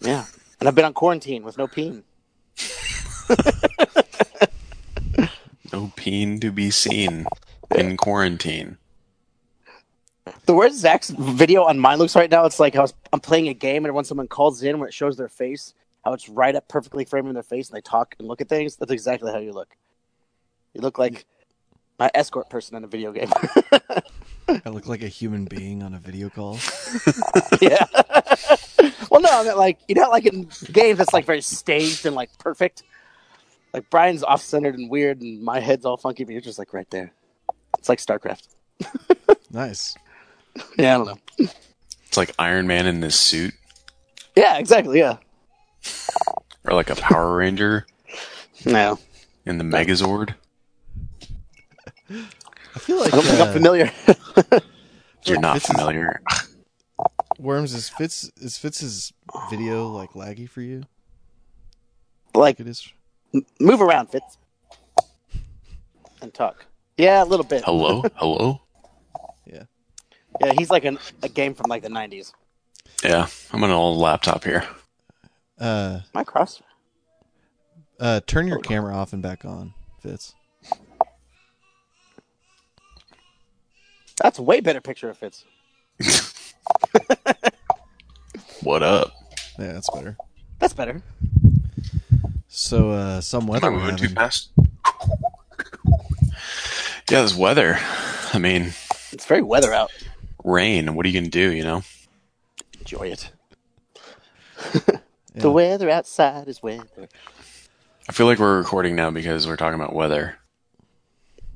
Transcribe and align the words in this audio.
Yeah, 0.00 0.24
and 0.58 0.68
I've 0.68 0.74
been 0.74 0.84
on 0.84 0.94
quarantine 0.94 1.42
with 1.42 1.58
no 1.58 1.66
peen. 1.66 2.04
No 5.72 5.92
peen 5.94 6.40
to 6.40 6.50
be 6.50 6.70
seen 6.70 7.26
in 7.74 7.96
quarantine. 7.96 8.78
The 10.46 10.54
way 10.54 10.68
Zach's 10.70 11.10
video 11.10 11.64
on 11.64 11.78
mine 11.78 11.98
looks 11.98 12.16
right 12.16 12.30
now, 12.30 12.44
it's 12.44 12.58
like 12.58 12.76
I 12.76 12.80
was 12.80 12.94
I'm 13.12 13.20
playing 13.20 13.48
a 13.48 13.54
game, 13.54 13.84
and 13.84 13.94
when 13.94 14.04
someone 14.04 14.26
calls 14.26 14.62
in, 14.62 14.78
when 14.78 14.88
it 14.88 14.94
shows 14.94 15.16
their 15.16 15.28
face, 15.28 15.74
how 16.04 16.12
it's 16.12 16.28
right 16.28 16.54
up 16.54 16.68
perfectly 16.68 17.04
framing 17.04 17.34
their 17.34 17.42
face, 17.42 17.68
and 17.68 17.76
they 17.76 17.80
talk 17.82 18.14
and 18.18 18.26
look 18.26 18.40
at 18.40 18.48
things. 18.48 18.76
That's 18.76 18.90
exactly 18.90 19.30
how 19.32 19.38
you 19.38 19.52
look. 19.52 19.76
You 20.74 20.80
look 20.80 20.98
like 20.98 21.24
my 21.98 22.10
escort 22.14 22.50
person 22.50 22.76
in 22.76 22.84
a 22.84 22.88
video 22.88 23.12
game. 23.12 23.30
I 24.64 24.68
look 24.70 24.86
like 24.86 25.02
a 25.02 25.08
human 25.08 25.44
being 25.44 25.82
on 25.82 25.94
a 25.94 25.98
video 25.98 26.28
call. 26.28 26.58
yeah. 27.60 27.84
well, 29.10 29.20
no, 29.20 29.28
I 29.30 29.44
mean, 29.44 29.56
like 29.56 29.78
you 29.88 29.94
know, 29.94 30.08
like 30.10 30.26
in 30.26 30.48
games, 30.72 31.00
it's 31.00 31.12
like 31.12 31.24
very 31.26 31.40
staged 31.40 32.06
and 32.06 32.14
like 32.16 32.30
perfect. 32.38 32.82
Like 33.72 33.88
Brian's 33.90 34.24
off 34.24 34.42
centered 34.42 34.74
and 34.76 34.90
weird, 34.90 35.20
and 35.20 35.42
my 35.42 35.60
head's 35.60 35.84
all 35.84 35.96
funky, 35.96 36.24
but 36.24 36.32
you're 36.32 36.40
just 36.40 36.58
like 36.58 36.72
right 36.74 36.88
there. 36.90 37.12
It's 37.78 37.88
like 37.88 37.98
StarCraft. 37.98 38.48
Nice. 39.52 39.96
Yeah, 40.78 40.94
I 40.94 40.98
don't 40.98 41.06
know. 41.38 41.48
It's 42.06 42.16
like 42.16 42.32
Iron 42.38 42.68
Man 42.68 42.86
in 42.86 43.00
this 43.00 43.18
suit, 43.18 43.52
Yeah, 44.36 44.58
exactly. 44.58 45.00
Yeah. 45.00 45.16
or 46.64 46.74
like 46.74 46.88
a 46.88 46.94
Power 46.94 47.36
Ranger 47.36 47.84
No, 48.64 48.98
in 49.44 49.58
the 49.58 49.64
Megazord. 49.64 50.34
I 52.74 52.78
feel 52.78 52.98
like 53.00 53.12
I 53.12 53.16
don't 53.16 53.24
think 53.24 53.40
I'm 53.40 53.48
uh, 53.48 53.52
familiar. 53.52 53.90
You're 55.24 55.40
not 55.40 55.54
This 55.54 55.64
is- 55.64 55.70
familiar. 55.70 56.22
Worms 57.38 57.72
is 57.72 57.88
Fitz 57.88 58.30
is 58.36 58.58
Fitz's 58.58 59.12
video 59.48 59.88
like 59.88 60.10
laggy 60.10 60.48
for 60.48 60.60
you? 60.60 60.82
like, 62.34 62.60
It 62.60 62.66
is. 62.68 62.92
move 63.58 63.80
around, 63.80 64.08
Fitz, 64.08 64.36
and 66.20 66.32
talk. 66.34 66.66
Yeah, 66.98 67.22
a 67.22 67.24
little 67.24 67.46
bit. 67.46 67.64
Hello, 67.64 68.02
hello. 68.16 68.60
Yeah. 69.46 69.62
Yeah, 70.44 70.52
he's 70.58 70.68
like 70.70 70.84
an, 70.84 70.98
a 71.22 71.28
game 71.30 71.54
from 71.54 71.70
like 71.70 71.82
the 71.82 71.88
'90s. 71.88 72.32
Yeah, 73.02 73.26
I'm 73.52 73.64
on 73.64 73.70
an 73.70 73.76
old 73.76 73.98
laptop 73.98 74.44
here. 74.44 74.64
Uh, 75.58 76.00
My 76.14 76.24
cross. 76.24 76.60
uh, 77.98 78.20
turn 78.26 78.46
your 78.48 78.58
camera 78.58 78.94
off 78.94 79.12
and 79.14 79.22
back 79.22 79.44
on, 79.46 79.72
Fitz. 80.00 80.34
That's 84.20 84.38
a 84.38 84.42
way 84.42 84.60
better 84.60 84.80
picture 84.80 85.08
of 85.10 85.18
Fitz. 85.18 85.44
What 88.62 88.82
up? 88.82 89.12
Yeah, 89.58 89.72
that's 89.72 89.88
better. 89.88 90.18
That's 90.58 90.74
better. 90.74 91.00
So, 92.48 92.90
uh, 92.90 93.22
some 93.22 93.44
Am 93.44 93.48
weather 93.48 93.68
I 93.68 93.70
moving 93.70 93.96
too 93.96 94.08
fast? 94.10 94.50
Yeah, 97.10 97.22
this 97.22 97.34
weather. 97.34 97.78
I 98.34 98.38
mean, 98.38 98.74
It's 99.12 99.24
very 99.24 99.40
weather 99.40 99.72
out. 99.72 99.90
rain. 100.44 100.94
What 100.94 101.06
are 101.06 101.08
you 101.08 101.18
gonna 101.18 101.30
do? 101.30 101.52
You 101.52 101.64
know. 101.64 101.82
Enjoy 102.80 103.08
it. 103.12 103.30
Yeah. 105.32 105.42
The 105.42 105.50
weather 105.52 105.88
outside 105.88 106.48
is 106.48 106.60
weather. 106.60 107.08
I 108.08 108.12
feel 108.12 108.26
like 108.26 108.40
we're 108.40 108.58
recording 108.58 108.96
now 108.96 109.10
because 109.12 109.46
we're 109.46 109.54
talking 109.56 109.80
about 109.80 109.94
weather. 109.94 110.36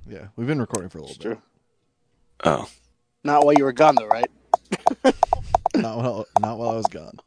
Yeah, 0.09 0.29
we've 0.37 0.47
been 0.47 0.61
recording 0.61 0.91
for 0.91 0.99
a 0.99 1.01
little 1.01 1.15
It's 1.17 1.19
bit. 1.25 1.33
true. 1.33 1.43
Oh, 2.45 2.69
Not 3.25 3.45
while 3.45 3.55
you 3.55 3.65
were 3.65 3.73
gone, 3.73 3.97
though, 3.97 4.07
right? 4.07 4.31
Not 5.77 5.97
while, 5.99 6.27
not 6.39 6.59
while 6.59 6.71
I 6.71 6.75
was 6.77 6.87
gone. 6.89 7.19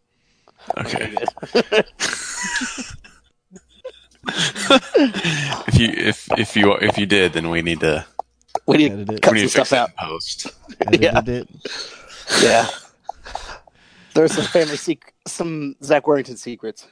okay. 0.77 1.15
If 5.67 5.79
you 5.79 5.89
if 5.89 6.27
if 6.37 6.55
you 6.55 6.73
if 6.75 6.97
you 6.97 7.05
did, 7.05 7.33
then 7.33 7.49
we 7.49 7.61
need 7.61 7.79
to 7.81 8.05
We 8.67 8.77
need 8.77 8.91
Edit 8.93 9.07
to 9.09 9.13
it. 9.15 9.21
cut 9.21 9.33
we 9.33 9.39
need 9.39 9.47
some 9.47 9.49
to 9.49 9.53
fix 9.53 9.69
stuff 9.69 9.69
that 9.69 9.89
out. 9.91 9.95
post. 9.97 10.47
Edited 10.85 11.01
Yeah. 11.01 11.21
it. 11.27 11.49
Yeah. 12.35 12.67
There's 14.13 14.33
some 14.33 14.45
family 14.45 14.77
sec- 14.77 15.13
some 15.27 15.75
Zach 15.83 16.07
Warrington 16.07 16.37
secrets. 16.37 16.87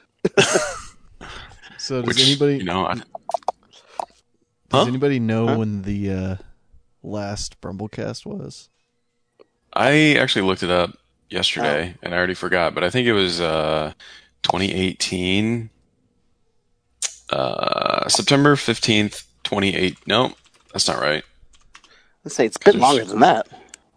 So 1.76 2.02
does 2.02 2.18
Which 2.18 2.20
anybody 2.20 2.58
you 2.58 2.64
know, 2.64 2.86
I, 2.86 2.94
does 2.94 3.04
Huh? 4.72 4.86
anybody 4.86 5.18
know 5.20 5.46
Huh? 5.46 5.58
when 5.58 5.82
the 5.82 6.10
uh, 6.10 6.36
last 7.06 7.60
Brumblecast 7.60 8.26
was? 8.26 8.68
I 9.72 10.16
actually 10.18 10.42
looked 10.46 10.62
it 10.62 10.70
up 10.70 10.98
yesterday 11.30 11.94
and 12.02 12.14
I 12.14 12.16
already 12.18 12.34
forgot, 12.34 12.74
but 12.74 12.82
I 12.84 12.90
think 12.90 13.06
it 13.06 13.12
was 13.12 13.40
uh 13.40 13.92
2018 14.42 15.70
uh 17.30 18.08
September 18.08 18.54
15th, 18.56 19.24
28. 19.44 19.98
No, 20.06 20.34
that's 20.72 20.88
not 20.88 21.00
right. 21.00 21.24
Let's 22.24 22.34
say 22.36 22.46
it's 22.46 22.56
been 22.56 22.78
longer 22.78 23.04
than 23.04 23.20
that. 23.20 23.48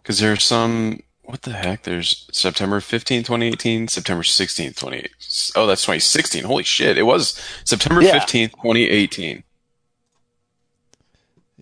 Cuz 0.04 0.18
there's 0.18 0.44
some 0.44 1.02
what 1.22 1.42
the 1.42 1.52
heck? 1.52 1.84
There's 1.84 2.26
September 2.32 2.80
15th, 2.80 3.26
2018, 3.26 3.86
September 3.86 4.24
16th, 4.24 4.74
2018. 4.76 5.10
Oh, 5.54 5.66
that's 5.68 5.82
2016. 5.82 6.42
Holy 6.42 6.64
shit. 6.64 6.98
It 6.98 7.04
was 7.04 7.40
September 7.64 8.02
Yeah. 8.02 8.18
15th, 8.18 8.50
2018. 8.52 9.44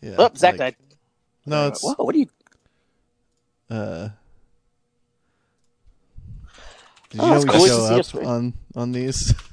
Yeah. 0.01 0.15
Oh, 0.19 0.31
Zach 0.35 0.53
like- 0.55 0.59
died. 0.59 0.77
No, 1.49 1.69
it's 1.69 1.83
Whoa, 1.83 1.95
what 1.99 2.15
are 2.15 2.19
you? 2.19 2.27
uh. 3.71 4.09
Did 7.11 7.21
Oh, 7.21 7.25
you 7.25 7.31
know 7.31 7.37
it's 7.37 7.45
we 7.47 7.51
cool 7.51 7.61
to 7.63 7.69
show 7.69 7.87
see 7.89 7.95
up 7.95 8.01
us, 8.01 8.15
right? 8.15 8.27
on 8.27 8.55
on 8.77 8.93
these? 8.93 9.35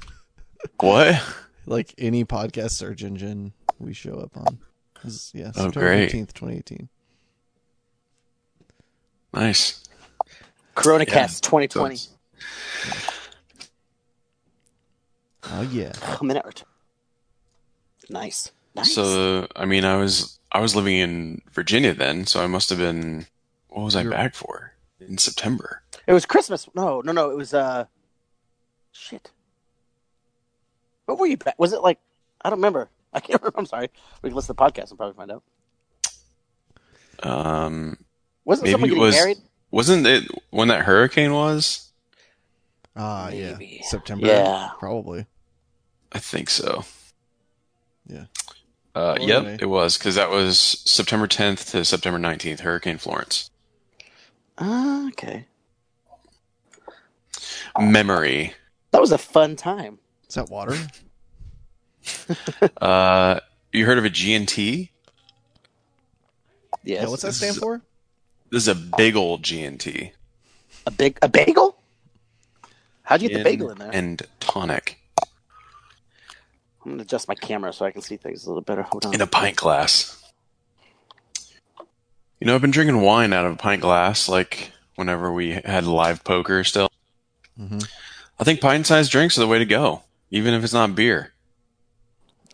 What? 0.80 1.22
like 1.66 1.94
any 1.98 2.24
podcast 2.24 2.72
search 2.72 3.02
engine, 3.04 3.52
we 3.78 3.92
show 3.94 4.14
up 4.18 4.36
on. 4.36 4.58
This 5.04 5.14
is- 5.14 5.30
yeah, 5.34 5.48
Oh, 5.56 5.64
September 5.64 5.80
great. 5.80 6.02
fifteenth, 6.04 6.34
twenty 6.34 6.56
eighteen. 6.58 6.88
Nice. 9.32 9.82
CoronaCast 10.74 11.44
So 11.44 11.50
2020. 11.50 11.94
it's- 11.94 12.08
Oh 15.44 15.62
yeah. 15.62 15.92
A 16.20 16.24
minute 16.24 16.42
or 16.44 16.52
two. 16.52 16.64
Nice. 18.10 18.50
Nice. 18.74 18.92
So 18.94 19.46
I 19.54 19.64
mean, 19.64 19.84
I 19.84 19.96
was 19.96 20.35
I 20.52 20.60
was 20.60 20.74
living 20.76 20.96
in 20.96 21.42
Virginia 21.52 21.92
then, 21.94 22.26
so 22.26 22.42
I 22.42 22.46
must 22.46 22.70
have 22.70 22.78
been. 22.78 23.26
What 23.68 23.82
was 23.84 23.96
I 23.96 24.02
You're- 24.02 24.14
back 24.16 24.34
for 24.34 24.72
in 25.00 25.18
September? 25.18 25.82
it 26.06 26.12
was 26.12 26.24
Christmas. 26.24 26.68
No, 26.74 27.00
no, 27.02 27.12
no. 27.12 27.30
It 27.30 27.36
was 27.36 27.52
uh, 27.52 27.86
shit. 28.92 29.30
What 31.06 31.18
were 31.18 31.26
you? 31.26 31.36
Back? 31.36 31.58
Was 31.58 31.72
it 31.72 31.82
like? 31.82 31.98
I 32.42 32.48
don't 32.50 32.58
remember. 32.58 32.88
I 33.12 33.20
can't 33.20 33.40
remember. 33.42 33.58
I'm 33.58 33.66
sorry. 33.66 33.88
We 34.22 34.30
can 34.30 34.36
listen 34.36 34.54
to 34.54 34.58
the 34.58 34.62
podcast 34.64 34.90
and 34.90 34.98
probably 34.98 35.14
find 35.16 35.30
out. 35.32 35.42
Um, 37.22 37.96
Wasn't 38.44 38.64
Maybe 38.64 38.72
someone 38.72 38.90
it 38.90 38.92
getting 38.94 39.02
was- 39.02 39.14
married? 39.16 39.38
wasn't 39.70 40.06
it 40.06 40.24
when 40.50 40.68
that 40.68 40.84
hurricane 40.84 41.32
was? 41.32 41.90
Ah 42.94 43.28
Maybe. 43.30 43.78
yeah. 43.80 43.86
September. 43.88 44.26
Yeah. 44.26 44.70
Probably. 44.78 45.26
I 46.12 46.18
think 46.18 46.48
so. 46.48 46.84
Yeah. 48.06 48.24
Uh, 48.96 49.18
yep, 49.20 49.42
anyway. 49.42 49.58
it 49.60 49.66
was 49.66 49.98
because 49.98 50.14
that 50.14 50.30
was 50.30 50.58
September 50.58 51.26
10th 51.28 51.70
to 51.72 51.84
September 51.84 52.18
19th, 52.18 52.60
Hurricane 52.60 52.96
Florence. 52.96 53.50
Ah, 54.56 55.06
okay. 55.08 55.44
Memory. 57.78 58.54
That 58.92 59.02
was 59.02 59.12
a 59.12 59.18
fun 59.18 59.54
time. 59.54 59.98
Is 60.28 60.36
that 60.36 60.48
water? 60.48 60.76
Uh, 62.80 63.40
you 63.72 63.84
heard 63.84 63.98
of 63.98 64.04
a 64.04 64.10
GNT? 64.10 64.90
Yes. 66.84 67.02
Yeah. 67.02 67.08
What's 67.08 67.22
that 67.22 67.32
stand 67.32 67.56
for? 67.56 67.82
This 68.50 68.62
is 68.62 68.68
a 68.68 68.76
big 68.76 69.16
old 69.16 69.42
GNT. 69.42 70.12
A 70.86 70.90
big 70.92 71.18
a 71.20 71.28
bagel? 71.28 71.76
How'd 73.02 73.22
you 73.22 73.28
get 73.28 73.38
the 73.38 73.44
bagel 73.44 73.70
in 73.70 73.78
there? 73.78 73.90
And 73.92 74.22
tonic 74.38 75.00
I'm 76.86 76.92
gonna 76.92 77.02
adjust 77.02 77.26
my 77.26 77.34
camera 77.34 77.72
so 77.72 77.84
I 77.84 77.90
can 77.90 78.00
see 78.00 78.16
things 78.16 78.44
a 78.44 78.48
little 78.48 78.62
better. 78.62 78.82
Hold 78.82 79.06
on. 79.06 79.14
in 79.14 79.20
a 79.20 79.26
pint 79.26 79.56
glass. 79.56 80.22
You 82.40 82.46
know, 82.46 82.54
I've 82.54 82.60
been 82.60 82.70
drinking 82.70 83.00
wine 83.00 83.32
out 83.32 83.44
of 83.44 83.54
a 83.54 83.56
pint 83.56 83.82
glass, 83.82 84.28
like 84.28 84.70
whenever 84.94 85.32
we 85.32 85.50
had 85.64 85.84
live 85.84 86.22
poker 86.22 86.62
still. 86.62 86.88
hmm 87.58 87.78
I 88.38 88.44
think 88.44 88.60
pint 88.60 88.86
sized 88.86 89.10
drinks 89.10 89.36
are 89.36 89.40
the 89.40 89.46
way 89.48 89.58
to 89.58 89.64
go, 89.64 90.02
even 90.30 90.54
if 90.54 90.62
it's 90.62 90.74
not 90.74 90.94
beer. 90.94 91.32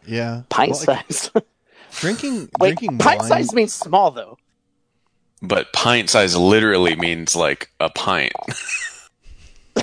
Yeah. 0.07 0.43
pint 0.49 0.77
Well, 0.87 0.99
like. 1.35 1.45
Drinking 2.01 2.49
Wait, 2.59 2.77
drinking 2.79 2.99
pint 2.99 3.21
wine. 3.21 3.29
size 3.29 3.53
means 3.53 3.75
small 3.75 4.13
though. 4.13 4.39
But 5.43 5.75
pint 5.75 6.09
size 6.09 6.35
literally 6.35 6.97
means 6.97 7.37
like 7.37 7.71
a 7.81 7.91
pint. 7.91 8.33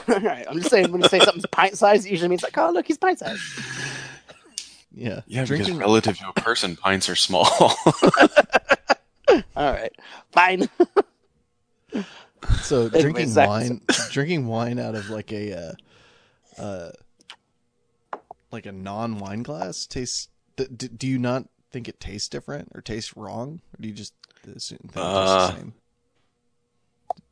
All 0.08 0.20
right, 0.20 0.46
I'm 0.50 0.58
just 0.58 0.70
saying 0.70 0.92
when 0.92 1.02
you 1.02 1.10
say 1.10 1.20
something's 1.20 1.46
pint 1.48 1.78
size, 1.78 2.06
it 2.06 2.10
usually 2.12 2.30
means 2.30 2.42
like, 2.42 2.58
oh 2.58 2.72
look, 2.72 2.88
he's 2.88 2.98
pint 2.98 3.20
size. 3.20 3.40
Yeah. 5.00 5.22
Yeah, 5.28 5.46
drinking 5.46 5.74
because 5.74 5.80
relative 5.80 6.18
to 6.20 6.30
a 6.30 6.34
person, 6.34 6.76
pints 6.76 7.10
are 7.10 7.16
small. 7.16 7.48
All 9.56 9.72
right, 9.72 9.92
fine. 10.32 10.68
So 12.62 12.84
Anyway, 12.86 13.02
drinking 13.02 13.36
wine, 13.36 13.82
drinking 14.12 14.48
wine 14.48 14.80
out 14.80 14.96
of 14.96 15.10
like 15.10 15.32
a 15.32 15.76
uh, 16.58 16.62
uh, 16.62 16.92
like 18.52 18.66
a 18.66 18.72
non 18.72 19.20
wine 19.20 19.44
glass 19.44 19.86
tastes? 19.86 20.30
D- 20.56 20.68
d- 20.76 20.88
do 20.90 21.08
you 21.08 21.20
not 21.20 21.46
think 21.72 21.88
it 21.88 22.00
tastes 22.00 22.28
different 22.30 22.72
or 22.74 22.82
tastes 22.82 23.16
wrong, 23.16 23.62
or 23.74 23.82
do 23.82 23.88
you 23.88 23.94
just 23.94 24.14
assume 24.56 24.80
think 24.80 24.96
it 24.96 25.00
tastes 25.00 25.32
Uh, 25.32 25.48
the 25.48 25.56
same? 25.58 25.74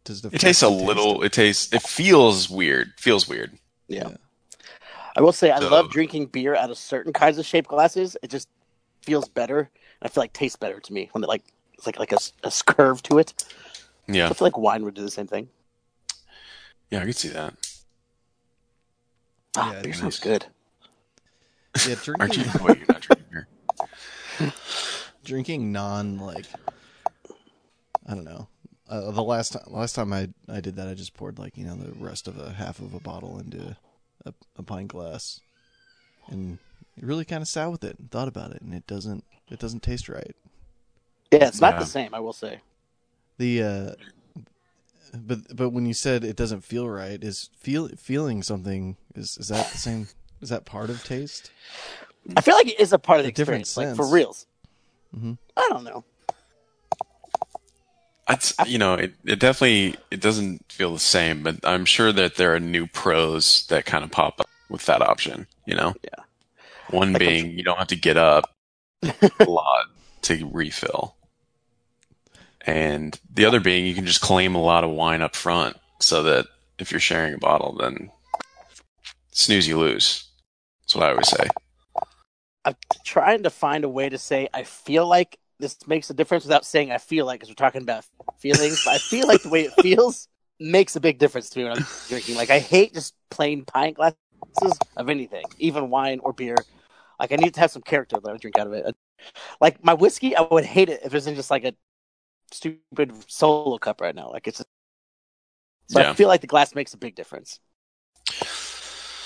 Does 0.03 0.21
the 0.21 0.29
It 0.29 0.39
tastes 0.39 0.61
a 0.61 0.67
frosty 0.67 0.77
taste 0.85 0.87
little. 0.87 1.23
It 1.23 1.33
tastes. 1.33 1.73
It 1.73 1.81
feels 1.81 2.49
weird. 2.49 2.93
Feels 2.97 3.27
weird. 3.27 3.57
Yeah. 3.87 4.09
Yeah. 4.09 4.17
I 5.17 5.21
will 5.21 5.33
say 5.33 5.51
I 5.51 5.59
So- 5.59 5.69
love 5.69 5.89
drinking 5.89 6.27
beer 6.27 6.55
out 6.55 6.69
of 6.69 6.77
certain 6.77 7.11
kinds 7.11 7.37
of 7.39 7.45
shaped 7.45 7.67
glasses. 7.69 8.15
It 8.21 8.29
just 8.29 8.47
feels 9.01 9.27
better. 9.27 9.59
And 9.59 9.69
I 10.03 10.07
feel 10.09 10.21
like 10.21 10.31
tastes 10.33 10.55
better 10.57 10.79
to 10.79 10.93
me 10.93 11.09
when 11.11 11.23
it 11.23 11.27
like 11.27 11.43
it's 11.73 11.85
like 11.85 11.97
like 11.99 12.11
a, 12.11 12.15
s- 12.15 12.33
a 12.43 12.47
s- 12.47 12.61
curve 12.61 13.01
to 13.03 13.17
it. 13.17 13.33
Yeah. 14.07 14.29
I 14.29 14.33
feel 14.33 14.45
like 14.45 14.57
wine 14.57 14.85
would 14.85 14.93
do 14.93 15.01
the 15.01 15.11
same 15.11 15.27
thing. 15.27 15.49
Yeah, 16.91 17.01
I 17.01 17.05
could 17.05 17.15
see 17.15 17.29
that. 17.29 17.53
Ah, 19.57 19.73
Yeah, 19.73 19.81
beer 19.81 19.93
nice. 20.01 20.19
good. 20.19 20.45
Yeah, 21.87 21.95
Aren't 22.19 22.37
you? 22.37 22.43
drinking, 22.43 22.63
Wait, 22.65 22.77
you're 22.77 22.87
not 22.87 23.01
drinking 23.01 23.25
beer. 23.31 23.47
drinking 25.23 25.71
non 25.71 26.19
like 26.19 26.45
I 28.05 28.13
don't 28.13 28.23
know. 28.23 28.47
Uh, 28.89 29.11
the 29.11 29.23
last 29.23 29.53
time 29.53 29.63
last 29.67 29.93
time 29.95 30.13
I 30.13 30.29
I 30.47 30.61
did 30.61 30.75
that, 30.77 30.87
I 30.87 30.93
just 30.93 31.13
poured 31.13 31.39
like 31.39 31.57
you 31.57 31.65
know 31.65 31.75
the 31.75 31.91
rest 31.99 32.27
of 32.27 32.37
a 32.39 32.51
half 32.53 32.79
of 32.79 32.93
a 32.93 32.99
bottle 32.99 33.39
into 33.39 33.75
a, 34.27 34.33
a 34.57 34.63
pint 34.63 34.89
glass, 34.89 35.39
and 36.29 36.57
really 37.01 37.25
kind 37.25 37.41
of 37.41 37.47
sat 37.47 37.71
with 37.71 37.83
it 37.83 37.97
and 38.00 38.09
thought 38.12 38.27
about 38.27 38.51
it, 38.51 38.62
and 38.62 38.74
it 38.74 38.85
doesn't 38.88 39.24
it 39.50 39.59
doesn't 39.59 39.83
taste 39.83 40.09
right. 40.09 40.35
Yeah, 41.31 41.47
it's 41.47 41.62
not 41.62 41.74
Yeah. 41.75 41.79
the 41.79 41.85
same. 41.85 42.13
I 42.13 42.19
will 42.19 42.33
say. 42.33 42.59
The 43.38 43.63
uh, 43.63 43.91
but 45.15 45.56
but 45.56 45.69
when 45.69 45.85
you 45.85 45.94
said 45.94 46.24
it 46.24 46.35
doesn't 46.35 46.62
feel 46.62 46.88
right, 46.89 47.24
is 47.24 47.50
feel 47.57 47.88
feeling 47.89 48.44
something 48.44 48.97
is 49.15 49.38
is 49.38 49.47
that 49.50 49.71
the 49.71 49.77
same? 49.77 50.07
Is 50.41 50.50
that 50.50 50.65
part 50.65 50.89
of 50.89 51.03
taste? 51.03 51.51
I 52.35 52.41
feel 52.41 52.56
like 52.56 52.68
it 52.68 52.79
is 52.79 52.94
a 52.94 53.00
part 53.00 53.19
of 53.19 53.25
the 53.25 53.31
A 53.31 53.33
different 53.33 53.62
experience, 53.62 53.77
like 53.89 53.95
for 53.95 54.03
sense. 54.03 54.13
reals. 54.13 54.45
Mhm. 55.15 55.38
I 55.56 55.68
don't 55.71 55.83
know. 55.83 56.03
It's 58.29 58.53
you 58.65 58.77
know 58.77 58.95
it, 58.95 59.13
it 59.25 59.39
definitely 59.39 59.95
it 60.12 60.19
doesn't 60.19 60.69
feel 60.71 60.94
the 60.94 61.00
same, 61.00 61.44
but 61.44 61.57
I'm 61.63 61.85
sure 61.85 62.12
that 62.12 62.35
there 62.35 62.53
are 62.53 62.59
new 62.59 62.88
pros 62.88 63.65
that 63.68 63.85
kind 63.85 64.03
of 64.03 64.12
pop 64.12 64.41
up 64.41 64.50
with 64.69 64.85
that 64.85 65.01
option. 65.01 65.47
You 65.65 65.75
know, 65.75 65.95
Yeah. 66.03 66.24
One 66.89 67.13
Like 67.13 67.19
being 67.19 67.51
you 67.51 67.63
don't 67.63 67.77
have 67.77 67.88
to 67.88 67.95
get 67.95 68.18
up 68.18 68.53
a 69.03 69.44
lot 69.44 69.85
to 70.24 70.50
refill, 70.51 71.15
and 72.65 73.19
the 73.33 73.45
other 73.45 73.59
being 73.59 73.85
you 73.85 73.95
can 73.95 74.06
just 74.06 74.21
claim 74.21 74.56
a 74.56 74.62
lot 74.62 74.83
of 74.83 74.89
wine 74.91 75.21
up 75.21 75.35
front, 75.35 75.77
so 76.00 76.24
that 76.24 76.47
if 76.79 76.91
you're 76.91 77.00
sharing 77.00 77.33
a 77.33 77.38
bottle, 77.38 77.77
then 77.79 78.12
snooze 79.31 79.68
you 79.68 79.77
lose. 79.77 80.25
That's 80.81 80.95
what 80.95 81.06
I 81.06 81.12
always 81.12 81.29
say. 81.29 81.47
I'm 82.65 82.75
trying 83.06 83.44
to 83.44 83.50
find 83.50 83.85
a 83.85 83.89
way 83.89 84.09
to 84.09 84.18
say 84.18 84.50
I 84.53 84.63
feel 84.63 85.07
like 85.07 85.39
this 85.59 85.77
makes 85.88 86.09
a 86.09 86.13
difference 86.13 86.44
without 86.44 86.65
saying 86.65 86.92
I 86.92 86.98
feel 86.98 87.25
like 87.25 87.39
because 87.39 87.50
we're 87.50 87.56
talking 87.56 87.81
about 87.81 88.06
feelings. 88.39 88.81
but 88.86 88.95
I 88.95 89.00
feel 89.00 89.27
like 89.27 89.42
the 89.42 89.50
way 89.50 89.63
it 89.63 89.74
feels 89.74 90.27
makes 90.59 90.95
a 90.95 91.00
big 91.00 91.19
difference 91.19 91.50
to 91.51 91.59
me 91.59 91.65
when 91.65 91.74
I'm 91.74 91.88
drinking. 92.07 92.36
Like 92.36 92.50
I 92.50 92.59
hate 92.59 92.94
just 92.94 93.15
plain 93.30 93.65
pint 93.65 93.98
glasses 93.98 94.15
of 94.95 95.09
anything, 95.09 95.45
even 95.59 95.89
wine 95.89 96.19
or 96.24 96.33
beer. 96.33 96.56
Like 97.19 97.31
I 97.31 97.36
need 97.36 97.54
to 97.56 97.59
have 97.59 97.71
some 97.71 97.81
character 97.81 98.19
that 98.21 98.31
I 98.31 98.38
drink 98.38 98.57
out 98.57 98.68
of 98.68 98.74
it. 98.74 98.95
Like 99.59 99.83
my 99.83 99.95
whiskey, 99.95 100.36
I 100.36 100.42
would 100.42 100.63
hate 100.65 100.89
it 100.89 101.01
if 101.01 101.07
it 101.07 101.13
was 101.13 101.25
in 101.27 101.36
just 101.36 101.50
like 101.50 101.63
a 101.65 101.74
stupid 102.51 103.13
solo 103.27 103.77
cup 103.77 104.01
right 104.01 104.15
now. 104.15 104.30
Like 104.31 104.48
it's 104.48 104.63
so 105.89 106.00
Yeah. 106.00 106.12
I 106.12 106.13
feel 106.13 106.27
like 106.27 106.42
the 106.42 106.48
glass 106.48 106.75
makes 106.75 106.94
a 106.94 106.98
big 106.98 107.15
difference. 107.15 107.60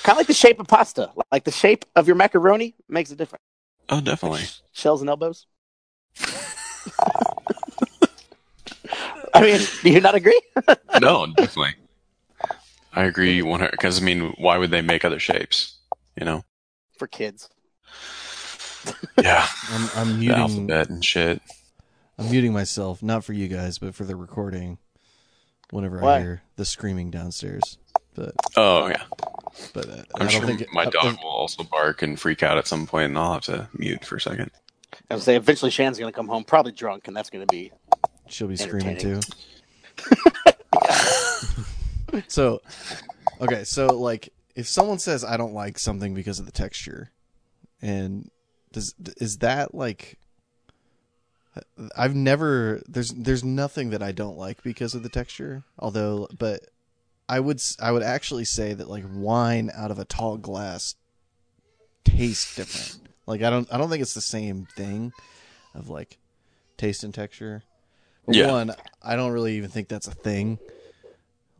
Kind 0.04 0.16
of 0.16 0.18
like 0.18 0.28
the 0.28 0.34
shape 0.34 0.60
of 0.60 0.68
pasta. 0.68 1.12
Like 1.32 1.44
the 1.44 1.52
shape 1.52 1.86
of 1.96 2.08
your 2.08 2.16
macaroni 2.16 2.76
makes 2.88 3.12
a 3.12 3.16
difference. 3.16 3.44
Oh, 3.90 4.02
definitely. 4.02 4.46
Shells 4.72 5.02
and 5.02 5.10
elbows. 5.10 5.46
I 9.34 9.42
mean, 9.42 9.62
do 9.84 9.90
you 9.90 10.02
not 10.02 10.16
agree? 10.16 10.40
no, 11.02 11.26
definitely. 11.28 11.76
I 12.94 13.04
agree. 13.04 13.42
One 13.42 13.68
because 13.72 14.02
I 14.02 14.04
mean, 14.04 14.34
why 14.38 14.58
would 14.58 14.72
they 14.72 14.82
make 14.82 15.06
other 15.06 15.20
shapes? 15.20 15.78
You 16.18 16.26
know? 16.26 16.44
For 16.98 17.08
kids. 17.08 17.50
Yeah, 19.22 19.46
I'm 19.72 19.90
I'm 19.96 20.08
the 20.08 20.16
muting 20.16 20.36
alphabet 20.36 20.90
and 20.90 21.06
shit. 21.06 21.42
I'm 22.18 22.32
muting 22.32 22.54
myself, 22.54 23.04
not 23.04 23.24
for 23.24 23.34
you 23.34 23.48
guys, 23.48 23.78
but 23.78 23.94
for 23.94 24.04
the 24.04 24.16
recording. 24.16 24.80
Whenever 25.70 26.02
Why? 26.02 26.16
I 26.16 26.20
hear 26.20 26.42
the 26.56 26.66
screaming 26.66 27.12
downstairs, 27.12 27.78
but 28.16 28.34
Oh 28.58 28.88
yeah, 28.88 29.04
but 29.74 29.90
uh, 29.90 30.04
I'm 30.16 30.28
I 30.28 30.30
sure 30.30 30.40
don't 30.40 30.48
think 30.48 30.62
it- 30.62 30.74
my 30.74 30.86
uh, 30.86 30.90
dog 30.90 31.18
will 31.24 31.30
also 31.30 31.64
bark 31.64 32.02
and 32.02 32.20
freak 32.20 32.42
out 32.42 32.58
at 32.58 32.68
some 32.68 32.88
point, 32.88 33.06
and 33.06 33.18
I'll 33.18 33.34
have 33.34 33.44
to 33.44 33.70
mute 33.74 34.04
for 34.06 34.16
a 34.16 34.22
second. 34.22 34.50
I 35.12 35.16
would 35.16 35.24
say 35.24 35.36
eventually 35.36 35.72
Shan's 35.72 36.00
going 36.00 36.10
to 36.10 36.16
come 36.16 36.30
home, 36.30 36.46
probably 36.46 36.72
drunk, 36.72 37.10
and 37.10 37.18
that's 37.18 37.30
going 37.30 37.46
to 37.46 37.52
be. 37.52 37.74
she'll 38.30 38.48
be 38.48 38.56
screaming 38.56 38.98
too. 38.98 39.20
So, 42.28 42.62
okay, 43.40 43.64
so 43.64 43.88
like 43.88 44.34
if 44.54 44.68
someone 44.68 45.00
says 45.00 45.24
I 45.24 45.38
don't 45.38 45.54
like 45.54 45.80
something 45.80 46.14
because 46.14 46.40
of 46.40 46.46
the 46.46 46.52
texture, 46.52 47.10
and 47.82 48.30
does 48.74 48.94
is 49.18 49.38
that 49.38 49.74
like 49.74 50.20
I've 51.96 52.16
never 52.16 52.82
there's 52.88 53.12
there's 53.12 53.46
nothing 53.46 53.92
that 53.92 54.04
I 54.04 54.12
don't 54.12 54.38
like 54.38 54.62
because 54.62 54.94
of 54.94 55.04
the 55.04 55.10
texture. 55.10 55.64
Although, 55.80 56.28
but 56.38 56.66
I 57.30 57.40
would 57.40 57.62
I 57.80 57.94
would 57.94 58.04
actually 58.04 58.46
say 58.46 58.74
that 58.74 58.90
like 58.90 59.06
wine 59.10 59.72
out 59.74 59.92
of 59.92 59.98
a 59.98 60.04
tall 60.04 60.36
glass 60.36 60.96
tastes 62.04 62.56
different. 62.56 63.01
Like 63.28 63.42
I 63.42 63.50
don't 63.50 63.72
I 63.72 63.78
don't 63.78 63.90
think 63.90 64.02
it's 64.02 64.14
the 64.14 64.22
same 64.22 64.68
thing 64.76 65.14
of 65.74 65.90
like 65.90 66.18
taste 66.78 67.04
and 67.04 67.14
texture. 67.14 67.64
For 68.26 68.34
Yeah. 68.34 68.52
One, 68.52 68.76
I 69.02 69.16
don't 69.16 69.32
really 69.32 69.58
even 69.58 69.70
think 69.70 69.88
that's 69.88 70.08
a 70.08 70.14
thing. 70.14 70.60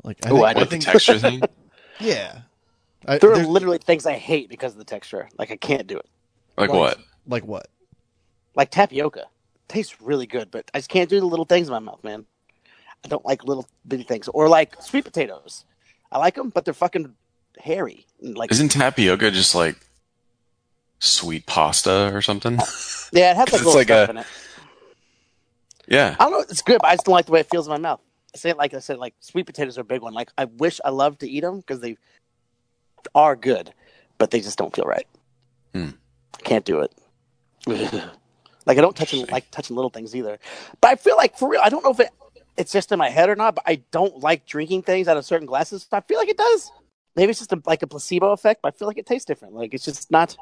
Like 0.04 0.26
I 0.26 0.30
Ooh, 0.30 0.34
think, 0.34 0.46
I 0.46 0.50
I 0.50 0.54
do. 0.54 0.60
What 0.60 0.70
the 0.70 0.72
think 0.72 0.84
texture 0.84 1.20
thing? 1.20 1.42
yeah. 2.00 2.42
I, 3.08 3.18
There 3.18 3.32
are 3.34 3.38
literally 3.46 3.78
things 3.80 4.06
I 4.06 4.14
hate 4.14 4.50
because 4.50 4.74
of 4.74 4.78
the 4.80 4.86
texture. 4.86 5.30
Like 5.38 5.52
I 5.52 5.56
can't 5.58 5.88
do 5.88 5.98
it. 5.98 6.06
Like 6.58 6.70
Like- 6.70 6.80
what? 6.80 6.98
like 7.28 7.46
what? 7.46 7.68
Like 8.56 8.70
tapioca, 8.70 9.28
tastes 9.70 10.02
really 10.02 10.26
good, 10.28 10.52
but 10.52 10.70
I 10.74 10.80
just 10.80 10.90
can't 10.90 11.10
do 11.10 11.20
the 11.22 11.26
little 11.26 11.46
things 11.46 11.68
in 11.68 11.72
my 11.72 11.80
mouth, 11.80 12.04
man. 12.04 12.26
I 13.06 13.08
don't 13.08 13.26
like 13.26 13.44
little 13.46 13.66
bitty 13.88 14.04
things. 14.04 14.28
Or 14.28 14.50
like 14.50 14.76
sweet 14.82 15.06
potatoes. 15.06 15.64
I 16.12 16.18
like 16.20 16.36
them, 16.36 16.50
but 16.50 16.66
they're 16.66 16.74
fucking 16.74 17.16
hairy. 17.60 18.06
Like 18.22 18.52
Isn't 18.52 18.70
tapioca 18.70 19.32
just 19.32 19.56
like 19.56 19.78
sweet 21.02 21.46
pasta 21.46 22.14
or 22.14 22.22
something? 22.22 22.54
yeah, 23.12 23.32
it 23.32 23.38
has 23.38 23.52
like 23.52 23.62
little 23.62 23.74
like 23.74 23.88
stuff 23.88 24.08
a- 24.08 24.12
in 24.12 24.18
it. 24.20 24.28
Yeah. 25.88 26.16
I 26.18 26.24
don't 26.24 26.32
know. 26.32 26.40
It's 26.40 26.62
good, 26.62 26.80
but 26.82 26.88
I 26.88 26.94
just 26.94 27.06
don't 27.06 27.14
like 27.14 27.26
the 27.26 27.34
way 27.34 27.42
it 27.42 27.50
feels 27.52 27.68
in 27.68 27.72
my 27.72 27.78
mouth. 27.78 28.00
I 28.34 28.38
say 28.38 28.50
it 28.52 28.58
like 28.58 28.74
I 28.74 28.80
said, 28.80 28.98
like 28.98 29.14
sweet 29.20 29.46
potatoes 29.46 29.78
are 29.78 29.82
a 29.82 29.84
big 29.84 30.02
one. 30.02 30.14
Like 30.14 30.32
I 30.38 30.46
wish 30.46 30.80
I 30.86 30.90
loved 30.90 31.20
to 31.20 31.30
eat 31.30 31.42
them 31.42 31.58
because 31.58 31.82
they 31.82 31.98
are 33.14 33.36
good, 33.36 33.74
but 34.18 34.32
they 34.32 34.40
just 34.40 34.58
don't 34.58 34.74
feel 34.74 34.86
right. 34.86 35.06
Hmm. 35.74 35.90
I 36.38 36.42
can't 36.44 36.64
do 36.64 36.80
it. 36.80 36.94
like 37.68 38.78
I 38.78 38.82
don't 38.82 38.96
touch 38.96 39.14
like 39.14 39.52
touching 39.52 39.76
little 39.76 39.90
things 39.90 40.16
either. 40.16 40.40
But 40.80 40.92
I 40.92 40.96
feel 40.96 41.18
like 41.18 41.38
for 41.38 41.50
real, 41.50 41.62
I 41.62 41.70
don't 41.70 41.84
know 41.84 41.92
if 41.92 42.00
it, 42.00 42.10
it's 42.56 42.72
just 42.72 42.92
in 42.94 43.00
my 43.00 43.10
head 43.10 43.30
or 43.30 43.36
not. 43.36 43.56
But 43.56 43.66
I 43.68 43.82
don't 43.92 44.20
like 44.20 44.46
drinking 44.46 44.84
things 44.84 45.10
out 45.10 45.18
of 45.18 45.26
certain 45.26 45.46
glasses. 45.46 45.86
I 45.92 46.00
feel 46.00 46.18
like 46.18 46.30
it 46.30 46.38
does. 46.38 46.72
Maybe 47.18 47.32
it's 47.32 47.40
just 47.40 47.52
a, 47.52 47.62
like 47.66 47.84
a 47.84 47.88
placebo 47.88 48.32
effect. 48.32 48.62
But 48.62 48.74
I 48.74 48.78
feel 48.78 48.88
like 48.88 48.98
it 48.98 49.06
tastes 49.06 49.26
different. 49.26 49.56
Like 49.56 49.74
it's 49.74 49.84
just 49.84 50.10
not. 50.10 50.38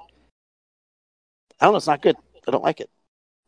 I 1.59 1.65
don't 1.65 1.73
know. 1.73 1.77
It's 1.77 1.87
not 1.87 2.01
good. 2.01 2.15
I 2.47 2.51
don't 2.51 2.63
like 2.63 2.79
it. 2.79 2.89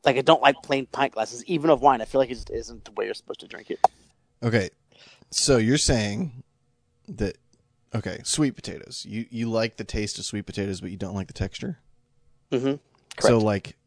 Like 0.03 0.17
I 0.17 0.21
don't 0.21 0.41
like 0.41 0.55
plain 0.63 0.87
pint 0.87 1.13
glasses, 1.13 1.45
even 1.45 1.69
of 1.69 1.81
wine. 1.81 2.01
I 2.01 2.05
feel 2.05 2.19
like 2.19 2.31
it 2.31 2.35
just 2.35 2.49
isn't 2.49 2.85
the 2.85 2.91
way 2.91 3.05
you're 3.05 3.13
supposed 3.13 3.41
to 3.41 3.47
drink 3.47 3.69
it. 3.69 3.79
Okay, 4.43 4.69
so 5.29 5.57
you're 5.57 5.77
saying 5.77 6.43
that 7.07 7.37
okay, 7.93 8.19
sweet 8.23 8.55
potatoes. 8.55 9.05
You 9.07 9.25
you 9.29 9.49
like 9.49 9.77
the 9.77 9.83
taste 9.83 10.17
of 10.17 10.25
sweet 10.25 10.45
potatoes, 10.45 10.81
but 10.81 10.89
you 10.89 10.97
don't 10.97 11.13
like 11.13 11.27
the 11.27 11.33
texture. 11.33 11.79
Mm-hmm. 12.51 12.65
Correct. 12.65 13.21
So 13.21 13.37
like, 13.37 13.77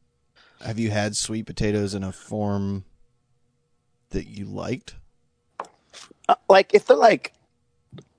have 0.61 0.79
you 0.79 0.91
had 0.91 1.17
sweet 1.17 1.47
potatoes 1.47 1.95
in 1.95 2.05
a 2.05 2.13
form 2.13 2.85
that 4.11 4.27
you 4.27 4.45
liked? 4.45 4.95
Uh, 6.29 6.37
like 6.49 6.73
if 6.75 6.87
they're 6.87 6.97
like 6.97 7.33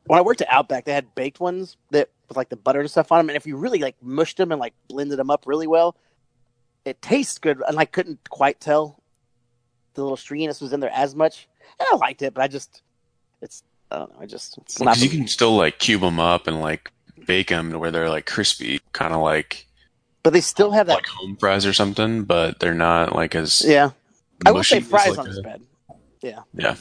when 0.06 0.20
I 0.20 0.22
worked 0.22 0.42
at 0.42 0.52
Outback, 0.52 0.86
they 0.86 0.94
had 0.94 1.16
baked 1.16 1.40
ones 1.40 1.78
that 1.92 2.10
with 2.28 2.38
like 2.38 2.50
the 2.50 2.56
butter 2.56 2.80
and 2.80 2.90
stuff 2.90 3.12
on 3.12 3.20
them, 3.20 3.30
and 3.30 3.38
if 3.38 3.46
you 3.46 3.56
really 3.58 3.80
like 3.80 3.96
mushed 4.02 4.38
them 4.38 4.52
and 4.52 4.60
like 4.60 4.74
blended 4.88 5.20
them 5.20 5.30
up 5.30 5.44
really 5.46 5.68
well, 5.68 5.96
it 6.86 7.02
tastes 7.02 7.38
good. 7.38 7.62
And 7.68 7.80
I 7.80 7.86
couldn't 7.86 8.30
quite 8.30 8.60
tell 8.60 9.02
the 9.94 10.02
little 10.04 10.18
stringiness 10.18 10.62
was 10.62 10.74
in 10.74 10.80
there 10.80 10.92
as 10.94 11.16
much, 11.16 11.48
and 11.80 11.88
I 11.92 11.96
liked 11.98 12.22
it, 12.22 12.34
but 12.34 12.44
I 12.44 12.48
just 12.48 12.82
it's 13.42 13.64
I 13.92 13.98
don't 14.00 14.14
know. 14.14 14.20
I 14.22 14.26
just 14.26 14.58
it's 14.60 14.80
not 14.80 14.96
Because 14.96 15.04
you 15.04 15.10
can 15.20 15.28
still 15.28 15.56
like 15.56 15.80
cube 15.80 16.02
them 16.02 16.20
up 16.20 16.48
and 16.48 16.60
like 16.60 16.92
bake 17.28 17.48
them 17.50 17.72
to 17.72 17.80
where 17.80 17.92
they're 17.92 18.10
like 18.10 18.26
crispy, 18.26 18.80
kind 18.94 19.14
of 19.14 19.22
like 19.22 19.68
but 20.24 20.34
they 20.34 20.42
still 20.42 20.72
have 20.72 20.88
that. 20.88 20.96
like 20.96 21.06
home 21.08 21.38
fries 21.38 21.66
or 21.68 21.74
something, 21.74 22.24
but 22.24 22.60
they're 22.60 22.74
not 22.74 23.16
like 23.16 23.36
as 23.36 23.62
yeah, 23.66 23.92
I 24.46 24.52
would 24.52 24.66
say 24.66 24.80
fries 24.80 25.12
like, 25.12 25.20
on 25.20 25.26
this 25.28 25.40
bed. 25.40 25.62
Yeah, 26.22 26.40
Yeah. 26.56 26.76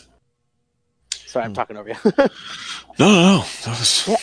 sorry, 1.26 1.44
I'm 1.44 1.50
Hmm. 1.50 1.54
talking 1.54 1.76
over 1.76 1.90
you. 1.90 1.94
No, 2.98 3.10
no, 3.10 3.22
no. 3.38 3.44
That 3.64 3.78
was 3.78 4.06
Yeah. 4.08 4.16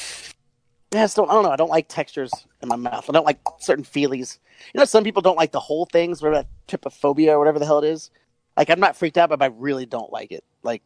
Just 0.92 1.16
don't. 1.16 1.30
I 1.30 1.34
don't 1.34 1.44
know. 1.44 1.52
I 1.52 1.56
don't 1.56 1.70
like 1.70 1.88
textures 1.88 2.32
in 2.62 2.68
my 2.68 2.76
mouth. 2.76 3.10
I 3.10 3.14
don't 3.14 3.26
like 3.26 3.40
certain 3.60 3.86
feelies. 3.86 4.40
You 4.74 4.80
know, 4.80 4.86
some 4.86 5.04
people 5.04 5.22
don't 5.22 5.38
like 5.38 5.52
the 5.52 5.60
whole 5.60 5.86
things, 5.86 6.22
whatever 6.22 6.44
that 6.44 6.48
trypophobia 6.68 7.30
or 7.30 7.40
whatever 7.40 7.60
the 7.60 7.66
hell 7.66 7.80
it 7.80 7.88
is. 7.88 8.12
Like, 8.58 8.70
I'm 8.70 8.80
not 8.80 8.98
freaked 8.98 9.18
out, 9.18 9.30
but 9.30 9.42
I 9.42 9.48
really 9.48 9.86
don't 9.86 10.12
like 10.12 10.32
it. 10.32 10.44
Like, 10.64 10.84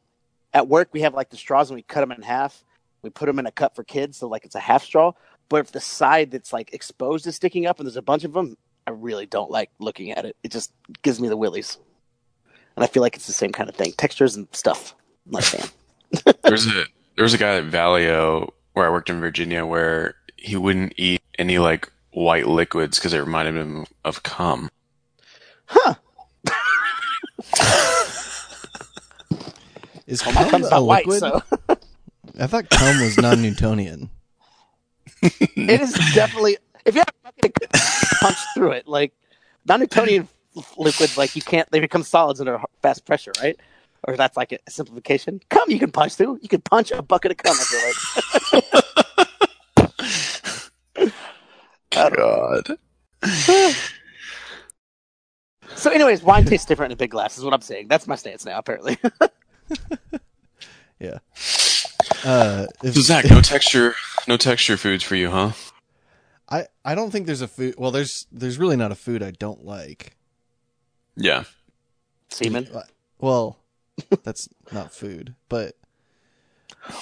at 0.54 0.68
work, 0.68 0.90
we 0.92 1.02
have 1.02 1.16
like 1.16 1.32
the 1.32 1.38
straws 1.38 1.72
and 1.72 1.76
we 1.76 1.82
cut 1.82 2.02
them 2.02 2.12
in 2.12 2.22
half. 2.22 2.64
We 3.02 3.10
put 3.10 3.26
them 3.26 3.40
in 3.40 3.48
a 3.48 3.52
cup 3.52 3.76
for 3.76 3.84
kids, 3.84 4.18
so 4.18 4.28
like 4.28 4.46
it's 4.46 4.56
a 4.56 4.60
half 4.60 4.84
straw. 4.84 5.12
But 5.50 5.58
if 5.58 5.72
the 5.72 5.82
side 5.82 6.32
that's 6.32 6.54
like 6.54 6.74
exposed 6.74 7.26
is 7.28 7.36
sticking 7.36 7.66
up 7.66 7.80
and 7.80 7.88
there's 7.88 7.98
a 7.98 8.02
bunch 8.02 8.24
of 8.24 8.34
them, 8.34 8.58
I 8.88 8.92
really 8.92 9.26
don't 9.26 9.52
like 9.52 9.72
looking 9.80 10.12
at 10.12 10.26
it. 10.26 10.36
It 10.44 10.52
just 10.52 10.72
gives 11.02 11.20
me 11.20 11.28
the 11.28 11.38
willies. 11.38 11.78
And 12.76 12.84
I 12.84 12.88
feel 12.88 13.02
like 13.02 13.16
it's 13.16 13.28
the 13.28 13.34
same 13.34 13.52
kind 13.52 13.70
of 13.70 13.76
thing. 13.76 13.94
Textures 13.94 14.36
and 14.36 14.48
stuff. 14.52 14.96
Not 15.26 15.44
a 15.44 15.58
fan. 15.58 16.36
There's 16.44 16.68
a 16.68 16.86
there 17.16 17.24
was 17.24 17.34
a 17.34 17.38
guy 17.38 17.56
at 17.56 17.66
Valio 17.66 18.52
where 18.76 18.86
I 18.86 18.90
worked 18.90 19.10
in 19.10 19.20
Virginia 19.20 19.66
where 19.66 20.16
he 20.36 20.56
wouldn't 20.56 20.94
eat 20.98 21.22
any 21.40 21.58
like 21.58 21.92
white 22.12 22.48
liquids 22.48 23.00
because 23.00 23.14
it 23.14 23.20
reminded 23.20 23.56
him 23.56 23.86
of 24.04 24.22
cum. 24.24 24.70
Huh. 25.66 25.96
Is 30.08 30.22
cum 30.22 30.34
cum's 30.34 30.68
a 30.68 30.72
not 30.72 30.86
white, 30.86 31.08
liquid? 31.08 31.20
so 31.20 31.42
I 32.40 32.48
thought 32.48 32.70
cum 32.70 33.02
was 33.02 33.18
non-Newtonian. 33.18 34.10
it 35.22 35.82
is 35.82 35.94
definitely. 36.14 36.58
If 36.86 36.94
you 36.94 37.00
have 37.02 37.10
a 37.10 37.32
bucket, 37.32 37.72
punch 38.20 38.38
through 38.54 38.74
it. 38.74 38.88
Like 38.88 39.14
non-Newtonian 39.66 40.28
liquids, 40.78 41.18
like 41.18 41.36
you 41.36 41.42
can't. 41.42 41.68
They 41.72 41.80
become 41.80 42.04
solids 42.04 42.40
under 42.40 42.62
fast 42.84 43.06
pressure, 43.06 43.32
right? 43.42 43.58
Or 44.08 44.16
that's 44.16 44.38
like 44.38 44.52
a 44.52 44.60
simplification. 44.70 45.42
Cum, 45.50 45.70
you 45.70 45.80
can 45.80 45.92
punch 45.92 46.16
through. 46.16 46.40
You 46.42 46.50
can 46.50 46.62
punch 46.62 46.92
a 46.92 47.02
bucket 47.02 47.32
of 47.32 47.38
cum. 47.38 47.56
I 47.60 47.64
feel 48.52 48.62
like. 51.02 51.14
God. 51.92 52.78
So, 55.76 55.92
anyways, 55.92 56.24
wine 56.24 56.46
tastes 56.46 56.66
different 56.66 56.92
in 56.92 56.96
a 56.96 56.98
big 56.98 57.12
glass. 57.12 57.38
Is 57.38 57.44
what 57.44 57.54
I'm 57.54 57.62
saying. 57.62 57.90
That's 57.90 58.08
my 58.08 58.16
stance 58.16 58.46
now. 58.46 58.58
Apparently, 58.58 58.98
Yeah. 61.00 61.18
Uh, 62.24 62.68
if, 62.82 62.94
So 62.96 63.02
Zach, 63.02 63.26
no 63.30 63.42
texture, 63.42 63.94
no 64.28 64.38
texture 64.38 64.78
foods 64.78 65.04
for 65.04 65.16
you, 65.16 65.30
huh? 65.30 65.52
I 66.50 66.68
I 66.86 66.96
don't 66.96 67.12
think 67.12 67.26
there's 67.26 67.42
a 67.42 67.48
food. 67.48 67.76
Well, 67.78 67.92
there's 67.92 68.26
there's 68.32 68.58
really 68.58 68.78
not 68.78 68.92
a 68.92 68.96
food 68.96 69.22
I 69.22 69.32
don't 69.32 69.66
like. 69.66 70.16
Yeah. 71.18 71.44
semen. 72.30 72.70
Well, 73.20 73.58
that's 74.24 74.50
not 74.72 74.92
food, 74.94 75.36
but 75.50 75.76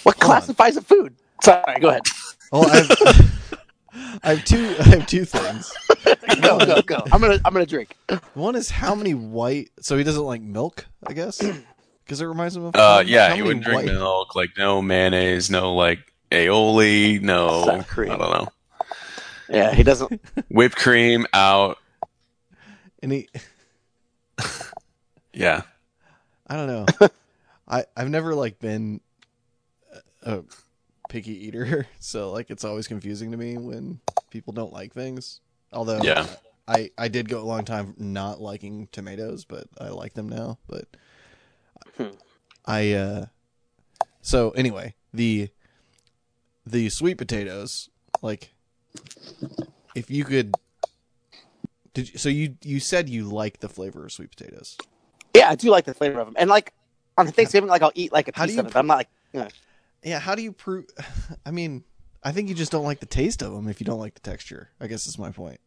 What 0.03 0.15
Hold 0.15 0.23
on. 0.23 0.27
classifies 0.41 0.77
a 0.77 0.81
food? 0.81 1.15
Sorry, 1.43 1.79
go 1.79 1.89
ahead. 1.89 2.03
well, 2.51 2.65
I've 2.69 3.39
I 4.23 4.29
have 4.33 4.45
two 4.45 4.75
I 4.79 4.83
have 4.83 5.05
two 5.07 5.25
things. 5.25 5.71
Go, 6.41 6.57
go, 6.65 6.81
go. 6.81 7.03
I'm 7.11 7.21
gonna, 7.21 7.39
I'm 7.45 7.53
gonna 7.53 7.65
drink. 7.65 7.95
One 8.33 8.55
is 8.55 8.69
how 8.69 8.95
many 8.95 9.13
white. 9.13 9.69
So 9.81 9.97
he 9.97 10.03
doesn't 10.03 10.23
like 10.23 10.41
milk, 10.41 10.87
I 11.05 11.13
guess, 11.13 11.37
because 12.03 12.19
it 12.21 12.25
reminds 12.25 12.55
him 12.55 12.65
of. 12.65 12.75
Uh, 12.75 13.03
yeah, 13.05 13.33
he 13.35 13.41
wouldn't 13.41 13.63
drink 13.63 13.83
white- 13.83 13.85
milk, 13.93 14.35
like 14.35 14.49
no 14.57 14.81
mayonnaise, 14.81 15.49
no 15.49 15.73
like 15.75 15.99
aioli, 16.31 17.21
no, 17.21 17.83
cream. 17.87 18.11
I 18.11 18.17
don't 18.17 18.31
know, 18.31 18.47
Yeah, 19.49 19.73
he 19.73 19.83
doesn't. 19.83 20.19
whipped 20.49 20.75
cream 20.75 21.27
out. 21.33 21.77
And 23.01 23.11
he, 23.11 23.29
Yeah, 25.33 25.61
I 26.47 26.55
don't 26.55 26.67
know. 26.67 27.09
I 27.67 27.85
I've 27.95 28.09
never 28.09 28.35
like 28.35 28.59
been 28.59 29.01
a, 30.23 30.37
a 30.37 30.43
picky 31.09 31.47
eater, 31.47 31.87
so 31.99 32.31
like 32.31 32.49
it's 32.49 32.63
always 32.63 32.87
confusing 32.87 33.31
to 33.31 33.37
me 33.37 33.57
when 33.57 33.99
people 34.29 34.53
don't 34.53 34.73
like 34.73 34.93
things. 34.93 35.39
Although 35.71 35.99
Yeah. 36.01 36.27
I 36.67 36.91
I 36.97 37.07
did 37.07 37.29
go 37.29 37.41
a 37.41 37.45
long 37.45 37.65
time 37.65 37.93
not 37.97 38.41
liking 38.41 38.87
tomatoes, 38.91 39.45
but 39.45 39.67
I 39.79 39.89
like 39.89 40.13
them 40.13 40.29
now. 40.29 40.57
But 40.67 40.87
Hmm. 41.97 42.15
I 42.65 42.93
uh 42.93 43.25
so 44.21 44.51
anyway 44.51 44.95
the 45.13 45.49
the 46.65 46.89
sweet 46.89 47.17
potatoes 47.17 47.89
like 48.21 48.53
if 49.95 50.09
you 50.09 50.23
could 50.23 50.55
did 51.93 52.11
you, 52.11 52.17
so 52.17 52.29
you 52.29 52.55
you 52.63 52.79
said 52.79 53.09
you 53.09 53.25
like 53.25 53.59
the 53.59 53.69
flavor 53.69 54.05
of 54.05 54.11
sweet 54.11 54.29
potatoes. 54.29 54.77
Yeah, 55.33 55.49
I 55.49 55.55
do 55.55 55.69
like 55.69 55.85
the 55.85 55.93
flavor 55.93 56.19
of 56.19 56.27
them, 56.27 56.35
and 56.37 56.49
like 56.49 56.73
on 57.17 57.27
Thanksgiving, 57.27 57.69
like 57.69 57.81
I'll 57.81 57.91
eat 57.95 58.11
like 58.11 58.27
a 58.27 58.31
How 58.35 58.45
piece 58.45 58.57
of 58.57 58.67
it. 58.67 58.73
But 58.73 58.79
I'm 58.79 58.87
not 58.87 58.97
like. 58.97 59.09
Yeah, 60.03 60.19
how 60.19 60.35
do 60.35 60.41
you 60.41 60.51
prove? 60.51 60.85
I 61.45 61.51
mean, 61.51 61.83
I 62.23 62.31
think 62.31 62.49
you 62.49 62.55
just 62.55 62.71
don't 62.71 62.83
like 62.83 62.99
the 62.99 63.05
taste 63.05 63.41
of 63.41 63.53
them 63.53 63.67
if 63.67 63.79
you 63.79 63.85
don't 63.85 63.99
like 63.99 64.13
the 64.13 64.19
texture. 64.19 64.69
I 64.79 64.87
guess 64.87 65.07
is 65.07 65.17
my 65.17 65.31
point. 65.31 65.59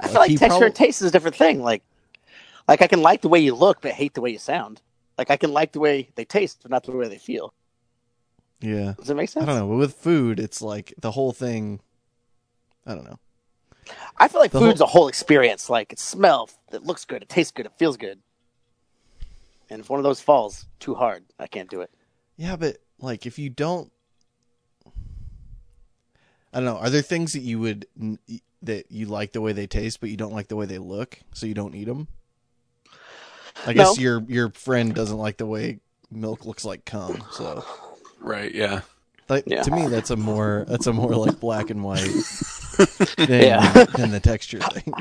I 0.00 0.06
feel 0.06 0.14
Like, 0.14 0.20
like 0.20 0.30
he 0.30 0.36
texture 0.36 0.58
prob- 0.58 0.62
and 0.66 0.74
taste 0.74 1.02
is 1.02 1.08
a 1.08 1.10
different 1.10 1.36
thing. 1.36 1.60
Like, 1.62 1.82
like 2.68 2.82
I 2.82 2.86
can 2.86 3.02
like 3.02 3.22
the 3.22 3.28
way 3.28 3.40
you 3.40 3.54
look, 3.54 3.80
but 3.80 3.92
hate 3.92 4.14
the 4.14 4.20
way 4.20 4.30
you 4.30 4.38
sound. 4.38 4.80
Like 5.16 5.30
I 5.30 5.36
can 5.36 5.52
like 5.52 5.72
the 5.72 5.80
way 5.80 6.10
they 6.14 6.24
taste, 6.24 6.60
but 6.62 6.70
not 6.70 6.84
the 6.84 6.92
way 6.92 7.08
they 7.08 7.18
feel. 7.18 7.52
Yeah, 8.60 8.94
Does 8.98 9.10
it 9.10 9.14
make 9.14 9.28
sense? 9.28 9.44
I 9.44 9.46
don't 9.46 9.56
know. 9.56 9.68
But 9.68 9.76
with 9.76 9.94
food, 9.94 10.40
it's 10.40 10.60
like 10.62 10.92
the 10.98 11.12
whole 11.12 11.32
thing. 11.32 11.80
I 12.86 12.94
don't 12.94 13.04
know. 13.04 13.18
I 14.18 14.28
feel 14.28 14.40
like 14.40 14.50
The 14.50 14.58
food's 14.60 14.80
a 14.80 14.86
whole 14.86 15.08
experience. 15.08 15.70
Like 15.70 15.92
it 15.92 15.98
smells, 15.98 16.56
it 16.72 16.84
looks 16.84 17.04
good, 17.04 17.22
it 17.22 17.28
tastes 17.28 17.52
good, 17.52 17.66
it 17.66 17.72
feels 17.78 17.96
good. 17.96 18.20
And 19.70 19.80
if 19.80 19.90
one 19.90 19.98
of 20.00 20.04
those 20.04 20.20
falls 20.20 20.66
too 20.80 20.94
hard, 20.94 21.24
I 21.38 21.46
can't 21.46 21.68
do 21.70 21.80
it. 21.82 21.90
Yeah, 22.36 22.56
but 22.56 22.78
like 23.00 23.26
if 23.26 23.38
you 23.38 23.50
don't, 23.50 23.92
I 26.52 26.60
don't 26.60 26.64
know. 26.64 26.78
Are 26.78 26.90
there 26.90 27.02
things 27.02 27.34
that 27.34 27.40
you 27.40 27.58
would 27.60 27.86
that 28.62 28.90
you 28.90 29.06
like 29.06 29.32
the 29.32 29.40
way 29.40 29.52
they 29.52 29.66
taste, 29.66 30.00
but 30.00 30.08
you 30.10 30.16
don't 30.16 30.32
like 30.32 30.48
the 30.48 30.56
way 30.56 30.66
they 30.66 30.78
look, 30.78 31.20
so 31.32 31.46
you 31.46 31.54
don't 31.54 31.74
eat 31.74 31.84
them? 31.84 32.08
I 33.66 33.72
No. 33.72 33.84
guess 33.84 33.98
your 33.98 34.22
your 34.28 34.50
friend 34.50 34.94
doesn't 34.94 35.18
like 35.18 35.36
the 35.36 35.46
way 35.46 35.80
milk 36.10 36.46
looks 36.46 36.64
like 36.64 36.84
cum. 36.84 37.22
So, 37.32 37.64
right. 38.20 38.54
Yeah. 38.54 38.80
like 39.28 39.44
Yeah. 39.46 39.62
to 39.62 39.70
me, 39.70 39.88
that's 39.88 40.10
a 40.10 40.16
more 40.16 40.64
that's 40.68 40.86
a 40.86 40.92
more 40.92 41.14
like 41.14 41.38
black 41.38 41.68
and 41.70 41.84
white 41.84 42.00
than, 43.18 43.28
Yeah. 43.42 43.84
than 43.96 44.10
the 44.10 44.20
texture 44.20 44.60
thing. 44.60 44.94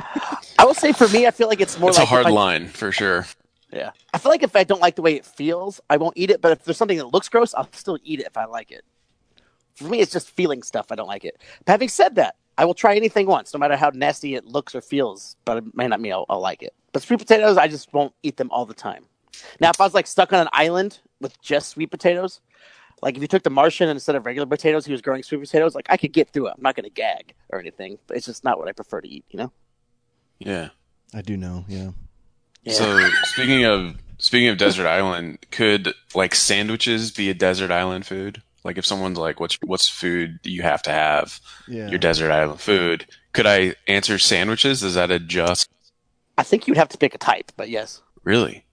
I 0.60 0.66
will 0.66 0.74
say 0.74 0.92
for 0.92 1.08
me, 1.08 1.28
I 1.28 1.32
feel 1.32 1.48
like 1.48 1.62
it's 1.62 1.80
more 1.80 1.90
It's 1.92 2.00
like 2.00 2.08
a 2.08 2.10
hard 2.10 2.26
I, 2.26 2.32
line 2.32 2.68
for 2.68 2.92
sure. 2.92 3.26
Yeah, 3.72 3.92
I 4.14 4.18
feel 4.18 4.32
like 4.32 4.44
if 4.44 4.56
I 4.56 4.64
don't 4.64 4.82
like 4.82 4.96
the 4.96 5.02
way 5.02 5.16
it 5.16 5.26
feels, 5.26 5.82
I 5.90 5.98
won't 5.98 6.18
eat 6.18 6.32
it. 6.32 6.42
But 6.42 6.54
if 6.54 6.64
there's 6.64 6.78
something 6.78 6.98
that 6.98 7.14
looks 7.14 7.28
gross, 7.28 7.54
I'll 7.54 7.70
still 7.74 8.00
eat 8.04 8.20
it 8.20 8.28
if 8.28 8.38
I 8.38 8.46
like 8.46 8.72
it. 8.72 8.86
For 9.76 9.86
me, 9.86 10.00
it's 10.00 10.12
just 10.12 10.30
feeling 10.30 10.64
stuff. 10.64 10.88
I 10.92 10.96
don't 10.96 11.08
like 11.08 11.26
it. 11.26 11.42
But 11.66 11.74
having 11.74 11.90
said 11.90 12.16
that, 12.16 12.36
I 12.58 12.66
will 12.66 12.74
try 12.74 12.96
anything 12.96 13.28
once, 13.28 13.54
no 13.54 13.60
matter 13.60 13.76
how 13.76 13.92
nasty 13.94 14.36
it 14.36 14.46
looks 14.46 14.74
or 14.74 14.82
feels. 14.82 15.36
But 15.46 15.58
it 15.58 15.76
may 15.76 15.88
not 15.88 16.00
mean 16.00 16.14
I'll, 16.14 16.26
I'll 16.30 16.40
like 16.40 16.64
it. 16.64 16.74
But 16.94 17.04
sweet 17.04 17.20
potatoes, 17.20 17.58
I 17.58 17.68
just 17.68 17.94
won't 17.94 18.14
eat 18.24 18.38
them 18.38 18.50
all 18.52 18.66
the 18.66 18.74
time. 18.74 19.06
Now, 19.60 19.70
if 19.70 19.80
I 19.80 19.84
was 19.84 19.94
like 19.94 20.08
stuck 20.08 20.34
on 20.34 20.40
an 20.40 20.50
island 20.54 21.00
with 21.22 21.40
just 21.42 21.70
sweet 21.70 21.92
potatoes, 21.92 22.42
like 23.02 23.16
if 23.16 23.22
you 23.22 23.28
took 23.28 23.44
the 23.44 23.50
Martian 23.50 23.90
and 23.90 23.98
instead 23.98 24.16
of 24.16 24.26
regular 24.26 24.48
potatoes, 24.48 24.86
he 24.86 24.92
was 24.92 25.02
growing 25.02 25.22
sweet 25.22 25.42
potatoes, 25.42 25.76
like 25.76 25.88
I 25.90 25.98
could 25.98 26.14
get 26.14 26.30
through 26.30 26.48
it. 26.48 26.54
I'm 26.58 26.64
not 26.64 26.76
going 26.76 26.86
to 26.86 26.90
gag 26.90 27.36
or 27.50 27.60
anything, 27.60 28.00
but 28.08 28.18
it's 28.18 28.26
just 28.26 28.44
not 28.44 28.58
what 28.58 28.68
I 28.68 28.72
prefer 28.72 29.02
to 29.02 29.08
eat. 29.08 29.26
You 29.30 29.40
know? 29.40 29.52
Yeah. 30.40 30.70
I 31.14 31.22
do 31.22 31.38
know. 31.38 31.66
Yeah. 31.68 31.92
Yeah. 32.68 32.74
So 32.74 33.10
speaking 33.24 33.66
of 33.66 33.96
speaking 34.18 34.50
of 34.50 34.58
desert 34.58 34.88
island, 34.88 35.40
could 35.52 35.94
like 36.14 36.36
sandwiches 36.36 37.12
be 37.12 37.30
a 37.30 37.34
desert 37.34 37.72
island 37.72 38.06
food? 38.06 38.42
Like 38.64 38.78
if 38.78 38.86
someone's 38.86 39.18
like, 39.18 39.40
"What's 39.40 39.58
what's 39.64 39.88
food 39.88 40.40
you 40.44 40.62
have 40.62 40.84
to 40.84 40.92
have?" 40.92 41.40
Yeah. 41.68 41.88
Your 41.88 42.00
desert 42.00 42.32
island 42.32 42.60
food. 42.60 43.06
Could 43.34 43.46
I 43.46 43.76
answer 43.88 44.20
sandwiches? 44.20 44.84
Is 44.84 44.96
that 44.96 45.12
a 45.12 45.20
just? 45.20 45.70
I 46.38 46.44
think 46.44 46.68
you'd 46.68 46.78
have 46.78 46.90
to 46.90 46.98
pick 46.98 47.16
a 47.16 47.18
type, 47.18 47.52
but 47.56 47.70
yes. 47.70 48.02
Really? 48.24 48.66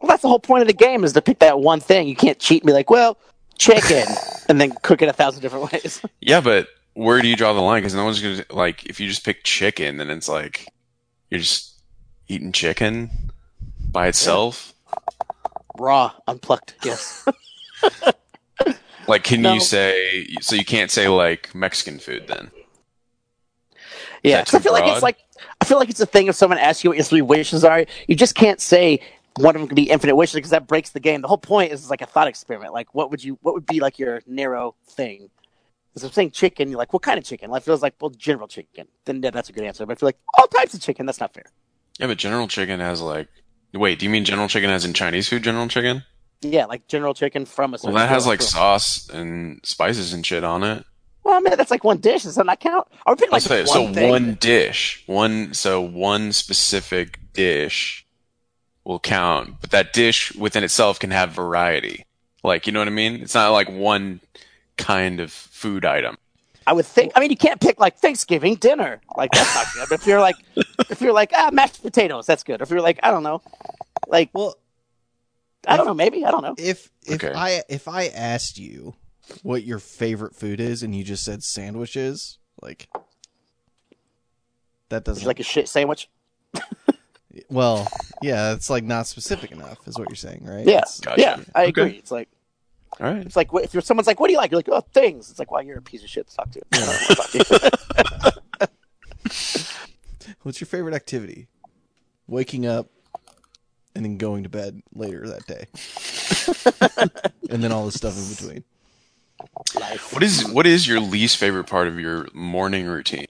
Well, 0.00 0.08
that's 0.08 0.22
the 0.22 0.28
whole 0.28 0.38
point 0.38 0.62
of 0.62 0.68
the 0.68 0.74
game 0.74 1.02
is 1.02 1.14
to 1.14 1.22
pick 1.22 1.40
that 1.40 1.60
one 1.60 1.80
thing. 1.80 2.06
You 2.06 2.16
can't 2.16 2.38
cheat 2.38 2.62
and 2.62 2.66
be 2.66 2.72
like, 2.72 2.90
well, 2.90 3.18
chicken, 3.58 4.06
and 4.48 4.60
then 4.60 4.72
cook 4.82 5.02
it 5.02 5.08
a 5.08 5.12
thousand 5.12 5.42
different 5.42 5.72
ways. 5.72 6.00
Yeah, 6.20 6.40
but 6.40 6.68
where 6.94 7.20
do 7.20 7.28
you 7.28 7.36
draw 7.36 7.52
the 7.52 7.60
line? 7.60 7.82
Because 7.82 7.94
no 7.94 8.04
one's 8.04 8.20
gonna 8.20 8.44
like 8.50 8.86
if 8.86 9.00
you 9.00 9.08
just 9.08 9.24
pick 9.24 9.42
chicken, 9.44 9.96
then 9.96 10.10
it's 10.10 10.28
like 10.28 10.68
you're 11.30 11.40
just 11.40 11.73
eating 12.28 12.52
chicken 12.52 13.10
by 13.90 14.06
itself. 14.08 14.72
Raw, 15.78 16.12
unplucked, 16.26 16.74
yes. 16.84 17.26
Like, 19.06 19.22
can 19.22 19.42
No. 19.42 19.52
you 19.52 19.60
say 19.60 20.26
so? 20.40 20.56
You 20.56 20.64
can't 20.64 20.90
say 20.90 21.08
like 21.08 21.54
Mexican 21.54 21.98
food 21.98 22.26
then. 22.26 22.50
yeah, 24.22 24.42
I 24.50 24.58
feel 24.58 24.72
like 24.72 24.86
it's 24.86 25.02
like 25.02 25.18
I 25.60 25.66
feel 25.66 25.78
like 25.78 25.90
it's 25.90 26.00
a 26.00 26.06
thing. 26.06 26.28
If 26.28 26.36
someone 26.36 26.58
asks 26.58 26.82
you 26.82 26.88
what 26.88 26.96
your 26.96 27.04
three 27.04 27.20
wishes 27.20 27.64
are, 27.64 27.84
you 28.08 28.16
just 28.16 28.34
can't 28.34 28.62
say 28.62 29.00
one 29.36 29.54
of 29.56 29.60
them 29.60 29.68
could 29.68 29.76
be 29.76 29.90
infinite 29.90 30.16
wishes 30.16 30.36
because 30.36 30.52
that 30.52 30.66
breaks 30.66 30.88
the 30.90 31.00
game. 31.00 31.20
The 31.20 31.28
whole 31.28 31.36
point 31.36 31.70
is 31.70 31.90
like 31.90 32.00
a 32.00 32.06
thought 32.06 32.28
experiment. 32.28 32.72
Like, 32.72 32.94
what 32.94 33.10
would 33.10 33.22
you? 33.22 33.38
What 33.42 33.52
would 33.52 33.66
be 33.66 33.78
like 33.80 33.98
your 33.98 34.22
narrow 34.26 34.74
thing? 34.86 35.28
Because 35.92 36.04
I'm 36.04 36.12
saying 36.12 36.30
chicken, 36.30 36.70
you're 36.70 36.78
like, 36.78 36.94
what 36.94 37.02
kind 37.02 37.18
of 37.18 37.24
chicken? 37.24 37.50
Like, 37.50 37.62
feels 37.62 37.82
like 37.82 37.96
well, 38.00 38.08
general 38.08 38.48
chicken. 38.48 38.88
Then 39.04 39.22
yeah, 39.22 39.32
that's 39.32 39.50
a 39.50 39.52
good 39.52 39.64
answer. 39.64 39.84
But 39.84 39.98
I 39.98 40.00
feel 40.00 40.06
like 40.06 40.18
all 40.38 40.46
types 40.46 40.72
of 40.72 40.80
chicken. 40.80 41.04
That's 41.04 41.20
not 41.20 41.34
fair. 41.34 41.44
Yeah, 41.98 42.06
but 42.06 42.18
General 42.18 42.48
Chicken 42.48 42.80
has 42.80 43.00
like. 43.00 43.28
Wait, 43.72 43.98
do 43.98 44.06
you 44.06 44.10
mean 44.10 44.24
General 44.24 44.48
Chicken 44.48 44.70
as 44.70 44.84
in 44.84 44.94
Chinese 44.94 45.28
food? 45.28 45.42
General 45.42 45.68
Chicken? 45.68 46.04
Yeah, 46.40 46.66
like 46.66 46.86
general 46.88 47.14
chicken 47.14 47.46
from 47.46 47.74
a. 47.74 47.78
Well, 47.82 47.94
that 47.94 48.08
has 48.08 48.26
like 48.26 48.42
sauce 48.42 49.08
and 49.08 49.60
spices 49.64 50.12
and 50.12 50.24
shit 50.24 50.44
on 50.44 50.62
it. 50.62 50.84
Well, 51.22 51.34
I 51.34 51.40
mean, 51.40 51.56
that's 51.56 51.70
like 51.70 51.84
one 51.84 51.98
dish. 51.98 52.24
Does 52.24 52.34
that 52.34 52.44
not 52.44 52.60
count? 52.60 52.86
Are 53.06 53.14
we 53.14 53.16
picking 53.16 53.32
I'll 53.32 53.36
like 53.36 53.42
say 53.42 53.60
one 53.64 53.66
so 53.66 53.94
thing? 53.94 54.10
one 54.10 54.34
dish, 54.34 55.02
one 55.06 55.54
so 55.54 55.80
one 55.80 56.32
specific 56.32 57.18
dish 57.32 58.06
will 58.84 59.00
count, 59.00 59.54
but 59.60 59.70
that 59.70 59.94
dish 59.94 60.34
within 60.34 60.62
itself 60.62 60.98
can 60.98 61.10
have 61.10 61.32
variety. 61.32 62.04
Like, 62.42 62.66
you 62.66 62.72
know 62.74 62.80
what 62.80 62.88
I 62.88 62.92
mean? 62.92 63.22
It's 63.22 63.34
not 63.34 63.52
like 63.52 63.70
one 63.70 64.20
kind 64.76 65.20
of 65.20 65.32
food 65.32 65.86
item. 65.86 66.18
I 66.66 66.72
would 66.72 66.86
think. 66.86 67.12
I 67.14 67.20
mean, 67.20 67.30
you 67.30 67.36
can't 67.36 67.60
pick 67.60 67.78
like 67.78 67.96
Thanksgiving 67.98 68.54
dinner. 68.56 69.00
Like 69.16 69.32
that's 69.32 69.54
not 69.54 69.72
good. 69.72 69.88
But 69.88 70.00
if 70.00 70.06
you're 70.06 70.20
like, 70.20 70.38
if 70.88 71.00
you're 71.00 71.12
like 71.12 71.32
ah 71.34 71.50
mashed 71.52 71.82
potatoes, 71.82 72.26
that's 72.26 72.42
good. 72.42 72.60
If 72.60 72.70
you're 72.70 72.80
like 72.80 73.00
I 73.02 73.10
don't 73.10 73.22
know, 73.22 73.42
like 74.06 74.30
Well, 74.32 74.56
I 75.66 75.76
don't 75.76 75.86
know, 75.86 75.94
maybe 75.94 76.24
I 76.24 76.30
don't 76.30 76.42
know. 76.42 76.54
if 76.58 76.90
if 77.06 77.22
Okay. 77.22 77.32
I 77.34 77.62
if 77.68 77.88
I 77.88 78.06
asked 78.06 78.58
you 78.58 78.94
what 79.42 79.64
your 79.64 79.78
favorite 79.78 80.34
food 80.34 80.60
is 80.60 80.82
and 80.82 80.94
you 80.94 81.04
just 81.04 81.24
said 81.24 81.42
sandwiches, 81.42 82.38
like 82.62 82.88
that 84.88 85.04
doesn't 85.04 85.26
like 85.26 85.40
a 85.40 85.44
shit 85.44 85.68
sandwich. 85.68 86.08
well, 87.48 87.90
yeah, 88.22 88.52
it's 88.54 88.70
like 88.70 88.84
not 88.84 89.06
specific 89.06 89.50
enough, 89.50 89.86
is 89.86 89.98
what 89.98 90.08
you're 90.08 90.16
saying, 90.16 90.44
right? 90.44 90.66
Yeah, 90.66 90.84
Gotcha. 91.02 91.20
yeah, 91.20 91.36
I 91.54 91.64
Okay. 91.64 91.68
agree. 91.70 91.90
It's 91.92 92.10
like 92.10 92.28
All 93.00 93.12
right. 93.12 93.24
it's 93.26 93.36
like 93.36 93.48
if 93.54 93.74
you're 93.74 93.80
someone's 93.82 94.06
like, 94.06 94.20
what 94.20 94.28
do 94.28 94.32
you 94.32 94.38
like? 94.38 94.50
You're 94.52 94.58
like, 94.58 94.68
oh, 94.70 94.80
things. 94.92 95.30
It's 95.30 95.38
like, 95.38 95.50
well, 95.50 95.62
you're 95.62 95.78
a 95.78 95.82
piece 95.82 96.02
of 96.02 96.08
shit 96.08 96.28
to 96.28 96.36
talk 96.36 96.50
to. 96.52 96.60
I 96.72 96.76
don't 96.78 96.86
want 96.86 97.00
to 97.00 97.14
talk 97.14 97.30
to 97.30 98.30
you. 98.60 98.68
What's 100.42 100.60
your 100.60 100.66
favorite 100.66 100.94
activity? 100.94 101.48
Waking 102.26 102.66
up 102.66 102.88
and 103.94 104.04
then 104.04 104.16
going 104.16 104.42
to 104.44 104.48
bed 104.48 104.82
later 104.94 105.26
that 105.28 105.46
day, 105.46 105.66
and 107.50 107.62
then 107.62 107.70
all 107.72 107.86
the 107.86 107.92
stuff 107.92 108.16
in 108.16 108.28
between. 108.34 108.64
Life, 109.78 110.12
What 110.12 110.22
is 110.22 110.48
what 110.48 110.66
is 110.66 110.86
your 110.88 111.00
least 111.00 111.36
favorite 111.36 111.64
part 111.64 111.86
of 111.88 111.98
your 111.98 112.28
morning 112.32 112.86
routine? 112.86 113.26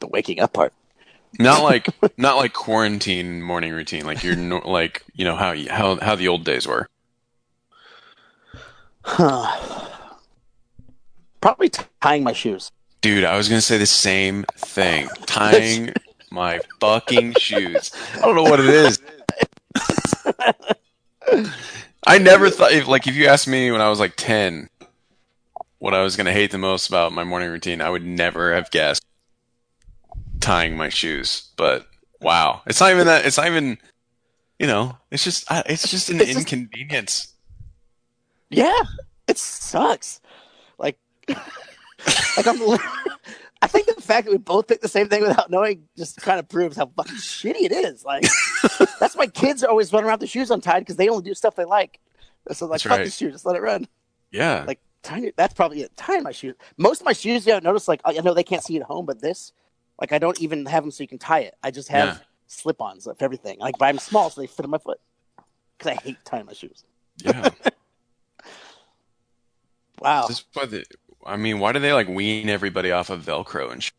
the 0.00 0.06
waking 0.08 0.40
up 0.40 0.52
part. 0.52 0.72
Not 1.38 1.62
like 1.62 1.88
not 2.18 2.36
like 2.36 2.52
quarantine 2.52 3.42
morning 3.42 3.72
routine, 3.72 4.04
like 4.04 4.22
you're 4.22 4.36
no, 4.36 4.58
like 4.58 5.04
you 5.14 5.24
know 5.24 5.36
how 5.36 5.54
how 5.70 5.96
how 6.00 6.14
the 6.16 6.28
old 6.28 6.44
days 6.44 6.66
were. 6.66 6.88
Probably 11.40 11.68
tying 12.00 12.24
my 12.24 12.32
shoes. 12.32 12.72
Dude, 13.00 13.24
I 13.24 13.36
was 13.36 13.48
gonna 13.48 13.60
say 13.60 13.78
the 13.78 13.86
same 13.86 14.44
thing. 14.56 15.08
Tying 15.26 15.92
my 16.30 16.60
fucking 16.80 17.34
shoes. 17.38 17.92
I 18.14 18.20
don't 18.20 18.34
know 18.34 18.42
what 18.42 18.58
it 18.60 18.66
is. 18.68 18.98
I 22.06 22.18
never 22.18 22.50
thought 22.50 22.72
if 22.72 22.88
like 22.88 23.06
if 23.06 23.14
you 23.14 23.26
asked 23.26 23.46
me 23.48 23.70
when 23.70 23.80
I 23.80 23.88
was 23.88 24.00
like 24.00 24.14
ten 24.16 24.68
what 25.78 25.94
I 25.94 26.02
was 26.02 26.16
gonna 26.16 26.32
hate 26.32 26.50
the 26.50 26.58
most 26.58 26.88
about 26.88 27.12
my 27.12 27.22
morning 27.24 27.50
routine, 27.50 27.80
I 27.80 27.90
would 27.90 28.04
never 28.04 28.54
have 28.54 28.70
guessed 28.70 29.04
tying 30.40 30.76
my 30.76 30.88
shoes. 30.88 31.48
But 31.56 31.86
wow, 32.20 32.62
it's 32.66 32.80
not 32.80 32.90
even 32.90 33.06
that. 33.06 33.24
It's 33.26 33.36
not 33.36 33.46
even. 33.46 33.78
You 34.58 34.66
know, 34.66 34.96
it's 35.10 35.22
just 35.22 35.44
it's 35.50 35.88
just 35.90 36.08
an 36.08 36.16
It's 36.20 36.32
just- 36.32 36.38
inconvenience. 36.52 37.34
Yeah, 38.50 38.78
it 39.28 39.38
sucks. 39.38 40.20
Like, 40.78 40.98
like 41.28 42.46
I'm. 42.46 42.78
I 43.62 43.68
think 43.68 43.86
the 43.86 44.00
fact 44.00 44.26
that 44.26 44.30
we 44.30 44.38
both 44.38 44.68
picked 44.68 44.82
the 44.82 44.88
same 44.88 45.08
thing 45.08 45.22
without 45.22 45.50
knowing 45.50 45.88
just 45.96 46.18
kind 46.20 46.38
of 46.38 46.46
proves 46.48 46.76
how 46.76 46.86
fucking 46.94 47.16
shitty 47.16 47.62
it 47.62 47.72
is. 47.72 48.04
Like, 48.04 48.24
that's 49.00 49.16
why 49.16 49.26
kids 49.28 49.64
are 49.64 49.70
always 49.70 49.92
run 49.92 50.04
around 50.04 50.12
with 50.14 50.20
their 50.20 50.28
shoes 50.28 50.50
untied 50.50 50.82
because 50.82 50.96
they 50.96 51.08
only 51.08 51.24
do 51.24 51.34
stuff 51.34 51.56
they 51.56 51.64
like. 51.64 51.98
So 52.52 52.66
like, 52.66 52.72
That's 52.74 52.82
fuck 52.84 52.98
right. 52.98 53.04
the 53.06 53.10
shoe, 53.10 53.30
just 53.32 53.46
let 53.46 53.56
it 53.56 53.62
run. 53.62 53.88
Yeah, 54.30 54.64
Like, 54.66 54.78
tying 55.02 55.24
your, 55.24 55.32
that's 55.36 55.54
probably 55.54 55.80
it. 55.80 55.96
Tying 55.96 56.22
my 56.22 56.30
shoes. 56.32 56.54
Most 56.76 57.00
of 57.00 57.06
my 57.06 57.12
shoes, 57.14 57.44
you 57.46 57.52
haven't 57.54 57.64
noticed. 57.64 57.88
Like, 57.88 58.02
I 58.04 58.12
know 58.12 58.34
they 58.34 58.44
can't 58.44 58.62
see 58.62 58.76
it 58.76 58.80
at 58.82 58.86
home, 58.86 59.06
but 59.06 59.20
this, 59.20 59.52
like, 60.00 60.12
I 60.12 60.18
don't 60.18 60.38
even 60.40 60.66
have 60.66 60.84
them 60.84 60.90
so 60.90 61.02
you 61.02 61.08
can 61.08 61.18
tie 61.18 61.40
it. 61.40 61.54
I 61.62 61.70
just 61.72 61.88
have 61.88 62.08
Yeah. 62.08 62.18
slip-ons 62.46 63.06
of 63.08 63.20
everything. 63.20 63.58
Like, 63.58 63.78
but 63.78 63.86
I'm 63.86 63.98
small, 63.98 64.30
so 64.30 64.40
they 64.42 64.46
fit 64.46 64.64
on 64.64 64.70
my 64.70 64.78
foot. 64.78 65.00
Because 65.78 65.92
I 65.92 66.00
hate 66.02 66.18
tying 66.24 66.46
my 66.46 66.52
shoes. 66.52 66.84
yeah. 67.24 67.48
Wow. 70.00 70.26
This 70.26 70.44
why 70.52 70.66
the, 70.66 70.84
I 71.24 71.36
mean, 71.36 71.58
why 71.58 71.72
do 71.72 71.78
they 71.78 71.92
like 71.92 72.08
wean 72.08 72.48
everybody 72.48 72.92
off 72.92 73.10
of 73.10 73.24
Velcro 73.24 73.72
and? 73.72 73.82
Sh- 73.82 73.90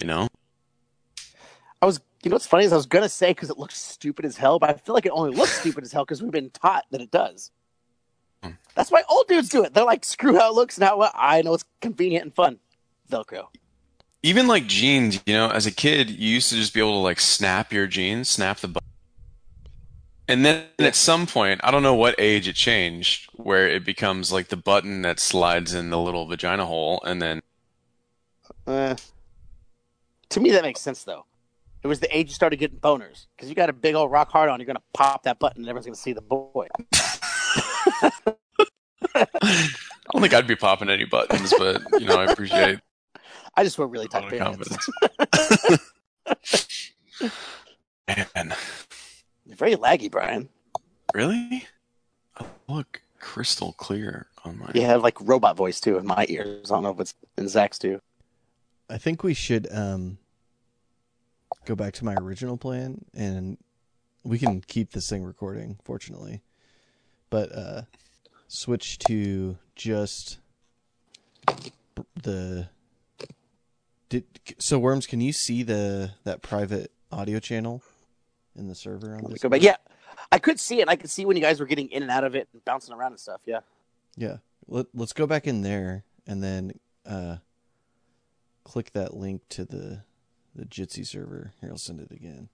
you 0.00 0.06
know, 0.06 0.28
I 1.80 1.86
was, 1.86 2.00
you 2.22 2.30
know 2.30 2.34
what's 2.34 2.46
funny 2.46 2.64
is 2.64 2.72
I 2.72 2.76
was 2.76 2.86
gonna 2.86 3.08
say 3.08 3.30
because 3.30 3.50
it 3.50 3.58
looks 3.58 3.78
stupid 3.78 4.24
as 4.24 4.36
hell, 4.36 4.58
but 4.58 4.70
I 4.70 4.72
feel 4.74 4.94
like 4.94 5.06
it 5.06 5.12
only 5.12 5.36
looks 5.36 5.52
stupid 5.52 5.84
as 5.84 5.92
hell 5.92 6.04
because 6.04 6.22
we've 6.22 6.32
been 6.32 6.50
taught 6.50 6.84
that 6.90 7.00
it 7.00 7.10
does. 7.10 7.50
Hmm. 8.42 8.52
That's 8.74 8.90
why 8.90 9.02
old 9.08 9.28
dudes 9.28 9.48
do 9.48 9.62
it. 9.64 9.72
They're 9.74 9.84
like, 9.84 10.04
screw 10.04 10.36
how 10.36 10.50
it 10.50 10.54
looks 10.54 10.78
and 10.78 10.84
how 10.84 11.10
I 11.14 11.42
know 11.42 11.54
it's 11.54 11.64
convenient 11.80 12.24
and 12.24 12.34
fun. 12.34 12.58
Velcro. 13.10 13.46
even 14.22 14.48
like 14.48 14.66
jeans. 14.66 15.20
You 15.26 15.34
know, 15.34 15.50
as 15.50 15.66
a 15.66 15.70
kid, 15.70 16.10
you 16.10 16.28
used 16.30 16.48
to 16.48 16.56
just 16.56 16.74
be 16.74 16.80
able 16.80 16.92
to 16.92 16.98
like 16.98 17.20
snap 17.20 17.72
your 17.72 17.86
jeans, 17.86 18.30
snap 18.30 18.58
the 18.58 18.68
button. 18.68 18.88
And 20.26 20.44
then 20.44 20.64
at 20.78 20.96
some 20.96 21.26
point, 21.26 21.60
I 21.62 21.70
don't 21.70 21.82
know 21.82 21.94
what 21.94 22.14
age 22.18 22.48
it 22.48 22.54
changed, 22.54 23.28
where 23.34 23.68
it 23.68 23.84
becomes 23.84 24.32
like 24.32 24.48
the 24.48 24.56
button 24.56 25.02
that 25.02 25.20
slides 25.20 25.74
in 25.74 25.90
the 25.90 25.98
little 25.98 26.26
vagina 26.26 26.64
hole, 26.64 27.02
and 27.04 27.20
then 27.20 27.42
Uh, 28.66 28.96
to 30.30 30.40
me, 30.40 30.50
that 30.52 30.62
makes 30.62 30.80
sense 30.80 31.04
though. 31.04 31.26
It 31.82 31.86
was 31.88 32.00
the 32.00 32.16
age 32.16 32.28
you 32.28 32.34
started 32.34 32.56
getting 32.56 32.78
boners 32.78 33.26
because 33.36 33.50
you 33.50 33.54
got 33.54 33.68
a 33.68 33.74
big 33.74 33.94
old 33.94 34.10
rock 34.10 34.30
hard 34.30 34.48
on. 34.48 34.58
You're 34.58 34.66
gonna 34.66 34.80
pop 34.94 35.24
that 35.24 35.38
button 35.38 35.62
and 35.62 35.68
everyone's 35.68 35.84
gonna 35.84 35.96
see 35.96 36.14
the 36.14 36.22
boy. 36.22 36.66
I 39.14 39.26
don't 40.12 40.22
think 40.22 40.32
I'd 40.32 40.46
be 40.46 40.56
popping 40.56 40.88
any 40.88 41.04
buttons, 41.04 41.52
but 41.58 41.82
you 42.00 42.06
know, 42.06 42.16
I 42.16 42.32
appreciate 42.32 42.80
I 43.56 43.62
just 43.64 43.78
wear 43.78 43.86
really 43.86 44.08
tight 44.08 44.30
pants. 44.30 44.78
confidence. 45.46 45.90
Man, 48.34 48.54
You're 49.46 49.56
very 49.56 49.76
laggy, 49.76 50.10
Brian. 50.10 50.48
really? 51.14 51.66
I 52.36 52.46
look 52.68 53.02
crystal 53.18 53.72
clear 53.72 54.26
on 54.44 54.58
my. 54.58 54.70
You 54.74 54.82
have 54.82 55.02
like 55.02 55.20
robot 55.20 55.56
voice 55.56 55.80
too 55.80 55.98
in 55.98 56.06
my 56.06 56.26
ears. 56.28 56.70
I 56.70 56.76
don't 56.76 56.82
know 56.84 56.90
if 56.90 57.00
it's 57.00 57.14
in 57.36 57.48
Zach's 57.48 57.78
too. 57.78 58.00
I 58.88 58.98
think 58.98 59.22
we 59.22 59.34
should 59.34 59.66
um 59.70 60.18
go 61.64 61.74
back 61.74 61.94
to 61.94 62.04
my 62.04 62.14
original 62.14 62.56
plan 62.56 63.04
and 63.14 63.56
we 64.22 64.38
can 64.38 64.60
keep 64.60 64.92
this 64.92 65.08
thing 65.08 65.24
recording 65.24 65.78
fortunately. 65.84 66.42
But 67.30 67.52
uh 67.52 67.82
switch 68.48 68.98
to 69.00 69.56
just 69.74 70.38
the 72.22 72.68
did 74.08 74.24
so 74.58 74.78
worms 74.78 75.06
can 75.06 75.20
you 75.20 75.32
see 75.32 75.62
the 75.62 76.12
that 76.24 76.42
private 76.42 76.90
audio 77.10 77.38
channel 77.38 77.82
in 78.56 78.68
the 78.68 78.74
server 78.74 79.14
on 79.14 79.30
this 79.30 79.42
go 79.42 79.48
back. 79.48 79.62
Yeah, 79.62 79.76
I 80.30 80.38
could 80.38 80.60
see 80.60 80.80
it. 80.80 80.88
I 80.88 80.96
could 80.96 81.10
see 81.10 81.24
when 81.24 81.36
you 81.36 81.42
guys 81.42 81.60
were 81.60 81.66
getting 81.66 81.88
in 81.90 82.02
and 82.02 82.10
out 82.10 82.24
of 82.24 82.34
it 82.34 82.48
and 82.52 82.64
bouncing 82.64 82.94
around 82.94 83.12
and 83.12 83.20
stuff. 83.20 83.40
Yeah. 83.46 83.60
Yeah. 84.16 84.36
Let, 84.66 84.86
let's 84.94 85.12
go 85.12 85.26
back 85.26 85.46
in 85.46 85.62
there 85.62 86.04
and 86.26 86.42
then 86.42 86.78
uh, 87.06 87.36
click 88.64 88.92
that 88.92 89.14
link 89.14 89.42
to 89.50 89.64
the 89.64 90.02
the 90.54 90.64
Jitsi 90.64 91.06
server. 91.06 91.52
Here, 91.60 91.70
I'll 91.70 91.78
send 91.78 92.00
it 92.00 92.12
again. 92.12 92.48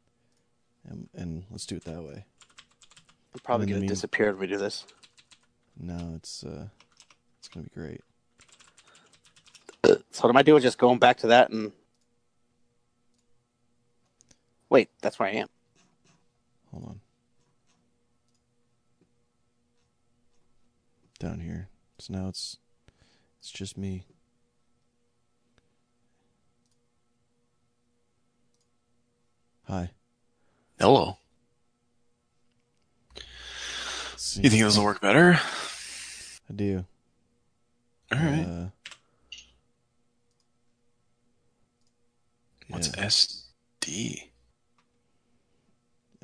And, 0.89 1.09
and 1.15 1.45
let's 1.51 1.67
do 1.67 1.77
it 1.77 1.85
that 1.85 2.03
way. 2.03 2.25
I'm 3.35 3.41
probably 3.45 3.67
gonna 3.67 3.81
mean- 3.81 3.89
disappear 3.89 4.33
when 4.33 4.41
we 4.41 4.47
do 4.47 4.57
this. 4.57 4.87
No, 5.79 6.15
it's 6.17 6.43
uh, 6.43 6.69
it's 7.39 7.49
gonna 7.49 7.65
be 7.65 7.71
great. 7.75 8.01
So 9.85 10.23
what 10.23 10.31
am 10.31 10.37
I 10.37 10.43
doing? 10.43 10.63
Just 10.63 10.79
going 10.79 10.99
back 10.99 11.19
to 11.19 11.29
that 11.29 11.51
and 11.51 11.73
wait. 14.69 14.91
That's 15.01 15.19
where 15.19 15.29
I 15.29 15.33
am. 15.33 15.49
Hold 16.73 16.85
on. 16.85 17.01
Down 21.19 21.41
here. 21.41 21.69
So 21.99 22.13
now 22.15 22.29
it's 22.29 22.57
it's 23.39 23.51
just 23.51 23.77
me. 23.77 24.05
Hi. 29.65 29.91
Hello. 30.79 31.19
See. 34.17 34.43
You 34.43 34.51
think 34.51 34.63
this 34.63 34.77
will 34.77 34.85
work 34.85 35.01
better? 35.01 35.39
I 36.49 36.53
do. 36.53 36.85
All 38.13 38.19
right. 38.19 38.45
Uh, 38.45 38.67
What's 42.69 42.89
yeah. 42.97 43.05
SD? 43.05 44.30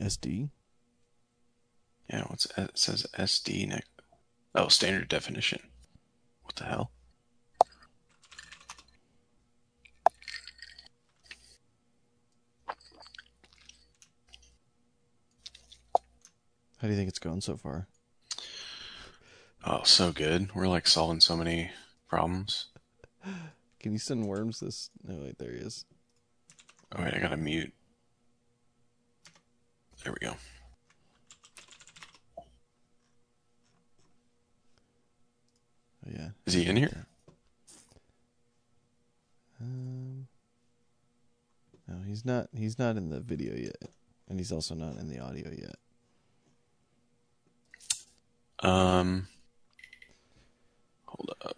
SD? 0.00 0.50
Yeah, 2.10 2.24
what's 2.28 2.46
it 2.56 2.78
says 2.78 3.06
SD 3.18 3.68
next? 3.68 3.88
Oh, 4.54 4.68
standard 4.68 5.08
definition. 5.08 5.60
What 6.42 6.56
the 6.56 6.64
hell? 6.64 6.90
How 16.78 16.88
do 16.88 16.88
you 16.88 16.96
think 16.96 17.08
it's 17.08 17.18
going 17.18 17.40
so 17.40 17.56
far? 17.56 17.88
Oh, 19.64 19.82
so 19.82 20.12
good. 20.12 20.54
We're 20.54 20.68
like 20.68 20.86
solving 20.86 21.20
so 21.20 21.36
many 21.36 21.70
problems. 22.08 22.68
Can 23.80 23.92
you 23.92 23.98
send 23.98 24.26
worms 24.26 24.60
this? 24.60 24.90
No, 25.02 25.16
wait, 25.16 25.38
there 25.38 25.52
he 25.52 25.58
is. 25.58 25.84
Oh 26.94 27.02
wait, 27.02 27.14
I 27.14 27.18
gotta 27.18 27.36
mute. 27.36 27.72
There 30.06 30.14
we 30.20 30.24
go. 30.24 30.36
Oh, 36.06 36.10
yeah. 36.14 36.28
Is 36.46 36.52
he 36.52 36.64
in 36.64 36.76
here? 36.76 37.06
Um, 39.60 40.28
no, 41.88 41.96
he's 42.06 42.24
not. 42.24 42.50
He's 42.56 42.78
not 42.78 42.96
in 42.96 43.10
the 43.10 43.18
video 43.18 43.56
yet, 43.56 43.82
and 44.28 44.38
he's 44.38 44.52
also 44.52 44.76
not 44.76 44.96
in 44.96 45.08
the 45.08 45.18
audio 45.18 45.50
yet. 45.50 45.74
Um, 48.60 49.26
hold 51.06 51.34
up. 51.44 51.56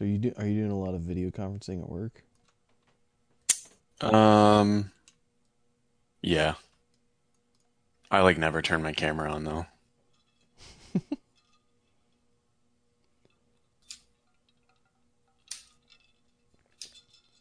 So 0.00 0.06
are 0.06 0.08
you 0.08 0.16
do, 0.16 0.32
are 0.38 0.46
you 0.46 0.60
doing 0.60 0.70
a 0.70 0.78
lot 0.78 0.94
of 0.94 1.02
video 1.02 1.28
conferencing 1.28 1.82
at 1.82 1.90
work? 1.90 2.22
Um, 4.00 4.92
yeah. 6.22 6.54
I 8.10 8.22
like 8.22 8.38
never 8.38 8.62
turn 8.62 8.82
my 8.82 8.92
camera 8.92 9.30
on 9.30 9.44
though. 9.44 9.66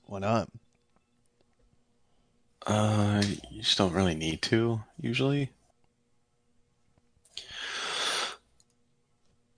Why 0.07 0.19
not? 0.19 0.49
Uh, 2.67 3.23
you 3.51 3.61
just 3.61 3.77
don't 3.77 3.93
really 3.93 4.15
need 4.15 4.41
to 4.41 4.81
usually. 4.99 5.51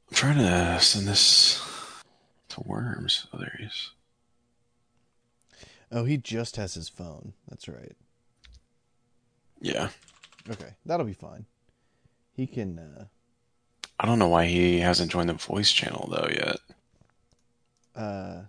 I'm 0.07 0.13
trying 0.13 0.37
to 0.37 0.79
send 0.79 1.07
this 1.07 1.70
to 2.51 2.63
Worms. 2.65 3.27
Oh, 3.33 3.37
there 3.37 3.55
he 3.57 3.65
is. 3.65 3.91
Oh, 5.91 6.05
he 6.05 6.17
just 6.17 6.55
has 6.55 6.73
his 6.73 6.87
phone. 6.89 7.33
That's 7.49 7.67
right. 7.67 7.95
Yeah. 9.59 9.89
Okay, 10.49 10.75
that'll 10.85 11.05
be 11.05 11.13
fine. 11.13 11.45
He 12.33 12.47
can. 12.47 12.79
uh 12.79 13.05
I 13.99 14.05
don't 14.07 14.19
know 14.19 14.29
why 14.29 14.45
he 14.45 14.79
hasn't 14.79 15.11
joined 15.11 15.29
the 15.29 15.33
voice 15.33 15.71
channel 15.71 16.09
though 16.11 16.29
yet. 16.29 16.57
uh 17.95 18.41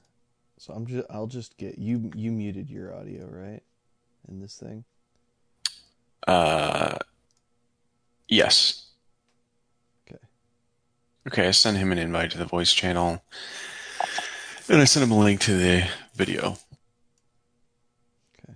So 0.58 0.72
I'm 0.72 0.86
just. 0.86 1.06
I'll 1.10 1.26
just 1.26 1.56
get 1.58 1.78
you. 1.78 2.10
You 2.14 2.30
muted 2.30 2.70
your 2.70 2.94
audio, 2.94 3.26
right? 3.26 3.62
In 4.28 4.40
this 4.40 4.56
thing. 4.56 4.84
Uh, 6.26 6.98
yes. 8.28 8.86
Okay. 10.06 10.22
Okay, 11.26 11.48
I 11.48 11.50
sent 11.50 11.76
him 11.76 11.90
an 11.90 11.98
invite 11.98 12.30
to 12.30 12.38
the 12.38 12.44
voice 12.44 12.72
channel, 12.72 13.22
and 14.72 14.80
I 14.80 14.84
sent 14.84 15.04
him 15.04 15.10
a 15.10 15.18
link 15.18 15.40
to 15.42 15.54
the 15.54 15.86
video. 16.14 16.56
Okay. 18.38 18.54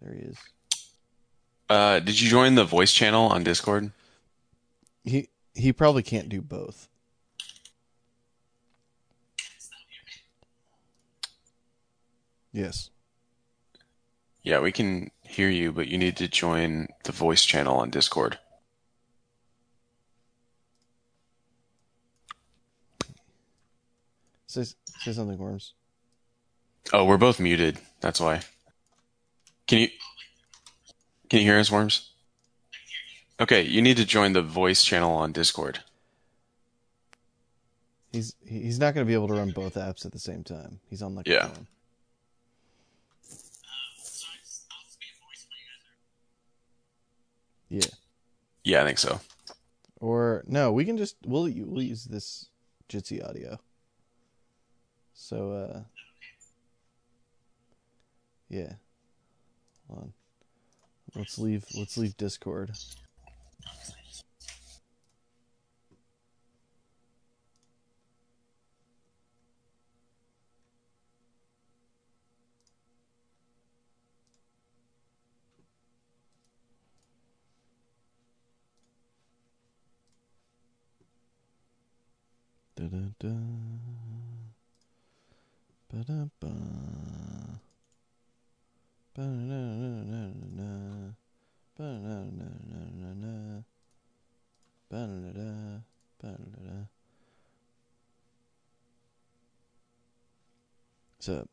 There 0.00 0.14
he 0.14 0.20
is. 0.20 0.38
Uh, 1.68 2.00
did 2.00 2.18
you 2.18 2.30
join 2.30 2.54
the 2.54 2.64
voice 2.64 2.92
channel 2.92 3.26
on 3.26 3.44
Discord? 3.44 3.92
He 5.04 5.28
he 5.54 5.72
probably 5.72 6.02
can't 6.02 6.28
do 6.28 6.40
both. 6.40 6.88
Yes. 12.52 12.88
Yeah, 14.42 14.60
we 14.60 14.72
can 14.72 15.10
hear 15.20 15.50
you, 15.50 15.72
but 15.72 15.88
you 15.88 15.98
need 15.98 16.16
to 16.16 16.28
join 16.28 16.88
the 17.04 17.12
voice 17.12 17.44
channel 17.44 17.76
on 17.76 17.90
Discord. 17.90 18.38
Say 24.46 24.64
say 24.64 25.12
something, 25.12 25.38
Worms. 25.38 25.74
Oh, 26.92 27.04
we're 27.04 27.16
both 27.16 27.40
muted. 27.40 27.78
That's 28.00 28.20
why. 28.20 28.42
Can 29.66 29.80
you 29.80 29.88
can 31.28 31.40
you 31.40 31.46
hear 31.46 31.58
us, 31.58 31.70
Worms? 31.70 32.10
Okay, 33.40 33.62
you 33.62 33.82
need 33.82 33.96
to 33.98 34.06
join 34.06 34.32
the 34.32 34.42
voice 34.42 34.82
channel 34.82 35.12
on 35.12 35.32
Discord. 35.32 35.80
He's 38.12 38.34
he's 38.46 38.78
not 38.78 38.94
going 38.94 39.04
to 39.04 39.08
be 39.08 39.14
able 39.14 39.28
to 39.28 39.34
run 39.34 39.50
both 39.50 39.74
apps 39.74 40.06
at 40.06 40.12
the 40.12 40.18
same 40.18 40.42
time. 40.44 40.80
He's 40.88 41.02
on 41.02 41.14
like 41.14 41.26
Yeah. 41.28 41.48
phone. 41.48 41.66
Yeah. 47.68 47.86
Yeah, 48.64 48.82
I 48.82 48.86
think 48.86 48.98
so. 48.98 49.20
Or 50.00 50.44
no, 50.46 50.72
we 50.72 50.84
can 50.84 50.96
just 50.96 51.16
we'll 51.24 51.50
we'll 51.54 51.82
use 51.82 52.04
this 52.04 52.48
Jitsi 52.88 53.26
audio. 53.26 53.58
So 55.16 55.50
uh 55.50 55.80
yeah. 58.48 58.74
Hold 59.88 60.02
on. 60.02 60.12
Let's 61.16 61.38
leave 61.38 61.64
let's 61.74 61.96
leave 61.96 62.16
Discord. 62.16 62.72
Da-da-da. 82.76 83.28
Ba-da-da-da-da-da-da. 83.28 84.05
Ba-da-da-da-da-da-da. 85.96 86.28
Ba-da-da-da. 94.90 95.80
Ba-da-da-da. 96.20 96.76
What's 101.16 101.28
up? 101.30 101.48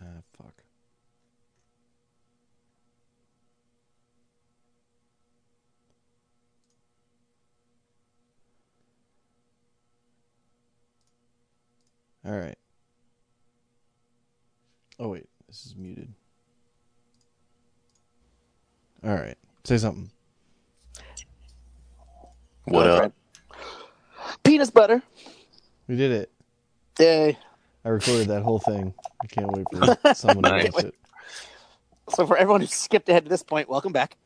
Ah, 0.00 0.22
fuck. 0.32 0.62
All 12.30 12.38
right. 12.38 12.56
Oh 15.00 15.08
wait, 15.08 15.26
this 15.48 15.66
is 15.66 15.74
muted. 15.76 16.12
All 19.02 19.14
right, 19.16 19.36
say 19.64 19.78
something. 19.78 20.08
What 22.66 22.84
Go 22.84 22.90
up? 22.90 22.98
for 22.98 23.06
it. 23.06 24.38
Penis 24.44 24.70
butter. 24.70 25.02
We 25.88 25.96
did 25.96 26.12
it. 26.12 26.30
Yay. 27.00 27.36
I 27.84 27.88
recorded 27.88 28.28
that 28.28 28.42
whole 28.42 28.60
thing. 28.60 28.94
I 29.24 29.26
can't 29.26 29.50
wait 29.50 29.66
for 29.68 29.96
someone 30.14 30.44
to 30.44 30.50
Nice. 30.50 30.72
watch 30.72 30.84
it. 30.84 30.94
So 32.10 32.28
for 32.28 32.36
everyone 32.36 32.60
who 32.60 32.68
skipped 32.68 33.08
ahead 33.08 33.24
to 33.24 33.28
this 33.28 33.42
point, 33.42 33.68
welcome 33.68 33.92
back. 33.92 34.16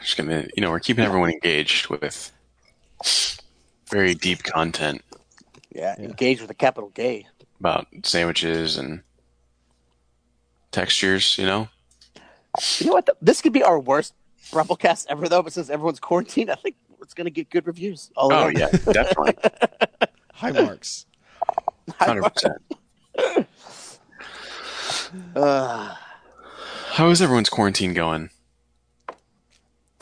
Just 0.00 0.16
gonna, 0.16 0.46
you 0.56 0.62
know, 0.62 0.70
we're 0.70 0.80
keeping 0.80 1.04
everyone 1.04 1.28
engaged 1.30 1.88
with 1.88 2.32
very 3.90 4.14
deep 4.14 4.42
content 4.44 5.02
Yeah, 5.76 5.94
Yeah. 5.98 6.06
engage 6.06 6.40
with 6.40 6.50
a 6.50 6.54
capital 6.54 6.90
gay. 6.90 7.26
about 7.60 7.86
sandwiches 8.02 8.76
and 8.78 9.02
textures. 10.72 11.36
You 11.38 11.44
know, 11.46 11.68
You 12.78 12.86
know 12.86 12.92
what? 12.94 13.06
though? 13.06 13.12
This 13.20 13.42
could 13.42 13.52
be 13.52 13.62
our 13.62 13.78
worst 13.78 14.14
Rumblecast 14.52 15.06
ever, 15.08 15.28
though. 15.28 15.42
But 15.42 15.52
since 15.52 15.68
everyone's 15.70 16.00
quarantined, 16.00 16.50
I 16.50 16.54
think 16.54 16.76
it's 17.02 17.14
going 17.14 17.24
to 17.26 17.30
get 17.30 17.50
good 17.50 17.66
reviews. 17.66 18.10
All 18.16 18.32
oh 18.32 18.44
around. 18.44 18.58
yeah, 18.58 18.68
definitely, 18.70 19.34
High 20.32 20.52
marks. 20.52 21.06
hundred 21.98 22.22
percent. 22.32 23.46
Uh, 25.36 25.94
How 26.90 27.08
is 27.10 27.22
everyone's 27.22 27.48
quarantine 27.48 27.94
going? 27.94 28.30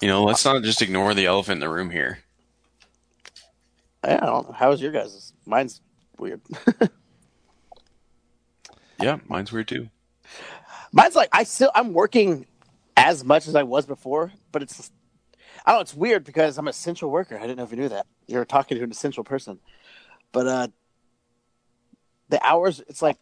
You 0.00 0.08
know, 0.08 0.24
let's 0.24 0.44
not 0.44 0.62
just 0.62 0.80
ignore 0.82 1.12
the 1.14 1.26
elephant 1.26 1.56
in 1.56 1.60
the 1.60 1.68
room 1.68 1.90
here. 1.90 2.20
I 4.02 4.16
don't 4.16 4.22
know. 4.48 4.54
How's 4.56 4.80
your 4.80 4.92
guys'? 4.92 5.33
Mine's 5.46 5.80
weird. 6.18 6.40
Yeah, 8.98 9.18
mine's 9.28 9.52
weird 9.52 9.68
too. 9.68 9.88
Mine's 10.92 11.16
like 11.16 11.28
I 11.33 11.44
still 11.44 11.70
I'm 11.74 11.92
working 11.92 12.46
as 12.96 13.24
much 13.24 13.48
as 13.48 13.54
I 13.54 13.64
was 13.64 13.87
before, 13.87 14.33
but 14.52 14.62
it's 14.62 14.90
I 15.66 15.72
don't 15.72 15.78
know. 15.78 15.83
It's 15.83 15.94
weird 15.94 16.24
because 16.24 16.59
I'm 16.59 16.66
an 16.66 16.70
essential 16.70 17.11
worker. 17.11 17.37
I 17.37 17.42
didn't 17.42 17.57
know 17.57 17.64
if 17.64 17.70
you 17.70 17.76
knew 17.76 17.88
that. 17.88 18.07
You're 18.26 18.44
talking 18.44 18.78
to 18.78 18.85
an 18.85 18.90
essential 18.90 19.24
person, 19.24 19.59
but 20.33 20.46
uh, 20.46 20.68
the 22.28 22.44
hours 22.46 22.80
it's 22.88 23.02
like 23.02 23.18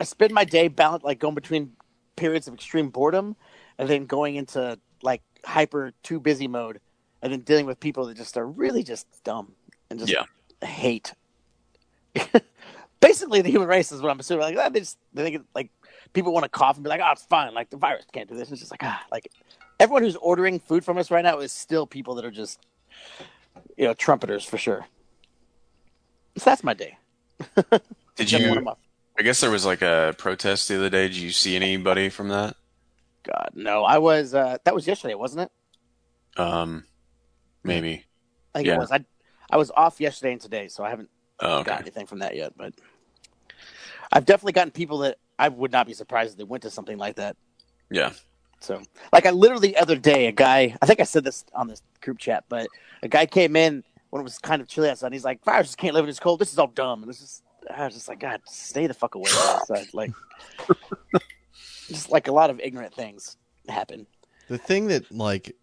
I 0.00 0.04
spend 0.04 0.32
my 0.32 0.44
day 0.44 0.68
balance 0.68 1.04
like 1.04 1.18
going 1.18 1.34
between 1.34 1.72
periods 2.16 2.48
of 2.48 2.54
extreme 2.54 2.88
boredom, 2.88 3.36
and 3.78 3.88
then 3.88 4.06
going 4.06 4.36
into 4.36 4.78
like 5.02 5.22
hyper 5.44 5.92
too 6.02 6.20
busy 6.20 6.48
mode, 6.48 6.80
and 7.20 7.32
then 7.32 7.40
dealing 7.40 7.66
with 7.66 7.78
people 7.80 8.06
that 8.06 8.16
just 8.16 8.36
are 8.36 8.46
really 8.46 8.82
just 8.82 9.06
dumb 9.24 9.52
and 9.90 9.98
just 9.98 10.10
Yeah. 10.10 10.24
hate. 10.66 11.12
Basically, 13.00 13.42
the 13.42 13.50
human 13.50 13.68
race 13.68 13.90
is 13.92 14.00
what 14.00 14.10
I'm 14.10 14.20
assuming. 14.20 14.42
Like 14.44 14.56
ah, 14.58 14.68
they 14.68 14.80
just 14.80 14.98
they 15.12 15.22
think 15.24 15.36
it, 15.36 15.42
like 15.54 15.70
people 16.12 16.32
want 16.32 16.44
to 16.44 16.48
cough 16.48 16.76
and 16.76 16.84
be 16.84 16.90
like, 16.90 17.00
"Oh, 17.02 17.10
it's 17.12 17.24
fine." 17.24 17.52
Like 17.54 17.70
the 17.70 17.76
virus 17.76 18.04
can't 18.12 18.28
do 18.28 18.36
this. 18.36 18.50
It's 18.50 18.60
just 18.60 18.70
like 18.70 18.82
ah, 18.84 19.02
like 19.10 19.28
everyone 19.80 20.02
who's 20.02 20.16
ordering 20.16 20.60
food 20.60 20.84
from 20.84 20.98
us 20.98 21.10
right 21.10 21.24
now 21.24 21.38
is 21.40 21.52
still 21.52 21.86
people 21.86 22.14
that 22.16 22.24
are 22.24 22.30
just 22.30 22.60
you 23.76 23.84
know 23.84 23.94
trumpeters 23.94 24.44
for 24.44 24.56
sure. 24.58 24.86
So 26.36 26.44
that's 26.44 26.64
my 26.64 26.74
day. 26.74 26.96
Did 28.16 28.28
Just 28.28 28.48
one 28.48 28.58
of 28.58 28.64
you? 28.64 28.72
I 29.18 29.22
guess 29.22 29.40
there 29.40 29.50
was 29.50 29.66
like 29.66 29.82
a 29.82 30.14
protest 30.16 30.68
the 30.68 30.76
other 30.76 30.88
day. 30.90 31.08
Did 31.08 31.16
you 31.16 31.30
see 31.32 31.56
anybody 31.56 32.08
from 32.08 32.28
that? 32.28 32.56
God, 33.24 33.50
no. 33.54 33.84
I 33.84 33.98
was 33.98 34.34
uh 34.34 34.58
that 34.64 34.74
was 34.74 34.86
yesterday, 34.86 35.14
wasn't 35.14 35.50
it? 36.36 36.40
Um, 36.40 36.84
maybe. 37.64 38.04
I 38.54 38.58
think 38.58 38.68
Yeah. 38.68 38.74
it 38.76 38.78
was. 38.78 38.90
I 38.92 39.04
I 39.50 39.56
was 39.56 39.70
off 39.72 40.00
yesterday 40.00 40.32
and 40.32 40.40
today, 40.40 40.68
so 40.68 40.82
I 40.84 40.90
haven't 40.90 41.10
Oh, 41.42 41.58
okay. 41.58 41.70
got 41.70 41.80
anything 41.80 42.06
from 42.06 42.20
that 42.20 42.36
yet. 42.36 42.52
But 42.56 42.72
I've 44.12 44.24
definitely 44.24 44.52
gotten 44.52 44.70
people 44.70 44.98
that 44.98 45.18
I 45.38 45.48
would 45.48 45.72
not 45.72 45.86
be 45.86 45.92
surprised 45.92 46.32
if 46.32 46.38
they 46.38 46.44
went 46.44 46.62
to 46.62 46.70
something 46.70 46.96
like 46.96 47.16
that. 47.16 47.36
Yeah. 47.90 48.12
So, 48.60 48.80
like, 49.12 49.26
I 49.26 49.30
literally 49.30 49.68
the 49.68 49.76
other 49.78 49.96
day, 49.96 50.26
a 50.28 50.32
guy, 50.32 50.76
I 50.80 50.86
think 50.86 51.00
I 51.00 51.04
said 51.04 51.24
this 51.24 51.44
on 51.52 51.66
this 51.66 51.82
group 52.00 52.18
chat, 52.18 52.44
but 52.48 52.68
a 53.02 53.08
guy 53.08 53.26
came 53.26 53.56
in 53.56 53.82
when 54.10 54.20
it 54.20 54.24
was 54.24 54.38
kind 54.38 54.62
of 54.62 54.68
chilly 54.68 54.88
outside. 54.88 55.08
And 55.08 55.14
he's 55.14 55.24
like, 55.24 55.44
viruses 55.44 55.74
can't 55.74 55.94
live 55.94 56.04
in 56.04 56.08
this 56.08 56.20
cold. 56.20 56.38
This 56.38 56.52
is 56.52 56.58
all 56.58 56.68
dumb. 56.68 57.02
And 57.02 57.10
this 57.10 57.20
is, 57.20 57.42
I 57.74 57.84
was 57.84 57.94
just 57.94 58.08
like, 58.08 58.20
God, 58.20 58.40
stay 58.46 58.86
the 58.86 58.94
fuck 58.94 59.14
away 59.16 59.30
outside. 59.32 59.88
Like, 59.94 60.12
just 61.88 62.10
like 62.10 62.28
a 62.28 62.32
lot 62.32 62.50
of 62.50 62.60
ignorant 62.60 62.94
things 62.94 63.36
happen. 63.68 64.06
The 64.48 64.58
thing 64.58 64.88
that 64.88 65.10
like 65.10 65.56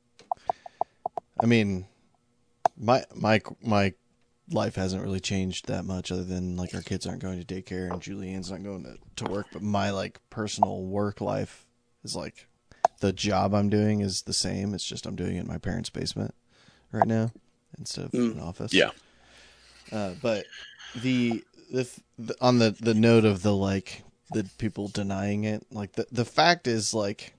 I 1.42 1.46
mean 1.46 1.86
my 2.78 3.06
my 3.16 3.42
my 3.62 3.94
life 4.52 4.76
hasn't 4.76 5.04
really 5.04 5.20
changed 5.20 5.68
that 5.68 5.86
much 5.86 6.12
other 6.12 6.24
than 6.24 6.56
like 6.58 6.74
our 6.74 6.82
kids 6.82 7.06
aren't 7.06 7.22
going 7.22 7.44
to 7.44 7.46
daycare 7.62 7.92
and 7.92 8.02
Julianne's 8.02 8.52
not 8.52 8.64
going 8.64 8.84
to, 8.84 8.98
to 9.24 9.32
work, 9.32 9.48
but 9.54 9.62
my 9.62 9.92
like 9.92 10.20
personal 10.30 10.84
work 10.84 11.22
life 11.22 11.66
is 12.04 12.16
like 12.16 12.48
the 13.00 13.14
job 13.14 13.54
I'm 13.54 13.70
doing 13.70 14.02
is 14.02 14.24
the 14.24 14.34
same. 14.34 14.74
It's 14.74 14.84
just 14.86 15.06
I'm 15.06 15.16
doing 15.16 15.36
it 15.38 15.42
in 15.42 15.48
my 15.48 15.58
parents' 15.58 15.90
basement 15.90 16.34
right 16.92 17.08
now 17.08 17.32
instead 17.78 18.06
of 18.06 18.12
Mm. 18.12 18.34
an 18.34 18.40
office. 18.40 18.74
Yeah. 18.74 18.92
Uh, 19.92 20.14
but 20.22 20.46
the, 21.02 21.44
the 21.72 21.88
the 22.18 22.36
on 22.42 22.60
the 22.60 22.72
the 22.80 22.94
note 22.94 23.26
of 23.26 23.42
the 23.44 23.56
like 23.56 24.04
the 24.32 24.44
people 24.58 24.88
denying 24.88 25.44
it, 25.44 25.66
like 25.72 25.94
the 25.94 26.06
the 26.12 26.26
fact 26.26 26.68
is 26.68 26.94
like 26.94 27.34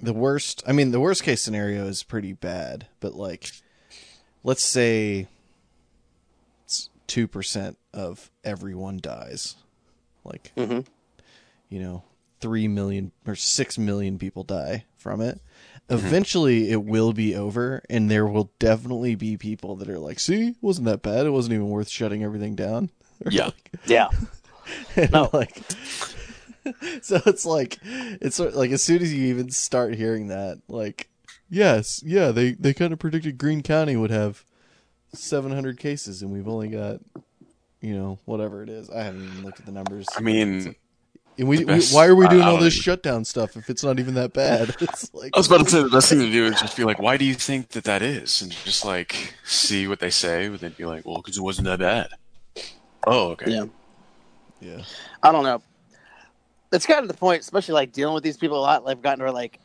the 0.00 0.12
worst. 0.12 0.62
I 0.66 0.72
mean, 0.72 0.90
the 0.90 1.00
worst 1.00 1.22
case 1.22 1.42
scenario 1.42 1.86
is 1.86 2.02
pretty 2.02 2.32
bad, 2.32 2.86
but 3.00 3.14
like 3.14 3.50
let's 4.42 4.62
say 4.62 5.26
two 7.06 7.26
percent 7.28 7.78
of 7.92 8.30
everyone 8.44 8.98
dies, 9.02 9.56
like 10.24 10.52
Mm-hmm. 10.56 10.80
you 11.68 11.80
know, 11.80 12.02
three 12.40 12.68
million 12.68 13.12
or 13.26 13.34
six 13.36 13.78
million 13.78 14.18
people 14.18 14.42
die 14.44 14.84
from 14.96 15.20
it. 15.20 15.40
Eventually, 15.90 16.70
it 16.70 16.82
will 16.82 17.12
be 17.12 17.34
over, 17.34 17.82
and 17.90 18.10
there 18.10 18.26
will 18.26 18.50
definitely 18.58 19.14
be 19.16 19.36
people 19.36 19.76
that 19.76 19.88
are 19.90 19.98
like, 19.98 20.18
"See, 20.18 20.54
wasn't 20.62 20.86
that 20.86 21.02
bad? 21.02 21.26
It 21.26 21.30
wasn't 21.30 21.54
even 21.54 21.68
worth 21.68 21.88
shutting 21.90 22.22
everything 22.24 22.54
down." 22.54 22.90
Or 23.24 23.30
Yeah. 23.30 23.44
like- 23.46 23.70
Yeah. 23.86 24.08
and 24.96 25.12
No. 25.12 25.28
like, 25.34 25.60
so 27.02 27.20
it's 27.26 27.44
like, 27.44 27.78
it's 27.82 28.38
like 28.38 28.70
as 28.70 28.82
soon 28.82 29.02
as 29.02 29.12
you 29.12 29.26
even 29.26 29.50
start 29.50 29.94
hearing 29.94 30.28
that, 30.28 30.58
like, 30.68 31.10
yes, 31.50 32.02
yeah, 32.04 32.30
they 32.30 32.52
they 32.52 32.72
kind 32.72 32.92
of 32.94 32.98
predicted 32.98 33.36
Greene 33.36 33.62
County 33.62 33.94
would 33.96 34.10
have 34.10 34.44
700 35.14 35.78
cases, 35.78 36.22
and 36.22 36.30
we've 36.30 36.48
only 36.48 36.68
got, 36.68 37.00
you 37.80 37.94
know, 37.94 38.18
whatever 38.24 38.62
it 38.62 38.68
is. 38.68 38.90
I 38.90 39.02
haven't 39.02 39.24
even 39.24 39.42
looked 39.44 39.60
at 39.60 39.66
the 39.66 39.72
numbers. 39.72 40.08
I 40.16 40.20
mean, 40.20 40.74
And 41.36 41.48
we, 41.48 41.64
we, 41.64 41.80
why 41.86 42.06
are 42.06 42.14
we 42.14 42.28
doing 42.28 42.42
I 42.42 42.50
all 42.50 42.58
this 42.58 42.74
shutdown 42.74 43.24
stuff 43.24 43.56
if 43.56 43.68
it's 43.68 43.82
not 43.82 43.98
even 43.98 44.14
that 44.14 44.32
bad? 44.32 44.76
It's 44.80 45.12
like 45.12 45.32
I 45.34 45.38
was 45.38 45.48
about 45.48 45.64
to 45.64 45.70
say 45.70 45.82
the 45.82 45.88
best 45.88 46.08
thing 46.08 46.20
to 46.20 46.30
do 46.30 46.46
is 46.46 46.60
just 46.60 46.76
be 46.76 46.84
like, 46.84 47.00
"Why 47.00 47.16
do 47.16 47.24
you 47.24 47.34
think 47.34 47.70
that 47.70 47.84
that 47.84 48.02
is?" 48.02 48.40
And 48.40 48.52
just 48.52 48.84
like 48.84 49.34
see 49.44 49.88
what 49.88 49.98
they 49.98 50.10
say, 50.10 50.48
but 50.48 50.60
then 50.60 50.74
be 50.78 50.84
like, 50.84 51.04
"Well, 51.04 51.16
because 51.16 51.36
it 51.36 51.42
wasn't 51.42 51.66
that 51.66 51.80
bad." 51.80 52.08
Oh, 53.06 53.30
okay. 53.30 53.50
Yeah. 53.50 53.64
yeah, 54.60 54.82
I 55.22 55.32
don't 55.32 55.42
know. 55.42 55.60
It's 56.72 56.86
kind 56.86 57.02
of 57.02 57.08
the 57.08 57.14
point, 57.14 57.40
especially 57.40 57.74
like 57.74 57.92
dealing 57.92 58.14
with 58.14 58.22
these 58.24 58.36
people 58.36 58.58
a 58.58 58.62
lot. 58.62 58.84
I've 58.86 59.02
gotten 59.02 59.18
to 59.18 59.24
where 59.24 59.32
like, 59.32 59.58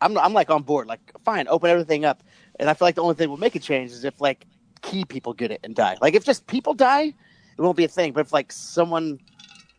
I'm 0.00 0.16
I'm 0.16 0.32
like 0.32 0.50
on 0.50 0.62
board. 0.62 0.86
Like, 0.86 1.12
fine, 1.24 1.48
open 1.48 1.70
everything 1.70 2.04
up. 2.04 2.22
And 2.60 2.70
I 2.70 2.74
feel 2.74 2.86
like 2.86 2.94
the 2.94 3.02
only 3.02 3.14
thing 3.16 3.30
will 3.30 3.36
make 3.36 3.56
a 3.56 3.60
change 3.60 3.90
is 3.90 4.04
if 4.04 4.20
like 4.20 4.46
key 4.82 5.04
people 5.04 5.32
get 5.32 5.50
it 5.50 5.60
and 5.64 5.74
die. 5.74 5.96
Like 6.00 6.14
if 6.14 6.24
just 6.24 6.46
people 6.46 6.74
die, 6.74 7.14
it 7.56 7.60
won't 7.62 7.76
be 7.76 7.84
a 7.84 7.88
thing. 7.88 8.12
But 8.12 8.20
if 8.20 8.32
like 8.32 8.52
someone 8.52 9.18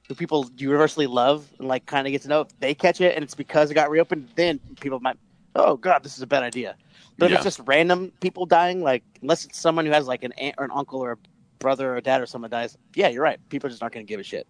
who 0.07 0.15
people 0.15 0.49
universally 0.57 1.07
love 1.07 1.47
and 1.59 1.67
like 1.67 1.85
kind 1.85 2.07
of 2.07 2.11
get 2.11 2.21
to 2.23 2.27
know, 2.27 2.41
if 2.41 2.59
they 2.59 2.73
catch 2.73 3.01
it 3.01 3.15
and 3.15 3.23
it's 3.23 3.35
because 3.35 3.71
it 3.71 3.73
got 3.73 3.89
reopened, 3.89 4.29
then 4.35 4.59
people 4.79 4.99
might, 4.99 5.17
oh 5.55 5.77
god, 5.77 6.03
this 6.03 6.15
is 6.15 6.21
a 6.21 6.27
bad 6.27 6.43
idea. 6.43 6.75
But 7.17 7.31
if 7.31 7.35
it's 7.35 7.43
just 7.43 7.61
random 7.65 8.11
people 8.19 8.45
dying, 8.45 8.81
like 8.81 9.03
unless 9.21 9.45
it's 9.45 9.59
someone 9.59 9.85
who 9.85 9.91
has 9.91 10.07
like 10.07 10.23
an 10.23 10.31
aunt 10.33 10.55
or 10.57 10.65
an 10.65 10.71
uncle 10.73 10.99
or 10.99 11.13
a 11.13 11.17
brother 11.59 11.93
or 11.93 11.97
a 11.97 12.01
dad 12.01 12.21
or 12.21 12.25
someone 12.25 12.49
dies, 12.49 12.77
yeah, 12.95 13.09
you're 13.09 13.23
right. 13.23 13.39
People 13.49 13.69
just 13.69 13.83
aren't 13.83 13.93
going 13.93 14.05
to 14.05 14.09
give 14.09 14.19
a 14.19 14.23
shit 14.23 14.47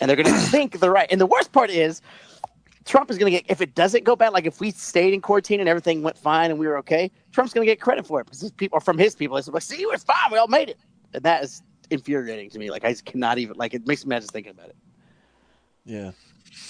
and 0.00 0.08
they're 0.08 0.16
going 0.16 0.32
to 0.34 0.40
think 0.40 0.80
they're 0.80 0.90
right. 0.90 1.08
And 1.10 1.20
the 1.20 1.26
worst 1.26 1.52
part 1.52 1.70
is, 1.70 2.00
Trump 2.84 3.10
is 3.10 3.18
going 3.18 3.32
to 3.32 3.38
get 3.38 3.50
if 3.50 3.60
it 3.60 3.74
doesn't 3.74 4.04
go 4.04 4.14
bad. 4.16 4.32
Like 4.32 4.46
if 4.46 4.60
we 4.60 4.70
stayed 4.70 5.14
in 5.14 5.20
quarantine 5.20 5.60
and 5.60 5.68
everything 5.68 6.02
went 6.02 6.18
fine 6.18 6.50
and 6.50 6.58
we 6.58 6.66
were 6.66 6.76
okay, 6.78 7.10
Trump's 7.32 7.52
going 7.52 7.66
to 7.66 7.70
get 7.70 7.80
credit 7.80 8.06
for 8.06 8.20
it 8.20 8.24
because 8.24 8.40
his 8.40 8.50
people 8.50 8.76
are 8.76 8.80
from 8.80 8.98
his 8.98 9.14
people. 9.14 9.36
It's 9.36 9.48
like, 9.48 9.62
see, 9.62 9.76
it's 9.82 10.04
fine. 10.04 10.30
We 10.30 10.38
all 10.38 10.48
made 10.48 10.68
it, 10.70 10.78
and 11.14 11.22
that 11.22 11.42
is 11.44 11.62
infuriating 11.90 12.50
to 12.50 12.58
me. 12.58 12.70
Like 12.70 12.84
I 12.84 12.90
just 12.90 13.04
cannot 13.04 13.38
even 13.38 13.56
like 13.56 13.74
it 13.74 13.86
makes 13.86 14.04
me 14.04 14.10
mad 14.10 14.22
just 14.22 14.32
thinking 14.32 14.50
about 14.52 14.68
it. 14.68 14.76
yeah. 15.84 16.10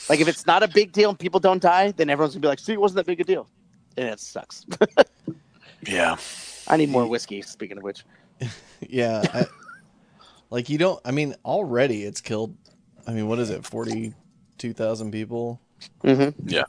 Like 0.08 0.20
if 0.20 0.28
it's 0.28 0.46
not 0.46 0.62
a 0.62 0.68
big 0.68 0.92
deal 0.92 1.10
and 1.10 1.18
people 1.18 1.40
don't 1.40 1.60
die, 1.60 1.90
then 1.92 2.08
everyone's 2.08 2.34
gonna 2.34 2.42
be 2.42 2.48
like, 2.48 2.58
see, 2.58 2.72
it 2.72 2.80
wasn't 2.80 2.96
that 2.96 3.06
big 3.06 3.20
a 3.20 3.24
deal, 3.24 3.48
and 3.96 4.08
it 4.08 4.20
sucks. 4.20 4.66
Yeah. 5.86 6.16
I 6.66 6.78
need 6.78 6.88
more 6.88 7.06
whiskey. 7.06 7.42
Speaking 7.42 7.76
of 7.76 7.82
which, 7.82 8.04
Yeah, 8.88 9.22
I, 9.34 9.44
like 10.50 10.68
you 10.70 10.78
don't. 10.78 10.98
I 11.04 11.10
mean, 11.10 11.34
already 11.44 12.04
it's 12.04 12.20
killed. 12.22 12.56
I 13.06 13.12
mean, 13.12 13.28
what 13.28 13.38
is 13.38 13.50
it? 13.50 13.64
Forty-two 13.66 14.72
thousand 14.72 15.10
people. 15.10 15.60
Mm-hmm. 16.02 16.48
Yeah. 16.48 16.64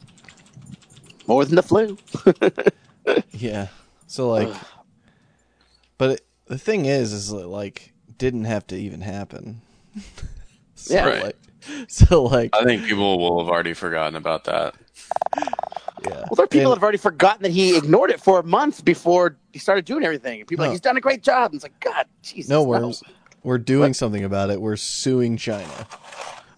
more 1.27 1.45
than 1.45 1.55
the 1.55 1.63
flu. 1.63 1.97
Yeah. 3.31 3.67
So 4.07 4.29
like, 4.29 4.49
but 5.99 6.09
it, 6.11 6.25
the 6.47 6.57
thing 6.57 6.85
is, 6.85 7.13
is 7.13 7.29
that, 7.29 7.47
like 7.47 7.93
didn't 8.17 8.45
have 8.45 8.65
to 8.67 8.75
even 8.77 9.01
happen. 9.01 9.61
so, 10.75 10.93
Yeah. 10.95 11.05
Right. 11.05 11.23
Like, 11.25 11.37
so 11.87 12.23
like, 12.23 12.55
I 12.55 12.63
think 12.63 12.85
people 12.85 13.19
will 13.19 13.43
have 13.43 13.51
already 13.51 13.73
forgotten 13.73 14.15
about 14.15 14.45
that. 14.45 14.73
yeah. 15.37 15.43
Well, 16.03 16.35
there 16.35 16.45
are 16.45 16.47
people 16.47 16.71
And- 16.71 16.71
that 16.71 16.75
have 16.77 16.83
already 16.83 16.97
forgotten 16.97 17.43
that 17.43 17.51
he 17.51 17.77
ignored 17.77 18.09
it 18.09 18.19
for 18.21 18.39
a 18.39 18.43
month 18.43 18.83
before 18.83 19.37
he 19.53 19.59
started 19.59 19.85
doing 19.85 20.03
everything. 20.03 20.39
And 20.39 20.47
people 20.47 20.63
are 20.63 20.67
No. 20.67 20.69
like, 20.71 20.75
he's 20.75 20.81
done 20.81 20.97
a 20.97 21.01
great 21.01 21.21
job. 21.21 21.51
And 21.51 21.55
it's 21.55 21.63
like, 21.63 21.79
God, 21.79 22.07
Jesus. 22.23 22.49
no, 22.49 22.63
we're 22.63 22.91
we're 23.43 23.57
doing 23.59 23.93
something 23.93 24.23
about 24.23 24.49
it. 24.49 24.59
We're 24.59 24.77
suing 24.77 25.37
China. 25.37 25.87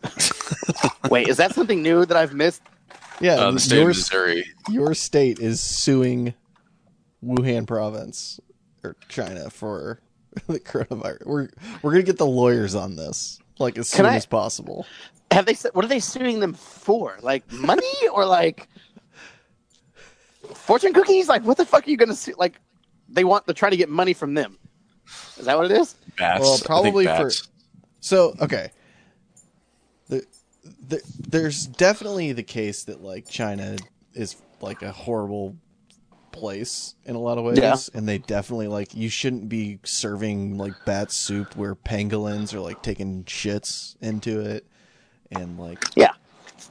Wait, 1.09 1.27
is 1.27 1.37
that 1.37 1.53
something 1.53 1.81
new 1.81 2.05
that 2.05 2.17
I've 2.17 2.33
missed? 2.33 2.61
Yeah, 3.19 3.35
Uh, 3.35 3.51
the 3.51 3.59
state 3.59 3.75
your, 3.79 3.89
of 3.89 3.95
Missouri. 3.97 4.45
your 4.69 4.93
state 4.93 5.39
is 5.39 5.59
suing 5.61 6.33
Wuhan 7.23 7.65
province 7.65 8.39
or 8.83 8.95
China 9.09 9.49
for 9.49 9.99
the 10.47 10.59
coronavirus. 10.59 11.25
We're 11.25 11.49
we're 11.81 11.91
gonna 11.91 12.03
get 12.03 12.17
the 12.17 12.25
lawyers 12.27 12.75
on 12.75 12.95
this 12.95 13.39
like 13.59 13.77
as 13.77 13.89
Can 13.89 13.97
soon 13.97 14.05
I- 14.07 14.15
as 14.15 14.25
possible. 14.25 14.85
Have 15.31 15.45
they 15.45 15.55
said 15.55 15.71
what 15.73 15.83
are 15.83 15.89
they 15.89 15.99
suing 15.99 16.39
them 16.39 16.53
for? 16.53 17.17
Like 17.21 17.51
money 17.51 18.07
or 18.13 18.25
like 18.25 18.67
fortune 20.53 20.93
cookies? 20.93 21.27
Like 21.27 21.43
what 21.43 21.57
the 21.57 21.65
fuck 21.65 21.87
are 21.87 21.89
you 21.89 21.97
gonna 21.97 22.15
sue? 22.15 22.33
Like 22.37 22.59
they 23.09 23.23
want 23.23 23.47
to 23.47 23.53
try 23.53 23.69
to 23.69 23.77
get 23.77 23.89
money 23.89 24.13
from 24.13 24.33
them. 24.35 24.57
Is 25.37 25.45
that 25.45 25.57
what 25.57 25.69
it 25.71 25.77
is? 25.77 25.95
Bats. 26.17 26.41
Well, 26.41 26.53
I 26.53 26.55
think 26.55 26.65
probably 26.65 27.05
for- 27.07 27.31
So 27.99 28.35
okay, 28.41 28.71
the, 30.09 30.25
the, 30.87 31.01
there's 31.27 31.67
definitely 31.67 32.33
the 32.33 32.43
case 32.43 32.83
that 32.85 33.01
like 33.01 33.27
China 33.29 33.77
is 34.13 34.35
like 34.61 34.81
a 34.81 34.91
horrible 34.91 35.55
place 36.31 36.95
in 37.05 37.15
a 37.15 37.19
lot 37.19 37.37
of 37.37 37.43
ways, 37.43 37.57
Yeah. 37.57 37.75
and 37.93 38.07
they 38.07 38.19
definitely 38.19 38.67
like 38.67 38.93
you 38.95 39.09
shouldn't 39.09 39.49
be 39.49 39.79
serving 39.83 40.57
like 40.57 40.73
bat 40.85 41.11
soup 41.11 41.55
where 41.55 41.75
pangolins 41.75 42.53
are 42.53 42.59
like 42.59 42.81
taking 42.81 43.23
shits 43.23 43.95
into 44.01 44.39
it, 44.41 44.65
and 45.31 45.59
like 45.59 45.83
Yeah. 45.95 46.13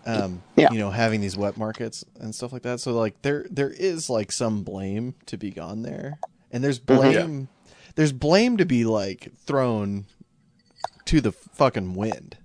um, 0.04 0.42
Yeah. 0.56 0.70
you 0.72 0.78
know, 0.78 0.90
having 0.90 1.20
these 1.20 1.36
wet 1.36 1.56
markets 1.56 2.04
and 2.20 2.34
stuff 2.34 2.52
like 2.52 2.62
that. 2.62 2.80
So 2.80 2.92
like 2.92 3.20
there 3.22 3.46
there 3.50 3.70
is 3.70 4.08
like 4.08 4.30
some 4.32 4.62
blame 4.62 5.14
to 5.26 5.36
be 5.36 5.50
gone 5.50 5.82
there, 5.82 6.18
and 6.52 6.62
there's 6.62 6.78
blame 6.78 7.48
there's 7.96 8.12
blame 8.12 8.56
to 8.58 8.64
be 8.66 8.84
like 8.84 9.32
thrown 9.46 10.06
to 11.06 11.20
the 11.20 11.32
fucking 11.32 11.94
wind 11.94 12.36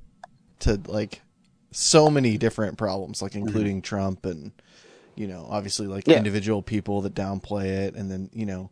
to 0.59 0.79
like 0.87 1.21
so 1.71 2.09
many 2.09 2.37
different 2.37 2.77
problems, 2.77 3.21
like 3.21 3.35
including 3.35 3.81
Trump 3.81 4.25
and 4.25 4.51
you 5.15 5.27
know, 5.27 5.45
obviously 5.49 5.87
like 5.87 6.07
Yeah. 6.07 6.17
individual 6.17 6.61
people 6.61 7.01
that 7.01 7.13
downplay 7.13 7.65
it, 7.65 7.95
and 7.95 8.09
then 8.09 8.29
you 8.33 8.45
know, 8.45 8.69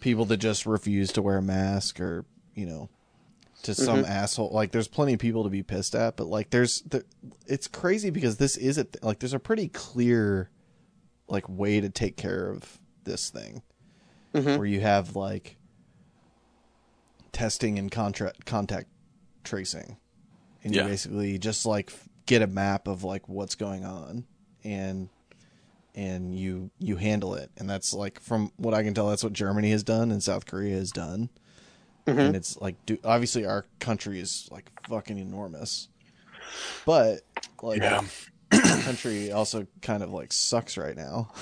people 0.00 0.24
that 0.26 0.38
just 0.38 0.66
refuse 0.66 1.12
to 1.12 1.22
wear 1.22 1.38
a 1.38 1.42
mask 1.42 2.00
or 2.00 2.24
you 2.54 2.66
know, 2.66 2.88
to 3.62 3.74
some 3.74 4.04
asshole. 4.04 4.50
Like, 4.52 4.72
there's 4.72 4.88
plenty 4.88 5.12
of 5.14 5.18
people 5.20 5.44
to 5.44 5.50
be 5.50 5.62
pissed 5.62 5.94
at, 5.94 6.16
but 6.16 6.26
like, 6.26 6.50
there's 6.50 6.82
there, 6.82 7.02
it's 7.46 7.68
crazy 7.68 8.10
because 8.10 8.36
this 8.36 8.56
is 8.56 8.78
a 8.78 8.84
th- 8.84 9.02
like 9.02 9.18
there's 9.20 9.32
a 9.34 9.38
pretty 9.38 9.68
clear 9.68 10.50
like 11.28 11.48
way 11.48 11.80
to 11.80 11.88
take 11.90 12.16
care 12.16 12.50
of 12.50 12.78
this 13.04 13.30
thing 13.30 13.62
Mhm. 14.34 14.58
where 14.58 14.66
you 14.66 14.80
have 14.80 15.16
like 15.16 15.56
testing 17.32 17.78
and 17.78 17.90
contract 17.90 18.44
contact 18.46 18.88
tracing 19.44 19.96
and 20.64 20.74
Yeah. 20.74 20.82
you 20.82 20.88
basically 20.88 21.38
just 21.38 21.66
like 21.66 21.92
get 22.26 22.42
a 22.42 22.46
map 22.46 22.88
of 22.88 23.04
like 23.04 23.28
what's 23.28 23.54
going 23.54 23.84
on 23.84 24.24
and 24.64 25.08
and 25.94 26.38
you 26.38 26.70
you 26.78 26.96
handle 26.96 27.34
it. 27.34 27.50
And 27.56 27.68
that's 27.70 27.92
like 27.94 28.20
from 28.20 28.52
what 28.56 28.74
i 28.74 28.82
can 28.82 28.92
tell 28.94 29.08
that's 29.08 29.24
what 29.24 29.32
germany 29.32 29.70
has 29.70 29.82
done 29.82 30.10
and 30.10 30.22
south 30.22 30.46
korea 30.46 30.76
has 30.76 30.90
done. 30.92 31.30
Mm-hmm. 32.06 32.18
And 32.18 32.36
it's 32.36 32.56
like 32.58 32.76
do, 32.86 32.98
obviously 33.04 33.46
our 33.46 33.64
country 33.80 34.20
is 34.20 34.48
like 34.52 34.70
fucking 34.88 35.18
enormous. 35.18 35.88
But 36.84 37.20
like 37.62 37.80
Yeah. 37.80 38.02
our 38.52 38.60
country 38.82 39.32
also 39.32 39.66
kind 39.82 40.02
of 40.02 40.10
like 40.10 40.32
sucks 40.32 40.76
right 40.76 40.96
now. 40.96 41.30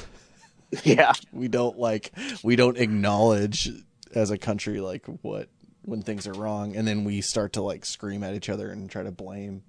Yeah. 0.83 1.13
we 1.33 1.47
don't 1.47 1.79
like 1.79 2.11
we 2.43 2.57
don't 2.57 2.77
acknowledge 2.79 3.71
as 4.13 4.33
a 4.33 4.39
country 4.39 4.81
like 4.81 5.07
what 5.23 5.49
when 5.85 6.03
things 6.03 6.27
are 6.27 6.33
wrong. 6.33 6.75
And 6.75 6.87
then 6.89 7.05
we 7.05 7.21
start 7.21 7.53
to 7.53 7.63
like 7.63 7.85
scream 7.85 8.25
at 8.25 8.35
each 8.35 8.49
other 8.49 8.71
and 8.71 8.91
try 8.91 9.03
to 9.05 9.13
blame 9.13 9.63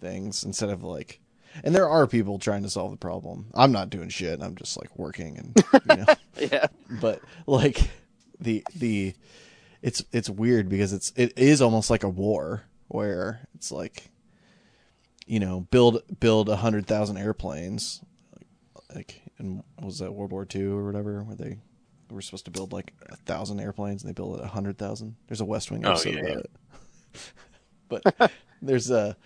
things 0.00 0.44
instead 0.44 0.70
of 0.70 0.82
like 0.82 1.20
and 1.62 1.74
there 1.74 1.88
are 1.88 2.06
people 2.06 2.38
trying 2.38 2.62
to 2.62 2.70
solve 2.70 2.90
the 2.90 2.96
problem 2.96 3.46
i'm 3.54 3.72
not 3.72 3.90
doing 3.90 4.08
shit 4.08 4.42
i'm 4.42 4.56
just 4.56 4.76
like 4.80 4.96
working 4.98 5.38
and 5.38 5.64
you 5.90 5.96
know 5.96 6.14
Yeah. 6.52 6.66
but 7.00 7.20
like 7.46 7.88
the 8.40 8.64
the 8.74 9.14
it's 9.82 10.04
it's 10.12 10.28
weird 10.30 10.68
because 10.68 10.92
it's 10.92 11.12
it 11.16 11.32
is 11.36 11.62
almost 11.62 11.90
like 11.90 12.02
a 12.04 12.08
war 12.08 12.64
where 12.88 13.46
it's 13.54 13.70
like 13.70 14.10
you 15.26 15.38
know 15.40 15.60
build 15.70 16.02
build 16.20 16.48
a 16.48 16.56
hundred 16.56 16.86
thousand 16.86 17.16
airplanes 17.18 18.02
like 18.94 19.22
in 19.38 19.62
was 19.80 19.98
that 19.98 20.12
World 20.12 20.32
War 20.32 20.46
II 20.54 20.64
or 20.64 20.84
whatever 20.84 21.22
where 21.22 21.36
they 21.36 21.58
were 22.10 22.20
supposed 22.22 22.44
to 22.44 22.50
build 22.50 22.72
like 22.72 22.92
a 23.08 23.16
thousand 23.16 23.58
airplanes 23.60 24.02
and 24.02 24.08
they 24.08 24.14
built 24.14 24.40
a 24.40 24.46
hundred 24.46 24.78
thousand. 24.78 25.16
There's 25.26 25.40
a 25.40 25.44
West 25.44 25.70
Wing 25.70 25.84
Oh, 25.84 25.92
episode 25.92 26.14
yeah, 26.14 26.20
about 26.20 26.30
yeah. 26.30 26.38
it. 26.38 28.00
but 28.20 28.30
there's 28.62 28.90
a 28.90 29.16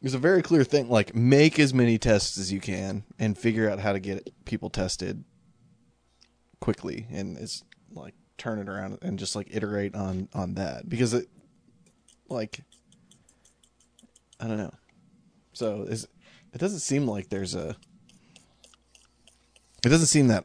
there's 0.00 0.14
a 0.14 0.18
very 0.18 0.42
clear 0.42 0.62
thing 0.64 0.88
like 0.88 1.14
make 1.14 1.58
as 1.58 1.72
many 1.74 1.98
tests 1.98 2.38
as 2.38 2.52
you 2.52 2.60
can 2.60 3.04
and 3.18 3.36
figure 3.36 3.68
out 3.70 3.78
how 3.80 3.92
to 3.92 3.98
get 4.00 4.30
people 4.44 4.70
tested 4.70 5.24
quickly 6.60 7.06
and 7.10 7.36
it's 7.38 7.62
like 7.92 8.14
turn 8.38 8.58
it 8.58 8.68
around 8.68 8.98
and 9.02 9.18
just 9.18 9.34
like 9.36 9.48
iterate 9.50 9.94
on 9.94 10.28
on 10.34 10.54
that 10.54 10.88
because 10.88 11.14
it 11.14 11.26
like 12.28 12.60
I 14.38 14.46
don't 14.46 14.58
know. 14.58 14.74
So 15.54 15.82
is 15.84 16.06
it 16.52 16.58
doesn't 16.58 16.80
seem 16.80 17.06
like 17.06 17.28
there's 17.30 17.54
a 17.54 17.76
it 19.84 19.88
doesn't 19.88 20.06
seem 20.08 20.28
that 20.28 20.44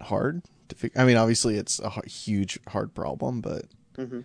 hard 0.00 0.42
to 0.68 0.74
figure. 0.76 1.00
I 1.00 1.04
mean, 1.04 1.16
obviously 1.16 1.56
it's 1.56 1.80
a 1.80 1.90
huge 2.06 2.58
hard 2.68 2.94
problem, 2.94 3.40
but 3.40 3.64
Mhm. 3.96 4.24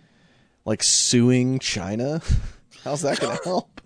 like 0.64 0.82
suing 0.82 1.58
China, 1.58 2.20
how's 2.86 3.02
that 3.02 3.18
going 3.18 3.36
to 3.36 3.44
help? 3.44 3.80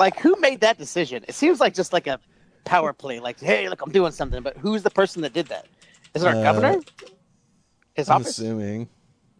Like, 0.00 0.18
who 0.18 0.34
made 0.40 0.60
that 0.62 0.78
decision? 0.78 1.22
It 1.28 1.34
seems 1.34 1.60
like 1.60 1.74
just 1.74 1.92
like 1.92 2.06
a 2.06 2.18
power 2.64 2.92
play. 2.94 3.20
Like, 3.20 3.38
hey, 3.38 3.68
look, 3.68 3.82
I'm 3.82 3.92
doing 3.92 4.10
something. 4.10 4.42
But 4.42 4.56
who's 4.56 4.82
the 4.82 4.90
person 4.90 5.20
that 5.22 5.34
did 5.34 5.46
that? 5.48 5.66
Is 6.14 6.22
it 6.22 6.28
our 6.28 6.34
Uh, 6.34 6.42
governor? 6.42 6.80
His 7.94 8.08
I'm 8.08 8.22
office? 8.22 8.38
assuming. 8.38 8.88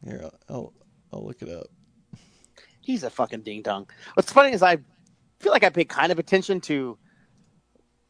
Here, 0.04 0.20
I'll, 0.22 0.34
I'll 0.48 0.72
I'll 1.12 1.24
look 1.24 1.40
it 1.42 1.48
up. 1.48 1.68
He's 2.80 3.02
a 3.02 3.10
fucking 3.10 3.42
ding 3.42 3.62
dong. 3.62 3.88
What's 4.14 4.32
funny 4.32 4.52
is 4.52 4.62
I 4.62 4.76
feel 5.40 5.52
like 5.52 5.64
I 5.64 5.70
pay 5.70 5.84
kind 5.84 6.12
of 6.12 6.18
attention 6.18 6.60
to 6.62 6.98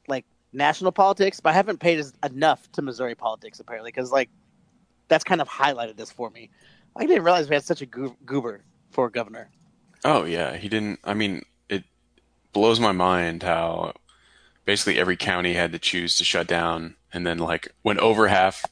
like 0.09 0.25
national 0.53 0.91
politics, 0.91 1.39
but 1.39 1.51
I 1.51 1.53
haven't 1.53 1.79
paid 1.79 1.99
as, 1.99 2.13
enough 2.25 2.71
to 2.73 2.83
Missouri 2.83 3.15
politics 3.15 3.61
apparently 3.61 3.93
because 3.93 4.11
like 4.11 4.31
that's 5.09 5.23
kind 5.23 5.41
of 5.41 5.49
highlighted 5.49 5.97
this 5.97 6.11
for 6.11 6.31
me. 6.31 6.51
I 6.97 7.07
didn't 7.07 7.25
realize 7.25 7.49
we 7.49 7.55
had 7.55 7.65
such 7.65 7.83
a 7.83 7.87
goober 7.87 8.65
for 8.91 9.11
governor. 9.11 9.51
Oh 10.05 10.25
yeah, 10.25 10.57
he 10.57 10.69
didn't. 10.69 11.01
I 11.05 11.15
mean, 11.15 11.43
it 11.69 11.85
blows 12.53 12.81
my 12.81 12.93
mind 12.93 13.43
how 13.43 13.95
basically 14.65 14.99
every 14.99 15.17
county 15.17 15.55
had 15.55 15.73
to 15.73 15.79
choose 15.79 16.17
to 16.17 16.25
shut 16.25 16.47
down, 16.47 16.97
and 17.13 17.27
then 17.27 17.39
like 17.39 17.73
when 17.83 17.99
over 18.01 18.29
half 18.29 18.65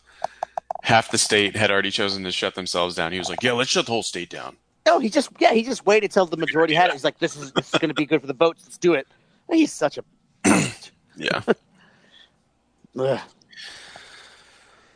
half 0.82 1.10
the 1.10 1.18
state 1.18 1.56
had 1.56 1.70
already 1.70 1.90
chosen 1.90 2.24
to 2.24 2.32
shut 2.32 2.54
themselves 2.54 2.94
down, 2.94 3.12
he 3.12 3.18
was 3.18 3.28
like, 3.28 3.42
"Yeah, 3.42 3.52
let's 3.52 3.70
shut 3.70 3.86
the 3.86 3.92
whole 3.92 4.02
state 4.02 4.30
down." 4.30 4.56
No, 4.86 4.98
he 4.98 5.08
just 5.08 5.30
yeah, 5.38 5.52
he 5.52 5.62
just 5.62 5.86
waited 5.86 6.10
till 6.10 6.26
the 6.26 6.36
majority 6.36 6.74
had 6.74 6.88
it. 6.88 6.94
He's 6.94 7.04
like, 7.04 7.18
this 7.18 7.36
is 7.36 7.52
this 7.52 7.72
is 7.72 7.78
going 7.78 7.90
to 7.90 7.94
be 7.94 8.06
good 8.06 8.20
for 8.20 8.26
the 8.26 8.34
votes. 8.34 8.62
Let's 8.64 8.78
do 8.78 8.94
it. 8.94 9.06
He's 9.50 9.72
such 9.72 9.98
a. 9.98 10.04
Yeah. 11.16 11.42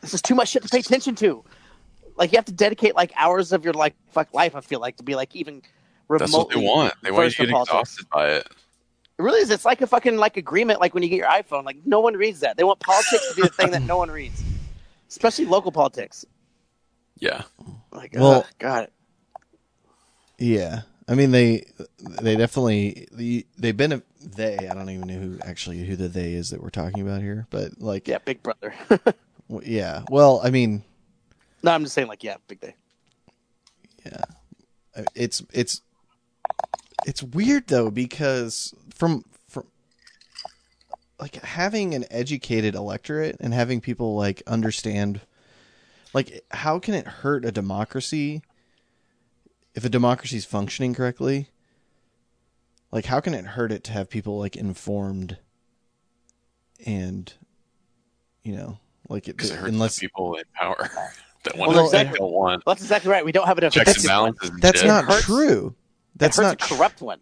This 0.01 0.15
is 0.15 0.23
too 0.23 0.35
much 0.35 0.49
shit 0.49 0.63
to 0.63 0.69
pay 0.69 0.79
attention 0.79 1.15
to. 1.17 1.45
Like 2.17 2.33
you 2.33 2.39
have 2.39 2.45
to 2.47 2.53
dedicate 2.53 2.95
like 2.95 3.13
hours 3.17 3.53
of 3.53 3.65
your 3.65 3.75
like 3.75 3.95
fuck 4.11 4.33
life. 4.33 4.57
I 4.57 4.61
feel 4.61 4.81
like 4.81 4.97
to 4.97 5.03
be 5.03 5.15
like 5.15 5.35
even. 5.37 5.63
That's 6.09 6.33
what 6.33 6.51
they 6.51 6.61
want. 6.61 6.95
They 7.03 7.11
want 7.11 7.39
you 7.39 7.47
to 7.47 7.53
get 7.53 7.61
exhausted 7.61 8.07
by 8.13 8.31
it. 8.33 8.49
It 9.19 9.23
really 9.23 9.41
is. 9.41 9.51
It's 9.51 9.65
like 9.65 9.81
a 9.81 9.87
fucking 9.87 10.17
like 10.17 10.37
agreement. 10.37 10.81
Like 10.81 10.93
when 10.95 11.03
you 11.03 11.09
get 11.09 11.17
your 11.17 11.29
iPhone, 11.29 11.65
like 11.65 11.79
no 11.85 12.01
one 12.01 12.15
reads 12.15 12.41
that. 12.41 12.57
They 12.57 12.65
want 12.65 12.81
politics 12.81 13.29
to 13.31 13.35
be 13.37 13.43
the 13.43 13.49
thing 13.49 13.71
that 13.71 13.83
no 13.83 13.97
one 13.97 14.11
reads, 14.11 14.43
especially 15.09 15.45
local 15.47 15.71
politics. 15.73 16.25
Yeah, 17.19 17.43
Like, 17.93 18.13
Well- 18.15 18.41
ugh, 18.41 18.47
God, 18.59 18.89
Yeah, 20.39 20.83
I 21.09 21.15
mean 21.15 21.31
they 21.31 21.65
they 22.21 22.35
definitely 22.37 23.07
they- 23.13 23.45
they've 23.57 23.77
been 23.77 23.93
a, 23.93 24.03
they. 24.21 24.57
I 24.69 24.75
don't 24.75 24.91
even 24.91 25.07
know 25.07 25.19
who 25.19 25.39
actually 25.45 25.85
who 25.85 25.95
the 25.95 26.09
they 26.09 26.33
is 26.33 26.51
that 26.51 26.61
we're 26.61 26.71
talking 26.71 27.03
about 27.03 27.21
here, 27.23 27.47
but 27.51 27.81
like 27.81 28.09
yeah, 28.09 28.19
Big 28.19 28.43
Brother. 28.43 28.75
yeah. 29.63 30.03
Well, 30.11 30.41
I 30.43 30.51
mean 30.51 30.83
no, 31.63 31.71
I'm 31.71 31.85
just 31.85 31.95
saying, 31.95 32.09
like, 32.09 32.23
yeah, 32.23 32.37
Big 32.47 32.61
Day. 32.61 32.75
Yeah. 34.05 34.25
Uh, 34.97 35.03
It's 35.15 35.43
it's 35.53 35.81
it's 37.07 37.23
weird 37.23 37.67
though 37.67 37.91
because 37.91 38.75
from 38.93 39.25
from 39.49 39.67
like 41.21 41.37
having 41.43 41.95
an 41.95 42.05
educated 42.11 42.75
electorate 42.75 43.37
and 43.41 43.55
having 43.55 43.81
people 43.81 44.17
like 44.17 44.43
understand 44.47 45.21
like 46.13 46.45
how 46.51 46.79
can 46.79 46.95
it 46.95 47.07
hurt 47.07 47.45
a 47.45 47.53
democracy 47.53 48.43
if 49.75 49.85
a 49.85 49.89
democracy 49.89 50.37
is 50.37 50.45
functioning 50.45 50.95
correctly? 50.95 51.49
Like 52.93 53.07
how 53.07 53.21
can 53.21 53.35
it 53.35 53.45
hurt 53.45 53.73
it 53.73 53.83
to 53.85 53.93
have 53.93 54.09
people 54.09 54.39
like 54.39 54.57
informed 54.57 55.39
and 56.87 57.33
you 58.43 58.55
know 58.55 58.79
like 59.09 59.29
it 59.29 59.43
it 59.43 59.51
hurts 59.51 59.73
unless 59.73 59.97
the 59.97 60.07
people 60.07 60.37
in 60.37 60.45
power 60.55 60.77
that 61.45 61.57
want 61.57 61.73
Well, 61.73 61.85
exactly. 61.87 62.19
don't 62.19 62.33
want 62.33 62.63
Well, 62.65 62.75
that's 62.75 62.85
exactly 62.85 63.11
right. 63.11 63.25
We 63.25 63.33
don't 63.33 63.47
have 63.47 63.59
enough 63.59 63.73
checks 63.73 63.97
and 63.97 64.07
balances. 64.07 64.51
and 64.51 64.61
that's 64.61 64.85
not 64.85 65.09
true. 65.23 65.75
That's 66.17 66.39
it 66.39 66.43
hurts 66.45 66.61
not 66.61 66.71
a 66.71 66.75
corrupt 66.77 67.01
one. 67.03 67.21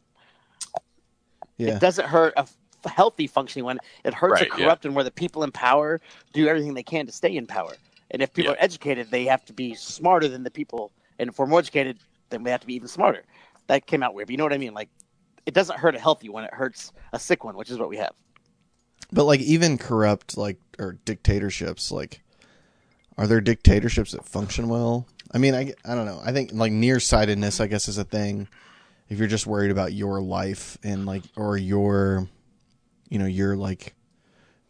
yeah. 1.57 1.77
It 1.77 1.81
doesn't 1.81 2.07
hurt 2.09 2.35
a 2.37 2.47
healthy 2.89 3.27
functioning 3.27 3.65
one. 3.65 3.79
It 4.05 4.15
hurts 4.15 4.33
Right, 4.41 4.43
a 4.43 4.59
yeah. 4.59 4.65
corrupt 4.65 4.85
one 4.85 4.95
where 4.95 5.05
the 5.05 5.11
people 5.11 5.45
in 5.45 5.53
power 5.53 6.01
do 6.33 6.47
everything 6.49 6.75
they 6.75 6.83
can 6.83 7.07
to 7.07 7.13
stay 7.13 7.35
in 7.37 7.47
power. 7.47 7.73
And 8.11 8.21
if 8.21 8.33
people 8.35 8.53
Yeah. 8.53 8.59
are 8.59 8.65
educated, 8.65 9.11
they 9.11 9.25
have 9.27 9.45
to 9.47 9.53
be 9.53 9.75
smarter 9.75 10.29
than 10.29 10.43
the 10.43 10.51
people. 10.51 10.93
And 11.19 11.31
if 11.31 11.39
we're 11.39 11.47
more 11.47 11.61
educated, 11.61 11.99
then 12.31 12.43
we 12.43 12.51
have 12.51 12.61
to 12.61 12.67
be 12.67 12.75
even 12.75 12.89
smarter. 12.89 13.23
That 13.69 13.87
came 13.87 14.03
out 14.03 14.15
weird, 14.15 14.27
but 14.29 14.33
you 14.33 14.37
know 14.39 14.45
what 14.45 14.53
I 14.53 14.59
mean? 14.59 14.75
Like, 14.75 14.89
it 15.47 15.55
doesn't 15.55 15.79
hurt 15.79 15.95
a 15.95 15.99
healthy 15.99 16.29
one; 16.29 16.45
it 16.45 16.53
hurts 16.53 16.93
a 17.13 17.19
sick 17.19 17.45
one, 17.45 17.57
which 17.57 17.71
is 17.71 17.79
what 17.79 17.89
we 17.89 17.97
have. 17.97 18.13
But 19.13 19.25
like 19.25 19.41
even 19.41 19.77
corrupt 19.79 20.37
like 20.37 20.59
or 20.79 20.99
dictatorships 21.05 21.91
like 21.93 22.23
are 23.19 23.27
there 23.27 23.41
dictatorships 23.41 24.13
that 24.13 24.25
function 24.25 24.69
well? 24.69 25.07
I 25.33 25.39
mean, 25.39 25.55
I, 25.55 25.75
I 25.85 25.95
don't 25.95 26.07
know. 26.07 26.21
I 26.25 26.33
think 26.33 26.51
like 26.53 26.73
nearsightedness 26.73 27.61
I 27.61 27.67
guess 27.67 27.89
is 27.89 27.99
a 27.99 28.05
thing. 28.05 28.49
If 29.09 29.19
you're 29.19 29.29
just 29.29 29.47
worried 29.47 29.71
about 29.71 29.93
your 29.93 30.23
life 30.23 30.79
and 30.83 31.07
like 31.07 31.23
or 31.37 31.57
your 31.57 32.29
you 33.13 33.19
know, 33.19 33.27
your 33.27 33.57
like 33.57 33.95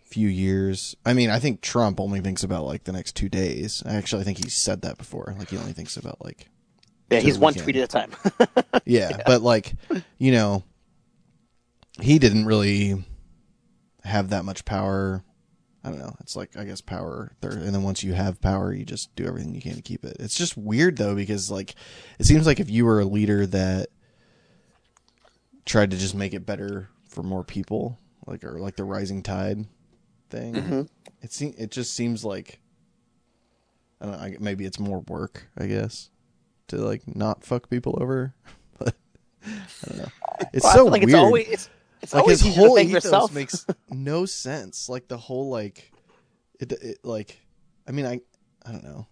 few 0.02 0.26
years. 0.26 0.96
I 1.06 1.14
mean, 1.14 1.30
I 1.30 1.38
think 1.38 1.60
Trump 1.60 2.00
only 2.00 2.20
thinks 2.20 2.42
about 2.42 2.64
like 2.64 2.84
the 2.84 2.92
next 2.92 3.14
2 3.14 3.28
days. 3.28 3.84
I 3.86 3.94
actually 3.94 4.24
think 4.24 4.38
he 4.44 4.50
said 4.50 4.82
that 4.82 4.98
before. 4.98 5.34
Like 5.38 5.50
he 5.50 5.56
only 5.56 5.72
thinks 5.72 5.96
about 5.96 6.22
like 6.24 6.48
Yeah, 7.08 7.20
he's 7.20 7.38
one 7.38 7.54
tweet 7.54 7.76
at 7.76 7.84
a 7.84 7.86
time. 7.86 8.10
yeah, 8.84 9.22
but 9.26 9.42
like, 9.42 9.74
you 10.18 10.32
know, 10.32 10.64
he 12.00 12.18
didn't 12.18 12.46
really 12.46 13.04
have 14.02 14.30
that 14.30 14.44
much 14.44 14.64
power. 14.64 15.22
I 15.84 15.90
don't 15.90 15.98
know. 15.98 16.14
It's 16.20 16.34
like 16.34 16.56
I 16.56 16.64
guess 16.64 16.80
power 16.80 17.32
third, 17.40 17.58
and 17.58 17.72
then 17.72 17.84
once 17.84 18.02
you 18.02 18.12
have 18.12 18.40
power, 18.40 18.72
you 18.72 18.84
just 18.84 19.14
do 19.14 19.24
everything 19.24 19.54
you 19.54 19.60
can 19.62 19.76
to 19.76 19.82
keep 19.82 20.04
it. 20.04 20.16
It's 20.18 20.36
just 20.36 20.56
weird 20.56 20.96
though 20.96 21.14
because 21.14 21.50
like 21.50 21.74
it 22.18 22.26
seems 22.26 22.44
like 22.44 22.60
if 22.60 22.70
you 22.70 22.84
were 22.84 23.00
a 23.00 23.04
leader 23.04 23.46
that 23.46 23.88
tried 25.64 25.90
to 25.92 25.96
just 25.96 26.14
make 26.14 26.34
it 26.34 26.44
better 26.46 26.88
for 27.08 27.22
more 27.22 27.44
people, 27.44 27.98
like 28.26 28.42
or 28.44 28.58
like 28.58 28.76
the 28.76 28.84
rising 28.84 29.22
tide 29.22 29.66
thing. 30.30 30.54
Mhm. 30.54 30.88
It 31.20 31.32
seems 31.32 31.56
it 31.56 31.70
just 31.70 31.94
seems 31.94 32.24
like 32.24 32.60
I 34.00 34.06
don't 34.06 34.20
know, 34.32 34.36
maybe 34.40 34.64
it's 34.64 34.78
more 34.80 35.00
work, 35.00 35.46
I 35.56 35.66
guess, 35.66 36.10
to 36.68 36.76
like 36.78 37.02
not 37.14 37.44
fuck 37.44 37.70
people 37.70 37.96
over. 38.00 38.34
but 38.78 38.94
I 39.44 39.86
don't 39.88 39.98
know. 39.98 40.08
It's 40.52 40.64
Well, 40.64 40.74
so 40.74 40.84
like 40.86 41.02
weird. 41.02 41.08
it's 41.10 41.14
always 41.14 41.48
it's, 41.48 41.70
it's 42.02 42.14
like 42.14 42.22
always 42.22 42.40
his 42.40 42.56
whole 42.56 42.78
ethos 42.78 42.92
yourself. 43.04 43.32
makes 43.34 43.66
no 43.90 44.26
sense. 44.26 44.88
Like 44.88 45.06
the 45.08 45.18
whole 45.18 45.48
like 45.50 45.92
it, 46.58 46.72
it 46.72 46.98
like 47.04 47.38
I 47.86 47.92
mean 47.92 48.06
I 48.06 48.20
I 48.66 48.72
don't 48.72 48.84
know. 48.84 49.06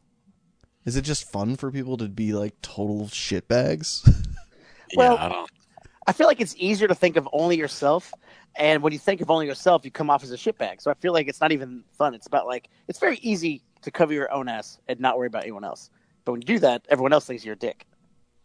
Is 0.86 0.96
it 0.96 1.03
just 1.03 1.30
fun 1.30 1.57
for 1.57 1.70
people 1.70 1.98
to 1.98 2.09
be 2.09 2.32
like 2.32 2.61
total 2.62 3.07
shitbags? 3.07 4.09
Well- 4.96 5.14
yeah, 5.14 5.44
I 6.07 6.12
feel 6.12 6.26
like 6.26 6.40
it's 6.40 6.55
easier 6.59 6.88
to 6.88 6.94
think 6.94 7.16
of 7.16 7.28
only 7.32 7.57
yourself, 7.57 8.12
and 8.57 8.82
when 8.82 8.92
you 8.92 8.98
think 8.98 9.20
of 9.20 9.30
only 9.30 9.46
yourself, 9.46 9.84
you 9.84 9.90
come 9.90 10.11
off 10.11 10.22
as 10.22 10.32
a 10.32 10.36
shitbag. 10.36 10.80
So 10.80 10.90
I 10.90 10.94
feel 10.94 11.12
like 11.12 11.28
it's 11.28 11.40
not 11.40 11.53
even 11.53 11.84
fun. 11.98 12.14
It's 12.14 12.26
about 12.26 12.46
like 12.46 12.68
it's 12.88 12.98
very 12.98 13.18
easy 13.18 13.62
to 13.82 13.90
cover 13.90 14.12
your 14.12 14.32
own 14.32 14.48
ass 14.48 14.78
and 14.88 14.98
not 15.01 15.18
worry 15.18 15.26
about 15.26 15.42
anyone 15.42 15.64
else. 15.64 15.90
But 16.24 16.32
when 16.32 16.40
you 16.40 16.46
do 16.46 16.59
that, 16.61 16.82
everyone 16.88 17.12
else 17.12 17.26
thinks 17.26 17.44
you're 17.44 17.55
a 17.55 17.59
dick. 17.59 17.86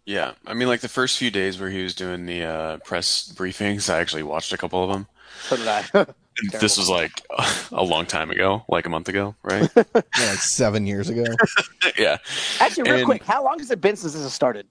Yeah, 0.06 0.34
I 0.46 0.54
mean, 0.54 0.68
like 0.68 0.82
the 0.82 0.88
first 0.90 1.18
few 1.18 1.32
days 1.32 1.60
where 1.60 1.70
he 1.70 1.82
was 1.82 1.96
doing 1.96 2.26
the 2.28 2.44
uh, 2.44 2.78
press 2.86 3.34
briefings, 3.36 3.92
I 3.92 4.00
actually 4.00 4.24
watched 4.24 4.54
a 4.54 4.58
couple 4.58 4.84
of 4.84 4.90
them. 4.92 5.08
So 5.48 5.58
did 5.58 5.68
I. 5.68 6.06
This 6.60 6.78
was 6.78 6.90
like 6.90 7.26
a 7.72 7.82
long 7.82 8.06
time 8.06 8.30
ago, 8.30 8.66
like 8.68 8.86
a 8.86 8.90
month 8.90 9.08
ago, 9.08 9.36
right? 9.42 9.70
yeah, 9.76 9.84
like 9.94 10.40
seven 10.40 10.86
years 10.86 11.08
ago. 11.08 11.24
yeah, 11.98 12.18
Actually, 12.60 12.92
real 12.92 12.96
And- 12.98 13.06
quick, 13.06 13.24
how 13.24 13.42
long 13.42 13.58
has 13.60 13.72
it 13.72 13.80
been 13.80 13.96
since 13.96 14.12
this 14.12 14.22
has 14.22 14.34
started? 14.34 14.68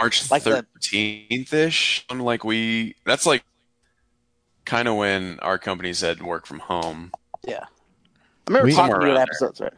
March 0.00 0.30
Like 0.30 0.42
the- 0.42 0.64
thirteenth 0.74 1.52
ish. 1.52 2.06
Like 2.10 2.42
we, 2.44 2.96
that's 3.04 3.26
like 3.26 3.44
kind 4.64 4.88
of 4.88 4.96
when 4.96 5.38
our 5.40 5.58
company 5.58 5.92
said 5.92 6.22
work 6.22 6.46
from 6.46 6.60
home. 6.60 7.12
Yeah, 7.46 7.64
I 7.64 7.66
remember 8.48 8.66
We- 8.66 8.72
talking 8.74 9.00
to 9.00 9.06
you 9.06 9.12
in 9.12 9.18
episodes, 9.18 9.60
right? 9.60 9.72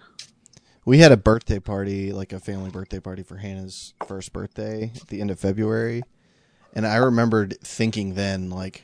We 0.84 0.98
had 0.98 1.12
a 1.12 1.16
birthday 1.16 1.60
party, 1.60 2.12
like 2.12 2.32
a 2.32 2.40
family 2.40 2.70
birthday 2.70 2.98
party 2.98 3.22
for 3.22 3.36
Hannah's 3.36 3.94
first 4.06 4.32
birthday 4.32 4.90
at 5.00 5.08
the 5.08 5.20
end 5.20 5.30
of 5.30 5.38
February. 5.38 6.02
And 6.74 6.86
I 6.86 6.96
remembered 6.96 7.56
thinking 7.62 8.14
then, 8.14 8.50
like, 8.50 8.82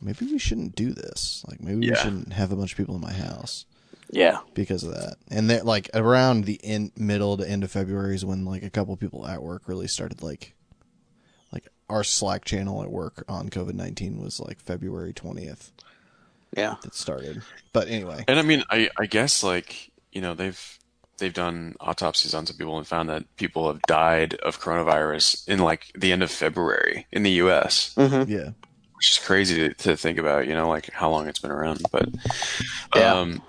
maybe 0.00 0.24
we 0.24 0.38
shouldn't 0.38 0.74
do 0.76 0.92
this. 0.94 1.44
Like, 1.46 1.60
maybe 1.60 1.90
we 1.90 1.94
shouldn't 1.94 2.32
have 2.32 2.52
a 2.52 2.56
bunch 2.56 2.72
of 2.72 2.78
people 2.78 2.94
in 2.94 3.02
my 3.02 3.12
house 3.12 3.66
Yeah, 4.10 4.38
because 4.54 4.82
of 4.82 4.94
that. 4.94 5.16
And 5.28 5.50
then, 5.50 5.66
like, 5.66 5.90
around 5.92 6.44
the 6.44 6.58
end, 6.64 6.92
middle 6.96 7.36
to 7.36 7.46
end 7.46 7.64
of 7.64 7.70
February 7.70 8.14
is 8.14 8.24
when, 8.24 8.46
like, 8.46 8.62
a 8.62 8.70
couple 8.70 8.96
people 8.96 9.26
at 9.26 9.42
work 9.42 9.64
really 9.66 9.88
started, 9.88 10.22
like, 10.22 10.54
like 10.54 10.55
our 11.88 12.04
Slack 12.04 12.44
channel 12.44 12.82
at 12.82 12.90
work 12.90 13.24
on 13.28 13.48
COVID 13.48 13.74
19 13.74 14.20
was, 14.20 14.40
like, 14.40 14.60
February 14.60 15.12
20th 15.12 15.70
yeah. 16.56 16.76
that 16.82 16.94
started. 16.94 17.42
But 17.72 17.88
anyway, 17.88 18.24
And 18.26 18.38
I 18.38 18.42
mean, 18.42 18.64
I, 18.70 18.90
I 18.98 19.06
guess 19.06 19.42
like 19.42 19.90
you 20.12 20.20
know 20.20 20.34
they've 20.34 20.78
they've 21.18 21.32
done 21.32 21.74
autopsies 21.80 22.34
on 22.34 22.46
some 22.46 22.56
people 22.56 22.78
and 22.78 22.86
found 22.86 23.08
that 23.08 23.24
people 23.36 23.68
have 23.68 23.80
died 23.82 24.34
of 24.34 24.60
coronavirus 24.60 25.48
in 25.48 25.58
like 25.58 25.90
the 25.94 26.12
end 26.12 26.22
of 26.22 26.30
February 26.30 27.06
in 27.12 27.22
the 27.22 27.30
U.S. 27.32 27.94
Mm-hmm. 27.96 28.30
yeah. 28.30 28.50
which 28.94 29.10
is 29.10 29.18
crazy 29.18 29.56
to, 29.56 29.74
to 29.74 29.96
think 29.96 30.18
about, 30.18 30.46
you 30.46 30.54
know, 30.54 30.68
like 30.68 30.90
how 30.90 31.10
long 31.10 31.26
it's 31.26 31.38
been 31.38 31.50
around. 31.50 31.80
But 31.90 32.10
Yeah. 32.94 33.14
um, 33.14 33.42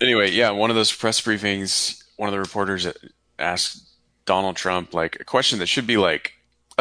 anyway, 0.00 0.32
yeah, 0.32 0.50
one 0.50 0.70
of 0.70 0.76
those 0.76 0.92
press 0.92 1.20
briefings, 1.20 2.02
one 2.16 2.28
of 2.28 2.32
the 2.32 2.40
reporters 2.40 2.88
asked 3.38 3.88
Donald 4.24 4.56
Trump 4.56 4.92
like 4.92 5.16
a 5.20 5.24
question 5.24 5.60
that 5.60 5.66
should 5.66 5.86
be 5.86 5.96
like 5.98 6.32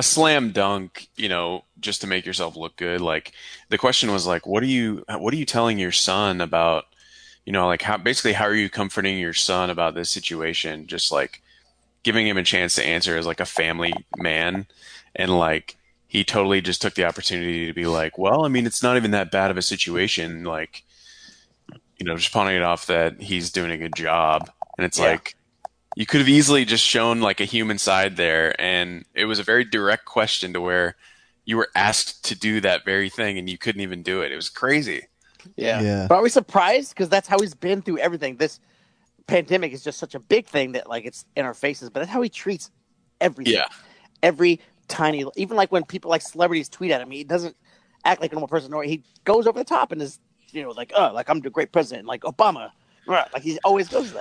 a 0.02 0.04
slam 0.04 0.52
dunk, 0.52 1.08
you 1.16 1.30
know, 1.30 1.64
just 1.80 2.02
to 2.02 2.08
make 2.08 2.26
yourself 2.26 2.56
look 2.56 2.76
good. 2.76 3.02
Like 3.02 3.34
the 3.70 3.78
question 3.78 4.12
was 4.12 4.26
like, 4.26 4.48
what 4.48 4.64
are 4.64 4.74
you, 4.78 5.06
what 5.08 5.32
are 5.32 5.38
you 5.38 5.46
telling 5.46 5.78
your 5.78 5.92
son 5.92 6.42
about, 6.42 6.86
you 7.46 7.54
know, 7.54 7.68
like 7.68 7.84
how 7.84 7.98
basically 7.98 8.34
how 8.34 8.46
are 8.46 8.56
you 8.56 8.68
comforting 8.70 9.20
your 9.20 9.34
son 9.34 9.70
about 9.70 9.94
this 9.94 10.10
situation? 10.10 10.88
Just 10.88 11.12
like 11.12 11.42
giving 12.02 12.26
him 12.28 12.38
a 12.38 12.44
chance 12.44 12.74
to 12.76 12.84
answer 12.84 13.16
as 13.16 13.28
like 13.28 13.40
a 13.40 13.46
family 13.46 14.06
man 14.18 14.66
and 15.16 15.38
like 15.38 15.78
he 16.08 16.24
totally 16.24 16.62
just 16.62 16.82
took 16.82 16.96
the 16.96 17.06
opportunity 17.06 17.68
to 17.68 17.74
be 17.74 17.86
like, 17.86 18.18
well, 18.18 18.44
I 18.44 18.48
mean, 18.50 18.66
it's 18.66 18.84
not 18.84 18.98
even 18.98 19.12
that 19.12 19.32
bad 19.32 19.52
of 19.52 19.58
a 19.58 19.62
situation. 19.62 20.44
Like, 20.44 20.84
you 22.00 22.06
know, 22.06 22.18
just 22.18 22.34
pawning 22.34 22.58
it 22.58 22.64
off 22.64 22.88
that 22.88 23.22
he's 23.22 23.52
doing 23.52 23.72
a 23.72 23.78
good 23.78 23.96
job. 23.96 24.50
And 24.78 24.86
it's 24.86 25.00
Yeah. 25.00 25.12
like, 25.12 25.36
you 25.96 26.06
could 26.06 26.22
have 26.22 26.30
easily 26.30 26.66
just 26.66 26.86
shown 26.86 27.20
like 27.20 27.40
a 27.40 27.46
human 27.46 27.78
side 27.78 28.16
there. 28.18 28.60
And 28.60 29.06
it 29.14 29.26
was 29.26 29.40
a 29.40 29.44
very 29.44 29.66
direct 29.66 30.06
question 30.06 30.54
to 30.54 30.62
where 30.62 30.96
you 31.46 31.58
were 31.58 31.70
asked 31.76 32.24
to 32.26 32.36
do 32.36 32.62
that 32.62 32.86
very 32.86 33.10
thing 33.10 33.38
and 33.38 33.50
you 33.50 33.58
couldn't 33.58 33.82
even 33.82 34.04
do 34.04 34.22
it. 34.22 34.32
It 34.32 34.36
was 34.36 34.50
crazy. 34.50 35.08
Yeah. 35.56 35.82
Yeah. 35.82 36.06
But 36.08 36.16
are 36.16 36.22
we 36.22 36.30
surprised? 36.30 36.90
Because 36.90 37.10
that's 37.10 37.28
how 37.28 37.40
he's 37.40 37.56
been 37.56 37.82
through 37.82 37.98
everything. 37.98 38.38
This 38.38 38.60
pandemic 39.28 39.74
is 39.74 39.84
just 39.84 40.00
such 40.00 40.16
a 40.16 40.20
big 40.20 40.48
thing 40.48 40.74
that 40.74 40.88
like 40.88 41.06
it's 41.06 41.26
in 41.36 41.46
our 41.46 41.54
faces, 41.54 41.90
but 41.90 42.02
that's 42.02 42.12
how 42.12 42.22
he 42.22 42.30
treats 42.30 42.72
everything. 43.20 43.56
Yeah. 43.56 43.66
Every 44.24 44.62
tiny, 44.88 45.26
even 45.36 45.58
like 45.58 45.72
when 45.72 45.84
people 45.84 46.10
like 46.10 46.22
celebrities 46.22 46.70
tweet 46.70 46.92
at 46.92 47.02
him, 47.02 47.12
he 47.12 47.24
doesn't 47.24 47.56
act 48.06 48.22
like 48.22 48.32
a 48.32 48.36
normal 48.36 48.48
person. 48.48 48.74
Or 48.74 48.84
he 48.84 49.04
goes 49.26 49.48
over 49.48 49.60
the 49.60 49.66
top 49.66 49.92
and 49.92 50.02
is, 50.02 50.20
you 50.52 50.64
know, 50.64 50.70
like, 50.70 50.94
oh, 50.96 51.12
like 51.14 51.30
I'm 51.30 51.42
the 51.42 51.50
great 51.50 51.72
president, 51.72 52.08
like 52.08 52.22
Obama. 52.22 52.72
Right. 53.08 53.28
Like 53.34 53.42
he 53.42 53.58
always 53.64 53.90
does 53.90 54.14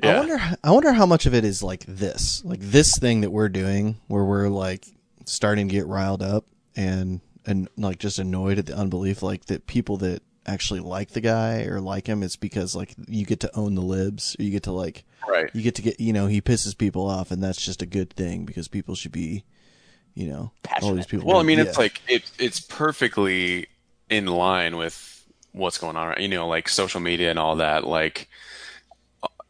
that. 0.00 0.16
I 0.16 0.18
wonder. 0.18 0.56
I 0.64 0.70
wonder 0.70 0.92
how 0.92 1.06
much 1.06 1.26
of 1.26 1.34
it 1.34 1.44
is 1.44 1.62
like 1.62 1.84
this, 1.86 2.44
like 2.44 2.60
this 2.60 2.98
thing 2.98 3.22
that 3.22 3.30
we're 3.30 3.48
doing, 3.48 3.96
where 4.08 4.24
we're 4.24 4.48
like 4.48 4.86
starting 5.24 5.68
to 5.68 5.72
get 5.74 5.86
riled 5.86 6.22
up 6.22 6.44
and 6.74 7.20
and 7.44 7.68
like 7.76 7.98
just 7.98 8.18
annoyed 8.18 8.58
at 8.58 8.66
the 8.66 8.76
unbelief, 8.76 9.22
like 9.22 9.46
that 9.46 9.66
people 9.66 9.96
that 9.98 10.22
actually 10.46 10.80
like 10.80 11.10
the 11.10 11.20
guy 11.20 11.62
or 11.64 11.80
like 11.80 12.06
him, 12.06 12.22
it's 12.22 12.36
because 12.36 12.76
like 12.76 12.94
you 13.08 13.24
get 13.26 13.40
to 13.40 13.56
own 13.56 13.74
the 13.74 13.82
libs, 13.82 14.36
or 14.38 14.42
you 14.42 14.50
get 14.50 14.62
to 14.64 14.72
like 14.72 15.04
Right. 15.28 15.50
you 15.54 15.62
get 15.62 15.74
to 15.76 15.82
get 15.82 15.98
you 15.98 16.12
know 16.12 16.26
he 16.28 16.40
pisses 16.40 16.76
people 16.76 17.06
off, 17.08 17.30
and 17.30 17.42
that's 17.42 17.60
just 17.64 17.82
a 17.82 17.86
good 17.86 18.10
thing 18.10 18.44
because 18.44 18.68
people 18.68 18.94
should 18.94 19.10
be, 19.12 19.44
you 20.14 20.28
know, 20.28 20.52
all 20.82 20.94
these 20.94 21.06
people. 21.06 21.26
Well, 21.26 21.40
I 21.40 21.42
mean, 21.42 21.58
it's 21.58 21.76
like 21.76 22.00
it, 22.08 22.30
it's 22.38 22.60
perfectly 22.60 23.66
in 24.08 24.26
line 24.26 24.76
with 24.76 25.24
what's 25.50 25.78
going 25.78 25.96
on, 25.96 26.08
right? 26.08 26.20
You 26.20 26.28
know, 26.28 26.46
like 26.46 26.68
social 26.68 27.00
media 27.00 27.30
and 27.30 27.38
all 27.40 27.56
that. 27.56 27.84
Like 27.84 28.28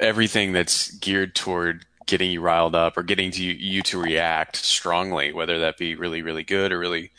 everything 0.00 0.52
that's 0.52 0.90
geared 0.90 1.34
toward 1.34 1.86
getting 2.06 2.30
you 2.30 2.40
riled 2.40 2.74
up 2.74 2.96
or 2.96 3.02
getting 3.02 3.30
to 3.32 3.42
you, 3.42 3.52
you 3.52 3.82
to 3.82 4.00
react 4.00 4.56
strongly, 4.56 5.32
whether 5.32 5.58
that 5.58 5.76
be 5.76 5.94
really, 5.94 6.22
really 6.22 6.44
good 6.44 6.72
or 6.72 6.78
really, 6.78 7.10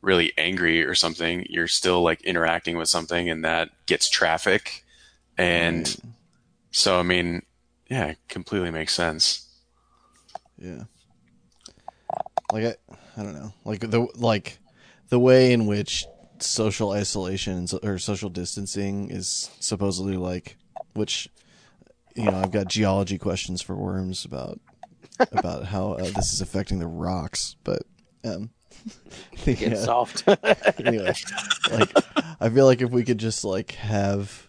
really 0.00 0.32
angry 0.38 0.84
or 0.84 0.94
something. 0.94 1.46
You're 1.48 1.68
still 1.68 2.02
like 2.02 2.22
interacting 2.22 2.76
with 2.76 2.88
something, 2.88 3.28
and 3.28 3.44
that 3.44 3.70
gets 3.86 4.08
traffic. 4.08 4.84
And 5.36 5.94
so, 6.70 6.98
I 6.98 7.02
mean, 7.02 7.42
yeah, 7.88 8.06
it 8.06 8.18
completely 8.28 8.70
makes 8.70 8.94
sense. 8.94 9.46
Yeah. 10.58 10.84
Like 12.52 12.64
I, 12.64 12.74
I 13.16 13.22
don't 13.22 13.34
know. 13.34 13.52
Like 13.64 13.80
the 13.80 14.08
like 14.16 14.58
the 15.08 15.18
way 15.18 15.52
in 15.52 15.66
which 15.66 16.06
social 16.38 16.90
isolation 16.92 17.66
or 17.82 17.98
social 17.98 18.30
distancing 18.30 19.10
is 19.10 19.50
supposedly 19.60 20.16
like 20.16 20.56
which 20.94 21.28
you 22.14 22.24
know, 22.30 22.36
I've 22.38 22.50
got 22.52 22.68
geology 22.68 23.18
questions 23.18 23.62
for 23.62 23.74
worms 23.76 24.24
about 24.24 24.60
about 25.32 25.66
how 25.66 25.92
uh, 25.92 26.04
this 26.10 26.32
is 26.32 26.40
affecting 26.40 26.78
the 26.78 26.86
rocks, 26.86 27.56
but 27.64 27.82
um 28.24 28.50
Get 29.44 29.60
yeah. 29.60 29.74
soft. 29.74 30.24
anyway, 30.78 31.12
like 31.70 31.90
I 32.40 32.48
feel 32.48 32.64
like 32.64 32.80
if 32.80 32.90
we 32.90 33.02
could 33.04 33.18
just 33.18 33.44
like 33.44 33.72
have 33.72 34.48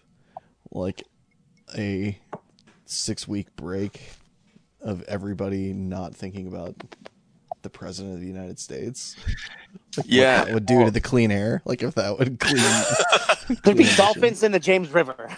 like 0.70 1.02
a 1.76 2.18
six 2.86 3.28
week 3.28 3.54
break 3.56 4.00
of 4.80 5.02
everybody 5.02 5.72
not 5.72 6.14
thinking 6.14 6.46
about 6.46 6.74
the 7.62 7.70
president 7.70 8.14
of 8.14 8.20
the 8.20 8.26
United 8.26 8.58
States. 8.58 9.14
Like, 9.96 10.06
Yeah. 10.08 10.38
what 10.40 10.46
that 10.46 10.54
would 10.54 10.66
do 10.66 10.84
to 10.86 10.90
the 10.90 11.00
clean 11.00 11.30
air. 11.30 11.62
Like 11.64 11.82
if 11.82 11.94
that 11.94 12.18
would 12.18 12.40
clean. 12.40 13.58
There'd 13.64 13.76
be 13.76 13.88
dolphins 13.96 14.42
in 14.42 14.52
the 14.52 14.58
James 14.58 14.90
River. 14.90 15.28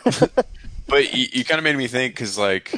But 0.87 1.14
you, 1.14 1.26
you 1.32 1.45
kind 1.45 1.59
of 1.59 1.64
made 1.64 1.76
me 1.76 1.87
think 1.87 2.14
because, 2.14 2.39
like, 2.39 2.74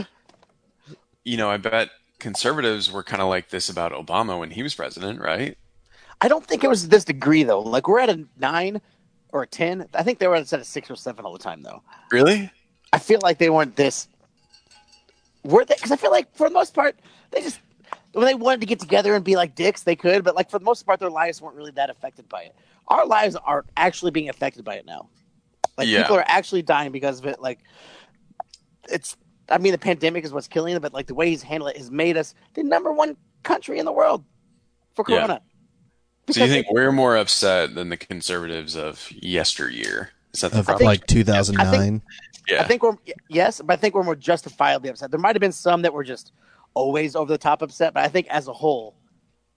you 1.24 1.36
know, 1.36 1.50
I 1.50 1.56
bet 1.56 1.90
conservatives 2.18 2.90
were 2.90 3.02
kind 3.02 3.20
of 3.20 3.28
like 3.28 3.50
this 3.50 3.68
about 3.68 3.92
Obama 3.92 4.38
when 4.38 4.50
he 4.50 4.62
was 4.62 4.74
president, 4.74 5.20
right? 5.20 5.56
I 6.20 6.28
don't 6.28 6.46
think 6.46 6.64
it 6.64 6.68
was 6.68 6.88
this 6.88 7.04
degree 7.04 7.42
though. 7.42 7.60
Like 7.60 7.88
we're 7.88 8.00
at 8.00 8.08
a 8.08 8.24
nine 8.38 8.80
or 9.30 9.42
a 9.42 9.46
ten. 9.46 9.86
I 9.94 10.02
think 10.02 10.18
they 10.18 10.26
were 10.28 10.36
at 10.36 10.50
a 10.50 10.64
six 10.64 10.90
or 10.90 10.96
seven 10.96 11.24
all 11.24 11.32
the 11.32 11.38
time 11.38 11.62
though. 11.62 11.82
Really? 12.10 12.50
I 12.92 12.98
feel 12.98 13.20
like 13.22 13.38
they 13.38 13.50
weren't 13.50 13.76
this. 13.76 14.08
Were 15.44 15.64
they? 15.64 15.74
Because 15.74 15.92
I 15.92 15.96
feel 15.96 16.10
like 16.10 16.34
for 16.34 16.48
the 16.48 16.54
most 16.54 16.74
part, 16.74 16.98
they 17.30 17.42
just 17.42 17.60
when 18.12 18.24
they 18.24 18.34
wanted 18.34 18.60
to 18.60 18.66
get 18.66 18.80
together 18.80 19.14
and 19.14 19.24
be 19.24 19.36
like 19.36 19.54
dicks, 19.54 19.82
they 19.82 19.96
could. 19.96 20.24
But 20.24 20.34
like 20.34 20.50
for 20.50 20.58
the 20.58 20.64
most 20.64 20.86
part, 20.86 21.00
their 21.00 21.10
lives 21.10 21.42
weren't 21.42 21.56
really 21.56 21.72
that 21.72 21.90
affected 21.90 22.28
by 22.28 22.42
it. 22.42 22.54
Our 22.88 23.04
lives 23.06 23.36
are 23.36 23.64
actually 23.76 24.12
being 24.12 24.28
affected 24.28 24.64
by 24.64 24.76
it 24.76 24.86
now. 24.86 25.08
Like 25.78 25.88
Yeah. 25.88 26.02
people 26.02 26.16
are 26.16 26.24
actually 26.26 26.62
dying 26.62 26.92
because 26.92 27.18
of 27.20 27.26
it. 27.26 27.40
Like 27.40 27.60
it's. 28.88 29.16
I 29.48 29.58
mean, 29.58 29.70
the 29.72 29.78
pandemic 29.78 30.24
is 30.24 30.32
what's 30.32 30.48
killing 30.48 30.74
them, 30.74 30.82
but 30.82 30.92
like 30.92 31.06
the 31.06 31.14
way 31.14 31.30
he's 31.30 31.42
handled 31.42 31.70
it 31.70 31.76
has 31.76 31.88
made 31.90 32.16
us 32.16 32.34
the 32.54 32.64
number 32.64 32.92
one 32.92 33.16
country 33.44 33.78
in 33.78 33.84
the 33.84 33.92
world 33.92 34.24
for 34.96 35.04
Yeah. 35.08 35.18
Corona. 35.18 35.40
So 36.30 36.42
you 36.44 36.50
think 36.50 36.66
we're 36.72 36.90
more 36.90 37.16
upset 37.16 37.76
than 37.76 37.88
the 37.88 37.96
conservatives 37.96 38.74
of 38.74 39.08
yesteryear? 39.12 40.10
Is 40.34 40.40
that 40.40 40.50
the 40.50 40.58
Of 40.58 40.64
problem? 40.66 40.86
like 40.86 41.06
2009. 41.06 42.02
yeah. 42.48 42.60
I 42.60 42.64
think 42.66 42.82
we're 42.82 42.96
yes, 43.28 43.60
but 43.64 43.74
I 43.74 43.76
think 43.76 43.94
we're 43.94 44.02
more 44.02 44.16
justifiably 44.16 44.90
upset. 44.90 45.12
There 45.12 45.20
might 45.20 45.36
have 45.36 45.40
been 45.40 45.52
some 45.52 45.82
that 45.82 45.92
were 45.92 46.02
just 46.02 46.32
always 46.74 47.14
over 47.14 47.30
the 47.32 47.38
top 47.38 47.62
upset, 47.62 47.94
but 47.94 48.02
I 48.04 48.08
think 48.08 48.26
as 48.26 48.48
a 48.48 48.52
whole, 48.52 48.96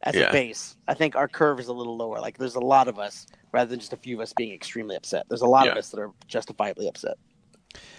as 0.03 0.13
Yeah. 0.13 0.29
a 0.29 0.31
base, 0.31 0.77
I 0.87 0.93
think 0.93 1.15
our 1.15 1.27
curve 1.27 1.59
is 1.59 1.67
a 1.67 1.73
little 1.73 1.97
lower. 1.97 2.19
Like 2.19 2.37
there's 2.37 2.53
a 2.55 2.59
lot 2.59 2.87
of 2.87 2.99
us 2.99 3.25
rather 3.51 3.69
than 3.69 3.79
just 3.79 3.93
a 3.93 3.97
few 3.97 4.17
of 4.17 4.21
us 4.21 4.33
being 4.33 4.53
extremely 4.53 4.95
upset. 4.95 5.25
There's 5.29 5.41
a 5.41 5.47
lot 5.47 5.67
of 5.67 5.77
us 5.77 5.89
that 5.89 5.99
are 5.99 6.11
justifiably 6.27 6.87
upset. 6.87 7.17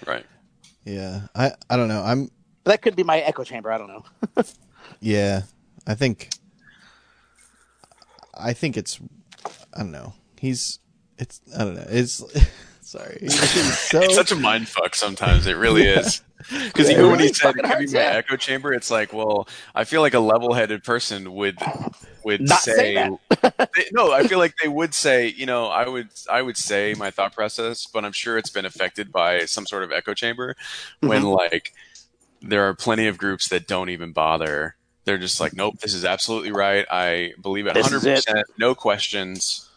right. 0.07 0.27
Yeah. 0.85 1.23
I 1.35 1.53
I 1.69 1.77
don't 1.77 1.89
know. 1.89 2.03
I'm 2.03 2.31
But 2.65 2.73
that 2.73 2.83
could 2.83 2.97
be 2.97 3.03
my 3.03 3.19
echo 3.21 3.45
chamber. 3.45 3.71
I 3.71 3.79
don't 3.79 3.89
know. 3.89 4.05
yeah. 5.01 5.43
I 5.87 5.95
think 5.95 6.31
I 8.35 8.53
think 8.53 8.77
it's 8.77 9.01
I 9.75 9.81
don't 9.81 9.93
know. 9.93 10.15
He's 10.39 10.79
it's 11.19 11.41
I 11.57 11.65
don't 11.65 11.75
know. 11.75 11.87
It's 11.89 12.23
sorry. 12.91 13.19
So 13.29 14.01
It's 14.01 14.15
such 14.15 14.33
a 14.33 14.37
mind 14.37 14.69
fuck 14.69 14.95
sometimes. 14.95 15.47
It 15.47 15.57
really 15.57 15.85
is. 15.85 16.23
Because 16.39 16.89
Yeah, 16.89 16.95
even 16.95 17.05
it 17.05 17.09
when 17.11 17.19
he 17.21 17.29
said 17.29 17.55
fucking 17.55 17.63
"Give 17.63 17.71
me 17.71 17.77
hurts, 17.85 17.93
my 17.95 18.01
yeah. 18.01 18.07
echo 18.17 18.37
chamber," 18.37 18.73
it's 18.73 18.91
like, 18.91 19.13
well, 19.13 19.47
I 19.75 19.85
feel 19.85 20.01
like 20.01 20.15
a 20.15 20.21
level-headed 20.21 20.83
person 20.85 21.33
would 21.35 21.59
would 22.25 22.41
Not 22.43 22.61
say 22.61 22.95
They- 23.43 23.89
no, 23.93 24.13
I 24.13 24.27
feel 24.27 24.39
like 24.39 24.55
they 24.63 24.69
would 24.69 24.95
say, 24.95 25.29
you 25.29 25.47
know, 25.47 25.67
I 25.67 25.89
would 25.89 26.09
I 26.31 26.43
would 26.43 26.57
say 26.57 26.95
my 26.97 27.11
thought 27.11 27.35
process, 27.35 27.87
but 27.87 28.05
I'm 28.05 28.13
sure 28.13 28.39
it's 28.39 28.51
been 28.51 28.65
affected 28.65 29.13
by 29.13 29.45
some 29.47 29.67
sort 29.67 29.83
of 29.85 29.93
echo 29.93 30.15
chamber. 30.15 30.57
When 31.01 31.23
Mm-hmm. 31.23 31.27
like 31.33 31.73
there 32.43 32.67
are 32.69 32.75
plenty 32.75 33.07
of 33.07 33.19
groups 33.19 33.49
that 33.49 33.67
don't 33.67 33.91
even 33.91 34.13
bother. 34.13 34.77
They're 35.05 35.19
just 35.19 35.41
like, 35.41 35.55
nope, 35.55 35.81
this 35.81 35.95
is 35.95 36.05
absolutely 36.05 36.53
right. 36.53 36.87
I 36.91 37.33
believe 37.41 37.67
it 37.67 37.75
100. 37.75 38.01
percent 38.03 38.47
No 38.59 38.75
questions. 38.75 39.69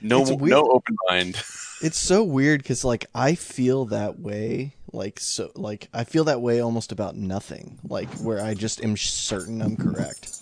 No, 0.00 0.22
no 0.24 0.62
open 0.70 0.96
mind. 1.08 1.42
it's 1.82 1.98
so 1.98 2.22
weird 2.22 2.62
because 2.62 2.84
like 2.84 3.06
I 3.14 3.34
feel 3.34 3.86
that 3.86 4.18
way. 4.18 4.74
Like 4.92 5.18
so, 5.20 5.50
like 5.54 5.88
I 5.94 6.04
feel 6.04 6.24
that 6.24 6.40
way 6.40 6.60
almost 6.60 6.92
about 6.92 7.16
nothing. 7.16 7.78
Like 7.82 8.08
where 8.16 8.42
I 8.44 8.54
just 8.54 8.82
am 8.84 8.96
certain 8.96 9.62
I'm 9.62 9.76
correct. 9.76 10.40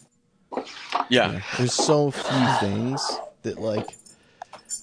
Yeah, 1.08 1.40
There's 1.56 1.72
so 1.72 2.10
few 2.10 2.46
things 2.58 3.00
that 3.42 3.60
like, 3.60 3.86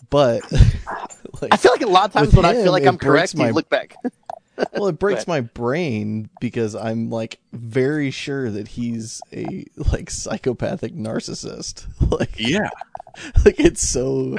but 0.09 0.41
like, 1.41 1.53
I 1.53 1.57
feel 1.57 1.71
like 1.71 1.81
a 1.81 1.87
lot 1.87 2.05
of 2.05 2.13
times 2.13 2.27
With 2.27 2.37
when 2.37 2.45
I 2.45 2.53
feel 2.53 2.71
like 2.71 2.85
I'm 2.85 2.97
correct, 2.97 3.35
my- 3.35 3.47
you 3.47 3.53
look 3.53 3.69
back. 3.69 3.95
well, 4.73 4.87
it 4.87 4.99
breaks 4.99 5.27
my 5.27 5.41
brain 5.41 6.29
because 6.39 6.75
I'm 6.75 7.09
like 7.09 7.39
very 7.51 8.09
sure 8.11 8.49
that 8.49 8.69
he's 8.69 9.21
a 9.33 9.65
like 9.91 10.09
psychopathic 10.09 10.93
narcissist. 10.93 11.85
Like, 12.09 12.39
yeah. 12.39 12.69
like 13.45 13.59
it's 13.59 13.87
so 13.87 14.37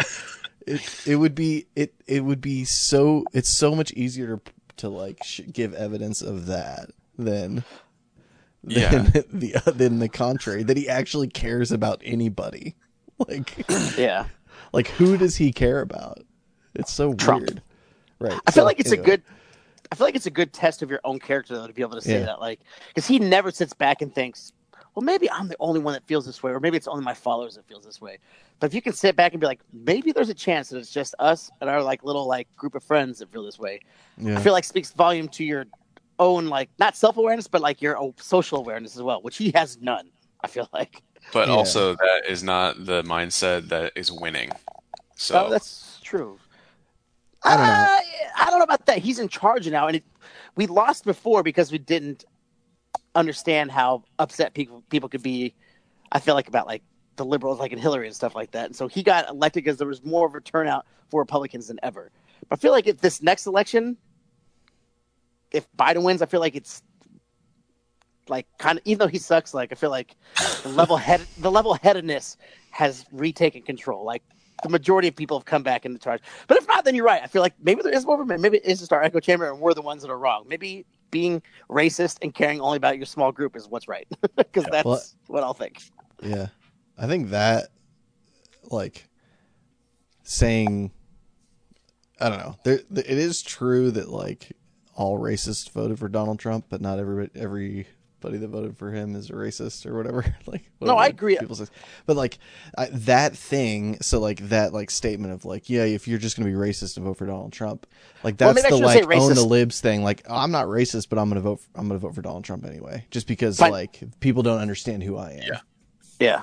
it 0.68 1.02
it 1.06 1.16
would 1.16 1.34
be 1.34 1.66
it 1.74 1.94
it 2.06 2.24
would 2.24 2.40
be 2.40 2.64
so 2.64 3.24
it's 3.32 3.48
so 3.48 3.74
much 3.74 3.92
easier 3.92 4.36
to 4.36 4.52
to 4.76 4.88
like 4.88 5.22
sh- 5.24 5.40
give 5.52 5.74
evidence 5.74 6.22
of 6.22 6.46
that 6.46 6.90
than 7.18 7.64
Yeah. 8.62 9.02
than 9.04 9.24
the 9.32 9.56
uh, 9.56 9.70
than 9.70 9.98
the 9.98 10.08
contrary 10.08 10.62
that 10.64 10.76
he 10.76 10.88
actually 10.88 11.28
cares 11.28 11.72
about 11.72 12.00
anybody 12.04 12.74
like 13.28 13.64
Yeah. 13.96 14.26
like 14.72 14.88
who 14.88 15.16
does 15.16 15.36
he 15.36 15.52
care 15.52 15.80
about 15.80 16.18
it's 16.74 16.92
so 16.92 17.14
Trump. 17.14 17.40
weird 17.46 17.62
right 18.20 18.38
I 18.46 18.50
feel 18.50 18.64
like 18.64 18.78
it's 18.80 18.92
a 18.92 18.96
good. 18.96 19.22
I 19.90 19.94
feel 19.94 20.06
like 20.06 20.16
it's 20.16 20.26
a 20.26 20.30
good 20.30 20.52
test 20.52 20.82
of 20.82 20.90
your 20.90 21.00
own 21.02 21.18
character 21.18 21.54
though 21.56 21.66
to 21.66 21.72
be 21.72 21.80
able 21.80 21.94
to 21.94 22.02
say 22.02 22.18
Yeah. 22.20 22.26
that, 22.26 22.40
like, 22.40 22.60
because 22.88 23.06
he 23.06 23.18
never 23.18 23.50
sits 23.50 23.72
back 23.72 24.02
and 24.02 24.14
thinks, 24.14 24.52
"Well, 24.98 25.04
maybe 25.04 25.30
I'm 25.30 25.46
the 25.46 25.56
only 25.60 25.78
one 25.78 25.92
that 25.92 26.04
feels 26.08 26.26
this 26.26 26.42
way, 26.42 26.50
or 26.50 26.58
maybe 26.58 26.76
it's 26.76 26.88
only 26.88 27.04
my 27.04 27.14
followers 27.14 27.54
that 27.54 27.64
feels 27.68 27.84
this 27.84 28.00
way." 28.00 28.18
But 28.58 28.66
if 28.66 28.74
you 28.74 28.82
can 28.82 28.92
sit 28.92 29.14
back 29.14 29.32
and 29.32 29.40
be 29.40 29.46
like, 29.46 29.60
maybe 29.72 30.10
there's 30.10 30.28
a 30.28 30.34
chance 30.34 30.70
that 30.70 30.78
it's 30.78 30.90
just 30.90 31.14
us 31.20 31.52
and 31.60 31.70
our 31.70 31.80
like 31.84 32.02
little 32.02 32.26
like 32.26 32.48
group 32.56 32.74
of 32.74 32.82
friends 32.82 33.20
that 33.20 33.30
feel 33.30 33.44
this 33.44 33.60
way. 33.60 33.78
I 34.26 34.40
feel 34.40 34.52
like 34.52 34.64
speaks 34.64 34.90
volume 34.90 35.28
to 35.28 35.44
your 35.44 35.66
own 36.18 36.48
like 36.48 36.68
not 36.80 36.96
self 36.96 37.16
awareness, 37.16 37.46
but 37.46 37.60
like 37.60 37.80
your 37.80 38.12
social 38.16 38.58
awareness 38.58 38.96
as 38.96 39.02
well, 39.02 39.22
which 39.22 39.36
he 39.36 39.52
has 39.54 39.78
none. 39.80 40.10
I 40.40 40.48
feel 40.48 40.68
like. 40.72 41.00
But 41.32 41.46
Yeah. 41.46 41.54
also, 41.54 41.94
that 41.94 42.22
is 42.28 42.42
not 42.42 42.84
the 42.84 43.04
mindset 43.04 43.68
that 43.68 43.92
is 43.94 44.10
winning. 44.10 44.50
So 45.14 45.46
Oh, 45.46 45.50
that's 45.50 46.00
true. 46.02 46.40
I 47.44 47.56
don't 47.56 47.66
know. 47.68 47.72
Uh, 47.72 47.98
I 48.36 48.50
don't 48.50 48.58
know 48.58 48.64
about 48.64 48.86
that. 48.86 48.98
He's 48.98 49.20
in 49.20 49.28
charge 49.28 49.68
now, 49.68 49.86
and 49.86 49.94
it, 49.94 50.04
we 50.56 50.66
lost 50.66 51.04
before 51.04 51.44
because 51.44 51.70
we 51.70 51.78
didn't 51.78 52.24
understand 53.18 53.70
how 53.70 54.04
upset 54.18 54.54
people 54.54 54.82
people 54.88 55.08
could 55.08 55.22
be. 55.22 55.54
I 56.12 56.20
feel 56.20 56.34
like 56.34 56.48
about 56.48 56.66
like 56.66 56.82
the 57.16 57.24
liberals, 57.24 57.58
like 57.58 57.72
in 57.72 57.78
Hillary 57.78 58.06
and 58.06 58.16
stuff 58.16 58.34
like 58.34 58.52
that. 58.52 58.66
And 58.66 58.76
so 58.76 58.88
he 58.88 59.02
got 59.02 59.28
elected 59.28 59.64
because 59.64 59.76
there 59.76 59.88
was 59.88 60.04
more 60.04 60.26
of 60.26 60.34
a 60.34 60.40
turnout 60.40 60.86
for 61.10 61.20
Republicans 61.20 61.66
than 61.66 61.78
ever. 61.82 62.10
But 62.48 62.58
I 62.58 62.60
feel 62.60 62.72
like 62.72 62.86
if 62.86 63.00
this 63.00 63.20
next 63.20 63.46
election, 63.46 63.96
if 65.50 65.66
Biden 65.76 66.02
wins, 66.02 66.22
I 66.22 66.26
feel 66.26 66.40
like 66.40 66.54
it's 66.54 66.82
like 68.28 68.46
kind 68.58 68.78
of 68.78 68.86
even 68.86 68.98
though 69.00 69.08
he 69.08 69.18
sucks, 69.18 69.52
like 69.52 69.72
I 69.72 69.74
feel 69.74 69.90
like 69.90 70.14
the 70.62 70.70
level 70.70 70.96
head 70.96 71.20
the 71.38 71.50
level 71.50 71.74
headedness 71.74 72.36
has 72.70 73.04
retaken 73.12 73.62
control. 73.62 74.04
Like 74.04 74.22
the 74.62 74.68
majority 74.68 75.08
of 75.08 75.16
people 75.16 75.38
have 75.38 75.44
come 75.44 75.62
back 75.62 75.84
into 75.84 75.98
charge. 75.98 76.22
But 76.46 76.58
if 76.58 76.66
not, 76.68 76.84
then 76.84 76.94
you're 76.94 77.04
right. 77.04 77.20
I 77.22 77.26
feel 77.26 77.42
like 77.42 77.54
maybe 77.60 77.82
there 77.82 77.92
is 77.92 78.06
more 78.06 78.24
maybe 78.24 78.58
it 78.58 78.64
is 78.64 78.78
just 78.78 78.92
our 78.92 79.02
echo 79.02 79.20
chamber 79.20 79.50
and 79.50 79.60
we're 79.60 79.74
the 79.74 79.82
ones 79.82 80.02
that 80.02 80.10
are 80.10 80.18
wrong. 80.18 80.44
Maybe 80.48 80.86
being 81.10 81.42
racist 81.70 82.18
and 82.22 82.34
caring 82.34 82.60
only 82.60 82.76
about 82.76 82.96
your 82.96 83.06
small 83.06 83.32
group 83.32 83.56
is 83.56 83.68
what's 83.68 83.88
right. 83.88 84.06
Because 84.36 84.64
that's 84.70 84.84
Well- 84.84 85.02
what 85.26 85.42
I'll 85.42 85.54
think. 85.54 85.82
Yeah. 86.22 86.48
I 86.96 87.06
think 87.06 87.30
that 87.30 87.68
like 88.70 89.08
saying 90.24 90.90
I 92.20 92.28
don't 92.28 92.38
know. 92.38 92.56
There 92.64 92.80
it 92.90 93.06
is 93.18 93.42
true 93.42 93.90
that 93.92 94.08
like 94.08 94.52
all 94.96 95.18
racists 95.18 95.70
voted 95.70 95.98
for 96.00 96.08
Donald 96.08 96.40
Trump, 96.40 96.66
but 96.68 96.80
not 96.80 96.98
every 96.98 97.30
every 97.36 97.86
everybody 98.20 98.38
that 98.40 98.48
voted 98.48 98.76
for 98.76 98.90
him 98.90 99.14
is 99.14 99.30
a 99.30 99.32
racist 99.32 99.86
or 99.86 99.96
whatever. 99.96 100.24
like 100.46 100.70
No, 100.80 100.96
I 100.96 101.06
agree. 101.06 101.36
People 101.36 101.56
say. 101.56 101.66
But 102.06 102.16
like 102.16 102.38
I, 102.76 102.86
that 102.86 103.36
thing, 103.36 104.00
so 104.00 104.18
like 104.18 104.48
that 104.48 104.72
like 104.72 104.90
statement 104.90 105.32
of 105.32 105.44
like, 105.44 105.70
yeah, 105.70 105.84
if 105.84 106.08
you're 106.08 106.18
just 106.18 106.36
going 106.36 106.50
to 106.50 106.52
be 106.52 106.58
racist 106.58 106.96
and 106.96 107.06
vote 107.06 107.16
for 107.16 107.26
Donald 107.26 107.52
Trump, 107.52 107.86
like 108.22 108.36
that's 108.36 108.54
maybe 108.54 108.66
I 108.66 108.70
the 108.70 108.84
like 108.84 109.04
say 109.04 109.18
own 109.18 109.34
the 109.34 109.44
libs 109.44 109.80
thing. 109.80 110.02
Like 110.02 110.22
I'm 110.28 110.50
not 110.50 110.66
racist, 110.66 111.08
but 111.08 111.18
I'm 111.18 111.28
going 111.28 111.42
to 111.42 111.48
vote. 111.48 111.60
For, 111.60 111.68
I'm 111.76 111.88
going 111.88 112.00
to 112.00 112.06
vote 112.06 112.14
for 112.14 112.22
Donald 112.22 112.44
Trump 112.44 112.64
anyway, 112.64 113.04
just 113.10 113.26
because 113.26 113.58
Fine. 113.58 113.72
like 113.72 114.02
people 114.20 114.42
don't 114.42 114.60
understand 114.60 115.02
who 115.02 115.16
I 115.16 115.32
am. 115.32 115.42
Yeah. 115.42 115.60
Yeah. 116.18 116.42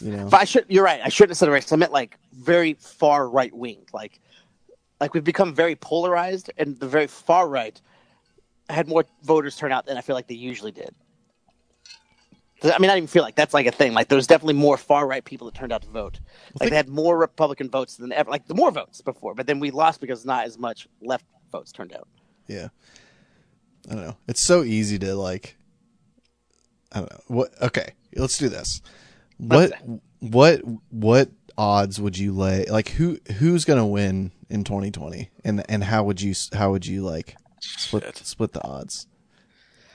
You 0.00 0.12
know. 0.12 0.28
But 0.28 0.40
I 0.40 0.44
should. 0.44 0.64
You're 0.68 0.84
right. 0.84 1.00
I 1.02 1.08
shouldn't 1.08 1.30
have 1.30 1.38
said 1.38 1.48
racist. 1.48 1.72
I 1.72 1.76
meant 1.76 1.92
like 1.92 2.18
very 2.32 2.74
far 2.74 3.28
right 3.28 3.52
wing. 3.54 3.84
Like, 3.92 4.20
like 5.00 5.12
we've 5.12 5.24
become 5.24 5.54
very 5.54 5.76
polarized, 5.76 6.50
and 6.56 6.78
the 6.80 6.88
very 6.88 7.06
far 7.06 7.48
right 7.48 7.80
had 8.68 8.88
more 8.88 9.04
voters 9.22 9.56
turn 9.56 9.72
out 9.72 9.86
than 9.86 9.96
I 9.96 10.00
feel 10.00 10.16
like 10.16 10.26
they 10.26 10.34
usually 10.34 10.72
did. 10.72 10.94
I 12.62 12.78
mean, 12.78 12.90
I 12.90 12.94
don't 12.94 12.98
even 12.98 13.06
feel 13.06 13.22
like 13.22 13.34
that's 13.34 13.52
like 13.52 13.66
a 13.66 13.70
thing. 13.70 13.92
Like, 13.92 14.08
there 14.08 14.16
was 14.16 14.26
definitely 14.26 14.54
more 14.54 14.78
far 14.78 15.06
right 15.06 15.22
people 15.24 15.46
that 15.46 15.54
turned 15.54 15.72
out 15.72 15.82
to 15.82 15.88
vote. 15.88 16.20
Like, 16.54 16.60
think- 16.60 16.70
they 16.70 16.76
had 16.76 16.88
more 16.88 17.16
Republican 17.18 17.68
votes 17.68 17.96
than 17.96 18.12
ever. 18.12 18.30
Like, 18.30 18.46
the 18.46 18.54
more 18.54 18.70
votes 18.70 19.02
before, 19.02 19.34
but 19.34 19.46
then 19.46 19.60
we 19.60 19.70
lost 19.70 20.00
because 20.00 20.24
not 20.24 20.46
as 20.46 20.58
much 20.58 20.88
left 21.02 21.26
votes 21.52 21.70
turned 21.70 21.92
out. 21.92 22.08
Yeah. 22.46 22.68
I 23.90 23.94
don't 23.94 24.04
know. 24.04 24.16
It's 24.26 24.40
so 24.40 24.62
easy 24.62 24.98
to 24.98 25.14
like 25.14 25.56
I 26.92 27.00
don't 27.00 27.10
know. 27.12 27.20
What 27.28 27.62
okay, 27.62 27.92
let's 28.14 28.38
do 28.38 28.48
this. 28.48 28.80
What 29.38 29.72
what 30.20 30.60
what 30.90 31.30
odds 31.58 32.00
would 32.00 32.18
you 32.18 32.32
lay 32.32 32.64
like 32.66 32.90
who 32.90 33.18
who's 33.38 33.64
going 33.64 33.78
to 33.78 33.84
win 33.86 34.32
in 34.50 34.62
2020 34.62 35.30
and 35.44 35.64
and 35.70 35.84
how 35.84 36.04
would 36.04 36.20
you 36.20 36.34
how 36.52 36.70
would 36.70 36.84
you 36.84 37.02
like 37.02 37.36
split 37.78 38.04
Shit. 38.04 38.16
split 38.18 38.52
the 38.52 38.64
odds? 38.64 39.06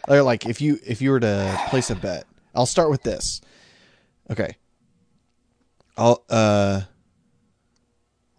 Or 0.08 0.22
like 0.24 0.46
if 0.48 0.62
you 0.62 0.80
if 0.86 1.02
you 1.02 1.12
were 1.12 1.20
to 1.20 1.60
place 1.70 1.90
a 1.90 1.96
bet. 1.96 2.26
I'll 2.54 2.66
start 2.66 2.90
with 2.90 3.04
this. 3.04 3.40
Okay. 4.30 4.56
I'll 5.98 6.24
uh 6.30 6.82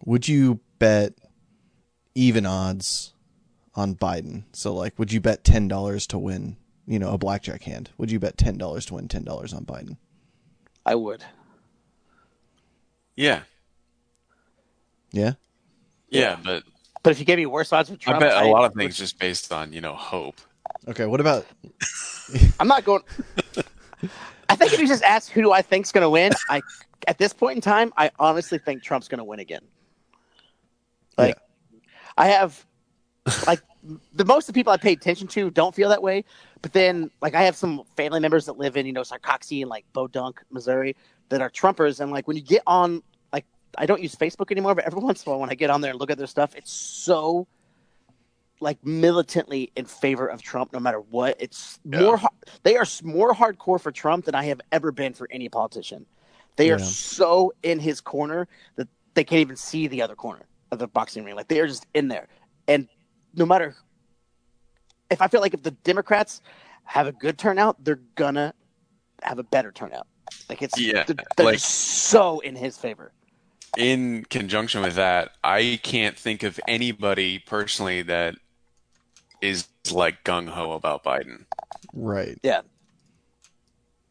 would 0.04 0.26
you 0.28 0.60
bet 0.78 1.14
even 2.14 2.44
odds 2.44 3.14
on 3.74 3.94
Biden. 3.94 4.44
So 4.52 4.74
like 4.74 4.98
would 4.98 5.12
you 5.12 5.20
bet 5.20 5.44
ten 5.44 5.68
dollars 5.68 6.06
to 6.08 6.18
win, 6.18 6.56
you 6.86 6.98
know, 6.98 7.10
a 7.12 7.18
blackjack 7.18 7.62
hand? 7.62 7.90
Would 7.98 8.10
you 8.10 8.18
bet 8.18 8.36
ten 8.36 8.58
dollars 8.58 8.84
to 8.86 8.94
win 8.94 9.08
ten 9.08 9.24
dollars 9.24 9.52
on 9.52 9.64
Biden? 9.64 9.96
I 10.84 10.96
would. 10.96 11.24
yeah, 13.14 13.42
Yeah? 15.12 15.34
yeah, 16.08 16.36
but 16.42 16.64
But 17.02 17.10
if 17.10 17.18
you 17.18 17.24
gave 17.24 17.38
me 17.38 17.46
worse 17.46 17.72
odds 17.72 17.90
with 17.90 17.98
Trump, 18.00 18.16
I 18.18 18.20
bet 18.28 18.32
a 18.32 18.46
I- 18.46 18.50
lot 18.50 18.64
of 18.64 18.74
things 18.74 18.96
just 18.96 19.18
based 19.18 19.52
on 19.52 19.72
you 19.72 19.80
know 19.80 19.94
hope. 19.94 20.40
Okay, 20.88 21.06
what 21.06 21.20
about 21.20 21.46
I'm 22.60 22.68
not 22.68 22.84
going. 22.84 23.02
I 24.48 24.56
think 24.56 24.72
if 24.72 24.80
you 24.80 24.86
just 24.86 25.02
ask 25.04 25.30
who 25.30 25.42
do 25.42 25.52
I 25.52 25.62
think's 25.62 25.92
going 25.92 26.02
to 26.02 26.10
win, 26.10 26.32
I 26.48 26.62
at 27.08 27.18
this 27.18 27.32
point 27.32 27.56
in 27.56 27.60
time, 27.60 27.92
I 27.96 28.10
honestly 28.18 28.58
think 28.58 28.82
Trump's 28.82 29.08
going 29.08 29.18
to 29.18 29.24
win 29.24 29.40
again. 29.40 29.62
Like, 31.18 31.36
I 32.16 32.28
have, 32.28 32.64
like, 33.46 33.60
the 34.14 34.24
most 34.24 34.48
of 34.48 34.54
the 34.54 34.58
people 34.58 34.72
I 34.72 34.76
pay 34.76 34.92
attention 34.92 35.26
to 35.28 35.50
don't 35.50 35.74
feel 35.74 35.88
that 35.90 36.02
way. 36.02 36.24
But 36.62 36.72
then, 36.72 37.10
like, 37.20 37.34
I 37.34 37.42
have 37.42 37.56
some 37.56 37.82
family 37.96 38.20
members 38.20 38.46
that 38.46 38.54
live 38.56 38.76
in, 38.76 38.86
you 38.86 38.92
know, 38.92 39.02
Sarcoxie 39.02 39.60
and 39.62 39.68
like 39.70 39.84
Bodunk, 39.94 40.34
Missouri. 40.50 40.96
that 41.28 41.40
are 41.42 41.50
Trumpers, 41.50 42.00
and 42.00 42.10
like 42.12 42.26
when 42.28 42.36
you 42.36 42.42
get 42.42 42.62
on, 42.66 42.94
like 42.94 43.02
I 43.78 43.86
don't 43.86 44.02
use 44.02 44.14
Facebook 44.14 44.50
anymore, 44.50 44.74
but 44.74 44.84
every 44.84 45.00
once 45.02 45.24
in 45.24 45.28
a 45.28 45.32
while 45.32 45.40
when 45.40 45.50
I 45.50 45.54
get 45.54 45.70
on 45.70 45.80
there 45.80 45.90
and 45.92 46.00
look 46.00 46.10
at 46.10 46.18
their 46.18 46.26
stuff, 46.26 46.54
it's 46.54 46.72
so 46.72 47.46
like 48.60 48.78
militantly 48.84 49.72
in 49.74 49.84
favor 49.86 50.26
of 50.28 50.40
Trump, 50.40 50.72
no 50.72 50.78
matter 50.78 51.00
what. 51.00 51.36
It's 51.40 51.80
Yeah. 51.84 52.00
more. 52.00 52.20
They 52.62 52.76
are 52.76 52.86
more 53.02 53.32
hardcore 53.34 53.80
for 53.80 53.90
Trump 53.90 54.26
than 54.26 54.34
I 54.36 54.44
have 54.44 54.60
ever 54.70 54.92
been 54.92 55.14
for 55.14 55.26
any 55.32 55.48
politician. 55.48 56.06
They 56.56 56.70
are 56.70 56.78
so 56.78 57.52
in 57.62 57.78
his 57.80 58.00
corner 58.00 58.46
that 58.76 58.86
they 59.14 59.24
can't 59.24 59.40
even 59.40 59.56
see 59.56 59.88
the 59.88 60.02
other 60.02 60.14
corner 60.14 60.44
of 60.70 60.78
the 60.78 60.86
boxing 60.86 61.24
ring. 61.24 61.34
Like 61.34 61.48
they 61.48 61.60
are 61.60 61.66
just 61.66 61.86
in 61.94 62.08
there, 62.08 62.28
and 62.68 62.88
no 63.34 63.46
matter 63.46 63.74
if 65.10 65.20
I 65.20 65.28
feel 65.28 65.40
like 65.40 65.54
if 65.54 65.62
the 65.62 65.70
Democrats 65.70 66.40
have 66.84 67.06
a 67.06 67.12
good 67.12 67.38
turnout, 67.38 67.82
they're 67.82 68.00
gonna 68.14 68.54
have 69.22 69.38
a 69.38 69.42
better 69.42 69.72
turnout. 69.72 70.06
Like 70.48 70.62
it's 70.62 70.78
Yeah, 70.78 71.04
they're, 71.04 71.16
they're 71.36 71.46
like- 71.46 71.58
so 71.58 72.40
in 72.40 72.54
his 72.54 72.76
favor. 72.78 73.12
In 73.76 74.24
conjunction 74.28 74.82
with 74.82 74.94
that, 74.96 75.32
I 75.42 75.80
can't 75.82 76.16
think 76.16 76.42
of 76.42 76.60
anybody 76.68 77.38
personally 77.38 78.02
that 78.02 78.34
is 79.40 79.68
like 79.90 80.24
gung 80.24 80.48
ho 80.48 80.72
about 80.72 81.04
Biden. 81.04 81.44
Right. 81.92 82.38
Yeah. 82.42 82.62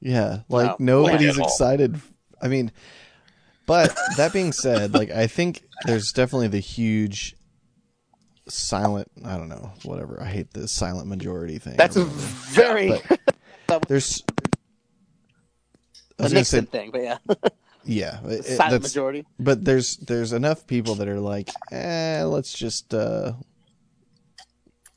Yeah, 0.01 0.39
like 0.49 0.79
No, 0.79 1.03
nobody's 1.03 1.37
at 1.37 1.45
excited. 1.45 2.01
I 2.41 2.47
mean, 2.47 2.71
but 3.67 3.95
that 4.17 4.33
being 4.33 4.51
said, 4.51 4.93
like 4.95 5.11
I 5.11 5.27
think 5.27 5.63
there's 5.85 6.11
definitely 6.11 6.47
the 6.47 6.59
huge 6.59 7.35
silent. 8.49 9.09
I 9.23 9.37
don't 9.37 9.47
know, 9.47 9.71
whatever. 9.83 10.19
I 10.21 10.25
hate 10.25 10.53
the 10.53 10.67
silent 10.67 11.07
majority 11.07 11.59
thing. 11.59 11.75
That's 11.77 11.97
or 11.97 12.01
a 12.01 12.05
whatever. 12.05 12.17
very 12.51 13.01
there's. 13.87 14.23
I 16.19 16.23
was 16.23 16.33
gonna 16.33 16.39
Nixon 16.41 16.65
say, 16.65 16.71
thing, 16.71 16.91
but 16.91 17.03
yeah, 17.03 17.17
yeah, 17.83 18.19
it- 18.25 18.45
silent 18.45 18.71
that's- 18.71 18.81
majority. 18.83 19.25
but 19.39 19.63
there's 19.65 19.97
there's 19.97 20.33
enough 20.33 20.65
people 20.67 20.95
that 20.95 21.07
are 21.07 21.19
like, 21.19 21.49
eh, 21.71 22.23
let's 22.23 22.53
just, 22.53 22.93
uh, 22.93 23.33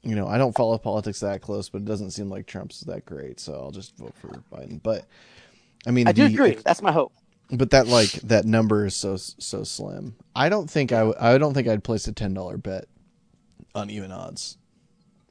you 0.03 0.15
know, 0.15 0.27
I 0.27 0.37
don't 0.39 0.55
follow 0.55 0.77
politics 0.79 1.21
that 1.21 1.41
close, 1.41 1.69
but 1.69 1.79
it 1.83 1.85
doesn't 1.87 2.11
seem 2.11 2.29
like 2.29 2.47
Trump's 2.47 2.81
that 2.81 3.07
great, 3.07 3.41
so 3.41 3.55
I'll 3.55 3.71
just 3.71 3.97
vote 3.97 4.15
for 4.21 4.29
Biden. 4.53 4.83
But 4.83 5.07
I 5.87 5.91
mean, 5.91 6.07
I 6.09 6.13
do 6.13 6.29
the- 6.29 6.35
agree. 6.35 6.55
That's 6.65 6.83
my 6.83 6.93
hope. 6.93 7.13
but 7.51 7.71
that 7.71 7.87
like 7.87 8.11
that 8.23 8.45
number 8.45 8.87
is 8.87 8.95
so 8.97 9.17
so 9.17 9.65
slim. 9.65 10.17
I 10.37 10.49
don't 10.49 10.69
think 10.71 10.93
I 10.93 10.99
w- 11.01 11.17
I 11.21 11.39
don't 11.39 11.55
think 11.55 11.69
I'd 11.69 11.85
place 11.85 12.07
a 12.09 12.13
ten 12.13 12.35
dollar 12.35 12.57
bet 12.57 12.87
on 13.75 13.91
even 13.91 14.11
odds 14.13 14.57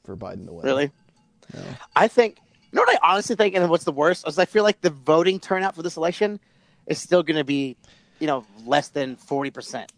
for 0.03 0.15
Biden 0.17 0.45
to 0.47 0.53
win. 0.53 0.65
Really, 0.65 0.91
No. 1.53 1.61
I 1.95 2.07
think. 2.07 2.37
You 2.71 2.77
know 2.77 2.81
what 2.87 2.99
I 3.03 3.11
honestly 3.13 3.35
think, 3.35 3.53
and 3.53 3.69
what's 3.69 3.83
the 3.83 3.91
worst 3.91 4.27
is 4.27 4.39
I 4.39 4.45
feel 4.45 4.63
like 4.63 4.81
the 4.81 4.89
voting 4.89 5.39
turnout 5.39 5.75
for 5.75 5.83
this 5.83 5.95
election 5.95 6.39
is 6.87 6.99
still 6.99 7.23
going 7.23 7.37
to 7.37 7.43
be, 7.43 7.77
you 8.19 8.27
know, 8.27 8.45
less 8.65 8.89
than 8.89 9.15
forty 9.15 9.51
percent. 9.51 9.91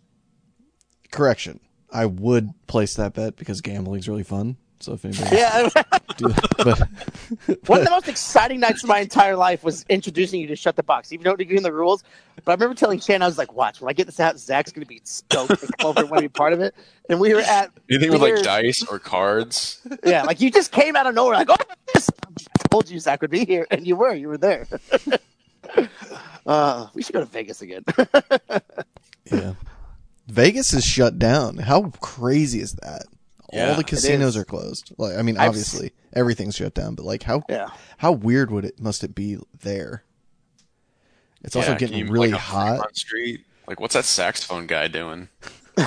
Correction. 1.11 1.59
I 1.91 2.05
would 2.07 2.49
place 2.67 2.95
that 2.95 3.13
bet 3.13 3.35
because 3.37 3.61
gambling's 3.61 4.09
really 4.09 4.23
fun. 4.23 4.57
So 4.81 4.93
if 4.93 5.05
anybody 5.05 5.37
Yeah, 5.37 5.69
do 6.17 6.33
but 6.57 6.79
One 7.67 7.79
of 7.79 7.85
the 7.85 7.91
most 7.91 8.07
exciting 8.09 8.59
nights 8.59 8.83
of 8.83 8.89
my 8.89 8.99
entire 8.99 9.35
life 9.35 9.63
was 9.63 9.85
introducing 9.87 10.41
you 10.41 10.47
to 10.47 10.55
Shut 10.55 10.75
the 10.75 10.83
Box. 10.83 11.13
Even 11.13 11.23
though 11.23 11.31
you 11.31 11.37
agree 11.39 11.57
in 11.57 11.63
the 11.63 11.71
rules, 11.71 12.03
but 12.43 12.51
I 12.51 12.55
remember 12.55 12.75
telling 12.75 12.99
Shannon, 12.99 13.21
I 13.23 13.27
was 13.27 13.37
like, 13.37 13.53
"Watch, 13.53 13.79
when 13.79 13.89
I 13.89 13.93
get 13.93 14.05
this 14.05 14.19
out, 14.19 14.37
Zach's 14.37 14.71
going 14.71 14.83
to 14.83 14.87
be 14.87 15.01
stoked 15.05 15.61
and 15.61 15.77
come 15.77 15.89
over 15.89 16.01
and 16.01 16.09
want 16.09 16.21
to 16.21 16.29
be 16.29 16.29
part 16.29 16.51
of 16.53 16.59
it." 16.59 16.75
And 17.09 17.19
we 17.19 17.33
were 17.33 17.39
at, 17.39 17.71
Anything 17.89 18.11
with 18.11 18.21
like 18.21 18.43
dice 18.43 18.83
or 18.83 18.99
cards? 18.99 19.79
yeah, 20.05 20.23
like 20.23 20.41
you 20.41 20.51
just 20.51 20.71
came 20.71 20.95
out 20.95 21.07
of 21.07 21.15
nowhere, 21.15 21.35
like, 21.35 21.49
"Oh, 21.49 21.55
this!" 21.93 22.09
I 22.27 22.67
told 22.69 22.89
you 22.89 22.99
Zach 22.99 23.21
would 23.21 23.31
be 23.31 23.45
here, 23.45 23.65
and 23.71 23.87
you 23.87 23.95
were, 23.95 24.13
you 24.13 24.27
were 24.27 24.37
there. 24.37 24.67
uh, 26.45 26.87
we 26.93 27.01
should 27.01 27.13
go 27.13 27.19
to 27.19 27.25
Vegas 27.25 27.61
again. 27.61 27.83
yeah. 29.31 29.53
Vegas 30.27 30.73
is 30.73 30.83
shut 30.83 31.19
down. 31.19 31.57
How 31.57 31.91
crazy 32.01 32.59
is 32.59 32.73
that? 32.75 33.03
Yeah, 33.53 33.69
All 33.69 33.75
the 33.75 33.83
casinos 33.83 34.35
are 34.35 34.43
closed. 34.43 34.91
Like 34.97 35.17
I 35.17 35.21
mean 35.21 35.37
I've 35.37 35.49
obviously 35.49 35.91
everything's 36.13 36.55
shut 36.55 36.73
down, 36.73 36.95
but 36.95 37.05
like 37.05 37.23
how 37.23 37.43
yeah, 37.47 37.69
how 37.97 38.11
weird 38.11 38.49
would 38.51 38.65
it 38.65 38.79
must 38.79 39.03
it 39.03 39.13
be 39.13 39.37
there? 39.61 40.03
It's 41.43 41.55
also 41.55 41.71
Yeah, 41.71 41.77
can 41.77 41.87
getting 41.89 42.07
you- 42.07 42.11
really 42.11 42.31
like, 42.31 42.41
hot. 42.41 42.97
Street. 42.97 43.45
Like, 43.67 43.79
what's 43.79 43.93
that 43.95 44.05
saxophone 44.05 44.67
guy 44.67 44.87
doing? 44.87 45.27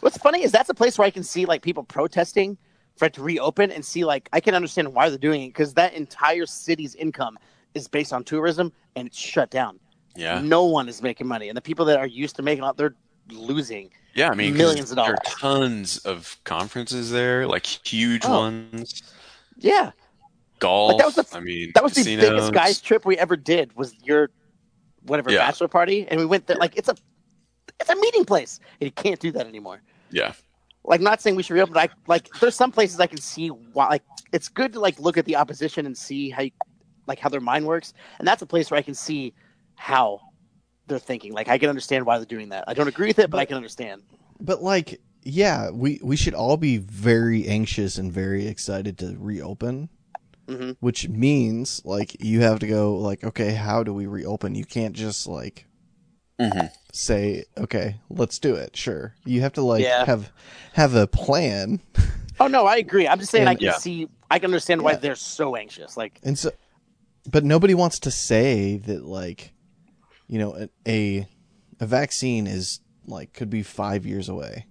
What's 0.00 0.18
funny 0.18 0.42
is 0.42 0.52
that's 0.52 0.68
a 0.68 0.74
place 0.74 0.98
where 0.98 1.06
I 1.06 1.10
can 1.10 1.22
see 1.22 1.46
like 1.46 1.62
people 1.62 1.82
protesting 1.84 2.58
for 2.96 3.06
it 3.06 3.14
to 3.14 3.22
reopen 3.22 3.70
and 3.70 3.84
see 3.84 4.04
like 4.04 4.28
I 4.32 4.40
can 4.40 4.54
understand 4.54 4.92
why 4.92 5.08
they're 5.08 5.16
doing 5.16 5.42
it 5.42 5.48
because 5.48 5.74
that 5.74 5.94
entire 5.94 6.44
city's 6.44 6.94
income 6.96 7.38
is 7.74 7.88
based 7.88 8.12
on 8.12 8.24
tourism 8.24 8.72
and 8.96 9.06
it's 9.08 9.18
shut 9.18 9.50
down. 9.50 9.78
Yeah, 10.14 10.40
No 10.42 10.64
one 10.66 10.88
is 10.88 11.00
making 11.02 11.26
money, 11.26 11.48
and 11.48 11.56
the 11.56 11.62
people 11.62 11.86
that 11.86 11.98
are 11.98 12.06
used 12.06 12.36
to 12.36 12.42
making 12.42 12.62
a 12.62 12.66
lot, 12.66 12.76
they're 12.76 12.94
losing. 13.30 13.90
yeah. 14.14 14.28
I 14.30 14.34
mean, 14.34 14.54
Millions 14.56 14.90
of 14.90 14.96
There 14.96 15.06
dollars. 15.06 15.18
are 15.26 15.38
tons 15.38 15.98
of 15.98 16.36
conferences 16.44 17.10
there, 17.10 17.46
like 17.46 17.64
huge 17.64 18.22
Oh. 18.26 18.40
ones. 18.40 19.02
Yeah, 19.56 19.92
Golf. 20.58 20.98
that 20.98 21.06
was 21.06 21.14
the- 21.14 21.26
I 21.36 21.40
mean, 21.40 21.72
that 21.74 21.82
was 21.82 21.94
casinos. 21.94 22.24
the 22.24 22.30
biggest 22.30 22.52
guys 22.52 22.80
trip 22.80 23.06
we 23.06 23.16
ever 23.18 23.36
did. 23.36 23.74
Was 23.74 23.94
your 24.04 24.28
whatever 25.06 25.30
Yeah. 25.32 25.38
bachelor 25.38 25.68
party, 25.68 26.06
and 26.08 26.20
we 26.20 26.26
went 26.26 26.46
there. 26.46 26.56
Like 26.58 26.76
it's 26.76 26.88
a 26.90 26.94
it's 27.80 27.88
a 27.90 27.96
meeting 27.96 28.24
place, 28.26 28.60
and 28.80 28.86
you 28.86 28.92
can't 28.92 29.18
do 29.18 29.32
that 29.32 29.46
anymore. 29.46 29.80
Yeah, 30.10 30.34
like 30.84 31.00
not 31.00 31.22
saying 31.22 31.36
we 31.36 31.42
should 31.42 31.54
reopen, 31.54 31.72
but 31.74 31.90
I 31.90 31.94
like 32.06 32.28
there's 32.40 32.54
some 32.54 32.70
places 32.70 33.00
I 33.00 33.06
can 33.06 33.18
see 33.20 33.48
why 33.48 33.88
like 33.88 34.02
it's 34.32 34.48
good 34.48 34.74
to 34.74 34.80
like 34.80 34.98
look 35.00 35.16
at 35.16 35.24
the 35.24 35.36
opposition 35.36 35.86
and 35.86 35.96
see 35.96 36.28
how 36.30 36.42
you, 36.42 36.50
like 37.12 37.18
how 37.20 37.28
their 37.28 37.42
mind 37.42 37.66
works, 37.66 37.92
and 38.18 38.26
that's 38.26 38.40
a 38.40 38.46
place 38.46 38.70
where 38.70 38.78
I 38.78 38.82
can 38.82 38.94
see 38.94 39.34
how 39.74 40.20
they're 40.86 40.98
thinking. 40.98 41.34
Like 41.34 41.48
I 41.48 41.58
can 41.58 41.68
understand 41.68 42.06
why 42.06 42.16
they're 42.16 42.24
doing 42.24 42.48
that. 42.48 42.64
I 42.66 42.72
don't 42.72 42.88
agree 42.88 43.08
with 43.08 43.18
it, 43.18 43.30
but 43.30 43.38
I 43.38 43.44
can 43.44 43.56
understand. 43.56 44.02
But 44.40 44.62
like, 44.62 44.98
yeah, 45.22 45.68
we 45.70 46.00
we 46.02 46.16
should 46.16 46.32
all 46.32 46.56
be 46.56 46.78
very 46.78 47.46
anxious 47.46 47.98
and 47.98 48.10
very 48.10 48.46
excited 48.46 48.96
to 48.98 49.14
reopen, 49.18 49.90
hmm 50.48 50.70
which 50.80 51.06
means 51.10 51.82
like 51.84 52.16
you 52.18 52.40
have 52.40 52.58
to 52.60 52.66
go 52.66 52.94
like, 52.96 53.22
okay, 53.22 53.52
how 53.52 53.82
do 53.82 53.92
we 53.92 54.06
reopen? 54.06 54.54
You 54.54 54.64
can't 54.64 54.96
just 54.96 55.26
like 55.26 55.66
Mhm. 56.40 56.70
say, 56.92 57.44
okay, 57.58 57.96
let's 58.08 58.38
do 58.38 58.54
it. 58.54 58.74
Sure, 58.74 59.14
you 59.26 59.42
have 59.42 59.52
to 59.52 59.62
like 59.62 59.84
Yeah. 59.84 60.06
have 60.06 60.32
have 60.72 60.94
a 60.94 61.06
plan, 61.06 61.80
Oh 62.40 62.48
no, 62.48 62.66
I 62.66 62.76
agree. 62.76 63.06
I'm 63.06 63.18
just 63.20 63.30
saying 63.30 63.46
I 63.46 63.54
can 63.54 63.64
Yeah. 63.64 63.76
see 63.78 64.08
I 64.30 64.38
can 64.38 64.46
understand 64.46 64.82
why 64.82 64.92
Yeah. 64.92 64.98
they're 64.98 65.14
so 65.14 65.54
anxious. 65.54 65.96
Like 65.96 66.18
and 66.24 66.38
so, 66.38 66.50
but 67.30 67.44
nobody 67.44 67.74
wants 67.74 67.98
to 68.00 68.10
say 68.10 68.78
that 68.78 69.04
like, 69.04 69.52
you 70.28 70.38
know, 70.38 70.54
a 70.56 70.68
a, 70.88 71.28
a 71.80 71.86
vaccine 71.86 72.46
is 72.46 72.80
like 73.06 73.32
could 73.32 73.50
be 73.50 73.62
five 73.62 74.06
years 74.06 74.28
away, 74.28 74.66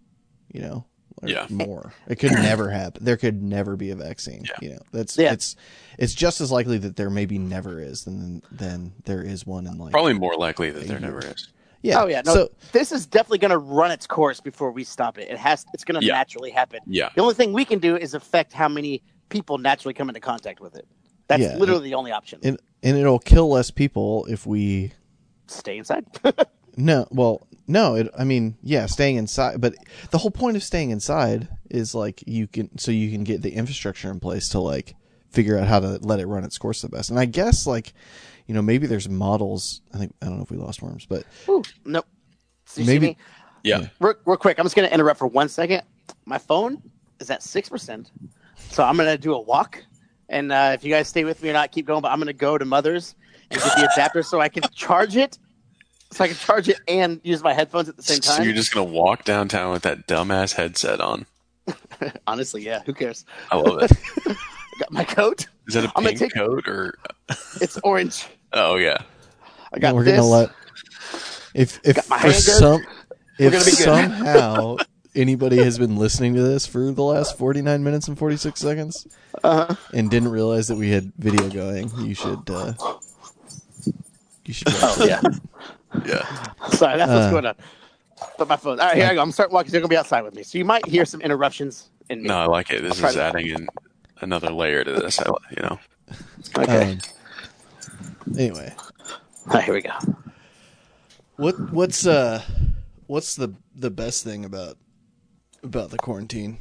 you 0.51 0.61
know. 0.61 0.85
Or 1.21 1.27
Yeah. 1.29 1.45
more. 1.49 1.93
It 2.07 2.15
could 2.15 2.31
never 2.31 2.69
happen. 2.71 3.03
There 3.03 3.17
could 3.17 3.43
never 3.43 3.75
be 3.75 3.91
a 3.91 3.95
vaccine. 3.95 4.43
Yeah. 4.45 4.53
You 4.61 4.69
know, 4.75 4.81
that's 4.91 5.17
Yeah. 5.17 5.33
it's 5.33 5.55
it's 5.99 6.13
just 6.15 6.41
as 6.41 6.51
likely 6.51 6.77
that 6.79 6.95
there 6.95 7.09
maybe 7.09 7.37
never 7.37 7.79
is 7.81 8.05
than 8.05 8.41
than 8.51 8.93
there 9.05 9.21
is 9.21 9.45
one 9.45 9.67
in 9.67 9.77
like 9.77 9.91
probably 9.91 10.13
more 10.13 10.35
likely 10.35 10.71
that 10.71 10.87
there 10.87 10.99
year. 10.99 11.07
never 11.11 11.19
is. 11.19 11.49
yeah. 11.83 12.01
oh 12.01 12.07
yeah, 12.07 12.21
no, 12.25 12.33
So 12.33 12.49
this 12.71 12.91
is 12.91 13.05
definitely 13.05 13.37
going 13.39 13.51
to 13.51 13.57
run 13.59 13.91
its 13.91 14.07
course 14.07 14.39
before 14.39 14.71
we 14.71 14.83
stop 14.83 15.17
it. 15.19 15.29
It 15.29 15.37
has 15.37 15.65
it's 15.73 15.83
going 15.83 15.99
to 15.99 16.05
Yeah. 16.07 16.13
naturally 16.13 16.49
happen. 16.49 16.79
Yeah, 16.87 17.09
The 17.13 17.21
only 17.21 17.35
thing 17.35 17.53
we 17.53 17.65
can 17.65 17.77
do 17.79 17.95
is 17.97 18.13
affect 18.15 18.51
how 18.53 18.69
many 18.69 19.03
people 19.29 19.57
naturally 19.59 19.93
come 19.93 20.09
into 20.09 20.21
contact 20.21 20.59
with 20.61 20.75
it. 20.75 20.87
That's 21.31 21.41
Yeah. 21.53 21.57
literally 21.57 21.89
the 21.89 21.95
only 21.95 22.11
option. 22.11 22.39
and 22.43 22.59
and 22.83 22.97
it'll 22.97 23.19
kill 23.19 23.49
less 23.49 23.71
people 23.71 24.25
if 24.29 24.45
we 24.45 24.91
Stay 25.47 25.77
inside. 25.77 26.05
no 26.77 27.05
well 27.11 27.47
no 27.67 27.95
it, 27.95 28.09
I 28.17 28.23
mean 28.23 28.57
yeah 28.63 28.85
staying 28.85 29.17
inside 29.17 29.59
but 29.61 29.75
the 30.11 30.17
whole 30.17 30.31
point 30.31 30.55
of 30.57 30.63
staying 30.63 30.89
inside 30.91 31.47
is 31.69 31.93
like 31.95 32.23
you 32.27 32.47
can 32.47 32.77
so 32.77 32.91
you 32.91 33.11
can 33.11 33.23
get 33.23 33.41
the 33.41 33.51
infrastructure 33.53 34.09
in 34.09 34.19
place 34.19 34.49
to 34.49 34.59
like 34.59 34.95
figure 35.29 35.57
out 35.57 35.67
how 35.67 35.79
to 35.79 35.99
let 36.01 36.19
it 36.19 36.25
run 36.27 36.43
its 36.43 36.57
course 36.57 36.81
the 36.81 36.89
best 36.89 37.09
and 37.09 37.19
I 37.19 37.25
guess 37.25 37.67
like 37.67 37.93
you 38.47 38.53
know 38.55 38.61
maybe 38.61 38.87
there's 38.87 39.07
models 39.09 39.81
I 39.93 39.97
think 39.97 40.13
I 40.21 40.25
don't 40.27 40.37
know 40.37 40.43
if 40.43 40.51
we 40.51 40.57
lost 40.57 40.81
worms 40.81 41.05
but 41.05 41.23
Ooh, 41.49 41.61
nope. 41.85 42.05
So 42.65 42.81
you 42.81 42.87
Maybe- 42.87 43.05
see 43.07 43.11
me? 43.11 43.17
yeah. 43.63 43.87
Real, 43.99 44.15
real 44.25 44.37
quick, 44.37 44.57
I'm 44.59 44.65
just 44.65 44.75
going 44.75 44.87
to 44.87 44.93
interrupt 44.93 45.19
for 45.19 45.27
one 45.27 45.49
second. 45.49 45.83
My 46.25 46.37
phone 46.37 46.81
is 47.19 47.29
at 47.29 47.41
6%. 47.41 48.09
So 48.69 48.83
I'm 48.83 48.95
going 48.95 49.09
to 49.09 49.17
do 49.17 49.33
a 49.33 49.39
walk. 49.41 49.83
And 50.31 50.51
uh, 50.51 50.71
if 50.73 50.83
you 50.83 50.89
guys 50.89 51.07
stay 51.07 51.23
with 51.25 51.43
me 51.43 51.49
or 51.49 51.53
not, 51.53 51.71
keep 51.71 51.85
going. 51.85 52.01
But 52.01 52.11
I'm 52.11 52.17
going 52.17 52.27
to 52.27 52.33
go 52.33 52.57
to 52.57 52.65
Mother's 52.65 53.13
and 53.51 53.59
get 53.61 53.75
the 53.75 53.89
adapter 53.93 54.23
so 54.23 54.39
I 54.41 54.49
can 54.49 54.63
charge 54.73 55.15
it. 55.17 55.37
So 56.11 56.23
I 56.23 56.27
can 56.27 56.37
charge 56.37 56.67
it 56.69 56.79
and 56.87 57.21
use 57.23 57.43
my 57.43 57.53
headphones 57.53 57.87
at 57.89 57.95
the 57.97 58.03
same 58.03 58.21
So 58.21 58.35
time. 58.37 58.43
you're 58.45 58.53
just 58.53 58.73
gonna 58.73 58.83
walk 58.91 59.23
downtown 59.23 59.71
with 59.71 59.83
that 59.83 60.07
dumbass 60.07 60.53
headset 60.53 60.99
on. 60.99 61.25
Honestly, 62.27 62.63
yeah. 62.63 62.81
Who 62.85 62.93
cares? 62.93 63.23
I 63.49 63.55
love 63.55 63.81
it. 63.83 63.91
I 64.27 64.33
got 64.79 64.91
my 64.91 65.03
coat. 65.05 65.45
Is 65.69 65.75
that 65.75 65.85
a 65.85 65.87
I'm 65.95 66.03
gonna 66.03 66.09
pink 66.09 66.19
take- 66.19 66.33
coat 66.33 66.67
or? 66.67 66.95
It's 67.61 67.77
orange. 67.85 68.25
Oh 68.51 68.75
yeah. 68.75 68.97
I 69.73 69.79
got 69.79 69.95
we're 69.95 70.03
this. 70.03 70.17
gonna 70.17 70.27
let 70.27 70.49
if 71.55 71.79
if 71.85 72.03
for 72.03 72.31
some 72.33 72.81
if 73.39 73.53
gonna 73.53 73.63
be 73.63 73.71
good. 73.71 73.77
somehow 73.77 74.75
anybody 75.15 75.57
has 75.57 75.77
been 75.77 75.95
listening 75.97 76.33
to 76.35 76.41
this 76.41 76.65
for 76.65 76.91
the 76.91 77.03
last 77.03 77.37
49 77.37 77.83
minutes 77.83 78.07
and 78.07 78.17
46 78.17 78.59
seconds 78.59 79.07
Uh-huh. 79.43 79.75
and 79.93 80.09
didn't 80.09 80.29
realize 80.31 80.67
that 80.69 80.77
we 80.77 80.89
had 80.91 81.11
video 81.17 81.49
going 81.49 81.89
you 82.05 82.13
should 82.15 82.49
uh 82.49 82.73
you 83.85 83.93
You 84.45 84.53
should. 84.53 84.67
Oh 84.81 85.05
yeah. 85.07 85.21
Yeah. 86.05 86.23
Sorry, 86.69 86.97
that's 86.97 87.11
Uh. 87.11 87.15
what's 87.15 87.31
going 87.31 87.45
on. 87.45 87.55
But 88.37 88.47
my 88.47 88.55
phone. 88.55 88.79
All 88.79 88.87
right, 88.87 88.95
here 88.95 89.07
I 89.07 89.13
go. 89.15 89.21
I'm 89.21 89.31
starting 89.31 89.53
walking. 89.53 89.71
You're 89.71 89.81
gonna 89.81 89.89
be 89.89 89.97
outside 89.97 90.21
with 90.23 90.35
me, 90.35 90.43
so 90.43 90.57
you 90.57 90.65
might 90.65 90.85
hear 90.85 91.05
some 91.05 91.21
interruptions 91.21 91.89
in 92.09 92.21
me. 92.21 92.27
No, 92.27 92.37
I 92.37 92.45
like 92.45 92.69
it. 92.71 92.81
This 92.81 93.01
I'll 93.03 93.09
is 93.09 93.17
adding 93.17 93.47
in 93.47 93.67
another 94.21 94.51
layer 94.51 94.83
to 94.83 94.91
this. 94.93 95.19
I, 95.19 95.25
you 95.55 95.63
know. 95.63 95.79
Okay. 96.57 96.91
Um, 96.93 96.99
anyway, 98.37 98.73
All 99.47 99.53
right, 99.55 99.63
here 99.63 99.73
we 99.73 99.81
go. 99.81 99.91
what 101.37 101.59
what's 101.71 102.05
uh 102.05 102.41
what's 103.07 103.35
the 103.35 103.53
the 103.75 103.89
best 103.89 104.23
thing 104.23 104.45
about 104.45 104.77
about 105.63 105.89
the 105.91 105.97
quarantine? 105.97 106.57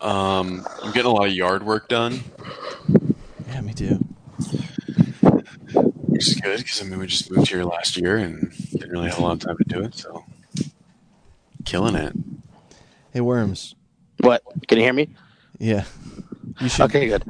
Um, 0.00 0.66
I'm 0.82 0.92
getting 0.92 1.10
a 1.10 1.14
lot 1.14 1.28
of 1.28 1.32
yard 1.34 1.62
work 1.64 1.88
done, 1.88 2.20
Yeah, 3.48 3.60
me 3.60 3.72
too. 3.72 4.04
which 6.08 6.28
is 6.28 6.34
good 6.40 6.58
because 6.58 6.82
I 6.82 6.84
mean 6.86 6.98
we 6.98 7.06
just 7.06 7.30
moved 7.30 7.48
here 7.48 7.62
last 7.64 7.96
year 7.96 8.16
and 8.16 8.52
didn't 8.72 8.90
really 8.90 9.08
have 9.08 9.18
a 9.18 9.22
lot 9.22 9.32
of 9.32 9.38
time 9.40 9.56
to 9.58 9.64
do 9.64 9.82
it, 9.82 9.94
so 9.94 10.24
killing 11.64 11.94
it. 11.94 12.12
Hey, 13.12 13.20
worms. 13.20 13.74
What? 14.20 14.42
Can 14.66 14.78
you 14.78 14.84
hear 14.84 14.92
me? 14.92 15.08
Yeah, 15.58 15.84
you 16.60 16.68
should 16.68 16.84
Okay, 16.84 17.08
good. 17.08 17.24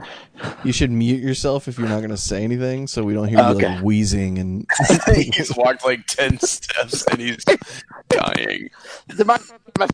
you 0.65 0.73
should 0.73 0.91
mute 0.91 1.21
yourself 1.23 1.69
if 1.69 1.79
you're 1.79 1.89
not 1.89 1.99
going 1.99 2.11
to 2.11 2.17
say 2.17 2.43
anything, 2.45 2.87
so 2.87 3.05
we 3.05 3.15
don't 3.15 3.29
hear 3.29 3.39
you 3.39 3.45
Okay. 3.57 3.69
like 3.75 3.83
wheezing 3.85 4.39
and. 4.39 4.67
he's 5.15 5.55
walked 5.57 5.85
like 5.85 6.07
ten 6.07 6.39
steps 6.41 7.05
and 7.11 7.21
he's 7.21 7.45
dying. 8.09 8.71
My, 9.25 9.39
my, 9.79 9.89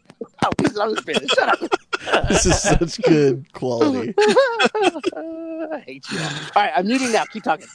oh, 0.45 0.51
he's 0.61 0.77
on 0.79 0.95
the 0.95 1.01
spin. 1.01 1.29
Shut 1.29 1.63
up. 1.63 2.29
this 2.29 2.47
is 2.47 2.63
such 2.63 3.03
good 3.03 3.53
quality. 3.53 4.15
I 4.19 5.83
hate 5.87 6.05
you. 6.11 6.19
All 6.21 6.63
right, 6.63 6.73
I'm 6.77 6.87
muting 6.87 7.13
now. 7.13 7.25
Keep 7.25 7.43
talking. 7.45 7.67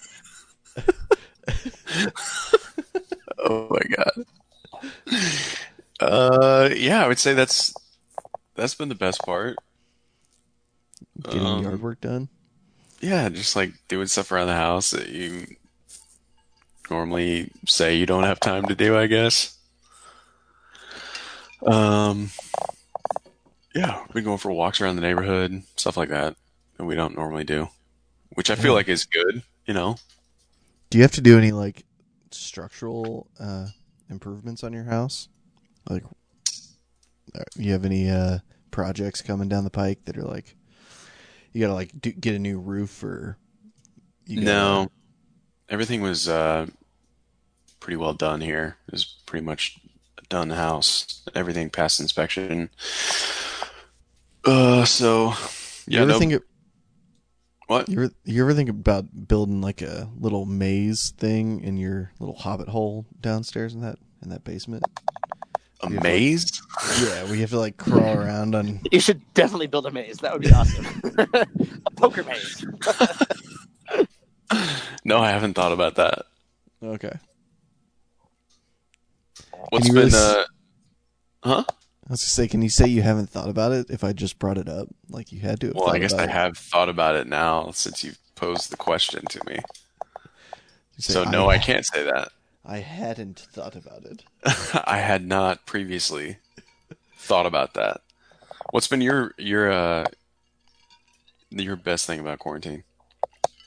Oh 3.46 3.68
my 3.70 3.82
god. 3.96 4.26
Uh, 6.00 6.70
yeah, 6.76 7.04
I 7.04 7.08
would 7.08 7.20
say 7.20 7.34
that's 7.34 7.74
that's 8.56 8.76
been 8.76 8.90
the 8.90 8.96
best 8.96 9.22
part. 9.24 9.58
Getting 11.22 11.42
Um, 11.42 11.64
yard 11.64 11.82
work 11.82 12.02
done. 12.02 12.30
Yeah, 13.00 13.30
just 13.30 13.56
like 13.56 13.74
doing 13.88 14.08
stuff 14.08 14.32
around 14.32 14.48
the 14.48 14.54
house 14.56 14.92
that 14.92 15.10
you 15.10 15.46
normally 16.90 17.52
say 17.68 17.96
you 17.96 18.06
don't 18.06 18.24
have 18.24 18.40
time 18.40 18.66
to 18.66 18.76
do, 18.76 18.98
I 18.98 19.08
guess. 19.08 19.58
Um, 21.66 22.30
yeah, 23.76 24.00
we've 24.02 24.14
been 24.16 24.24
going 24.24 24.38
for 24.38 24.52
walks 24.52 24.82
around 24.82 24.96
the 24.96 25.02
neighborhood, 25.02 25.64
stuff 25.76 25.98
like 25.98 26.10
that 26.10 26.36
that 26.78 26.86
we 26.86 26.96
don't 26.96 27.16
normally 27.16 27.44
do, 27.44 27.70
which 28.34 28.50
I 28.50 28.56
feel 28.56 28.74
like 28.74 28.88
is 28.88 29.06
good, 29.06 29.44
you 29.66 29.74
know. 29.74 29.98
Do 30.90 30.98
you 30.98 31.04
have 31.04 31.12
to 31.12 31.22
do 31.22 31.38
any 31.38 31.52
like 31.52 31.84
structural 32.32 33.28
uh, 33.40 33.68
improvements 34.10 34.64
on 34.64 34.74
your 34.74 34.84
house? 34.84 35.28
Like, 35.90 36.04
uh, 37.36 37.44
you 37.56 37.72
have 37.72 37.86
any 37.86 38.10
uh, 38.10 38.40
projects 38.72 39.22
coming 39.22 39.50
down 39.50 39.64
the 39.64 39.70
pike 39.70 40.06
that 40.06 40.18
are 40.18 40.24
like, 40.24 40.56
you 41.54 41.62
gotta 41.62 41.74
like 41.74 41.92
do, 42.02 42.12
get 42.12 42.36
a 42.36 42.40
new 42.40 42.60
roof 42.60 43.04
or? 43.04 43.38
You 44.26 44.38
gotta- 44.38 44.46
No, 44.46 44.92
everything 45.70 46.02
was 46.02 46.28
uh, 46.28 46.68
pretty 47.80 47.98
well 47.98 48.14
done 48.14 48.42
here. 48.42 48.78
It 48.88 48.92
was 48.92 49.06
pretty 49.26 49.46
much 49.46 49.80
a 50.18 50.22
done 50.30 50.50
house. 50.50 51.22
Everything 51.36 51.70
passed 51.70 52.00
inspection. 52.00 52.70
Uh, 54.46 54.84
so 54.86 55.30
You 55.88 55.98
yeah, 55.98 56.02
ever 56.02 56.12
no, 56.12 56.20
think 56.20 56.34
it, 56.34 56.42
what? 57.68 57.88
you 57.88 58.04
ever 58.04 58.14
you 58.26 58.42
ever 58.44 58.54
think 58.54 58.70
about 58.70 59.28
building 59.28 59.62
like 59.62 59.82
a 59.82 60.10
little 60.20 60.46
maze 60.46 61.12
thing 61.12 61.62
in 61.62 61.78
your 61.78 62.12
little 62.20 62.36
hobbit 62.36 62.68
hole 62.68 63.06
downstairs 63.22 63.74
in 63.74 63.82
that 63.82 63.98
in 64.22 64.30
that 64.30 64.44
basement? 64.44 64.84
A 65.84 65.90
Yeah, 65.92 66.00
maze? 66.02 66.62
Yeah, 67.02 67.30
we 67.30 67.42
have 67.42 67.50
to 67.52 67.60
like 67.60 67.78
crawl 67.78 68.18
around 68.18 68.56
on. 68.56 68.80
You 68.92 69.00
should 69.00 69.22
definitely 69.34 69.68
build 69.68 69.86
a 69.86 69.92
maze. 69.92 70.18
That 70.18 70.34
would 70.34 70.42
be 70.42 70.52
awesome. 70.52 70.86
a 71.86 71.92
poker 71.96 72.24
maze. 72.24 72.66
No, 75.06 75.18
I 75.20 75.32
haven't 75.32 75.54
thought 75.56 75.72
about 75.74 75.96
that. 75.96 76.24
Okay, 76.84 77.12
What's 79.70 79.88
been 79.90 79.96
really 79.96 80.12
uh, 80.14 80.44
huh? 81.44 81.64
I 81.68 82.12
was 82.12 82.22
gonna 82.22 82.28
say, 82.30 82.48
can 82.48 82.62
you 82.62 82.70
say 82.70 82.88
you 82.88 83.02
haven't 83.02 83.30
thought 83.30 83.50
about 83.50 83.72
it? 83.72 83.88
If 83.90 84.04
I 84.04 84.14
just 84.14 84.38
brought 84.38 84.58
it 84.58 84.70
up, 84.70 84.88
like 85.10 85.32
you 85.32 85.40
had 85.40 85.60
to. 85.62 85.68
Have 85.68 85.76
Well, 85.76 85.90
I 85.90 86.00
guess 86.00 86.14
about 86.14 86.22
I 86.22 86.26
it. 86.26 86.30
have 86.32 86.58
thought 86.58 86.90
about 86.90 87.16
it 87.16 87.28
now 87.28 87.72
since 87.72 88.04
you've 88.04 88.20
posed 88.36 88.70
the 88.72 88.78
question 88.78 89.26
to 89.30 89.40
me. 89.48 89.60
Say, 91.00 91.14
So 91.14 91.24
no, 91.24 91.50
I 91.50 91.58
can't 91.58 91.86
say 91.86 92.04
that. 92.04 92.30
I 92.66 92.78
hadn't 92.78 93.40
thought 93.40 93.76
about 93.76 94.06
it. 94.06 94.24
I 94.86 94.98
had 94.98 95.26
not 95.26 95.66
previously 95.66 96.38
thought 97.18 97.46
about 97.46 97.74
that. 97.74 98.02
What's 98.72 98.88
been 98.88 99.02
your 99.02 99.34
your 99.38 99.72
uh 99.72 100.06
your 101.50 101.76
best 101.76 102.08
thing 102.08 102.20
about 102.20 102.40
quarantine? 102.40 102.84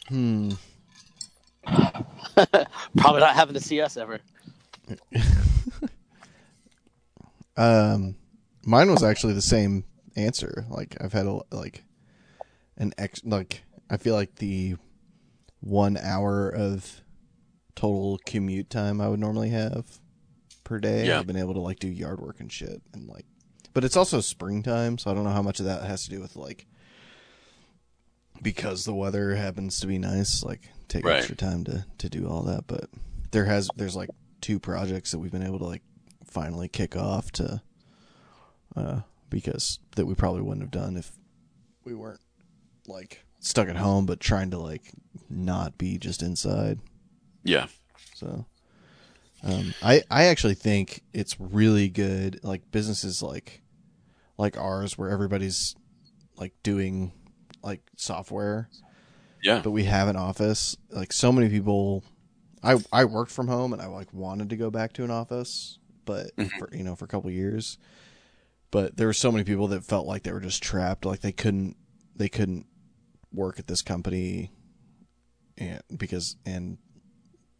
Hmm. 0.08 0.52
Probably 2.96 3.20
not 3.20 3.34
having 3.34 3.54
to 3.54 3.60
see 3.60 3.80
us 3.80 3.96
ever. 3.96 4.20
Um, 7.56 8.16
mine 8.64 8.90
was 8.90 9.02
actually 9.02 9.32
the 9.32 9.42
same 9.42 9.84
answer. 10.14 10.66
Like 10.68 10.96
I've 11.00 11.12
had 11.12 11.26
a 11.26 11.40
like 11.50 11.84
an 12.76 12.92
ex 12.98 13.22
like 13.24 13.62
I 13.88 13.96
feel 13.96 14.14
like 14.14 14.36
the 14.36 14.76
one 15.60 15.96
hour 15.96 16.48
of 16.48 17.00
total 17.76 18.18
commute 18.26 18.68
time 18.70 19.00
I 19.00 19.08
would 19.08 19.20
normally 19.20 19.50
have 19.50 19.84
per 20.64 20.78
day. 20.80 21.06
Yeah. 21.06 21.20
I've 21.20 21.26
been 21.26 21.36
able 21.36 21.54
to 21.54 21.60
like 21.60 21.78
do 21.78 21.86
yard 21.88 22.20
work 22.20 22.40
and 22.40 22.50
shit 22.50 22.82
and 22.92 23.06
like, 23.08 23.24
but 23.72 23.84
it's 23.84 23.96
also 23.96 24.20
springtime, 24.20 24.98
so 24.98 25.10
I 25.10 25.14
don't 25.14 25.22
know 25.24 25.30
how 25.30 25.42
much 25.42 25.60
of 25.60 25.66
that 25.66 25.82
has 25.84 26.04
to 26.04 26.10
do 26.10 26.20
with 26.20 26.34
like 26.36 26.66
because 28.42 28.84
the 28.84 28.94
weather 28.94 29.34
happens 29.34 29.80
to 29.80 29.86
be 29.86 29.98
nice. 29.98 30.42
Like 30.42 30.62
take 30.88 31.04
Right. 31.04 31.18
extra 31.18 31.36
time 31.36 31.64
to 31.64 31.84
to 31.98 32.08
do 32.08 32.26
all 32.28 32.42
that, 32.42 32.66
but 32.66 32.88
there 33.30 33.44
has 33.44 33.68
there's 33.76 33.96
like 33.96 34.10
two 34.40 34.58
projects 34.58 35.10
that 35.10 35.18
we've 35.18 35.32
been 35.32 35.42
able 35.46 35.58
to 35.58 35.64
like 35.66 35.82
finally 36.24 36.68
kick 36.68 36.96
off 36.96 37.30
to 37.32 37.62
uh 38.76 39.00
because 39.30 39.78
that 39.96 40.06
we 40.06 40.14
probably 40.14 40.42
wouldn't 40.42 40.62
have 40.62 40.70
done 40.70 40.96
if 40.96 41.10
we 41.84 41.94
weren't 41.94 42.20
like 42.86 43.24
stuck 43.40 43.68
at 43.68 43.76
home 43.76 44.04
but 44.06 44.20
trying 44.20 44.50
to 44.50 44.58
like 44.58 44.82
not 45.30 45.78
be 45.78 45.96
just 45.98 46.22
inside 46.22 46.78
Yeah. 47.48 47.66
so 48.14 48.44
um 49.42 49.74
i 49.82 50.02
i 50.10 50.26
actually 50.26 50.54
think 50.54 51.02
it's 51.12 51.38
really 51.40 51.88
good 51.88 52.40
like 52.42 52.70
businesses 52.70 53.22
like 53.22 53.62
like 54.38 54.56
ours 54.58 54.96
where 54.98 55.10
everybody's 55.10 55.74
like 56.36 56.52
doing 56.62 57.12
like 57.62 57.80
software 57.96 58.68
Yeah. 59.42 59.60
but 59.62 59.70
we 59.70 59.84
have 59.84 60.08
an 60.08 60.16
office. 60.16 60.76
Like 60.90 61.12
so 61.12 61.30
many 61.32 61.48
people, 61.48 62.02
I 62.62 62.76
I 62.92 63.04
worked 63.04 63.30
from 63.30 63.48
home 63.48 63.72
and 63.72 63.80
I 63.82 63.86
like 63.86 64.12
wanted 64.12 64.50
to 64.50 64.56
go 64.56 64.70
back 64.70 64.92
to 64.94 65.04
an 65.04 65.10
office, 65.10 65.78
but 66.04 66.34
Mhm. 66.36 66.50
for 66.58 66.68
you 66.76 66.82
know 66.84 66.96
for 66.96 67.04
a 67.04 67.08
couple 67.08 67.30
years, 67.30 67.78
but 68.70 68.96
there 68.96 69.06
were 69.06 69.12
so 69.14 69.30
many 69.32 69.44
people 69.44 69.68
that 69.68 69.84
felt 69.84 70.06
like 70.06 70.22
they 70.24 70.32
were 70.32 70.40
just 70.40 70.62
trapped, 70.62 71.04
like 71.04 71.20
they 71.20 71.32
couldn't 71.32 71.76
they 72.16 72.28
couldn't 72.28 72.66
work 73.32 73.58
at 73.58 73.66
this 73.66 73.82
company, 73.82 74.50
and 75.58 75.80
because 75.96 76.36
and 76.44 76.78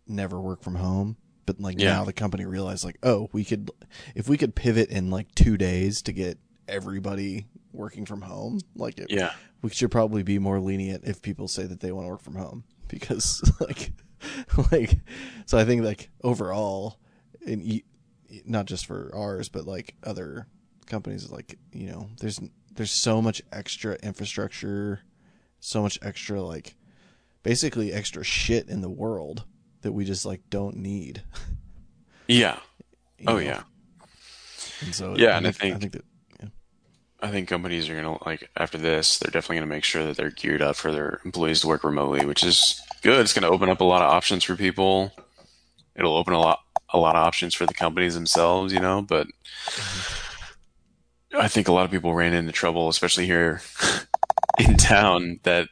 never 0.07 0.41
work 0.41 0.63
from 0.63 0.75
home. 0.77 1.17
But 1.47 1.61
like 1.61 1.81
Yeah. 1.81 1.93
now 1.93 2.05
the 2.05 2.13
company 2.13 2.45
realized 2.45 2.85
like 2.85 2.99
oh 3.03 3.29
we 3.33 3.45
could 3.45 3.71
if 4.15 4.29
we 4.29 4.37
could 4.37 4.55
pivot 4.57 4.91
in 4.91 5.11
like 5.11 5.33
two 5.35 5.57
days 5.57 6.03
to 6.03 6.13
get 6.13 6.39
everybody 6.67 7.47
working 7.73 8.05
from 8.05 8.23
home 8.23 8.59
like 8.75 8.99
it, 8.99 9.07
Yeah. 9.11 9.33
we 9.63 9.71
should 9.71 9.91
probably 9.93 10.23
be 10.25 10.39
more 10.41 10.59
lenient 10.59 11.05
if 11.05 11.23
people 11.23 11.47
say 11.47 11.65
that 11.67 11.79
they 11.81 11.93
want 11.93 12.07
to 12.07 12.11
work 12.11 12.23
from 12.23 12.35
home 12.35 12.65
because 12.89 13.49
like 13.61 13.93
like 14.73 14.99
so 15.45 15.57
i 15.59 15.65
think 15.65 15.85
like 15.85 16.11
overall 16.25 16.99
and 17.47 17.63
you, 17.63 17.83
not 18.45 18.67
just 18.67 18.87
for 18.87 19.13
ours 19.15 19.49
but 19.49 19.67
like 19.67 19.95
other 20.03 20.49
companies 20.87 21.31
like 21.31 21.57
you 21.73 21.87
know 21.89 22.09
there's 22.21 22.41
there's 22.75 22.91
so 22.91 23.23
much 23.23 23.41
extra 23.53 23.95
infrastructure 24.03 25.01
so 25.61 25.81
much 25.83 25.97
extra 26.03 26.43
like 26.43 26.75
basically 27.45 27.93
extra 27.93 28.25
shit 28.25 28.69
in 28.69 28.81
the 28.81 28.91
world 28.91 29.45
that 29.83 29.93
we 29.93 30.05
just 30.05 30.27
like 30.27 30.41
don't 30.51 30.77
need 30.77 31.23
Yeah. 32.29 32.59
you 33.19 33.25
Oh 33.29 33.35
know? 33.35 33.39
yeah. 33.39 33.63
and 34.83 34.95
so 34.95 35.17
Yeah, 35.17 35.37
and 35.37 35.47
I 35.47 35.51
i 35.51 35.53
think- 35.53 35.81
think 35.81 35.93
that 35.93 36.03
I 37.19 37.31
think 37.31 37.49
companies 37.49 37.89
are 37.89 37.97
gonna 37.97 38.23
like 38.27 38.51
after 38.59 38.77
this, 38.77 39.19
they're 39.19 39.31
definitely 39.31 39.57
gonna 39.57 39.75
make 39.75 39.85
sure 39.85 40.05
that 40.05 40.19
they're 40.19 40.31
geared 40.31 40.61
up 40.61 40.77
for 40.77 40.93
their 40.93 41.21
employees 41.25 41.63
to 41.63 41.67
work 41.67 41.83
remotely, 41.83 42.27
which 42.27 42.45
is 42.45 42.79
good. 43.03 43.21
It's 43.21 43.33
gonna 43.33 43.49
open 43.49 43.71
up 43.71 43.81
a 43.81 43.85
lot 43.85 44.03
of 44.03 44.11
options 44.13 44.45
for 44.45 44.55
people. 44.55 45.13
It'll 45.97 46.15
open 46.17 46.35
a 46.35 46.39
lot 46.39 46.61
a 46.93 46.99
lot 46.99 47.17
of 47.17 47.27
options 47.27 47.55
for 47.55 47.65
the 47.65 47.73
companies 47.75 48.15
themselves, 48.15 48.71
you 48.73 48.81
know, 48.81 49.01
but 49.01 49.27
mm-hmm. 49.27 51.41
I 51.41 51.49
think 51.49 51.69
a 51.69 51.73
lot 51.73 51.87
of 51.87 51.91
people 51.91 52.15
ran 52.15 52.35
into 52.35 52.53
trouble, 52.53 52.89
especially 52.91 53.25
here 53.27 53.63
in 54.59 54.77
town, 54.77 55.41
that 55.45 55.69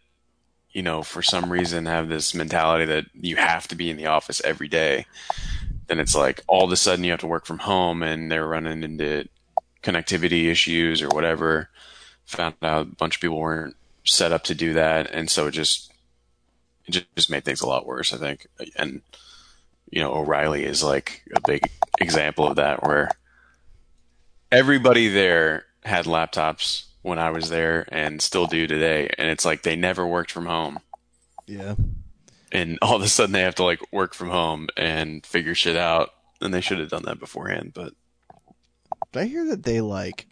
you 0.74 0.82
know, 0.82 1.02
for 1.02 1.22
some 1.22 1.50
reason 1.50 1.86
have 1.86 2.08
this 2.08 2.34
mentality 2.34 2.84
that 2.84 3.06
you 3.14 3.36
have 3.36 3.66
to 3.68 3.76
be 3.76 3.88
in 3.88 3.96
the 3.96 4.06
office 4.06 4.42
every 4.44 4.68
day, 4.68 5.06
then 5.86 6.00
it's 6.00 6.16
like 6.16 6.42
all 6.48 6.64
of 6.64 6.72
a 6.72 6.76
sudden 6.76 7.04
you 7.04 7.12
have 7.12 7.20
to 7.20 7.28
work 7.28 7.46
from 7.46 7.60
home 7.60 8.02
and 8.02 8.30
they're 8.30 8.46
running 8.46 8.82
into 8.82 9.26
connectivity 9.82 10.50
issues 10.50 11.00
or 11.00 11.08
whatever. 11.08 11.70
Found 12.26 12.56
out 12.60 12.82
a 12.82 12.96
bunch 12.96 13.14
of 13.16 13.20
people 13.20 13.38
weren't 13.38 13.76
set 14.02 14.32
up 14.32 14.44
to 14.44 14.54
do 14.54 14.74
that, 14.74 15.10
and 15.10 15.30
so 15.30 15.46
it 15.46 15.52
just 15.52 15.92
it 16.86 16.92
just, 16.92 17.06
just 17.14 17.30
made 17.30 17.44
things 17.44 17.60
a 17.60 17.66
lot 17.66 17.86
worse, 17.86 18.12
I 18.12 18.16
think. 18.16 18.46
And 18.76 19.02
you 19.90 20.00
know, 20.00 20.12
O'Reilly 20.14 20.64
is 20.64 20.82
like 20.82 21.22
a 21.36 21.40
big 21.46 21.62
example 22.00 22.46
of 22.46 22.56
that, 22.56 22.82
where 22.82 23.10
everybody 24.50 25.08
there 25.08 25.66
had 25.84 26.06
laptops 26.06 26.84
when 27.04 27.18
I 27.18 27.30
was 27.30 27.50
there 27.50 27.86
and 27.92 28.20
still 28.20 28.46
do 28.46 28.66
today, 28.66 29.10
and 29.18 29.28
it's 29.30 29.44
like 29.44 29.62
they 29.62 29.76
never 29.76 30.06
worked 30.06 30.32
from 30.32 30.46
home, 30.46 30.78
Yeah. 31.46 31.74
and 32.50 32.78
all 32.82 32.96
of 32.96 33.02
a 33.02 33.08
sudden 33.08 33.32
they 33.32 33.42
have 33.42 33.54
to 33.56 33.64
like 33.64 33.80
work 33.92 34.14
from 34.14 34.30
home 34.30 34.68
and 34.76 35.24
figure 35.24 35.54
shit 35.54 35.76
out, 35.76 36.10
and 36.40 36.52
they 36.52 36.62
should 36.62 36.78
have 36.78 36.88
done 36.88 37.04
that 37.04 37.20
beforehand, 37.20 37.72
but 37.74 37.92
Did 39.12 39.20
I 39.20 39.24
hear 39.26 39.44
that 39.46 39.64
they 39.64 39.80
like 39.82 40.26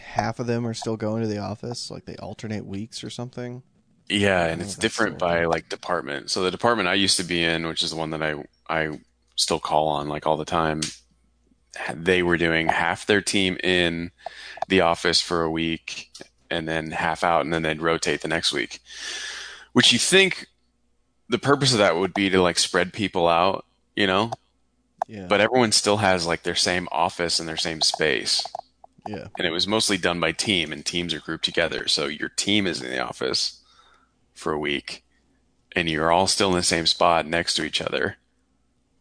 half 0.00 0.40
of 0.40 0.46
them 0.46 0.66
are 0.66 0.74
still 0.74 0.96
going 0.96 1.20
to 1.22 1.28
the 1.28 1.38
office? 1.38 1.90
Like 1.90 2.06
they 2.06 2.16
alternate 2.16 2.64
weeks 2.66 3.04
or 3.04 3.10
something? 3.10 3.62
Yeah, 4.08 4.46
and 4.46 4.60
Oh, 4.62 4.64
it's 4.64 4.76
different 4.76 5.18
by 5.18 5.44
like 5.44 5.68
department. 5.68 6.30
So 6.30 6.42
the 6.42 6.50
department 6.50 6.88
I 6.88 6.94
used 6.94 7.18
to 7.18 7.22
be 7.24 7.44
in, 7.44 7.66
which 7.66 7.82
is 7.82 7.90
the 7.90 7.96
one 7.96 8.10
that 8.10 8.22
I 8.22 8.42
I 8.68 8.98
still 9.36 9.60
call 9.60 9.88
on 9.88 10.08
like 10.08 10.26
all 10.26 10.36
the 10.38 10.44
time, 10.46 10.80
they 11.94 12.22
were 12.22 12.36
doing 12.36 12.68
half 12.68 13.06
their 13.06 13.20
team 13.22 13.56
in 13.62 14.10
the 14.68 14.80
office 14.80 15.20
for 15.20 15.42
a 15.42 15.50
week 15.50 16.10
and 16.50 16.68
then 16.68 16.90
half 16.90 17.24
out 17.24 17.42
and 17.42 17.52
then 17.52 17.62
they'd 17.62 17.82
rotate 17.82 18.20
the 18.20 18.28
next 18.28 18.52
week. 18.52 18.80
Which 19.72 19.92
you 19.92 19.98
think 19.98 20.46
the 21.28 21.38
purpose 21.38 21.72
of 21.72 21.78
that 21.78 21.96
would 21.96 22.14
be 22.14 22.28
to 22.30 22.42
like 22.42 22.58
spread 22.58 22.92
people 22.92 23.26
out, 23.28 23.64
you 23.96 24.06
know? 24.06 24.30
Yeah. 25.08 25.26
But 25.26 25.40
everyone 25.40 25.72
still 25.72 25.96
has 25.98 26.26
like 26.26 26.42
their 26.42 26.54
same 26.54 26.88
office 26.92 27.40
and 27.40 27.48
their 27.48 27.56
same 27.56 27.80
space. 27.80 28.44
yeah. 29.06 29.28
And 29.36 29.46
it 29.46 29.50
was 29.50 29.66
mostly 29.66 29.98
done 29.98 30.20
by 30.20 30.32
team 30.32 30.72
and 30.72 30.84
teams 30.84 31.14
are 31.14 31.20
grouped 31.20 31.44
together. 31.44 31.88
So 31.88 32.06
your 32.06 32.28
team 32.28 32.66
is 32.66 32.82
in 32.82 32.90
the 32.90 33.00
office 33.00 33.60
for 34.34 34.52
a 34.52 34.58
week 34.58 35.04
and 35.74 35.88
you're 35.88 36.12
all 36.12 36.26
still 36.26 36.50
in 36.50 36.56
the 36.56 36.62
same 36.62 36.86
spot 36.86 37.26
next 37.26 37.54
to 37.54 37.64
each 37.64 37.80
other. 37.80 38.16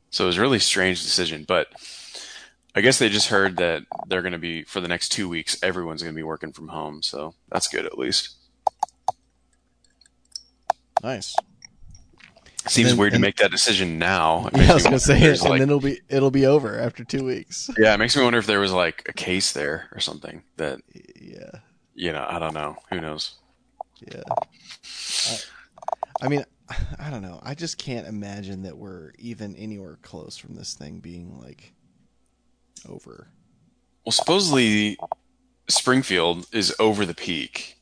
So 0.10 0.24
it 0.24 0.28
was 0.28 0.38
a 0.38 0.42
really 0.42 0.60
strange 0.60 1.02
decision, 1.02 1.46
but 1.48 1.68
I 2.74 2.82
guess 2.82 3.00
they 3.00 3.10
just 3.10 3.28
heard 3.28 3.58
that 3.58 3.84
they're 4.08 4.22
going 4.22 4.32
to 4.32 4.38
be 4.40 4.64
for 4.64 4.80
the 4.80 4.88
next 4.88 5.10
2 5.10 5.28
weeks 5.28 5.58
everyone's 5.62 6.02
going 6.04 6.14
to 6.14 6.20
be 6.20 6.24
working 6.24 6.54
from 6.54 6.70
home, 6.70 7.02
so 7.02 7.34
that's 7.52 7.68
good 7.68 7.86
at 7.86 7.98
least. 7.98 8.36
Nice. 11.04 11.36
Seems 12.68 12.90
then- 12.90 12.98
weird 12.98 13.14
to 13.14 13.20
make 13.20 13.38
that 13.38 13.50
decision 13.52 13.98
now. 13.98 14.48
Yeah, 14.56 14.72
I 14.72 14.74
was 14.76 14.84
gonna 14.84 15.00
say 15.00 15.16
if 15.16 15.22
it, 15.22 15.26
there's, 15.26 15.42
and 15.42 15.50
like- 15.50 15.60
then 15.62 15.70
it'll 15.70 15.80
be 15.80 16.00
it'll 16.10 16.30
be 16.32 16.46
over 16.46 16.80
after 16.80 17.04
two 17.04 17.26
weeks. 17.26 17.70
yeah, 17.80 17.94
it 17.94 17.98
makes 17.98 18.16
me 18.16 18.22
wonder 18.24 18.38
if 18.38 18.46
there 18.46 18.60
was 18.60 18.72
like 18.72 19.04
a 19.10 19.14
case 19.14 19.52
there 19.54 19.90
or 19.94 20.00
something 20.00 20.44
that, 20.58 20.80
Yeah. 21.20 21.50
you 21.96 22.14
know, 22.14 22.24
I 22.30 22.38
don't 22.38 22.54
know. 22.54 22.78
Who 22.92 23.02
knows? 23.02 23.34
Yeah. 24.00 24.22
I, 24.30 25.38
I 26.22 26.28
mean, 26.28 26.46
I 27.00 27.10
don't 27.10 27.24
know. 27.24 27.40
I 27.42 27.56
just 27.56 27.80
can't 27.80 28.08
imagine 28.08 28.62
that 28.64 28.78
we're 28.78 29.12
even 29.18 29.56
anywhere 29.56 29.98
close 30.04 30.38
from 30.38 30.54
this 30.56 30.76
thing 30.76 31.00
being 31.00 31.40
like 31.40 31.74
over. 32.88 33.28
Well, 34.06 34.12
supposedly 34.12 34.98
Springfield 35.68 36.48
is 36.52 36.76
over 36.80 37.06
the 37.06 37.14
peak 37.14 37.78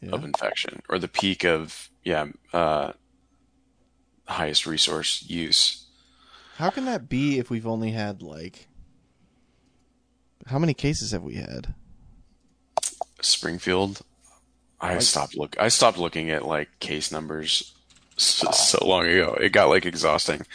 Yeah. 0.00 0.10
of 0.12 0.24
infection 0.24 0.82
or 0.88 0.98
the 0.98 1.08
peak 1.08 1.44
of 1.44 1.90
yeah 2.02 2.26
uh, 2.52 2.92
highest 4.26 4.66
resource 4.66 5.24
use. 5.28 5.86
How 6.56 6.70
can 6.70 6.84
that 6.86 7.08
be 7.08 7.38
if 7.38 7.50
we've 7.50 7.66
only 7.66 7.92
had 7.92 8.22
like 8.22 8.66
how 10.46 10.58
many 10.58 10.74
cases 10.74 11.10
have 11.12 11.22
we 11.22 11.34
had? 11.36 11.74
Springfield. 13.20 14.02
I 14.80 14.94
Like- 14.94 15.02
stopped 15.02 15.36
look. 15.36 15.56
I 15.58 15.68
stopped 15.68 15.98
looking 15.98 16.30
at 16.30 16.44
like 16.44 16.78
case 16.80 17.10
numbers 17.10 17.74
so, 18.16 18.50
so 18.50 18.86
long 18.86 19.06
ago. 19.06 19.34
It 19.40 19.50
got 19.50 19.68
like 19.68 19.86
exhausting. 19.86 20.46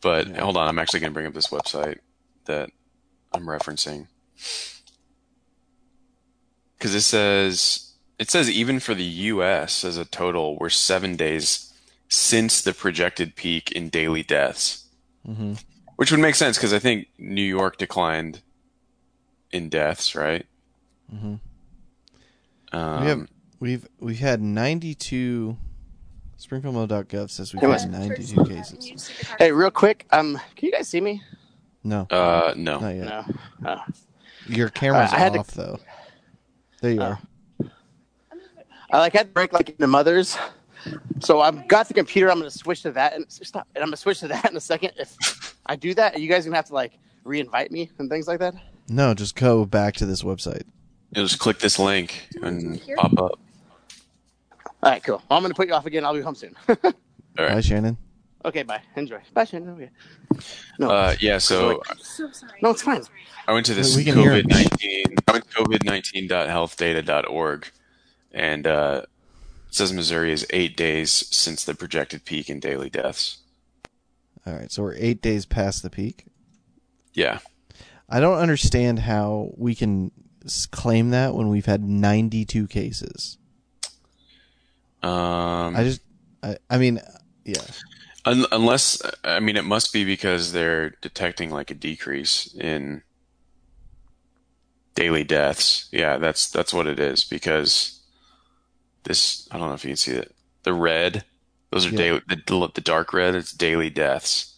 But 0.00 0.28
Yeah. 0.28 0.40
hold 0.42 0.56
on, 0.56 0.68
I'm 0.68 0.78
actually 0.78 1.00
going 1.00 1.10
to 1.12 1.14
bring 1.14 1.26
up 1.26 1.34
this 1.34 1.48
website 1.48 1.98
that 2.46 2.70
I'm 3.32 3.46
referencing 3.46 4.06
because 6.78 6.94
it 6.94 7.02
says 7.02 7.92
it 8.18 8.30
says 8.30 8.50
even 8.50 8.80
for 8.80 8.94
the 8.94 9.04
U.S. 9.04 9.84
as 9.84 9.96
a 9.96 10.04
total, 10.04 10.56
we're 10.58 10.68
seven 10.68 11.16
days 11.16 11.72
since 12.08 12.60
the 12.60 12.72
projected 12.74 13.36
peak 13.36 13.72
in 13.72 13.88
daily 13.88 14.22
deaths, 14.22 14.86
Mm-hmm. 15.26 15.54
which 15.96 16.10
would 16.10 16.20
make 16.20 16.34
sense 16.34 16.56
because 16.58 16.72
I 16.72 16.78
think 16.80 17.06
New 17.18 17.42
York 17.42 17.78
declined 17.78 18.42
in 19.52 19.68
deaths, 19.68 20.14
right? 20.16 20.44
Mm-hmm. 21.14 21.34
Um, 22.76 23.00
we 23.02 23.08
have 23.08 23.28
we've 23.60 23.88
we've 24.00 24.18
had 24.18 24.40
ninety 24.42 24.94
two. 24.94 25.56
springfieldmo.gov 26.40 27.30
says 27.30 27.54
we've 27.54 27.62
had 27.62 27.90
ninety 27.90 28.24
two 28.24 28.44
cases. 28.44 29.10
Hey, 29.38 29.52
real 29.52 29.70
quick, 29.70 30.06
um, 30.10 30.40
can 30.56 30.66
you 30.66 30.72
guys 30.72 30.88
see 30.88 31.00
me? 31.00 31.22
No, 31.84 32.06
uh, 32.10 32.54
no. 32.56 32.78
not 32.78 32.94
yet. 32.94 33.06
No. 33.06 33.24
Oh. 33.66 33.84
Your 34.46 34.68
camera's 34.68 35.12
Uh, 35.12 35.16
I 35.16 35.18
had 35.18 35.32
to- 35.34 35.40
off 35.40 35.48
though. 35.52 35.78
There 36.80 36.92
you 36.92 37.00
Oh. 37.00 37.04
are. 37.04 37.20
I 38.90 38.98
like 38.98 39.12
had 39.12 39.28
to 39.28 39.32
break 39.32 39.52
like 39.52 39.70
into 39.70 39.86
mothers. 39.86 40.36
So 41.20 41.40
I've 41.40 41.66
got 41.68 41.88
the 41.88 41.94
computer. 41.94 42.30
I'm 42.30 42.38
gonna 42.38 42.50
switch 42.50 42.82
to 42.82 42.90
that 42.92 43.14
and 43.14 43.24
stop. 43.30 43.66
And 43.74 43.82
I'm 43.82 43.88
gonna 43.88 43.96
switch 43.96 44.20
to 44.20 44.28
that 44.28 44.50
in 44.50 44.56
a 44.56 44.60
second. 44.60 44.92
If 44.98 45.56
I 45.66 45.76
do 45.76 45.94
that, 45.94 46.20
you 46.20 46.28
guys 46.28 46.44
gonna 46.44 46.56
have 46.56 46.66
to 46.66 46.74
like 46.74 46.98
re-invite 47.24 47.70
me 47.70 47.90
and 47.98 48.10
things 48.10 48.26
like 48.26 48.40
that. 48.40 48.54
No, 48.88 49.14
just 49.14 49.36
go 49.36 49.64
back 49.64 49.94
to 49.94 50.06
this 50.06 50.22
website. 50.22 50.62
You'll 51.12 51.26
just 51.26 51.38
click 51.38 51.58
this 51.60 51.78
link 51.78 52.28
and 52.42 52.80
pop 52.96 53.12
up. 53.12 53.38
All 54.82 54.90
right, 54.90 55.02
cool. 55.04 55.22
Well, 55.30 55.36
I'm 55.36 55.42
gonna 55.42 55.54
put 55.54 55.68
you 55.68 55.74
off 55.74 55.86
again. 55.86 56.04
I'll 56.04 56.14
be 56.14 56.20
home 56.20 56.34
soon. 56.34 56.54
All 56.68 56.92
Bye. 57.36 57.60
Shannon. 57.60 57.96
Okay, 58.44 58.62
bye. 58.62 58.80
Enjoy. 58.96 59.18
Bye, 59.34 59.44
Shannon. 59.44 59.70
Okay. 59.70 59.90
No, 60.78 60.90
Uh, 60.90 61.14
yeah. 61.20 61.38
So 61.38 61.82
So 61.98 62.30
sorry. 62.32 62.52
no, 62.62 62.70
it's 62.70 62.82
fine. 62.82 63.02
I 63.46 63.52
went 63.52 63.66
to 63.66 63.74
this 63.74 63.96
We 63.96 64.04
can 64.04 64.16
hear 64.18 64.32
COVID 64.32 64.48
nineteen. 64.48 65.04
I 65.28 65.32
went 65.32 65.50
to 65.50 65.56
COVID 65.64 65.84
nineteen 65.84 66.28
healthdata.org, 66.28 67.70
and 68.32 68.66
uh, 68.66 69.02
it 69.68 69.74
says 69.74 69.92
Missouri 69.92 70.32
is 70.32 70.46
eight 70.50 70.76
days 70.76 71.10
since 71.34 71.64
the 71.64 71.74
projected 71.74 72.24
peak 72.24 72.48
in 72.48 72.60
daily 72.60 72.90
deaths. 72.90 73.38
All 74.46 74.54
right, 74.54 74.70
so 74.72 74.82
we're 74.82 74.94
eight 74.96 75.22
days 75.22 75.46
past 75.46 75.82
the 75.82 75.90
peak. 75.90 76.26
Yeah. 77.14 77.38
I 78.08 78.20
don't 78.20 78.38
understand 78.38 78.98
how 79.00 79.52
we 79.56 79.74
can 79.74 80.10
s- 80.44 80.66
claim 80.66 81.10
that 81.10 81.34
when 81.34 81.48
we've 81.48 81.64
had 81.66 81.82
92 81.82 82.66
cases. 82.66 83.38
Um, 85.02 85.76
I 85.76 85.82
just, 85.84 86.00
I, 86.42 86.56
I 86.70 86.78
mean, 86.78 87.00
yeah, 87.44 87.62
un- 88.24 88.46
unless 88.52 89.00
I 89.24 89.40
mean, 89.40 89.56
it 89.56 89.64
must 89.64 89.92
be 89.92 90.04
because 90.04 90.52
they're 90.52 90.90
detecting 91.00 91.50
like 91.50 91.70
a 91.70 91.74
decrease 91.74 92.52
in 92.54 93.02
daily 94.94 95.24
deaths. 95.24 95.88
Yeah, 95.92 96.18
that's 96.18 96.50
that's 96.50 96.72
what 96.74 96.86
it 96.86 96.98
is. 97.00 97.24
Because 97.24 98.00
this, 99.04 99.48
I 99.50 99.58
don't 99.58 99.68
know 99.68 99.74
if 99.74 99.84
you 99.84 99.90
can 99.90 99.96
see 99.96 100.12
it. 100.12 100.34
The 100.62 100.72
red, 100.74 101.24
those 101.70 101.86
are 101.86 101.90
Yeah. 101.90 101.96
daily. 101.96 102.20
The, 102.28 102.70
the 102.74 102.80
dark 102.80 103.12
red, 103.12 103.34
it's 103.34 103.52
daily 103.52 103.90
deaths. 103.90 104.48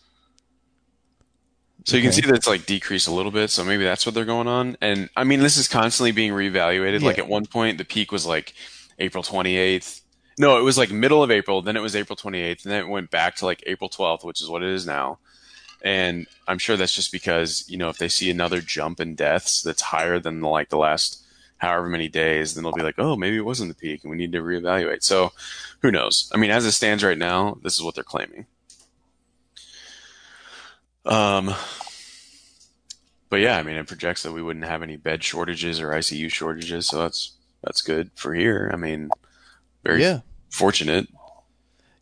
So 1.87 1.97
you 1.99 2.03
can 2.03 2.13
see 2.13 2.23
that 2.23 2.35
it's 2.35 2.47
like 2.47 2.65
decreased 2.65 3.09
a 3.09 3.13
little 3.13 3.31
bit. 3.33 3.51
So 3.51 3.63
maybe 3.63 3.85
that's 3.85 4.07
what 4.07 4.15
they're 4.15 4.25
going 4.25 4.49
on. 4.49 4.79
And 4.81 5.11
I 5.17 5.25
mean, 5.25 5.41
this 5.41 5.59
is 5.59 5.69
constantly 5.69 6.13
being 6.13 6.33
reevaluated. 6.33 7.03
Like 7.03 7.19
at 7.19 7.29
one 7.29 7.45
point, 7.45 7.77
the 7.77 7.85
peak 7.85 8.11
was 8.11 8.25
like 8.25 8.55
April 8.99 9.23
28th. 9.23 10.01
No, 10.39 10.59
it 10.59 10.63
was 10.63 10.77
like 10.77 10.91
middle 10.91 11.23
of 11.23 11.31
April. 11.31 11.63
Then 11.63 11.77
it 11.77 11.81
was 11.81 11.95
April 11.95 12.17
28th, 12.17 12.65
and 12.65 12.73
then 12.73 12.81
it 12.81 12.89
went 12.89 13.11
back 13.11 13.37
to 13.37 13.45
like 13.45 13.63
April 13.67 13.89
12th, 13.89 14.25
which 14.25 14.41
is 14.41 14.49
what 14.49 14.63
it 14.63 14.71
is 14.71 14.87
now. 14.87 15.19
And 15.83 16.27
I'm 16.49 16.59
sure 16.59 16.77
that's 16.77 16.95
just 16.95 17.13
because 17.13 17.65
you 17.69 17.77
know 17.77 17.89
if 17.89 17.99
they 17.99 18.09
see 18.09 18.31
another 18.31 18.61
jump 18.61 19.01
in 19.01 19.15
deaths 19.15 19.63
that's 19.63 19.83
higher 19.83 20.19
than 20.19 20.41
like 20.41 20.71
the 20.71 20.79
last 20.79 21.25
however 21.59 21.89
many 21.89 22.09
days, 22.09 22.55
then 22.55 22.65
they'll 22.65 22.73
be 22.73 22.83
like, 22.83 22.99
oh, 22.99 23.17
maybe 23.17 23.37
it 23.37 23.45
wasn't 23.45 23.69
the 23.69 23.75
peak, 23.75 24.03
and 24.03 24.11
we 24.11 24.17
need 24.17 24.33
to 24.33 24.43
reevaluate. 24.43 25.03
So 25.03 25.33
who 25.83 25.91
knows? 25.91 26.31
I 26.35 26.39
mean, 26.39 26.51
as 26.51 26.65
it 26.65 26.73
stands 26.73 27.05
right 27.05 27.19
now, 27.19 27.59
this 27.63 27.75
is 27.77 27.83
what 27.83 27.95
they're 27.95 28.05
claiming. 28.05 28.47
Um, 31.07 31.55
but 33.29 33.41
yeah, 33.41 33.59
I 33.59 33.63
mean, 33.63 33.77
it 33.77 33.87
projects 33.87 34.23
that 34.23 34.33
we 34.33 34.43
wouldn't 34.43 34.65
have 34.65 34.83
any 34.83 34.97
bed 34.97 35.23
shortages 35.23 35.81
or 35.81 35.91
ICU 35.91 36.31
shortages, 36.31 36.87
so 36.87 36.99
that's 36.99 37.33
that's 37.63 37.83
good 37.83 38.11
for 38.15 38.35
here. 38.35 38.71
I 38.73 38.77
mean, 38.77 39.11
very 39.85 40.03
yeah, 40.03 40.21
fortunate, 40.51 41.09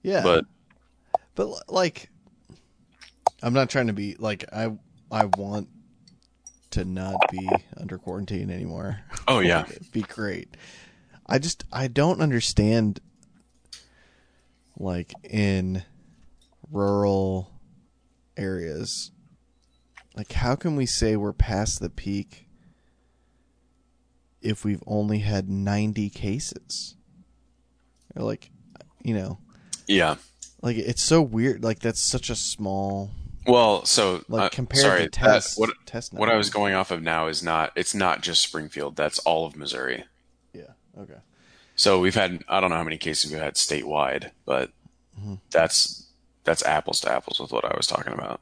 yeah. 0.02 0.22
but 0.22 0.44
but 1.34 1.70
like, 1.70 2.08
I'm 3.42 3.52
not 3.52 3.68
trying 3.70 3.88
to 3.88 3.92
be 3.92 4.16
like 4.18 4.44
I. 4.52 4.76
I 5.10 5.26
want 5.36 5.68
to 6.70 6.86
not 6.86 7.16
be 7.30 7.46
under 7.76 7.98
quarantine 7.98 8.50
anymore. 8.50 9.00
oh 9.28 9.40
yeah, 9.40 9.64
It'd 9.70 9.92
be 9.92 10.00
great. 10.00 10.56
I 11.26 11.38
just 11.38 11.64
I 11.70 11.88
don't 11.88 12.22
understand. 12.22 13.00
like 14.78 15.12
in 15.22 15.82
rural 16.70 17.50
areas, 18.38 19.10
like 20.16 20.32
how 20.32 20.54
can 20.56 20.76
we 20.76 20.86
say 20.86 21.16
we're 21.16 21.34
past 21.34 21.80
the 21.80 21.90
peak 21.90 22.48
if 24.40 24.64
we've 24.64 24.82
only 24.86 25.18
had 25.18 25.48
90 25.48 26.08
cases? 26.10 26.96
Or 28.16 28.22
like, 28.22 28.50
you 29.02 29.14
know, 29.14 29.38
Yeah. 29.86 30.16
like 30.62 30.76
it's 30.76 31.02
so 31.02 31.22
weird. 31.22 31.62
Like 31.64 31.78
that's 31.80 32.00
such 32.00 32.30
a 32.30 32.36
small, 32.36 33.10
Well, 33.46 33.84
so 33.84 34.22
like 34.28 34.42
uh, 34.42 34.48
compared 34.50 34.82
sorry, 34.82 34.98
to 35.00 35.04
that- 35.04 35.12
test 35.12 35.58
what 35.58 35.70
test 35.86 36.12
what 36.12 36.28
I 36.28 36.36
was 36.36 36.50
going 36.50 36.74
off 36.74 36.90
of 36.90 37.02
now 37.02 37.26
is 37.28 37.42
not 37.42 37.72
it's 37.76 37.94
not 37.94 38.22
just 38.22 38.42
Springfield. 38.42 38.96
That's 38.96 39.18
all 39.20 39.46
of 39.46 39.56
Missouri. 39.56 40.04
Yeah. 40.52 40.72
Okay. 40.98 41.18
So 41.74 41.98
we've 42.00 42.14
had 42.14 42.44
I 42.48 42.60
don't 42.60 42.70
know 42.70 42.76
how 42.76 42.84
many 42.84 42.98
cases 42.98 43.30
we've 43.32 43.40
had 43.40 43.54
statewide, 43.54 44.30
but 44.44 44.70
Mm-hmm. 45.18 45.34
that's 45.50 46.06
that's 46.44 46.64
apples 46.64 47.00
to 47.02 47.12
apples 47.12 47.38
with 47.38 47.52
what 47.52 47.64
I 47.64 47.76
was 47.76 47.86
talking 47.86 48.12
about. 48.14 48.40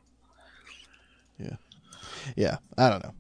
Yeah. 1.39 1.57
Yeah. 2.37 2.57
I 2.79 2.89
don't 2.91 3.03
know. 3.03 3.15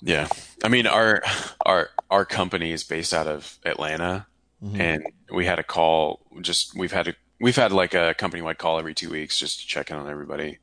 Yeah, 0.00 0.28
I 0.62 0.68
mean 0.68 0.86
our 0.86 1.22
our 1.64 1.88
our 2.10 2.24
company 2.26 2.72
is 2.72 2.84
based 2.84 3.14
out 3.14 3.26
of 3.26 3.58
Atlanta, 3.64 4.26
Mhm. 4.64 4.80
and 4.80 5.02
we 5.32 5.44
had 5.46 5.58
a 5.58 5.62
call. 5.64 6.20
Just 6.40 6.76
we've 6.76 6.92
had 6.92 7.08
a 7.08 7.14
we've 7.40 7.56
had 7.56 7.72
like 7.72 7.94
a 7.94 8.14
company 8.14 8.42
wide 8.42 8.58
call 8.58 8.78
every 8.78 8.94
two 8.94 9.10
weeks 9.10 9.38
just 9.38 9.60
to 9.60 9.66
check 9.66 9.90
in 9.90 9.96
on 9.96 10.08
everybody. 10.08 10.58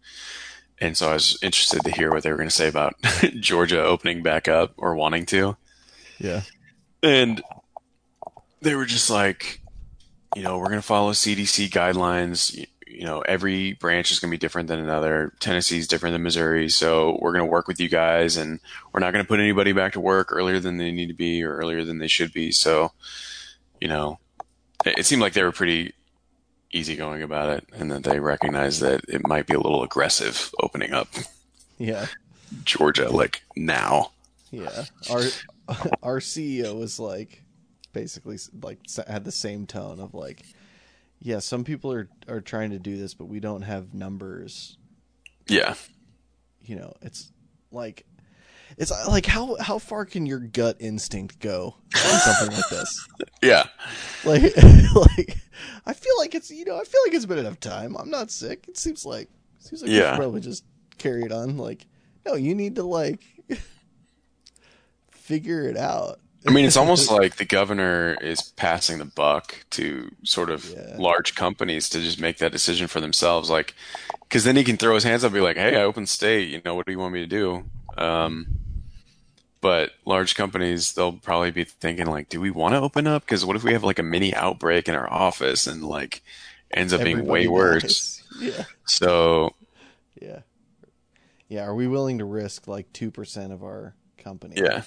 And 0.80 0.98
so 0.98 1.10
I 1.10 1.14
was 1.14 1.38
interested 1.44 1.84
to 1.84 1.92
hear 1.92 2.10
what 2.12 2.24
they 2.24 2.32
were 2.32 2.38
going 2.38 2.50
to 2.50 2.56
say 2.56 2.68
about 2.68 2.96
Georgia 3.40 3.84
opening 3.84 4.24
back 4.24 4.48
up 4.48 4.74
or 4.78 4.96
wanting 4.96 5.28
to. 5.28 5.56
Yeah. 6.18 6.42
And 7.04 7.42
they 8.62 8.74
were 8.76 8.86
just 8.86 9.10
like, 9.10 9.62
you 10.36 10.42
know, 10.42 10.58
we're 10.58 10.70
going 10.70 10.80
to 10.80 10.82
follow 10.82 11.12
CDC 11.12 11.70
guidelines. 11.70 12.56
You, 12.56 12.66
you 12.88 13.06
know, 13.06 13.22
every 13.22 13.74
branch 13.74 14.12
is 14.12 14.20
going 14.20 14.32
to 14.32 14.36
be 14.36 14.40
different 14.40 14.68
than 14.70 14.80
another. 14.80 15.34
Tennessee's 15.40 15.88
different 15.88 16.14
than 16.14 16.24
Missouri. 16.24 16.68
So 16.70 17.20
we're 17.22 17.32
going 17.34 17.46
to 17.46 17.52
work 17.52 17.68
with 17.68 17.80
you 17.80 17.88
guys 17.90 18.36
and 18.38 18.60
we're 18.92 19.00
not 19.02 19.14
going 19.14 19.24
to 19.24 19.28
put 19.30 19.40
anybody 19.40 19.74
back 19.74 19.94
to 19.94 20.00
work 20.00 20.30
earlier 20.32 20.60
than 20.60 20.78
they 20.78 20.92
need 20.92 21.08
to 21.08 21.14
be 21.14 21.44
or 21.44 21.56
earlier 21.58 21.84
than 21.86 22.00
they 22.00 22.08
should 22.08 22.34
be. 22.34 22.52
So, 22.52 22.92
you 23.82 23.88
know, 23.88 24.20
it, 24.86 25.00
it 25.00 25.06
seemed 25.06 25.22
like 25.22 25.34
they 25.34 25.44
were 25.44 25.52
pretty 25.52 25.94
easygoing 26.72 27.22
about 27.22 27.50
it 27.50 27.66
and 27.74 27.92
that 27.92 28.04
they 28.04 28.20
recognized 28.20 28.80
that 28.80 29.02
it 29.10 29.28
might 29.28 29.46
be 29.46 29.54
a 29.54 29.60
little 29.60 29.84
aggressive 29.84 30.54
opening 30.62 30.94
up 30.94 31.10
Yeah. 31.78 32.06
Georgia 32.64 33.10
like 33.10 33.42
now. 33.58 34.12
Yeah. 34.52 34.86
Our 35.10 35.24
our 36.04 36.20
CEO 36.20 36.78
was 36.80 37.00
like 37.00 37.44
basically 37.94 38.38
like 38.62 38.80
had 39.08 39.26
the 39.26 39.32
same 39.32 39.66
tone 39.66 40.00
of 40.00 40.14
like 40.14 40.44
yeah, 41.20 41.40
some 41.40 41.64
people 41.64 41.92
are 41.92 42.08
are 42.30 42.42
trying 42.42 42.70
to 42.72 42.80
do 42.80 42.96
this 42.98 43.14
but 43.14 43.26
we 43.26 43.40
don't 43.42 43.64
have 43.64 43.94
numbers. 43.94 44.78
Yeah. 45.48 45.74
You 46.64 46.76
know, 46.78 46.94
it's 47.02 47.32
like 47.72 48.06
it's 48.78 48.92
uh, 48.92 49.06
like 49.08 49.26
how 49.26 49.56
how 49.60 49.78
far 49.80 50.06
can 50.06 50.26
your 50.26 50.40
gut 50.40 50.78
instinct 50.80 51.40
go 51.40 51.76
on 51.96 52.20
something 52.20 52.56
like 52.56 52.70
this? 52.70 53.08
Yeah. 53.44 53.66
Like 54.24 54.44
like 54.96 55.38
I 55.86 55.94
feel 55.94 56.14
like 56.20 56.36
it's 56.36 56.52
you 56.52 56.66
know, 56.66 56.80
I 56.80 56.84
feel 56.84 57.02
like 57.06 57.14
it's 57.14 57.26
been 57.26 57.40
enough 57.40 57.60
time. 57.60 57.96
I'm 57.98 58.10
not 58.12 58.30
sick. 58.32 58.66
It 58.68 58.78
seems 58.78 59.06
like 59.06 59.30
it 59.60 59.64
seems 59.66 59.82
like 59.82 59.92
Yeah. 59.92 60.16
probably 60.16 60.42
just 60.42 60.64
carry 60.98 61.24
it 61.24 61.32
on 61.32 61.58
like 61.58 61.86
no, 62.26 62.36
you 62.36 62.54
need 62.56 62.76
to 62.76 62.84
like 62.84 63.22
figure 65.12 65.64
it 65.68 65.78
out. 65.78 66.20
I 66.48 66.50
mean, 66.52 66.66
it's 66.66 66.78
almost 66.78 67.12
like 67.12 67.36
the 67.36 67.46
governor 67.46 68.18
is 68.20 68.42
passing 68.42 68.98
the 68.98 69.06
buck 69.06 69.64
to 69.72 70.12
sort 70.24 70.50
of 70.50 70.66
Yeah. 70.66 70.96
large 70.98 71.36
companies 71.36 71.88
to 71.90 72.00
just 72.02 72.20
make 72.20 72.38
that 72.40 72.52
decision 72.52 72.88
for 72.88 73.00
themselves. 73.00 73.50
Like, 73.50 73.76
because 74.22 74.44
then 74.44 74.56
he 74.56 74.64
can 74.64 74.76
throw 74.78 74.96
his 74.96 75.04
hands 75.04 75.24
up 75.24 75.30
and 75.30 75.36
be 75.36 75.42
like, 75.42 75.58
"Hey, 75.58 75.76
I 75.80 75.84
opened 75.84 76.10
state. 76.10 76.50
You 76.50 76.60
know, 76.66 76.74
what 76.74 76.88
do 76.88 76.92
you 76.92 76.98
want 77.00 77.14
me 77.14 77.20
to 77.20 77.28
do?" 77.28 77.66
Um, 77.96 78.48
but 79.62 79.92
large 80.06 80.36
companies, 80.36 80.94
they'll 80.94 81.14
probably 81.14 81.52
be 81.52 81.64
thinking 81.64 82.08
like, 82.08 82.30
"Do 82.30 82.42
we 82.42 82.52
want 82.52 82.74
to 82.74 82.80
open 82.80 83.08
up? 83.08 83.24
Because 83.24 83.46
what 83.46 83.56
if 83.56 83.64
we 83.64 83.74
have 83.74 83.84
like 83.84 84.00
a 84.00 84.04
mini 84.04 84.34
outbreak 84.34 84.90
in 84.90 84.96
our 84.96 85.12
office 85.12 85.68
and 85.68 85.84
like 85.84 86.22
ends 86.72 86.94
up 86.94 87.02
being 87.04 87.18
Everybody 87.20 87.48
way 87.48 87.48
worse?" 87.48 88.18
Yeah. 88.40 88.64
So 88.86 89.56
Yeah. 90.22 90.40
Yeah. 91.48 91.64
Are 91.66 91.76
we 91.76 91.88
willing 91.88 92.18
to 92.20 92.26
risk 92.26 92.68
like 92.68 92.92
two 92.94 93.12
percent 93.12 93.52
of 93.54 93.62
our 93.64 93.94
company? 94.18 94.56
yeah, 94.58 94.84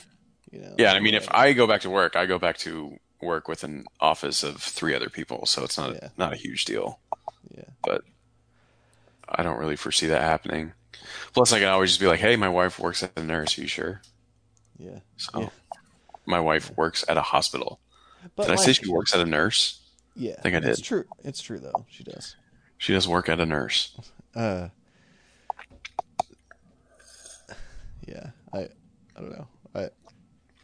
You 0.51 0.61
know. 0.61 0.75
yeah. 0.79 0.93
I 0.95 1.01
mean, 1.01 1.14
if 1.14 1.29
I 1.31 1.53
go 1.53 1.66
back 1.66 1.83
to 1.83 1.91
work, 1.91 2.16
I 2.16 2.27
go 2.27 2.39
back 2.39 2.57
to 2.59 2.99
work 3.20 3.47
with 3.49 3.62
an 3.64 3.85
office 4.01 4.43
of 4.43 4.61
three 4.61 4.95
other 4.95 5.09
people, 5.11 5.47
so 5.47 5.62
it's 5.64 5.79
not 5.79 5.95
Yeah. 5.95 6.09
not 6.16 6.33
a 6.33 6.37
huge 6.37 6.64
deal. 6.64 6.99
Yeah. 7.55 7.62
but 7.85 8.03
I 9.29 9.43
don't 9.43 9.59
really 9.59 9.77
foresee 9.77 10.07
that 10.09 10.22
happening. 10.22 10.72
Plus, 11.35 11.53
I 11.53 11.59
can 11.61 11.68
always 11.68 11.91
just 11.91 12.01
be 12.01 12.07
like, 12.07 12.20
"Hey, 12.20 12.37
my 12.37 12.49
wife 12.49 12.79
works 12.79 13.03
at 13.03 13.12
a 13.16 13.22
nurse. 13.22 13.57
Are 13.59 13.61
you 13.62 13.66
sure?" 13.68 14.01
Yeah. 14.79 14.99
So, 15.16 15.41
Yeah. 15.43 15.49
my 16.27 16.41
wife 16.41 16.70
works 16.77 17.05
at 17.09 17.16
a 17.16 17.22
hospital. 17.22 17.81
But 18.37 18.45
Did 18.49 18.53
I 18.53 18.57
say 18.57 18.72
she 18.72 18.91
works 18.91 19.14
at 19.14 19.20
a 19.20 19.27
nurse? 19.27 19.81
Yeah. 20.16 20.35
I 20.39 20.43
think 20.43 20.57
I 20.57 20.61
did. 20.61 20.70
It's 20.70 20.81
true. 20.81 21.05
It's 21.22 21.43
true 21.43 21.59
though. 21.59 21.87
She 21.89 22.05
does. 22.05 22.37
She 22.79 22.93
does 22.93 23.07
work 23.09 23.29
at 23.29 23.41
a 23.41 23.47
nurse. 23.47 23.97
Uh. 24.35 24.68
Yeah. 28.07 28.31
I. 28.53 28.59
I 29.16 29.20
don't 29.20 29.31
know. 29.33 29.47
I. 29.75 29.89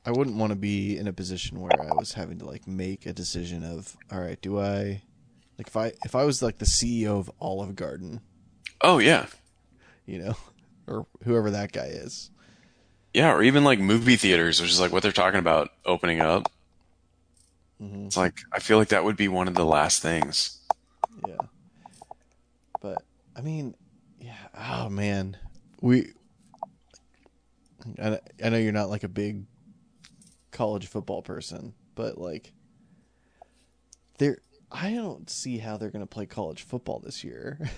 I 0.06 0.12
wouldn't 0.12 0.36
want 0.36 0.50
to 0.50 0.56
be 0.56 0.96
in 0.96 1.06
a 1.08 1.12
position 1.12 1.60
where 1.60 1.70
I 1.78 1.92
was 1.94 2.14
having 2.14 2.38
to 2.38 2.46
like 2.46 2.66
make 2.66 3.04
a 3.04 3.12
decision 3.12 3.62
of, 3.62 3.96
all 4.10 4.18
right, 4.18 4.40
do 4.40 4.58
I, 4.58 5.02
like, 5.58 5.66
if 5.68 5.76
I 5.76 5.92
if 6.06 6.14
I 6.14 6.24
was 6.24 6.42
like 6.42 6.58
the 6.58 6.64
CEO 6.64 7.18
of 7.18 7.30
Olive 7.38 7.76
Garden, 7.76 8.20
Oh 8.80 8.98
yeah, 8.98 9.26
you 10.06 10.18
know, 10.18 10.36
or 10.86 11.06
whoever 11.24 11.50
that 11.50 11.72
guy 11.72 11.84
is, 11.86 12.30
yeah, 13.14 13.32
or 13.32 13.42
even 13.42 13.64
like 13.64 13.78
movie 13.78 14.16
theaters, 14.16 14.60
which 14.60 14.70
is 14.70 14.80
like 14.80 14.92
what 14.92 15.02
they're 15.02 15.12
talking 15.12 15.40
about 15.40 15.70
opening 15.84 16.20
up. 16.20 16.50
Mhm. 17.80 18.06
It's 18.06 18.16
like 18.16 18.38
I 18.52 18.58
feel 18.60 18.78
like 18.78 18.88
that 18.88 19.04
would 19.04 19.16
be 19.16 19.28
one 19.28 19.48
of 19.48 19.54
the 19.54 19.64
last 19.64 20.02
things. 20.02 20.58
Yeah. 21.26 21.36
But 22.80 23.02
I 23.36 23.40
mean, 23.40 23.74
yeah. 24.20 24.36
Oh 24.56 24.88
man, 24.88 25.36
we. 25.80 26.12
I, 28.00 28.18
I 28.44 28.48
know 28.50 28.58
you're 28.58 28.72
not 28.72 28.90
like 28.90 29.04
a 29.04 29.08
big 29.08 29.44
college 30.50 30.86
football 30.86 31.22
person, 31.22 31.72
but 31.94 32.18
like, 32.18 32.52
there. 34.18 34.38
I 34.70 34.92
don't 34.92 35.28
see 35.28 35.58
how 35.58 35.76
they're 35.78 35.90
going 35.90 36.04
to 36.04 36.06
play 36.06 36.26
college 36.26 36.62
football 36.62 37.00
this 37.00 37.24
year. 37.24 37.58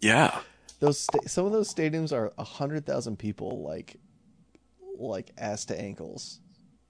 Yeah, 0.00 0.40
those 0.80 0.98
sta- 0.98 1.28
some 1.28 1.46
of 1.46 1.52
those 1.52 1.72
stadiums 1.72 2.12
are 2.12 2.32
a 2.36 2.42
hundred 2.42 2.84
thousand 2.84 3.20
people, 3.20 3.62
like, 3.62 4.00
like 4.98 5.30
ass 5.38 5.64
to 5.66 5.80
ankles, 5.80 6.40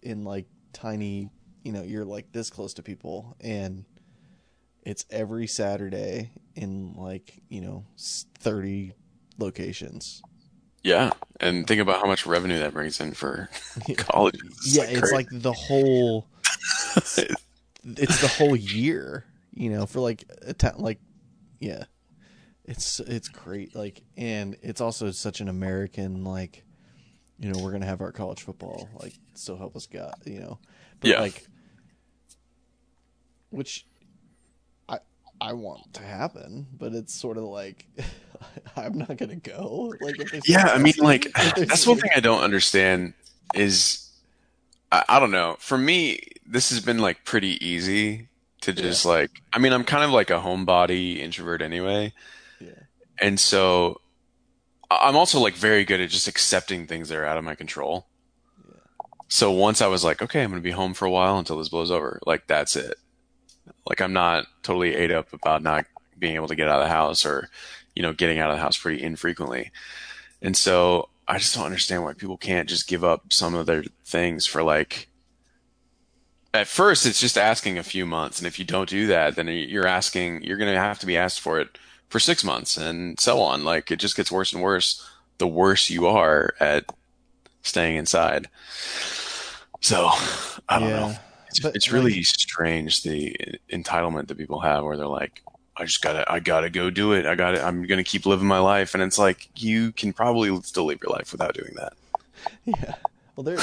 in 0.02 0.24
like 0.24 0.46
tiny. 0.72 1.30
You 1.62 1.72
know, 1.72 1.82
you're 1.82 2.04
like 2.04 2.32
this 2.32 2.50
close 2.50 2.74
to 2.74 2.82
people, 2.82 3.36
and 3.40 3.84
it's 4.82 5.04
every 5.10 5.46
Saturday 5.46 6.32
in 6.56 6.94
like 6.94 7.40
you 7.48 7.60
know 7.60 7.84
thirty 8.38 8.94
locations. 9.38 10.22
yeah, 10.82 11.10
and 11.40 11.66
think 11.66 11.80
about 11.80 12.00
how 12.00 12.06
much 12.06 12.26
revenue 12.26 12.58
that 12.58 12.72
brings 12.74 13.00
in 13.00 13.12
for 13.12 13.48
colleges. 13.96 14.40
It's 14.44 14.76
yeah, 14.76 14.84
like 14.84 14.96
it's 14.96 15.12
like 15.12 15.28
the 15.30 15.52
whole. 15.52 16.26
it's 17.84 18.20
the 18.20 18.28
whole 18.28 18.56
year, 18.56 19.24
you 19.52 19.70
know, 19.70 19.86
for 19.86 20.00
like 20.00 20.24
a 20.42 20.52
ta- 20.52 20.74
like, 20.76 21.00
yeah, 21.60 21.84
it's 22.64 23.00
it's 23.00 23.28
great. 23.28 23.74
Like, 23.74 24.02
and 24.16 24.56
it's 24.62 24.80
also 24.80 25.10
such 25.10 25.40
an 25.40 25.48
American 25.48 26.24
like, 26.24 26.64
you 27.42 27.52
know, 27.52 27.58
we're 27.58 27.72
gonna 27.72 27.86
have 27.86 28.00
our 28.00 28.12
college 28.12 28.42
football. 28.42 28.88
Like, 29.00 29.14
so 29.34 29.56
help 29.56 29.74
us 29.76 29.86
God, 29.86 30.14
you 30.24 30.40
know. 30.40 30.58
But 31.00 31.10
Yeah. 31.10 31.20
like, 31.20 31.44
which 33.50 33.84
I 34.88 35.00
I 35.40 35.52
want 35.54 35.92
to 35.94 36.02
happen, 36.02 36.68
but 36.78 36.94
it's 36.94 37.12
sort 37.12 37.36
of 37.36 37.44
like 37.44 37.86
I'm 38.76 38.96
not 38.96 39.16
gonna 39.16 39.36
go. 39.36 39.92
Like, 40.00 40.16
Yeah, 40.46 40.66
I 40.68 40.78
mean, 40.78 40.94
like 40.98 41.26
that's 41.34 41.86
one 41.86 41.98
thing 41.98 42.10
I 42.14 42.20
don't 42.20 42.42
understand 42.42 43.14
is 43.54 44.08
I, 44.92 45.04
I 45.08 45.20
don't 45.20 45.32
know. 45.32 45.56
For 45.58 45.76
me, 45.76 46.20
this 46.46 46.70
has 46.70 46.78
been 46.80 46.98
like 46.98 47.24
pretty 47.24 47.64
easy 47.66 48.28
to 48.60 48.72
just 48.72 49.04
like. 49.04 49.30
I 49.52 49.58
mean, 49.58 49.72
I'm 49.72 49.84
kind 49.84 50.04
of 50.04 50.10
like 50.10 50.30
a 50.30 50.38
homebody 50.38 51.18
introvert 51.18 51.60
anyway, 51.60 52.12
Yeah. 52.60 52.70
and 53.20 53.38
so 53.40 54.00
I'm 55.00 55.16
also 55.16 55.40
like 55.40 55.54
very 55.54 55.84
good 55.84 56.00
at 56.00 56.10
just 56.10 56.28
accepting 56.28 56.86
things 56.86 57.08
that 57.08 57.18
are 57.18 57.24
out 57.24 57.38
of 57.38 57.44
my 57.44 57.54
control. 57.54 58.06
So 59.28 59.50
once 59.50 59.80
I 59.80 59.86
was 59.86 60.04
like, 60.04 60.20
okay, 60.20 60.42
I'm 60.42 60.50
gonna 60.50 60.60
be 60.60 60.70
home 60.70 60.94
for 60.94 61.06
a 61.06 61.10
while 61.10 61.38
until 61.38 61.58
this 61.58 61.68
blows 61.68 61.90
over. 61.90 62.20
Like 62.26 62.46
that's 62.46 62.76
it. 62.76 62.96
Like 63.86 64.00
I'm 64.00 64.12
not 64.12 64.46
totally 64.62 64.94
ate 64.94 65.10
up 65.10 65.32
about 65.32 65.62
not 65.62 65.86
being 66.18 66.34
able 66.34 66.48
to 66.48 66.54
get 66.54 66.68
out 66.68 66.80
of 66.80 66.84
the 66.84 66.94
house 66.94 67.24
or, 67.24 67.48
you 67.94 68.02
know, 68.02 68.12
getting 68.12 68.38
out 68.38 68.50
of 68.50 68.56
the 68.56 68.62
house 68.62 68.76
pretty 68.76 69.02
infrequently. 69.02 69.70
And 70.40 70.56
so 70.56 71.08
I 71.26 71.38
just 71.38 71.54
don't 71.54 71.64
understand 71.64 72.04
why 72.04 72.12
people 72.12 72.36
can't 72.36 72.68
just 72.68 72.88
give 72.88 73.04
up 73.04 73.32
some 73.32 73.54
of 73.54 73.66
their 73.66 73.84
things 74.04 74.46
for 74.46 74.62
like 74.62 75.08
at 76.54 76.66
first 76.68 77.06
it's 77.06 77.20
just 77.20 77.38
asking 77.38 77.78
a 77.78 77.82
few 77.82 78.04
months, 78.04 78.38
and 78.38 78.46
if 78.46 78.58
you 78.58 78.64
don't 78.64 78.88
do 78.88 79.06
that, 79.06 79.36
then 79.36 79.48
you're 79.48 79.86
asking 79.86 80.42
you're 80.42 80.58
going 80.58 80.72
to 80.72 80.78
have 80.78 80.98
to 80.98 81.06
be 81.06 81.16
asked 81.16 81.40
for 81.40 81.60
it 81.60 81.78
for 82.12 82.20
six 82.20 82.44
months, 82.44 82.76
and 82.76 83.18
so 83.18 83.40
on. 83.40 83.64
Like 83.64 83.90
it 83.90 83.96
just 83.98 84.16
gets 84.16 84.30
worse 84.30 84.52
and 84.52 84.62
worse 84.62 85.02
the 85.38 85.46
worse 85.48 85.88
you 85.88 86.06
are 86.06 86.54
at 86.60 86.84
staying 87.62 87.96
inside. 87.96 88.48
So 89.80 90.10
I 90.68 90.78
don't 90.78 90.88
Yeah. 90.90 91.00
know. 91.00 91.14
It's, 91.48 91.60
But, 91.60 91.74
it's 91.76 91.90
really 91.90 92.14
like- 92.16 92.24
strange 92.26 93.02
the 93.02 93.36
entitlement 93.70 94.28
that 94.28 94.38
people 94.38 94.60
have, 94.60 94.84
where 94.84 94.96
they're 94.96 95.06
like, 95.06 95.42
"I 95.76 95.84
just 95.84 96.00
gotta, 96.02 96.30
I 96.30 96.38
gotta 96.40 96.70
go 96.70 96.88
do 96.90 97.12
it. 97.12 97.26
I 97.26 97.34
gotta, 97.34 97.62
I'm 97.64 97.86
gonna 97.86 98.04
keep 98.04 98.24
living 98.26 98.46
my 98.46 98.58
life," 98.58 98.94
and 98.94 99.02
it's 99.02 99.18
like 99.18 99.48
you 99.56 99.92
can 99.92 100.12
probably 100.12 100.54
still 100.62 100.84
live 100.86 101.00
your 101.02 101.12
life 101.12 101.32
without 101.32 101.54
doing 101.54 101.74
that. 101.76 101.94
Yeah. 102.64 102.94
Well, 103.36 103.44
there. 103.44 103.58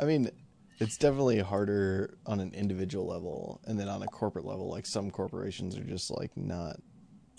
I 0.00 0.04
mean, 0.04 0.30
it's 0.78 0.96
definitely 0.96 1.38
harder 1.40 2.16
on 2.26 2.40
an 2.40 2.52
individual 2.54 3.06
level, 3.06 3.60
and 3.66 3.78
then 3.78 3.88
on 3.88 4.02
a 4.02 4.06
corporate 4.06 4.44
level, 4.44 4.68
like 4.68 4.84
some 4.86 5.10
corporations 5.10 5.76
are 5.76 5.84
just 5.84 6.10
like 6.10 6.36
not 6.36 6.80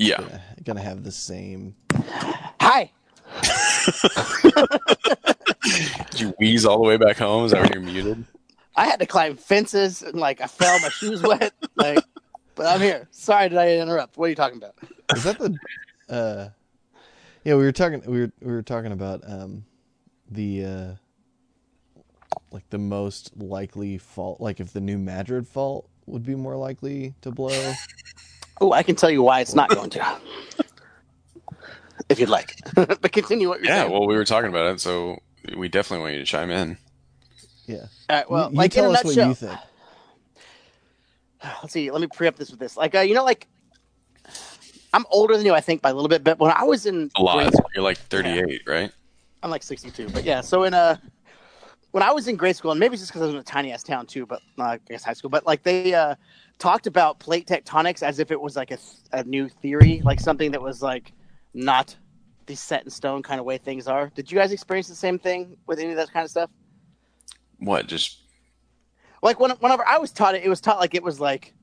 Yeah, 0.02 0.18
gonna, 0.18 0.44
gonna 0.64 0.82
have 0.82 1.04
the 1.04 1.12
same. 1.12 1.76
Hi. 2.60 2.92
Did 6.12 6.20
you 6.20 6.34
wheeze 6.40 6.66
all 6.66 6.82
the 6.82 6.88
way 6.88 6.98
back 6.98 7.18
home? 7.18 7.46
Is 7.46 7.52
that 7.52 7.62
when 7.62 7.72
you're 7.74 7.82
muted? 7.82 8.26
I 8.76 8.86
had 8.86 9.00
to 9.00 9.06
climb 9.06 9.38
fences 9.38 10.02
and 10.02 10.20
like 10.20 10.42
I 10.42 10.48
fell, 10.48 10.80
my 10.80 10.90
shoes 10.90 11.22
wet. 11.22 11.54
Like, 11.76 12.04
but 12.56 12.66
I'm 12.66 12.82
here. 12.82 13.08
Sorry, 13.12 13.50
did 13.50 13.58
I 13.58 13.78
interrupt? 13.78 14.18
What 14.18 14.26
are 14.26 14.30
you 14.30 14.36
talking 14.36 14.58
about? 14.58 14.76
Is 15.16 15.24
that 15.24 15.38
the? 15.38 15.58
uh 16.10 16.50
Yeah, 17.44 17.56
we 17.56 17.64
were 17.64 17.72
talking. 17.72 18.02
We 18.06 18.22
were 18.22 18.32
we 18.42 18.52
were 18.52 18.64
talking 18.64 18.92
about 18.92 19.22
um 19.28 19.66
the 20.30 20.66
uh 20.66 20.92
like 22.52 22.70
the 22.70 22.80
most 22.80 23.38
likely 23.38 23.98
fault. 23.98 24.42
Like 24.42 24.60
if 24.60 24.74
the 24.74 24.82
new 24.82 24.98
Madrid 24.98 25.48
fault 25.48 25.90
would 26.08 26.24
be 26.26 26.36
more 26.36 26.58
likely 26.58 27.14
to 27.22 27.32
blow. 27.32 27.74
Oh, 28.62 28.72
I 28.74 28.84
can 28.84 28.96
tell 28.96 29.10
you 29.10 29.24
why 29.24 29.42
it's 29.42 29.56
not 29.56 29.70
going 29.70 29.90
to. 29.90 30.18
if 32.10 32.20
you'd 32.20 32.30
like, 32.30 32.56
but 32.76 33.12
continue 33.12 33.50
what 33.50 33.60
you're 33.60 33.68
Yeah. 33.70 33.82
saying. 33.82 33.92
Well, 33.92 34.06
we 34.08 34.16
were 34.16 34.24
talking 34.24 34.50
about 34.50 34.76
it, 34.76 34.80
so 34.80 35.18
we 35.58 35.68
definitely 35.68 36.04
want 36.04 36.14
you 36.14 36.20
to 36.20 36.26
chime 36.26 36.52
in. 36.52 36.78
Yeah. 37.66 37.78
All 38.10 38.16
right. 38.18 38.30
Well, 38.30 38.46
you, 38.46 38.52
you 38.52 38.58
like 38.58 38.78
in 38.78 38.84
tell 38.84 38.92
a 38.92 38.94
us 38.94 39.04
what 39.04 39.16
you 39.16 39.34
think. 39.34 39.60
let's 41.64 41.74
see. 41.74 41.90
Let 41.90 42.02
me 42.02 42.08
preempt 42.08 42.38
this 42.38 42.52
with 42.52 42.60
this. 42.60 42.78
Like, 42.78 42.94
uh, 42.94 43.00
you 43.00 43.16
know, 43.16 43.24
like 43.24 43.48
I'm 44.94 45.06
older 45.10 45.36
than 45.38 45.46
you, 45.46 45.54
I 45.54 45.62
think, 45.62 45.82
by 45.82 45.90
a 45.90 45.94
little 45.94 46.10
bit. 46.10 46.24
But 46.24 46.38
when 46.38 46.52
I 46.52 46.64
was 46.64 46.86
in 46.86 47.10
A 47.16 47.22
lot. 47.24 47.38
grade 47.38 47.54
school, 47.54 47.70
You're 47.74 47.84
like 47.84 47.98
38, 47.98 48.62
right? 48.68 48.92
I'm 49.42 49.50
like 49.50 49.64
62. 49.64 50.10
But 50.10 50.24
yeah, 50.24 50.42
so 50.42 50.64
in 50.64 50.76
uh 50.76 50.98
when 51.92 52.04
I 52.04 52.12
was 52.12 52.28
in 52.28 52.36
grade 52.36 52.56
school, 52.56 52.72
and 52.72 52.80
maybe 52.80 52.94
it's 52.94 53.02
just 53.02 53.12
because 53.12 53.24
I 53.24 53.26
was 53.26 53.34
in 53.34 53.40
a 53.40 53.44
tiny 53.44 53.72
ass 53.74 53.84
town 53.84 54.06
too, 54.06 54.26
but 54.26 54.40
uh, 54.60 54.64
I 54.64 54.80
guess 54.88 55.04
high 55.04 55.14
school. 55.14 55.30
But 55.30 55.46
like 55.46 55.64
they 55.64 55.94
uh, 55.94 56.16
talked 56.62 56.86
about 56.86 57.18
plate 57.18 57.48
tectonics 57.48 58.04
as 58.04 58.20
if 58.20 58.30
it 58.30 58.40
was 58.40 58.56
like 58.56 58.70
a, 58.70 58.78
a 59.12 59.24
new 59.24 59.50
theory, 59.50 60.00
like 60.06 60.20
something 60.20 60.52
that 60.52 60.62
was 60.62 60.84
like 60.84 61.12
not 61.56 61.96
the 62.46 62.56
set 62.56 62.84
in 62.84 62.90
stone 62.92 63.24
kind 63.24 63.40
of 63.40 63.46
way 63.48 63.58
things 63.58 63.88
are. 63.88 64.12
Did 64.14 64.32
you 64.32 64.38
guys 64.38 64.52
experience 64.52 64.88
the 64.88 64.96
same 64.96 65.18
thing 65.18 65.58
with 65.66 65.80
any 65.80 65.90
of 65.90 65.98
that 65.98 66.14
kind 66.14 66.24
of 66.24 66.30
stuff? 66.30 66.52
What? 67.58 67.88
Just 67.88 68.20
like 69.24 69.40
when, 69.40 69.50
whenever 69.52 69.84
I 69.88 69.98
was 69.98 70.12
taught 70.12 70.36
it, 70.36 70.44
it 70.44 70.50
was 70.50 70.62
taught 70.62 70.78
like 70.78 70.94
it 70.94 71.02
was 71.02 71.20
like 71.20 71.56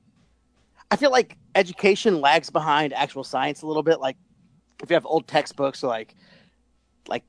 I 0.91 0.97
feel 0.97 1.11
like 1.11 1.37
education 1.55 2.19
lags 2.19 2.49
behind 2.49 2.91
actual 2.91 3.23
science 3.23 3.61
a 3.61 3.67
little 3.67 3.83
bit. 3.83 4.01
Like 4.01 4.17
if 4.83 4.89
you 4.89 4.95
have 4.95 5.05
old 5.05 5.27
textbooks, 5.27 5.81
or 5.81 5.87
like 5.87 6.13
like 7.07 7.23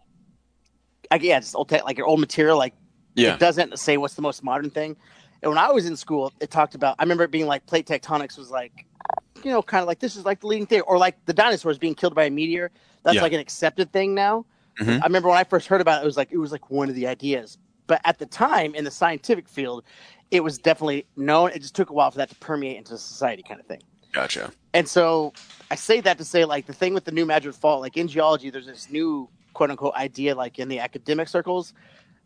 I 1.13 1.17
yeah, 1.17 1.39
just 1.39 1.55
old 1.55 1.69
te- 1.69 1.83
like 1.83 1.99
your 1.99 2.09
old 2.09 2.19
material, 2.19 2.59
like 2.59 2.75
yeah. 3.15 3.35
it 3.35 3.39
doesn't 3.39 3.79
say 3.79 3.97
what's 3.97 4.15
the 4.15 4.23
most 4.23 4.43
modern 4.43 4.71
thing. 4.71 4.97
And 5.43 5.51
when 5.51 5.59
I 5.59 5.71
was 5.73 5.87
in 5.87 5.97
school, 5.97 6.33
it 6.41 6.51
talked 6.51 6.75
about. 6.75 6.97
I 6.99 7.03
remember 7.03 7.25
it 7.25 7.31
being 7.31 7.47
like 7.47 7.67
plate 7.67 7.87
tectonics 7.87 8.37
was 8.37 8.51
like, 8.51 8.85
you 9.43 9.51
know, 9.51 9.63
kind 9.63 9.81
of 9.83 9.89
like 9.89 9.99
this 10.01 10.17
is 10.17 10.25
like 10.25 10.41
the 10.41 10.47
leading 10.47 10.67
theory, 10.67 10.83
or 10.83 10.99
like 10.99 11.25
the 11.27 11.33
dinosaurs 11.33 11.79
being 11.79 11.95
killed 11.95 12.15
by 12.15 12.25
a 12.25 12.31
meteor. 12.31 12.71
That's 13.05 13.17
Yeah. 13.17 13.23
like 13.23 13.33
an 13.33 13.41
accepted 13.41 13.93
thing 13.93 14.15
now. 14.15 14.45
Mhm. 14.79 15.01
I 15.03 15.07
remember 15.07 15.29
when 15.29 15.39
I 15.39 15.45
first 15.45 15.67
heard 15.67 15.81
about 15.81 16.01
it, 16.01 16.03
it 16.03 16.07
was 16.07 16.17
like 16.17 16.31
it 16.31 16.37
was 16.37 16.53
like 16.53 16.71
one 16.71 16.89
of 16.89 16.95
the 16.95 17.07
ideas. 17.07 17.57
But 17.87 18.01
at 18.05 18.19
the 18.19 18.27
time, 18.27 18.75
in 18.75 18.85
the 18.85 18.91
scientific 18.91 19.49
field, 19.49 19.83
it 20.31 20.45
was 20.45 20.59
definitely 20.59 21.07
known. 21.17 21.51
It 21.51 21.61
just 21.61 21.75
took 21.75 21.91
a 21.91 21.93
while 21.93 22.11
for 22.11 22.19
that 22.19 22.29
to 22.29 22.35
permeate 22.37 22.77
into 22.77 22.97
society, 22.99 23.43
kind 23.43 23.59
of 23.61 23.67
thing. 23.67 23.83
Gotcha. 24.13 24.53
And 24.75 24.89
so 24.89 25.33
I 25.71 25.75
say 25.75 26.01
that 26.01 26.19
to 26.19 26.25
say, 26.25 26.45
like, 26.45 26.67
the 26.67 26.73
thing 26.73 26.95
with 26.95 27.05
the 27.05 27.11
new 27.13 27.25
Madrid 27.25 27.55
fault, 27.55 27.81
like 27.81 27.97
in 27.97 28.09
geology, 28.09 28.51
there's 28.51 28.67
this 28.67 28.91
new 28.91 29.29
quote 29.55 29.71
unquote 29.71 29.95
idea, 29.95 30.35
like 30.35 30.59
in 30.59 30.69
the 30.69 30.79
academic 30.79 31.29
circles, 31.29 31.73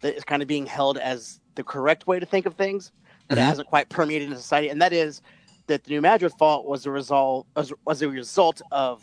that 0.00 0.14
is 0.14 0.24
kind 0.24 0.42
of 0.42 0.48
being 0.48 0.66
held 0.66 0.98
as 0.98 1.40
the 1.54 1.64
correct 1.64 2.06
way 2.06 2.18
to 2.18 2.26
think 2.26 2.44
of 2.46 2.54
things, 2.54 2.90
it 3.30 3.34
Mhm. 3.36 3.38
hasn't 3.38 3.68
quite 3.68 3.88
permeated 3.88 4.26
into 4.28 4.36
society. 4.38 4.68
And 4.68 4.80
that 4.82 4.92
is 4.92 5.22
that 5.66 5.84
the 5.84 5.90
new 5.90 6.00
Madrid 6.00 6.32
fault 6.38 6.66
was 6.66 6.86
a 6.86 6.90
result 6.90 7.46
was, 7.56 7.72
was 7.86 8.02
a 8.02 8.08
result 8.08 8.60
of 8.70 9.02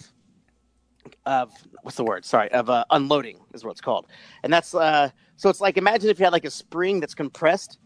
of 1.25 1.51
what's 1.81 1.97
the 1.97 2.03
word? 2.03 2.23
Sorry, 2.25 2.51
of 2.51 2.69
uh, 2.69 2.85
unloading 2.91 3.39
is 3.53 3.63
what 3.63 3.71
it's 3.71 3.81
called. 3.81 4.05
And 4.43 4.53
that's 4.53 4.75
uh, 4.75 5.09
so 5.35 5.49
it's 5.49 5.61
like 5.61 5.77
imagine 5.77 6.09
if 6.09 6.19
you 6.19 6.25
had 6.25 6.33
like 6.33 6.45
a 6.45 6.51
spring 6.51 6.99
that's 6.99 7.15
compressed 7.15 7.79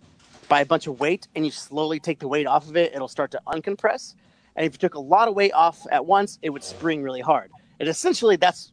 by 0.49 0.61
a 0.61 0.65
bunch 0.65 0.85
of 0.87 0.99
weight, 0.99 1.27
and 1.35 1.45
you 1.45 1.51
slowly 1.51 1.99
take 1.99 2.19
the 2.19 2.27
weight 2.27 2.45
off 2.45 2.67
of 2.69 2.77
it, 2.77 2.93
it'll 2.93 3.07
start 3.07 3.31
to 3.31 3.41
uncompress. 3.47 4.13
And 4.55 4.65
if 4.65 4.73
you 4.73 4.77
took 4.77 4.93
a 4.95 4.99
lot 4.99 5.27
of 5.27 5.33
weight 5.35 5.53
off 5.53 5.85
at 5.91 6.05
once, 6.05 6.37
it 6.41 6.49
would 6.51 6.63
spring 6.63 7.01
really 7.01 7.21
hard. 7.21 7.51
And 7.79 7.89
essentially, 7.89 8.35
that's 8.35 8.71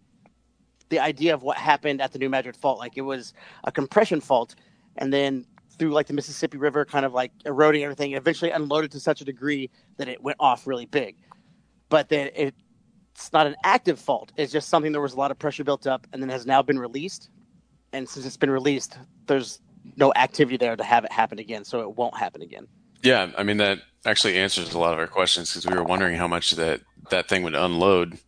the 0.91 0.99
idea 0.99 1.33
of 1.33 1.43
what 1.43 1.57
happened 1.57 2.03
at 2.03 2.13
the 2.13 2.19
New 2.19 2.29
Madrid 2.29 2.57
Fault. 2.57 2.79
Like 2.79 2.97
it 2.97 3.01
was 3.03 3.33
a 3.65 3.73
compression 3.73 4.21
fault, 4.21 4.55
and 4.99 5.13
then 5.13 5.47
through 5.83 5.91
like 5.91 6.07
the 6.07 6.13
Mississippi 6.13 6.59
River, 6.59 6.85
kind 6.85 7.05
of 7.05 7.13
like 7.13 7.33
eroding 7.45 7.83
everything, 7.83 8.13
it 8.13 8.17
eventually 8.17 8.53
unloaded 8.53 8.93
to 8.93 9.01
such 9.01 9.21
a 9.21 9.25
degree 9.25 9.69
that 9.97 10.07
it 10.07 10.23
went 10.23 10.37
off 10.39 10.65
really 10.65 10.87
big. 10.87 11.17
But 11.89 12.09
then 12.09 12.31
it, 12.37 12.55
it's 13.17 13.33
not 13.33 13.49
an 13.49 13.57
active 13.65 13.99
fault. 13.99 14.31
It's 14.37 14.53
just 14.53 14.69
something 14.69 14.93
there 14.93 15.01
was 15.01 15.15
a 15.15 15.17
lot 15.17 15.33
of 15.33 15.41
pressure 15.41 15.65
built 15.65 15.89
up, 15.89 16.07
and 16.13 16.23
then 16.23 16.29
has 16.29 16.47
now 16.47 16.63
been 16.63 16.79
released. 16.79 17.31
And 17.93 18.09
since 18.09 18.25
it's 18.25 18.37
been 18.37 18.49
released, 18.49 18.97
there's 19.27 19.61
no 19.97 20.13
activity 20.15 20.57
there 20.57 20.77
to 20.77 20.85
have 20.85 21.05
it 21.05 21.11
happen 21.11 21.41
again, 21.41 21.65
so 21.65 21.81
it 21.81 21.97
won't 21.97 22.17
happen 22.17 22.43
again. 22.43 22.69
Yeah, 23.03 23.33
I 23.37 23.43
mean 23.43 23.57
that 23.57 23.81
actually 24.07 24.39
answers 24.39 24.75
a 24.75 24.79
lot 24.79 24.93
of 24.93 25.01
our 25.01 25.09
questions 25.09 25.51
because 25.53 25.69
we 25.69 25.77
were 25.77 25.83
wondering 25.83 26.17
how 26.17 26.29
much 26.29 26.53
that 26.53 26.81
that 27.11 27.27
thing 27.27 27.43
would 27.43 27.57
unload. 27.57 28.21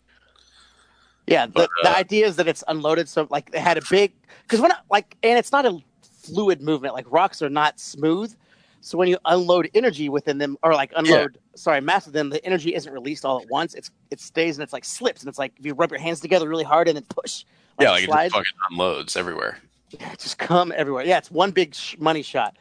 Yeah, 1.28 1.46
the, 1.46 1.52
But, 1.52 1.70
the 1.84 1.90
uh, 1.92 1.94
idea 1.94 2.26
is 2.26 2.34
that 2.36 2.48
it's 2.48 2.64
unloaded, 2.66 3.08
so 3.08 3.28
like 3.30 3.50
it 3.54 3.60
had 3.60 3.78
a 3.78 3.82
big 3.88 4.12
because 4.42 4.60
when 4.60 4.72
like 4.90 5.16
and 5.22 5.38
it's 5.38 5.52
not 5.52 5.64
a 5.66 5.78
fluid 6.24 6.60
movement. 6.62 6.94
Like 6.94 7.06
rocks 7.10 7.42
are 7.42 7.50
not 7.50 7.78
smooth, 7.80 8.34
so 8.80 8.98
when 8.98 9.08
you 9.08 9.18
unload 9.24 9.70
energy 9.74 10.08
within 10.08 10.38
them 10.38 10.56
or 10.62 10.74
like 10.74 10.92
unload 10.96 11.38
sorry 11.56 11.80
mass 11.80 12.06
of 12.06 12.12
them, 12.12 12.30
the 12.30 12.44
energy 12.44 12.74
isn't 12.74 12.92
released 12.92 13.24
all 13.24 13.40
at 13.40 13.48
once. 13.48 13.74
It's 13.74 13.90
it 14.10 14.20
stays 14.20 14.56
and 14.56 14.62
it's 14.62 14.72
like 14.72 14.84
slips 14.84 15.22
and 15.22 15.28
it's 15.28 15.38
like 15.38 15.52
if 15.58 15.64
you 15.66 15.74
rub 15.74 15.90
your 15.90 16.00
hands 16.00 16.20
together 16.20 16.48
really 16.48 16.64
hard 16.64 16.88
and 16.88 16.96
then 16.96 17.04
push, 17.08 17.44
yeah, 17.80 17.90
like 17.90 18.02
it 18.02 18.06
slide, 18.06 18.24
just 18.24 18.34
fucking 18.36 18.52
unloads 18.70 19.16
everywhere. 19.16 19.58
it 19.92 20.18
just 20.18 20.38
come 20.38 20.72
everywhere. 20.76 21.04
Yeah, 21.04 21.18
it's 21.18 21.30
one 21.30 21.50
big 21.50 21.74
sh- 21.74 21.96
money 21.98 22.22
shot. 22.22 22.56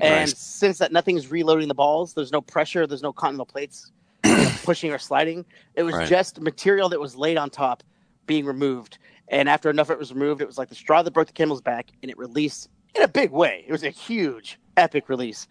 And 0.00 0.30
Nice. 0.30 0.38
since 0.38 0.78
that 0.78 0.92
nothing's 0.92 1.28
reloading 1.30 1.66
the 1.68 1.74
balls, 1.74 2.14
there's 2.14 2.30
no 2.32 2.40
pressure, 2.40 2.86
there's 2.86 3.02
no 3.02 3.12
continental 3.12 3.46
plates 3.46 3.90
you 4.24 4.30
know, 4.36 4.50
pushing 4.64 4.92
or 4.92 4.98
sliding. 4.98 5.44
It 5.74 5.82
was 5.82 5.94
Right. 5.96 6.08
just 6.08 6.40
material 6.40 6.88
that 6.90 7.00
was 7.00 7.16
laid 7.16 7.36
on 7.36 7.50
top 7.50 7.82
being 8.26 8.44
removed. 8.46 8.98
And 9.28 9.48
after 9.48 9.68
enough 9.70 9.88
of 9.90 9.94
it 9.94 9.98
was 9.98 10.12
removed, 10.12 10.40
it 10.40 10.46
was 10.46 10.56
like 10.56 10.68
the 10.68 10.74
straw 10.76 11.02
that 11.02 11.10
broke 11.10 11.26
the 11.26 11.32
camel's 11.32 11.60
back, 11.60 11.90
and 12.02 12.10
it 12.10 12.16
released 12.16 12.68
in 12.98 13.04
a 13.04 13.08
big 13.08 13.30
way. 13.30 13.64
It 13.66 13.72
was 13.72 13.84
a 13.84 13.90
huge, 13.90 14.58
epic 14.76 15.08
release. 15.08 15.48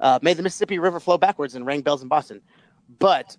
Uh, 0.00 0.18
made 0.20 0.36
the 0.36 0.42
Mississippi 0.42 0.78
River 0.78 0.98
flow 1.00 1.16
backwards 1.16 1.54
and 1.54 1.64
rang 1.64 1.80
bells 1.80 2.02
in 2.02 2.08
Boston. 2.08 2.40
But 2.98 3.36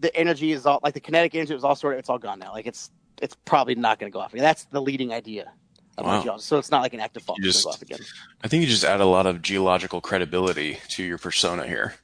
the 0.00 0.14
energy 0.16 0.52
is 0.52 0.64
all 0.66 0.80
like 0.82 0.94
the 0.94 1.00
kinetic 1.00 1.34
energy 1.34 1.52
was 1.54 1.64
all 1.64 1.74
sort 1.74 1.94
of 1.94 1.98
it's 1.98 2.08
all 2.08 2.18
gone 2.18 2.38
now. 2.38 2.52
Like 2.52 2.66
it's 2.66 2.90
it's 3.20 3.36
probably 3.44 3.74
not 3.74 3.98
going 3.98 4.10
to 4.10 4.14
go 4.14 4.20
off 4.20 4.32
again. 4.32 4.44
That's 4.44 4.64
the 4.66 4.80
leading 4.80 5.12
idea. 5.12 5.52
Of 5.98 6.04
Wow. 6.04 6.22
geology. 6.22 6.42
So 6.44 6.58
it's 6.58 6.70
not 6.70 6.82
like 6.82 6.92
an 6.92 7.00
active 7.00 7.22
fault. 7.22 7.38
Just- 7.40 7.64
go 7.64 7.70
off 7.70 7.80
again. 7.82 7.98
I 8.44 8.48
think 8.48 8.60
you 8.62 8.68
just 8.68 8.84
add 8.84 9.00
a 9.00 9.06
lot 9.06 9.26
of 9.26 9.40
geological 9.40 10.02
credibility 10.02 10.78
to 10.90 11.02
your 11.02 11.16
persona 11.16 11.66
here. 11.66 11.94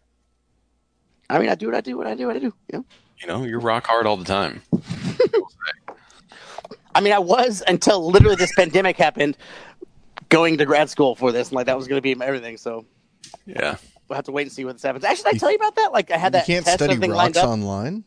I 1.29 1.39
mean, 1.39 1.51
I 1.51 1.55
do 1.55 1.67
what 1.67 1.75
I 1.77 1.83
do, 1.83 1.99
what 1.99 2.07
I 2.07 2.15
do, 2.15 2.27
what 2.27 2.37
I 2.37 2.39
do. 2.39 2.55
You 2.73 2.79
know? 2.79 2.85
You 3.21 3.27
know, 3.29 3.45
you're 3.45 3.61
rock 3.61 3.87
hard 3.87 4.07
all 4.07 4.17
the 4.17 4.25
time. 4.25 4.63
I 6.95 7.01
mean, 7.01 7.13
I 7.13 7.19
was 7.19 7.63
until 7.67 8.11
literally 8.11 8.37
this 8.37 8.55
pandemic 8.55 8.97
happened, 8.97 9.37
going 10.33 10.59
to 10.59 10.65
grad 10.65 10.91
school 10.91 11.15
for 11.15 11.31
this, 11.33 11.49
and 11.49 11.57
like 11.57 11.67
that 11.67 11.77
was 11.77 11.87
going 11.87 11.99
to 11.99 12.03
be 12.03 12.21
everything. 12.25 12.57
So 12.57 12.87
Yeah. 13.47 13.77
we'll 14.09 14.17
have 14.17 14.25
to 14.25 14.33
wait 14.33 14.43
and 14.43 14.53
see 14.53 14.65
what 14.65 14.73
this 14.75 14.83
happens. 14.83 15.05
Actually, 15.05 15.33
did 15.33 15.37
I 15.37 15.39
tell 15.39 15.51
you 15.51 15.57
about 15.57 15.77
that? 15.77 15.93
Like 15.93 16.11
I 16.11 16.17
had 16.17 16.33
that 16.33 16.49
you 16.49 16.55
can't 16.55 16.65
test 16.65 16.79
study 16.79 16.97
lined 16.97 17.13
rocks 17.37 17.39
up. 17.39 17.49
online. 17.49 18.05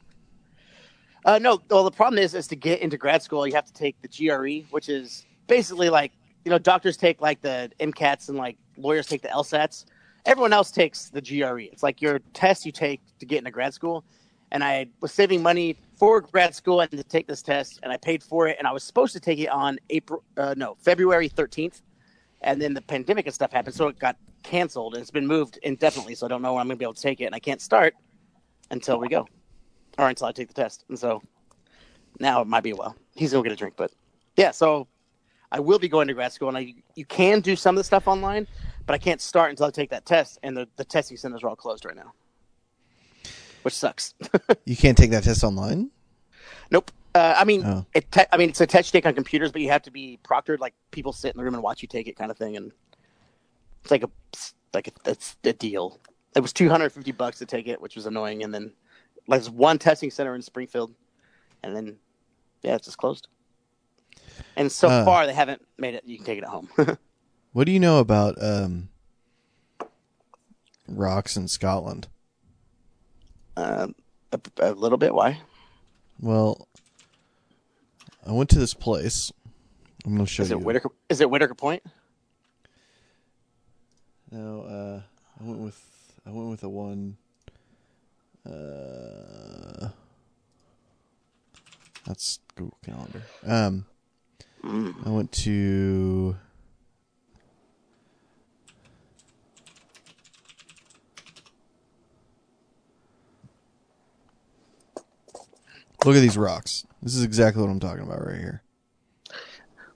Uh, 1.23 1.39
no, 1.39 1.59
well, 1.69 1.83
the 1.83 1.91
problem 1.91 2.21
is, 2.21 2.35
is 2.35 2.47
to 2.47 2.55
get 2.55 2.81
into 2.81 2.97
grad 2.97 3.23
school, 3.23 3.47
you 3.47 3.53
have 3.55 3.65
to 3.65 3.73
take 3.73 3.95
the 4.01 4.07
GRE, 4.07 4.67
which 4.71 4.89
is 4.89 5.25
basically 5.47 5.89
like 5.89 6.11
you 6.43 6.51
know, 6.51 6.59
doctors 6.59 6.95
take 6.95 7.21
like 7.21 7.41
the 7.41 7.71
MCATs 7.79 8.29
and 8.29 8.37
like 8.37 8.55
lawyers 8.77 9.07
take 9.07 9.23
the 9.23 9.27
LSATs. 9.29 9.85
Everyone 10.27 10.53
else 10.53 10.69
takes 10.71 11.09
the 11.09 11.19
GRE. 11.21 11.61
It's 11.71 11.81
like 11.81 12.01
your 12.01 12.19
test 12.33 12.65
you 12.65 12.71
take 12.71 13.01
to 13.19 13.25
get 13.25 13.39
into 13.39 13.49
grad 13.51 13.73
school. 13.73 14.03
And 14.51 14.63
I 14.63 14.85
was 15.01 15.11
saving 15.11 15.41
money 15.41 15.75
for 15.97 16.21
grad 16.21 16.53
school 16.53 16.81
and 16.81 16.91
to 16.91 17.03
take 17.03 17.25
this 17.25 17.41
test, 17.41 17.79
and 17.81 17.91
I 17.91 17.97
paid 17.97 18.21
for 18.21 18.47
it. 18.47 18.57
And 18.59 18.67
I 18.67 18.71
was 18.71 18.83
supposed 18.83 19.13
to 19.13 19.19
take 19.19 19.39
it 19.39 19.47
on 19.49 19.79
April, 19.89 20.23
uh, 20.37 20.53
no, 20.55 20.75
February 20.79 21.27
thirteenth, 21.29 21.81
and 22.45 22.61
then 22.61 22.73
the 22.73 22.81
pandemic 22.81 23.25
and 23.25 23.33
stuff 23.33 23.51
happened, 23.51 23.75
so 23.75 23.87
it 23.87 23.99
got 23.99 24.15
canceled 24.43 24.93
and 24.93 25.01
it's 25.01 25.11
been 25.11 25.27
moved 25.27 25.57
indefinitely, 25.63 26.15
so 26.15 26.27
I 26.27 26.29
don't 26.29 26.41
know 26.41 26.53
when 26.53 26.61
I'm 26.61 26.67
going 26.67 26.77
to 26.77 26.79
be 26.79 26.85
able 26.85 26.93
to 26.93 27.01
take 27.01 27.19
it, 27.19 27.25
and 27.25 27.35
I 27.35 27.39
can't 27.39 27.59
start 27.59 27.95
until 28.71 28.99
we 28.99 29.09
go, 29.09 29.27
or 29.97 30.07
until 30.07 30.27
I 30.27 30.31
take 30.31 30.47
the 30.47 30.53
test. 30.53 30.85
And 30.87 30.97
so 30.97 31.21
now 32.19 32.41
it 32.41 32.47
might 32.47 32.63
be 32.63 32.69
a 32.69 32.75
while. 32.75 32.95
He's 33.15 33.31
going 33.31 33.43
to 33.43 33.49
get 33.49 33.53
a 33.53 33.57
drink, 33.57 33.73
but 33.75 33.91
yeah. 34.37 34.51
So 34.51 34.87
I 35.51 35.59
will 35.59 35.79
be 35.79 35.89
going 35.89 36.07
to 36.07 36.13
grad 36.13 36.31
school, 36.31 36.47
and 36.47 36.57
I 36.57 36.75
you 36.93 37.05
can 37.05 37.41
do 37.41 37.55
some 37.55 37.75
of 37.75 37.79
the 37.79 37.83
stuff 37.83 38.07
online, 38.07 38.47
but 38.85 38.93
I 38.93 38.99
can't 38.99 39.19
start 39.19 39.49
until 39.49 39.65
I 39.65 39.71
take 39.71 39.89
that 39.89 40.05
test, 40.05 40.37
and 40.43 40.55
the 40.55 40.67
the 40.77 40.85
testing 40.85 41.17
centers 41.17 41.43
are 41.43 41.49
all 41.49 41.55
closed 41.55 41.83
right 41.83 41.95
now, 41.95 42.13
which 43.63 43.73
sucks. 43.73 44.13
You 44.65 44.77
can't 44.77 44.97
take 44.97 45.11
that 45.11 45.23
test 45.23 45.43
online. 45.43 45.89
Nope. 46.69 46.91
Uh, 47.15 47.33
I 47.37 47.45
mean, 47.45 47.63
Oh. 47.65 47.85
it. 47.95 48.11
Te- 48.11 48.25
I 48.31 48.37
mean, 48.37 48.49
it's 48.49 48.59
a 48.61 48.67
test 48.67 48.93
you 48.93 48.97
take 48.99 49.05
on 49.07 49.15
computers, 49.15 49.51
but 49.51 49.61
you 49.61 49.69
have 49.69 49.81
to 49.83 49.91
be 49.91 50.19
proctored. 50.23 50.59
Like 50.59 50.73
people 50.91 51.13
sit 51.13 51.33
in 51.33 51.37
the 51.37 51.43
room 51.45 51.53
and 51.55 51.63
watch 51.63 51.81
you 51.81 51.87
take 51.87 52.07
it, 52.07 52.17
kind 52.17 52.29
of 52.29 52.37
thing. 52.37 52.57
And 52.57 52.71
it's 53.81 53.89
like 53.91 54.03
a 54.03 54.09
like 54.73 54.87
a, 54.89 54.91
it's 55.09 55.37
a 55.45 55.53
deal. 55.53 55.99
It 56.35 56.41
was 56.41 56.51
two 56.53 56.67
hundred 56.69 56.91
fifty 56.91 57.13
bucks 57.13 57.39
to 57.39 57.45
take 57.45 57.67
it, 57.67 57.79
which 57.81 57.95
was 57.95 58.05
annoying. 58.05 58.43
And 58.43 58.53
then 58.53 58.73
like 59.27 59.39
there's 59.41 59.49
one 59.49 59.79
testing 59.79 60.11
center 60.11 60.35
in 60.35 60.41
Springfield, 60.41 60.93
and 61.63 61.73
then 61.75 61.95
yeah, 62.63 62.75
it's 62.75 62.85
just 62.85 62.97
closed. 62.97 63.29
And 64.57 64.69
so 64.71 64.89
Uh. 64.89 65.05
far, 65.05 65.25
they 65.25 65.33
haven't 65.33 65.65
made 65.77 65.95
it. 65.95 66.03
You 66.05 66.17
can 66.17 66.25
take 66.25 66.37
it 66.37 66.43
at 66.43 66.49
home. 66.49 66.69
What 67.53 67.65
do 67.67 67.71
you 67.71 67.79
know 67.79 67.99
about 67.99 68.35
um, 68.43 68.89
rocks 70.89 71.37
in 71.37 71.47
Scotland? 71.47 72.07
um, 73.55 73.95
a, 74.33 74.39
a 74.59 74.71
little 74.73 74.97
bit. 74.97 75.13
Why? 75.13 75.39
Well, 76.19 76.67
I 78.27 78.31
went 78.31 78.49
to 78.51 78.59
this 78.59 78.73
place. 78.73 79.31
I'm 80.05 80.15
going 80.15 80.25
to 80.25 80.31
show 80.31 80.43
Is 80.43 80.49
you. 80.49 80.57
it 80.57 80.63
Whitaker? 80.63 80.89
Is 81.09 81.21
it 81.21 81.29
Whitaker 81.29 81.55
Point? 81.55 81.83
No, 84.31 84.61
uh, 84.61 85.01
I 85.39 85.43
went 85.43 85.59
with 85.59 85.81
I 86.25 86.31
went 86.31 86.49
with 86.49 86.61
the 86.61 86.69
one. 86.69 87.17
Uh, 88.45 89.89
that's 92.05 92.39
Google 92.55 92.77
Calendar. 92.83 93.21
Um. 93.45 93.85
I 94.63 95.09
went 95.09 95.31
to. 95.31 96.35
Look 106.03 106.15
at 106.15 106.21
these 106.21 106.37
rocks. 106.37 106.85
This 107.05 107.15
is 107.15 107.23
exactly 107.23 107.61
what 107.61 107.69
I'm 107.69 107.79
talking 107.79 108.03
about 108.03 108.25
right 108.25 108.39
here. 108.39 108.63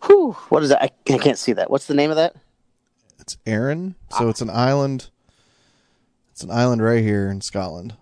Whew, 0.06 0.34
what 0.50 0.62
is 0.62 0.70
that? 0.70 0.84
I, 0.84 0.92
I 1.12 1.18
can't 1.18 1.40
see 1.40 1.54
that. 1.54 1.72
What's 1.72 1.88
the 1.88 1.96
name 1.96 2.12
of 2.12 2.18
that? 2.18 2.36
It's 3.18 3.36
Arran, 3.48 3.96
so 4.12 4.28
ah. 4.28 4.30
it's 4.30 4.42
an 4.42 4.52
island. 4.52 5.10
It's 6.30 6.44
an 6.44 6.52
island 6.52 6.84
right 6.84 7.02
here 7.02 7.28
in 7.28 7.42
Scotland. 7.42 7.96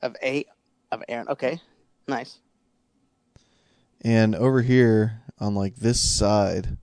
Of 0.00 0.16
a 0.22 0.46
of 0.92 1.04
Arran. 1.10 1.28
Okay, 1.28 1.60
nice. 2.08 2.38
And 4.00 4.34
over 4.34 4.62
here 4.62 5.20
on 5.38 5.54
like 5.54 5.76
this 5.76 6.00
side, 6.00 6.78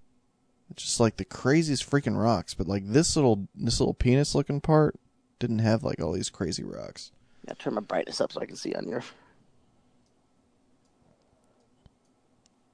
it's 0.69 0.83
just 0.83 0.99
like 0.99 1.17
the 1.17 1.25
craziest 1.25 1.89
freaking 1.89 2.21
rocks. 2.21 2.53
But 2.53 2.67
like 2.67 2.85
this 2.85 3.15
little 3.15 3.47
this 3.55 3.79
little 3.79 3.95
penis 3.95 4.35
looking 4.35 4.61
part 4.61 4.99
didn't 5.39 5.59
have 5.59 5.83
like 5.83 5.99
all 5.99 6.11
these 6.11 6.29
crazy 6.29 6.63
rocks. 6.63 7.11
Yeah, 7.47 7.55
turn 7.55 7.73
my 7.73 7.81
brightness 7.81 8.21
up 8.21 8.31
so 8.31 8.39
I 8.39 8.45
can 8.45 8.55
see 8.55 8.75
on 8.75 8.87
your. 8.87 9.03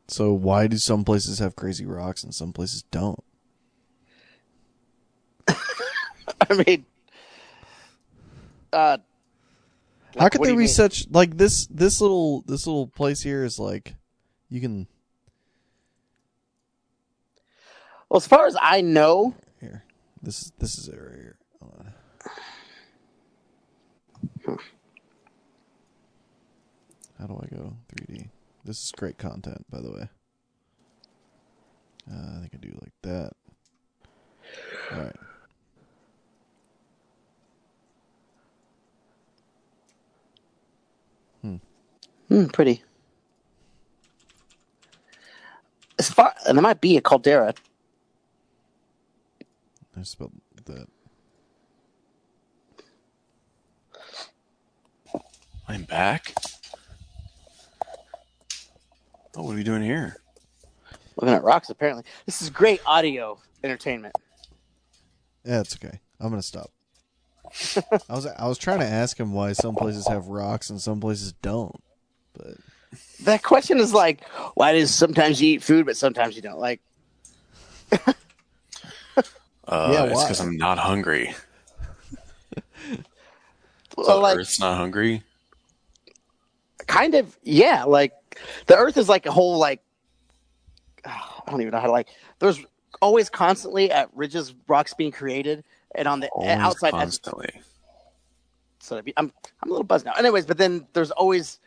So 0.07 0.34
why 0.34 0.67
do 0.67 0.77
some 0.77 1.03
places 1.03 1.39
have 1.39 1.55
crazy 1.55 1.85
rocks 1.85 2.23
and 2.23 2.34
some 2.34 2.53
places 2.53 2.84
don't? 2.91 3.23
I 5.47 6.63
mean, 6.65 6.85
uh, 8.71 8.97
How 10.17 10.29
could 10.29 10.39
what 10.39 10.45
do 10.45 10.51
there 10.51 10.61
you 10.61 10.67
be 10.67 10.67
such 10.67 11.07
like 11.09 11.38
this 11.38 11.67
this 11.67 11.99
little 12.01 12.41
this 12.47 12.65
little 12.67 12.88
place 12.88 13.21
here 13.21 13.43
is 13.43 13.59
like 13.59 13.95
you 14.49 14.61
can 14.61 14.88
Well, 18.09 18.17
as 18.17 18.27
far 18.27 18.45
as 18.47 18.55
I 18.61 18.81
know, 18.81 19.35
here. 19.59 19.84
This 20.21 20.43
is 20.43 20.53
this 20.59 20.77
is 20.77 20.88
it 20.88 20.95
right 20.95 21.15
here. 21.15 21.38
Hold 21.59 21.73
on. 21.79 21.93
How 27.19 27.27
do 27.27 27.34
I 27.41 27.47
go 27.55 27.75
3D? 27.93 28.29
This 28.68 28.84
is 28.84 28.91
great 28.91 29.18
content, 29.18 29.65
by 29.69 29.80
the 29.80 29.89
way. 29.89 30.10
Uh, 32.11 32.35
I 32.35 32.39
think 32.41 32.53
I 32.53 32.57
do 32.57 32.77
like 32.81 32.91
that. 33.03 33.31
All 34.91 34.99
right. 34.99 35.15
hmm, 41.41 41.56
Hmm, 42.27 42.45
pretty. 42.48 42.84
As 45.98 46.10
far 46.10 46.34
and 46.45 46.57
there 46.57 46.61
might 46.61 46.81
be 46.81 46.98
a 46.98 47.02
caldera. 47.02 47.53
I 49.98 50.03
spelled 50.03 50.34
that. 50.65 50.88
I'm 55.69 55.84
back. 55.84 56.34
Oh, 59.38 59.43
what 59.43 59.53
are 59.53 59.55
we 59.55 59.64
doing 59.64 59.84
here? 59.84 60.18
Looking 61.15 61.35
at 61.35 61.43
rocks, 61.43 61.69
apparently. 61.69 62.03
This 62.26 62.41
is 62.41 62.49
great 62.49 62.81
audio 62.88 63.38
entertainment. 63.64 64.15
Yeah, 65.45 65.59
it's 65.61 65.76
okay. 65.76 65.99
I'm 66.19 66.30
gonna 66.30 66.41
stop. 66.41 66.72
I 68.09 68.14
was 68.14 68.26
I 68.26 68.47
was 68.47 68.57
trying 68.57 68.80
to 68.80 68.85
ask 68.85 69.18
him 69.18 69.34
why 69.34 69.53
some 69.53 69.76
places 69.76 70.07
have 70.07 70.27
rocks 70.27 70.72
and 70.72 70.81
some 70.81 70.99
places 70.99 71.34
don't, 71.41 71.76
but 72.34 72.57
That 73.23 73.43
question 73.43 73.77
is 73.77 73.93
like, 73.93 74.27
why 74.55 74.73
does 74.73 74.93
sometimes 74.93 75.39
you 75.39 75.53
eat 75.53 75.64
food 75.64 75.85
but 75.85 75.95
sometimes 75.95 76.35
you 76.35 76.41
don't? 76.41 76.59
Like, 76.59 76.81
Uh, 79.68 79.89
Yeah, 79.93 80.05
it's 80.05 80.23
because 80.23 80.39
I'm 80.39 80.57
not 80.57 80.77
hungry. 80.80 81.35
well, 83.97 84.07
the 84.07 84.15
like 84.15 84.38
Earth's 84.38 84.59
not 84.59 84.77
hungry. 84.77 85.23
kind 86.88 87.15
of, 87.15 87.38
yeah. 87.43 87.84
Like 87.84 88.14
the 88.68 88.76
Earth 88.76 88.97
is 88.97 89.09
like 89.09 89.26
a 89.26 89.31
whole 89.31 89.57
like, 89.57 89.81
I 91.05 91.49
don't 91.49 91.61
even 91.61 91.72
know 91.72 91.80
how 91.80 91.88
to 91.88 91.91
like. 91.91 92.09
There's 92.39 92.59
always 93.01 93.30
constantly 93.30 93.91
at 93.91 94.09
ridges 94.15 94.53
rocks 94.68 94.93
being 94.93 95.11
created, 95.11 95.64
and 95.95 96.07
on 96.07 96.19
the 96.19 96.30
Always 96.30 96.57
outside 96.57 96.91
constantly. 96.91 97.49
so 98.80 99.01
be, 99.01 99.14
I'm 99.18 99.31
I'm 99.61 99.69
a 99.69 99.72
little 99.72 99.85
buzzed 99.85 100.05
now. 100.05 100.14
Anyways, 100.14 100.45
but 100.45 100.57
then 100.57 100.88
there's 100.93 101.11
always 101.11 101.59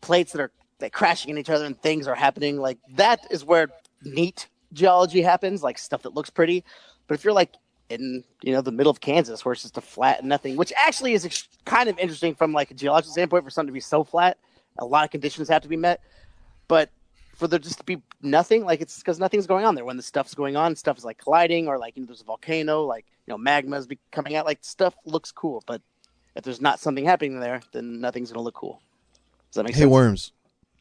plates 0.00 0.32
that 0.32 0.40
are 0.40 0.50
like 0.80 0.92
crashing 0.92 1.30
in 1.30 1.38
each 1.38 1.50
other 1.50 1.64
and 1.64 1.80
things 1.80 2.06
are 2.06 2.14
happening. 2.14 2.58
Like 2.58 2.78
that 2.96 3.20
is 3.30 3.44
where 3.44 3.68
neat 4.02 4.48
geology 4.72 5.22
happens, 5.22 5.62
like 5.62 5.78
stuff 5.78 6.02
that 6.02 6.14
looks 6.14 6.30
pretty. 6.30 6.64
But 7.06 7.14
if 7.14 7.24
you're 7.24 7.32
like 7.32 7.54
in 7.90 8.24
you 8.42 8.52
know 8.52 8.60
the 8.60 8.72
middle 8.72 8.90
of 8.90 9.00
Kansas 9.00 9.44
where 9.44 9.52
it's 9.52 9.62
just 9.62 9.78
a 9.78 9.80
flat 9.80 10.20
and 10.20 10.28
nothing, 10.28 10.56
which 10.56 10.72
actually 10.76 11.14
is 11.14 11.24
ex- 11.24 11.48
kind 11.64 11.88
of 11.88 11.98
interesting 11.98 12.34
from 12.34 12.52
like 12.52 12.70
a 12.70 12.74
geological 12.74 13.12
standpoint 13.12 13.44
for 13.44 13.50
something 13.50 13.68
to 13.68 13.72
be 13.72 13.80
so 13.80 14.04
flat, 14.04 14.38
a 14.78 14.84
lot 14.84 15.04
of 15.04 15.10
conditions 15.10 15.48
have 15.48 15.62
to 15.62 15.68
be 15.68 15.76
met. 15.76 16.00
But 16.68 16.90
for 17.34 17.48
there 17.48 17.58
just 17.58 17.78
to 17.78 17.84
be 17.84 18.00
nothing, 18.22 18.64
like 18.64 18.80
it's 18.80 18.98
because 18.98 19.18
nothing's 19.18 19.46
going 19.46 19.64
on 19.64 19.74
there. 19.74 19.84
When 19.84 19.96
the 19.96 20.02
stuff's 20.02 20.34
going 20.34 20.56
on, 20.56 20.76
stuff 20.76 20.98
is 20.98 21.04
like 21.04 21.18
colliding, 21.18 21.68
or 21.68 21.78
like 21.78 21.96
you 21.96 22.02
know 22.02 22.06
there's 22.06 22.20
a 22.20 22.24
volcano, 22.24 22.84
like 22.84 23.06
you 23.26 23.32
know 23.32 23.38
magma's 23.38 23.86
be 23.86 23.98
coming 24.10 24.36
out. 24.36 24.46
Like 24.46 24.58
stuff 24.62 24.94
looks 25.04 25.32
cool, 25.32 25.62
but 25.66 25.82
if 26.36 26.44
there's 26.44 26.60
not 26.60 26.80
something 26.80 27.04
happening 27.04 27.38
there, 27.40 27.60
then 27.72 28.00
nothing's 28.00 28.32
gonna 28.32 28.42
look 28.42 28.54
cool. 28.54 28.80
Does 29.50 29.56
that 29.56 29.64
make 29.64 29.74
hey, 29.74 29.80
sense? 29.80 29.88
Hey, 29.88 29.92
worms, 29.92 30.32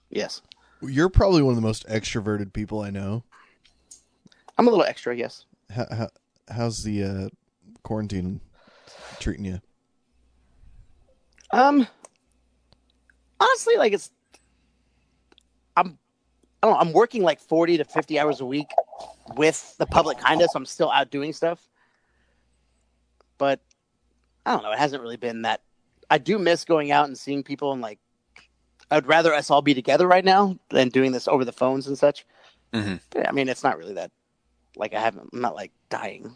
Yes, 0.09 0.41
you're 0.81 1.09
probably 1.09 1.41
one 1.41 1.51
of 1.51 1.55
the 1.55 1.61
most 1.61 1.87
extroverted 1.87 2.53
people 2.53 2.81
I 2.81 2.89
know. 2.89 3.23
I'm 4.57 4.67
a 4.67 4.69
little 4.69 4.85
extra. 4.85 5.15
Yes. 5.15 5.45
How, 5.73 5.87
how, 5.89 6.09
how's 6.49 6.83
the 6.83 7.03
uh, 7.03 7.29
quarantine 7.83 8.39
treating 9.19 9.45
you? 9.45 9.59
Um. 11.51 11.87
Honestly, 13.43 13.75
like 13.77 13.93
it's, 13.93 14.09
I'm, 15.75 15.97
I 16.61 16.67
don't 16.67 16.73
know. 16.75 16.79
I'm 16.79 16.93
working 16.93 17.23
like 17.23 17.39
forty 17.41 17.77
to 17.77 17.83
fifty 17.83 18.17
hours 18.19 18.39
a 18.39 18.45
week 18.45 18.67
with 19.35 19.75
the 19.77 19.85
public, 19.85 20.17
kind 20.17 20.41
of. 20.41 20.49
So 20.49 20.57
I'm 20.57 20.65
still 20.65 20.89
out 20.89 21.11
doing 21.11 21.33
stuff. 21.33 21.67
But 23.37 23.59
I 24.45 24.53
don't 24.53 24.63
know. 24.63 24.71
It 24.71 24.79
hasn't 24.79 25.01
really 25.01 25.17
been 25.17 25.41
that. 25.41 25.61
I 26.09 26.17
do 26.19 26.37
miss 26.39 26.63
going 26.63 26.91
out 26.91 27.07
and 27.07 27.17
seeing 27.17 27.43
people, 27.43 27.73
and 27.73 27.81
like, 27.81 27.99
I'd 28.91 29.07
rather 29.07 29.33
us 29.33 29.49
all 29.49 29.61
be 29.61 29.73
together 29.73 30.07
right 30.07 30.23
now 30.23 30.57
than 30.69 30.89
doing 30.89 31.11
this 31.11 31.27
over 31.27 31.43
the 31.43 31.51
phones 31.51 31.87
and 31.87 31.97
such. 31.97 32.25
Mhm. 32.71 32.99
But, 33.09 33.27
I 33.27 33.31
mean, 33.31 33.49
it's 33.49 33.63
not 33.63 33.77
really 33.77 33.93
that. 33.95 34.11
Like 34.75 34.93
I 34.93 34.99
haven't. 35.01 35.29
I'm 35.33 35.41
not 35.41 35.55
like 35.55 35.71
dying, 35.89 36.35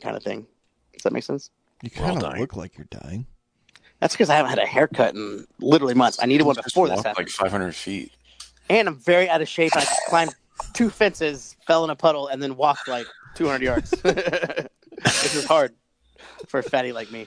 kind 0.00 0.16
of 0.16 0.22
thing. 0.22 0.46
Does 0.92 1.02
that 1.02 1.12
make 1.12 1.24
sense? 1.24 1.50
You 1.82 1.90
kind 1.90 2.16
of 2.16 2.22
dying. 2.22 2.40
look 2.40 2.54
like 2.56 2.78
you're 2.78 2.86
dying. 2.90 3.26
That's 4.04 4.12
because 4.12 4.28
I 4.28 4.34
haven't 4.36 4.50
had 4.50 4.58
a 4.58 4.66
haircut 4.66 5.14
in 5.14 5.46
literally 5.60 5.94
months. 5.94 6.18
I 6.20 6.26
needed 6.26 6.44
one 6.44 6.56
before 6.62 6.90
this 6.90 6.98
happened. 6.98 7.26
like 7.26 7.30
500 7.30 7.74
feet. 7.74 8.12
and 8.68 8.86
I'm 8.86 8.96
very 8.96 9.30
out 9.30 9.40
of 9.40 9.48
shape. 9.48 9.74
I 9.74 9.80
just 9.80 9.98
climbed 10.08 10.34
two 10.74 10.90
fences, 10.90 11.56
fell 11.66 11.84
in 11.84 11.90
a 11.90 11.96
puddle, 11.96 12.28
and 12.28 12.42
then 12.42 12.54
walked 12.54 12.86
like 12.86 13.06
200 13.34 13.62
yards. 13.64 13.94
This 15.02 15.34
is 15.34 15.44
hard 15.46 15.74
for 16.48 16.60
a 16.60 16.62
fatty 16.62 16.92
like 16.92 17.10
me. 17.10 17.26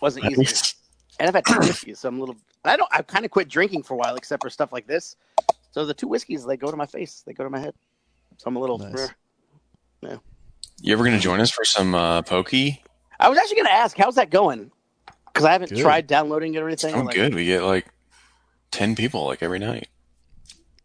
Wasn't 0.00 0.24
easy. 0.24 0.74
And 1.20 1.28
I've 1.28 1.34
had 1.34 1.44
two 1.44 1.58
whiskeys, 1.58 1.98
so 2.00 2.08
I'm 2.08 2.16
a 2.16 2.20
little. 2.20 2.36
I 2.64 2.78
don't. 2.78 2.88
I've 2.92 3.06
kind 3.06 3.26
of 3.26 3.30
quit 3.30 3.48
drinking 3.48 3.82
for 3.82 3.92
a 3.94 3.96
while, 3.98 4.16
except 4.16 4.42
for 4.42 4.48
stuff 4.48 4.72
like 4.72 4.86
this. 4.86 5.16
So 5.70 5.84
the 5.84 5.94
two 5.94 6.08
whiskeys, 6.08 6.46
they 6.46 6.56
go 6.56 6.70
to 6.70 6.76
my 6.78 6.86
face, 6.86 7.22
they 7.26 7.34
go 7.34 7.44
to 7.44 7.50
my 7.50 7.60
head. 7.60 7.74
So 8.38 8.44
I'm 8.48 8.56
a 8.56 8.58
little. 8.58 8.78
Nice. 8.78 9.10
You 10.80 10.94
ever 10.94 11.04
gonna 11.04 11.20
join 11.20 11.40
us 11.40 11.50
for 11.50 11.64
some 11.64 11.94
uh, 11.94 12.22
pokey? 12.22 12.82
I 13.22 13.28
was 13.28 13.38
actually 13.38 13.56
going 13.56 13.66
to 13.68 13.72
ask, 13.72 13.96
how's 13.96 14.16
that 14.16 14.30
going? 14.30 14.70
Because 15.26 15.44
I 15.46 15.52
haven't 15.52 15.70
Good. 15.70 15.80
tried 15.80 16.06
downloading 16.06 16.54
it 16.54 16.58
or 16.62 16.66
anything. 16.66 16.94
Oh, 16.94 17.02
like, 17.02 17.14
good. 17.14 17.34
We 17.34 17.46
get 17.46 17.62
like 17.62 17.86
ten 18.70 18.94
people 18.94 19.24
like 19.26 19.42
every 19.42 19.58
night. 19.58 19.88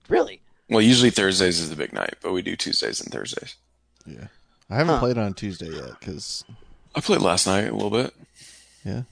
Really? 0.09 0.41
Well, 0.69 0.81
usually 0.81 1.09
Thursdays 1.09 1.59
is 1.59 1.69
the 1.69 1.76
big 1.76 1.93
night, 1.93 2.15
but 2.22 2.31
we 2.34 2.41
do 2.41 2.55
Tuesdays 2.55 3.01
and 3.01 3.11
Thursdays. 3.11 3.55
Yeah. 4.05 4.27
I 4.69 4.76
haven't 4.76 4.95
Huh. 4.95 4.99
played 4.99 5.18
on 5.18 5.34
Tuesday 5.34 5.69
yet 5.69 5.99
because 5.99 6.43
I 6.95 7.01
played 7.01 7.22
last 7.22 7.47
night 7.47 7.68
a 7.69 7.73
little 7.73 7.89
bit. 7.89 8.14
Yeah? 8.85 9.03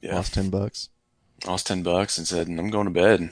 Yeah. 0.00 0.16
lost 0.16 0.34
ten 0.34 0.50
bucks. 0.50 0.88
I 1.46 1.50
lost 1.50 1.66
ten 1.68 1.82
bucks 1.82 2.18
and 2.18 2.26
said, 2.26 2.48
"I'm 2.48 2.70
going 2.70 2.86
to 2.86 2.90
bed." 2.90 3.30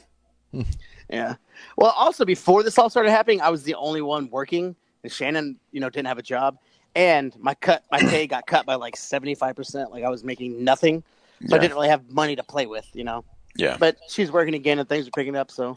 Yeah. 1.12 1.34
Well, 1.76 1.90
also 1.96 2.24
before 2.24 2.62
this 2.62 2.78
all 2.78 2.88
started 2.88 3.10
happening, 3.10 3.40
I 3.40 3.48
was 3.50 3.64
the 3.64 3.74
only 3.74 4.00
one 4.00 4.30
working, 4.30 4.76
and 5.02 5.10
Shannon, 5.10 5.58
you 5.72 5.80
know, 5.80 5.90
didn't 5.90 6.06
have 6.06 6.18
a 6.18 6.22
job, 6.22 6.58
and 6.94 7.34
my 7.38 7.54
cut, 7.54 7.84
my 7.90 7.98
pay 8.00 8.26
got 8.26 8.46
cut 8.46 8.66
by 8.66 8.74
like 8.74 8.96
seventy 8.96 9.34
five 9.34 9.56
percent. 9.56 9.90
Like 9.90 10.04
I 10.04 10.08
was 10.08 10.24
making 10.24 10.62
nothing, 10.64 11.02
so 11.46 11.56
I 11.56 11.58
didn't 11.58 11.74
really 11.74 11.88
have 11.88 12.08
money 12.10 12.36
to 12.36 12.42
play 12.42 12.66
with, 12.66 12.88
you 12.92 13.04
know. 13.04 13.24
Yeah. 13.56 13.76
But 13.78 13.96
she's 14.08 14.30
working 14.30 14.54
again, 14.54 14.78
and 14.78 14.88
things 14.88 15.06
are 15.08 15.10
picking 15.12 15.36
up. 15.36 15.50
So 15.50 15.76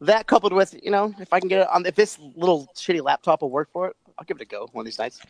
that 0.00 0.26
coupled 0.26 0.52
with, 0.52 0.74
you 0.82 0.90
know, 0.90 1.14
if 1.18 1.32
I 1.32 1.40
can 1.40 1.48
get 1.48 1.62
it 1.62 1.68
on, 1.68 1.86
if 1.86 1.94
this 1.94 2.18
little 2.36 2.68
shitty 2.74 3.02
laptop 3.02 3.42
will 3.42 3.50
work 3.50 3.70
for 3.72 3.88
it, 3.88 3.96
I'll 4.18 4.24
give 4.24 4.36
it 4.36 4.42
a 4.42 4.46
go 4.46 4.68
one 4.72 4.82
of 4.82 4.86
these 4.86 4.98
nights. 4.98 5.20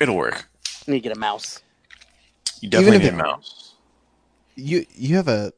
It'll 0.00 0.16
work. 0.16 0.46
I 0.86 0.90
need 0.90 0.98
to 0.98 1.08
get 1.08 1.16
a 1.16 1.20
mouse. 1.20 1.60
You 2.60 2.68
definitely 2.70 2.98
need 2.98 3.06
it- 3.06 3.14
a 3.14 3.16
mouse. 3.16 3.74
You 4.56 4.84
you 4.94 5.16
have 5.16 5.28
a 5.28 5.52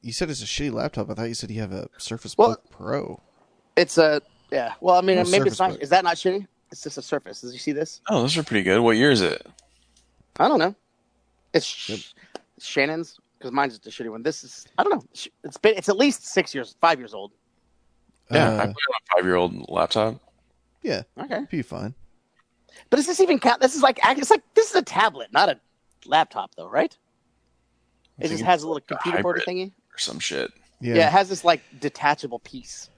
you 0.00 0.12
said 0.12 0.30
it's 0.30 0.42
a 0.42 0.46
shitty 0.46 0.72
laptop. 0.72 1.10
I 1.10 1.14
thought 1.14 1.28
you 1.28 1.34
said 1.34 1.50
you 1.50 1.60
have 1.60 1.72
a 1.72 1.88
Surface 1.98 2.36
Well- 2.38 2.50
Book 2.50 2.70
Pro. 2.70 3.20
It's 3.76 3.98
a 3.98 4.22
yeah. 4.50 4.72
Well, 4.80 4.96
I 4.96 5.00
mean, 5.02 5.16
maybe 5.16 5.30
Surface 5.30 5.52
it's 5.52 5.60
not. 5.60 5.70
Book. 5.72 5.82
Is 5.82 5.90
that 5.90 6.04
not 6.04 6.16
shitty? 6.16 6.46
It's 6.72 6.82
just 6.82 6.98
a 6.98 7.02
Surface. 7.02 7.40
Did 7.40 7.52
you 7.52 7.58
see 7.58 7.72
this? 7.72 8.00
Oh, 8.08 8.22
those 8.22 8.36
are 8.36 8.42
pretty 8.42 8.62
good. 8.64 8.80
What 8.80 8.96
year 8.96 9.10
is 9.10 9.22
it? 9.22 9.46
I 10.38 10.48
don't 10.48 10.58
know. 10.58 10.74
It's 11.52 11.64
sh- 11.66 12.12
Shannon's 12.58 13.18
because 13.38 13.52
mine's 13.52 13.78
just 13.78 13.86
a 14.00 14.02
shitty 14.02 14.10
one. 14.10 14.22
This 14.22 14.42
is 14.44 14.66
I 14.76 14.82
don't 14.82 14.92
know. 14.94 15.04
It's 15.44 15.56
been 15.56 15.74
it's 15.76 15.88
at 15.88 15.96
least 15.96 16.26
six 16.26 16.54
years, 16.54 16.76
five 16.80 16.98
years 16.98 17.14
old. 17.14 17.32
Yeah, 18.30 18.48
I 18.50 18.54
Uh, 18.54 18.56
played 18.56 18.66
on 18.68 18.72
a 18.74 19.16
five-year-old 19.16 19.68
laptop. 19.70 20.16
yeah, 20.82 21.02
Okay, 21.16 21.46
be 21.50 21.62
fine. 21.62 21.94
but 22.90 22.98
is 22.98 23.06
this 23.06 23.20
even 23.20 23.38
count? 23.38 23.60
This 23.60 23.76
is 23.76 23.82
like 23.82 24.00
it's 24.02 24.30
like 24.30 24.42
this 24.54 24.68
is 24.70 24.74
a 24.76 24.82
tablet, 24.82 25.32
not 25.32 25.48
a 25.48 25.60
laptop, 26.06 26.54
though, 26.56 26.68
right? 26.68 26.96
It 28.18 28.28
just 28.28 28.42
has 28.42 28.62
a 28.64 28.66
little 28.66 28.80
computer 28.80 29.22
board 29.22 29.42
thingy. 29.46 29.68
or 29.94 29.98
some 29.98 30.18
shit. 30.18 30.50
Yeah. 30.80 30.94
Yeah. 30.96 31.06
it 31.06 31.12
has 31.12 31.28
this 31.28 31.44
like 31.44 31.60
detachable 31.80 32.40
piece. 32.40 32.90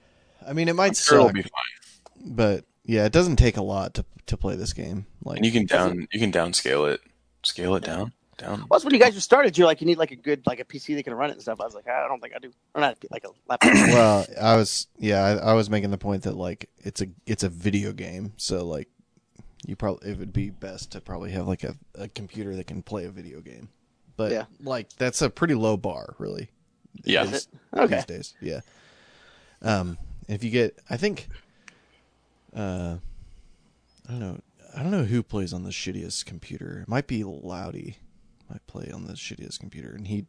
I 0.45 0.53
mean, 0.53 0.67
it 0.67 0.75
might 0.75 0.95
Sure, 0.97 1.19
it'll 1.19 1.31
be 1.31 1.43
fine. 1.43 2.35
but 2.35 2.65
yeah, 2.89 3.05
it 3.05 3.11
doesn't 3.11 3.35
take 3.35 3.57
a 3.57 3.61
lot 3.61 3.93
to 3.95 4.05
to 4.25 4.35
play 4.37 4.55
this 4.55 4.73
game. 4.73 5.05
Like, 5.23 5.37
And 5.37 5.45
you 5.45 5.51
can 5.51 5.65
down 5.65 6.07
you 6.11 6.19
can 6.19 6.31
downscale 6.31 6.91
it, 6.91 7.01
scale 7.43 7.75
it 7.75 7.83
down, 7.83 8.13
down. 8.37 8.59
Well, 8.61 8.67
that's 8.71 8.83
when 8.85 8.93
you 8.93 8.99
guys 8.99 9.13
just 9.13 9.25
started. 9.25 9.57
You're 9.57 9.67
like, 9.67 9.79
you 9.81 9.87
need 9.87 9.99
like 9.99 10.11
a 10.11 10.15
good 10.15 10.45
like 10.47 10.59
a 10.59 10.65
PC 10.65 10.95
that 10.95 11.03
can 11.03 11.13
run 11.13 11.29
it 11.29 11.33
and 11.33 11.41
stuff. 11.41 11.61
I 11.61 11.65
was 11.65 11.75
like, 11.75 11.87
I 11.87 12.07
don't 12.07 12.19
think 12.19 12.33
I 12.35 12.39
do. 12.39 12.51
Or 12.73 12.81
not 12.81 12.97
like 13.11 13.23
a 13.25 13.29
laptop. 13.47 13.73
well, 13.73 14.25
I 14.41 14.55
was 14.55 14.87
yeah, 14.97 15.21
I, 15.23 15.51
I 15.51 15.53
was 15.53 15.69
making 15.69 15.91
the 15.91 15.97
point 15.99 16.23
that 16.23 16.35
like 16.35 16.69
it's 16.79 17.01
a 17.01 17.07
it's 17.27 17.43
a 17.43 17.49
video 17.49 17.93
game, 17.93 18.33
so 18.37 18.65
like 18.65 18.87
you 19.67 19.75
probably 19.75 20.09
it 20.11 20.17
would 20.17 20.33
be 20.33 20.49
best 20.49 20.91
to 20.93 21.01
probably 21.01 21.31
have 21.31 21.47
like 21.47 21.63
a, 21.63 21.75
a 21.95 22.07
computer 22.07 22.55
that 22.55 22.65
can 22.65 22.81
play 22.81 23.05
a 23.05 23.09
video 23.11 23.41
game. 23.41 23.69
But 24.17 24.31
Yeah. 24.31 24.45
like 24.63 24.89
that's 24.97 25.21
a 25.21 25.29
pretty 25.29 25.53
low 25.53 25.77
bar, 25.77 26.15
really. 26.17 26.49
Yeah. 27.03 27.23
Is 27.23 27.33
it? 27.33 27.47
Okay. 27.77 27.95
these 27.95 28.05
days. 28.05 28.33
Yeah. 28.41 28.61
Um, 29.61 29.97
if 30.27 30.43
you 30.43 30.49
get, 30.49 30.79
I 30.89 30.97
think, 30.97 31.27
uh, 32.55 32.97
I 34.07 34.11
don't 34.11 34.19
know, 34.19 34.39
I 34.75 34.81
don't 34.83 34.91
know 34.91 35.03
who 35.03 35.23
plays 35.23 35.53
on 35.53 35.63
the 35.63 35.69
shittiest 35.71 36.25
computer. 36.25 36.79
It 36.83 36.87
might 36.89 37.07
be 37.07 37.23
Loudy, 37.23 37.97
might 38.49 38.65
play 38.67 38.89
on 38.93 39.05
the 39.05 39.13
shittiest 39.13 39.59
computer, 39.59 39.89
and 39.93 40.07
he 40.07 40.25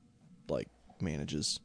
like 0.48 0.68
manages. 1.01 1.60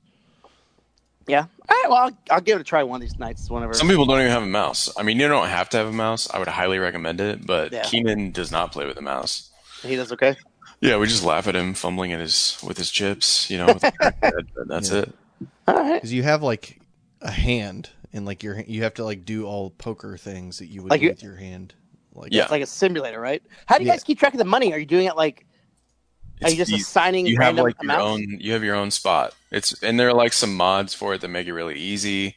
Yeah. 1.28 1.40
All 1.40 1.48
right. 1.70 1.86
Well, 1.90 1.98
I'll, 1.98 2.18
I'll 2.30 2.42
give 2.42 2.58
it 2.60 2.62
a 2.62 2.64
try 2.64 2.84
one 2.84 3.02
of 3.02 3.10
these 3.10 3.18
nights. 3.18 3.50
Whenever. 3.50 3.74
Some 3.74 3.88
people 3.88 4.06
don't 4.06 4.20
even 4.20 4.32
have 4.32 4.44
a 4.44 4.48
mouse. 4.48 4.94
I 4.96 5.02
mean, 5.02 5.20
you 5.20 5.28
don't 5.28 5.48
have 5.48 5.70
to 5.70 5.78
have 5.78 5.88
a 5.88 5.92
mouse. 5.92 6.30
I 6.32 6.38
would 6.38 6.48
highly 6.48 6.78
recommend 6.78 7.20
it, 7.20 7.46
but 7.46 7.72
Yeah. 7.72 7.82
Keenan 7.84 8.30
does 8.32 8.52
not 8.52 8.72
play 8.72 8.86
with 8.86 8.98
a 8.98 9.02
mouse. 9.02 9.50
he 9.82 9.96
does 9.96 10.12
okay. 10.12 10.36
Yeah, 10.82 10.98
we 10.98 11.08
just 11.08 11.24
laugh 11.24 11.48
at 11.48 11.56
him 11.56 11.74
fumbling 11.74 12.12
at 12.14 12.20
his 12.20 12.60
with 12.64 12.78
his 12.78 12.92
chips, 12.92 13.50
you 13.50 13.58
know, 13.58 13.66
with 13.74 13.84
a 13.86 14.14
but 14.22 14.68
that's 14.68 14.92
Yeah. 14.92 15.00
it. 15.00 15.16
All 15.68 15.76
right. 15.76 15.94
Because 15.96 16.14
you 16.14 16.22
have 16.22 16.44
like 16.44 16.80
a 17.22 17.32
hand, 17.32 17.90
and 18.16 18.26
like 18.26 18.42
your 18.42 18.60
you 18.62 18.82
have 18.84 18.96
to 18.96 19.04
like 19.04 19.26
do 19.26 19.46
all 19.46 19.70
poker 19.70 20.18
things 20.18 20.58
that 20.58 20.68
you 20.68 20.82
would 20.82 20.90
Like 20.90 21.02
do 21.02 21.06
you- 21.06 21.12
with 21.12 21.22
your 21.22 21.36
hand. 21.36 21.76
Like 22.14 22.32
Yeah. 22.34 22.44
It's 22.44 22.52
like 22.52 22.64
a 22.64 22.66
simulator, 22.66 23.20
right? 23.20 23.44
How 23.68 23.78
do 23.78 23.84
you 23.84 23.88
Yeah. 23.90 23.94
guys 23.96 24.04
keep 24.04 24.18
track 24.18 24.34
of 24.34 24.38
the 24.40 24.46
money? 24.46 24.72
Are 24.74 24.80
you 24.80 24.86
doing 24.86 25.06
it 25.06 25.16
like? 25.16 25.46
Are 26.44 26.50
you 26.50 26.56
just 26.58 26.72
easy. 26.72 26.82
assigning 26.82 27.26
you 27.28 27.34
have 27.38 27.56
random 27.58 27.66
like 27.66 27.76
your 27.82 28.00
own 28.00 28.20
you 28.42 28.52
have 28.54 28.64
your 28.64 28.76
own 28.76 28.90
spot. 28.92 29.34
It's 29.52 29.82
and 29.84 30.00
there 30.00 30.08
are 30.10 30.14
like 30.14 30.34
some 30.34 30.56
mods 30.56 30.94
for 30.94 31.14
it 31.14 31.22
that 31.22 31.28
make 31.30 31.48
it 31.48 31.54
really 31.54 31.78
easy, 31.80 32.36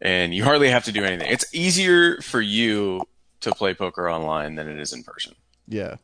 and 0.00 0.34
you 0.34 0.44
hardly 0.44 0.68
have 0.68 0.84
to 0.84 0.92
do 0.92 1.04
anything. 1.04 1.30
It's 1.30 1.52
easier 1.54 2.20
for 2.20 2.40
you 2.40 3.02
to 3.40 3.50
play 3.52 3.74
poker 3.74 4.08
online 4.10 4.54
than 4.54 4.68
it 4.68 4.78
is 4.78 4.92
in 4.92 5.02
person, 5.02 5.34
yeah, 5.66 5.96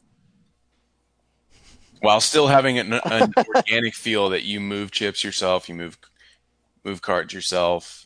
while 2.01 2.21
still 2.21 2.49
having 2.49 2.79
an, 2.79 2.95
an 2.95 3.33
organic 3.57 3.95
feel 3.95 4.29
that 4.31 4.43
you 4.45 4.61
move 4.61 4.91
chips 4.91 5.23
yourself, 5.25 5.69
you 5.69 5.75
move 5.75 5.99
move 6.85 7.03
cards 7.03 7.33
yourself. 7.35 8.00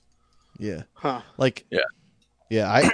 Yeah. 0.59 0.82
Huh. 0.94 1.20
Like 1.36 1.64
Yeah. 1.70 1.81
yeah. 2.51 2.70
I 2.72 2.90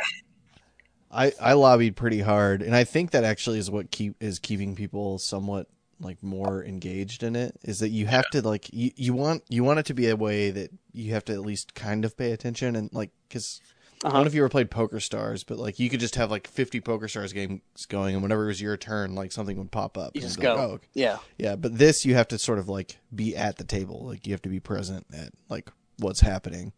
I 1.10 1.32
I 1.40 1.52
lobbied 1.54 1.96
pretty 1.96 2.20
hard, 2.20 2.62
and 2.62 2.74
I 2.74 2.84
think 2.84 3.10
that 3.10 3.24
actually 3.24 3.58
is 3.58 3.70
what 3.70 3.90
keep 3.90 4.14
is 4.22 4.38
keeping 4.38 4.74
people 4.76 5.18
somewhat 5.18 5.66
like 5.98 6.22
more 6.22 6.64
engaged 6.64 7.22
in 7.22 7.34
it. 7.36 7.56
Is 7.62 7.80
that 7.80 7.88
you 7.90 8.06
have 8.06 8.28
to 8.30 8.42
like 8.42 8.72
you, 8.72 8.90
you 8.96 9.12
want 9.12 9.42
you 9.48 9.64
want 9.64 9.80
it 9.80 9.86
to 9.86 9.94
be 9.94 10.08
a 10.08 10.16
way 10.16 10.50
that 10.50 10.70
you 10.92 11.12
have 11.12 11.24
to 11.26 11.32
at 11.32 11.40
least 11.40 11.74
kind 11.74 12.04
of 12.04 12.16
pay 12.16 12.32
attention 12.32 12.76
and 12.76 12.92
like 12.92 13.10
because. 13.28 13.60
I 14.02 14.06
don't 14.08 14.12
Uh-huh. 14.14 14.22
know 14.22 14.26
if 14.28 14.34
you 14.34 14.40
ever 14.40 14.48
played 14.48 14.70
Poker 14.70 14.98
Stars, 14.98 15.44
but 15.44 15.58
like 15.58 15.78
you 15.78 15.90
could 15.90 16.00
just 16.00 16.14
have 16.14 16.30
like 16.30 16.46
50 16.46 16.80
Poker 16.80 17.06
Stars 17.06 17.34
games 17.34 17.60
going, 17.90 18.14
and 18.14 18.22
whenever 18.22 18.44
it 18.44 18.46
was 18.46 18.58
your 18.62 18.78
turn, 18.78 19.14
like 19.14 19.30
something 19.30 19.58
would 19.58 19.70
pop 19.70 19.98
up. 19.98 20.12
You 20.14 20.20
and 20.22 20.26
just 20.30 20.40
go. 20.40 20.54
like, 20.54 20.58
oh, 20.58 20.70
okay. 20.76 20.86
Yeah. 20.94 21.18
Yeah, 21.36 21.54
but 21.56 21.76
this 21.76 22.06
you 22.06 22.14
have 22.14 22.26
to 22.28 22.38
sort 22.38 22.58
of 22.58 22.66
like 22.66 22.96
be 23.14 23.36
at 23.36 23.58
the 23.58 23.64
table. 23.64 24.06
Like 24.06 24.26
you 24.26 24.32
have 24.32 24.40
to 24.40 24.48
be 24.48 24.58
present 24.58 25.04
at 25.12 25.32
like 25.50 25.70
what's 25.98 26.20
happening. 26.20 26.72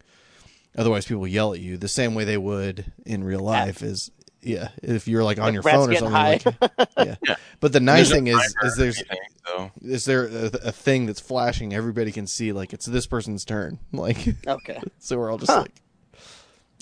Otherwise 0.76 1.06
people 1.06 1.26
yell 1.26 1.52
at 1.54 1.60
you 1.60 1.76
the 1.76 1.88
same 1.88 2.14
way 2.14 2.24
they 2.24 2.38
would 2.38 2.90
in 3.04 3.22
real 3.24 3.40
life 3.40 3.82
is 3.82 4.10
yeah, 4.44 4.70
if 4.82 5.06
you're 5.06 5.22
like 5.22 5.38
on 5.38 5.44
Like 5.44 5.54
your 5.54 5.62
phone 5.62 5.90
or 5.90 5.94
something 5.94 6.12
like 6.12 6.44
yeah. 6.98 7.14
Yeah. 7.26 7.36
But 7.60 7.72
the 7.72 7.78
nice 7.80 8.08
There's 8.08 8.18
thing 8.18 8.26
is 8.26 8.54
is 8.64 8.76
there's 8.76 8.98
anything, 8.98 9.18
so 9.46 9.70
is 9.82 10.04
there 10.04 10.26
a, 10.26 10.46
a 10.68 10.72
thing 10.72 11.06
that's 11.06 11.20
flashing 11.20 11.72
everybody 11.72 12.10
can 12.10 12.26
see 12.26 12.52
like 12.52 12.72
it's 12.72 12.86
this 12.86 13.06
person's 13.06 13.44
turn. 13.44 13.78
Like 13.92 14.16
Okay. 14.46 14.80
so 14.98 15.18
we're 15.18 15.30
all 15.30 15.38
just 15.38 15.52
Huh. 15.52 15.60
like 15.62 15.74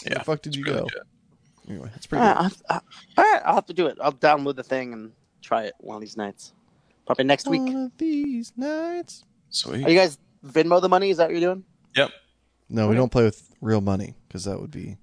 yeah, 0.06 0.14
the 0.18 0.24
fuck 0.24 0.40
did 0.40 0.56
you 0.56 0.64
really 0.64 0.78
go? 0.80 0.86
good. 0.86 1.02
Anyway, 1.68 1.90
it's 1.94 2.06
All 2.06 2.08
pretty 2.08 2.24
right, 2.24 2.50
good. 2.50 2.52
I'll 2.70 2.74
have, 2.74 2.82
all 3.18 3.24
right, 3.24 3.42
I'll 3.44 3.54
have 3.56 3.66
to 3.66 3.74
do 3.74 3.86
it. 3.86 3.98
I'll 4.00 4.12
download 4.12 4.56
the 4.56 4.62
thing 4.62 4.92
and 4.94 5.12
try 5.42 5.64
it 5.64 5.74
one 5.78 5.94
of 5.96 6.00
these 6.00 6.16
nights. 6.16 6.52
Probably 7.06 7.24
next 7.26 7.46
week. 7.46 7.60
One 7.62 7.76
of 7.76 7.98
these 7.98 8.52
nights. 8.56 9.24
Sweet. 9.50 9.84
Are 9.84 9.90
you 9.90 9.98
guys 9.98 10.18
Venmo 10.46 10.80
the 10.80 10.88
money? 10.88 11.10
Is 11.10 11.18
that 11.18 11.24
what 11.24 11.32
you're 11.38 11.40
doing? 11.54 11.64
Yep. 11.94 12.10
No, 12.70 12.88
we 12.88 12.94
don't 12.94 13.10
play 13.12 13.24
with 13.24 13.52
real 13.60 13.80
money 13.80 14.14
because 14.28 14.44
that 14.44 14.60
would 14.60 14.70
be. 14.70 14.96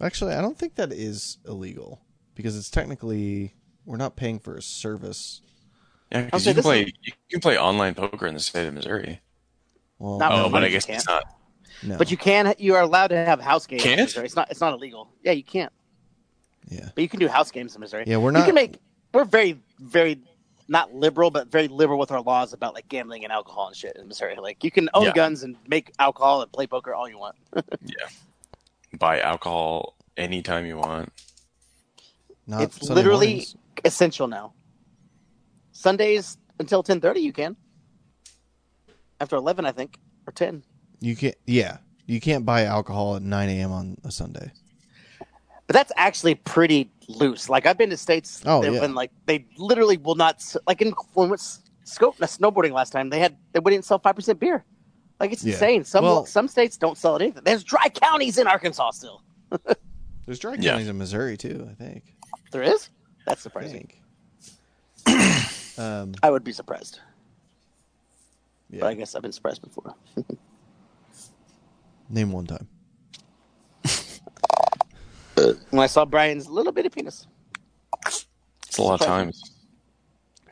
Actually, 0.00 0.34
I 0.34 0.40
don't 0.40 0.58
think 0.58 0.74
that 0.76 0.92
is 0.92 1.38
illegal 1.46 2.00
because 2.34 2.56
it's 2.56 2.70
technically 2.70 3.54
we're 3.84 3.96
not 3.98 4.16
paying 4.16 4.38
for 4.38 4.56
a 4.56 4.62
service. 4.62 5.42
Yeah, 6.10 6.22
because 6.22 6.46
you 6.46 6.54
can 6.54 6.62
play 6.62 6.82
is- 6.84 6.92
you 7.02 7.12
can 7.30 7.40
play 7.40 7.58
online 7.58 7.94
poker 7.94 8.26
in 8.26 8.34
the 8.34 8.40
state 8.40 8.66
of 8.66 8.74
Missouri. 8.74 9.20
Well, 9.98 10.18
Not 10.18 10.32
Oh, 10.32 10.36
really. 10.38 10.50
but 10.50 10.62
I 10.64 10.66
you 10.66 10.72
guess 10.72 10.86
can't. 10.86 10.96
it's 10.98 11.06
not. 11.06 11.24
no. 11.82 11.96
But 11.98 12.10
you 12.10 12.16
can. 12.16 12.54
You 12.58 12.74
are 12.74 12.82
allowed 12.82 13.08
to 13.08 13.16
have 13.16 13.40
house 13.40 13.66
games. 13.66 13.82
Can't? 13.82 14.00
Missouri. 14.00 14.26
It's 14.26 14.36
not. 14.36 14.50
It's 14.50 14.60
not 14.60 14.72
illegal. 14.74 15.08
Yeah, 15.22 15.32
you 15.32 15.44
can't. 15.44 15.72
yeah, 16.68 16.88
But 16.94 17.02
you 17.02 17.08
can 17.08 17.20
do 17.20 17.28
house 17.28 17.50
games 17.50 17.74
in 17.74 17.80
Missouri. 17.80 18.04
yeah, 18.06 18.16
we're 18.16 18.30
not. 18.30 18.40
You 18.40 18.42
not. 18.42 18.46
can 18.46 18.54
make. 18.54 18.78
We're 19.12 19.24
very, 19.24 19.60
very 19.78 20.20
not 20.68 20.94
liberal, 20.94 21.30
but 21.30 21.48
very 21.50 21.68
liberal 21.68 21.98
with 21.98 22.10
our 22.10 22.20
laws 22.22 22.52
about 22.52 22.74
like 22.74 22.88
gambling 22.88 23.24
and 23.24 23.32
alcohol 23.32 23.68
and 23.68 23.76
shit 23.76 23.96
in 23.96 24.08
Missouri. 24.08 24.36
Like 24.36 24.64
you 24.64 24.70
can 24.70 24.88
own 24.94 25.04
Yeah. 25.04 25.12
guns 25.12 25.42
and 25.42 25.56
make 25.68 25.92
alcohol 25.98 26.42
and 26.42 26.50
play 26.52 26.66
poker 26.66 26.94
all 26.94 27.08
you 27.08 27.18
want. 27.18 27.36
Yeah. 27.82 28.06
Buy 28.98 29.20
alcohol 29.20 29.96
anytime 30.16 30.64
you 30.66 30.76
want. 30.78 31.12
not 32.46 32.62
it's 32.62 32.78
Sunday 32.86 32.94
literally 32.94 33.26
mornings. 33.26 33.56
essential 33.84 34.26
now. 34.28 34.54
Sundays 35.72 36.38
until 36.60 36.82
ten 36.82 37.00
thirty, 37.00 37.20
you 37.20 37.32
can. 37.32 37.56
After 39.20 39.36
eleven, 39.36 39.66
I 39.66 39.72
think, 39.72 39.98
or 40.26 40.32
ten. 40.32 40.62
You 41.00 41.16
can't. 41.16 41.34
Yeah, 41.46 41.78
you 42.06 42.20
can't 42.20 42.44
buy 42.46 42.64
alcohol 42.64 43.16
at 43.16 43.22
9 43.22 43.48
a.m. 43.48 43.72
on 43.72 43.96
a 44.04 44.10
Sunday. 44.10 44.52
But 45.66 45.74
that's 45.74 45.92
actually 45.96 46.34
pretty 46.34 46.90
loose. 47.08 47.48
Like 47.48 47.64
I've 47.66 47.78
been 47.78 47.90
to 47.90 47.96
states 47.96 48.42
Oh, 48.44 48.60
that 48.62 48.72
yeah. 48.72 48.80
when 48.80 48.94
like 48.94 49.10
they 49.26 49.46
literally 49.56 49.96
will 49.96 50.14
not 50.14 50.44
like 50.66 50.82
in 50.82 50.92
when 51.14 51.28
we 51.28 51.30
went 51.30 51.40
s- 51.40 51.62
scope 51.84 52.16
snowboarding 52.18 52.72
last 52.72 52.90
time 52.90 53.08
they 53.10 53.18
had 53.18 53.36
they 53.52 53.60
wouldn't 53.60 53.84
sell 53.84 53.98
five 53.98 54.14
percent 54.14 54.38
beer. 54.40 54.64
Like 55.20 55.32
it's 55.32 55.44
Yeah. 55.44 55.54
insane. 55.54 55.84
Some 55.84 56.04
Well- 56.04 56.26
some 56.26 56.48
states 56.48 56.76
don't 56.76 56.98
sell 56.98 57.16
it 57.16 57.22
either. 57.22 57.40
There's 57.40 57.64
dry 57.64 57.88
counties 57.88 58.36
in 58.38 58.46
Arkansas 58.46 58.90
still. 58.92 59.22
There's 60.26 60.38
dry 60.38 60.54
Yeah. 60.58 60.72
counties 60.72 60.88
in 60.88 60.98
Missouri 60.98 61.36
too. 61.36 61.66
I 61.70 61.74
think. 61.74 62.14
There 62.50 62.62
is. 62.62 62.90
That's 63.26 63.40
I 63.40 63.42
surprising. 63.42 63.90
think. 65.06 65.78
um, 65.78 66.14
I 66.22 66.30
would 66.30 66.44
be 66.44 66.52
surprised, 66.52 67.00
yeah. 68.70 68.80
but 68.80 68.86
I 68.88 68.94
guess 68.94 69.14
I've 69.14 69.22
been 69.22 69.32
surprised 69.32 69.62
before. 69.62 69.94
Name 72.10 72.32
one 72.32 72.46
time. 72.46 72.68
When 75.36 75.82
I 75.82 75.86
saw 75.86 76.04
Brian's 76.04 76.48
little 76.48 76.72
bitty 76.72 76.88
penis. 76.90 77.26
It's 78.06 78.26
a 78.78 78.82
lot 78.82 79.00
of 79.00 79.06
times. 79.06 79.50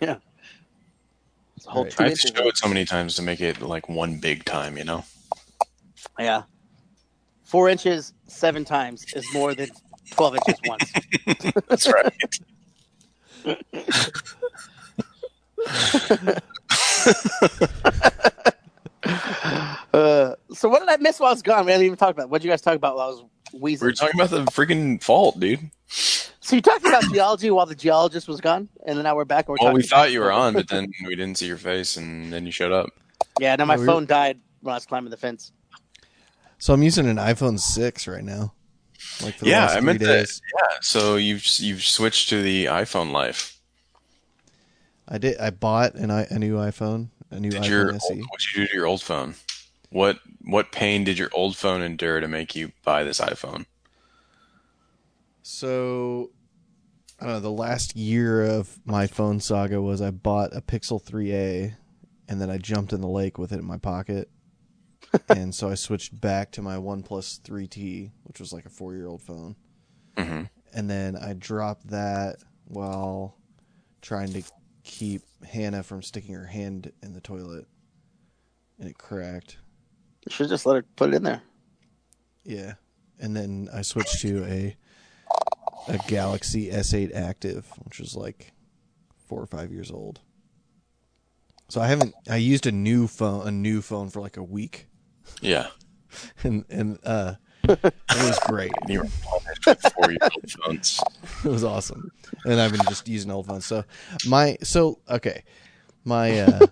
Yeah. 0.00 0.16
It's 1.56 1.66
a 1.66 1.70
whole 1.70 1.84
Right. 1.84 1.92
two 1.92 2.00
I 2.00 2.02
have 2.04 2.12
inches. 2.12 2.32
show 2.34 2.48
it 2.48 2.56
so 2.56 2.68
many 2.68 2.84
times 2.84 3.14
to 3.16 3.22
make 3.22 3.40
it 3.40 3.60
like 3.60 3.88
one 3.88 4.18
big 4.18 4.44
time, 4.44 4.76
you 4.76 4.84
know? 4.84 5.04
Yeah. 6.18 6.42
Four 7.44 7.68
inches 7.68 8.12
seven 8.26 8.64
times 8.64 9.04
is 9.14 9.26
more 9.34 9.54
than 9.54 9.68
twelve 10.10 10.36
inches 10.36 10.60
once. 10.66 10.92
That's 11.68 11.88
right. 11.88 12.12
Uh, 19.92 20.34
so 20.54 20.70
what 20.70 20.80
did 20.80 20.88
I 20.88 20.96
miss 20.96 21.20
while 21.20 21.28
I 21.28 21.32
was 21.32 21.42
gone? 21.42 21.66
We 21.66 21.72
haven't 21.72 21.84
even 21.84 21.98
talked 21.98 22.12
about. 22.16 22.30
What 22.30 22.40
did 22.40 22.46
you 22.46 22.50
guys 22.52 22.62
talk 22.62 22.76
about 22.76 22.96
while 22.96 23.08
I 23.08 23.10
was 23.10 23.24
wheezing? 23.52 23.86
We 23.86 23.90
were 23.90 23.94
talking 23.94 24.20
about 24.20 24.30
the 24.30 24.44
freaking 24.50 25.02
fault, 25.02 25.38
dude. 25.40 25.70
so 25.88 26.56
you 26.56 26.62
talked 26.62 26.86
about 26.86 27.04
geology 27.12 27.50
while 27.50 27.66
the 27.66 27.74
geologist 27.74 28.28
was 28.28 28.40
gone, 28.40 28.68
and 28.86 28.96
then 28.96 29.04
now 29.04 29.14
we're 29.16 29.24
back. 29.24 29.48
And 29.48 29.58
we're 29.58 29.64
Well, 29.66 29.74
we 29.74 29.82
thought 29.82 30.12
you 30.12 30.20
were 30.20 30.32
on, 30.32 30.54
but 30.54 30.68
then 30.68 30.92
we 31.06 31.14
didn't 31.16 31.38
see 31.38 31.46
your 31.46 31.56
face, 31.56 31.96
and 31.96 32.32
then 32.32 32.46
you 32.46 32.52
showed 32.52 32.72
up. 32.72 32.90
Yeah, 33.38 33.56
no, 33.56 33.64
my 33.66 33.74
Yeah, 33.74 33.80
we 33.80 33.86
phone 33.86 34.06
died 34.06 34.40
when 34.60 34.72
I 34.72 34.76
was 34.76 34.86
climbing 34.86 35.10
the 35.10 35.16
fence. 35.16 35.52
So 36.58 36.72
I'm 36.72 36.82
using 36.82 37.08
an 37.08 37.16
iPhone 37.16 37.58
six 37.58 38.06
right 38.06 38.22
now. 38.24 38.54
Like 39.22 39.34
for 39.34 39.44
the 39.44 39.50
Yeah, 39.50 39.62
last 39.62 39.72
I 39.72 39.80
three 39.80 39.86
meant 39.86 40.00
that. 40.00 40.28
Yeah, 40.54 40.76
so 40.80 41.16
you've 41.16 41.44
you've 41.58 41.82
switched 41.82 42.28
to 42.30 42.42
the 42.42 42.66
iPhone 42.66 43.12
life. 43.12 43.58
I 45.08 45.18
did. 45.18 45.38
I 45.38 45.50
bought 45.50 45.94
an 45.96 46.10
i 46.10 46.26
a 46.30 46.38
new 46.38 46.54
iPhone, 46.56 47.08
a 47.30 47.40
new 47.40 47.50
Did 47.50 47.62
iPhone 47.62 47.68
your 47.68 47.94
SE. 47.96 48.14
what 48.20 48.40
did 48.40 48.56
you 48.56 48.62
do 48.62 48.68
to 48.68 48.76
your 48.76 48.86
old 48.86 49.02
phone? 49.02 49.34
What 49.92 50.20
what 50.40 50.72
pain 50.72 51.04
did 51.04 51.18
your 51.18 51.28
old 51.34 51.54
phone 51.54 51.82
endure 51.82 52.18
to 52.20 52.26
make 52.26 52.56
you 52.56 52.72
buy 52.82 53.04
this 53.04 53.20
iPhone? 53.20 53.66
So 55.42 56.30
I 57.20 57.24
don't 57.26 57.34
know. 57.34 57.40
The 57.40 57.50
last 57.50 57.94
year 57.94 58.42
of 58.42 58.78
my 58.86 59.06
phone 59.06 59.38
saga 59.38 59.82
was 59.82 60.00
I 60.00 60.10
bought 60.10 60.56
a 60.56 60.62
Pixel 60.62 61.02
3a, 61.02 61.76
and 62.26 62.40
then 62.40 62.48
I 62.50 62.56
jumped 62.56 62.94
in 62.94 63.02
the 63.02 63.08
lake 63.08 63.36
with 63.36 63.52
it 63.52 63.58
in 63.58 63.66
my 63.66 63.76
pocket, 63.76 64.30
and 65.28 65.54
so 65.54 65.68
I 65.68 65.74
switched 65.74 66.18
back 66.18 66.52
to 66.52 66.62
my 66.62 66.76
OnePlus 66.76 67.42
3T, 67.42 68.12
which 68.24 68.40
was 68.40 68.52
like 68.52 68.64
a 68.64 68.70
four-year-old 68.70 69.22
phone, 69.22 69.56
hmm 70.16 70.42
and 70.74 70.88
then 70.88 71.16
I 71.16 71.34
dropped 71.34 71.88
that 71.88 72.36
while 72.64 73.36
trying 74.00 74.32
to 74.32 74.42
keep 74.84 75.20
Hannah 75.46 75.82
from 75.82 76.02
sticking 76.02 76.34
her 76.34 76.46
hand 76.46 76.92
in 77.02 77.12
the 77.12 77.20
toilet, 77.20 77.66
and 78.78 78.88
it 78.88 78.96
cracked. 78.96 79.58
You 80.26 80.30
should 80.32 80.48
just 80.48 80.66
let 80.66 80.76
her 80.76 80.84
put 80.96 81.10
it 81.10 81.16
in 81.16 81.22
there. 81.22 81.42
Yeah, 82.44 82.74
and 83.18 83.36
then 83.36 83.68
I 83.72 83.82
switched 83.82 84.20
to 84.22 84.44
a 84.44 84.76
a 85.88 85.98
Galaxy 86.08 86.70
S8 86.70 87.14
Active, 87.14 87.66
which 87.84 87.98
was 87.98 88.14
like 88.16 88.52
four 89.26 89.40
or 89.40 89.46
five 89.46 89.72
years 89.72 89.90
old. 89.90 90.20
So 91.68 91.80
I 91.80 91.86
haven't. 91.86 92.14
I 92.28 92.36
used 92.36 92.66
a 92.66 92.72
new 92.72 93.06
phone, 93.06 93.46
a 93.46 93.50
new 93.50 93.80
phone 93.80 94.10
for 94.10 94.20
like 94.20 94.36
a 94.36 94.42
week, 94.42 94.88
Yeah, 95.40 95.68
and 96.42 96.64
and 96.68 96.98
uh, 97.02 97.34
it 97.64 97.94
was 98.10 98.38
great. 98.46 98.72
you 98.88 99.00
were 99.00 99.74
four 99.74 100.10
year 100.10 100.18
old 100.22 100.50
phones. 100.50 101.00
It 101.44 101.48
was 101.48 101.64
awesome, 101.64 102.10
and 102.44 102.60
I've 102.60 102.72
been 102.72 102.84
just 102.88 103.08
using 103.08 103.30
old 103.30 103.46
phones. 103.46 103.64
So 103.66 103.84
my 104.28 104.58
so 104.62 105.00
okay, 105.08 105.44
my 106.04 106.40
uh, 106.40 106.66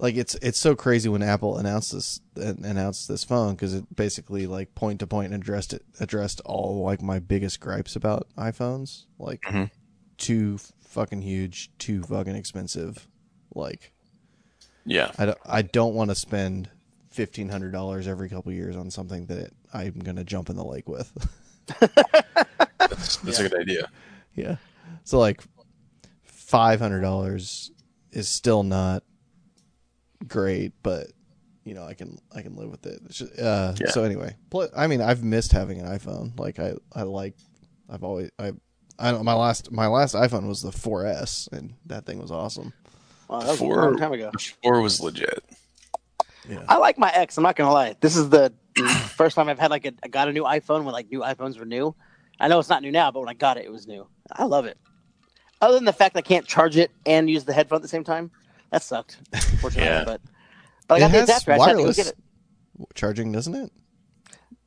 like 0.00 0.16
it's 0.16 0.34
it's 0.36 0.58
so 0.58 0.74
crazy 0.76 1.08
when 1.08 1.22
Apple 1.22 1.58
announced 1.58 1.92
this 1.92 2.20
announced 2.36 3.08
this 3.08 3.24
phone 3.24 3.54
because 3.54 3.74
it 3.74 3.84
basically 3.96 4.46
like 4.46 4.74
point 4.74 5.00
to 5.00 5.06
point 5.06 5.34
addressed 5.34 5.72
it 5.72 5.84
addressed 6.00 6.40
all 6.44 6.82
like 6.84 7.02
my 7.02 7.18
biggest 7.18 7.60
gripes 7.60 7.96
about 7.96 8.28
iPhones, 8.36 9.06
like 9.18 9.42
Mhm. 9.42 9.70
too 10.16 10.58
fucking 10.80 11.22
huge, 11.22 11.70
too 11.78 12.02
fucking 12.02 12.34
expensive, 12.36 13.06
like 13.54 13.92
Yeah, 14.84 15.10
I 15.18 15.26
don't, 15.26 15.38
I 15.44 15.62
don't 15.62 15.94
want 15.94 16.10
to 16.10 16.14
spend 16.14 16.70
fifteen 17.10 17.48
hundred 17.48 17.72
dollars 17.72 18.06
every 18.06 18.28
couple 18.28 18.52
years 18.52 18.76
on 18.76 18.90
something 18.90 19.26
that 19.26 19.50
I'm 19.74 19.98
gonna 19.98 20.24
jump 20.24 20.48
in 20.48 20.56
the 20.56 20.64
lake 20.64 20.88
with. 20.88 21.10
that's, 22.78 23.16
that's 23.16 23.38
a 23.40 23.48
good 23.48 23.60
idea. 23.60 23.90
Yeah. 24.34 24.56
So 25.04 25.18
like 25.18 25.42
five 26.22 26.78
hundred 26.80 27.00
dollars 27.00 27.70
is 28.12 28.28
still 28.28 28.62
not 28.62 29.02
great, 30.26 30.72
but 30.82 31.08
you 31.64 31.74
know 31.74 31.84
I 31.84 31.94
can 31.94 32.18
I 32.34 32.42
can 32.42 32.56
live 32.56 32.70
with 32.70 32.86
it. 32.86 33.00
It's 33.06 33.18
just, 33.18 33.38
uh, 33.38 33.74
Yeah. 33.80 33.90
So 33.90 34.04
anyway, 34.04 34.34
pl- 34.50 34.70
I 34.76 34.86
mean 34.86 35.00
I've 35.00 35.22
missed 35.22 35.52
having 35.52 35.80
an 35.80 35.86
iPhone. 35.86 36.38
Like 36.38 36.58
I 36.58 36.74
I 36.92 37.02
like 37.02 37.34
I've 37.90 38.02
always 38.04 38.30
I 38.38 38.52
I 38.98 39.10
don't 39.12 39.24
my 39.24 39.34
last 39.34 39.70
my 39.70 39.86
last 39.86 40.14
iPhone 40.14 40.48
was 40.48 40.62
the 40.62 40.70
4S 40.70 41.52
and 41.52 41.74
that 41.86 42.06
thing 42.06 42.20
was 42.20 42.30
awesome. 42.30 42.72
Wow, 43.28 43.40
that 43.40 43.48
was 43.50 43.58
Four- 43.58 43.80
a 43.82 43.84
long 43.90 43.98
time 43.98 44.12
ago. 44.12 44.30
Four 44.62 44.80
was 44.80 45.00
legit. 45.00 45.44
Yeah. 46.48 46.64
I 46.68 46.78
like 46.78 46.96
my 46.98 47.10
ex. 47.14 47.36
I'm 47.36 47.42
not 47.42 47.56
gonna 47.56 47.72
lie. 47.72 47.94
This 48.00 48.16
is 48.16 48.30
the 48.30 48.52
first 49.16 49.36
time 49.36 49.48
I've 49.50 49.58
had 49.58 49.70
like 49.70 49.84
a 49.84 49.92
I 50.02 50.08
got 50.08 50.28
a 50.28 50.32
new 50.32 50.44
iPhone 50.44 50.84
when 50.84 50.92
like 50.94 51.10
new 51.10 51.20
iPhones 51.20 51.58
were 51.58 51.66
new. 51.66 51.94
I 52.40 52.48
know 52.48 52.58
it's 52.58 52.68
not 52.70 52.82
new 52.82 52.92
now, 52.92 53.10
but 53.10 53.20
when 53.20 53.28
I 53.28 53.34
got 53.34 53.56
it, 53.58 53.64
it 53.66 53.72
was 53.72 53.86
new. 53.86 54.06
I 54.32 54.44
love 54.44 54.64
it. 54.64 54.78
Other 55.60 55.74
than 55.74 55.84
the 55.84 55.92
fact 55.92 56.16
I 56.16 56.20
can't 56.22 56.46
charge 56.46 56.76
it 56.76 56.90
and 57.04 57.28
use 57.28 57.44
the 57.44 57.52
headphone 57.52 57.76
at 57.78 57.82
the 57.82 57.88
same 57.88 58.04
time, 58.04 58.30
that 58.70 58.82
sucked. 58.82 59.18
Unfortunately, 59.32 59.84
Yeah. 59.88 60.04
but 60.04 60.20
but 60.86 60.94
I 60.94 60.96
It 60.96 61.00
got 61.00 61.10
the 61.12 61.18
has 61.20 61.28
adapter. 61.28 61.52
I 61.52 61.56
just 61.56 61.66
had 61.66 61.72
to 61.72 61.76
go 61.76 61.82
wireless 61.82 61.96
get 61.96 62.06
it. 62.08 62.16
Charging, 62.94 63.32
doesn't 63.32 63.54
it? 63.54 63.72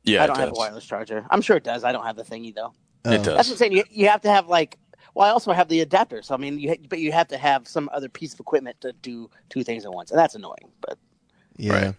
Yeah, 0.04 0.24
I 0.24 0.26
don't 0.26 0.38
have 0.38 0.50
a 0.50 0.52
wireless 0.54 0.84
charger. 0.84 1.24
I'm 1.30 1.40
sure 1.40 1.56
it 1.56 1.64
does. 1.64 1.84
I 1.84 1.92
don't 1.92 2.04
have 2.04 2.16
the 2.16 2.24
thingy 2.24 2.54
though. 2.54 2.74
It 3.04 3.20
Oh, 3.20 3.24
does. 3.24 3.36
That's 3.36 3.50
insane. 3.50 3.72
You, 3.72 3.84
you 3.90 4.08
have 4.08 4.20
to 4.22 4.28
have 4.30 4.48
like. 4.48 4.78
Well, 5.14 5.26
I 5.26 5.30
also 5.30 5.52
have 5.52 5.68
the 5.68 5.80
adapter. 5.80 6.22
So 6.22 6.34
I 6.34 6.38
mean, 6.38 6.58
you 6.58 6.70
ha- 6.70 6.86
but 6.88 6.98
you 6.98 7.12
have 7.12 7.28
to 7.28 7.36
have 7.38 7.68
some 7.68 7.88
other 7.92 8.08
piece 8.08 8.32
of 8.34 8.40
equipment 8.40 8.80
to 8.80 8.92
do 8.94 9.30
two 9.50 9.62
things 9.62 9.84
at 9.84 9.92
once, 9.92 10.10
and 10.10 10.18
that's 10.18 10.34
annoying. 10.34 10.70
But 10.80 10.98
Yeah. 11.56 11.72
Right. 11.72 11.94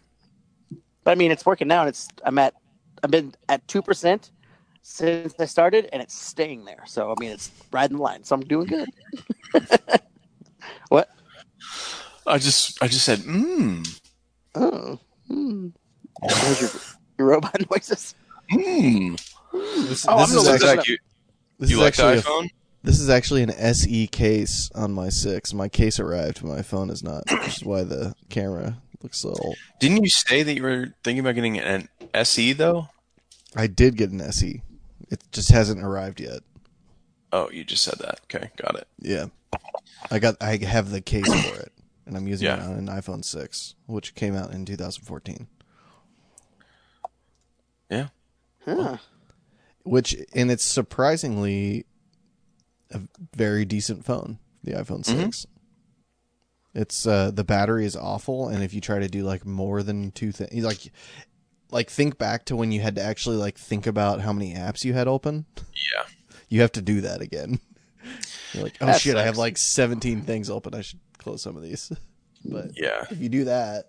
But 1.03 1.11
I 1.11 1.15
mean, 1.15 1.31
it's 1.31 1.45
working 1.45 1.67
now, 1.67 1.81
and 1.81 1.89
it's 1.89 2.07
I'm 2.23 2.37
at 2.39 2.53
I've 3.03 3.11
been 3.11 3.33
at 3.49 3.67
two 3.67 3.81
percent 3.81 4.31
since 4.81 5.33
I 5.39 5.45
started, 5.45 5.89
and 5.93 6.01
it's 6.01 6.13
staying 6.19 6.65
there. 6.65 6.83
So 6.85 7.11
I 7.11 7.15
mean, 7.19 7.31
it's 7.31 7.51
riding 7.71 7.97
the 7.97 8.03
line. 8.03 8.23
So 8.23 8.35
I'm 8.35 8.41
doing 8.41 8.67
good. 8.67 8.89
what? 10.89 11.09
I 12.27 12.37
just 12.37 12.81
I 12.81 12.87
just 12.87 13.05
said, 13.05 13.19
mmm, 13.19 13.99
Oh, 14.55 14.99
hmm. 15.27 15.69
Those 16.21 16.61
your, 16.61 16.69
your 17.17 17.27
robot 17.29 17.55
noises. 17.71 18.15
mmm. 18.51 19.17
This, 19.87 20.05
Oh, 20.07 20.17
this 20.19 20.31
I'm 20.31 20.37
is 20.37 20.47
actually, 20.47 20.75
this 20.77 20.87
you, 20.87 20.97
this 21.59 21.69
you 21.71 21.77
is 21.77 21.81
like 21.83 21.95
the 21.95 22.03
actually 22.17 22.45
a- 22.47 22.49
This 22.83 22.99
is 22.99 23.09
actually 23.09 23.43
an 23.43 23.51
SE 23.51 24.07
case 24.07 24.69
on 24.75 24.91
my 24.91 25.09
six. 25.09 25.53
My 25.53 25.69
case 25.69 25.99
arrived, 25.99 26.41
but 26.41 26.49
my 26.49 26.61
phone 26.61 26.89
is 26.89 27.03
not, 27.03 27.23
which 27.31 27.57
is 27.57 27.63
why 27.63 27.83
the 27.83 28.15
camera 28.29 28.77
looks 29.01 29.19
so 29.19 29.29
old. 29.39 29.55
Didn't 29.79 30.03
you 30.03 30.09
say 30.09 30.43
that 30.43 30.53
you 30.55 30.63
were 30.63 30.93
thinking 31.03 31.19
about 31.19 31.35
getting 31.35 31.59
an 31.59 31.89
SE 32.13 32.53
though? 32.53 32.87
I 33.55 33.67
did 33.67 33.97
get 33.97 34.09
an 34.11 34.21
SE. 34.21 34.61
It 35.11 35.21
just 35.31 35.51
hasn't 35.51 35.83
arrived 35.83 36.19
yet. 36.19 36.39
Oh, 37.31 37.49
you 37.51 37.63
just 37.63 37.83
said 37.83 37.99
that. 37.99 38.21
Okay, 38.25 38.49
got 38.57 38.75
it. 38.75 38.87
Yeah. 38.99 39.25
I 40.11 40.19
got 40.19 40.37
I 40.41 40.57
have 40.57 40.89
the 40.91 41.01
case 41.01 41.27
for 41.27 41.59
it. 41.59 41.71
And 42.05 42.17
I'm 42.17 42.27
using 42.27 42.47
it 42.49 42.59
on 42.59 42.73
an 42.73 42.87
iPhone 42.87 43.23
six, 43.23 43.75
which 43.85 44.13
came 44.15 44.35
out 44.35 44.51
in 44.51 44.65
two 44.65 44.75
thousand 44.75 45.03
fourteen. 45.05 45.47
Yeah. 47.89 48.07
Huh. 48.65 48.97
Which 49.83 50.15
and 50.33 50.49
it's 50.51 50.63
surprisingly 50.63 51.85
a 52.91 53.01
very 53.35 53.65
decent 53.65 54.05
phone, 54.05 54.39
the 54.63 54.73
iPhone 54.73 55.03
6 55.05 55.45
It's 56.73 57.05
uh 57.07 57.31
the 57.31 57.43
battery 57.43 57.85
is 57.85 57.95
awful 57.95 58.47
and 58.49 58.63
if 58.63 58.73
you 58.73 58.81
try 58.81 58.99
to 58.99 59.07
do 59.07 59.23
like 59.23 59.45
more 59.45 59.83
than 59.83 60.11
two 60.11 60.31
things 60.31 60.63
like 60.63 60.91
like 61.71 61.89
think 61.89 62.17
back 62.17 62.45
to 62.45 62.55
when 62.55 62.71
you 62.71 62.81
had 62.81 62.95
to 62.95 63.01
actually 63.01 63.37
like 63.37 63.57
think 63.57 63.87
about 63.87 64.21
how 64.21 64.31
many 64.31 64.53
apps 64.53 64.85
you 64.85 64.93
had 64.93 65.07
open. 65.07 65.45
Yeah. 65.57 66.03
You 66.49 66.61
have 66.61 66.71
to 66.73 66.81
do 66.81 67.01
that 67.01 67.21
again. 67.21 67.59
You're 68.53 68.63
like, 68.63 68.77
oh 68.81 68.85
That 68.87 69.01
shit, 69.01 69.15
I 69.15 69.23
have 69.23 69.37
like 69.37 69.57
17 69.57 70.21
things 70.21 70.49
open. 70.49 70.73
I 70.75 70.81
should 70.81 70.99
close 71.17 71.41
some 71.41 71.55
of 71.57 71.63
these. 71.63 71.91
But 72.45 72.71
Yeah. 72.77 73.05
if 73.09 73.19
you 73.21 73.29
do 73.29 73.45
that, 73.45 73.85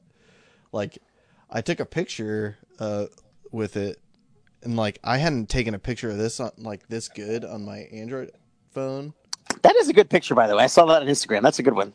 like 0.71 0.99
I 1.51 1.61
took 1.61 1.81
a 1.81 1.85
picture 1.85 2.57
uh 2.79 3.07
with 3.51 3.77
it 3.77 4.01
and 4.63 4.77
like 4.77 5.01
I 5.03 5.17
hadn't 5.19 5.49
taken 5.49 5.75
a 5.75 5.79
picture 5.81 6.09
of 6.11 6.19
this 6.19 6.39
on 6.39 6.53
like 6.59 6.87
this 6.89 7.09
good 7.09 7.45
on 7.45 7.65
my 7.65 7.79
Android 7.93 8.31
phone. 8.73 9.13
That 9.63 9.75
is 9.77 9.89
a 9.89 9.93
good 9.93 10.09
picture, 10.09 10.37
by 10.37 10.47
the 10.47 10.55
way. 10.57 10.63
I 10.63 10.67
saw 10.69 10.87
that 10.87 11.03
on 11.03 11.09
Instagram. 11.09 11.43
That's 11.43 11.59
a 11.59 11.63
good 11.65 11.75
one. 11.75 11.93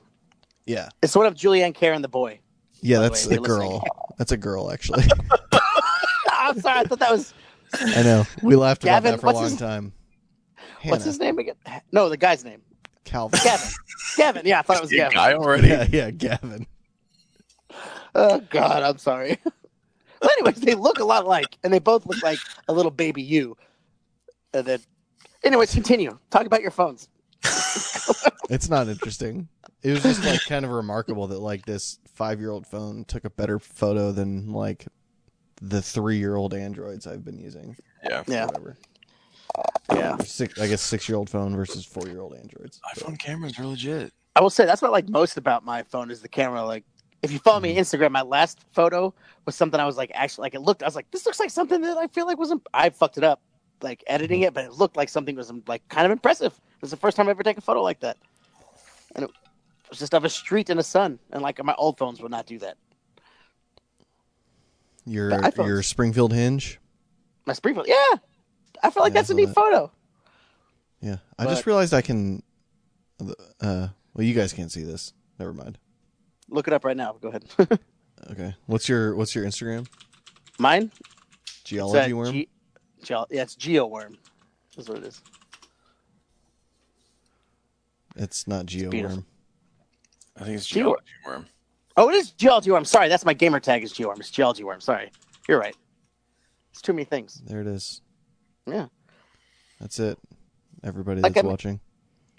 Yeah, 0.66 0.90
It's 1.02 1.16
one 1.16 1.26
of 1.26 1.34
Julianne 1.34 1.74
Carr 1.74 1.94
and 1.94 2.04
the 2.04 2.08
boy. 2.10 2.40
yeah, 2.82 3.00
that's 3.00 3.26
way, 3.26 3.36
a 3.38 3.40
if 3.42 3.48
you're 3.48 3.58
listening. 3.58 3.80
girl. 3.80 3.84
That's 4.18 4.32
a 4.34 4.38
girl, 4.38 4.72
actually. 4.72 5.04
I'm 6.32 6.60
sorry. 6.60 6.80
I 6.80 6.84
thought 6.84 7.00
that 7.00 7.12
was 7.12 7.34
I 7.74 8.04
know. 8.04 8.26
We 8.44 8.56
laughed 8.56 8.84
about 8.84 9.04
that 9.04 9.20
for 9.22 9.28
a 9.28 9.32
long 9.32 9.44
his- 9.46 9.56
time. 9.58 9.94
What's 10.86 11.04
his 11.06 11.20
name 11.20 11.40
again? 11.40 11.56
No, 11.92 12.10
the 12.10 12.18
guy's 12.18 12.44
name. 12.44 12.62
Calvin. 13.06 13.40
Gavin. 13.44 13.70
Gavin. 14.18 14.42
Yeah, 14.46 14.60
I 14.60 14.62
thought 14.62 14.78
it 14.78 14.82
was 14.82 14.92
You 14.92 14.98
Gavin. 14.98 15.16
guy 15.16 15.34
already? 15.34 15.68
yeah, 15.68 15.88
yeah, 15.90 16.12
Gavin. 16.12 16.68
Oh 18.16 18.40
God, 18.50 18.84
I'm 18.84 18.98
sorry. 18.98 19.38
well, 20.22 20.32
anyways, 20.38 20.62
they 20.62 20.76
look 20.76 21.00
a 21.00 21.04
lot 21.04 21.26
alike, 21.26 21.58
and 21.64 21.72
they 21.74 21.80
both 21.80 22.06
look 22.06 22.22
like 22.24 22.40
a 22.68 22.74
little 22.74 22.92
baby 22.92 23.22
you. 23.22 23.56
And 24.54 24.66
then, 24.66 24.80
anyways, 25.44 25.74
continue. 25.74 26.18
Talk 26.30 26.46
about 26.46 26.62
your 26.62 26.72
phones. 26.72 27.08
It's 28.50 28.68
not 28.68 28.88
interesting. 28.88 29.48
It 29.84 29.92
was 29.92 30.02
just 30.02 30.26
like 30.26 30.44
kind 30.48 30.66
of 30.66 30.72
remarkable 30.72 31.28
that 31.28 31.38
like 31.38 31.68
this 31.68 32.00
five 32.08 32.40
year 32.40 32.50
old 32.50 32.66
phone 32.66 33.06
took 33.06 33.24
a 33.24 33.30
better 33.30 33.60
photo 33.60 34.12
than 34.12 34.52
like 34.52 34.88
the 35.62 35.84
three 35.84 36.18
year 36.18 36.36
old 36.36 36.56
androids 36.56 37.06
I've 37.06 37.24
been 37.24 37.38
using. 37.38 37.78
Yeah. 38.04 38.24
Yeah. 38.28 38.46
Whatever. 38.48 38.76
Yeah, 39.94 40.18
Six, 40.18 40.60
I 40.60 40.68
guess 40.68 40.82
six 40.82 41.10
year 41.10 41.18
old 41.18 41.30
phone 41.30 41.56
versus 41.56 41.86
four 41.86 42.08
year 42.08 42.22
old 42.22 42.36
androids. 42.36 42.80
iPhone 42.96 43.18
cameras 43.18 43.60
are 43.60 43.66
legit. 43.66 44.14
I 44.36 44.42
will 44.42 44.50
say 44.50 44.66
that's 44.66 44.82
what 44.82 44.90
I 44.90 44.92
like 44.92 45.10
most 45.10 45.38
about 45.38 45.66
my 45.66 45.84
phone 45.84 46.12
is 46.12 46.22
the 46.22 46.30
camera. 46.30 46.64
Like, 46.64 46.86
if 47.24 47.32
you 47.32 47.40
follow 47.40 47.60
me 47.60 47.72
on 47.72 47.84
mm-hmm. 47.84 48.04
Instagram, 48.04 48.12
my 48.12 48.22
last 48.22 48.60
photo 48.72 49.14
was 49.46 49.56
something 49.56 49.80
I 49.80 49.86
was 49.86 49.98
like, 49.98 50.12
actually, 50.14 50.44
like 50.44 50.56
it 50.56 50.62
looked. 50.62 50.84
I 50.84 50.86
was 50.86 50.96
like, 50.96 51.10
this 51.12 51.26
looks 51.26 51.40
like 51.40 51.50
something 51.50 51.82
that 51.82 51.98
I 51.98 52.08
feel 52.08 52.26
like 52.26 52.38
wasn't. 52.38 52.66
I 52.74 52.90
fucked 52.90 53.18
it 53.18 53.24
up, 53.24 53.42
like 53.82 54.04
editing 54.08 54.42
mm-hmm. 54.42 54.48
it, 54.48 54.54
but 54.54 54.66
it 54.66 54.74
looked 54.74 54.96
like 54.96 55.10
something 55.10 55.36
was 55.36 55.52
like 55.68 55.88
kind 55.90 56.06
of 56.06 56.12
impressive. 56.12 56.54
It 56.54 56.82
was 56.82 56.92
the 56.92 56.98
first 56.98 57.18
time 57.18 57.28
I 57.28 57.32
ever 57.32 57.44
take 57.44 57.58
a 57.58 57.62
photo 57.62 57.82
like 57.82 58.00
that, 58.02 58.18
and 59.16 59.26
it 59.26 59.32
was 59.90 60.00
just 60.00 60.14
of 60.14 60.24
a 60.24 60.30
street 60.30 60.70
and 60.70 60.80
the 60.80 60.84
sun, 60.84 61.20
and 61.32 61.42
like 61.42 61.64
my 61.64 61.76
old 61.76 61.98
phones 61.98 62.22
would 62.22 62.32
not 62.32 62.46
do 62.46 62.60
that. 62.60 62.78
Your 65.06 65.42
your 65.58 65.82
Springfield 65.82 66.32
hinge. 66.32 66.80
My 67.46 67.54
Springfield, 67.54 67.88
yeah, 67.88 68.16
I 68.84 68.90
feel 68.90 69.04
like 69.04 69.12
Yeah, 69.12 69.20
that's 69.20 69.30
a 69.30 69.34
neat 69.34 69.46
that. 69.46 69.56
photo. 69.56 69.92
Yeah, 71.02 71.18
I 71.38 71.46
But- 71.46 71.52
just 71.52 71.66
realized 71.66 71.94
I 71.94 72.02
can. 72.02 72.44
Uh, 73.62 73.90
well, 74.14 74.26
you 74.26 74.34
guys 74.34 74.54
can't 74.54 74.72
see 74.72 74.84
this. 74.84 75.14
Never 75.40 75.54
mind. 75.54 75.78
Look 76.50 76.68
it 76.68 76.74
up 76.74 76.86
right 76.86 76.96
now. 76.98 77.14
Go 77.22 77.30
ahead. 77.30 77.46
Okay, 78.32 78.54
what's 78.66 78.90
your 78.90 79.16
what's 79.16 79.34
your 79.34 79.46
Instagram? 79.46 79.88
Mine, 80.60 80.92
It's, 80.94 81.02
uh, 81.02 81.54
Geology 81.64 82.12
worm. 82.14 82.34
Ge- 82.34 82.48
Geo- 83.02 83.26
yeah, 83.32 83.44
it's 83.44 83.56
GeoWorm. 83.56 84.18
That's 84.76 84.90
what 84.90 84.98
it 84.98 85.06
is. 85.06 85.22
it's 88.18 88.46
not 88.48 88.66
geo 88.66 88.90
beautiful. 88.90 89.18
worm. 89.20 89.26
I 90.38 90.44
think 90.44 90.58
it's 90.58 90.68
Geo- 90.68 90.84
geology 90.84 91.04
worm. 91.26 91.46
Oh, 91.96 92.10
it 92.10 92.16
is 92.16 92.32
Geology 92.32 92.72
Worm. 92.72 92.86
Sorry, 92.86 93.08
that's 93.10 93.24
my 93.26 93.34
gamer 93.34 93.60
tag 93.60 93.84
is 93.84 93.94
Geoworm. 93.94 94.20
It's 94.20 94.32
Geology 94.32 94.64
Worm. 94.64 94.80
Sorry. 94.82 95.12
You're 95.48 95.60
right. 95.60 95.76
It's 96.72 96.82
too 96.82 96.94
many 96.94 97.04
things. 97.06 97.42
There 97.46 97.62
it 97.62 97.68
is. 97.68 98.02
Yeah. 98.72 98.88
That's 99.80 100.00
it. 100.00 100.18
Everybody 100.84 101.22
Like, 101.22 101.34
that's 101.34 101.44
I'm- 101.44 101.52
watching. 101.52 101.80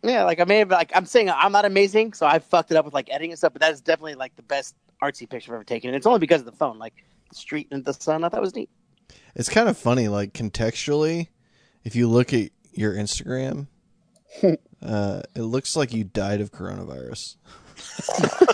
Yeah, 0.02 0.24
like 0.24 0.40
I 0.40 0.44
may 0.44 0.60
have 0.60 0.70
like 0.70 0.92
I'm 0.94 1.04
saying 1.04 1.28
I'm 1.28 1.52
not 1.52 1.66
amazing, 1.66 2.14
so 2.14 2.24
I 2.24 2.38
fucked 2.38 2.70
it 2.70 2.76
up 2.78 2.86
with 2.86 2.94
like 2.94 3.10
editing 3.10 3.32
and 3.32 3.38
stuff, 3.38 3.52
but 3.52 3.60
that 3.60 3.70
is 3.72 3.82
definitely 3.82 4.14
like 4.14 4.34
the 4.34 4.42
best 4.42 4.74
artsy 5.02 5.28
picture 5.28 5.52
I've 5.52 5.56
ever 5.56 5.64
taken. 5.64 5.88
And 5.90 5.96
it's 5.96 6.06
only 6.06 6.20
because 6.20 6.40
of 6.40 6.46
the 6.46 6.52
phone. 6.52 6.78
Like 6.78 6.94
the 7.28 7.34
street 7.34 7.68
and 7.70 7.84
the 7.84 7.92
sun, 7.92 8.24
I 8.24 8.30
thought 8.30 8.40
was 8.40 8.54
neat. 8.54 8.70
It's 9.34 9.50
kind 9.50 9.68
of 9.68 9.76
funny, 9.76 10.08
like 10.08 10.32
contextually, 10.32 11.28
if 11.84 11.94
you 11.94 12.08
look 12.08 12.32
at 12.32 12.50
your 12.72 12.94
Instagram, 12.94 13.66
uh, 14.82 15.20
it 15.34 15.42
looks 15.42 15.76
like 15.76 15.92
you 15.92 16.04
died 16.04 16.40
of 16.40 16.50
coronavirus. 16.50 17.36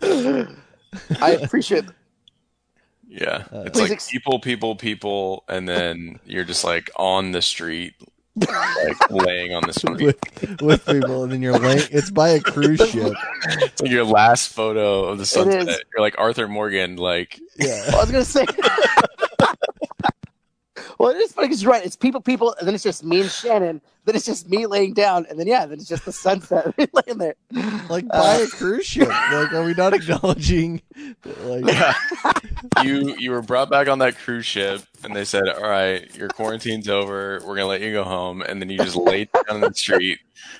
I 1.20 1.30
appreciate 1.42 1.84
Yeah. 3.14 3.44
Uh, 3.52 3.60
it's 3.66 3.78
like 3.80 3.92
ex- 3.92 4.10
people, 4.10 4.40
people, 4.40 4.74
people, 4.74 5.44
and 5.48 5.68
then 5.68 6.18
you're 6.26 6.42
just 6.44 6.64
like 6.64 6.90
on 6.96 7.30
the 7.30 7.42
street, 7.42 7.94
like 8.34 9.10
laying 9.10 9.54
on 9.54 9.62
the 9.66 9.72
street. 9.72 10.00
with, 10.40 10.60
with 10.62 10.84
people, 10.86 11.22
and 11.22 11.30
then 11.30 11.40
you're 11.40 11.56
laying. 11.56 11.82
It's 11.92 12.10
by 12.10 12.30
a 12.30 12.40
cruise 12.40 12.80
ship. 12.90 13.12
It's 13.44 13.80
like 13.80 13.90
your 13.92 14.02
last 14.04 14.52
photo 14.52 15.04
of 15.04 15.18
the 15.18 15.26
sunset. 15.26 15.66
You're 15.94 16.00
like 16.00 16.16
Arthur 16.18 16.48
Morgan, 16.48 16.96
like 16.96 17.40
Yeah, 17.56 17.84
I 17.94 17.96
was 18.00 18.10
gonna 18.10 18.24
say 18.24 18.46
Well 20.98 21.10
it 21.10 21.16
is 21.18 21.32
funny 21.32 21.48
because 21.48 21.62
you're 21.62 21.72
right. 21.72 21.84
It's 21.84 21.96
people, 21.96 22.20
people, 22.20 22.54
and 22.58 22.66
then 22.66 22.74
it's 22.74 22.84
just 22.84 23.04
me 23.04 23.20
and 23.20 23.30
Shannon, 23.30 23.80
then 24.04 24.16
it's 24.16 24.26
just 24.26 24.50
me 24.50 24.66
laying 24.66 24.92
down, 24.92 25.26
and 25.30 25.38
then 25.38 25.46
yeah, 25.46 25.66
then 25.66 25.78
it's 25.78 25.88
just 25.88 26.04
the 26.04 26.12
sunset 26.12 26.74
laying 26.78 27.18
there. 27.18 27.34
like 27.88 28.04
uh, 28.10 28.22
by 28.22 28.34
a 28.36 28.46
cruise 28.46 28.86
ship. 28.86 29.08
Like, 29.08 29.52
are 29.52 29.64
we 29.64 29.74
not 29.74 29.94
acknowledging? 29.94 30.82
Like, 31.42 31.66
yeah. 31.66 31.94
you 32.82 33.16
you 33.18 33.30
were 33.30 33.42
brought 33.42 33.70
back 33.70 33.88
on 33.88 33.98
that 34.00 34.16
cruise 34.18 34.46
ship, 34.46 34.82
and 35.02 35.14
they 35.14 35.24
said, 35.24 35.48
"All 35.48 35.68
right, 35.68 36.14
your 36.16 36.28
quarantine's 36.28 36.88
over. 36.88 37.40
We're 37.44 37.56
gonna 37.56 37.66
let 37.66 37.80
you 37.80 37.92
go 37.92 38.04
home." 38.04 38.42
And 38.42 38.60
then 38.60 38.68
you 38.68 38.78
just 38.78 38.96
laid 38.96 39.30
down 39.32 39.56
in 39.56 39.60
the 39.60 39.74
street, 39.74 40.18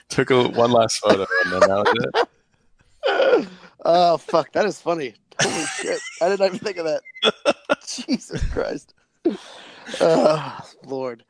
took 0.09 0.31
a, 0.31 0.49
one 0.49 0.71
last 0.71 0.99
photo, 1.01 1.27
and 1.45 1.53
then 1.53 1.61
that 1.61 1.69
was 1.69 2.29
it. 3.09 3.49
Oh 3.85 4.17
fuck, 4.17 4.53
that 4.53 4.65
is 4.65 4.81
funny. 4.81 5.15
Holy 5.41 5.67
shit. 5.67 6.01
I 6.23 6.29
did 6.29 6.41
not 6.41 6.47
even 6.47 6.59
think 6.59 6.79
of 6.79 6.87
that. 6.87 7.77
Jesus 7.87 8.43
Christ. 8.51 8.95
Oh 10.01 10.61
Lord. 10.85 11.25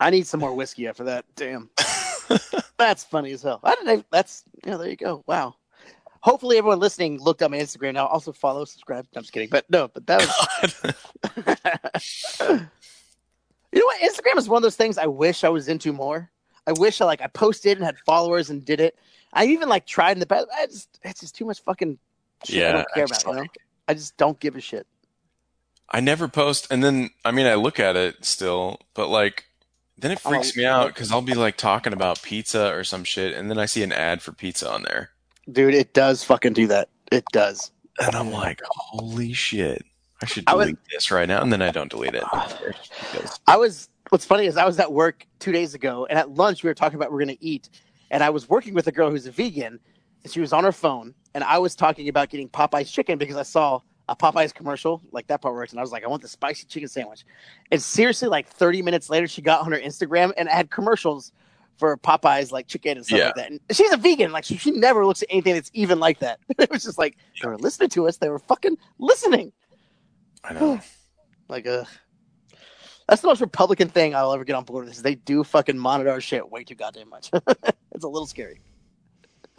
I 0.00 0.10
need 0.10 0.26
some 0.26 0.40
more 0.40 0.54
whiskey 0.54 0.88
after 0.88 1.04
that. 1.04 1.24
Damn. 1.36 1.70
That's 2.78 3.04
funny 3.04 3.32
as 3.32 3.42
hell. 3.42 3.60
I 3.62 3.74
didn't 3.76 4.06
that's 4.10 4.44
yeah, 4.64 4.76
there 4.76 4.88
you 4.88 4.96
go. 4.96 5.22
Wow. 5.26 5.54
Hopefully 6.20 6.56
everyone 6.58 6.78
listening 6.78 7.20
looked 7.20 7.42
up 7.42 7.50
my 7.50 7.58
Instagram 7.58 7.94
now. 7.94 8.06
Also 8.06 8.32
follow, 8.32 8.64
subscribe. 8.64 9.06
No, 9.14 9.18
I'm 9.18 9.22
just 9.22 9.32
kidding. 9.32 9.48
But 9.50 9.68
no, 9.70 9.88
but 9.88 10.06
that 10.06 10.20
was 10.20 10.96
You 13.72 13.78
know 13.80 13.86
what? 13.86 14.00
Instagram 14.00 14.38
is 14.38 14.48
one 14.48 14.58
of 14.58 14.62
those 14.62 14.76
things 14.76 14.98
I 14.98 15.06
wish 15.06 15.44
I 15.44 15.48
was 15.48 15.68
into 15.68 15.92
more. 15.92 16.30
I 16.66 16.72
wish 16.72 17.00
I 17.00 17.04
like 17.04 17.22
I 17.22 17.26
posted 17.28 17.78
and 17.78 17.84
had 17.84 17.98
followers 17.98 18.50
and 18.50 18.64
did 18.64 18.80
it. 18.80 18.98
I 19.32 19.46
even 19.46 19.68
like 19.68 19.86
tried 19.86 20.12
in 20.12 20.20
the 20.20 20.26
past. 20.26 20.46
I 20.56 20.66
just 20.66 20.98
it's 21.02 21.20
just 21.20 21.34
too 21.34 21.44
much 21.44 21.60
fucking 21.62 21.98
shit 22.44 22.68
I 22.68 22.72
don't 22.72 22.86
care 22.94 23.04
it's 23.04 23.22
about, 23.22 23.34
you 23.34 23.42
know? 23.42 23.48
I 23.88 23.94
just 23.94 24.16
don't 24.16 24.38
give 24.38 24.56
a 24.56 24.60
shit. 24.60 24.86
I 25.88 26.00
never 26.00 26.28
post, 26.28 26.66
and 26.70 26.82
then 26.82 27.10
I 27.24 27.30
mean 27.32 27.46
I 27.46 27.54
look 27.54 27.78
at 27.80 27.96
it 27.96 28.24
still, 28.24 28.80
but 28.94 29.08
like 29.08 29.44
then 29.98 30.10
it 30.10 30.20
freaks 30.20 30.52
Oh, 30.56 30.58
me 30.58 30.64
out 30.64 30.88
because 30.88 31.12
I'll 31.12 31.22
be 31.22 31.34
like 31.34 31.56
talking 31.56 31.92
about 31.92 32.22
pizza 32.22 32.72
or 32.72 32.82
some 32.84 33.04
shit, 33.04 33.34
and 33.34 33.50
then 33.50 33.58
I 33.58 33.66
see 33.66 33.82
an 33.82 33.92
ad 33.92 34.22
for 34.22 34.32
pizza 34.32 34.70
on 34.72 34.82
there, 34.84 35.10
Dude, 35.50 35.74
it 35.74 35.92
does 35.94 36.24
fucking 36.24 36.52
do 36.54 36.66
that. 36.68 36.88
It 37.10 37.24
does. 37.32 37.70
and 38.00 38.14
I'm 38.14 38.30
like, 38.30 38.60
holy 38.66 39.32
shit, 39.34 39.84
I 40.22 40.26
should 40.26 40.44
I 40.46 40.54
was- 40.54 40.66
delete 40.66 40.78
this 40.90 41.10
right 41.10 41.28
now, 41.28 41.42
and 41.42 41.52
then 41.52 41.60
I 41.62 41.70
don't 41.70 41.90
delete 41.90 42.14
it. 42.14 42.24
I 43.46 43.56
was 43.56 43.88
what's 44.10 44.24
funny 44.24 44.46
is 44.46 44.56
I 44.56 44.64
was 44.64 44.78
at 44.78 44.92
work 44.92 45.26
two 45.38 45.52
days 45.52 45.74
ago 45.74 46.06
and 46.08 46.18
at 46.18 46.30
lunch 46.30 46.62
we 46.62 46.68
were 46.68 46.74
talking 46.74 46.96
about 46.96 47.12
we're 47.12 47.20
gonna 47.20 47.36
eat. 47.40 47.68
And 48.10 48.22
I 48.22 48.28
was 48.30 48.48
working 48.48 48.74
with 48.74 48.86
a 48.88 48.92
girl 48.92 49.10
who's 49.10 49.26
a 49.26 49.30
vegan 49.30 49.80
and 50.22 50.32
she 50.32 50.40
was 50.40 50.52
on 50.52 50.64
her 50.64 50.72
phone 50.72 51.14
and 51.34 51.42
I 51.44 51.58
was 51.58 51.74
talking 51.74 52.08
about 52.08 52.28
getting 52.28 52.48
Popeye's 52.48 52.90
chicken 52.90 53.16
because 53.16 53.36
I 53.36 53.42
saw 53.42 53.80
a 54.08 54.16
Popeye's 54.16 54.52
commercial, 54.52 55.00
like 55.12 55.26
that 55.28 55.40
part 55.40 55.54
works, 55.54 55.72
and 55.72 55.78
I 55.78 55.82
was 55.82 55.92
like, 55.92 56.04
I 56.04 56.08
want 56.08 56.22
the 56.22 56.28
spicy 56.28 56.66
chicken 56.66 56.88
sandwich. 56.88 57.24
And 57.70 57.80
seriously, 57.82 58.28
like 58.28 58.48
30 58.48 58.82
minutes 58.82 59.08
later, 59.08 59.26
she 59.28 59.42
got 59.42 59.60
on 59.64 59.72
her 59.72 59.78
Instagram 59.78 60.32
and 60.36 60.48
had 60.48 60.70
commercials 60.70 61.32
for 61.78 61.96
Popeye's 61.96 62.52
like 62.52 62.66
chicken 62.66 62.96
and 62.98 63.06
stuff 63.06 63.18
Yeah. 63.18 63.24
like 63.26 63.34
that. 63.36 63.50
And 63.50 63.60
she's 63.72 63.92
a 63.92 63.96
vegan, 63.96 64.32
like 64.32 64.44
she, 64.44 64.56
she 64.56 64.70
never 64.72 65.06
looks 65.06 65.22
at 65.22 65.28
anything 65.30 65.54
that's 65.54 65.70
even 65.72 65.98
like 66.00 66.18
that. 66.18 66.38
it 66.58 66.70
was 66.70 66.82
just 66.84 66.98
like 66.98 67.16
they 67.42 67.48
were 67.48 67.56
listening 67.58 67.88
to 67.90 68.06
us, 68.08 68.18
they 68.18 68.28
were 68.28 68.38
fucking 68.38 68.76
listening. 68.98 69.52
I 70.44 70.54
know. 70.54 70.80
Like, 71.48 71.66
uh, 71.66 71.84
that's 73.06 73.20
the 73.20 73.28
most 73.28 73.42
Republican 73.42 73.88
thing 73.88 74.14
I'll 74.14 74.32
ever 74.32 74.44
get 74.44 74.54
on 74.54 74.64
board 74.64 74.86
with. 74.86 74.94
Is 74.94 75.02
they 75.02 75.16
do 75.16 75.44
fucking 75.44 75.76
monitor 75.76 76.08
our 76.08 76.20
shit 76.20 76.50
way 76.50 76.64
too 76.64 76.74
goddamn 76.76 77.10
much. 77.10 77.30
it's 77.92 78.04
a 78.04 78.08
little 78.08 78.26
scary. 78.26 78.60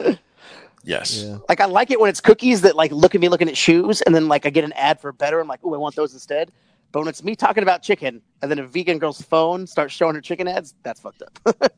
Yes. 0.84 1.22
yeah, 1.22 1.38
Like, 1.48 1.60
I 1.60 1.64
like 1.64 1.90
it 1.90 1.98
when 1.98 2.10
it's 2.10 2.20
cookies 2.20 2.60
that 2.62 2.76
like 2.76 2.92
look 2.92 3.14
at 3.14 3.20
me 3.20 3.28
looking 3.28 3.48
at 3.48 3.56
shoes, 3.56 4.02
and 4.02 4.14
then 4.14 4.28
like 4.28 4.46
I 4.46 4.50
get 4.50 4.64
an 4.64 4.72
ad 4.74 5.00
for 5.00 5.12
better. 5.12 5.40
I'm 5.40 5.48
like, 5.48 5.60
oh, 5.64 5.74
I 5.74 5.78
want 5.78 5.96
those 5.96 6.12
instead. 6.12 6.52
But 6.92 7.00
when 7.00 7.08
it's 7.08 7.24
me 7.24 7.34
talking 7.34 7.62
about 7.62 7.82
chicken, 7.82 8.22
and 8.42 8.50
then 8.50 8.58
a 8.58 8.66
vegan 8.66 8.98
girl's 8.98 9.20
phone 9.20 9.66
starts 9.66 9.92
showing 9.92 10.14
her 10.14 10.20
chicken 10.20 10.46
ads, 10.46 10.74
that's 10.82 11.00
fucked 11.00 11.22
up. 11.22 11.72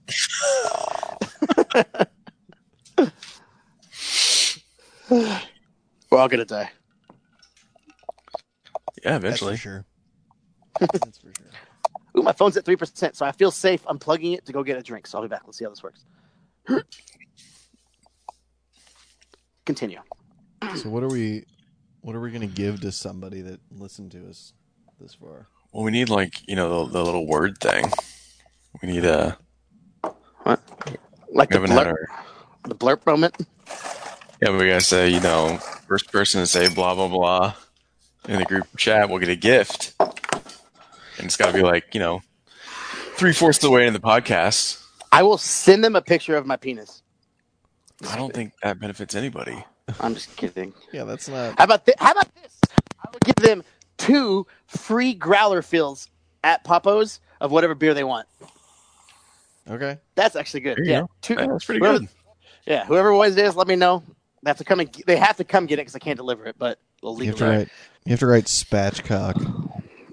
We're 5.09 6.19
all 6.19 6.29
gonna 6.29 6.45
die. 6.45 6.71
Yeah, 9.03 9.19
that's 9.19 9.25
eventually. 9.25 9.53
for 9.55 9.59
sure. 9.59 9.85
That's 10.81 11.19
for 11.19 11.33
sure. 11.35 11.47
Ooh, 12.19 12.23
my 12.23 12.33
phone's 12.33 12.57
at 12.57 12.65
three 12.65 12.77
percent, 12.77 13.17
so 13.17 13.25
I 13.25 13.33
feel 13.33 13.51
safe 13.51 13.85
unplugging 13.85 14.37
it 14.37 14.45
to 14.47 14.53
go 14.53 14.63
get 14.63 14.77
a 14.77 14.83
drink. 14.83 15.07
So 15.07 15.19
I'll 15.19 15.23
be 15.23 15.29
back. 15.29 15.43
Let's 15.47 15.59
see 15.59 15.65
how 15.65 15.71
this 15.71 15.83
works. 15.83 16.05
Continue. 19.67 20.01
So 20.77 20.89
what 20.89 21.03
are 21.03 21.09
we? 21.09 21.45
What 22.01 22.17
are 22.17 22.21
we 22.21 22.31
gonna 22.31 22.47
give 22.47 22.81
to 22.81 22.93
somebody 22.93 23.43
that 23.43 23.61
listened 23.71 24.13
to 24.13 24.29
us 24.29 24.53
this 25.01 25.15
far? 25.15 25.49
Well, 25.73 25.85
we 25.85 25.91
need 25.91 26.09
like 26.09 26.49
you 26.49 26.57
know 26.57 26.87
the, 26.87 26.93
the 26.93 27.05
little 27.05 27.27
word 27.27 27.59
thing. 27.59 27.85
We 28.81 28.91
need 28.91 29.05
a. 29.05 29.37
What? 30.45 30.61
Like 31.29 31.51
the 31.51 31.57
haven't 31.57 31.73
blurb, 31.73 31.87
our. 31.87 32.09
the 32.65 32.75
blurb 32.75 33.05
moment. 33.05 33.37
Yeah, 34.41 34.57
we 34.57 34.67
gotta 34.67 34.81
say 34.81 35.11
you 35.11 35.21
know 35.21 35.59
first 35.89 36.11
person 36.11 36.41
to 36.41 36.47
say 36.47 36.73
blah 36.73 36.95
blah 36.95 37.09
blah 37.09 37.55
in 38.29 38.39
the 38.39 38.45
group 38.45 38.67
chat 38.77 39.09
will 39.09 39.19
get 39.19 39.29
a 39.29 39.37
gift, 39.37 39.95
and 40.01 41.27
it's 41.27 41.37
got 41.37 41.47
to 41.47 41.53
be 41.53 41.63
like 41.63 41.95
you 41.95 42.01
know 42.01 42.23
three 43.17 43.33
fourths 43.33 43.59
of 43.59 43.63
the 43.63 43.71
way 43.71 43.87
in 43.87 43.93
the 43.93 44.01
podcast. 44.01 44.83
I 45.13 45.23
will 45.23 45.39
send 45.39 45.85
them 45.85 45.97
a 45.97 46.03
picture 46.03 46.37
of 46.37 46.47
my 46.47 46.57
penis. 46.57 47.03
I 48.11 48.17
don't 48.17 48.33
think 48.35 48.53
that 48.63 48.79
benefits 48.79 49.15
anybody. 49.15 49.65
I'm 50.01 50.15
just 50.15 50.37
kidding. 50.37 50.75
Yeah, 50.93 51.05
that's 51.05 51.29
not. 51.29 51.57
How 51.59 51.65
about 51.65 51.85
this? 51.87 51.95
How 51.99 52.13
about 52.13 52.35
this? 52.35 52.59
I 53.05 53.09
will 53.11 53.21
give 53.25 53.37
them 53.37 53.63
two 53.99 54.47
free 54.67 55.15
growler 55.15 55.63
fills 55.63 56.09
at 56.45 56.65
Papo's 56.65 57.21
of 57.41 57.51
whatever 57.53 57.75
beer 57.75 57.95
they 57.95 58.05
want. 58.05 58.27
Okay. 59.69 59.99
That's 60.15 60.37
actually 60.37 60.61
good. 60.61 60.77
There 60.79 60.85
you 60.85 60.91
Yeah, 60.93 61.01
go. 61.01 61.11
two. 61.23 61.35
Yeah, 61.35 61.47
that's 61.47 61.65
pretty 61.65 61.81
whoever- 61.81 61.99
good. 62.01 62.09
Yeah, 62.67 62.85
whoever 62.85 63.13
it 63.25 63.39
is, 63.39 63.55
let 63.57 63.69
me 63.69 63.77
know. 63.77 64.03
They 64.43 64.51
have 64.51 64.59
to 64.59 64.65
come 64.65 64.81
and 64.81 64.93
they 65.07 65.17
have 65.17 65.37
to 65.39 65.45
come 65.45 65.67
get 65.67 65.75
it 65.79 65.83
because 65.83 65.95
I 65.97 65.99
can't 66.01 66.17
deliver 66.17 66.47
it, 66.47 66.57
but 66.59 66.79
they'll 67.01 67.13
You 67.13 67.19
leave 67.19 67.29
have 67.29 67.37
it. 67.37 67.41
to 67.41 67.59
write. 67.59 67.69
You 68.05 68.11
have 68.11 68.21
to 68.21 68.27
write 68.27 68.45
spatchcock. 68.45 69.73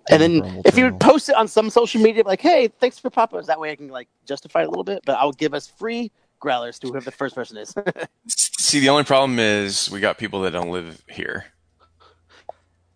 And 0.10 0.22
then 0.22 0.40
Rumble 0.42 0.62
if 0.66 0.76
you 0.76 0.84
channel. 0.84 0.92
would 0.92 1.00
post 1.02 1.30
it 1.30 1.36
on 1.36 1.48
some 1.48 1.70
social 1.70 2.02
media, 2.02 2.24
like, 2.26 2.42
"Hey, 2.42 2.68
thanks 2.68 3.00
for 3.00 3.10
Papo's," 3.10 3.48
that 3.48 3.60
way 3.60 3.72
I 3.72 3.76
can 3.76 3.88
like 3.90 4.08
justify 4.26 4.62
it 4.62 4.66
a 4.66 4.70
little 4.70 4.84
bit. 4.84 5.02
But 5.06 5.18
I 5.18 5.24
will 5.24 5.32
give 5.34 5.54
us 5.54 5.68
free 5.68 6.12
growlers 6.44 6.78
to 6.80 6.88
whoever 6.88 7.06
the 7.06 7.12
first 7.12 7.34
person 7.34 7.58
is. 7.58 7.74
See, 8.28 8.80
the 8.80 8.90
only 8.90 9.06
problem 9.06 9.40
is 9.40 9.90
we 9.90 10.00
got 10.00 10.18
people 10.18 10.42
that 10.42 10.52
don't 10.52 10.70
live 10.70 11.02
here. 11.10 11.46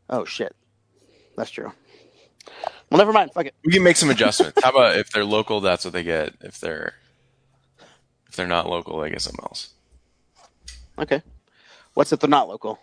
oh 0.10 0.26
shit, 0.26 0.53
that's 1.36 1.49
true. 1.49 1.72
Well, 2.90 2.98
never 2.99 3.11
mind. 3.14 3.32
Fuck 3.34 3.48
it. 3.48 3.56
We 3.65 3.74
can 3.74 3.84
make 3.84 3.98
some 3.98 4.10
adjustments. 4.10 4.61
How 4.64 4.69
about 4.69 4.98
if 4.98 5.10
they're 5.11 5.26
local, 5.26 5.60
that's 5.61 5.84
what 5.86 5.94
they 5.94 6.03
get. 6.03 6.34
If 6.41 6.60
they're 6.60 6.94
if 8.28 8.36
they're 8.36 8.48
not 8.48 8.69
local, 8.69 8.99
they 8.99 9.10
get 9.10 9.22
something 9.22 9.44
else. 9.44 9.69
Okay. 10.99 11.22
What's 11.94 12.11
if 12.14 12.19
they're 12.19 12.30
not 12.30 12.48
local? 12.49 12.80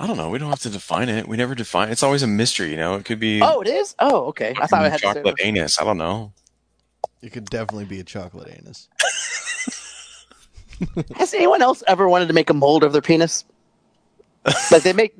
I 0.00 0.06
don't 0.06 0.16
know. 0.16 0.30
We 0.30 0.38
don't 0.38 0.50
have 0.50 0.60
to 0.60 0.70
define 0.70 1.08
it. 1.08 1.26
We 1.26 1.36
never 1.36 1.54
define. 1.56 1.90
It's 1.90 2.04
always 2.04 2.22
a 2.22 2.26
mystery, 2.28 2.70
you 2.70 2.76
know. 2.76 2.94
It 2.94 3.04
could 3.04 3.18
be 3.18 3.40
Oh, 3.42 3.60
it 3.60 3.68
is. 3.68 3.96
Oh, 3.98 4.26
okay. 4.26 4.54
I 4.60 4.66
thought 4.66 4.82
I 4.84 4.88
had 4.90 5.00
to 5.00 5.08
say. 5.08 5.14
chocolate 5.14 5.34
anus. 5.42 5.80
I 5.80 5.84
don't 5.84 5.98
know. 5.98 6.32
It 7.20 7.32
could 7.32 7.46
definitely 7.46 7.86
be 7.86 7.98
a 7.98 8.04
chocolate 8.04 8.48
anus. 8.56 8.88
Has 11.16 11.34
anyone 11.34 11.62
else 11.62 11.82
ever 11.86 12.08
wanted 12.08 12.28
to 12.28 12.34
make 12.34 12.50
a 12.50 12.54
mold 12.54 12.84
of 12.84 12.92
their 12.92 13.02
penis? 13.02 13.44
like 14.70 14.82
they 14.82 14.92
make, 14.92 15.14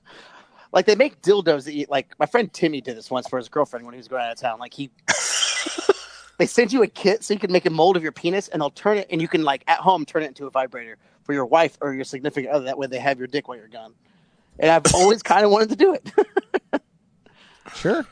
like 0.72 0.86
they 0.86 0.94
make 0.94 1.22
dildos 1.22 1.64
that 1.64 1.72
eat. 1.72 1.90
Like 1.90 2.14
my 2.18 2.26
friend 2.26 2.52
Timmy 2.52 2.80
did 2.80 2.96
this 2.96 3.10
once 3.10 3.28
for 3.28 3.36
his 3.36 3.48
girlfriend 3.48 3.84
when 3.86 3.94
he 3.94 3.98
was 3.98 4.08
going 4.08 4.22
out 4.22 4.32
of 4.32 4.38
town. 4.38 4.58
Like 4.58 4.74
he, 4.74 4.90
they 6.38 6.46
send 6.46 6.72
you 6.72 6.82
a 6.82 6.86
kit 6.86 7.24
so 7.24 7.34
you 7.34 7.40
can 7.40 7.52
make 7.52 7.66
a 7.66 7.70
mold 7.70 7.96
of 7.96 8.02
your 8.02 8.12
penis, 8.12 8.48
and 8.48 8.60
they'll 8.60 8.70
turn 8.70 8.98
it, 8.98 9.06
and 9.10 9.20
you 9.20 9.28
can 9.28 9.44
like 9.44 9.64
at 9.66 9.78
home 9.78 10.04
turn 10.04 10.22
it 10.22 10.26
into 10.26 10.46
a 10.46 10.50
vibrator 10.50 10.96
for 11.22 11.32
your 11.32 11.46
wife 11.46 11.78
or 11.80 11.94
your 11.94 12.04
significant 12.04 12.52
other. 12.52 12.64
That 12.64 12.78
way 12.78 12.86
they 12.86 12.98
have 12.98 13.18
your 13.18 13.28
dick 13.28 13.48
while 13.48 13.56
you're 13.56 13.68
gone. 13.68 13.94
And 14.58 14.70
I've 14.70 14.94
always 14.94 15.22
kind 15.22 15.44
of 15.44 15.50
wanted 15.50 15.70
to 15.70 15.76
do 15.76 15.94
it. 15.94 16.82
Sure. 17.76 18.06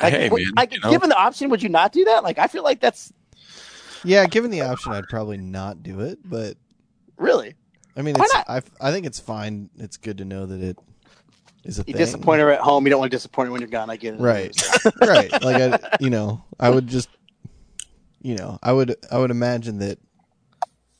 like, 0.00 0.12
hey, 0.12 0.28
man. 0.28 0.38
like 0.56 0.72
you 0.72 0.80
know, 0.80 0.90
given 0.90 1.08
the 1.08 1.16
option, 1.16 1.50
would 1.50 1.62
you 1.62 1.68
not 1.68 1.92
do 1.92 2.04
that? 2.04 2.22
Like 2.24 2.38
I 2.38 2.46
feel 2.46 2.62
like 2.62 2.80
that's 2.80 3.12
Yeah, 4.04 4.26
given 4.26 4.50
the 4.50 4.62
option, 4.62 4.92
I'd 4.92 5.08
probably 5.08 5.36
not 5.36 5.82
do 5.82 6.00
it. 6.00 6.18
But 6.24 6.56
really. 7.16 7.54
I 7.96 8.02
mean, 8.02 8.14
it's. 8.18 8.34
I 8.34 8.62
I 8.80 8.92
think 8.92 9.06
it's 9.06 9.20
fine. 9.20 9.70
It's 9.76 9.96
good 9.96 10.18
to 10.18 10.24
know 10.24 10.46
that 10.46 10.62
it 10.62 10.78
is 11.64 11.78
a 11.78 11.82
You 11.82 11.92
thing. 11.92 11.96
disappoint 11.96 12.40
her 12.40 12.50
at 12.50 12.60
home. 12.60 12.84
You 12.86 12.90
don't 12.90 13.00
want 13.00 13.10
to 13.10 13.16
disappoint 13.16 13.48
her 13.48 13.52
when 13.52 13.60
you're 13.60 13.68
gone. 13.70 13.90
I 13.90 13.96
get 13.96 14.14
it. 14.14 14.20
Right. 14.20 14.54
right. 15.00 15.30
Like 15.42 15.60
I, 15.82 15.96
you 16.00 16.08
know, 16.10 16.44
I 16.58 16.70
would 16.70 16.86
just, 16.86 17.08
you 18.22 18.36
know, 18.36 18.58
I 18.62 18.72
would, 18.72 18.96
I 19.10 19.18
would 19.18 19.30
imagine 19.30 19.78
that 19.78 19.98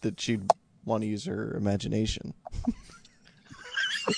that 0.02 0.20
she'd 0.20 0.50
want 0.84 1.02
to 1.02 1.06
use 1.06 1.24
her 1.26 1.54
imagination. 1.56 2.34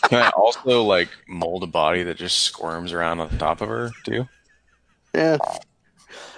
can 0.04 0.22
I 0.22 0.30
also 0.30 0.82
like 0.82 1.08
mold 1.28 1.62
a 1.62 1.66
body 1.66 2.02
that 2.04 2.16
just 2.16 2.38
squirms 2.38 2.92
around 2.92 3.20
on 3.20 3.36
top 3.38 3.60
of 3.60 3.68
her 3.68 3.90
too? 4.04 4.26
Yeah. 5.14 5.38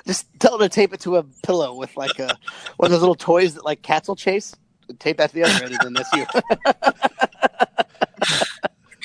Just 0.06 0.26
tell 0.38 0.58
her 0.58 0.64
to 0.64 0.68
tape 0.68 0.92
it 0.92 1.00
to 1.00 1.16
a 1.16 1.22
pillow 1.22 1.74
with 1.74 1.96
like 1.96 2.18
a 2.18 2.36
one 2.76 2.86
of 2.86 2.90
those 2.90 3.00
little 3.00 3.14
toys 3.14 3.54
that 3.54 3.64
like 3.64 3.82
cats 3.82 4.08
will 4.08 4.16
chase. 4.16 4.54
Tape 4.98 5.16
that 5.16 5.30
to 5.30 5.34
the 5.34 5.44
other 5.44 5.64
end, 5.64 5.72
and 5.72 5.80
then 5.82 5.92
that's 5.94 6.12
you. 6.12 6.26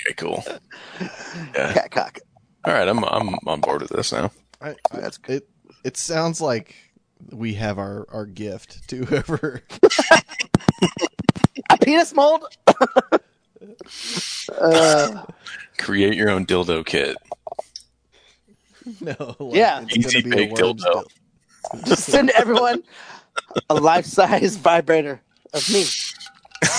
Okay, 0.10 0.14
cool. 0.18 0.44
Yeah. 1.56 1.74
Cat 1.74 1.92
cock. 1.92 2.20
All 2.66 2.74
right, 2.74 2.88
I'm 2.88 3.04
I'm 3.06 3.36
on 3.48 3.62
board 3.62 3.82
with 3.82 3.92
this 3.92 4.12
now. 4.12 4.32
I, 4.62 4.76
That's 4.94 5.20
it. 5.28 5.48
It 5.86 5.96
sounds 5.98 6.42
like 6.42 6.76
we 7.32 7.54
have 7.54 7.78
our 7.78 8.06
our 8.12 8.26
gift 8.26 8.88
to 8.90 9.06
whoever. 9.06 9.62
A 11.70 11.78
penis 11.78 12.14
mold. 12.14 12.44
uh, 14.60 15.24
Create 15.78 16.16
your 16.16 16.30
own 16.30 16.46
dildo 16.46 16.86
kit. 16.86 17.16
no. 19.02 19.36
Like, 19.40 19.56
Yeah. 19.56 19.84
It's 19.88 19.98
Easy 20.16 20.22
be 20.22 20.32
a 20.32 20.36
bake 20.36 20.52
word 20.52 20.78
dildo. 20.78 21.06
just 21.86 22.06
send 22.06 22.30
everyone 22.32 22.84
a 23.70 23.76
life-size 23.76 24.56
vibrator 24.70 25.22
of 25.53 25.70
me 25.70 25.82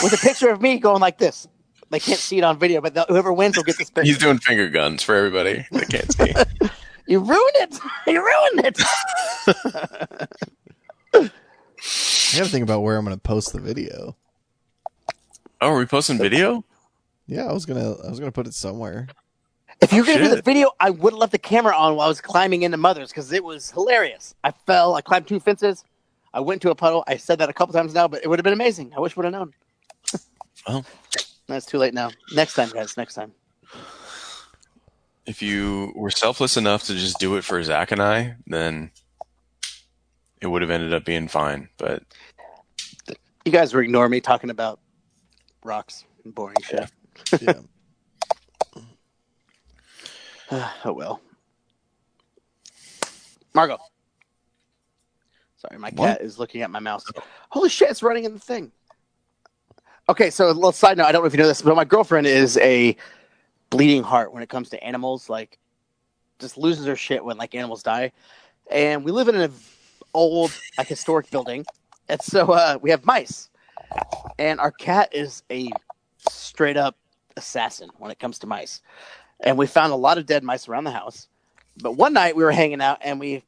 with 0.03 0.13
a 0.13 0.19
picture 0.23 0.51
of 0.51 0.61
me 0.61 0.79
going 0.79 1.01
like 1.01 1.19
this. 1.19 1.47
They 1.91 1.99
can't 1.99 2.21
see 2.21 2.39
it 2.39 2.45
on 2.45 2.59
video, 2.59 2.81
but 2.81 2.97
whoever 3.09 3.33
wins 3.33 3.57
will 3.57 3.65
get 3.65 3.77
this 3.79 3.91
picture. 3.91 4.07
He's 4.07 4.19
doing 4.19 4.39
finger 4.39 4.69
guns 4.69 5.03
for 5.03 5.15
everybody 5.15 5.67
that 5.73 5.89
can't 5.89 6.13
see. 6.13 6.33
You 7.07 7.19
ruined 7.19 7.57
it. 7.57 7.77
You 8.07 8.25
ruined 8.25 8.67
it. 8.67 8.79
I 11.13 11.29
got 12.37 12.45
to 12.45 12.49
think 12.49 12.63
about 12.63 12.83
where 12.83 12.97
I'm 12.97 13.05
going 13.05 13.17
to 13.17 13.21
post 13.21 13.53
the 13.53 13.59
video. 13.61 14.17
Oh, 15.61 15.71
are 15.71 15.79
we 15.79 15.87
posting 15.87 16.19
video? 16.19 16.65
Yeah, 17.27 17.47
I 17.47 17.53
was 17.53 17.67
gonna, 17.67 17.93
I 18.05 18.09
was 18.09 18.19
gonna 18.19 18.33
put 18.33 18.47
it 18.47 18.55
somewhere. 18.55 19.07
If 19.83 19.93
you're 19.93 20.03
oh, 20.03 20.07
gonna 20.07 20.25
do 20.29 20.37
the 20.37 20.43
video, 20.43 20.71
I 20.79 20.91
would 20.91 21.15
have 21.15 21.19
left 21.19 21.33
the 21.33 21.39
camera 21.39 21.75
on 21.75 21.97
while 21.97 22.07
I 22.07 22.09
was 22.09 22.21
climbing 22.21 22.63
into 22.63 22.77
mothers 22.77 23.09
because 23.09 23.33
it 23.33 23.43
was 23.43 23.71
hilarious. 23.71 24.35
I 24.45 24.51
fell, 24.51 24.95
I 24.95 25.01
climbed 25.01 25.27
two 25.27 25.41
fences, 25.41 25.85
I 26.33 26.41
went 26.41 26.63
to 26.63 26.71
a 26.71 26.75
puddle. 26.75 27.03
I 27.07 27.17
said 27.17 27.39
that 27.39 27.49
a 27.49 27.53
couple 27.53 27.73
times 27.73 27.95
now, 27.95 28.07
but 28.07 28.23
it 28.23 28.29
would 28.29 28.39
have 28.39 28.45
been 28.45 28.53
amazing. 28.53 28.93
I 28.97 29.01
wish 29.01 29.17
we 29.17 29.23
would 29.23 29.33
have 29.33 29.41
known. 29.41 29.55
Well, 30.69 30.85
That's 31.47 31.65
too 31.65 31.79
late 31.79 31.95
now. 31.95 32.11
Next 32.35 32.53
time, 32.53 32.69
guys. 32.69 32.95
Next 32.99 33.15
time. 33.15 33.33
if 35.25 35.41
you 35.41 35.91
were 35.97 36.11
selfless 36.11 36.59
enough 36.59 36.85
to 36.85 36.95
just 36.95 37.19
do 37.19 37.37
it 37.37 37.45
for 37.45 37.63
Zach 37.63 37.93
and 37.93 38.03
I, 38.03 38.37
then 38.47 38.91
it 40.43 40.49
would 40.49 40.61
have 40.61 40.71
ended 40.71 40.93
up 40.93 41.07
being 41.07 41.29
fine. 41.29 41.71
But 41.79 42.03
You 43.47 43.53
guys 43.53 43.73
were 43.73 43.81
ignoring 43.81 44.11
me 44.11 44.21
talking 44.21 44.51
about 44.51 44.81
rocks 45.65 46.05
and 46.25 46.35
boring 46.35 46.57
shit. 46.63 46.91
Yeah. 47.41 47.55
oh 50.85 50.93
well. 50.93 51.21
Margot. 53.55 53.79
Sorry, 55.57 55.79
my 55.79 55.91
What? 55.91 56.19
cat 56.19 56.21
is 56.23 56.39
looking 56.39 56.63
at 56.63 56.71
my 56.71 56.79
mouse. 56.79 57.05
Holy 57.51 57.69
shit, 57.69 57.91
it's 57.91 58.03
running 58.03 58.25
in 58.25 58.33
the 58.33 58.41
thing. 58.41 58.73
Okay, 60.09 60.31
so 60.31 60.47
a 60.47 60.53
little 60.53 60.73
side 60.73 60.97
note, 60.97 61.05
I 61.07 61.13
don't 61.13 61.23
know 61.23 61.27
if 61.27 61.33
you 61.33 61.39
know 61.39 61.47
this, 61.47 61.63
but 61.63 61.77
my 61.77 61.85
girlfriend 61.85 62.27
is 62.27 62.57
a 62.59 62.97
bleeding 63.69 64.03
heart 64.03 64.33
when 64.33 64.43
it 64.43 64.49
comes 64.49 64.69
to 64.71 64.83
animals, 64.83 65.29
like 65.29 65.59
just 66.39 66.57
loses 66.57 66.87
her 66.87 66.97
shit 66.97 67.25
when 67.25 67.37
like 67.37 67.55
animals 67.55 67.83
die. 67.83 68.11
And 68.71 69.05
we 69.05 69.13
live 69.13 69.29
in 69.29 69.37
an 69.37 69.53
old 70.15 70.53
like 70.79 70.89
historic 70.89 71.31
building. 71.31 71.65
And 72.09 72.21
so 72.23 72.53
uh, 72.53 72.79
we 72.81 72.91
have 72.91 73.05
mice. 73.05 73.51
And 74.39 74.59
our 74.59 74.73
cat 74.73 75.11
is 75.13 75.43
a 75.51 75.71
straight 76.29 76.77
up 76.77 76.97
assassin 77.37 77.91
when 77.99 78.11
it 78.11 78.19
comes 78.19 78.39
to 78.41 78.47
mice. 78.47 78.81
And 79.43 79.57
we 79.57 79.67
found 79.67 79.93
a 79.93 79.97
lot 79.97 80.19
of 80.19 80.27
dead 80.27 80.45
mice 80.45 80.69
around 80.69 80.85
the 80.85 80.91
house. 80.91 81.29
But 81.83 81.93
one 81.93 82.13
night 82.13 82.37
we 82.37 82.45
were 82.45 82.53
hanging 82.53 82.81
out 82.81 82.99
and 83.01 83.19
we 83.19 83.43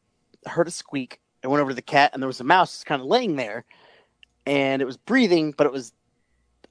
heard 0.47 0.69
a 0.69 0.71
squeak 0.71 1.21
and 1.43 1.53
went 1.53 1.61
over 1.61 1.71
to 1.71 1.75
the 1.75 1.83
cat 1.83 2.13
and 2.13 2.23
there 2.23 2.29
was 2.29 2.41
a 2.41 2.45
mouse 2.45 2.73
just 2.73 2.87
kind 2.87 3.01
of 3.01 3.07
laying 3.07 3.37
there 3.37 3.65
and 4.47 4.81
it 4.81 4.85
was 4.85 4.97
breathing, 4.97 5.53
but 5.57 5.67
it 5.67 5.73
was 5.73 5.93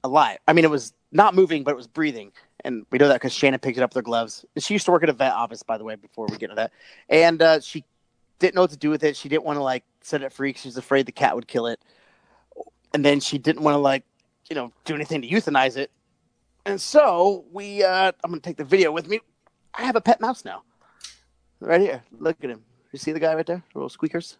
alive. 0.04 0.38
I 0.46 0.52
mean, 0.52 0.64
it 0.64 0.70
was 0.70 0.92
not 1.12 1.34
moving, 1.34 1.62
but 1.62 1.72
it 1.72 1.76
was 1.76 1.86
breathing. 1.86 2.32
And 2.64 2.86
we 2.90 2.98
know 2.98 3.08
that 3.08 3.14
because 3.14 3.32
Shannon 3.32 3.60
picked 3.60 3.78
it 3.78 3.82
up 3.82 3.90
with 3.90 3.96
her 3.96 4.02
gloves. 4.02 4.44
And 4.54 4.62
she 4.62 4.74
used 4.74 4.84
to 4.86 4.92
work 4.92 5.02
at 5.02 5.08
a 5.08 5.12
vet 5.12 5.32
office, 5.32 5.62
by 5.62 5.78
the 5.78 5.84
way, 5.84 5.96
before 5.96 6.26
we 6.26 6.36
get 6.36 6.50
into 6.50 6.56
that. 6.56 6.72
And 7.08 7.40
uh, 7.42 7.60
she 7.60 7.84
didn't 8.38 8.54
know 8.54 8.62
what 8.62 8.70
to 8.70 8.76
do 8.76 8.90
with 8.90 9.04
it. 9.04 9.16
She 9.16 9.28
didn't 9.28 9.44
want 9.44 9.56
to 9.56 9.62
like 9.62 9.84
set 10.00 10.22
it 10.22 10.32
free 10.32 10.52
'cause 10.52 10.62
she 10.62 10.68
was 10.68 10.76
afraid 10.76 11.06
the 11.06 11.12
cat 11.12 11.34
would 11.34 11.48
kill 11.48 11.66
it. 11.66 11.80
And 12.94 13.04
then 13.04 13.20
she 13.20 13.38
didn't 13.38 13.62
want 13.62 13.74
to 13.74 13.78
like, 13.78 14.04
you 14.48 14.56
know, 14.56 14.72
do 14.84 14.94
anything 14.94 15.22
to 15.22 15.28
euthanize 15.28 15.76
it. 15.76 15.90
And 16.64 16.80
so 16.80 17.44
we, 17.52 17.82
uh, 17.82 18.12
I'm 18.22 18.30
gonna 18.30 18.40
take 18.40 18.56
the 18.56 18.64
video 18.64 18.92
with 18.92 19.08
me. 19.08 19.20
I 19.74 19.82
have 19.82 19.96
a 19.96 20.00
pet 20.00 20.20
mouse 20.20 20.44
now, 20.44 20.62
right 21.60 21.80
here. 21.80 22.02
Look 22.18 22.42
at 22.44 22.50
him. 22.50 22.62
You 22.92 22.98
see 22.98 23.12
the 23.12 23.20
guy 23.20 23.34
right 23.34 23.46
there, 23.46 23.62
the 23.72 23.78
little 23.78 23.88
squeakers, 23.88 24.36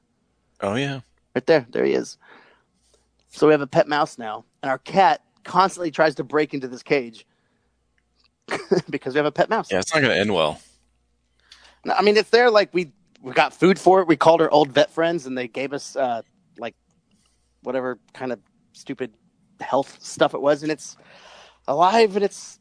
oh 0.61 0.75
yeah, 0.75 1.01
right 1.35 1.47
there. 1.47 1.67
There 1.71 1.85
he 1.85 1.95
is. 1.95 2.19
So 3.31 3.47
we 3.47 3.53
have 3.53 3.63
a 3.63 3.67
pet 3.67 3.89
mouse 3.89 4.19
now, 4.19 4.45
and 4.63 4.71
our 4.71 4.79
cat 4.79 5.23
constantly 5.43 5.91
tries 5.91 6.15
to 6.17 6.25
break 6.25 6.53
into 6.55 6.69
this 6.69 6.83
cage. 6.83 7.27
because 8.91 9.15
we 9.15 9.19
have 9.19 9.27
a 9.27 9.33
pet 9.33 9.49
mouse. 9.49 9.71
Yeah, 9.71 9.79
it's 9.79 9.95
not 9.95 10.01
going 10.01 10.13
to 10.13 10.19
end 10.19 10.33
well. 10.33 10.61
No, 11.85 11.95
I 11.95 12.03
mean, 12.03 12.17
it's 12.17 12.31
there. 12.31 12.51
Like 12.51 12.73
we 12.73 12.93
we 13.21 13.33
got 13.33 13.53
food 13.53 13.79
for 13.79 14.01
it. 14.01 14.09
We 14.09 14.17
called 14.17 14.41
our 14.41 14.51
old 14.51 14.71
vet 14.71 14.91
friends, 14.91 15.27
and 15.27 15.37
they 15.37 15.49
gave 15.49 15.73
us 15.73 15.97
uh, 15.97 16.23
like 16.59 16.75
whatever 17.63 17.99
kind 18.13 18.33
of 18.33 18.41
stupid 18.73 19.13
health 19.61 19.99
stuff 20.01 20.35
it 20.35 20.41
was, 20.41 20.63
and 20.63 20.71
it's 20.71 20.97
alive 21.69 22.17
and 22.17 22.25
it's 22.25 22.59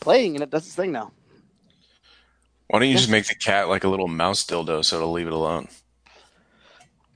playing 0.00 0.34
and 0.36 0.42
it 0.42 0.50
does 0.50 0.66
its 0.66 0.74
thing 0.74 0.92
now. 0.92 1.12
Why 2.68 2.80
don't 2.80 2.88
you 2.88 2.96
just 2.96 3.10
make 3.10 3.26
the 3.26 3.34
cat 3.34 3.68
like 3.68 3.84
a 3.84 3.88
little 3.88 4.08
mouse 4.08 4.44
dildo 4.44 4.84
so 4.84 4.96
it'll 4.96 5.12
leave 5.12 5.26
it 5.28 5.32
alone? 5.32 5.68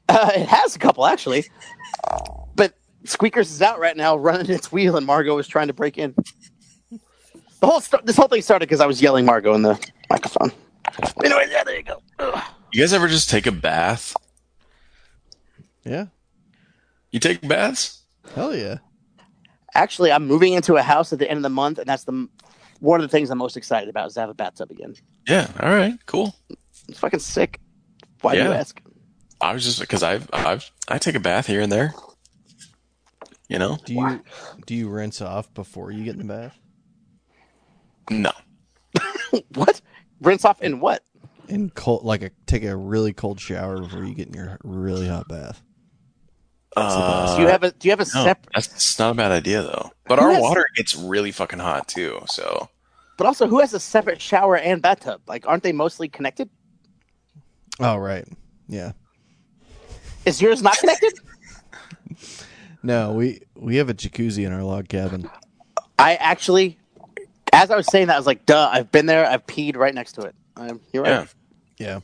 Uh, 0.08 0.30
it 0.34 0.48
has 0.48 0.76
a 0.76 0.78
couple 0.78 1.06
actually, 1.06 1.44
but 2.56 2.74
Squeakers 3.04 3.50
is 3.50 3.62
out 3.62 3.78
right 3.78 3.96
now 3.96 4.16
running 4.16 4.50
its 4.50 4.70
wheel, 4.72 4.96
and 4.96 5.06
Margot 5.06 5.38
is 5.38 5.46
trying 5.46 5.68
to 5.68 5.72
break 5.72 5.98
in. 5.98 6.14
The 6.90 7.66
whole 7.66 7.80
st- 7.80 8.06
this 8.06 8.16
whole 8.16 8.28
thing 8.28 8.42
started 8.42 8.68
because 8.68 8.80
I 8.80 8.86
was 8.86 9.00
yelling 9.02 9.24
Margot 9.24 9.54
in 9.54 9.62
the 9.62 9.78
microphone. 10.08 10.50
Anyway, 11.24 11.46
yeah, 11.50 11.62
there 11.62 11.76
you 11.76 11.82
go. 11.82 12.02
Ugh. 12.18 12.42
You 12.72 12.82
guys 12.82 12.92
ever 12.92 13.08
just 13.08 13.28
take 13.28 13.46
a 13.46 13.52
bath? 13.52 14.16
Yeah. 15.84 16.06
You 17.10 17.20
take 17.20 17.46
baths? 17.46 18.02
Hell 18.34 18.54
yeah. 18.54 18.78
Actually, 19.74 20.12
I'm 20.12 20.26
moving 20.26 20.52
into 20.54 20.76
a 20.76 20.82
house 20.82 21.12
at 21.12 21.18
the 21.18 21.28
end 21.28 21.38
of 21.38 21.42
the 21.42 21.48
month, 21.50 21.78
and 21.78 21.86
that's 21.86 22.04
the 22.04 22.28
one 22.80 23.00
of 23.00 23.02
the 23.02 23.08
things 23.14 23.30
I'm 23.30 23.38
most 23.38 23.56
excited 23.56 23.88
about 23.88 24.08
is 24.08 24.14
to 24.14 24.20
have 24.20 24.30
a 24.30 24.34
bathtub 24.34 24.70
again. 24.70 24.94
Yeah. 25.28 25.48
All 25.60 25.70
right. 25.74 25.94
Cool. 26.06 26.34
It's 26.88 26.98
fucking 26.98 27.20
sick. 27.20 27.60
Why 28.22 28.34
do 28.34 28.42
you 28.42 28.48
Yeah. 28.48 28.56
ask? 28.58 28.80
I 29.40 29.52
was 29.52 29.64
just 29.64 29.80
because 29.80 30.02
I've 30.02 30.28
I've 30.32 30.70
I 30.88 30.98
take 30.98 31.14
a 31.14 31.20
bath 31.20 31.46
here 31.46 31.60
and 31.60 31.70
there. 31.70 31.94
You 33.48 33.58
know? 33.58 33.78
Do 33.84 33.94
you 33.94 34.22
do 34.66 34.74
you 34.74 34.88
rinse 34.88 35.20
off 35.20 35.52
before 35.54 35.90
you 35.90 36.04
get 36.04 36.14
in 36.14 36.26
the 36.26 36.32
bath? 36.32 36.58
No. 38.10 38.32
What? 39.54 39.80
Rinse 40.20 40.44
off 40.44 40.60
in 40.60 40.80
what? 40.80 41.02
In 41.48 41.70
cold, 41.70 42.04
like 42.04 42.22
a 42.22 42.30
take 42.46 42.64
a 42.64 42.76
really 42.76 43.12
cold 43.12 43.40
shower 43.40 43.80
before 43.80 44.04
you 44.04 44.14
get 44.14 44.28
in 44.28 44.34
your 44.34 44.58
really 44.64 45.08
hot 45.08 45.28
bath. 45.28 45.62
Uh, 46.76 47.36
do 47.36 47.42
you 47.42 47.48
have 47.48 47.62
a 47.64 47.70
Do 47.72 47.88
you 47.88 47.92
have 47.92 48.00
a 48.00 48.04
no, 48.14 48.24
separate? 48.24 48.48
that's, 48.54 48.66
that's 48.68 48.98
not 48.98 49.10
a 49.12 49.14
bad 49.14 49.32
idea 49.32 49.62
though. 49.62 49.90
But 50.06 50.18
Who 50.18 50.26
our 50.26 50.32
has- 50.32 50.42
water 50.42 50.66
gets 50.76 50.94
really 50.96 51.32
fucking 51.32 51.58
hot 51.58 51.88
too. 51.88 52.20
So 52.26 52.68
But 53.16 53.26
also, 53.26 53.48
who 53.48 53.60
has 53.60 53.74
a 53.74 53.80
separate 53.80 54.20
shower 54.20 54.56
and 54.56 54.80
bathtub? 54.80 55.20
Like, 55.26 55.46
aren't 55.48 55.62
they 55.62 55.72
mostly 55.72 56.08
connected? 56.08 56.48
Oh 57.80 57.96
right. 57.96 58.26
Yeah. 58.68 58.92
Is 60.26 60.40
yours 60.40 60.62
not 60.62 60.76
connected? 60.78 61.12
No, 62.82 63.12
we 63.12 63.42
we 63.56 63.76
have 63.76 63.90
a 63.90 63.94
jacuzzi 63.94 64.46
in 64.46 64.52
our 64.52 64.62
log 64.62 64.88
cabin. 64.88 65.28
I 65.98 66.14
actually, 66.14 66.78
as 67.52 67.70
I 67.70 67.76
was 67.76 67.86
saying 67.86 68.06
that, 68.06 68.14
I 68.14 68.18
was 68.18 68.26
like, 68.26 68.46
"Duh!" 68.46 68.70
I've 68.72 68.90
been 68.90 69.04
there. 69.04 69.26
I've 69.26 69.46
peed 69.46 69.76
right 69.76 69.94
next 69.94 70.12
to 70.12 70.22
it. 70.22 70.34
Um, 70.56 70.80
you're 70.92 71.02
right. 71.02 71.28
yeah. 71.78 71.86
Yeah. 71.86 72.00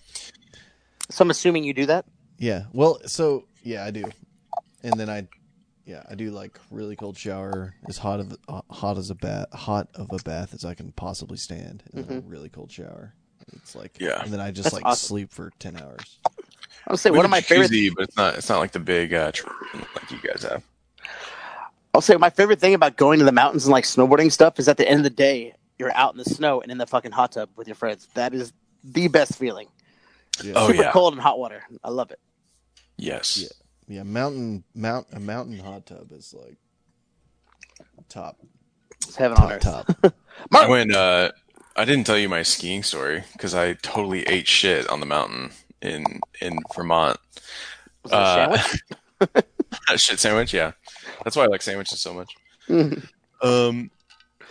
So 1.09 1.23
I'm 1.23 1.31
assuming 1.31 1.65
you 1.65 1.73
do 1.73 1.87
that. 1.87 2.05
Yeah. 2.39 2.65
Well, 2.75 2.99
so 3.07 3.47
yeah, 3.63 3.85
I 3.87 3.91
do. 3.91 4.05
And 4.87 4.99
then 5.01 5.11
I 5.11 5.27
yeah, 5.85 6.03
I 6.09 6.15
do 6.15 6.31
like 6.31 6.59
really 6.71 6.97
cold 6.97 7.17
shower, 7.17 7.75
as 7.89 7.99
hot 7.99 8.21
of 8.21 8.37
uh, 8.49 8.61
hot 8.71 8.99
as 8.99 9.11
a 9.11 9.15
bath, 9.15 9.53
hot 9.53 9.89
of 9.95 10.09
a 10.13 10.19
bath 10.23 10.55
as 10.55 10.65
I 10.65 10.75
can 10.75 10.93
possibly 10.93 11.37
stand, 11.37 11.83
and 11.93 12.05
then 12.07 12.19
a 12.19 12.21
really 12.21 12.49
cold 12.49 12.71
shower. 12.71 13.15
It's 13.53 13.75
like 13.75 13.97
Yeah. 14.01 14.23
and 14.23 14.33
then 14.33 14.41
I 14.41 14.51
just 14.51 14.65
That's 14.65 14.75
like 14.75 14.85
awesome. 14.85 15.07
sleep 15.09 15.33
for 15.33 15.53
ten 15.59 15.77
hours. 15.77 16.19
I 16.27 16.93
would 16.93 16.99
say 17.01 17.11
We 17.11 17.19
one 17.19 17.25
have 17.25 17.27
of 17.27 17.31
my 17.33 17.39
a 17.39 17.43
favorite. 17.43 17.71
jacuzzi, 17.71 17.95
but 17.95 18.05
it's 18.05 18.17
not 18.17 18.35
it's 18.37 18.49
not 18.49 18.59
like 18.59 18.73
the 18.73 18.81
big 18.81 19.13
uh, 19.13 19.33
tr- 19.33 19.49
like 19.75 20.11
you 20.11 20.19
guys 20.23 20.43
have. 20.45 20.63
I'll 21.95 22.01
say 22.01 22.17
my 22.17 22.31
favorite 22.31 22.61
thing 22.61 22.75
about 22.75 22.97
going 22.97 23.19
to 23.21 23.25
the 23.25 23.33
mountains 23.33 23.65
and 23.65 23.73
like 23.73 23.85
snowboarding 23.85 24.31
stuff 24.31 24.59
is 24.59 24.69
at 24.69 24.77
the 24.77 24.89
end 24.89 24.99
of 25.01 25.05
the 25.05 25.11
day, 25.11 25.55
you're 25.79 25.93
out 25.95 26.13
in 26.13 26.19
the 26.19 26.25
snow 26.25 26.61
and 26.61 26.71
in 26.71 26.79
the 26.79 26.87
fucking 26.87 27.13
hot 27.13 27.33
tub 27.33 27.49
with 27.57 27.67
your 27.69 27.75
friends. 27.75 28.09
That 28.15 28.35
is 28.35 28.53
the 28.85 29.09
best 29.09 29.37
feeling. 29.37 29.69
Yeah. 30.45 30.53
Oh, 30.57 30.67
Super 30.69 30.83
yeah. 30.83 30.93
cold 30.93 31.15
and 31.15 31.23
hot 31.23 31.39
water. 31.39 31.63
I 31.83 31.91
love 31.91 32.11
it. 32.11 32.19
Yes. 32.99 33.39
Yeah. 33.39 33.49
Yeah, 33.89 34.03
mountain 34.03 34.65
mount 34.75 35.07
a 35.13 35.21
mountain 35.21 35.59
hot 35.59 35.87
tub 35.87 36.11
is 36.13 36.35
like 36.37 36.57
top 38.09 38.39
It's 39.03 39.17
heaven 39.17 39.39
on 39.39 39.49
top 39.61 39.89
earth. 39.89 40.01
top. 40.03 40.15
I 40.55 40.69
went. 40.69 40.95
Uh, 40.95 41.31
I 41.77 41.85
didn't 41.85 42.05
tell 42.07 42.19
you 42.19 42.29
my 42.29 42.43
skiing 42.43 42.83
story 42.83 43.25
because 43.33 43.55
I 43.55 43.75
totally 43.75 44.23
ate 44.25 44.49
shit 44.49 44.89
on 44.89 45.01
the 45.01 45.07
mountain 45.07 45.51
in 45.83 46.05
in 46.41 46.59
Vermont. 46.75 47.19
was 48.03 48.13
it 48.13 48.17
a 48.17 48.19
uh, 48.19 48.57
sandwich? 48.59 48.83
That 49.89 50.01
shit 50.01 50.19
sandwich, 50.19 50.53
yeah. 50.55 50.73
That's 51.23 51.37
why 51.37 51.45
I 51.45 51.47
like 51.47 51.63
sandwiches 51.63 52.01
so 52.01 52.13
much. 52.15 52.35
Mhm. 52.69 53.07
Um, 53.43 53.91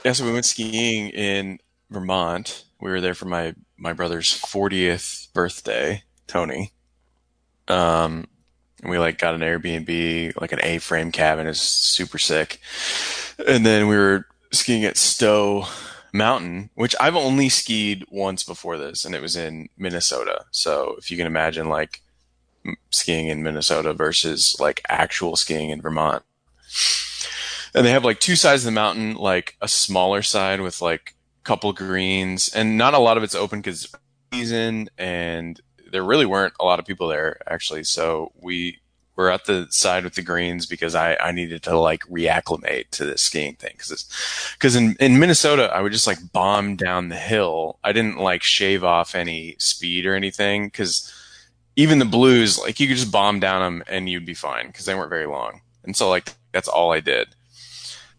yeah, 0.04 0.12
so 0.14 0.24
we 0.26 0.32
went 0.32 0.46
skiing 0.46 1.10
in 1.10 1.60
Vermont. 1.90 2.66
We 2.80 2.90
were 2.92 3.02
there 3.02 3.14
for 3.16 3.26
my 3.26 3.54
my 3.78 3.92
brother's 3.94 4.32
40th 4.34 5.34
birthday, 5.34 6.04
Tony. 6.28 6.72
Um, 7.68 8.28
and 8.82 8.92
we 8.92 9.00
like 9.00 9.18
got 9.18 9.36
an 9.36 9.42
Airbnb, 9.42 10.40
like 10.40 10.52
an 10.52 10.60
A-frame 10.64 11.12
cabin, 11.12 11.48
is 11.48 11.60
super 11.60 12.18
sick. 12.18 12.60
And 13.48 13.66
then 13.66 13.88
we 13.88 13.96
were 13.96 14.26
skiing 14.52 14.86
at 14.86 14.98
Stowe 14.98 15.68
Mountain, 16.14 16.70
which 16.76 16.96
I've 17.00 17.16
only 17.16 17.50
skied 17.50 18.06
once 18.10 18.44
before 18.44 18.78
this, 18.78 19.06
and 19.06 19.14
it 19.14 19.22
was 19.22 19.36
in 19.36 19.70
Minnesota. 19.78 20.46
So 20.52 20.96
if 20.98 21.12
you 21.12 21.18
can 21.18 21.28
imagine, 21.28 21.68
like 21.70 22.02
skiing 22.90 23.28
in 23.28 23.44
Minnesota 23.44 23.94
versus 23.94 24.56
like 24.60 24.82
actual 24.90 25.36
skiing 25.36 25.70
in 25.70 25.82
Vermont. 25.82 26.24
And 27.74 27.86
they 27.86 27.92
have 27.92 28.06
like 28.06 28.20
two 28.20 28.36
sides 28.36 28.64
of 28.64 28.66
the 28.66 28.72
mountain, 28.72 29.16
like 29.16 29.58
a 29.62 29.68
smaller 29.68 30.22
side 30.22 30.62
with 30.62 30.82
like 30.82 31.16
a 31.42 31.44
couple 31.44 31.74
greens, 31.74 32.50
and 32.54 32.78
not 32.78 32.94
a 32.94 33.00
lot 33.00 33.18
of 33.18 33.24
it's 33.24 33.36
open 33.36 33.60
because 33.60 33.94
season, 34.34 34.90
and 34.98 35.60
there 35.96 36.04
really 36.04 36.26
weren't 36.26 36.54
a 36.60 36.66
lot 36.66 36.78
of 36.78 36.86
people 36.86 37.08
there 37.08 37.40
actually. 37.48 37.86
So 37.86 38.34
we 38.42 38.80
were 39.16 39.32
at 39.32 39.46
the 39.46 39.66
side 39.70 40.04
with 40.04 40.16
the 40.16 40.22
greens 40.22 40.66
because 40.66 40.94
I, 40.94 41.16
I 41.16 41.32
needed 41.32 41.64
to 41.64 41.80
like 41.80 42.02
reacclimate 42.02 42.90
to 42.92 43.06
this 43.06 43.22
skiing 43.22 43.56
thing 43.56 43.76
because 43.78 44.52
because 44.56 44.76
in, 44.76 44.98
in 45.00 45.20
Minnesota 45.20 45.72
I 45.74 45.80
would 45.80 45.94
just 45.94 46.06
like 46.06 46.34
bomb 46.34 46.76
down 46.76 47.08
the 47.08 47.16
hill. 47.16 47.80
I 47.82 47.94
didn't 47.94 48.18
like 48.18 48.44
shave 48.44 48.84
off 48.84 49.16
any 49.16 49.56
speed 49.58 50.06
or 50.06 50.16
anything 50.16 50.68
because 50.68 51.14
even 51.78 52.00
the 52.00 52.06
blues 52.06 52.60
like 52.60 52.78
you 52.82 52.90
could 52.90 52.98
just 52.98 53.12
bomb 53.12 53.40
down 53.40 53.62
them 53.62 53.84
and 53.88 54.10
you'd 54.10 54.26
be 54.26 54.34
fine 54.34 54.68
because 54.68 54.84
they 54.84 54.96
weren't 54.96 55.10
very 55.10 55.28
long. 55.28 55.62
And 55.86 55.96
so 55.96 56.10
like 56.10 56.34
that's 56.52 56.68
all 56.68 56.92
I 56.92 57.00
did. 57.00 57.30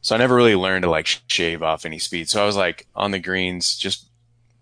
So 0.00 0.14
I 0.14 0.18
never 0.18 0.34
really 0.34 0.56
learned 0.56 0.84
to 0.84 0.90
like 0.90 1.08
shave 1.26 1.62
off 1.62 1.84
any 1.84 1.98
speed. 1.98 2.30
So 2.30 2.42
I 2.42 2.46
was 2.46 2.56
like 2.56 2.86
on 2.96 3.10
the 3.10 3.18
greens, 3.18 3.76
just 3.76 4.06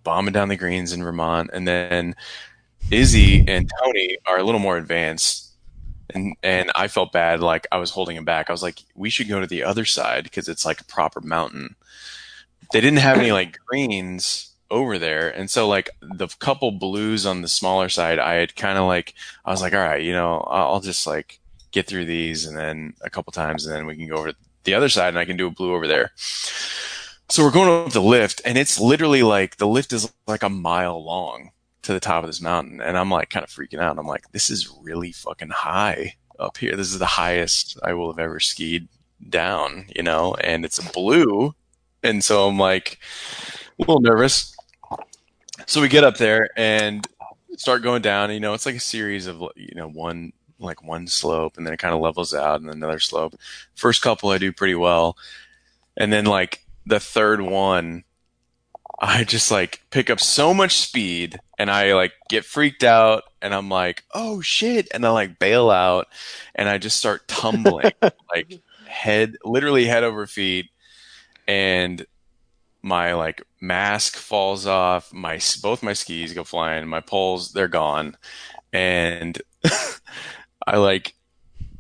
bombing 0.05 0.32
down 0.32 0.49
the 0.49 0.57
greens 0.57 0.93
in 0.93 1.03
Vermont. 1.03 1.51
And 1.53 1.66
then 1.66 2.15
Izzy 2.90 3.44
and 3.48 3.70
Tony 3.82 4.19
are 4.27 4.39
a 4.39 4.44
little 4.44 4.61
more 4.61 4.77
advanced. 4.77 5.52
And, 6.11 6.36
and 6.43 6.70
I 6.74 6.89
felt 6.89 7.12
bad. 7.12 7.40
Like 7.40 7.66
I 7.73 7.78
was 7.78 7.90
holding 7.90 8.16
him 8.16 8.24
back. 8.24 8.48
I 8.48 8.52
was 8.52 8.62
like, 8.62 8.81
we 8.94 9.11
should 9.11 9.28
go 9.28 9.40
to 9.40 9.47
the 9.47 9.65
other 9.65 9.85
side 9.85 10.24
because 10.24 10.48
it's 10.48 10.65
like 10.65 10.81
a 10.81 10.85
proper 10.85 11.20
mountain. 11.20 11.77
They 12.73 12.81
didn't 12.81 12.98
have 12.98 13.19
any 13.19 13.32
like 13.32 13.59
greens 13.66 14.55
over 14.70 14.98
there. 14.98 15.28
And 15.28 15.51
so 15.51 15.66
like 15.66 15.90
the 16.01 16.28
couple 16.39 16.73
blues 16.73 17.27
on 17.27 17.43
the 17.43 17.48
smaller 17.48 17.89
side, 17.89 18.19
I 18.19 18.35
had 18.35 18.56
kind 18.56 18.78
of 18.78 18.86
like, 18.86 19.15
I 19.44 19.51
was 19.51 19.62
like, 19.62 19.73
all 19.73 19.81
right, 19.81 20.02
you 20.02 20.12
know, 20.12 20.39
I'll 20.48 20.81
just 20.81 21.06
like 21.06 21.40
get 21.73 21.86
through 21.86 22.05
these 22.05 22.47
and 22.47 22.56
then 22.56 22.94
a 23.01 23.11
couple 23.11 23.32
times 23.32 23.66
and 23.66 23.74
then 23.74 23.86
we 23.86 23.97
can 23.97 24.06
go 24.06 24.16
over 24.16 24.32
to 24.32 24.36
the 24.65 24.74
other 24.74 24.89
side 24.89 25.09
and 25.09 25.19
I 25.19 25.24
can 25.24 25.36
do 25.36 25.47
a 25.47 25.51
blue 25.51 25.74
over 25.74 25.86
there. 25.86 26.12
So 27.28 27.43
we're 27.43 27.51
going 27.51 27.86
up 27.86 27.93
the 27.93 28.01
lift 28.01 28.43
and 28.44 28.59
it's 28.59 28.78
literally 28.78 29.23
like 29.23 29.56
the 29.56 29.66
lift 29.66 29.93
is 29.93 30.12
like 30.27 30.43
a 30.43 30.48
mile 30.48 31.02
long 31.02 31.51
to 31.85 31.93
the 31.93 32.01
top 32.01 32.24
of 32.24 32.28
this 32.28 32.40
mountain. 32.40 32.81
And 32.81 32.98
I'm 32.98 33.11
like 33.11 33.31
kind 33.31 33.44
of 33.44 33.51
freaking 33.51 33.78
out. 33.78 33.98
I'm 33.98 34.06
like, 34.06 34.32
this 34.32 34.51
is 34.51 34.74
really 34.82 35.12
fucking 35.12 35.51
high 35.51 36.16
up 36.39 36.56
here. 36.56 36.77
This 36.77 36.93
is 36.93 36.98
the 36.98 37.06
highest 37.06 37.78
I 37.82 37.93
will 37.93 38.11
have 38.11 38.19
ever 38.19 38.40
skied 38.40 38.89
down, 39.28 39.86
you 39.94 40.02
know, 40.02 40.35
and 40.35 40.65
it's 40.65 40.81
blue. 40.93 41.55
And 42.02 42.24
so 42.24 42.48
I'm 42.48 42.59
like 42.59 42.98
a 43.78 43.82
little 43.82 44.01
nervous. 44.01 44.56
So 45.66 45.81
we 45.81 45.89
get 45.89 46.05
up 46.05 46.16
there 46.16 46.48
and 46.56 47.06
start 47.56 47.82
going 47.82 48.02
down. 48.02 48.32
You 48.32 48.40
know, 48.40 48.55
it's 48.55 48.66
like 48.66 48.74
a 48.74 48.81
series 48.81 49.27
of, 49.27 49.43
you 49.56 49.74
know, 49.74 49.89
one, 49.89 50.32
like 50.59 50.82
one 50.82 51.06
slope 51.06 51.56
and 51.56 51.66
then 51.66 51.74
it 51.74 51.78
kind 51.78 51.94
of 51.94 52.01
levels 52.01 52.35
out 52.35 52.61
and 52.61 52.70
another 52.70 52.98
slope. 52.98 53.35
First 53.74 54.02
couple 54.02 54.31
I 54.31 54.39
do 54.39 54.52
pretty 54.52 54.74
well. 54.74 55.16
And 55.97 56.12
then 56.12 56.24
like 56.24 56.65
the 56.86 57.01
third 57.01 57.40
one, 57.40 58.05
I 58.99 59.25
just 59.25 59.51
like 59.51 59.83
pick 59.91 60.09
up 60.09 60.21
so 60.21 60.55
much 60.55 60.77
speed 60.77 61.39
and 61.59 61.71
I 61.71 61.95
like 61.95 62.12
get 62.29 62.45
freaked 62.45 62.85
out 62.85 63.25
and 63.43 63.55
I'm 63.55 63.69
like, 63.69 64.05
oh 64.12 64.41
shit. 64.41 64.89
And 64.93 65.05
I 65.05 65.11
like 65.11 65.39
bail 65.39 65.71
out 65.71 66.07
and 66.55 66.69
I 66.69 66.79
just 66.79 66.97
start 66.97 67.27
tumbling 67.27 67.93
like 68.35 68.61
head, 68.87 69.37
literally 69.45 69.87
head 69.87 70.05
over 70.05 70.27
feet. 70.27 70.71
And 71.47 72.07
my 72.83 73.15
like 73.15 73.43
mask 73.61 74.16
falls 74.16 74.66
off. 74.66 75.12
My, 75.12 75.41
both 75.62 75.83
my 75.83 75.93
skis 75.93 76.33
go 76.33 76.45
flying. 76.45 76.87
My 76.87 77.01
poles, 77.01 77.53
they're 77.53 77.69
gone. 77.69 78.16
And 78.73 79.41
I 80.66 80.77
like 80.77 81.15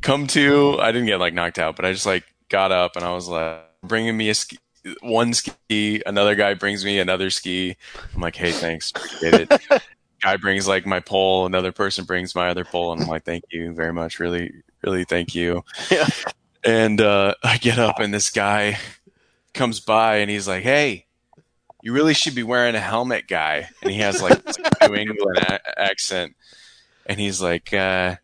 come 0.02 0.26
to, 0.28 0.78
I 0.80 0.92
didn't 0.92 1.06
get 1.06 1.20
like 1.20 1.34
knocked 1.34 1.58
out, 1.58 1.76
but 1.76 1.84
I 1.84 1.92
just 1.92 2.06
like 2.06 2.24
got 2.48 2.72
up 2.72 2.96
and 2.96 3.04
I 3.04 3.12
was 3.12 3.28
like, 3.28 3.60
bringing 3.82 4.16
me 4.16 4.30
a 4.30 4.34
ski, 4.34 4.58
one 5.00 5.32
ski, 5.34 6.02
another 6.06 6.34
guy 6.34 6.54
brings 6.54 6.84
me 6.84 6.98
another 6.98 7.30
ski. 7.30 7.76
I'm 8.14 8.20
like, 8.20 8.36
hey, 8.36 8.52
thanks, 8.52 8.90
appreciate 8.90 9.48
it. 9.50 9.62
guy 10.22 10.36
brings 10.36 10.66
like 10.66 10.86
my 10.86 11.00
pole, 11.00 11.46
another 11.46 11.72
person 11.72 12.04
brings 12.04 12.34
my 12.34 12.48
other 12.48 12.64
pole, 12.64 12.92
and 12.92 13.02
I'm 13.02 13.08
like, 13.08 13.24
thank 13.24 13.44
you 13.50 13.72
very 13.72 13.92
much, 13.92 14.18
really, 14.18 14.52
really, 14.82 15.04
thank 15.04 15.34
you. 15.34 15.64
Yeah. 15.90 16.08
And 16.64 17.00
uh, 17.00 17.34
I 17.42 17.58
get 17.58 17.78
up, 17.78 18.00
and 18.00 18.12
this 18.12 18.30
guy 18.30 18.78
comes 19.52 19.80
by, 19.80 20.16
and 20.16 20.30
he's 20.30 20.48
like, 20.48 20.62
hey. 20.62 21.06
You 21.82 21.92
really 21.92 22.14
should 22.14 22.34
be 22.34 22.42
wearing 22.42 22.74
a 22.74 22.80
helmet, 22.80 23.28
guy. 23.28 23.68
And 23.82 23.92
he 23.92 23.98
has 23.98 24.22
like, 24.22 24.42
New 24.88 24.94
England 24.94 25.36
a- 25.36 25.78
accent, 25.78 26.34
and 27.04 27.20
he's 27.20 27.42
like, 27.42 27.74
uh, 27.74 28.16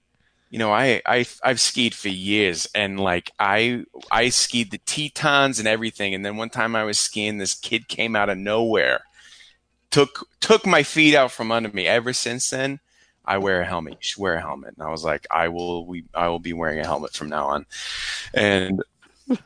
you 0.51 0.59
know, 0.59 0.73
I, 0.73 1.01
I, 1.07 1.25
I've 1.45 1.61
skied 1.61 1.95
for 1.95 2.09
years 2.09 2.69
and 2.75 2.99
like 2.99 3.31
I, 3.39 3.85
I 4.11 4.31
skied 4.31 4.73
the 4.73 4.79
Tetons 4.79 5.61
and 5.61 5.69
everything. 5.69 6.13
And 6.13 6.27
then 6.27 6.37
one 6.37 6.51
time 6.51 6.75
I 6.75 6.83
was 6.85 6.99
skiing, 6.99 7.39
this 7.39 7.55
kid 7.55 7.87
came 7.87 8.17
out 8.17 8.29
of 8.29 8.37
nowhere, 8.37 9.03
took, 9.91 10.27
took 10.41 10.67
my 10.67 10.83
feet 10.83 11.15
out 11.15 11.31
from 11.31 11.53
under 11.53 11.69
me. 11.69 11.87
Ever 11.87 12.13
since 12.13 12.51
then, 12.51 12.81
I 13.25 13.39
wear 13.39 13.61
a 13.61 13.65
helmet. 13.65 13.93
You 13.95 13.99
should 14.01 14.21
wear 14.21 14.35
a 14.35 14.41
helmet. 14.41 14.75
And 14.77 14.85
I 14.85 14.91
was 14.91 15.05
like, 15.05 15.25
I 15.31 15.47
will, 15.49 15.87
we, 15.87 16.03
I 16.15 16.27
will 16.29 16.41
be 16.41 16.53
wearing 16.53 16.81
a 16.81 16.87
helmet 16.87 17.13
from 17.13 17.29
now 17.29 17.47
on. 17.47 17.67
And 18.35 18.83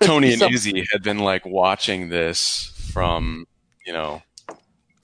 Tony 0.01 0.29
and 0.33 0.41
So- 0.41 0.49
Izzy 0.49 0.87
had 0.91 1.03
been 1.03 1.19
like 1.19 1.45
watching 1.45 2.09
this 2.09 2.73
from, 2.93 3.47
you 3.85 3.93
know, 3.93 4.23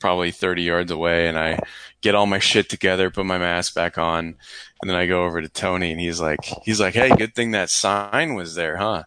probably 0.01 0.31
30 0.31 0.63
yards 0.63 0.91
away. 0.91 1.29
And 1.29 1.39
I 1.39 1.59
get 2.01 2.15
all 2.15 2.27
my 2.27 2.39
shit 2.39 2.69
together, 2.69 3.11
put 3.11 3.27
my 3.27 3.39
mask 3.39 3.75
back 3.75 3.99
on. 3.99 4.37
And 4.81 4.91
then 4.91 4.97
I 4.97 5.07
go 5.07 5.25
over 5.25 5.41
to 5.41 5.49
Tony 5.49 5.93
and 5.93 6.01
he's 6.01 6.21
like, 6.21 6.41
he's 6.65 6.81
like, 6.81 6.95
Hey, 6.95 7.15
good 7.15 7.35
thing 7.35 7.53
that 7.53 7.71
sign 7.71 8.35
was 8.35 8.55
there, 8.55 8.79
huh? 8.79 9.05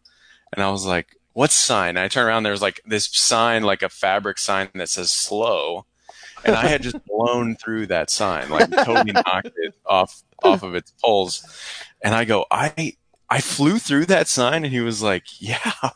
And 0.54 0.64
I 0.64 0.70
was 0.70 0.86
like, 0.86 1.18
what 1.34 1.52
sign? 1.52 1.90
And 1.90 2.00
I 2.00 2.08
turn 2.08 2.28
around, 2.28 2.44
there's 2.44 2.62
like 2.62 2.82
this 2.86 3.10
sign, 3.12 3.64
like 3.64 3.82
a 3.82 3.90
fabric 3.90 4.38
sign 4.38 4.70
that 4.76 4.90
says 4.90 5.12
slow. 5.12 5.86
And 6.46 6.56
I 6.56 6.68
had 6.68 6.84
just 6.84 7.04
blown 7.08 7.56
through 7.56 7.88
that 7.88 8.10
sign, 8.10 8.50
like 8.50 8.70
totally 8.70 9.12
knocked 9.12 9.52
it 9.58 9.74
off, 9.86 10.24
off 10.44 10.64
of 10.64 10.76
its 10.76 10.94
poles. 11.04 11.44
And 12.04 12.14
I 12.14 12.26
go, 12.26 12.46
I, 12.52 12.98
I 13.30 13.42
flew 13.42 13.80
through 13.80 14.06
that 14.06 14.28
sign 14.28 14.64
and 14.64 14.74
he 14.74 14.82
was 14.82 15.02
like, 15.02 15.24
yeah. 15.42 15.74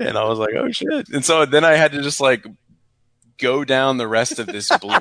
And 0.00 0.16
I 0.16 0.24
was 0.24 0.38
like, 0.38 0.54
oh 0.56 0.70
shit. 0.70 1.10
And 1.10 1.22
so 1.24 1.44
then 1.44 1.64
I 1.64 1.72
had 1.74 1.92
to 1.92 2.00
just 2.02 2.20
like 2.20 2.46
go 3.38 3.64
down 3.64 3.96
the 3.96 4.08
rest 4.08 4.38
of 4.38 4.46
this 4.46 4.70
blue. 4.78 4.96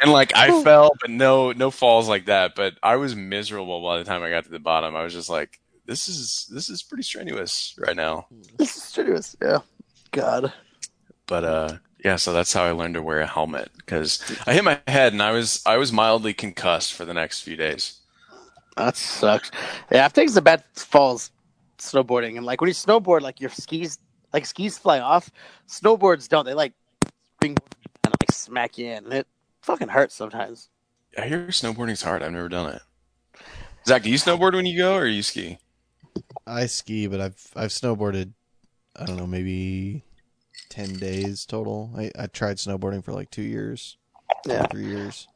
And 0.00 0.12
like 0.12 0.36
I 0.36 0.62
fell, 0.62 0.90
but 1.00 1.08
no, 1.08 1.52
no 1.52 1.70
falls 1.70 2.08
like 2.08 2.26
that. 2.26 2.54
But 2.54 2.74
I 2.82 2.96
was 2.96 3.16
miserable 3.16 3.82
by 3.82 3.98
the 3.98 4.04
time 4.04 4.22
I 4.22 4.28
got 4.28 4.44
to 4.44 4.50
the 4.50 4.58
bottom. 4.58 4.94
I 4.94 5.02
was 5.02 5.14
just 5.14 5.30
like, 5.30 5.60
this 5.86 6.08
is 6.08 6.46
this 6.52 6.68
is 6.68 6.82
pretty 6.82 7.04
strenuous 7.04 7.74
right 7.78 7.96
now. 7.96 8.26
This 8.58 8.76
is 8.76 8.82
strenuous. 8.82 9.34
Yeah. 9.40 9.60
God. 10.10 10.52
But 11.26 11.44
uh, 11.44 11.76
yeah. 12.04 12.16
So 12.16 12.32
that's 12.34 12.52
how 12.52 12.64
I 12.64 12.72
learned 12.72 12.94
to 12.94 13.02
wear 13.02 13.20
a 13.20 13.26
helmet 13.26 13.70
because 13.78 14.22
I 14.46 14.52
hit 14.52 14.64
my 14.64 14.78
head 14.86 15.12
and 15.12 15.22
I 15.22 15.30
was 15.30 15.62
I 15.64 15.78
was 15.78 15.92
mildly 15.92 16.34
concussed 16.34 16.92
for 16.92 17.04
the 17.04 17.14
next 17.14 17.40
few 17.40 17.56
days. 17.56 18.00
That 18.76 18.96
sucks. 18.96 19.50
Yeah, 19.90 20.04
I've 20.04 20.12
taken 20.12 20.32
some 20.32 20.44
bad 20.44 20.64
falls 20.74 21.30
snowboarding, 21.78 22.36
and 22.36 22.44
like 22.44 22.60
when 22.60 22.68
you 22.68 22.74
snowboard, 22.74 23.20
like 23.22 23.40
your 23.40 23.50
skis, 23.50 23.98
like 24.34 24.46
skis 24.46 24.78
fly 24.78 25.00
off. 25.00 25.32
Snowboards 25.68 26.28
don't. 26.28 26.44
They 26.46 26.54
like 26.54 26.74
springboard 27.36 27.70
and 28.04 28.14
like 28.20 28.32
smack 28.32 28.78
you 28.78 28.86
in, 28.88 29.04
and 29.06 29.14
it 29.14 29.28
fucking 29.62 29.88
hurts 29.88 30.14
sometimes. 30.16 30.70
I 31.18 31.26
hear 31.26 31.48
snowboarding's 31.48 32.02
hard. 32.02 32.22
I've 32.22 32.32
never 32.32 32.48
done 32.48 32.74
it. 32.76 32.82
Zach, 33.86 34.02
do 34.02 34.10
you 34.10 34.16
snowboard 34.18 34.54
when 34.54 34.66
you 34.66 34.76
go 34.78 34.96
or 34.96 35.06
you 35.06 35.22
ski? 35.22 35.58
I 36.46 36.66
ski, 36.66 37.06
but 37.06 37.20
I've 37.20 37.52
I've 37.56 37.70
snowboarded. 37.70 38.32
I 38.96 39.06
don't 39.06 39.16
know, 39.16 39.26
maybe 39.26 40.04
ten 40.68 40.98
days 40.98 41.46
total. 41.46 41.92
I, 41.96 42.10
I 42.18 42.26
tried 42.28 42.58
snowboarding 42.58 43.04
for 43.04 43.12
like 43.12 43.30
two 43.30 43.42
years, 43.42 43.98
two 44.48 44.50
Yeah, 44.52 44.66
three 44.66 44.86
years. 44.86 45.28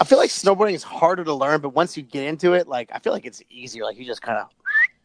I 0.00 0.04
feel 0.04 0.18
like 0.18 0.30
snowboarding 0.30 0.74
is 0.74 0.82
harder 0.82 1.24
to 1.24 1.34
learn, 1.34 1.60
but 1.60 1.70
once 1.70 1.96
you 1.96 2.02
get 2.02 2.24
into 2.26 2.54
it, 2.54 2.68
like 2.68 2.90
I 2.92 2.98
feel 2.98 3.12
like 3.12 3.26
it's 3.26 3.42
easier. 3.50 3.84
Like 3.84 3.98
you 3.98 4.04
just 4.04 4.22
kind 4.22 4.38
of 4.38 4.48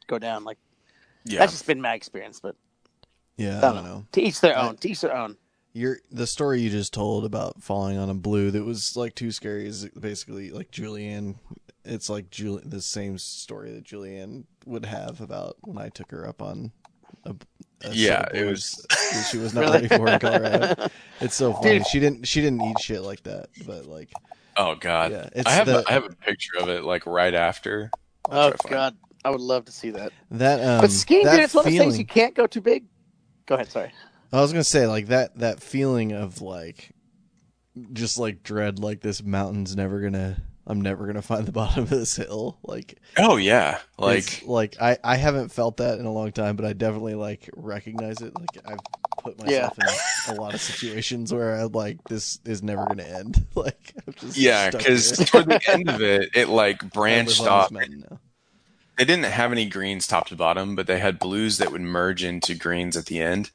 go 0.08 0.18
down. 0.20 0.44
Like 0.44 0.58
Yeah. 1.26 1.40
that's 1.40 1.52
just 1.52 1.68
been 1.68 1.82
my 1.82 1.94
experience, 1.94 2.40
but 2.40 2.56
Yeah, 3.40 3.56
I 3.56 3.58
I 3.58 3.62
don't 3.62 3.76
don't 3.76 3.84
know. 3.86 4.06
to 4.12 4.22
each 4.22 4.42
their 4.42 4.58
I- 4.58 4.68
own. 4.68 4.78
To 4.78 4.90
each 4.90 5.02
their 5.02 5.16
own. 5.16 5.38
Your 5.74 5.98
the 6.12 6.26
story 6.28 6.62
you 6.62 6.70
just 6.70 6.94
told 6.94 7.26
about 7.26 7.62
falling 7.62 7.98
on 7.98 8.10
a 8.10 8.14
blue 8.16 8.50
that 8.52 8.64
was 8.64 8.98
like 8.98 9.14
too 9.16 9.32
scary 9.32 9.68
is 9.68 9.86
basically 9.90 10.50
like 10.52 10.72
Julianne. 10.72 11.36
It's 11.86 12.10
like 12.10 12.30
Juli- 12.32 12.64
the 12.66 12.82
same 12.82 13.18
story 13.18 13.72
that 13.74 13.84
Julianne 13.86 14.46
would 14.66 14.86
have 14.86 15.22
about 15.22 15.58
when 15.62 15.78
I 15.78 15.90
took 15.90 16.10
her 16.12 16.28
up 16.28 16.42
on 16.42 16.72
a, 17.24 17.36
a 17.84 17.92
Yeah, 17.94 18.26
it 18.34 18.46
was 18.46 18.84
she 19.32 19.38
was 19.38 19.54
not 19.56 19.62
Really? 19.62 19.74
ready 19.74 19.88
for 19.90 20.08
in 20.10 20.20
Colorado. 20.20 20.88
It's 21.22 21.36
so 21.36 21.54
funny. 21.54 21.78
Dude. 21.80 21.88
She 21.88 22.00
didn't 22.00 22.28
she 22.28 22.42
didn't 22.42 22.62
eat 22.62 22.80
shit 22.80 23.02
like 23.04 23.22
that, 23.24 23.50
but 23.68 23.86
like 23.86 24.12
Oh 24.58 24.74
god. 24.76 25.12
yeah, 25.12 25.30
it's 25.34 25.48
I 25.48 25.52
have 25.52 25.68
the, 25.68 25.80
a, 25.80 25.84
I 25.88 25.92
have 25.94 26.06
a 26.06 26.10
picture 26.10 26.58
of 26.60 26.68
it 26.70 26.84
like 26.84 27.06
right 27.06 27.34
after. 27.36 27.92
I'll 28.30 28.40
oh 28.40 28.50
try 28.50 28.52
to 28.52 28.58
find 28.58 28.72
it. 28.72 28.76
god, 28.76 28.98
I 29.24 29.30
would 29.30 29.40
love 29.42 29.66
to 29.66 29.72
see 29.72 29.92
that. 29.92 30.12
that 30.32 30.62
um 30.66 30.82
but 30.82 30.90
skiing, 30.92 31.26
that 31.26 31.36
dude, 31.36 31.44
it's 31.46 31.54
one 31.54 31.66
of 31.68 31.72
those 31.72 31.80
things 31.80 32.00
you 32.00 32.06
can't 32.06 32.34
go 32.36 32.48
too 32.48 32.62
big. 32.62 32.86
Go 33.50 33.56
ahead. 33.56 33.72
Sorry. 33.72 33.92
I 34.32 34.42
was 34.42 34.52
gonna 34.52 34.64
say 34.64 34.86
like 34.86 35.08
that 35.08 35.40
that 35.40 35.60
feeling 35.60 36.12
of 36.12 36.40
like 36.40 36.92
just 37.94 38.20
like 38.20 38.44
dread 38.44 38.78
like 38.78 39.02
this 39.02 39.24
mountain's 39.24 39.76
never 39.76 40.02
gonna 40.02 40.40
I'm 40.68 40.82
never 40.82 41.08
gonna 41.08 41.24
find 41.24 41.48
the 41.48 41.52
bottom 41.64 41.82
of 41.82 41.90
this 41.90 42.16
hill 42.16 42.60
like 42.62 43.00
Oh 43.18 43.38
yeah. 43.38 43.80
Like 43.98 44.44
like 44.46 44.80
I 44.80 45.00
I 45.04 45.16
haven't 45.16 45.50
felt 45.50 45.78
that 45.78 45.98
in 45.98 46.06
a 46.06 46.14
long 46.14 46.32
time, 46.32 46.58
but 46.58 46.66
I 46.66 46.74
definitely 46.74 47.16
like 47.16 47.50
recognize 47.56 48.22
it. 48.22 48.34
Like 48.38 48.64
I've 48.68 48.78
put 49.24 49.44
myself 49.44 49.76
in 50.28 50.36
a 50.36 50.40
lot 50.40 50.54
of 50.54 50.62
situations 50.62 51.34
where 51.34 51.56
I 51.56 51.64
like 51.64 52.04
this 52.04 52.40
is 52.46 52.62
never 52.62 52.86
gonna 52.86 53.02
end. 53.02 53.48
Like 53.56 53.94
I'm 54.06 54.14
just 54.14 54.38
yeah, 54.38 54.70
because 54.70 55.18
toward 55.18 55.48
the 55.48 55.60
end 55.68 55.90
of 55.90 56.04
it, 56.04 56.30
it 56.36 56.50
like 56.50 56.94
branched 56.94 57.42
off. 57.42 57.72
Mountain 59.00 59.22
now. 59.22 59.28
They 59.28 59.30
didn't 59.30 59.34
have 59.34 59.52
any 59.52 59.66
greens 59.68 60.08
top 60.08 60.28
to 60.28 60.36
bottom, 60.36 60.76
but 60.76 60.88
they 60.88 61.00
had 61.00 61.20
blues 61.20 61.58
that 61.58 61.72
would 61.72 61.82
merge 61.82 62.24
into 62.24 62.56
greens 62.56 62.98
at 62.98 63.06
the 63.08 63.22
end. 63.22 63.52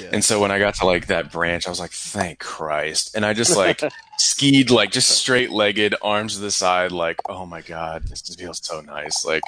Yeah. 0.00 0.10
And 0.12 0.24
so 0.24 0.40
when 0.40 0.50
I 0.50 0.58
got 0.58 0.74
to 0.76 0.86
like 0.86 1.06
that 1.06 1.32
branch, 1.32 1.66
I 1.66 1.70
was 1.70 1.80
like, 1.80 1.92
"Thank 1.92 2.38
Christ!" 2.38 3.14
And 3.16 3.24
I 3.26 3.32
just 3.34 3.56
like 3.56 3.80
skied 4.18 4.70
like 4.70 4.90
just 4.92 5.10
straight 5.10 5.50
legged, 5.50 5.94
arms 6.02 6.34
to 6.34 6.40
the 6.40 6.50
side, 6.50 6.92
like, 6.92 7.16
"Oh 7.28 7.46
my 7.46 7.60
god, 7.62 8.04
this 8.08 8.22
just 8.22 8.38
feels 8.38 8.64
so 8.64 8.80
nice!" 8.80 9.24
Like 9.24 9.42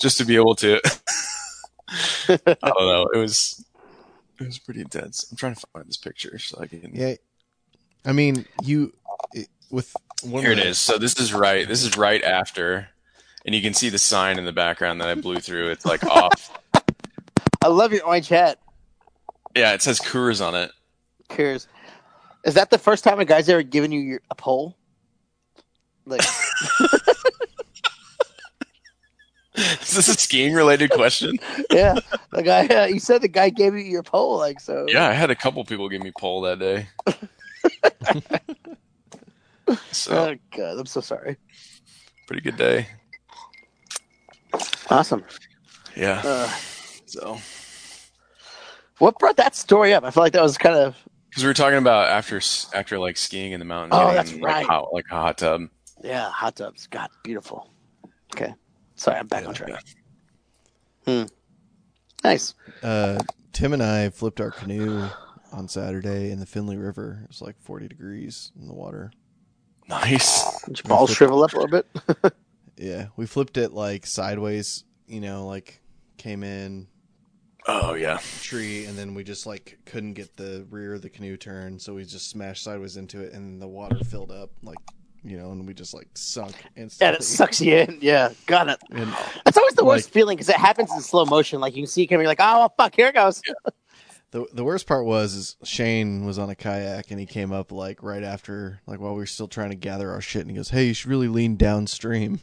just 0.00 0.18
to 0.18 0.24
be 0.24 0.36
able 0.36 0.54
to. 0.56 0.80
I 2.28 2.38
don't 2.46 2.62
know. 2.62 3.08
It 3.12 3.18
was 3.18 3.64
it 4.40 4.46
was 4.46 4.58
pretty 4.58 4.80
intense. 4.80 5.26
I'm 5.30 5.36
trying 5.36 5.54
to 5.54 5.66
find 5.72 5.86
this 5.86 5.96
picture 5.96 6.38
so 6.38 6.58
I 6.60 6.66
can. 6.66 6.90
yeah. 6.94 7.14
I 8.04 8.12
mean, 8.12 8.46
you 8.62 8.94
it, 9.34 9.48
with 9.70 9.94
one 10.22 10.42
Here 10.42 10.52
of 10.52 10.58
it 10.58 10.62
the- 10.62 10.68
is. 10.68 10.78
So 10.78 10.98
this 10.98 11.18
is 11.20 11.32
right. 11.34 11.66
This 11.68 11.82
is 11.82 11.96
right 11.96 12.22
after, 12.22 12.88
and 13.46 13.54
you 13.54 13.62
can 13.62 13.74
see 13.74 13.88
the 13.88 13.98
sign 13.98 14.38
in 14.38 14.44
the 14.44 14.52
background 14.52 15.00
that 15.00 15.08
I 15.08 15.14
blew 15.14 15.38
through. 15.40 15.70
It's 15.70 15.84
like 15.84 16.04
off. 16.10 16.56
I 17.62 17.68
love 17.68 17.92
your 17.92 18.04
orange 18.04 18.28
hat. 18.28 18.58
Yeah, 19.56 19.72
it 19.72 19.82
says 19.82 19.98
Coors 20.00 20.44
on 20.46 20.54
it. 20.54 20.70
Coors. 21.28 21.66
Is 22.44 22.54
that 22.54 22.70
the 22.70 22.78
first 22.78 23.04
time 23.04 23.20
a 23.20 23.24
guy's 23.24 23.48
ever 23.48 23.62
given 23.62 23.92
you 23.92 24.00
your, 24.00 24.20
a 24.30 24.34
pole? 24.34 24.76
Like, 26.06 26.22
Is 29.56 29.94
this 29.94 30.08
a 30.08 30.14
skiing 30.14 30.54
related 30.54 30.90
question? 30.90 31.36
yeah, 31.70 31.94
the 32.32 32.42
guy. 32.42 32.66
Uh, 32.66 32.86
you 32.86 32.98
said 32.98 33.20
the 33.20 33.28
guy 33.28 33.50
gave 33.50 33.74
you 33.74 33.80
your 33.80 34.02
pole, 34.02 34.38
like 34.38 34.58
so. 34.60 34.86
Yeah, 34.88 35.06
I 35.06 35.12
had 35.12 35.30
a 35.30 35.34
couple 35.34 35.62
people 35.64 35.88
give 35.90 36.02
me 36.02 36.12
pole 36.16 36.40
that 36.42 36.58
day. 36.58 36.88
so 39.92 40.12
Oh 40.16 40.34
god, 40.56 40.78
I'm 40.78 40.86
so 40.86 41.00
sorry. 41.02 41.36
pretty 42.26 42.40
good 42.42 42.56
day. 42.56 42.86
Awesome. 44.90 45.24
Yeah. 45.96 46.22
Uh, 46.24 46.48
So 47.06 47.38
what 48.98 49.18
brought 49.18 49.36
that 49.38 49.56
story 49.56 49.92
up? 49.94 50.04
I 50.04 50.10
feel 50.10 50.22
like 50.22 50.32
that 50.34 50.42
was 50.42 50.58
kind 50.58 50.76
of. 50.76 50.96
because 51.30 51.42
we 51.42 51.48
were 51.48 51.54
talking 51.54 51.78
about 51.78 52.08
after 52.08 52.40
after 52.74 52.98
like 52.98 53.16
skiing 53.16 53.52
in 53.52 53.58
the 53.58 53.64
mountains, 53.66 53.92
Oh, 53.94 54.12
that's 54.12 54.32
in, 54.32 54.40
right. 54.40 54.58
like, 54.58 54.66
hot, 54.66 54.92
like 54.92 55.06
a 55.10 55.14
hot 55.16 55.38
tub. 55.38 55.62
Yeah, 56.02 56.30
hot 56.30 56.56
tubs. 56.56 56.86
God, 56.86 57.08
beautiful. 57.22 57.70
Okay, 58.34 58.54
sorry, 58.94 59.18
I'm 59.18 59.26
back 59.26 59.46
on 59.46 59.54
track. 59.54 59.82
hmm 61.06 61.24
Nice. 62.22 62.54
uh, 62.82 63.18
Tim 63.52 63.72
and 63.72 63.82
I 63.82 64.10
flipped 64.10 64.40
our 64.40 64.50
canoe 64.50 65.10
on 65.52 65.66
Saturday 65.68 66.30
in 66.30 66.38
the 66.38 66.46
Finley 66.46 66.76
River. 66.76 67.20
It 67.24 67.28
was 67.28 67.42
like 67.42 67.56
40 67.60 67.88
degrees 67.88 68.52
in 68.60 68.68
the 68.68 68.74
water. 68.74 69.10
Nice. 69.88 70.60
Did 70.66 70.78
your 70.84 70.88
balls 70.88 71.10
shrivel 71.12 71.42
up 71.42 71.52
a 71.54 71.58
little 71.58 71.68
bit? 71.68 72.32
Yeah, 72.76 73.06
we 73.16 73.26
flipped 73.26 73.56
it 73.56 73.72
like 73.72 74.06
sideways. 74.06 74.84
You 75.06 75.20
know, 75.20 75.46
like 75.46 75.80
came 76.18 76.42
in 76.42 76.86
Oh 77.66 77.94
yeah. 77.94 78.18
tree 78.42 78.84
and 78.86 78.96
then 78.96 79.14
we 79.14 79.22
just 79.24 79.46
like 79.46 79.78
couldn't 79.84 80.14
get 80.14 80.36
the 80.36 80.66
rear 80.70 80.94
of 80.94 81.02
the 81.02 81.10
canoe 81.10 81.36
turned 81.36 81.80
so 81.82 81.94
we 81.94 82.04
just 82.04 82.30
smashed 82.30 82.64
sideways 82.64 82.96
into 82.96 83.20
it 83.20 83.32
and 83.34 83.60
the 83.60 83.68
water 83.68 83.98
filled 84.04 84.30
up 84.30 84.50
like 84.62 84.78
you 85.22 85.36
know 85.36 85.50
and 85.52 85.66
we 85.66 85.74
just 85.74 85.92
like 85.94 86.08
sunk 86.14 86.54
Yeah, 86.76 86.82
instantly 86.84 87.16
it 87.18 87.22
sucks 87.22 87.60
you 87.60 87.76
in. 87.76 87.98
Yeah, 88.00 88.32
got 88.46 88.68
it. 88.68 88.78
and 88.90 89.12
That's 89.44 89.56
always 89.58 89.74
the 89.74 89.84
worst 89.84 90.06
Like- 90.06 90.12
feeling 90.14 90.36
because 90.36 90.48
it 90.48 90.56
happens 90.56 90.90
in 90.92 91.00
slow 91.00 91.24
motion. 91.26 91.60
Like 91.60 91.76
you 91.76 91.82
can 91.82 91.88
see 91.90 92.02
it 92.02 92.06
coming, 92.06 92.26
like, 92.26 92.40
oh 92.40 92.70
fuck, 92.76 92.94
here 92.96 93.08
it 93.08 93.14
goes. 93.14 93.42
The 94.32 94.46
the 94.52 94.64
worst 94.64 94.86
part 94.86 95.04
was 95.04 95.34
is 95.34 95.56
Shane 95.64 96.24
was 96.24 96.38
on 96.38 96.50
a 96.50 96.54
kayak 96.54 97.10
and 97.10 97.18
he 97.18 97.26
came 97.26 97.50
up 97.52 97.72
like 97.72 98.02
right 98.02 98.22
after 98.22 98.80
like 98.86 99.00
while 99.00 99.12
we 99.12 99.18
were 99.18 99.26
still 99.26 99.48
trying 99.48 99.70
to 99.70 99.76
gather 99.76 100.10
our 100.12 100.20
shit 100.20 100.42
and 100.42 100.50
he 100.50 100.56
goes, 100.56 100.70
"Hey, 100.70 100.86
you 100.86 100.94
should 100.94 101.10
really 101.10 101.28
lean 101.28 101.56
downstream." 101.56 102.40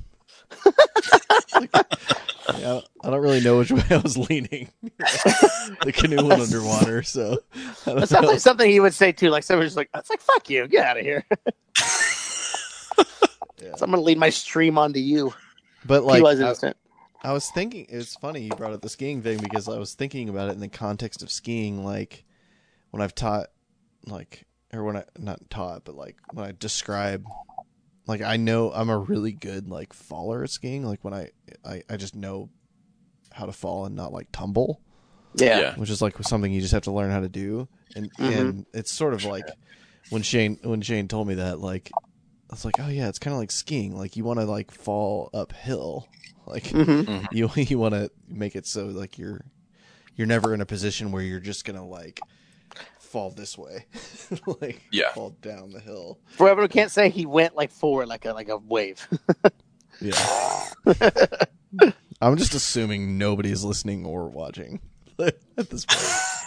Yeah, 2.57 2.79
I 3.03 3.09
don't 3.09 3.21
really 3.21 3.41
know 3.41 3.57
which 3.57 3.71
way 3.71 3.83
I 3.89 3.97
was 3.97 4.17
leaning. 4.17 4.69
the 4.83 5.93
canoe 5.95 6.25
went 6.25 6.41
underwater, 6.41 7.03
so 7.03 7.37
I 7.85 7.93
That 7.93 8.09
sounds 8.09 8.23
know. 8.23 8.29
like 8.29 8.39
something 8.39 8.69
he 8.69 8.79
would 8.79 8.93
say 8.93 9.11
too. 9.11 9.29
Like 9.29 9.43
someone's 9.43 9.75
like, 9.75 9.89
"It's 9.95 10.09
like 10.09 10.21
fuck 10.21 10.49
you, 10.49 10.67
get 10.67 10.85
out 10.85 10.97
of 10.97 11.03
here." 11.03 11.25
Yeah. 13.59 13.75
So 13.75 13.85
I'm 13.85 13.91
gonna 13.91 14.03
lead 14.03 14.19
my 14.19 14.29
stream 14.29 14.77
onto 14.77 14.99
you. 14.99 15.33
But 15.83 16.01
he 16.01 16.21
like 16.21 16.37
I. 16.63 16.73
I 17.23 17.33
was 17.33 17.49
thinking 17.49 17.87
it's 17.89 18.15
funny 18.15 18.41
you 18.43 18.49
brought 18.51 18.73
up 18.73 18.81
the 18.81 18.89
skiing 18.89 19.23
thing 19.23 19.39
because 19.39 19.67
I 19.67 19.79
was 19.79 19.95
thinking 19.95 20.29
about 20.29 20.49
it 20.49 20.53
in 20.53 20.59
the 20.59 20.67
context 20.67 21.23
of 21.23 21.31
skiing 21.31 21.83
like 21.83 22.23
when 22.91 23.01
I've 23.01 23.15
taught 23.15 23.47
like 24.05 24.45
or 24.71 24.83
when 24.83 24.97
I 24.97 25.05
not 25.17 25.49
taught 25.49 25.83
but 25.85 25.95
like 25.95 26.17
when 26.33 26.45
I 26.45 26.53
describe 26.57 27.25
like 28.07 28.21
I 28.21 28.37
know 28.37 28.71
I'm 28.71 28.89
a 28.89 28.97
really 28.97 29.31
good 29.31 29.69
like 29.69 29.93
faller 29.93 30.43
at 30.43 30.49
skiing 30.49 30.83
like 30.85 31.03
when 31.03 31.13
I 31.13 31.29
I, 31.65 31.83
I 31.89 31.97
just 31.97 32.15
know 32.15 32.49
how 33.31 33.45
to 33.45 33.51
fall 33.51 33.85
and 33.85 33.95
not 33.95 34.13
like 34.13 34.27
tumble 34.31 34.81
Yeah. 35.35 35.59
Yeah. 35.59 35.75
which 35.75 35.89
is 35.89 36.01
like 36.01 36.15
something 36.23 36.51
you 36.51 36.61
just 36.61 36.73
have 36.73 36.83
to 36.83 36.91
learn 36.91 37.11
how 37.11 37.19
to 37.19 37.29
do 37.29 37.67
and 37.95 38.11
Mhm. 38.13 38.39
and 38.39 38.65
it's 38.73 38.91
sort 38.91 39.13
of 39.13 39.23
like 39.23 39.45
when 40.09 40.21
Shane 40.23 40.57
when 40.63 40.81
Shane 40.81 41.07
told 41.07 41.27
me 41.27 41.35
that 41.35 41.59
like 41.59 41.91
I 42.49 42.53
was 42.53 42.65
like 42.65 42.79
oh 42.79 42.87
yeah 42.87 43.09
it's 43.09 43.19
kind 43.19 43.33
of 43.33 43.39
like 43.39 43.51
skiing 43.51 43.95
like 43.95 44.15
you 44.15 44.23
want 44.23 44.39
to 44.39 44.45
like 44.45 44.71
fall 44.71 45.29
uphill 45.33 46.07
like 46.47 46.67
hmm 46.67 47.03
you 47.31 47.49
you 47.55 47.77
want 47.77 47.93
to 47.93 48.09
make 48.27 48.55
it 48.55 48.65
so 48.65 48.85
like 48.87 49.17
you're 49.17 49.41
you're 50.15 50.27
never 50.27 50.53
in 50.53 50.61
a 50.61 50.65
position 50.65 51.11
where 51.11 51.21
you're 51.21 51.39
just 51.39 51.65
gonna 51.65 51.85
like 51.85 52.21
fall 53.07 53.31
this 53.31 53.57
way 53.57 53.85
like 54.61 54.81
Yeah. 54.91 55.11
fall 55.13 55.31
down 55.41 55.71
the 55.71 55.79
hill 55.79 56.19
Forever 56.31 56.67
can't 56.67 56.91
say 56.91 57.09
he 57.09 57.25
went 57.25 57.55
like 57.55 57.71
forward, 57.71 58.07
like 58.07 58.25
a 58.25 58.33
like 58.33 58.49
a 58.49 58.57
wave. 58.57 59.07
yeah 60.01 60.65
i'm 62.21 62.37
just 62.37 62.53
assuming 62.53 63.17
nobody's 63.17 63.63
listening 63.63 64.05
or 64.05 64.27
watching 64.27 64.79
at 65.19 65.69
this 65.69 65.85
point 65.85 66.03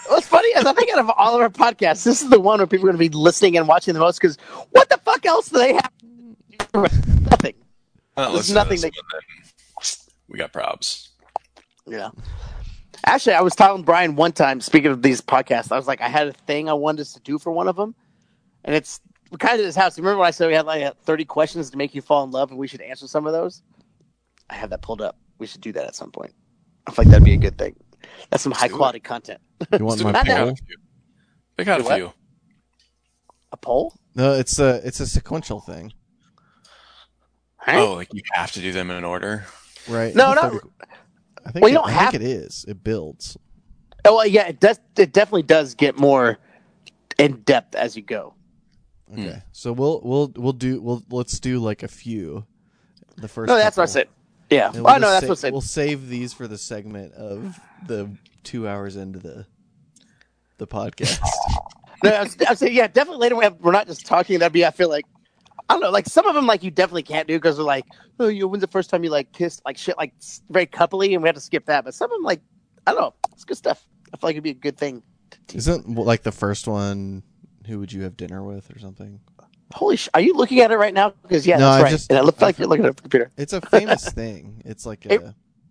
What's 0.09 0.27
funny 0.27 0.49
is 0.49 0.65
I 0.67 0.73
think 0.73 0.91
out 0.93 0.99
of 0.99 1.11
all 1.17 1.37
of 1.37 1.41
our 1.41 1.49
podcasts, 1.51 2.03
this 2.03 2.21
is 2.21 2.31
the 2.31 2.41
one 2.41 2.59
where 2.59 2.67
people 2.67 2.87
are 2.89 2.93
going 2.93 3.01
to 3.05 3.11
be 3.11 3.17
listening 3.17 3.57
and 3.57 3.69
watching 3.69 3.95
the 3.95 4.01
most. 4.01 4.21
Because 4.21 4.37
what 4.73 4.89
the 4.89 4.97
fuck 5.05 5.25
else 5.25 5.51
do 5.51 5.59
they 5.59 5.75
have? 5.75 5.93
Nothing. 6.75 7.55
Well, 8.17 8.33
There's 8.33 8.49
listen 8.51 8.55
to 8.57 8.61
nothing 8.61 8.81
this 8.81 8.83
that- 8.83 8.93
one. 9.13 9.23
We 10.29 10.39
got 10.39 10.53
props. 10.53 11.11
Yeah. 11.87 12.11
Actually, 13.07 13.35
I 13.35 13.41
was 13.41 13.55
telling 13.55 13.83
Brian 13.83 14.15
one 14.17 14.33
time. 14.33 14.61
Speaking 14.61 14.91
of 14.91 15.03
these 15.03 15.21
podcasts, 15.21 15.73
I 15.73 15.77
was 15.77 15.87
like, 15.87 16.01
I 16.01 16.09
had 16.09 16.29
a 16.29 16.33
thing 16.33 16.69
I 16.69 16.75
wanted 16.75 17.01
us 17.03 17.13
to 17.15 17.21
do 17.21 17.39
for 17.39 17.51
one 17.51 17.67
of 17.69 17.77
them, 17.77 17.95
and 18.65 18.75
it's 18.77 19.01
kind 19.39 19.55
of 19.55 19.59
this 19.61 19.67
his 19.67 19.77
house. 19.77 19.99
Remember 19.99 20.19
when 20.19 20.27
I 20.29 20.31
said 20.33 20.49
we 20.49 20.55
had 20.55 20.67
like 20.67 20.97
thirty 21.03 21.25
questions 21.25 21.71
to 21.71 21.77
make 21.79 21.95
you 21.95 22.03
fall 22.03 22.25
in 22.25 22.31
love, 22.31 22.51
and 22.51 22.59
we 22.59 22.67
should 22.67 22.81
answer 22.83 23.07
some 23.07 23.27
of 23.27 23.33
those? 23.33 23.63
I 24.51 24.55
have 24.55 24.71
that 24.71 24.83
pulled 24.83 25.01
up. 25.01 25.17
We 25.39 25.47
should 25.47 25.61
do 25.63 25.73
that 25.73 25.87
at 25.87 25.95
some 25.95 26.11
point. 26.11 26.35
I 26.87 26.91
feel 26.93 27.05
like 27.05 27.11
that'd 27.11 27.25
be 27.25 27.35
a 27.35 27.39
good 27.39 27.57
thing. 27.57 27.77
That's 28.31 28.43
some 28.43 28.53
high 28.53 28.69
do 28.69 28.75
it. 28.75 28.77
quality 28.79 29.01
content. 29.01 29.41
you 29.79 29.85
want 29.85 30.03
my 30.03 30.13
poll 30.25 30.55
They 31.57 31.65
got 31.65 31.81
a 31.81 31.83
Do 31.83 31.89
what? 31.89 31.97
few. 31.97 32.13
A 33.53 33.57
poll? 33.57 33.95
no 34.17 34.33
it's 34.35 34.59
a 34.59 34.81
it's 34.87 34.99
a 35.01 35.07
sequential 35.07 35.61
thing 35.61 35.93
Right? 37.67 37.77
Oh, 37.79 37.95
like 37.95 38.09
you 38.13 38.23
have 38.33 38.51
to 38.53 38.61
do 38.61 38.73
them 38.73 38.91
in 38.91 39.05
order. 39.05 39.45
right 39.89 40.15
No, 40.15 40.33
no. 40.35 40.43
30 40.51 40.59
i 41.47 41.51
think 41.51 41.63
Well, 41.63 41.71
you 41.73 41.79
it, 41.79 41.81
don't 41.83 41.89
I 41.89 41.93
have- 41.93 42.11
think 42.13 42.23
it 42.23 42.27
is 42.27 42.65
it 42.69 42.83
builds 42.85 43.37
Oh, 44.07 44.17
well, 44.17 44.27
yeah, 44.27 44.47
it 44.49 44.59
does. 44.61 44.81
It 44.97 45.13
definitely 45.13 45.43
does 45.43 45.75
get 45.75 45.99
more 45.99 46.39
in 47.19 47.43
depth 47.43 47.75
as 47.75 47.97
you 47.97 48.03
go. 48.03 48.33
okay 49.13 49.43
so 49.53 49.73
we'll 49.73 50.01
we'll 50.03 50.33
we'll 50.37 50.55
do 50.55 50.81
we'll 50.81 51.03
let's 51.11 51.39
do 51.39 51.59
like 51.59 51.83
a 51.83 51.89
few 51.89 52.47
the 53.19 53.29
first 53.29 53.49
No, 53.49 53.57
that's 53.59 53.77
what 53.77 53.83
I 53.83 53.87
said. 53.93 54.09
Yeah. 54.49 54.71
Well, 54.71 54.85
we'll 54.85 55.01
no, 55.01 55.11
that's 55.11 55.27
sa- 55.27 55.29
what 55.29 55.39
I 55.39 55.41
said. 55.41 55.53
We'll 55.53 55.61
save 55.61 56.09
these 56.09 56.33
for 56.33 56.49
the 56.49 56.57
segment 56.57 57.13
of 57.13 57.59
the 57.87 58.09
two 58.43 58.67
hours 58.67 58.97
into 58.97 59.19
the 59.19 59.45
the 60.57 60.67
podcast. 60.67 61.19
No, 62.03 62.11
I 62.13 62.23
was, 62.23 62.35
I 62.41 62.51
was 62.53 62.59
saying, 62.59 62.75
yeah, 62.75 62.87
definitely 62.87 63.21
later 63.21 63.37
we 63.37 63.45
have, 63.45 63.57
we're 63.61 63.73
not 63.73 63.87
just 63.87 64.07
talking. 64.07 64.39
That'd 64.39 64.55
be, 64.55 64.65
I 64.65 64.71
feel 64.71 64.89
like, 64.89 65.05
I 65.71 65.75
don't 65.75 65.83
know, 65.83 65.91
like 65.91 66.07
some 66.07 66.27
of 66.27 66.35
them, 66.35 66.47
like 66.47 66.65
you 66.65 66.71
definitely 66.73 67.05
can't 67.05 67.29
do 67.29 67.37
because 67.39 67.57
they're 67.57 67.65
like, 67.65 67.85
oh, 68.19 68.27
you 68.27 68.49
when's 68.49 68.61
the 68.61 68.67
first 68.67 68.91
time 68.91 69.05
you 69.05 69.11
like 69.11 69.31
kissed, 69.33 69.63
like 69.65 69.79
shit, 69.79 69.97
like 69.97 70.13
very 70.51 70.67
coupley, 70.67 71.15
and 71.15 71.23
we 71.23 71.29
have 71.29 71.37
to 71.37 71.41
skip 71.41 71.65
that. 71.67 71.85
But 71.85 71.95
some 71.95 72.11
of 72.11 72.17
them, 72.17 72.25
like, 72.25 72.41
I 72.87 72.93
don't 72.93 73.01
know, 73.01 73.15
it's 73.33 73.45
good 73.45 73.57
stuff. 73.57 73.87
I 74.13 74.17
feel 74.17 74.29
like 74.29 74.35
it'd 74.35 74.43
be 74.43 74.51
a 74.51 74.55
good 74.55 74.77
thing. 74.77 75.03
Isn't 75.55 75.89
like 75.89 76.23
the 76.25 76.33
first 76.33 76.67
one? 76.67 77.23
Who 77.69 77.79
would 77.79 77.93
you 77.93 78.03
have 78.03 78.17
dinner 78.17 78.43
with, 78.43 78.69
or 78.75 78.81
something? 78.81 79.21
Holy 79.73 79.95
sh! 79.97 80.09
Are 80.13 80.21
you 80.21 80.35
looking 80.35 80.59
at 80.61 80.73
it 80.73 80.77
right 80.77 80.93
now? 80.93 81.15
Because 81.23 81.47
yeah, 81.47 81.59
No, 81.59 81.67
that's 81.71 81.79
I 81.79 81.83
right. 81.85 81.91
just- 81.91 82.11
and 82.11 82.19
it 82.19 82.25
looked 82.25 82.43
like 82.43 82.59
you're 82.59 82.67
looking 82.67 82.85
at 82.87 82.97
the 82.97 83.03
computer. 83.03 83.31
It's 83.37 83.53
a 83.53 83.61
famous 83.61 84.09
thing. 84.13 84.63
It's 84.65 84.85
like 84.85 85.07
a 85.07 85.15
It- 85.15 85.23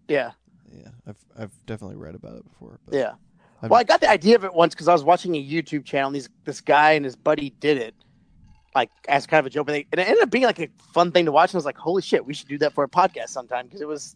Yeah, 0.07 0.31
yeah. 0.71 0.87
I've 1.05 1.17
I've 1.37 1.65
definitely 1.65 1.97
read 1.97 2.15
about 2.15 2.35
it 2.37 2.45
before. 2.45 2.79
But 2.85 2.95
yeah. 2.97 3.11
I've- 3.61 3.69
Well, 3.69 3.79
I 3.81 3.83
got 3.83 3.99
the 3.99 4.09
idea 4.09 4.37
of 4.37 4.45
it 4.45 4.53
once 4.53 4.73
because 4.73 4.87
I 4.87 4.93
was 4.93 5.03
watching 5.03 5.35
a 5.35 5.43
YouTube 5.45 5.83
channel. 5.83 6.07
And 6.07 6.15
these 6.15 6.29
this 6.45 6.61
guy 6.61 6.91
and 6.93 7.03
his 7.03 7.17
buddy 7.17 7.49
did 7.59 7.75
it, 7.77 7.93
like 8.75 8.89
as 9.07 9.25
kind 9.27 9.39
of 9.39 9.45
a 9.45 9.49
joke. 9.49 9.67
But 9.67 9.73
they, 9.73 9.87
and 9.91 9.99
it 9.99 10.07
ended 10.07 10.23
up 10.23 10.29
being 10.31 10.43
like 10.45 10.59
a 10.59 10.69
fun 10.93 11.11
thing 11.11 11.25
to 11.25 11.31
watch. 11.31 11.51
And 11.51 11.55
I 11.55 11.59
was 11.59 11.65
like, 11.65 11.77
"Holy 11.77 12.01
shit, 12.01 12.25
we 12.25 12.33
should 12.33 12.47
do 12.47 12.57
that 12.59 12.73
for 12.73 12.83
a 12.83 12.89
podcast 12.89 13.29
sometime." 13.29 13.65
Because 13.65 13.81
it 13.81 13.87
was, 13.87 14.15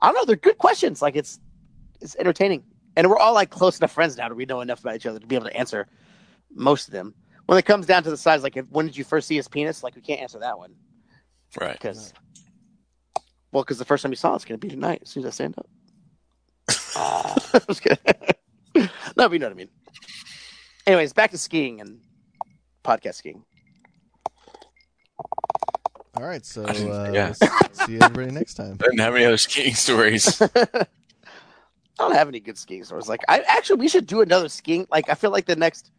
I 0.00 0.08
don't 0.08 0.14
know, 0.16 0.24
they're 0.24 0.36
good 0.36 0.58
questions. 0.58 1.00
Like 1.02 1.16
it's 1.16 1.38
it's 2.00 2.16
entertaining, 2.16 2.64
and 2.96 3.08
we're 3.08 3.18
all 3.18 3.34
like 3.34 3.50
close 3.50 3.78
enough 3.78 3.92
friends 3.92 4.16
now 4.16 4.28
that 4.28 4.34
we 4.34 4.44
know 4.46 4.60
enough 4.60 4.80
about 4.80 4.96
each 4.96 5.06
other 5.06 5.18
to 5.18 5.26
be 5.26 5.34
able 5.34 5.46
to 5.46 5.56
answer 5.56 5.86
most 6.54 6.88
of 6.88 6.92
them. 6.92 7.14
When 7.46 7.58
it 7.58 7.64
comes 7.64 7.86
down 7.86 8.02
to 8.02 8.10
the 8.10 8.16
size, 8.16 8.42
like 8.42 8.56
if, 8.58 8.66
when 8.70 8.86
did 8.86 8.96
you 8.96 9.04
first 9.04 9.26
see 9.26 9.36
his 9.36 9.48
penis? 9.48 9.82
Like 9.82 9.96
we 9.96 10.02
can't 10.02 10.20
answer 10.20 10.38
that 10.40 10.58
one 10.58 10.74
Right. 11.58 11.72
because, 11.72 12.12
well, 13.52 13.62
because 13.64 13.78
the 13.78 13.86
first 13.86 14.02
time 14.02 14.12
you 14.12 14.16
saw 14.16 14.32
it, 14.32 14.36
it's 14.36 14.44
going 14.44 14.60
to 14.60 14.66
be 14.66 14.70
tonight 14.70 14.98
as 15.02 15.08
soon 15.08 15.22
as 15.24 15.28
I 15.28 15.30
stand 15.30 15.54
up. 15.58 15.66
Ah. 16.96 17.34
Kidding. 17.80 17.96
no, 18.74 18.88
but 19.16 19.32
you 19.32 19.38
know 19.38 19.46
what 19.46 19.52
I 19.52 19.54
mean. 19.54 19.68
Anyways, 20.86 21.12
back 21.12 21.30
to 21.30 21.38
skiing 21.38 21.80
and 21.80 22.00
podcast 22.88 23.14
skiing. 23.16 23.44
all 26.16 26.24
right, 26.24 26.44
so 26.44 26.64
I 26.68 26.72
didn't- 26.72 26.90
uh, 26.92 27.10
yeah. 27.12 27.32
see 27.72 27.98
everybody 28.00 28.30
next 28.32 28.54
time. 28.54 28.78
I 28.80 28.84
didn't 28.84 29.00
have 29.00 29.14
any 29.14 29.24
other 29.24 29.36
skiing 29.36 29.74
stories. 29.74 30.40
I 32.00 32.04
don't 32.04 32.14
have 32.14 32.28
any 32.28 32.40
good 32.40 32.56
skiing 32.56 32.84
stories. 32.84 33.08
Like, 33.08 33.20
I 33.28 33.40
actually 33.40 33.80
we 33.80 33.88
should 33.88 34.06
do 34.06 34.20
another 34.20 34.48
skiing. 34.48 34.86
Like, 34.90 35.08
I 35.10 35.14
feel 35.14 35.30
like 35.30 35.46
the 35.46 35.56
next 35.56 35.90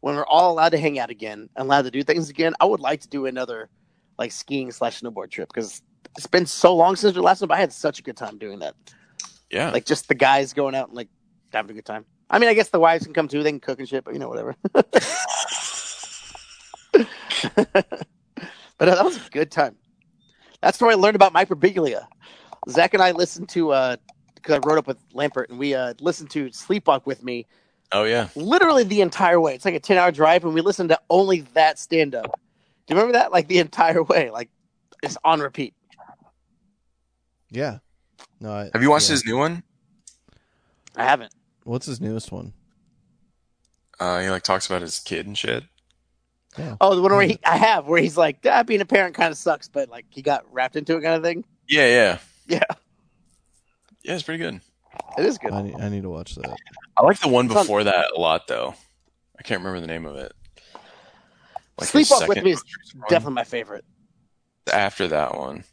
when 0.00 0.16
we're 0.16 0.26
all 0.26 0.52
allowed 0.52 0.70
to 0.70 0.78
hang 0.78 0.98
out 0.98 1.10
again 1.10 1.48
and 1.56 1.66
allowed 1.66 1.82
to 1.82 1.90
do 1.90 2.02
things 2.02 2.28
again, 2.30 2.54
I 2.60 2.64
would 2.66 2.80
like 2.80 3.00
to 3.02 3.08
do 3.08 3.26
another 3.26 3.68
like 4.18 4.32
skiing 4.32 4.70
slash 4.72 5.00
snowboard 5.00 5.30
trip 5.30 5.48
because 5.52 5.82
it's 6.16 6.26
been 6.26 6.46
so 6.46 6.74
long 6.74 6.96
since 6.96 7.14
the 7.14 7.22
last 7.22 7.40
one. 7.40 7.48
But 7.48 7.56
I 7.58 7.60
had 7.60 7.72
such 7.72 7.98
a 7.98 8.02
good 8.02 8.16
time 8.16 8.38
doing 8.38 8.58
that. 8.60 8.74
Yeah. 9.50 9.70
Like, 9.70 9.84
just 9.86 10.08
the 10.08 10.14
guys 10.14 10.52
going 10.52 10.74
out 10.74 10.88
and 10.88 10.96
like 10.96 11.08
having 11.52 11.70
a 11.70 11.74
good 11.74 11.84
time. 11.86 12.04
I 12.30 12.38
mean, 12.38 12.48
I 12.48 12.54
guess 12.54 12.70
the 12.70 12.80
wives 12.80 13.04
can 13.04 13.12
come 13.12 13.28
too; 13.28 13.42
they 13.42 13.50
can 13.50 13.60
cook 13.60 13.78
and 13.78 13.88
shit. 13.88 14.02
But 14.04 14.14
you 14.14 14.20
know, 14.20 14.28
whatever. 14.28 14.56
but 17.72 18.88
uh, 18.88 18.94
that 18.94 19.04
was 19.04 19.16
a 19.16 19.30
good 19.30 19.50
time. 19.50 19.76
That's 20.60 20.80
where 20.80 20.90
I 20.90 20.94
learned 20.94 21.16
about 21.16 21.32
Mike 21.32 21.48
Birbiglia. 21.48 22.06
Zach 22.68 22.94
and 22.94 23.02
I 23.02 23.12
listened 23.12 23.48
to 23.50 23.72
uh 23.72 23.96
because 24.34 24.56
I 24.56 24.66
rode 24.66 24.78
up 24.78 24.86
with 24.86 24.98
Lampert 25.12 25.50
and 25.50 25.58
we 25.58 25.74
uh 25.74 25.94
listened 26.00 26.30
to 26.30 26.46
Sleepwalk 26.46 27.06
with 27.06 27.22
me 27.22 27.46
oh 27.92 28.04
yeah. 28.04 28.28
literally 28.34 28.84
the 28.84 29.00
entire 29.00 29.40
way. 29.40 29.54
It's 29.54 29.64
like 29.64 29.74
a 29.74 29.80
ten 29.80 29.98
hour 29.98 30.10
drive 30.10 30.44
and 30.44 30.54
we 30.54 30.60
listened 30.60 30.88
to 30.90 31.00
only 31.10 31.40
that 31.54 31.78
stand 31.78 32.14
up. 32.14 32.40
Do 32.86 32.94
you 32.94 32.96
remember 32.96 33.18
that? 33.18 33.32
Like 33.32 33.48
the 33.48 33.58
entire 33.58 34.02
way, 34.04 34.30
like 34.30 34.50
it's 35.02 35.16
on 35.24 35.40
repeat. 35.40 35.74
Yeah. 37.50 37.78
No. 38.40 38.52
I, 38.52 38.70
Have 38.72 38.82
you 38.82 38.90
watched 38.90 39.08
yeah. 39.08 39.14
his 39.14 39.24
new 39.24 39.36
one? 39.36 39.62
I 40.96 41.04
haven't. 41.04 41.32
What's 41.64 41.86
his 41.86 42.00
newest 42.00 42.32
one? 42.32 42.52
Uh, 44.00 44.20
he 44.20 44.28
like 44.28 44.42
talks 44.42 44.66
about 44.66 44.82
his 44.82 44.98
kid 44.98 45.26
and 45.26 45.36
shit. 45.36 45.64
Yeah. 46.58 46.76
Oh, 46.80 46.94
the 46.94 47.02
one 47.02 47.12
where 47.12 47.26
he 47.26 47.38
I 47.44 47.56
have 47.56 47.86
where 47.86 48.00
he's 48.00 48.16
like, 48.16 48.38
ah, 48.46 48.62
being 48.62 48.80
a 48.80 48.84
parent 48.84 49.14
kind 49.14 49.30
of 49.32 49.36
sucks, 49.38 49.68
but 49.68 49.88
like 49.88 50.06
he 50.10 50.22
got 50.22 50.44
wrapped 50.52 50.76
into 50.76 50.96
it 50.96 51.02
kind 51.02 51.14
of 51.16 51.22
thing. 51.22 51.44
Yeah, 51.68 51.86
yeah, 51.86 52.18
Yeah, 52.46 52.60
yeah. 54.02 54.14
It's 54.14 54.22
pretty 54.22 54.42
good. 54.42 54.60
it 55.18 55.24
is 55.26 55.38
good. 55.38 55.52
I 55.52 55.62
need, 55.62 55.74
I 55.80 55.88
need 55.88 56.02
to 56.02 56.10
watch 56.10 56.34
that. 56.36 56.56
I 56.96 57.02
like 57.02 57.18
the 57.18 57.28
one 57.28 57.46
It's 57.46 57.56
on- 57.56 57.62
before 57.64 57.84
that 57.84 58.12
a 58.16 58.20
lot 58.20 58.46
though. 58.46 58.74
I 59.38 59.42
can't 59.42 59.60
remember 59.60 59.80
the 59.80 59.86
name 59.88 60.06
of 60.06 60.16
it. 60.16 60.32
the 61.78 61.84
Sleepwalk 61.86 62.28
with 62.28 62.44
me 62.44 62.52
is 62.52 62.58
most 62.58 62.76
recent 62.78 63.00
one. 63.02 63.08
Definitely 63.10 63.34
my 63.34 63.44
favorite. 63.44 63.84
after 64.72 65.08
that 65.08 65.36
one. 65.36 65.64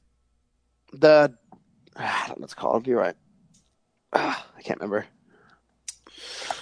The 0.94 1.32
ah, 1.96 2.24
I 2.24 2.28
don't 2.28 2.40
know 2.40 2.42
what 2.42 2.46
it's 2.46 2.54
called. 2.56 2.88
You're 2.88 3.00
right. 3.00 3.16
Ah, 4.14 4.46
I 4.58 4.62
can't 4.64 4.80
remember. 4.80 5.06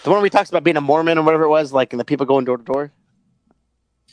The 0.03 0.09
one 0.11 0.21
we 0.21 0.29
talked 0.29 0.49
about 0.49 0.63
being 0.63 0.77
a 0.77 0.81
Mormon 0.81 1.17
or 1.17 1.23
whatever 1.23 1.43
it 1.43 1.49
was, 1.49 1.73
like, 1.73 1.93
and 1.93 1.99
the 1.99 2.05
people 2.05 2.25
going 2.25 2.45
door 2.45 2.57
to 2.57 2.63
door. 2.63 2.91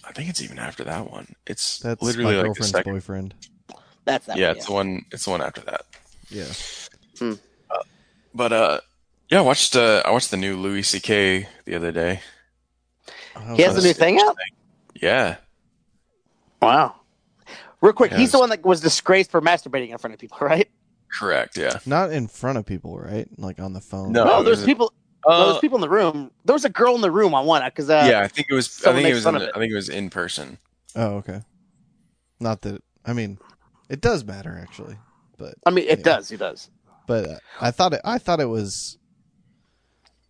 I 0.06 0.12
think 0.12 0.28
it's 0.30 0.40
even 0.42 0.58
after 0.58 0.84
that 0.84 1.10
one. 1.10 1.34
It's 1.46 1.78
That's 1.80 2.00
literally 2.02 2.24
my 2.24 2.30
like 2.30 2.38
the 2.38 2.44
girlfriend's 2.48 2.70
second. 2.70 2.92
boyfriend. 2.92 3.34
That's 4.04 4.26
that. 4.26 4.36
yeah, 4.36 4.48
one, 4.48 4.56
it's 4.56 4.66
the 4.66 4.72
one. 4.72 5.04
It's 5.12 5.24
the 5.24 5.30
one 5.30 5.42
after 5.42 5.60
that. 5.62 5.82
Yeah. 6.30 7.34
But 8.34 8.52
uh, 8.52 8.80
Yeah, 9.30 9.38
I 9.38 9.42
watched 9.42 9.74
uh, 9.76 10.02
I 10.04 10.10
watched 10.10 10.30
the 10.30 10.36
new 10.36 10.56
Louis 10.56 10.82
C.K. 10.82 11.48
the 11.64 11.74
other 11.74 11.90
day. 11.92 12.20
He 13.54 13.62
has 13.62 13.76
a 13.76 13.86
new 13.86 13.92
thing 13.92 14.20
out. 14.20 14.36
Yeah, 14.94 15.36
Wow. 16.62 16.94
Real 17.82 17.92
quick, 17.92 18.10
he's 18.12 18.20
Yes. 18.20 18.32
the 18.32 18.38
one 18.38 18.48
that 18.48 18.64
was 18.64 18.80
disgraced 18.80 19.30
for 19.30 19.42
masturbating 19.42 19.90
in 19.90 19.98
front 19.98 20.14
of 20.14 20.20
people, 20.20 20.38
right? 20.40 20.68
correct. 21.18 21.56
Yeah. 21.56 21.78
Not 21.86 22.12
in 22.12 22.26
front 22.28 22.58
of 22.58 22.66
people, 22.66 22.98
right? 22.98 23.28
Like 23.38 23.60
on 23.60 23.72
the 23.74 23.80
phone. 23.80 24.12
No. 24.12 24.24
No, 24.24 24.42
there's 24.42 24.58
was- 24.58 24.66
people. 24.66 24.92
No, 25.26 25.32
Uh, 25.32 25.46
there's 25.46 25.58
people 25.60 25.76
in 25.76 25.80
the 25.82 25.88
room. 25.88 26.30
There 26.44 26.54
was 26.54 26.64
a 26.64 26.70
girl 26.70 26.94
in 26.94 27.00
the 27.00 27.10
room 27.10 27.34
on 27.34 27.46
one 27.46 27.62
because 27.64 27.90
uh, 27.90 28.06
yeah, 28.08 28.20
I 28.20 28.28
think 28.28 28.46
it 28.50 28.54
was. 28.54 28.84
I 28.86 28.92
think 28.92 29.08
it 29.08 29.14
was. 29.14 29.26
In, 29.26 29.34
of 29.36 29.42
it. 29.42 29.50
I 29.54 29.58
think 29.58 29.72
it 29.72 29.76
was 29.76 29.88
in 29.88 30.10
person. 30.10 30.58
Oh, 30.94 31.16
okay. 31.16 31.42
Not 32.40 32.62
that. 32.62 32.82
I 33.04 33.12
mean, 33.12 33.38
it 33.88 34.00
does 34.00 34.24
matter 34.24 34.58
actually, 34.60 34.96
but 35.38 35.54
I 35.66 35.70
mean, 35.70 35.84
it 35.84 35.90
Anyway. 35.90 36.02
does. 36.02 36.28
He 36.28 36.36
does. 36.36 36.70
but 37.06 37.28
uh, 37.28 37.38
I 37.60 37.70
thought 37.70 37.92
it. 37.94 38.00
I 38.04 38.18
thought 38.18 38.40
it 38.40 38.48
was. 38.48 38.98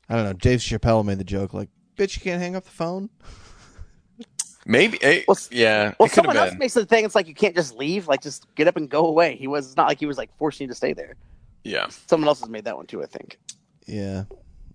I 0.09 0.14
don't 0.16 0.24
know. 0.24 0.32
Dave 0.35 0.60
Chappelle 0.60 1.05
made 1.05 1.18
the 1.18 1.24
joke 1.24 1.52
like, 1.52 1.68
"Bitch, 1.97 2.16
you 2.16 2.23
can't 2.23 2.40
hang 2.40 2.55
up 2.56 2.64
the 2.64 2.70
phone." 2.70 3.10
Maybe. 4.68 5.01
eh, 5.02 5.23
Well, 5.28 5.39
yeah. 5.51 5.94
Well, 6.01 6.09
someone 6.09 6.35
have 6.36 6.48
else 6.48 6.59
makes 6.59 6.74
the 6.74 6.85
thing. 6.85 7.05
It's 7.05 7.14
like 7.14 7.28
you 7.28 7.35
can't 7.35 7.55
just 7.55 7.74
leave. 7.77 8.09
Like 8.09 8.20
just 8.23 8.52
get 8.56 8.66
up 8.66 8.77
and 8.77 8.89
go 8.90 9.06
away. 9.06 9.36
He 9.36 9.47
was 9.47 9.66
it's 9.66 9.77
not 9.77 9.86
like 9.89 9.98
he 10.01 10.06
was 10.06 10.18
like 10.18 10.31
forcing 10.39 10.64
you 10.64 10.68
to 10.68 10.74
stay 10.74 10.93
there. 10.93 11.14
Yeah. 11.62 11.86
Someone 12.09 12.27
else 12.28 12.40
has 12.40 12.48
made 12.48 12.64
that 12.64 12.77
one 12.77 12.86
too. 12.86 13.02
I 13.02 13.06
think. 13.06 13.39
Yeah, 13.86 14.24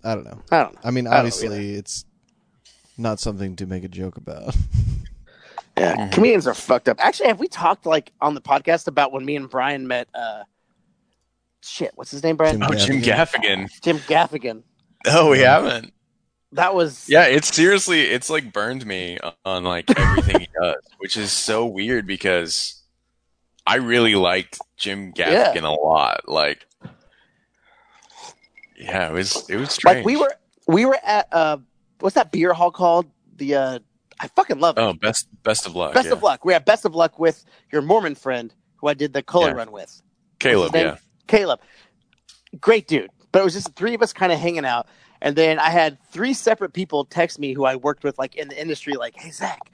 I 0.04 0.16
don't 0.16 0.24
know. 0.26 0.40
I 0.52 0.64
don't 0.64 0.74
know. 0.74 0.80
I 0.84 0.92
mean, 0.92 1.08
I 1.08 1.18
obviously, 1.18 1.76
it's 1.76 2.06
not 2.98 3.20
something 3.20 3.56
to 3.58 3.66
make 3.66 3.84
a 3.84 3.88
joke 3.90 4.18
about. 4.18 4.56
Yeah, 5.78 6.10
comedians 6.10 6.48
are 6.48 6.54
fucked 6.54 6.90
up. 6.90 6.98
Actually, 7.00 7.30
have 7.30 7.40
we 7.40 7.48
talked 7.48 7.86
like 7.86 8.12
on 8.20 8.36
the 8.36 8.42
podcast 8.42 8.88
about 8.88 9.14
when 9.14 9.24
me 9.24 9.38
and 9.38 9.50
Brian 9.50 9.88
met? 9.88 10.10
uh 10.14 10.44
Shit, 11.64 11.92
what's 11.96 12.12
his 12.12 12.24
name, 12.24 12.36
Brian? 12.36 12.60
Jim 12.60 12.70
Oh, 12.70 12.74
Jim 12.76 13.02
Gaffigan. 13.02 13.70
Jim 13.82 13.98
Gaffigan. 14.00 14.64
Oh, 15.08 15.30
we 15.32 15.40
haven't. 15.40 15.94
That 16.52 16.76
was 16.76 17.06
Yeah, 17.08 17.24
it's 17.24 17.56
seriously, 17.56 18.02
it's 18.02 18.30
like 18.30 18.52
burned 18.52 18.86
me 18.86 19.18
on 19.46 19.64
like 19.64 19.90
everything 19.98 20.42
he 20.42 20.48
does, 20.62 20.76
which 21.00 21.16
is 21.16 21.32
so 21.32 21.66
weird 21.66 22.06
because 22.06 22.84
I 23.66 23.76
really 23.78 24.16
liked 24.16 24.60
Jim 24.78 25.14
Yeah. 25.16 25.54
Gaffigan 25.54 25.64
a 25.64 25.72
lot. 25.72 26.28
Like, 26.28 26.68
yeah, 28.82 29.10
it 29.10 29.14
was 29.14 29.50
it 29.50 29.58
was 29.58 29.72
strange. 29.72 29.98
like 29.98 30.06
we 30.06 30.18
were 30.18 30.34
we 30.68 30.86
were 30.86 30.98
at 31.04 31.28
uh 31.32 31.58
what's 32.00 32.16
that 32.16 32.32
beer 32.32 32.54
hall 32.54 32.72
called? 32.72 33.06
The 33.38 33.56
uh 33.56 33.80
I 34.20 34.28
fucking 34.28 34.60
love 34.60 34.78
it. 34.78 34.82
Oh, 34.82 34.94
best 34.94 35.28
best 35.44 35.66
of 35.66 35.76
luck. 35.76 35.94
Best 35.94 36.08
yeah. 36.08 36.14
of 36.14 36.24
luck. 36.24 36.46
We 36.46 36.54
had 36.54 36.66
best 36.66 36.86
of 36.86 36.96
luck 36.96 37.20
with 37.20 37.46
your 37.72 37.82
Mormon 37.82 38.16
friend 38.16 38.54
who 38.78 38.88
I 38.88 38.94
did 38.94 39.14
the 39.14 39.24
color 39.24 39.50
Yeah. 39.50 39.56
run 39.56 39.72
with. 39.72 40.02
Caleb. 40.40 40.66
What's 40.66 40.76
his 40.76 40.84
name? 40.84 40.94
Yeah, 40.94 41.00
Caleb. 41.28 41.60
Great 42.60 42.88
dude. 42.88 43.10
But 43.32 43.40
it 43.40 43.44
was 43.46 43.54
just 43.54 43.68
the 43.68 43.74
three 43.74 43.94
of 43.94 44.02
us 44.02 44.12
kind 44.12 44.32
of 44.32 44.40
hanging 44.40 44.66
out. 44.66 44.88
And 45.22 45.36
then 45.36 45.60
I 45.60 45.70
had 45.70 45.98
three 46.12 46.34
separate 46.34 46.74
people 46.74 47.06
text 47.06 47.40
me 47.40 47.54
who 47.54 47.64
I 47.64 47.76
worked 47.76 48.04
with, 48.04 48.18
like 48.18 48.36
in 48.36 48.48
the 48.50 48.60
industry, 48.60 48.94
like, 48.94 49.16
hey, 49.16 49.30
Zach, 49.30 49.72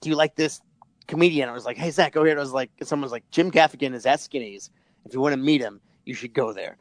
do 0.00 0.10
you 0.10 0.14
like 0.14 0.36
this 0.36 0.60
comedian? 1.06 1.48
I 1.48 1.52
was 1.52 1.64
like, 1.64 1.78
hey, 1.78 1.90
Zach, 1.90 2.12
go 2.12 2.22
here. 2.22 2.32
And 2.32 2.38
I 2.38 2.42
was 2.42 2.52
like, 2.52 2.70
and 2.78 2.86
someone 2.86 3.04
was 3.04 3.12
like, 3.12 3.28
Jim 3.30 3.50
Gaffigan 3.50 3.94
is 3.94 4.04
at 4.04 4.20
Skinny's. 4.20 4.70
If 5.06 5.14
you 5.14 5.20
want 5.20 5.32
to 5.32 5.38
meet 5.38 5.62
him, 5.62 5.80
you 6.04 6.14
should 6.14 6.34
go 6.34 6.52
there. 6.52 6.76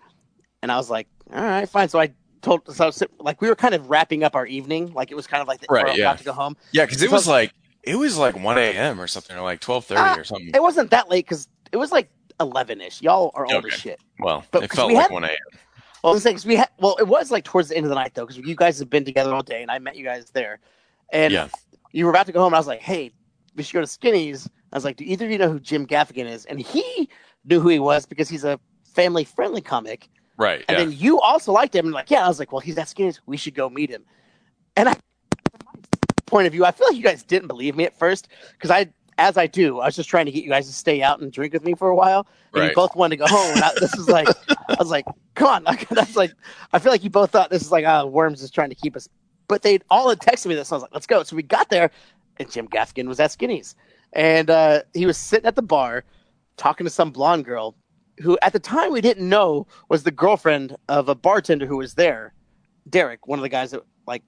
And 0.62 0.72
I 0.72 0.76
was 0.76 0.90
like, 0.90 1.08
all 1.34 1.44
right, 1.44 1.68
fine. 1.70 1.90
So 1.90 2.00
I 2.00 2.12
told, 2.42 2.62
so 2.74 2.84
I 2.84 2.88
was, 2.88 3.04
like, 3.20 3.42
we 3.42 3.48
were 3.50 3.56
kind 3.56 3.74
of 3.76 3.90
wrapping 3.90 4.24
up 4.24 4.36
our 4.36 4.46
evening. 4.46 4.94
Like, 4.94 5.12
it 5.12 5.16
was 5.16 5.28
kind 5.28 5.42
of 5.42 5.48
like, 5.48 5.62
the, 5.62 5.68
Right, 5.70 5.86
we're 5.86 5.92
yeah. 5.94 6.04
about 6.10 6.18
to 6.20 6.24
go 6.24 6.34
home. 6.34 6.56
yeah, 6.72 6.86
because 6.86 7.02
it 7.02 7.10
So- 7.10 7.16
was 7.16 7.28
like 7.28 7.54
it 7.84 7.96
was 7.96 8.18
like 8.18 8.38
one 8.38 8.58
a.m. 8.58 9.00
or 9.00 9.08
something, 9.08 9.36
or 9.38 9.42
like 9.42 9.62
twelve 9.62 9.86
thirty 9.86 10.02
Ah, 10.02 10.16
or 10.18 10.24
something. 10.26 10.52
It 10.54 10.62
wasn't 10.62 10.92
that 10.92 11.10
late 11.10 11.26
because 11.26 11.48
it 11.72 11.78
was 11.78 11.92
like 11.94 12.10
11 12.42 12.82
ish. 12.82 13.02
Y'all 13.02 13.32
are 13.36 13.46
old 13.52 13.66
as 13.66 13.74
shit. 13.74 14.00
Well, 14.20 14.44
but 14.52 14.64
it 14.64 14.72
felt 14.74 14.90
we 14.90 14.96
like 14.96 15.04
had- 15.04 15.14
one 15.14 15.24
a.m. 15.24 15.36
Well, 16.04 16.14
I'm 16.14 16.20
saying 16.20 16.36
'cause 16.38 16.46
we 16.46 16.56
had. 16.58 16.70
Well, 16.80 16.96
it 17.00 17.08
was 17.08 17.32
like 17.32 17.44
towards 17.46 17.70
the 17.70 17.78
end 17.78 17.86
of 17.86 17.90
the 17.90 17.96
night 17.96 18.14
though, 18.16 18.26
because 18.26 18.38
you 18.38 18.56
guys 18.56 18.80
have 18.80 18.90
been 18.90 19.06
together 19.06 19.34
all 19.34 19.44
day, 19.44 19.62
and 19.62 19.72
I 19.72 19.80
met 19.80 19.96
you 19.98 20.04
guys 20.04 20.30
there, 20.32 20.60
and 21.12 21.34
Yeah. 21.34 21.48
you 21.92 22.06
were 22.06 22.12
about 22.12 22.26
to 22.28 22.32
go 22.32 22.40
home. 22.40 22.48
And 22.48 22.56
I 22.56 22.60
was 22.60 22.68
like, 22.68 22.82
"Hey, 22.82 23.12
we 23.56 23.64
should 23.64 23.74
go 23.74 23.82
to 23.82 23.88
Skinny's." 23.88 24.48
I 24.72 24.78
was 24.78 24.86
like, 24.86 24.98
"Do 24.98 25.04
either 25.06 25.26
of 25.26 25.32
you 25.32 25.38
know 25.38 25.50
who 25.52 25.60
Jim 25.60 25.86
Gaffigan 25.88 26.26
is?" 26.26 26.46
And 26.46 26.60
he 26.60 27.10
knew 27.46 27.60
who 27.60 27.70
he 27.70 27.80
was 27.80 28.06
because 28.06 28.30
he's 28.30 28.44
a 28.44 28.60
family-friendly 28.94 29.62
comic. 29.62 30.10
Right. 30.40 30.64
And 30.70 30.78
Yeah. 30.78 30.86
then 30.86 30.94
you 30.98 31.20
also 31.20 31.52
liked 31.52 31.76
him, 31.76 31.86
and 31.86 31.94
like, 31.94 32.10
yeah, 32.10 32.26
I 32.26 32.28
was 32.30 32.40
like, 32.40 32.52
"Well, 32.52 32.62
he's 32.62 32.78
at 32.78 32.88
Skinny's. 32.88 33.20
We 33.28 33.38
should 33.38 33.54
go 33.54 33.70
meet 33.70 33.90
him." 33.90 34.06
And 34.78 34.88
I, 34.90 34.94
from 34.94 35.02
my 35.66 35.74
point 36.26 36.48
of 36.48 36.54
view, 36.54 36.64
I 36.66 36.72
feel 36.72 36.88
like 36.88 36.96
you 36.96 37.04
guys 37.04 37.24
didn't 37.24 37.50
believe 37.50 37.76
me 37.76 37.84
at 37.84 38.00
first 38.00 38.30
because 38.54 38.72
I, 38.72 38.92
as 39.18 39.38
I 39.38 39.48
do, 39.48 39.80
I 39.80 39.86
was 39.88 39.98
just 39.98 40.10
trying 40.10 40.26
to 40.28 40.32
get 40.32 40.44
you 40.44 40.50
guys 40.50 40.66
to 40.68 40.74
stay 40.74 41.04
out 41.04 41.20
and 41.20 41.30
drink 41.32 41.52
with 41.52 41.66
me 41.66 41.76
for 41.76 41.90
a 41.90 41.96
while. 41.96 42.26
And 42.54 42.64
you 42.64 42.72
both 42.74 42.96
wanted 42.96 43.18
to 43.18 43.24
go 43.24 43.28
home. 43.28 43.56
And 43.56 43.64
I, 43.66 43.72
this 43.78 43.98
is 43.98 44.08
like, 44.08 44.30
I 44.70 44.76
was 44.80 44.90
like, 44.90 45.06
come 45.36 45.48
on. 45.50 45.64
Like, 45.66 45.90
that's 45.90 46.16
like, 46.16 46.32
I 46.72 46.80
feel 46.80 46.94
like 46.94 47.04
you 47.04 47.10
both 47.10 47.32
thought 47.32 47.50
this 47.50 47.62
is 47.62 47.72
like, 47.72 47.86
ah, 47.86 48.06
Worms 48.06 48.42
is 48.42 48.50
trying 48.50 48.70
to 48.70 48.76
keep 48.76 48.96
us. 48.96 49.10
But 49.50 49.62
they 49.62 49.80
all 49.90 50.08
had 50.08 50.20
texted 50.20 50.46
me 50.46 50.56
this. 50.56 50.72
I 50.72 50.76
was 50.76 50.84
like, 50.84 50.94
let's 50.94 51.06
go. 51.08 51.24
So 51.24 51.36
we 51.36 51.44
got 51.44 51.70
there, 51.70 51.92
and 52.38 52.50
Jim 52.50 52.68
Gaffigan 52.70 53.08
was 53.08 53.20
at 53.20 53.32
Skinny's. 53.32 53.76
And 54.14 54.50
uh, 54.50 54.84
he 54.94 55.06
was 55.06 55.18
sitting 55.18 55.48
at 55.48 55.56
the 55.56 55.62
bar 55.62 56.06
talking 56.56 56.86
to 56.86 56.90
some 56.90 57.12
blonde 57.12 57.44
girl 57.46 57.76
who, 58.22 58.38
at 58.42 58.54
the 58.54 58.60
time, 58.60 58.92
we 58.92 59.02
didn't 59.02 59.28
know 59.28 59.68
was 59.90 60.04
the 60.04 60.12
girlfriend 60.12 60.76
of 60.88 61.10
a 61.10 61.16
bartender 61.16 61.66
who 61.66 61.78
was 61.78 61.94
there, 61.96 62.34
Derek, 62.90 63.28
one 63.28 63.40
of 63.40 63.44
the 63.44 63.50
guys 63.50 63.72
that, 63.72 63.82
like, 64.08 64.24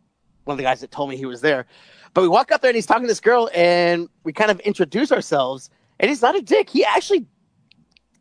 one 0.45 0.53
of 0.53 0.57
the 0.57 0.63
guys 0.63 0.81
that 0.81 0.91
told 0.91 1.09
me 1.09 1.17
he 1.17 1.25
was 1.25 1.41
there. 1.41 1.65
But 2.13 2.21
we 2.21 2.27
walk 2.27 2.51
up 2.51 2.61
there 2.61 2.69
and 2.69 2.75
he's 2.75 2.85
talking 2.85 3.03
to 3.03 3.07
this 3.07 3.19
girl, 3.19 3.49
and 3.53 4.07
we 4.23 4.33
kind 4.33 4.51
of 4.51 4.59
introduce 4.61 5.11
ourselves. 5.11 5.69
And 5.99 6.09
he's 6.09 6.21
not 6.21 6.35
a 6.35 6.41
dick. 6.41 6.69
He 6.69 6.83
actually 6.83 7.25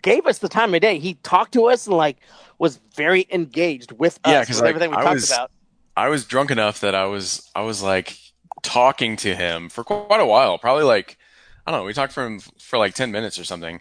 gave 0.02 0.26
us 0.26 0.38
the 0.38 0.48
time 0.48 0.74
of 0.74 0.80
day. 0.80 0.98
He 0.98 1.14
talked 1.22 1.52
to 1.54 1.64
us 1.66 1.86
and 1.86 1.96
like 1.96 2.18
was 2.58 2.78
very 2.94 3.26
engaged 3.30 3.92
with 3.92 4.18
us 4.24 4.32
Yeah, 4.32 4.40
with 4.40 4.50
like, 4.60 4.68
everything 4.68 4.90
we 4.90 4.96
I 4.96 5.02
talked 5.02 5.14
was- 5.14 5.30
about. 5.30 5.50
I 5.96 6.08
was 6.08 6.24
drunk 6.24 6.50
enough 6.50 6.80
that 6.80 6.94
I 6.94 7.04
was 7.06 7.50
I 7.54 7.62
was 7.62 7.82
like 7.82 8.16
talking 8.62 9.16
to 9.16 9.34
him 9.34 9.68
for 9.68 9.82
quite 9.84 10.20
a 10.20 10.26
while. 10.26 10.56
Probably 10.58 10.84
like 10.84 11.18
I 11.66 11.70
don't 11.70 11.80
know. 11.80 11.84
We 11.84 11.92
talked 11.92 12.12
for 12.12 12.24
him 12.24 12.40
for 12.58 12.78
like 12.78 12.94
ten 12.94 13.10
minutes 13.10 13.38
or 13.38 13.44
something. 13.44 13.80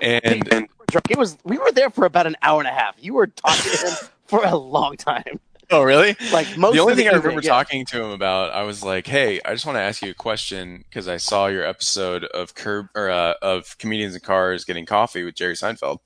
And 0.00 0.44
drunk. 0.44 0.70
It 1.08 1.18
was 1.18 1.38
we 1.44 1.56
were 1.56 1.70
there 1.70 1.90
for 1.90 2.04
about 2.04 2.26
an 2.26 2.36
hour 2.42 2.60
and 2.60 2.68
a 2.68 2.72
half. 2.72 2.96
You 2.98 3.14
were 3.14 3.28
talking 3.28 3.72
to 3.72 3.86
him 3.86 3.96
for 4.26 4.44
a 4.44 4.56
long 4.56 4.96
time. 4.96 5.38
oh 5.70 5.82
really? 5.82 6.16
Like 6.32 6.56
most 6.56 6.74
the 6.74 6.80
only 6.80 6.92
of 6.92 6.96
the 6.96 7.04
thing 7.04 7.12
I 7.12 7.16
remember 7.16 7.42
yeah. 7.42 7.50
talking 7.50 7.84
to 7.86 8.02
him 8.02 8.10
about, 8.10 8.52
I 8.52 8.62
was 8.62 8.82
like, 8.82 9.06
"Hey, 9.06 9.40
I 9.44 9.52
just 9.52 9.66
want 9.66 9.76
to 9.76 9.82
ask 9.82 10.02
you 10.02 10.10
a 10.10 10.14
question 10.14 10.84
because 10.88 11.06
I 11.06 11.16
saw 11.16 11.46
your 11.46 11.64
episode 11.64 12.24
of 12.24 12.54
Curb 12.54 12.88
or 12.94 13.08
uh, 13.10 13.34
of 13.40 13.78
comedians 13.78 14.14
in 14.14 14.20
cars 14.20 14.64
getting 14.64 14.84
coffee 14.84 15.22
with 15.22 15.36
Jerry 15.36 15.54
Seinfeld." 15.54 15.98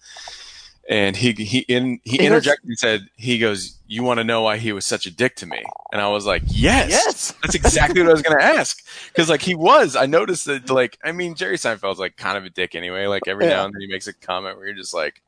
And 0.89 1.17
he 1.17 1.33
he 1.33 1.61
in 1.61 1.99
he 2.05 2.19
interjected 2.19 2.69
and 2.69 2.79
said, 2.79 3.09
"He 3.17 3.39
goes, 3.39 3.79
you 3.87 4.03
want 4.03 4.19
to 4.19 4.25
know 4.25 4.43
why 4.43 4.59
he 4.59 4.71
was 4.73 4.85
such 4.85 5.07
a 5.07 5.11
dick 5.11 5.35
to 5.37 5.47
me?" 5.47 5.63
And 5.93 6.01
I 6.03 6.09
was 6.09 6.27
like, 6.27 6.43
"Yes, 6.47 6.91
Yes. 6.91 7.33
that's 7.43 7.55
exactly 7.55 8.03
what 8.03 8.11
I 8.11 8.13
was 8.13 8.21
going 8.23 8.39
to 8.39 8.45
ask." 8.45 8.85
Because 9.09 9.31
like 9.31 9.41
he 9.41 9.55
was, 9.55 9.97
I 9.97 10.05
noticed 10.05 10.45
that 10.45 10.69
like 10.69 10.99
I 11.03 11.13
mean 11.13 11.37
Jerry 11.37 11.57
Seinfeld's 11.57 11.99
like 11.99 12.17
kind 12.19 12.37
of 12.37 12.45
a 12.45 12.51
dick 12.51 12.75
anyway. 12.75 13.07
Like 13.07 13.27
every 13.27 13.47
Yeah. 13.47 13.55
now 13.55 13.65
and 13.65 13.75
then 13.75 13.81
he 13.81 13.87
makes 13.87 14.07
a 14.09 14.13
comment 14.13 14.59
where 14.59 14.67
you're 14.67 14.77
just 14.77 14.93
like, 14.93 15.23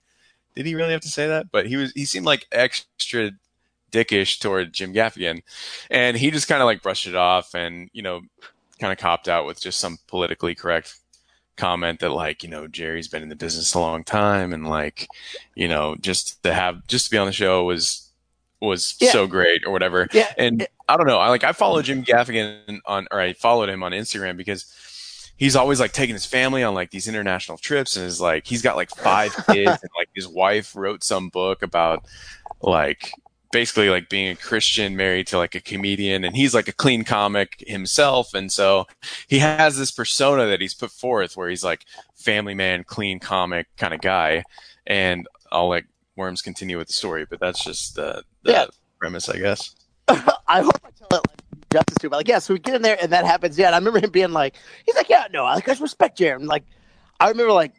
"Did 0.54 0.66
he 0.66 0.74
really 0.74 0.92
have 0.92 1.00
to 1.02 1.08
say 1.08 1.26
that?" 1.28 1.46
But 1.50 1.66
he 1.66 1.76
was 1.76 1.90
he 1.92 2.04
seemed 2.04 2.26
like 2.26 2.46
extra 2.52 3.30
dickish 3.92 4.38
toward 4.40 4.74
Jim 4.74 4.92
Gaffigan, 4.92 5.40
and 5.90 6.18
he 6.18 6.30
just 6.30 6.48
kind 6.48 6.60
of 6.60 6.66
like 6.66 6.82
brushed 6.82 7.06
it 7.06 7.14
off 7.16 7.54
and 7.54 7.88
you 7.94 8.02
know 8.02 8.20
kind 8.78 8.92
of 8.92 8.98
copped 8.98 9.26
out 9.26 9.46
with 9.46 9.58
just 9.58 9.80
some 9.80 9.96
politically 10.06 10.54
correct 10.54 10.96
comment 11.56 12.00
that 12.00 12.10
like 12.10 12.42
you 12.42 12.48
know 12.48 12.66
Jerry's 12.66 13.08
been 13.08 13.22
in 13.22 13.28
the 13.28 13.36
business 13.36 13.74
a 13.74 13.80
long 13.80 14.04
time 14.04 14.52
and 14.52 14.68
like 14.68 15.08
you 15.54 15.68
know 15.68 15.96
just 16.00 16.42
to 16.42 16.52
have 16.52 16.86
just 16.86 17.06
to 17.06 17.10
be 17.10 17.18
on 17.18 17.26
the 17.26 17.32
show 17.32 17.64
was 17.64 18.10
was 18.60 18.96
Yeah. 19.00 19.10
so 19.12 19.26
great 19.26 19.62
or 19.66 19.72
whatever 19.72 20.08
Yeah. 20.12 20.32
and 20.38 20.66
I 20.88 20.96
don't 20.96 21.06
know 21.06 21.18
I 21.18 21.28
like 21.28 21.44
I 21.44 21.52
follow 21.52 21.82
Jim 21.82 22.04
Gaffigan 22.04 22.80
on 22.86 23.06
or 23.10 23.20
I 23.20 23.32
followed 23.32 23.68
him 23.68 23.82
on 23.82 23.92
Instagram 23.92 24.36
because 24.36 24.72
he's 25.36 25.56
always 25.56 25.78
like 25.80 25.92
taking 25.92 26.14
his 26.14 26.24
family 26.26 26.62
on 26.62 26.74
like 26.74 26.90
these 26.90 27.08
international 27.08 27.58
trips 27.58 27.96
and 27.96 28.06
is 28.06 28.20
like 28.20 28.46
he's 28.46 28.62
got 28.62 28.76
like 28.76 28.90
five 28.90 29.34
kids 29.50 29.68
and 29.82 29.90
like 29.98 30.08
his 30.14 30.26
wife 30.28 30.74
wrote 30.74 31.04
some 31.04 31.28
book 31.28 31.62
about 31.62 32.04
like 32.62 33.10
basically 33.52 33.88
like 33.90 34.08
being 34.08 34.28
a 34.28 34.36
Christian 34.36 34.96
married 34.96 35.26
to 35.28 35.38
like 35.38 35.54
a 35.54 35.60
comedian 35.60 36.24
and 36.24 36.36
he's 36.36 36.54
like 36.54 36.68
a 36.68 36.72
clean 36.72 37.04
comic 37.04 37.62
himself 37.66 38.34
and 38.34 38.50
so 38.50 38.86
he 39.28 39.38
has 39.38 39.76
this 39.78 39.90
persona 39.90 40.46
that 40.46 40.60
he's 40.60 40.74
put 40.74 40.90
forth 40.90 41.36
where 41.36 41.48
he's 41.48 41.64
like 41.64 41.84
family 42.14 42.54
man 42.54 42.84
clean 42.84 43.18
comic 43.20 43.66
kind 43.76 43.94
of 43.94 44.00
guy 44.00 44.42
and 44.86 45.26
I'll 45.52 45.68
let 45.68 45.84
Worms 46.16 46.42
continue 46.42 46.78
with 46.78 46.88
the 46.88 46.92
story 46.94 47.26
but 47.28 47.40
that's 47.40 47.62
just 47.64 47.94
the, 47.94 48.22
the 48.42 48.52
Yeah. 48.52 48.66
premise 48.98 49.28
I 49.28 49.38
guess 49.38 49.74
I 50.08 50.62
hope 50.62 50.80
I 50.84 50.90
tell 50.90 51.18
it 51.18 51.26
like, 51.28 51.42
justice 51.72 51.96
to 52.00 52.06
him. 52.06 52.12
Like, 52.12 52.28
yeah, 52.28 52.38
so 52.38 52.54
we 52.54 52.60
get 52.60 52.74
in 52.74 52.82
there 52.82 52.96
and 53.02 53.12
that 53.12 53.24
happens. 53.24 53.58
Yeah, 53.58 53.66
and 53.66 53.74
I 53.74 53.78
remember 53.78 53.98
him 54.00 54.10
being 54.10 54.32
like, 54.32 54.54
he's 54.84 54.94
like, 54.94 55.08
yeah, 55.08 55.26
no, 55.32 55.44
I 55.44 55.54
like 55.54 55.68
I 55.68 55.72
respect 55.80 56.18
Jerry. 56.18 56.36
And 56.36 56.46
like, 56.46 56.64
I 57.18 57.28
remember 57.28 57.52
like, 57.52 57.72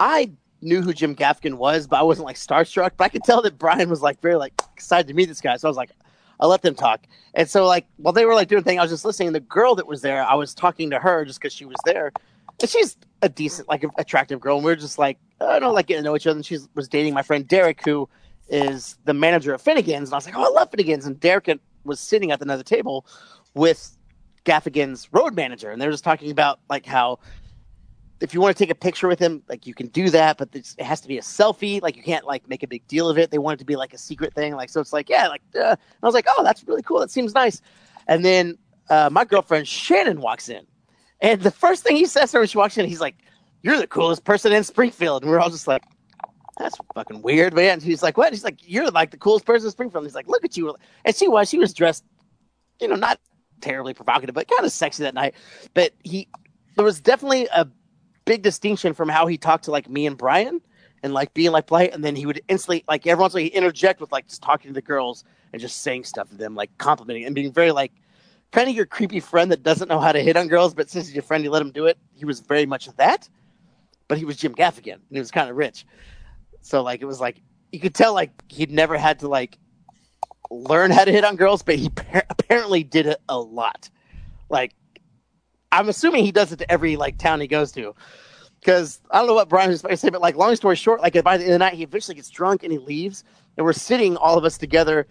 I 0.00 0.32
knew 0.62 0.82
who 0.82 0.92
Jim 0.92 1.14
Gaffigan 1.16 1.54
was, 1.54 1.86
but 1.86 1.98
I 1.98 2.02
wasn't 2.02 2.26
like 2.26 2.36
starstruck. 2.36 2.92
But 2.96 3.04
I 3.04 3.08
could 3.08 3.24
tell 3.24 3.42
that 3.42 3.58
Brian 3.58 3.88
was 3.88 4.02
like 4.02 4.20
very 4.20 4.36
like 4.36 4.52
excited 4.74 5.06
to 5.08 5.14
meet 5.14 5.26
this 5.26 5.40
guy. 5.40 5.56
So 5.56 5.68
I 5.68 5.70
was 5.70 5.76
like, 5.76 5.90
I 6.38 6.46
let 6.46 6.62
them 6.62 6.74
talk. 6.74 7.06
And 7.34 7.48
so 7.48 7.66
like 7.66 7.86
while 7.96 8.12
they 8.12 8.24
were 8.24 8.34
like 8.34 8.48
doing 8.48 8.62
thing, 8.62 8.78
I 8.78 8.82
was 8.82 8.90
just 8.90 9.04
listening. 9.04 9.32
The 9.32 9.40
girl 9.40 9.74
that 9.74 9.86
was 9.86 10.02
there, 10.02 10.24
I 10.24 10.34
was 10.34 10.54
talking 10.54 10.90
to 10.90 10.98
her 10.98 11.24
just 11.24 11.40
because 11.40 11.52
she 11.52 11.64
was 11.64 11.76
there, 11.84 12.12
and 12.60 12.68
she's 12.68 12.96
a 13.22 13.28
decent, 13.28 13.68
like 13.68 13.84
attractive 13.98 14.40
girl. 14.40 14.56
And 14.56 14.64
we 14.64 14.70
were 14.70 14.76
just 14.76 14.98
like, 14.98 15.18
oh, 15.40 15.48
I 15.48 15.52
don't 15.52 15.62
know, 15.62 15.72
like 15.72 15.86
getting 15.86 16.02
to 16.02 16.08
know 16.08 16.16
each 16.16 16.26
other. 16.26 16.36
And 16.36 16.46
she 16.46 16.58
was 16.74 16.88
dating 16.88 17.14
my 17.14 17.22
friend 17.22 17.46
Derek, 17.46 17.84
who 17.84 18.08
is 18.48 18.98
the 19.04 19.14
manager 19.14 19.54
of 19.54 19.62
Finnegan's, 19.62 20.08
and 20.08 20.14
I 20.14 20.16
was 20.16 20.26
like, 20.26 20.36
oh, 20.36 20.42
I 20.42 20.48
love 20.48 20.70
Finnegan's, 20.70 21.06
and 21.06 21.20
Derek 21.20 21.48
was 21.84 22.00
sitting 22.00 22.32
at 22.32 22.40
another 22.40 22.64
table 22.64 23.06
with 23.54 23.96
Gaffigan's 24.44 25.08
road 25.12 25.34
manager, 25.34 25.70
and 25.70 25.80
they 25.80 25.86
were 25.86 25.92
just 25.92 26.04
talking 26.04 26.30
about 26.30 26.58
like 26.68 26.86
how 26.86 27.18
if 28.20 28.34
you 28.34 28.40
want 28.40 28.56
to 28.56 28.62
take 28.62 28.70
a 28.70 28.74
picture 28.74 29.08
with 29.08 29.18
him, 29.18 29.42
like 29.48 29.66
you 29.66 29.74
can 29.74 29.86
do 29.88 30.10
that, 30.10 30.36
but 30.36 30.54
it 30.54 30.74
has 30.78 31.00
to 31.00 31.08
be 31.08 31.18
a 31.18 31.22
selfie. 31.22 31.80
Like 31.80 31.96
you 31.96 32.02
can't 32.02 32.26
like 32.26 32.48
make 32.48 32.62
a 32.62 32.66
big 32.66 32.86
deal 32.86 33.08
of 33.08 33.18
it. 33.18 33.30
They 33.30 33.38
want 33.38 33.54
it 33.54 33.60
to 33.60 33.64
be 33.64 33.76
like 33.76 33.94
a 33.94 33.98
secret 33.98 34.34
thing. 34.34 34.54
Like 34.54 34.68
so, 34.68 34.80
it's 34.80 34.92
like 34.92 35.08
yeah, 35.08 35.28
like 35.28 35.42
uh, 35.58 35.76
I 36.02 36.06
was 36.06 36.14
like, 36.14 36.26
oh, 36.28 36.44
that's 36.44 36.66
really 36.68 36.82
cool. 36.82 37.00
That 37.00 37.10
seems 37.10 37.34
nice. 37.34 37.62
And 38.06 38.24
then 38.24 38.58
uh, 38.90 39.08
my 39.10 39.24
girlfriend 39.24 39.66
Shannon 39.66 40.20
walks 40.20 40.48
in, 40.48 40.66
and 41.20 41.40
the 41.40 41.50
first 41.50 41.82
thing 41.82 41.96
he 41.96 42.06
says 42.06 42.30
to 42.30 42.36
her 42.36 42.40
when 42.42 42.48
she 42.48 42.58
walks 42.58 42.76
in, 42.76 42.86
he's 42.86 43.00
like, 43.00 43.16
"You're 43.62 43.78
the 43.78 43.86
coolest 43.86 44.24
person 44.24 44.52
in 44.52 44.64
Springfield." 44.64 45.22
And 45.22 45.30
we're 45.30 45.40
all 45.40 45.50
just 45.50 45.66
like, 45.66 45.82
"That's 46.58 46.76
fucking 46.94 47.22
weird, 47.22 47.54
man." 47.54 47.74
And 47.74 47.82
he's 47.82 48.02
like, 48.02 48.18
"What?" 48.18 48.32
He's 48.32 48.44
like, 48.44 48.58
"You're 48.62 48.90
like 48.90 49.12
the 49.12 49.18
coolest 49.18 49.46
person 49.46 49.66
in 49.66 49.72
Springfield." 49.72 50.04
And 50.04 50.10
he's 50.10 50.14
like, 50.14 50.28
"Look 50.28 50.44
at 50.44 50.56
you," 50.56 50.76
and 51.04 51.16
she 51.16 51.26
was. 51.26 51.48
She 51.48 51.58
was 51.58 51.72
dressed, 51.72 52.04
you 52.80 52.88
know, 52.88 52.96
not 52.96 53.18
terribly 53.62 53.94
provocative, 53.94 54.34
but 54.34 54.48
kind 54.48 54.64
of 54.64 54.72
sexy 54.72 55.04
that 55.04 55.14
night. 55.14 55.34
But 55.72 55.92
he, 56.02 56.28
there 56.76 56.84
was 56.84 57.00
definitely 57.00 57.48
a 57.54 57.66
big 58.24 58.42
distinction 58.42 58.94
from 58.94 59.08
how 59.08 59.26
he 59.26 59.38
talked 59.38 59.64
to 59.64 59.70
like 59.70 59.88
me 59.88 60.06
and 60.06 60.16
Brian 60.16 60.60
and 61.02 61.14
like 61.14 61.32
being 61.34 61.52
like 61.52 61.66
polite, 61.66 61.94
and 61.94 62.04
then 62.04 62.16
he 62.16 62.26
would 62.26 62.40
instantly 62.48 62.84
like 62.88 63.06
every 63.06 63.20
once 63.20 63.34
in 63.34 63.38
a 63.38 63.42
while 63.42 63.50
he 63.50 63.56
interject 63.56 64.00
with 64.00 64.12
like 64.12 64.28
just 64.28 64.42
talking 64.42 64.68
to 64.68 64.74
the 64.74 64.82
girls 64.82 65.24
and 65.52 65.60
just 65.60 65.82
saying 65.82 66.04
stuff 66.04 66.28
to 66.28 66.36
them, 66.36 66.54
like 66.54 66.70
complimenting 66.78 67.24
and 67.24 67.34
being 67.34 67.52
very 67.52 67.72
like 67.72 67.92
kind 68.52 68.68
of 68.68 68.74
your 68.74 68.86
creepy 68.86 69.20
friend 69.20 69.50
that 69.50 69.62
doesn't 69.62 69.88
know 69.88 70.00
how 70.00 70.12
to 70.12 70.20
hit 70.20 70.36
on 70.36 70.48
girls, 70.48 70.74
but 70.74 70.90
since 70.90 71.06
he's 71.06 71.14
your 71.14 71.22
friend, 71.22 71.44
you 71.44 71.50
let 71.50 71.62
him 71.62 71.70
do 71.70 71.86
it. 71.86 71.98
He 72.14 72.24
was 72.24 72.40
very 72.40 72.66
much 72.66 72.86
that, 72.96 73.28
but 74.08 74.18
he 74.18 74.24
was 74.24 74.36
Jim 74.36 74.54
Gaffigan 74.54 74.94
and 74.94 75.02
he 75.10 75.18
was 75.18 75.30
kind 75.30 75.48
of 75.48 75.56
rich, 75.56 75.86
so 76.60 76.82
like 76.82 77.00
it 77.00 77.06
was 77.06 77.20
like 77.20 77.40
you 77.72 77.80
could 77.80 77.94
tell 77.94 78.14
like 78.14 78.30
he'd 78.48 78.70
never 78.70 78.98
had 78.98 79.20
to 79.20 79.28
like 79.28 79.58
learn 80.50 80.90
how 80.90 81.04
to 81.04 81.12
hit 81.12 81.24
on 81.24 81.36
girls, 81.36 81.62
but 81.62 81.76
he 81.76 81.88
par- 81.88 82.24
apparently 82.28 82.82
did 82.82 83.06
it 83.06 83.20
a 83.28 83.38
lot. 83.38 83.88
Like 84.48 84.74
I'm 85.72 85.88
assuming 85.88 86.24
he 86.24 86.32
does 86.32 86.52
it 86.52 86.58
to 86.58 86.70
every 86.70 86.96
like 86.96 87.18
town 87.18 87.40
he 87.40 87.46
goes 87.46 87.72
to. 87.72 87.94
Because 88.58 89.00
I 89.10 89.18
don't 89.18 89.26
know 89.26 89.34
what 89.34 89.48
Brian 89.48 89.70
was 89.70 89.82
to 89.82 89.96
say, 89.96 90.10
but 90.10 90.20
like 90.20 90.36
long 90.36 90.54
story 90.54 90.76
short, 90.76 91.00
like 91.00 91.14
by 91.24 91.38
the 91.38 91.44
end 91.44 91.54
of 91.54 91.54
the 91.54 91.58
night, 91.58 91.74
he 91.74 91.82
eventually 91.82 92.14
gets 92.14 92.28
drunk 92.28 92.62
and 92.62 92.70
he 92.70 92.78
leaves, 92.78 93.24
and 93.56 93.64
we're 93.64 93.72
sitting 93.72 94.16
all 94.18 94.36
of 94.36 94.44
us 94.44 94.58
together. 94.58 95.06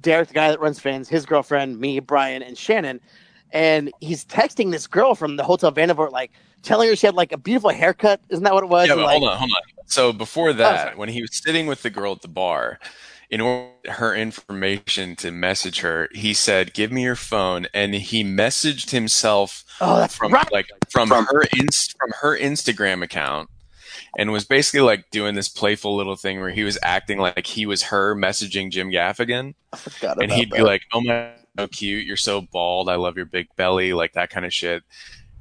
Derek, 0.00 0.28
the 0.28 0.34
guy 0.34 0.48
that 0.50 0.60
runs 0.60 0.78
fans, 0.78 1.08
his 1.08 1.26
girlfriend, 1.26 1.80
me, 1.80 1.98
Brian, 1.98 2.42
and 2.42 2.56
Shannon, 2.56 3.00
and 3.50 3.90
he's 4.00 4.24
texting 4.24 4.70
this 4.70 4.86
girl 4.86 5.14
from 5.14 5.36
the 5.36 5.42
Hotel 5.42 5.72
Vandervoort, 5.72 6.12
like 6.12 6.30
telling 6.62 6.88
her 6.88 6.94
she 6.94 7.06
had 7.06 7.14
like 7.14 7.32
a 7.32 7.38
beautiful 7.38 7.70
haircut. 7.70 8.20
Isn't 8.28 8.44
that 8.44 8.54
what 8.54 8.62
it 8.62 8.68
was? 8.68 8.86
Yeah, 8.86 8.94
And, 8.94 9.02
but 9.02 9.06
like, 9.06 9.18
hold 9.18 9.30
on, 9.30 9.38
hold 9.38 9.50
on. 9.50 9.62
So 9.86 10.12
before 10.12 10.50
oh, 10.50 10.54
that, 10.54 10.86
sorry. 10.86 10.96
when 10.96 11.08
he 11.08 11.20
was 11.20 11.34
sitting 11.42 11.66
with 11.66 11.82
the 11.82 11.90
girl 11.90 12.12
at 12.12 12.22
the 12.22 12.28
bar, 12.28 12.78
in 13.30 13.40
order 13.40 13.70
her 13.90 14.14
information 14.14 15.16
to 15.16 15.30
message 15.30 15.80
her, 15.80 16.08
he 16.12 16.32
said, 16.34 16.72
"Give 16.74 16.90
me 16.92 17.02
your 17.02 17.16
phone," 17.16 17.66
and 17.74 17.94
he 17.94 18.24
messaged 18.24 18.90
himself 18.90 19.64
Oh, 19.80 19.96
that's 19.96 20.14
from 20.14 20.32
right. 20.32 20.50
like 20.52 20.66
from, 20.90 21.10
her 21.10 21.44
inst- 21.58 21.96
from 21.98 22.12
her 22.20 22.38
Instagram 22.38 23.02
account, 23.02 23.50
and 24.18 24.32
was 24.32 24.44
basically 24.44 24.80
like 24.80 25.10
doing 25.10 25.34
this 25.34 25.48
playful 25.48 25.96
little 25.96 26.16
thing 26.16 26.40
where 26.40 26.50
he 26.50 26.64
was 26.64 26.78
acting 26.82 27.18
like 27.18 27.46
he 27.46 27.66
was 27.66 27.84
her 27.84 28.14
messaging 28.14 28.70
Jim 28.70 28.90
Gaffigan, 28.90 29.54
I 29.72 30.14
and 30.20 30.32
he'd 30.32 30.50
be 30.50 30.62
like, 30.62 30.82
"Oh 30.92 31.00
my, 31.00 31.32
so 31.58 31.68
cute! 31.68 32.06
You're 32.06 32.16
so 32.16 32.40
bald. 32.40 32.88
I 32.88 32.94
love 32.96 33.16
your 33.16 33.26
big 33.26 33.48
belly," 33.56 33.92
like 33.92 34.14
that 34.14 34.30
kind 34.30 34.46
of 34.46 34.54
shit, 34.54 34.82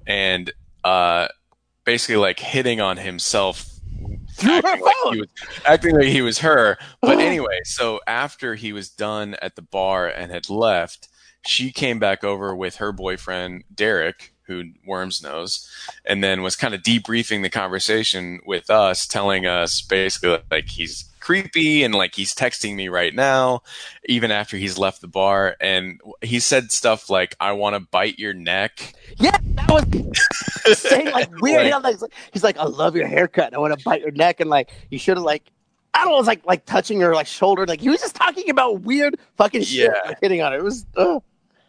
and 0.08 0.52
uh, 0.84 1.28
basically 1.86 2.18
like 2.18 2.40
hitting 2.40 2.82
on 2.82 2.98
himself 2.98 3.73
Her 4.44 4.57
acting 4.57 4.82
like 4.82 4.95
phone. 5.03 5.14
he 5.14 5.20
was 5.22 5.30
acting 5.65 5.95
like 5.95 6.07
he 6.07 6.22
was 6.22 6.40
her. 6.40 6.78
But 7.02 7.20
anyway, 7.20 7.60
so 7.64 7.99
after 8.07 8.56
he 8.56 8.74
was 8.74 8.90
done 8.90 9.36
at 9.41 9.56
the 9.56 9.61
bar 9.61 10.07
and 10.07 10.32
had 10.32 10.49
left, 10.49 11.07
she 11.45 11.72
came 11.72 11.99
back 11.99 12.24
over 12.24 12.56
with 12.56 12.78
her 12.78 12.91
boyfriend 12.91 13.64
Derek, 13.74 14.34
who 14.48 14.72
Worms 14.86 15.22
knows, 15.22 15.70
and 16.06 16.24
then 16.24 16.41
was 16.41 16.56
kind 16.56 16.74
of 16.74 16.82
debriefing 16.82 17.44
the 17.44 17.49
conversation 17.49 18.40
with 18.45 18.70
us, 18.70 19.07
telling 19.07 19.45
us 19.45 19.82
basically 19.82 20.40
like 20.52 20.70
he's 20.70 21.06
creepy 21.24 21.84
and 21.84 21.95
like 21.95 22.14
he's 22.16 22.36
texting 22.36 22.76
me 22.76 22.90
right 22.90 23.16
now, 23.16 23.62
even 24.06 24.30
after 24.30 24.58
he's 24.58 24.78
left 24.78 25.00
the 25.02 25.08
bar, 25.08 25.56
and 25.62 26.00
he 26.22 26.40
said 26.40 26.72
stuff 26.72 27.10
like 27.10 27.36
"I 27.40 27.54
want 27.54 27.76
to 27.76 27.80
bite 27.80 28.20
your 28.20 28.34
neck." 28.34 28.94
Yeah, 29.18 29.38
that 29.41 29.70
was 30.66 30.78
saying 30.80 31.12
like 31.12 31.30
weird. 31.41 31.72
Like- 31.84 31.95
he's, 32.34 32.44
like, 32.44 32.58
I 32.58 32.66
love 32.66 32.95
your 32.95 33.08
haircut. 33.08 33.54
I 33.54 33.58
want 33.58 33.78
to 33.78 33.84
bite 33.84 34.02
your 34.02 34.12
neck, 34.12 34.40
and 34.41 34.50
like 34.50 34.70
you 34.91 35.00
should 35.00 35.18
have 35.18 35.24
like. 35.26 35.44
I 35.95 36.00
don't 36.00 36.08
know, 36.10 36.16
it 36.16 36.22
was 36.22 36.28
like 36.28 36.45
like 36.48 36.66
touching 36.66 37.00
her 37.02 37.14
like 37.14 37.28
shoulder, 37.28 37.68
like 37.68 37.80
he 37.80 37.88
was 37.88 38.02
just 38.02 38.16
talking 38.16 38.50
about 38.50 38.82
weird 38.82 39.16
fucking 39.38 39.62
shit, 39.62 39.91
Yeah. 39.94 40.10
like, 40.10 40.18
hitting 40.22 40.41
on 40.41 40.52
her. 40.52 40.58
It 40.58 40.64
was, 40.64 40.88
uh, 40.98 41.20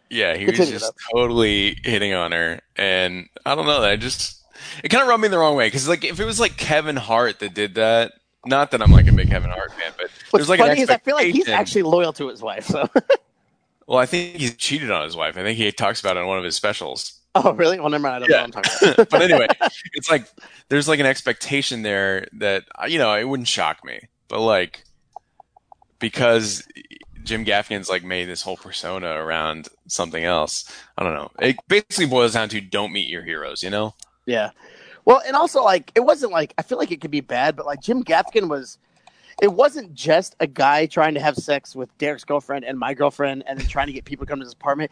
Yeah, 0.08 0.34
he 0.34 0.46
was 0.46 0.54
Continue, 0.56 0.78
just 0.78 0.94
totally 1.12 1.76
hitting 1.84 2.14
on 2.14 2.32
her, 2.32 2.60
and 2.74 3.28
I 3.44 3.54
don't 3.54 3.66
know. 3.66 3.82
I 3.82 3.96
just 3.96 4.42
it 4.82 4.88
kind 4.88 5.02
of 5.02 5.08
rubbed 5.08 5.22
me 5.22 5.28
the 5.28 5.36
wrong 5.38 5.56
way 5.56 5.66
because 5.66 5.86
like 5.90 6.04
if 6.04 6.20
it 6.20 6.24
was 6.24 6.40
like 6.40 6.56
Kevin 6.56 6.96
Hart 6.96 7.40
that 7.40 7.52
did 7.52 7.74
that, 7.74 8.12
not 8.46 8.70
that 8.72 8.82
I'm 8.82 8.90
like 8.92 9.06
a 9.06 9.12
big 9.12 9.28
Kevin 9.28 9.50
Hart 9.50 9.72
fan, 9.72 9.92
but 9.96 10.10
what's 10.30 10.32
there's 10.32 10.48
like 10.48 10.60
funny 10.60 10.72
an 10.72 10.78
is 10.78 10.90
I 10.90 10.98
feel 10.98 11.14
like 11.16 11.32
he's 11.32 11.48
actually 11.48 11.82
loyal 11.82 12.12
to 12.14 12.28
his 12.28 12.42
wife. 12.42 12.66
So, 12.66 12.88
well, 13.86 13.98
I 13.98 14.06
think 14.06 14.36
he's 14.36 14.54
cheated 14.56 14.90
on 14.90 15.04
his 15.04 15.16
wife. 15.16 15.36
I 15.36 15.42
think 15.42 15.56
he 15.58 15.70
talks 15.72 16.00
about 16.00 16.16
it 16.16 16.20
on 16.20 16.26
one 16.26 16.38
of 16.38 16.44
his 16.44 16.56
specials. 16.56 17.20
oh 17.34 17.52
really? 17.54 17.80
Well, 17.80 17.88
never 17.90 18.02
mind. 18.02 18.16
I 18.16 18.18
don't 18.20 18.30
Yeah. 18.30 18.36
know 18.36 18.42
what 18.42 18.56
I'm 18.56 18.62
talking 18.62 18.88
about. 18.94 19.08
but 19.10 19.22
anyway, 19.22 19.46
it's 19.94 20.10
like 20.10 20.26
there's 20.68 20.88
like 20.88 21.00
an 21.00 21.06
expectation 21.06 21.82
there 21.82 22.26
that 22.34 22.64
you 22.88 22.98
know 22.98 23.14
it 23.14 23.24
wouldn't 23.24 23.48
shock 23.48 23.84
me, 23.84 24.08
but 24.28 24.40
like 24.40 24.84
because 25.98 26.66
Jim 27.22 27.44
Gaffigan's 27.44 27.88
like 27.88 28.04
made 28.04 28.26
this 28.26 28.42
whole 28.42 28.56
persona 28.56 29.08
around 29.12 29.68
something 29.88 30.24
else. 30.24 30.70
I 30.98 31.02
don't 31.02 31.14
know. 31.14 31.30
It 31.40 31.56
basically 31.68 32.06
boils 32.06 32.34
down 32.34 32.48
to 32.50 32.60
don't 32.60 32.92
meet 32.92 33.08
your 33.08 33.22
heroes. 33.22 33.62
You 33.62 33.70
know? 33.70 33.94
Yeah. 34.26 34.50
Well, 35.04 35.20
and 35.26 35.36
also 35.36 35.62
like 35.62 35.92
it 35.94 36.00
wasn't 36.00 36.32
like 36.32 36.54
I 36.58 36.62
feel 36.62 36.78
like 36.78 36.90
it 36.90 37.00
could 37.00 37.10
be 37.10 37.20
bad, 37.20 37.56
but 37.56 37.66
like 37.66 37.80
Jim 37.80 38.02
Gaffigan 38.02 38.48
was 38.48 38.78
it 39.42 39.52
wasn't 39.52 39.94
just 39.94 40.36
a 40.40 40.46
guy 40.46 40.86
trying 40.86 41.14
to 41.14 41.20
have 41.20 41.36
sex 41.36 41.74
with 41.74 41.96
Derek's 41.98 42.24
girlfriend 42.24 42.64
and 42.64 42.78
my 42.78 42.94
girlfriend 42.94 43.44
and 43.46 43.58
then 43.58 43.66
trying 43.66 43.88
to 43.88 43.92
get 43.92 44.04
people 44.04 44.24
to 44.24 44.30
come 44.30 44.38
to 44.40 44.44
his 44.44 44.52
apartment. 44.52 44.90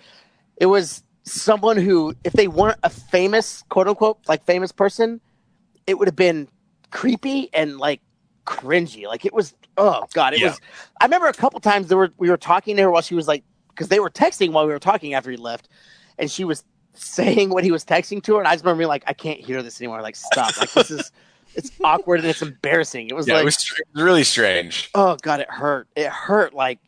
It 0.56 0.66
was 0.66 1.02
someone 1.24 1.76
who 1.76 2.14
if 2.24 2.32
they 2.32 2.48
weren't 2.48 2.78
a 2.82 2.90
famous 2.90 3.62
quote 3.68 3.88
unquote 3.88 4.18
like 4.28 4.44
famous 4.44 4.72
person, 4.72 5.20
it 5.86 5.98
would 5.98 6.08
have 6.08 6.16
been 6.16 6.48
creepy 6.90 7.48
and 7.54 7.78
like 7.78 8.00
cringy. 8.46 9.06
Like 9.06 9.24
it 9.24 9.32
was 9.32 9.54
oh 9.78 10.04
god, 10.12 10.34
it 10.34 10.40
Yeah. 10.40 10.48
was 10.48 10.60
I 11.00 11.04
remember 11.04 11.28
a 11.28 11.32
couple 11.32 11.60
times 11.60 11.88
there 11.88 11.98
were 11.98 12.12
we 12.18 12.28
were 12.28 12.36
talking 12.36 12.76
to 12.76 12.82
her 12.82 12.90
while 12.90 13.02
she 13.02 13.14
was 13.14 13.28
like 13.28 13.44
because 13.68 13.88
they 13.88 14.00
were 14.00 14.10
texting 14.10 14.52
while 14.52 14.66
we 14.66 14.72
were 14.72 14.78
talking 14.78 15.14
after 15.14 15.30
he 15.30 15.36
left 15.38 15.68
and 16.18 16.30
she 16.30 16.44
was 16.44 16.64
saying 16.94 17.50
what 17.50 17.64
he 17.64 17.70
was 17.70 17.84
texting 17.84 18.22
to 18.24 18.34
her, 18.34 18.38
and 18.40 18.48
I 18.48 18.52
just 18.54 18.64
remember 18.64 18.80
being 18.80 18.88
like, 18.88 19.04
I 19.06 19.12
can't 19.12 19.40
hear 19.40 19.62
this 19.62 19.80
anymore. 19.80 20.02
Like, 20.02 20.16
stop. 20.16 20.56
Like, 20.58 20.72
this 20.72 20.90
is 20.90 21.12
it's 21.54 21.70
awkward 21.84 22.20
and 22.20 22.28
it's 22.28 22.42
embarrassing. 22.42 23.08
It 23.08 23.14
was 23.14 23.26
Yeah, 23.28 23.34
like, 23.34 23.42
it 23.42 23.44
was 23.46 23.56
str- 23.56 23.82
really 23.94 24.24
strange. 24.24 24.90
oh 24.94 25.16
god, 25.22 25.40
it 25.40 25.50
hurt. 25.50 25.88
It 25.96 26.08
hurt. 26.08 26.54
Like, 26.54 26.78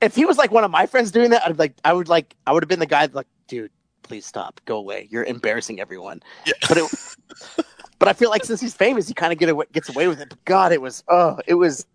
if 0.00 0.14
he 0.14 0.24
was 0.24 0.38
like 0.38 0.50
one 0.50 0.64
of 0.64 0.70
my 0.70 0.86
friends 0.86 1.10
doing 1.10 1.30
that, 1.30 1.42
I'd 1.46 1.58
like, 1.58 1.74
I 1.84 1.92
would 1.92 2.08
like, 2.08 2.34
I 2.46 2.52
would 2.52 2.62
have 2.62 2.68
been 2.68 2.78
the 2.80 2.86
guy 2.86 3.08
like, 3.12 3.26
dude, 3.48 3.70
please 4.02 4.26
stop, 4.26 4.60
go 4.64 4.76
away. 4.76 5.08
You're 5.10 5.24
embarrassing 5.24 5.80
everyone. 5.80 6.22
Yeah. 6.46 6.52
But 6.68 6.78
it, 6.78 7.16
but 7.98 8.08
I 8.08 8.12
feel 8.12 8.28
like 8.30 8.44
since 8.44 8.60
he's 8.60 8.74
famous, 8.74 9.08
he 9.08 9.14
kind 9.14 9.32
of 9.32 9.38
get 9.38 9.48
away, 9.48 9.64
gets 9.72 9.88
away 9.88 10.08
with 10.08 10.20
it. 10.20 10.28
But 10.28 10.44
God, 10.44 10.72
it 10.72 10.82
was, 10.82 11.02
oh, 11.08 11.38
it 11.46 11.54
was. 11.54 11.86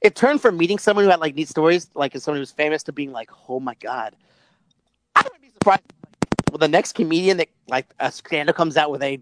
It 0.00 0.14
turned 0.14 0.40
from 0.40 0.56
meeting 0.56 0.78
someone 0.78 1.04
who 1.04 1.10
had 1.10 1.20
like 1.20 1.34
neat 1.34 1.48
stories, 1.48 1.90
like 1.94 2.14
as 2.14 2.22
someone 2.24 2.36
who 2.36 2.40
was 2.40 2.52
famous, 2.52 2.82
to 2.84 2.92
being 2.92 3.12
like, 3.12 3.28
oh 3.48 3.60
my 3.60 3.74
god. 3.74 4.14
I 5.16 5.22
wouldn't 5.22 5.42
be 5.42 5.50
surprised. 5.50 5.82
Well, 6.50 6.58
the 6.58 6.68
next 6.68 6.94
comedian 6.94 7.36
that 7.38 7.48
like 7.68 7.86
a 8.00 8.10
scandal 8.10 8.52
comes 8.52 8.76
out 8.76 8.90
where 8.90 8.98
they 8.98 9.20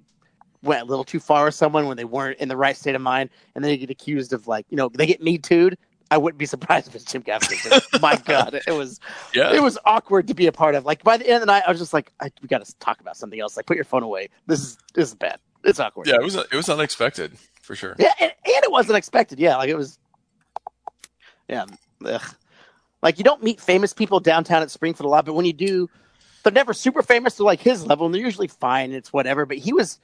went 0.62 0.82
a 0.82 0.84
little 0.84 1.04
too 1.04 1.20
far 1.20 1.44
with 1.44 1.54
someone 1.54 1.86
when 1.86 1.96
they 1.96 2.04
weren't 2.04 2.38
in 2.38 2.48
the 2.48 2.56
right 2.56 2.76
state 2.76 2.94
of 2.94 3.02
mind, 3.02 3.30
and 3.54 3.62
then 3.62 3.70
they 3.70 3.76
get 3.76 3.90
accused 3.90 4.32
of 4.32 4.48
like 4.48 4.66
you 4.70 4.76
know 4.76 4.88
they 4.88 5.06
get 5.06 5.22
me 5.22 5.38
too'd. 5.38 5.76
I 6.10 6.16
wouldn't 6.16 6.38
be 6.38 6.46
surprised 6.46 6.88
if 6.88 6.94
it's 6.94 7.04
Jim 7.04 7.22
Gaffigan. 7.22 8.00
my 8.00 8.16
God, 8.16 8.58
it 8.66 8.72
was 8.72 8.98
Yeah, 9.34 9.52
it 9.52 9.62
was 9.62 9.78
awkward 9.84 10.26
to 10.28 10.34
be 10.34 10.46
a 10.46 10.52
part 10.52 10.74
of. 10.74 10.86
Like 10.86 11.04
by 11.04 11.18
the 11.18 11.26
end 11.26 11.36
of 11.36 11.40
the 11.40 11.46
night, 11.46 11.64
I 11.66 11.70
was 11.70 11.78
just 11.78 11.92
like, 11.92 12.12
I, 12.20 12.30
we 12.40 12.48
got 12.48 12.64
to 12.64 12.78
talk 12.78 13.00
about 13.00 13.16
something 13.16 13.38
else. 13.38 13.56
Like 13.56 13.66
put 13.66 13.76
your 13.76 13.84
phone 13.84 14.02
away. 14.02 14.30
This 14.46 14.60
is 14.60 14.78
this 14.94 15.08
is 15.08 15.14
bad. 15.14 15.38
It's 15.64 15.80
awkward. 15.80 16.06
yeah. 16.06 16.14
It 16.14 16.22
was 16.22 16.36
it 16.36 16.54
was 16.54 16.68
unexpected 16.68 17.36
for 17.60 17.76
sure. 17.76 17.94
Yeah, 17.98 18.12
and, 18.20 18.32
and 18.44 18.64
it 18.64 18.70
wasn't 18.70 18.96
expected. 18.96 19.38
Yeah, 19.38 19.56
like 19.56 19.68
it 19.68 19.76
was. 19.76 19.98
Yeah, 21.48 21.64
ugh. 22.04 22.34
like 23.02 23.18
you 23.18 23.24
don't 23.24 23.42
meet 23.42 23.60
famous 23.60 23.94
people 23.94 24.20
downtown 24.20 24.62
at 24.62 24.70
Springfield 24.70 25.06
a 25.06 25.08
lot, 25.08 25.24
but 25.24 25.34
when 25.34 25.46
you 25.46 25.54
do, 25.54 25.88
they're 26.42 26.52
never 26.52 26.72
super 26.72 27.02
famous 27.02 27.36
to 27.36 27.44
like 27.44 27.60
his 27.60 27.86
level, 27.86 28.06
and 28.06 28.14
they're 28.14 28.22
usually 28.22 28.48
fine. 28.48 28.86
And 28.86 28.94
it's 28.94 29.12
whatever. 29.12 29.44
But 29.46 29.58
he 29.58 29.72
was, 29.72 29.98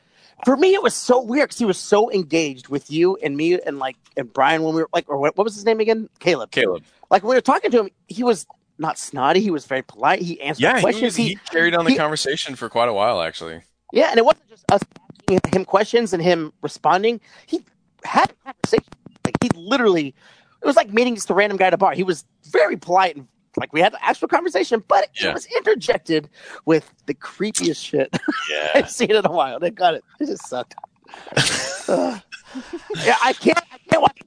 for 0.45 0.57
me, 0.57 0.75
it 0.75 0.83
was 0.83 0.95
so 0.95 1.21
weird 1.23 1.49
because 1.49 1.59
he 1.59 1.65
was 1.65 1.79
so 1.79 2.11
engaged 2.11 2.69
with 2.69 2.91
you 2.91 3.17
and 3.23 3.37
me 3.37 3.61
and 3.61 3.79
like 3.79 3.97
and 4.17 4.33
Brian 4.33 4.63
when 4.63 4.75
we 4.75 4.83
were 4.83 4.89
like, 4.93 5.09
or 5.09 5.19
what, 5.19 5.37
what 5.37 5.45
was 5.45 5.55
his 5.55 5.65
name 5.65 5.81
again? 5.81 6.09
Caleb. 6.19 6.51
Caleb. 6.51 6.83
Like 7.11 7.23
when 7.23 7.31
we 7.31 7.37
were 7.37 7.41
talking 7.41 7.71
to 7.71 7.81
him, 7.81 7.89
he 8.09 8.23
was 8.25 8.47
not 8.79 8.99
snotty. 8.99 9.41
He 9.41 9.51
was 9.51 9.67
very 9.67 9.83
polite. 9.83 10.21
He 10.23 10.41
answered 10.41 10.63
Yeah, 10.63 10.77
he, 10.77 10.83
questions. 10.83 11.05
was, 11.05 11.17
he 11.17 11.29
he 11.29 11.35
carried 11.37 11.75
on 11.75 11.85
the 11.85 11.93
he- 11.93 11.97
conversation 11.97 12.57
for 12.57 12.69
quite 12.69 12.89
a 12.89 12.93
while 12.93 13.21
actually. 13.23 13.61
yeah, 13.93 14.09
and 14.11 14.19
it 14.19 14.25
wasn't 14.25 14.49
just 14.49 14.65
us 14.73 14.81
asking 15.31 15.41
him 15.53 15.65
questions 15.65 16.13
and 16.13 16.23
him 16.23 16.53
responding. 16.63 17.21
He 17.47 17.65
had 18.05 18.31
a 18.31 18.53
conversation. 18.53 18.93
Like 19.25 19.37
he 19.41 19.49
literally, 19.55 20.09
it 20.61 20.67
was 20.67 20.77
like 20.77 20.93
meeting 20.93 21.15
just 21.15 21.31
a 21.31 21.35
random 21.35 21.57
guy 21.57 21.69
at 21.69 21.75
a 21.75 21.79
bar. 21.79 21.93
He 21.93 22.03
was 22.03 22.25
very 22.51 22.77
polite 22.77 23.17
and 23.17 23.29
like 23.57 23.73
we 23.73 23.81
had 23.81 23.93
an 23.93 23.99
actual 24.03 24.29
conversation, 24.29 24.83
but 24.89 25.09
Yeah. 25.21 25.31
it 25.31 25.35
was 25.35 25.47
interjected 25.47 26.29
with 26.65 26.93
the 27.07 27.15
creepiest 27.15 27.85
shit 27.85 28.09
Yeah. 28.51 28.71
I've 28.75 28.91
seen 28.91 29.11
in 29.11 29.25
a 29.25 29.31
while. 29.33 29.59
They 29.61 29.71
got 29.71 29.95
it. 29.95 30.05
It 30.21 30.27
just 30.27 30.47
sucked. 30.49 30.75
Ugh. 31.89 32.21
yeah, 33.05 33.17
I 33.23 33.33
can't. 33.35 33.59
I 33.73 33.79
can't 33.91 34.03
watch 34.03 34.19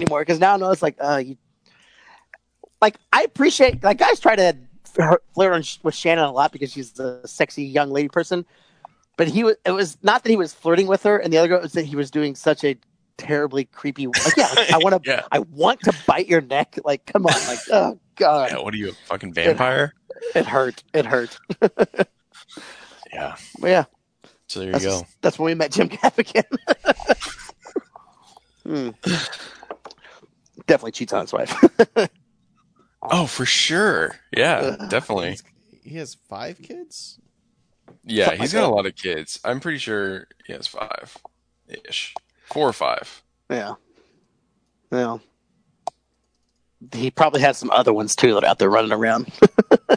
anymore 0.00 0.20
because 0.22 0.38
now 0.40 0.54
I 0.54 0.56
know 0.56 0.70
it's 0.70 0.82
like, 0.82 0.96
uh, 1.00 1.22
you, 1.24 1.36
like 2.80 2.96
I 3.12 3.22
appreciate 3.22 3.82
like 3.84 3.98
guys 3.98 4.18
try 4.20 4.34
to 4.36 4.56
flirt 4.84 5.22
on- 5.38 5.62
with 5.82 5.94
Shannon 5.94 6.24
a 6.24 6.32
lot 6.32 6.52
because 6.52 6.72
she's 6.72 6.98
a 6.98 7.26
sexy 7.26 7.62
young 7.64 7.90
lady 7.90 8.08
person, 8.08 8.44
but 9.16 9.28
he 9.28 9.44
was. 9.44 9.56
It 9.64 9.70
was 9.72 9.98
not 10.02 10.22
that 10.24 10.30
he 10.30 10.36
was 10.36 10.52
flirting 10.52 10.86
with 10.86 11.02
her, 11.04 11.18
and 11.18 11.32
the 11.32 11.38
other 11.38 11.48
girl 11.48 11.60
was 11.62 11.72
that 11.72 11.84
he 11.84 11.96
was 11.96 12.10
doing 12.10 12.34
such 12.34 12.64
a 12.64 12.76
terribly 13.18 13.64
creepy. 13.64 14.06
Like, 14.06 14.36
yeah, 14.36 14.48
like, 14.56 14.72
I 14.72 14.78
want 14.78 15.02
to. 15.04 15.10
Yeah. 15.10 15.22
I 15.32 15.40
want 15.40 15.80
to 15.80 15.94
bite 16.06 16.28
your 16.28 16.40
neck. 16.40 16.78
Like, 16.84 17.06
come 17.06 17.26
on. 17.26 17.32
Like, 17.46 17.58
oh 17.70 17.98
god, 18.16 18.50
Yeah, 18.52 18.58
what 18.60 18.72
are 18.74 18.76
you, 18.76 18.90
a 18.90 18.92
fucking 19.06 19.32
vampire? 19.34 19.94
it 20.34 20.46
hurt. 20.46 20.82
It 20.94 21.06
hurt. 21.06 21.38
Yeah. 23.12 23.36
But 23.60 23.68
yeah, 23.68 23.84
So 24.46 24.60
there 24.60 24.68
you 24.68 24.72
that's, 24.72 24.84
go. 24.86 25.06
that's 25.20 25.38
when 25.38 25.44
we 25.46 25.54
met 25.54 25.70
Jim 25.70 25.90
Gaffigan. 25.90 26.44
hmm. 28.66 28.88
Definitely 30.66 30.92
cheats 30.92 31.12
on 31.12 31.20
his 31.20 31.32
wife. 31.34 31.54
Oh, 33.02 33.26
for 33.26 33.44
sure. 33.44 34.16
Yeah, 34.34 34.76
Ugh. 34.80 34.88
definitely. 34.88 35.36
He 35.84 35.96
has 35.96 36.14
five 36.14 36.62
kids. 36.62 37.18
Yeah, 38.04 38.34
he's 38.34 38.52
got 38.54 38.64
a 38.64 38.74
lot 38.74 38.86
of 38.86 38.96
kids. 38.96 39.40
I'm 39.44 39.60
pretty 39.60 39.78
sure 39.78 40.26
he 40.46 40.52
has 40.54 40.66
five 40.66 41.16
ish. 41.68 42.14
Four 42.46 42.68
or 42.68 42.72
five. 42.72 43.22
yeah. 43.50 43.74
Yeah. 44.90 45.18
He 46.92 47.10
probably 47.10 47.40
has 47.40 47.56
some 47.56 47.70
other 47.70 47.92
ones 47.92 48.14
too 48.16 48.34
that 48.34 48.44
are 48.44 48.48
out 48.48 48.58
there 48.58 48.68
running 48.68 48.92
around. 48.92 49.32
I'm 49.90 49.96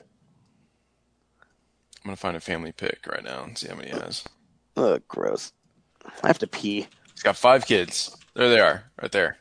gonna 2.05 2.15
find 2.15 2.37
a 2.37 2.39
family 2.39 2.71
pic 2.71 2.99
right 3.07 3.23
now 3.23 3.43
and 3.43 3.57
see 3.57 3.67
how 3.67 3.75
many 3.75 3.89
he 3.89 3.97
has. 3.97 4.23
oh, 4.77 4.99
gross. 5.07 5.51
I 6.23 6.27
have 6.27 6.39
to 6.39 6.47
pee. 6.47 6.87
He's 7.13 7.23
got 7.23 7.35
five 7.35 7.65
kids. 7.65 8.15
There 8.35 8.47
they 8.49 8.59
are, 8.59 8.83
right 9.01 9.11
there. 9.11 9.37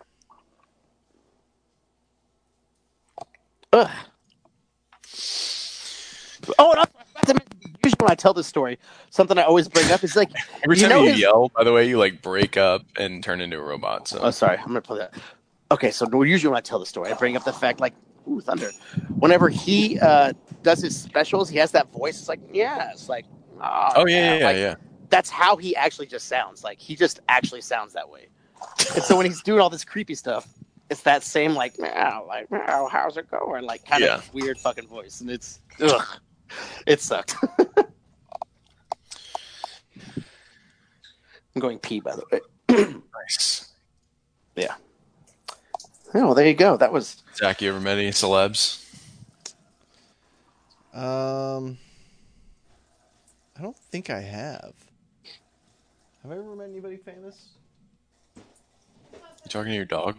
Ugh. 3.73 3.91
Oh, 6.59 6.71
and 6.73 6.81
I 6.81 6.85
forgot 6.85 7.27
to 7.27 7.35
mention, 7.35 7.77
usually 7.85 7.94
when 8.05 8.13
I 8.13 8.15
tell 8.15 8.33
this 8.35 8.47
story, 8.47 8.79
something 9.11 9.37
I 9.39 9.43
always 9.43 9.69
bring 9.69 9.91
up 9.91 10.05
is 10.05 10.15
like, 10.17 10.31
Every 10.63 10.77
You 10.77 10.83
time 10.83 10.91
know 10.91 11.03
you 11.05 11.11
his- 11.13 11.21
yell, 11.21 11.51
by 11.57 11.65
the 11.65 11.73
way, 11.73 11.89
you 11.89 11.99
like 11.99 12.23
break 12.23 12.57
up 12.57 12.83
and 12.97 13.23
turn 13.25 13.41
into 13.41 13.59
a 13.59 13.63
robot. 13.63 14.09
So 14.09 14.21
oh, 14.23 14.31
sorry, 14.31 14.59
I'm 14.59 14.67
gonna 14.69 14.81
play 14.81 14.99
that. 14.99 15.15
Okay, 15.71 15.91
so 15.91 16.07
usually 16.23 16.51
when 16.51 16.59
I 16.59 16.61
tell 16.61 16.79
the 16.79 16.87
story, 16.87 17.11
I 17.11 17.15
bring 17.15 17.37
up 17.37 17.45
the 17.45 17.53
fact 17.53 17.81
like, 17.81 17.95
ooh, 18.29 18.41
thunder. 18.41 18.71
Whenever 19.19 19.49
he 19.49 19.99
uh, 19.99 20.33
does 20.63 20.81
his 20.83 20.97
specials, 20.99 21.49
he 21.49 21.57
has 21.59 21.73
that 21.73 21.91
voice. 21.93 22.19
It's 22.21 22.29
like, 22.29 22.41
yeah, 22.53 22.91
it's 22.93 23.09
like, 23.09 23.25
oh, 23.61 23.89
Oh 23.97 24.07
yeah, 24.07 24.17
yeah, 24.17 24.39
yeah, 24.39 24.45
like, 24.47 24.57
yeah. 24.57 24.75
That's 25.11 25.31
how 25.31 25.57
he 25.57 25.75
actually 25.77 26.07
just 26.07 26.29
sounds. 26.29 26.63
Like 26.63 26.79
he 26.79 26.95
just 26.95 27.21
actually 27.29 27.61
sounds 27.63 27.93
that 27.95 28.09
way. 28.09 28.29
and 28.95 29.03
so 29.05 29.17
when 29.17 29.27
he's 29.27 29.43
doing 29.43 29.61
all 29.61 29.71
this 29.71 29.85
creepy 29.85 30.15
stuff, 30.15 30.47
it's 30.91 31.01
that 31.03 31.23
same 31.23 31.55
like, 31.55 31.79
meow, 31.79 32.25
like, 32.29 32.51
meow, 32.51 32.89
how's 32.91 33.17
it 33.17 33.31
going? 33.31 33.65
Like 33.65 33.85
kind 33.85 34.03
Yeah. 34.05 34.17
of 34.17 34.35
weird 34.35 34.59
fucking 34.59 34.87
voice, 34.87 35.21
and 35.23 35.31
it's, 35.31 35.61
ugh, 35.81 36.07
it 36.87 37.01
sucked. 37.01 37.37
I'm 41.55 41.61
going 41.61 41.79
pee, 41.79 42.01
by 42.01 42.17
the 42.17 42.25
way. 42.33 42.41
Nice. 42.69 43.73
Yeah. 44.57 44.75
Oh, 46.15 46.27
well, 46.27 46.35
there 46.35 46.47
you 46.47 46.55
go. 46.55 46.77
That 46.77 46.93
was 46.93 47.23
Zach, 47.37 47.61
you 47.63 47.69
ever 47.71 47.81
met 47.81 47.99
any 47.99 48.11
celebs? 48.11 48.81
Um, 50.93 51.79
I 53.59 53.63
don't 53.63 53.77
think 53.77 54.11
I 54.11 54.21
have. 54.21 54.75
Have 56.23 56.31
I 56.33 56.35
ever 56.37 56.55
met 56.57 56.69
anybody 56.71 56.97
famous? 56.97 57.51
You 58.37 59.49
talking 59.49 59.71
to 59.71 59.77
your 59.77 59.85
dog? 59.85 60.17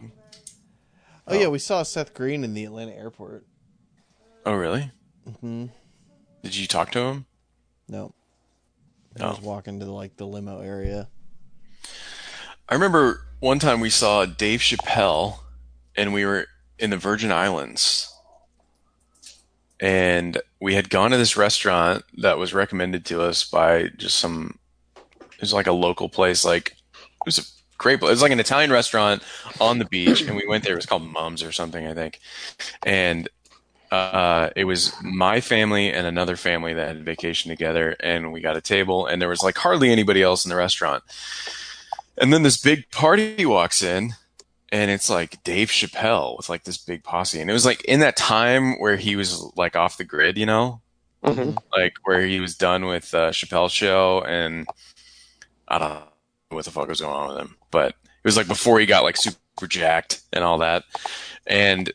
Oh, 1.28 1.34
yeah, 1.34 1.48
we 1.48 1.60
saw 1.60 1.82
Seth 1.84 2.14
Green 2.14 2.44
in 2.44 2.54
the 2.54 2.66
Atlanta 2.66 2.92
airport. 2.94 3.46
Oh 4.46 4.54
really? 4.54 4.92
hmm 5.42 5.66
Did 6.44 6.56
you 6.56 6.68
talk 6.68 6.92
to 6.92 7.00
him? 7.00 7.26
No, 7.90 8.14
I 9.20 9.24
Oh. 9.24 9.30
was 9.30 9.42
walking 9.42 9.80
to 9.80 9.86
like 9.86 10.18
the 10.18 10.28
limo 10.28 10.60
area. 10.60 11.08
I 12.68 12.74
remember 12.74 13.22
one 13.40 13.60
time 13.60 13.80
we 13.80 13.92
saw 13.92 14.26
Dave 14.26 14.60
Chappelle, 14.60 15.40
and 15.96 16.14
we 16.14 16.26
were 16.26 16.48
in 16.80 16.90
the 16.90 16.98
Virgin 16.98 17.32
Islands, 17.32 18.12
and 19.80 20.42
we 20.60 20.74
had 20.74 20.90
gone 20.90 21.12
to 21.12 21.18
this 21.18 21.38
restaurant 21.38 22.04
that 22.18 22.38
was 22.38 22.54
recommended 22.54 23.06
to 23.06 23.22
us 23.22 23.44
by 23.44 23.90
just 23.98 24.18
some. 24.18 24.58
It 25.20 25.42
was 25.42 25.54
like 25.54 25.68
a 25.68 25.74
local 25.74 26.10
place, 26.10 26.44
like 26.44 26.72
it 26.94 27.26
was 27.26 27.38
a 27.38 27.44
great 27.78 28.00
place. 28.00 28.10
It 28.10 28.14
was 28.14 28.22
like 28.24 28.32
an 28.32 28.40
Italian 28.40 28.72
restaurant 28.72 29.22
on 29.62 29.78
the 29.78 29.86
beach, 29.86 30.22
and 30.22 30.36
we 30.36 30.48
went 30.48 30.64
there. 30.64 30.74
It 30.74 30.78
was 30.78 30.86
called 30.88 31.04
Mums 31.04 31.44
or 31.44 31.52
something, 31.52 31.86
I 31.86 31.94
think, 31.94 32.20
and 32.84 33.30
uh, 33.92 34.50
it 34.56 34.64
was 34.64 34.92
my 35.04 35.40
family 35.40 35.94
and 35.94 36.08
another 36.08 36.36
family 36.36 36.74
that 36.74 36.88
had 36.88 37.06
vacation 37.06 37.50
together, 37.50 37.96
and 38.00 38.34
we 38.34 38.42
got 38.42 38.58
a 38.58 38.62
table, 38.62 39.06
and 39.06 39.22
there 39.22 39.30
was 39.30 39.44
like 39.44 39.58
hardly 39.58 39.92
anybody 39.92 40.24
else 40.24 40.46
in 40.46 40.50
the 40.50 40.56
restaurant. 40.56 41.04
And 42.18 42.32
then 42.32 42.44
this 42.44 42.58
big 42.58 42.90
party 42.92 43.46
walks 43.46 43.84
in, 43.84 44.14
and 44.72 44.90
it's 44.90 45.10
like 45.10 45.44
Dave 45.44 45.70
Chappelle 45.70 46.38
with 46.38 46.50
like 46.50 46.64
this 46.64 46.78
big 46.78 47.04
posse, 47.04 47.40
and 47.42 47.50
it 47.50 47.54
was 47.54 47.66
like 47.66 47.84
in 47.86 48.00
that 48.00 48.16
time 48.16 48.80
where 48.80 48.96
he 48.96 49.16
was 49.16 49.42
like 49.56 49.76
off 49.76 49.98
the 49.98 50.04
grid, 50.04 50.38
you 50.38 50.46
know, 50.46 50.82
mhm. 51.24 51.58
like 51.76 51.96
where 52.04 52.22
he 52.22 52.40
was 52.40 52.56
done 52.56 52.86
with 52.86 53.14
uh, 53.14 53.32
Chappelle's 53.32 53.72
show, 53.72 54.22
and 54.22 54.68
I 55.68 55.78
don't 55.78 55.90
know 55.90 56.04
what 56.50 56.66
the 56.66 56.72
fuck 56.72 56.88
was 56.88 57.02
going 57.02 57.14
on 57.14 57.30
with 57.30 57.38
him, 57.38 57.58
but 57.72 57.90
it 57.90 58.26
was 58.26 58.38
like 58.38 58.48
before 58.48 58.80
he 58.80 58.86
got 58.86 59.04
like 59.04 59.18
super 59.18 59.68
jacked 59.68 60.22
and 60.32 60.44
all 60.44 60.60
that, 60.60 60.84
and 61.46 61.92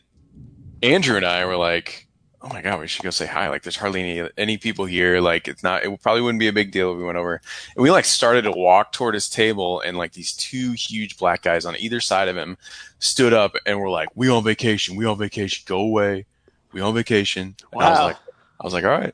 Andrew 0.83 1.17
and 1.17 1.25
I 1.25 1.45
were 1.45 1.57
like, 1.57 2.07
"Oh 2.43 2.49
my 2.49 2.61
god, 2.61 2.79
we 2.79 2.87
should 2.87 3.03
go 3.03 3.09
say 3.09 3.25
hi." 3.27 3.49
Like, 3.49 3.63
there's 3.63 3.75
hardly 3.77 4.01
any 4.01 4.29
any 4.37 4.57
people 4.57 4.85
here. 4.85 5.19
Like, 5.21 5.47
it's 5.47 5.63
not. 5.63 5.83
It 5.83 6.01
probably 6.01 6.21
wouldn't 6.21 6.39
be 6.39 6.47
a 6.47 6.53
big 6.53 6.71
deal 6.71 6.91
if 6.91 6.97
we 6.97 7.03
went 7.03 7.17
over. 7.17 7.41
And 7.75 7.83
we 7.83 7.91
like 7.91 8.05
started 8.05 8.43
to 8.43 8.51
walk 8.51 8.91
toward 8.91 9.13
his 9.13 9.29
table, 9.29 9.79
and 9.81 9.97
like 9.97 10.13
these 10.13 10.33
two 10.33 10.71
huge 10.73 11.17
black 11.17 11.43
guys 11.43 11.65
on 11.65 11.75
either 11.77 11.99
side 11.99 12.27
of 12.27 12.37
him 12.37 12.57
stood 12.99 13.33
up 13.33 13.53
and 13.65 13.79
were 13.79 13.89
like, 13.89 14.09
"We 14.15 14.29
on 14.29 14.43
vacation. 14.43 14.95
We 14.95 15.05
on 15.05 15.17
vacation. 15.17 15.63
Go 15.67 15.79
away. 15.79 16.25
We 16.71 16.81
on 16.81 16.93
vacation." 16.93 17.55
And 17.73 17.81
I 17.83 17.89
was 17.89 17.99
Wow. 17.99 18.05
like, 18.07 18.17
I 18.59 18.63
was 18.63 18.73
like, 18.73 18.83
"All 18.83 18.91
right, 18.91 19.13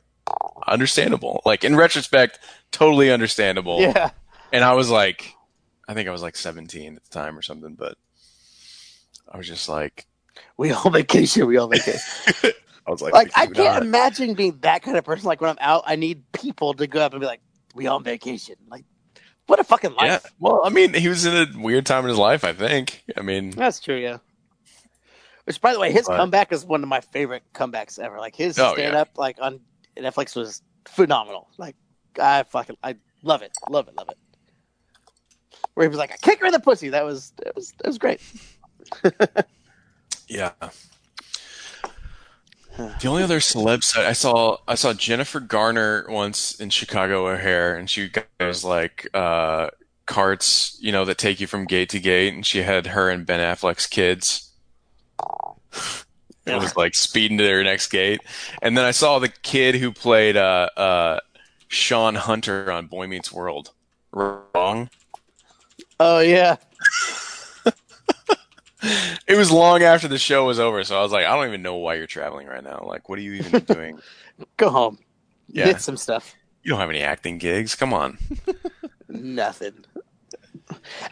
understandable." 0.66 1.42
Like 1.44 1.64
in 1.64 1.76
retrospect, 1.76 2.38
totally 2.70 3.10
understandable. 3.10 3.80
Yeah. 3.80 4.10
And 4.52 4.64
I 4.64 4.72
was 4.74 4.88
like, 4.90 5.34
I 5.86 5.94
think 5.94 6.08
I 6.08 6.12
was 6.12 6.22
like 6.22 6.36
17 6.36 6.96
at 6.96 7.04
the 7.04 7.10
time 7.10 7.36
or 7.36 7.42
something, 7.42 7.74
but 7.74 7.98
I 9.30 9.36
was 9.36 9.46
just 9.46 9.68
like, 9.68 10.06
We 10.56 10.70
all 10.72 10.90
vacation. 10.90 11.46
We 11.46 11.58
all 11.58 11.68
vacation. 11.68 12.00
I 12.88 12.90
was 12.90 13.02
like, 13.02 13.12
like 13.12 13.30
I 13.36 13.46
can't 13.46 13.56
not." 13.56 13.82
imagine 13.82 14.34
being 14.34 14.58
that 14.62 14.82
kind 14.82 14.96
of 14.96 15.04
person. 15.04 15.26
Like 15.26 15.40
when 15.40 15.50
I'm 15.50 15.58
out, 15.60 15.84
I 15.86 15.96
need 15.96 16.30
people 16.32 16.74
to 16.74 16.86
go 16.86 17.00
up 17.00 17.12
and 17.12 17.20
be 17.20 17.26
like, 17.26 17.40
"We 17.74 17.86
on 17.86 18.02
vacation." 18.02 18.56
Like, 18.68 18.84
what 19.46 19.60
a 19.60 19.64
fucking 19.64 19.92
life. 19.94 20.22
Yeah. 20.24 20.30
Well, 20.40 20.62
I 20.64 20.70
mean, 20.70 20.94
he 20.94 21.08
was 21.08 21.24
in 21.26 21.34
a 21.34 21.46
weird 21.62 21.86
time 21.86 22.04
in 22.04 22.08
his 22.10 22.18
life, 22.18 22.44
I 22.44 22.52
think. 22.52 23.04
I 23.16 23.20
mean, 23.20 23.50
That's 23.50 23.78
true. 23.80 23.96
Yeah. 23.96 24.18
Which, 25.44 25.60
by 25.60 25.72
the 25.72 25.80
way, 25.80 25.92
his 25.92 26.06
But- 26.06 26.16
comeback 26.16 26.52
is 26.52 26.64
one 26.64 26.82
of 26.82 26.88
my 26.88 27.00
favorite 27.00 27.42
comebacks 27.54 27.98
ever. 27.98 28.18
Like 28.18 28.34
his 28.36 28.58
Oh, 28.58 28.74
stand 28.74 28.96
up, 28.96 29.10
like 29.16 29.36
on 29.40 29.60
Netflix, 29.96 30.34
was 30.36 30.62
phenomenal. 30.86 31.48
Like 31.58 31.76
I 32.20 32.42
fucking, 32.44 32.76
I 32.82 32.96
love 33.22 33.42
it, 33.42 33.52
love 33.70 33.88
it, 33.88 33.96
love 33.96 34.08
it. 34.08 34.18
Where 35.74 35.84
he 35.84 35.88
was 35.88 35.98
like, 35.98 36.12
"I 36.12 36.16
kick 36.16 36.40
her 36.40 36.46
in 36.46 36.52
the 36.52 36.60
pussy." 36.60 36.88
That 36.90 37.04
was, 37.04 37.32
that 37.44 37.54
was, 37.54 37.72
that 37.78 37.86
was 37.86 37.98
great. 37.98 38.20
yeah. 40.28 40.52
The 42.78 43.08
only 43.08 43.24
other 43.24 43.40
celebs 43.40 43.96
I 43.96 44.12
saw, 44.12 44.58
I 44.68 44.76
saw 44.76 44.94
Jennifer 44.94 45.40
Garner 45.40 46.06
once 46.08 46.60
in 46.60 46.70
Chicago 46.70 47.26
O'Hare, 47.26 47.74
and 47.74 47.90
she 47.90 48.08
goes 48.38 48.62
like 48.62 49.08
uh, 49.12 49.70
carts, 50.06 50.78
you 50.80 50.92
know, 50.92 51.04
that 51.04 51.18
take 51.18 51.40
you 51.40 51.48
from 51.48 51.64
gate 51.64 51.88
to 51.90 51.98
gate, 51.98 52.34
and 52.34 52.46
she 52.46 52.62
had 52.62 52.86
her 52.88 53.10
and 53.10 53.26
Ben 53.26 53.40
Affleck's 53.40 53.88
kids. 53.88 54.52
It 56.46 56.54
was 56.54 56.76
like 56.76 56.94
speeding 56.94 57.36
to 57.38 57.44
their 57.44 57.64
next 57.64 57.88
gate, 57.88 58.20
and 58.62 58.78
then 58.78 58.84
I 58.84 58.92
saw 58.92 59.18
the 59.18 59.28
kid 59.28 59.74
who 59.74 59.90
played 59.90 60.36
uh, 60.36 60.68
uh, 60.76 61.18
Shawn 61.66 62.14
Hunter 62.14 62.70
on 62.70 62.86
Boy 62.86 63.08
Meets 63.08 63.32
World. 63.32 63.72
Wrong. 64.12 64.88
Oh 65.98 66.20
yeah, 66.20 66.56
It 68.82 69.36
was 69.36 69.50
long 69.50 69.82
after 69.82 70.06
the 70.08 70.18
show 70.18 70.46
was 70.46 70.60
over, 70.60 70.84
so 70.84 70.98
I 70.98 71.02
was 71.02 71.12
like, 71.12 71.26
I 71.26 71.34
don't 71.34 71.48
even 71.48 71.62
know 71.62 71.76
why 71.76 71.94
you're 71.94 72.06
traveling 72.06 72.46
right 72.46 72.62
now. 72.62 72.84
Like, 72.86 73.08
what 73.08 73.18
are 73.18 73.22
you 73.22 73.34
even 73.34 73.60
doing? 73.64 73.98
go 74.56 74.70
home. 74.70 74.98
Yeah. 75.48 75.66
Hit 75.66 75.80
some 75.80 75.96
stuff. 75.96 76.34
You 76.62 76.70
don't 76.70 76.80
have 76.80 76.90
any 76.90 77.00
acting 77.02 77.38
gigs. 77.38 77.74
Come 77.74 77.92
on. 77.92 78.18
Nothing. 79.08 79.84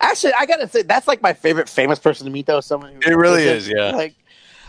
Actually, 0.01 0.35
I 0.35 0.47
gotta 0.47 0.69
say 0.69 0.83
that's 0.83 1.09
like 1.09 1.23
my 1.23 1.33
favorite 1.33 1.69
famous 1.69 1.99
person 1.99 2.27
to 2.27 2.31
meet, 2.33 2.47
though. 2.47 2.61
Someone 2.61 2.93
who 2.95 3.11
It 3.11 3.17
really 3.17 3.45
is 3.45 3.69
yeah. 3.69 3.91
Like, 3.91 4.15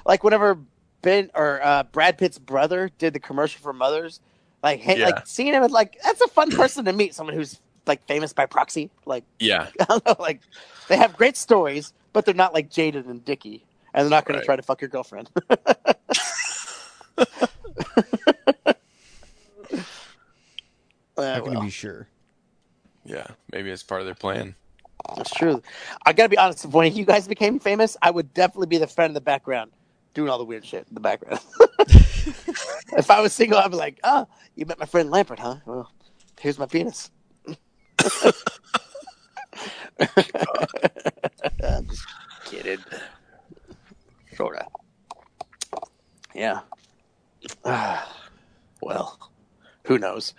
like 0.05 0.23
whenever 0.23 0.57
Ben 1.01 1.29
or 1.35 1.59
uh, 1.63 1.83
Brad 1.83 2.17
Pitt's 2.17 2.39
brother 2.39 2.89
did 2.97 3.13
the 3.13 3.19
commercial 3.19 3.61
for 3.61 3.73
Mothers, 3.73 4.21
like, 4.63 4.79
hey, 4.79 4.99
Yeah. 4.99 5.05
like 5.07 5.27
seeing 5.27 5.53
him, 5.53 5.63
like 5.67 5.97
that's 6.03 6.21
a 6.21 6.27
fun 6.27 6.49
person 6.51 6.85
to 6.85 6.93
meet. 6.93 7.13
Someone 7.13 7.35
who's 7.35 7.59
like 7.85 8.05
famous 8.07 8.33
by 8.33 8.45
proxy. 8.45 8.89
Like, 9.05 9.23
Yeah, 9.39 9.67
know, 9.89 9.99
like 10.19 10.41
they 10.87 10.97
have 10.97 11.15
great 11.17 11.35
stories, 11.35 11.93
but 12.13 12.25
they're 12.25 12.35
not 12.35 12.53
like 12.53 12.69
Jaded 12.69 13.05
and 13.05 13.23
Dicky, 13.23 13.63
and 13.93 14.03
they're 14.05 14.09
not 14.09 14.25
going 14.25 14.35
Right. 14.35 14.41
to 14.41 14.45
try 14.45 14.55
to 14.55 14.61
fuck 14.61 14.81
your 14.81 14.89
girlfriend. 14.89 15.29
Eh, 21.19 21.34
How 21.34 21.41
can 21.41 21.53
well. 21.53 21.63
you 21.63 21.67
be 21.67 21.71
sure? 21.71 22.07
yeah. 23.03 23.25
Maybe 23.51 23.69
it's 23.71 23.81
part 23.84 24.01
of 24.01 24.05
their 24.05 24.13
plan. 24.15 24.53
That's 25.15 25.31
true. 25.31 25.61
I 26.05 26.13
gotta 26.13 26.29
be 26.29 26.38
honest. 26.38 26.65
When 26.65 26.93
you 26.95 27.05
guys 27.05 27.27
became 27.27 27.59
famous, 27.59 27.95
I 28.01 28.11
would 28.11 28.34
definitely 28.34 28.67
be 28.67 28.77
the 28.77 28.88
friend 28.88 29.11
in 29.11 29.13
the 29.15 29.21
background, 29.21 29.71
doing 30.13 30.29
all 30.29 30.38
the 30.38 30.43
weird 30.45 30.65
shit 30.65 30.85
in 30.89 30.93
the 30.93 30.99
background. 30.99 31.39
if 32.97 33.09
I 33.09 33.21
was 33.21 33.31
single, 33.34 33.57
I'd 33.57 33.71
be 33.71 33.77
like, 33.77 33.99
"Oh, 34.03 34.27
you 34.55 34.65
met 34.65 34.79
my 34.79 34.85
friend 34.85 35.09
Lampert, 35.09 35.39
huh? 35.39 35.55
Well, 35.65 35.91
here's 36.39 36.59
my 36.59 36.65
penis." 36.65 37.09
I'm 41.64 41.88
just 41.88 42.06
kidding. 42.45 42.80
Sorta. 44.35 44.65
Yeah. 46.34 46.61
well, 48.81 49.31
who 49.85 49.98
knows? 49.98 50.34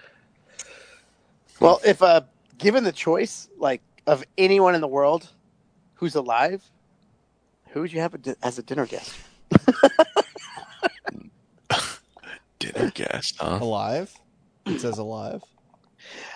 Well, 1.60 1.80
if 1.84 2.02
uh, 2.02 2.22
given 2.56 2.84
the 2.84 2.92
choice, 2.92 3.48
like 3.58 3.82
of 4.06 4.24
anyone 4.36 4.74
in 4.74 4.80
the 4.80 4.88
world 4.88 5.28
who's 5.94 6.14
alive, 6.14 6.62
who 7.70 7.80
would 7.80 7.92
you 7.92 8.00
have 8.00 8.14
a 8.14 8.18
di- 8.18 8.34
as 8.42 8.58
a 8.58 8.62
dinner 8.62 8.86
guest? 8.86 9.14
Dinner 12.58 12.90
guest, 12.92 13.36
huh? 13.38 13.58
Alive? 13.60 14.12
It 14.66 14.80
says 14.80 14.98
alive. 14.98 15.42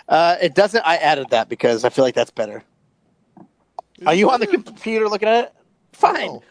Uh, 0.07 0.37
it 0.41 0.55
doesn't. 0.55 0.81
I 0.85 0.95
added 0.97 1.29
that 1.31 1.49
because 1.49 1.83
I 1.83 1.89
feel 1.89 2.05
like 2.05 2.15
that's 2.15 2.31
better. 2.31 2.63
Are 4.05 4.13
you 4.13 4.29
on 4.29 4.39
the 4.39 4.47
computer 4.47 5.07
looking 5.07 5.29
at 5.29 5.45
it? 5.45 5.53
Fine. 5.93 6.27
No. 6.27 6.43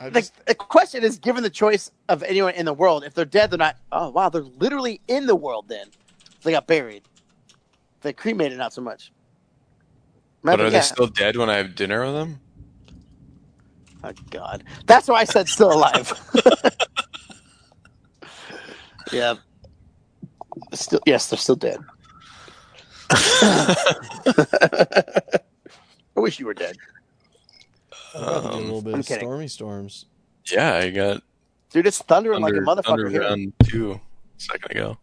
I 0.00 0.10
The, 0.10 0.30
the 0.46 0.54
question 0.54 1.04
is, 1.04 1.18
given 1.18 1.42
the 1.42 1.50
choice 1.50 1.90
of 2.08 2.22
anyone 2.22 2.54
in 2.54 2.64
the 2.64 2.72
world, 2.72 3.04
if 3.04 3.14
they're 3.14 3.24
dead, 3.24 3.50
they're 3.50 3.58
not. 3.58 3.76
Oh 3.92 4.10
wow, 4.10 4.30
they're 4.30 4.42
literally 4.42 5.00
in 5.08 5.26
the 5.26 5.36
world. 5.36 5.68
Then 5.68 5.88
they 6.42 6.52
got 6.52 6.66
buried. 6.66 7.02
They 8.00 8.12
cremated, 8.12 8.56
not 8.56 8.72
so 8.72 8.80
much. 8.80 9.12
But 10.42 10.58
are 10.58 10.64
yeah. 10.64 10.70
they 10.70 10.80
still 10.80 11.06
dead 11.06 11.36
when 11.36 11.50
I 11.50 11.58
have 11.58 11.74
dinner 11.74 12.04
with 12.04 12.14
them? 12.14 12.40
Oh 14.02 14.12
God, 14.30 14.64
that's 14.86 15.06
why 15.06 15.20
I 15.20 15.24
said 15.24 15.48
still 15.48 15.70
alive. 15.70 16.12
yeah, 19.12 19.34
still 20.72 21.00
yes, 21.04 21.28
they're 21.28 21.38
still 21.38 21.56
dead. 21.56 21.78
I 26.20 26.22
wish 26.22 26.38
you 26.38 26.44
were 26.44 26.52
dead, 26.54 26.76
I'm 28.14 28.22
about 28.22 28.42
to 28.42 28.48
do 28.48 28.54
a 28.54 28.56
Um, 28.58 28.64
little 28.64 28.82
bit 28.82 28.94
I'm 28.94 29.00
of 29.00 29.06
kidding. 29.06 29.20
stormy 29.26 29.48
storms. 29.48 30.04
yeah, 30.52 30.74
I 30.74 30.90
got 30.90 31.22
dude. 31.70 31.86
It's 31.86 31.98
thundering 32.02 32.44
under, 32.44 32.60
like 32.62 32.78
a 32.78 32.82
motherfucker 32.82 32.90
under 32.92 33.08
here. 33.08 33.22
round 33.22 33.52
two 33.64 33.92
a 33.92 34.00
second 34.40 34.70
ago. 34.70 34.98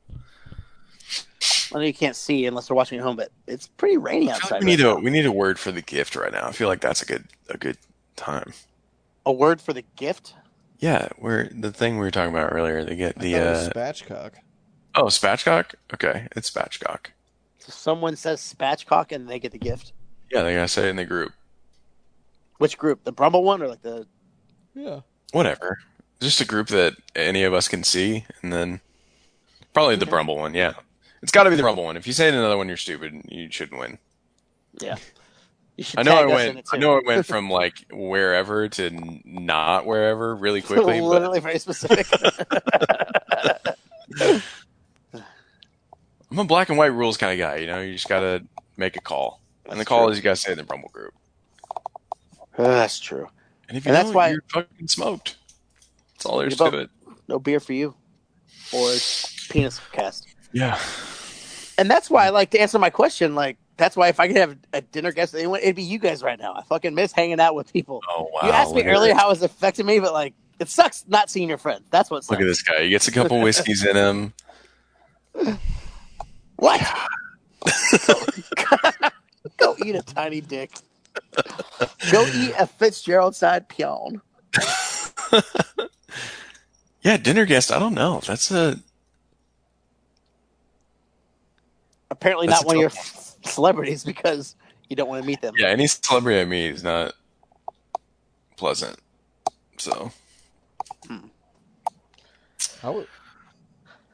I 1.74 1.80
know 1.80 1.82
you 1.82 1.94
can't 1.94 2.16
see 2.16 2.46
unless 2.46 2.68
they're 2.68 2.76
watching 2.76 3.00
at 3.00 3.04
home, 3.04 3.16
but 3.16 3.32
it's 3.48 3.68
pretty 3.68 3.98
rainy 3.98 4.30
outside. 4.30 4.52
like 4.52 4.60
we 4.62 4.66
need 4.68 4.80
right 4.82 4.92
a 4.92 5.00
we 5.00 5.10
need 5.10 5.26
a 5.26 5.32
word 5.32 5.58
for 5.58 5.72
the 5.72 5.82
gift 5.82 6.16
right 6.16 6.32
now. 6.32 6.48
I 6.48 6.52
feel 6.52 6.68
like 6.68 6.82
that's 6.82 7.02
a 7.02 7.06
good 7.06 7.26
a 7.50 7.58
good 7.58 7.78
time. 8.16 8.54
a 9.26 9.32
word 9.34 9.60
for 9.60 9.74
the 9.74 9.84
gift. 9.96 10.36
Yeah, 10.78 11.10
we're 11.18 11.50
the 11.50 11.72
thing 11.72 11.96
we 11.96 12.02
were 12.06 12.12
talking 12.12 12.34
about 12.34 12.54
earlier. 12.54 12.84
They 12.86 12.96
get 12.96 13.18
the 13.18 13.34
thought 13.34 13.42
it 13.42 13.50
was 13.50 13.68
uh, 13.70 13.72
spatchcock. 13.72 14.32
oh 14.94 15.06
spatchcock. 15.06 15.74
Okay, 15.96 16.28
it's 16.36 16.52
spatchcock. 16.52 17.08
So 17.58 17.72
someone 17.72 18.16
says 18.16 18.40
spatchcock 18.58 19.12
and 19.12 19.28
they 19.28 19.40
get 19.40 19.52
the 19.52 19.58
gift. 19.58 19.92
Yeah, 20.32 20.44
they 20.44 20.54
gotta 20.56 20.68
say 20.68 20.88
it 20.88 20.90
in 20.90 20.96
the 20.98 21.06
group. 21.06 21.34
Which 22.58 22.78
group? 22.78 23.04
The 23.04 23.12
Brumble 23.12 23.44
one 23.44 23.62
or 23.62 23.68
like 23.68 23.82
the? 23.82 24.08
Yeah. 24.74 25.02
Whatever, 25.32 25.80
just 26.22 26.42
a 26.42 26.46
group 26.46 26.68
that 26.70 26.96
any 27.16 27.44
of 27.44 27.54
us 27.54 27.68
can 27.68 27.84
see, 27.84 28.26
and 28.42 28.52
then 28.54 28.82
probably 29.74 29.96
the 29.96 30.04
Okay. 30.04 30.12
Brumble 30.12 30.38
one. 30.38 30.54
Yeah, 30.54 30.74
it's 31.22 31.32
got 31.32 31.44
to 31.44 31.50
be 31.50 31.56
the 31.56 31.64
Brumble 31.64 31.84
one. 31.84 31.98
If 31.98 32.08
you 32.08 32.14
say 32.14 32.30
another 32.30 32.58
one, 32.58 32.68
you're 32.68 32.78
stupid. 32.78 33.22
You 33.28 33.50
shouldn't 33.52 33.80
win. 33.80 33.98
Yeah. 34.80 34.96
I 35.96 36.02
know 36.04 36.14
I 36.18 36.22
tag 36.24 36.26
us 36.26 36.32
in 36.42 36.46
went. 36.56 36.58
it, 36.60 36.66
I 36.74 36.78
know 36.78 36.98
it 36.98 37.06
went 37.06 37.26
from 37.28 37.50
like 37.52 37.86
wherever 37.92 38.68
to 38.68 39.20
not 39.26 39.86
wherever 39.86 40.36
really 40.36 40.62
quickly. 40.62 41.00
but 41.00 41.06
Literally 41.08 41.40
very 41.40 41.60
specific. 41.60 42.08
I'm 46.32 46.40
a 46.40 46.44
black 46.46 46.70
and 46.70 46.78
white 46.78 46.88
rules 46.88 47.18
kind 47.18 47.34
of 47.34 47.38
guy. 47.46 47.58
You 47.58 47.68
know, 47.68 47.80
you 47.82 47.94
just 47.94 48.10
gotta 48.10 48.44
make 48.76 48.96
a 48.96 49.02
call, 49.02 49.42
and 49.70 49.80
the 49.80 49.86
call 49.86 50.06
true. 50.06 50.12
is 50.12 50.18
you 50.18 50.24
gotta 50.24 50.36
say 50.36 50.52
in 50.52 50.58
the 50.58 50.64
Brumble 50.64 50.90
group. 50.90 51.14
that's 52.58 53.00
true. 53.00 53.28
And 53.70 53.78
if 53.78 53.86
you 53.86 53.90
And 53.90 53.96
that's 53.96 54.14
why- 54.14 54.30
you're 54.30 54.44
fucking 54.50 54.88
smoked. 54.88 55.38
That's 56.14 56.26
all 56.26 56.40
there's 56.40 56.58
You're 56.60 56.72
to 56.72 56.80
it. 56.80 56.90
No 57.28 57.38
beer 57.40 57.60
for 57.60 57.74
you, 57.74 57.94
or 58.74 58.90
penis 59.50 59.80
cast. 59.92 60.28
Yeah. 60.52 60.80
And 61.78 61.92
that's 61.92 62.10
why 62.10 62.26
I 62.26 62.30
like 62.30 62.50
to 62.52 62.60
answer 62.60 62.80
my 62.80 62.90
question. 62.90 63.36
Like 63.36 63.58
that's 63.76 63.96
why 63.96 64.08
if 64.08 64.20
I 64.20 64.28
could 64.28 64.38
have 64.38 64.58
a 64.74 64.82
dinner 64.82 65.12
guest 65.12 65.34
with 65.34 65.42
anyone, 65.42 65.60
it'd 65.62 65.76
be 65.76 65.84
you 65.84 66.00
guys 66.00 66.24
right 66.24 66.40
now. 66.40 66.54
I 66.56 66.64
fucking 66.64 66.96
miss 66.96 67.12
hanging 67.12 67.40
out 67.40 67.54
with 67.54 67.72
people. 67.72 68.02
Oh 68.10 68.30
wow. 68.34 68.48
you 68.48 68.50
asked 68.50 68.74
me 68.74 68.84
earlier 68.86 69.14
how 69.14 69.30
it's 69.30 69.44
affecting 69.44 69.86
me, 69.86 70.00
but 70.00 70.14
like 70.14 70.34
it 70.60 70.70
sucks 70.70 71.06
not 71.08 71.30
seeing 71.30 71.50
your 71.50 71.60
friends. 71.60 71.84
That's 71.92 72.10
what 72.10 72.24
sucks. 72.24 72.32
Look 72.32 72.42
at 72.42 72.48
this 72.48 72.64
guy. 72.64 72.84
He 72.84 72.90
gets 72.90 73.08
a 73.08 73.12
couple 73.12 73.40
whiskeys 73.44 73.86
in 73.86 73.96
him. 73.96 74.34
What? 76.56 76.82
Go 79.58 79.76
eat 79.86 79.96
a 79.96 80.02
tiny 80.02 80.42
dick. 80.42 80.72
Go 82.12 82.26
eat 82.28 82.54
a 82.60 82.68
Fitzgerald 82.68 83.36
side 83.36 83.68
peon. 83.70 84.22
Yeah, 87.08 87.16
dinner 87.16 87.46
guest. 87.46 87.72
I 87.72 87.80
don't 87.80 87.94
know. 87.94 88.20
That's 88.28 88.52
a 88.52 88.76
Apparently 92.12 92.48
That's 92.48 92.64
not 92.64 92.66
a 92.66 92.68
one 92.68 92.76
of 92.76 92.82
your 92.82 92.90
celebrities 93.50 94.04
because 94.04 94.58
you 94.90 94.98
don't 94.98 95.08
want 95.08 95.22
to 95.22 95.28
meet 95.28 95.40
them. 95.40 95.54
yeah. 95.58 95.68
Any 95.68 95.88
celebrity 95.88 96.42
I 96.42 96.44
meet 96.44 96.72
is 96.72 96.84
not 96.84 97.14
pleasant. 98.58 98.98
So 99.78 100.12
hmm. 101.08 101.28
I 102.84 102.90
would, 102.90 103.08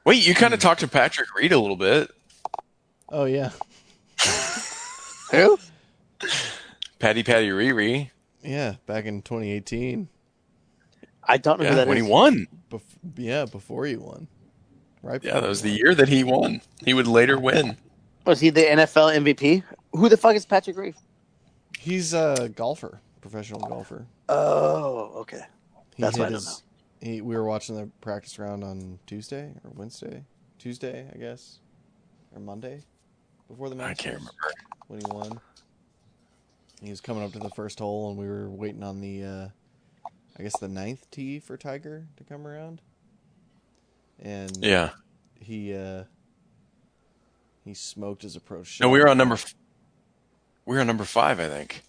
wait, 0.05 0.27
you 0.27 0.35
kind 0.35 0.53
of 0.53 0.59
hmm. 0.59 0.67
talked 0.67 0.81
to 0.81 0.87
Patrick 0.87 1.33
Reed 1.33 1.51
a 1.51 1.57
little 1.57 1.77
bit. 1.77 2.11
oh 3.09 3.25
yeah. 3.25 3.49
Who? 5.33 5.57
Patty 6.99 7.23
Patty 7.23 7.49
Riri. 7.49 8.09
Yeah, 8.43 8.75
back 8.85 9.05
in 9.05 9.21
2018. 9.21 10.07
I 11.25 11.37
don't 11.37 11.59
know 11.61 11.67
who 11.69 11.75
that 11.75 11.87
when 11.87 11.97
is. 11.97 12.05
he 12.05 12.09
won. 12.11 12.47
Bef- 12.69 12.81
yeah, 13.15 13.45
before 13.45 13.85
he 13.85 13.95
won. 13.95 14.27
Right. 15.01 15.23
Yeah, 15.23 15.39
that 15.39 15.47
was 15.49 15.61
the 15.61 15.69
year 15.69 15.95
that 15.95 16.09
he 16.09 16.23
won. 16.23 16.61
He 16.83 16.93
would 16.93 17.07
later 17.07 17.37
win. 17.39 17.77
Was 18.25 18.39
he 18.39 18.49
the 18.49 18.61
NFL 18.61 19.17
MVP? 19.33 19.63
Who 19.93 20.09
the 20.09 20.17
fuck 20.17 20.35
is 20.35 20.45
Patrick 20.45 20.77
Reeve? 20.77 20.97
He's 21.79 22.13
a 22.13 22.49
golfer, 22.55 23.01
professional 23.21 23.59
golfer. 23.61 24.05
Oh, 24.29 25.11
okay. 25.21 25.41
That's 25.97 26.15
hit 26.15 26.21
what 26.21 26.25
I 26.27 26.31
don't 26.31 26.33
his- 26.39 26.63
He, 27.01 27.21
we 27.21 27.35
were 27.35 27.43
watching 27.43 27.75
the 27.75 27.89
practice 28.01 28.39
round 28.39 28.63
on 28.63 28.99
Tuesday 29.05 29.51
or 29.63 29.71
Wednesday, 29.75 30.23
Tuesday, 30.57 31.05
I 31.13 31.17
guess, 31.17 31.59
or 32.33 32.39
Monday, 32.39 32.83
before 33.53 33.69
the 33.69 33.75
match. 33.75 33.91
I 33.91 33.93
can't 33.93 34.15
remember. 34.15 34.31
when 34.87 34.99
he 34.99 35.05
won. 35.09 35.39
He 36.81 36.89
was 36.89 36.99
coming 37.01 37.23
up 37.23 37.31
to 37.33 37.39
the 37.39 37.49
first 37.51 37.79
hole, 37.79 38.09
and 38.09 38.17
we 38.17 38.27
were 38.27 38.49
waiting 38.49 38.83
on 38.83 38.99
the, 38.99 39.23
uh, 39.23 39.47
I 40.37 40.43
guess, 40.43 40.57
the 40.59 40.67
ninth 40.67 41.09
tee 41.11 41.39
for 41.39 41.55
Tiger 41.55 42.07
to 42.17 42.23
come 42.23 42.45
around. 42.45 42.81
And 44.21 44.57
Yeah. 44.63 44.91
he 45.39 45.73
uh, 45.73 46.03
he 47.63 47.73
smoked 47.73 48.23
his 48.23 48.35
approach. 48.35 48.67
Shot. 48.67 48.85
No, 48.85 48.89
we 48.89 48.99
were 48.99 49.07
on 49.07 49.17
number. 49.17 49.35
f- 49.35 49.55
We 50.65 50.75
were 50.75 50.81
on 50.81 50.87
number 50.87 51.05
five, 51.05 51.39
I 51.39 51.47
think. 51.47 51.83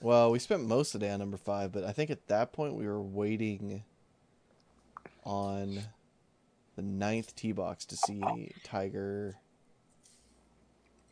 Well, 0.00 0.30
we 0.30 0.38
spent 0.38 0.64
most 0.64 0.94
of 0.94 1.00
the 1.00 1.06
day 1.06 1.12
on 1.12 1.18
number 1.18 1.36
five, 1.36 1.72
but 1.72 1.82
I 1.84 1.92
think 1.92 2.10
at 2.10 2.26
that 2.28 2.52
point 2.52 2.74
we 2.74 2.86
were 2.86 3.00
waiting 3.02 3.82
on 5.24 5.80
the 6.76 6.82
ninth 6.82 7.34
tee 7.34 7.52
box 7.52 7.84
to 7.86 7.96
see 7.96 8.52
Tiger 8.64 9.36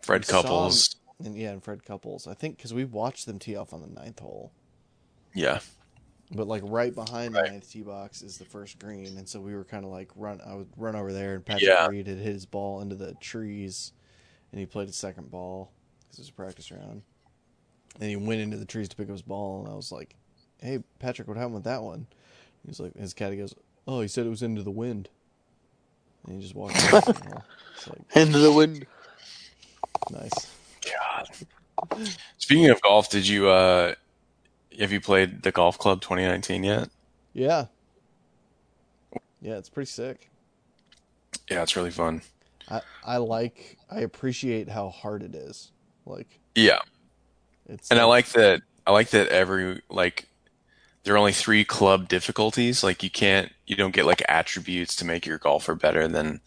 Fred 0.02 0.22
We 0.22 0.26
saw 0.26 0.42
Couples. 0.42 0.96
and 1.24 1.36
yeah, 1.36 1.50
and 1.50 1.62
Fred 1.62 1.84
Couples. 1.84 2.26
I 2.26 2.34
think 2.34 2.56
because 2.56 2.74
we 2.74 2.84
watched 2.84 3.26
them 3.26 3.38
tee 3.38 3.56
off 3.56 3.72
on 3.72 3.80
the 3.80 3.86
ninth 4.00 4.18
hole, 4.18 4.52
Yeah. 5.34 5.60
but 6.32 6.46
like 6.48 6.62
right 6.64 6.94
behind 6.94 7.34
Right. 7.34 7.44
the 7.46 7.50
ninth 7.52 7.70
tee 7.70 7.82
box 7.82 8.22
is 8.22 8.38
the 8.38 8.44
first 8.44 8.78
green, 8.78 9.16
and 9.16 9.28
so 9.28 9.40
we 9.40 9.54
were 9.54 9.64
kind 9.64 9.84
of 9.84 9.90
like 9.90 10.10
run. 10.16 10.40
I 10.44 10.54
would 10.54 10.68
run 10.76 10.96
over 10.96 11.12
there, 11.12 11.34
and 11.36 11.44
Patrick 11.44 11.68
Yeah. 11.68 11.86
Reed 11.86 12.06
had 12.06 12.18
hit 12.18 12.32
his 12.34 12.46
ball 12.46 12.80
into 12.80 12.96
the 12.96 13.14
trees, 13.14 13.92
and 14.50 14.58
he 14.58 14.66
played 14.66 14.88
his 14.88 14.96
second 14.96 15.30
ball 15.30 15.70
because 16.00 16.18
it 16.18 16.22
was 16.22 16.28
a 16.30 16.32
practice 16.32 16.70
round. 16.70 17.02
And 18.00 18.08
he 18.08 18.16
went 18.16 18.40
into 18.40 18.56
the 18.56 18.64
trees 18.64 18.88
to 18.88 18.96
pick 18.96 19.08
up 19.08 19.12
his 19.12 19.22
ball, 19.22 19.60
and 19.60 19.68
I 19.70 19.74
was 19.76 19.92
like, 19.92 20.16
"Hey, 20.58 20.82
Patrick, 20.98 21.28
what 21.28 21.36
happened 21.36 21.54
with 21.56 21.64
that 21.64 21.82
one?" 21.82 22.06
He's 22.66 22.80
like, 22.80 22.96
his 22.96 23.12
caddy 23.12 23.36
goes, 23.36 23.54
"Oh, 23.86 24.00
he 24.00 24.08
said 24.08 24.24
it 24.26 24.30
was 24.30 24.42
into 24.42 24.62
the 24.62 24.70
wind." 24.70 25.10
And 26.24 26.36
he 26.36 26.40
just 26.42 26.54
walked. 26.54 26.76
away 26.90 27.00
the 27.00 27.42
like 27.90 27.98
Into 28.16 28.38
the 28.38 28.52
wind. 28.52 28.86
Nice. 30.10 30.32
God. 30.84 31.28
Speaking 32.38 32.70
of 32.70 32.80
golf, 32.82 33.10
did 33.10 33.26
you 33.26 33.48
uh 33.48 33.94
have 34.78 34.92
you 34.92 35.00
played 35.00 35.42
the 35.42 35.52
Golf 35.52 35.78
Club 35.78 36.00
2019 36.00 36.64
yet? 36.64 36.88
Yeah. 37.32 37.66
Yeah, 39.40 39.56
it's 39.58 39.68
pretty 39.68 39.90
sick. 39.90 40.30
Yeah, 41.50 41.62
it's 41.62 41.76
really 41.76 41.90
fun. 41.90 42.22
I 42.68 42.80
I 43.04 43.16
like 43.18 43.78
I 43.90 44.00
appreciate 44.00 44.68
how 44.68 44.90
hard 44.90 45.22
it 45.22 45.34
is. 45.34 45.72
Like 46.06 46.40
Yeah. 46.54 46.78
it's 47.68 47.90
And 47.90 48.00
I 48.00 48.04
like 48.04 48.28
that 48.30 48.62
I 48.86 48.92
like 48.92 49.10
that 49.10 49.28
every 49.28 49.82
like 49.88 50.28
there 51.04 51.14
are 51.14 51.18
only 51.18 51.32
three 51.32 51.64
club 51.64 52.08
difficulties. 52.08 52.82
Like 52.84 53.02
you 53.02 53.10
can't 53.10 53.52
you 53.66 53.76
don't 53.76 53.94
get 53.94 54.06
like 54.06 54.22
attributes 54.28 54.94
to 54.96 55.04
make 55.04 55.26
your 55.26 55.38
golfer 55.38 55.74
better 55.74 56.06
than 56.06 56.40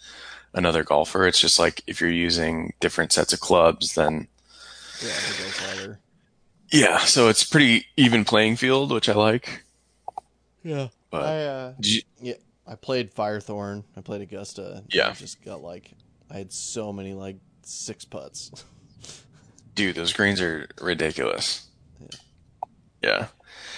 another 0.55 0.83
golfer. 0.83 1.27
It's 1.27 1.39
just 1.39 1.59
like 1.59 1.83
if 1.85 2.01
you're 2.01 2.09
using 2.09 2.73
different 2.79 3.11
sets 3.11 3.33
of 3.33 3.39
clubs 3.39 3.93
then 3.95 4.27
yeah, 5.01 5.09
it 5.09 5.97
yeah, 6.71 6.97
so 6.99 7.27
it's 7.27 7.43
pretty 7.43 7.85
even 7.95 8.25
playing 8.25 8.55
field, 8.55 8.91
which 8.91 9.07
I 9.07 9.13
like. 9.13 9.63
Yeah. 10.63 10.87
But 11.11 11.23
I 11.23 11.45
uh 11.45 11.73
you, 11.81 12.01
yeah, 12.21 12.33
I 12.67 12.75
played 12.75 13.13
Firethorn. 13.13 13.83
I 13.95 14.01
played 14.01 14.21
Augusta. 14.21 14.83
Yeah. 14.89 15.09
I 15.09 15.13
just 15.13 15.43
got 15.43 15.61
like 15.61 15.91
I 16.31 16.37
had 16.37 16.51
so 16.51 16.91
many 16.91 17.13
like 17.13 17.37
six 17.61 18.05
putts. 18.05 18.51
dude, 19.75 19.95
those 19.95 20.13
greens 20.13 20.41
are 20.41 20.67
ridiculous. 20.81 21.67
Yeah. 21.99 22.07
yeah. 23.03 23.27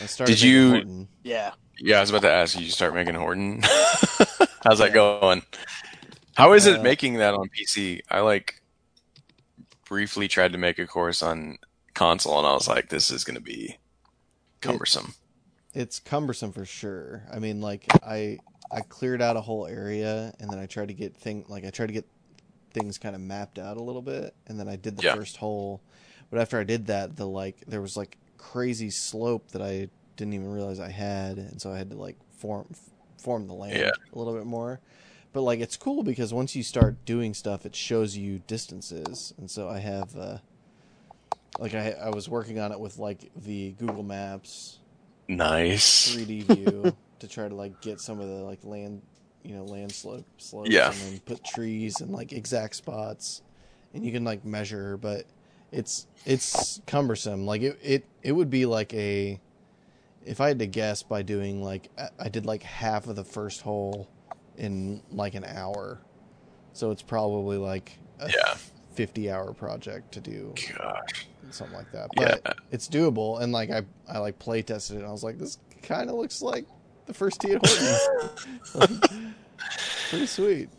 I 0.02 0.06
started 0.06 0.34
Did 0.34 0.42
you- 0.42 0.70
Horton. 0.70 1.08
Yeah. 1.24 1.52
Yeah, 1.80 1.98
I 1.98 2.02
was 2.02 2.10
about 2.10 2.24
to 2.24 2.32
ask 2.32 2.58
you, 2.58 2.66
you 2.66 2.72
start 2.72 2.96
making 2.96 3.14
Horton. 3.14 3.62
How's 4.64 4.80
that 4.80 4.94
going? 4.94 5.44
How 6.38 6.54
is 6.54 6.66
it 6.66 6.80
Uh, 6.80 6.82
making 6.82 7.16
that 7.16 7.34
on 7.34 7.50
PC? 7.50 8.02
I 8.10 8.22
like 8.22 8.62
briefly 9.86 10.28
tried 10.28 10.52
to 10.52 10.58
make 10.58 10.78
a 10.80 10.86
course 10.86 11.22
on 11.24 11.58
console 11.96 12.38
and 12.38 12.48
I 12.48 12.54
was 12.54 12.68
like, 12.68 12.90
this 12.90 13.10
is 13.10 13.24
going 13.24 13.36
to 13.38 13.42
be 13.42 13.78
cumbersome. 14.62 15.16
It's 15.74 16.00
cumbersome 16.00 16.52
for 16.52 16.66
sure. 16.66 17.24
I 17.32 17.40
mean, 17.40 17.62
like 17.62 17.92
I 18.02 18.40
I 18.72 18.82
cleared 18.82 19.22
out 19.22 19.38
a 19.38 19.42
whole 19.42 19.68
area 19.68 20.34
and 20.40 20.52
then 20.52 20.60
I 20.60 20.66
tried 20.66 20.88
to 20.90 20.94
get 20.94 21.16
thing 21.16 21.46
like 21.48 21.66
I 21.66 21.70
tried 21.70 21.88
to 21.88 21.94
get 21.94 22.06
things 22.72 22.98
kind 22.98 23.16
of 23.16 23.22
mapped 23.22 23.60
out 23.60 23.78
a 23.78 23.84
little 23.84 24.02
bit 24.02 24.36
and 24.48 24.60
then 24.60 24.68
I 24.68 24.76
did 24.76 24.98
the 24.98 25.04
Yeah. 25.04 25.16
first 25.16 25.38
hole. 25.38 25.82
But 26.30 26.40
after 26.42 26.60
I 26.60 26.64
did 26.64 26.88
that, 26.88 27.18
the 27.18 27.28
like 27.28 27.64
there 27.68 27.82
was 27.82 27.98
like 27.98 28.18
crazy 28.38 28.90
slope 28.90 29.52
that 29.52 29.62
I 29.62 29.90
didn't 30.18 30.34
even 30.34 30.52
realize 30.52 30.80
I 30.80 30.90
had, 30.92 31.38
and 31.38 31.62
so 31.62 31.72
I 31.72 31.78
had 31.78 31.92
to 31.92 31.98
like 31.98 32.18
form 32.38 32.68
form 33.20 33.48
the 33.48 33.54
land 33.54 33.80
Yeah. 33.80 33.92
a 34.14 34.18
little 34.18 34.34
bit 34.36 34.46
more. 34.46 34.80
But 35.38 35.44
like 35.44 35.60
it's 35.60 35.78
cool 35.78 36.02
because 36.02 36.34
once 36.34 36.56
you 36.56 36.64
start 36.64 37.06
doing 37.06 37.36
stuff, 37.36 37.64
it 37.68 37.76
shows 37.76 38.18
you 38.18 38.40
distances, 38.48 39.36
and 39.38 39.52
so 39.52 39.70
I 39.70 39.78
have 39.78 40.18
uh, 40.18 40.38
like 41.60 41.76
I 41.76 41.92
I 41.92 42.10
was 42.10 42.28
working 42.28 42.58
on 42.58 42.72
it 42.72 42.80
with 42.80 42.98
like 42.98 43.30
the 43.36 43.74
Google 43.74 44.02
Maps 44.02 44.80
Nice. 45.28 46.16
3D 46.18 46.42
view 46.56 46.96
to 47.20 47.28
try 47.28 47.48
to 47.48 47.54
like 47.54 47.80
get 47.82 48.00
some 48.02 48.20
of 48.20 48.28
the 48.28 48.34
like 48.38 48.64
land, 48.64 49.04
you 49.44 49.54
know, 49.54 49.64
land 49.64 49.92
slope 49.92 50.26
slopes, 50.40 50.72
Yeah. 50.72 50.88
and 50.92 50.96
then 51.02 51.20
put 51.20 51.44
trees 51.46 52.02
and 52.02 52.10
like 52.10 52.34
exact 52.34 52.76
spots, 52.76 53.44
and 53.94 54.04
you 54.04 54.12
can 54.12 54.24
like 54.24 54.44
measure, 54.44 54.98
but 54.98 55.26
it's 55.72 56.08
it's 56.26 56.82
cumbersome. 56.88 57.46
Like 57.46 57.62
it 57.62 57.78
it 57.84 58.06
it 58.24 58.32
would 58.32 58.50
be 58.50 58.66
like 58.66 58.92
a 58.96 59.40
if 60.26 60.42
I 60.42 60.48
had 60.48 60.58
to 60.58 60.66
guess 60.66 61.04
by 61.04 61.22
doing 61.22 61.62
like 61.62 61.92
I- 61.96 62.10
I 62.26 62.30
did 62.30 62.48
like 62.48 62.64
half 62.64 63.06
of 63.06 63.16
the 63.16 63.24
first 63.24 63.62
hole 63.62 64.10
in 64.58 65.02
like 65.12 65.36
an 65.36 65.44
hour, 65.46 66.00
so 66.74 66.92
it's 66.92 67.02
probably 67.04 67.58
like 67.58 67.98
a 68.20 68.30
Yeah. 68.30 68.56
fifty 68.94 69.30
hour 69.32 69.54
project 69.54 70.12
to 70.14 70.20
do 70.20 70.54
Gosh. 70.78 71.28
something 71.52 71.76
like 71.78 71.92
that. 71.92 72.10
Yeah. 72.20 72.36
But 72.44 72.58
it's 72.72 72.88
doable, 72.88 73.42
and 73.42 73.52
like 73.52 73.70
I, 73.72 73.84
I 74.08 74.18
like 74.20 74.40
play 74.40 74.62
tested 74.62 74.98
it, 74.98 75.00
and 75.00 75.08
I 75.08 75.12
was 75.12 75.24
like, 75.24 75.38
this 75.38 75.58
kind 75.84 76.10
of 76.10 76.16
looks 76.16 76.42
like 76.42 76.66
the 77.06 77.14
first 77.14 77.44
at 77.46 77.66
Horton. 77.66 79.34
Pretty 80.10 80.26
sweet. 80.28 80.70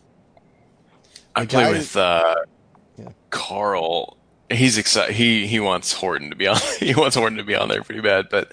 I 1.35 1.41
The 1.43 1.47
play 1.47 1.63
guy- 1.63 1.71
with 1.71 1.95
uh, 1.95 2.35
Yeah. 2.97 3.09
Carl. 3.29 4.17
He's 4.51 4.77
excited. 4.79 5.15
He 5.15 5.45
he 5.47 5.59
wants 5.59 5.93
Horton 5.93 6.31
to 6.31 6.35
be 6.35 6.47
on. 6.47 6.57
he 6.79 6.95
wants 6.95 7.15
Horton 7.15 7.37
to 7.37 7.43
be 7.43 7.55
on 7.55 7.69
there 7.69 7.83
pretty 7.83 8.01
bad, 8.01 8.29
but 8.31 8.51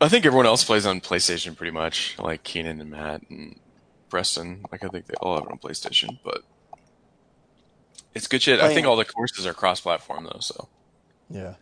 I 0.00 0.08
think 0.08 0.24
everyone 0.26 0.46
else 0.46 0.62
plays 0.64 0.86
on 0.86 1.00
PlayStation 1.00 1.56
pretty 1.56 1.72
much, 1.72 2.16
like 2.20 2.44
Keenan 2.44 2.80
and 2.80 2.90
Matt 2.90 3.22
and 3.30 3.58
Preston. 4.14 4.64
Like 4.70 4.84
I 4.84 4.88
think 4.88 5.06
they 5.06 5.14
all 5.20 5.34
have 5.34 5.44
it 5.46 5.50
on 5.50 5.58
PlayStation, 5.58 6.20
but 6.22 6.42
it's 8.14 8.28
good 8.28 8.40
shit. 8.40 8.60
I 8.60 8.72
think 8.72 8.86
all 8.86 8.94
the 8.94 9.04
courses 9.04 9.44
are 9.44 9.52
cross-platform 9.52 10.22
though. 10.32 10.38
So 10.38 10.68
Yeah, 11.28 11.54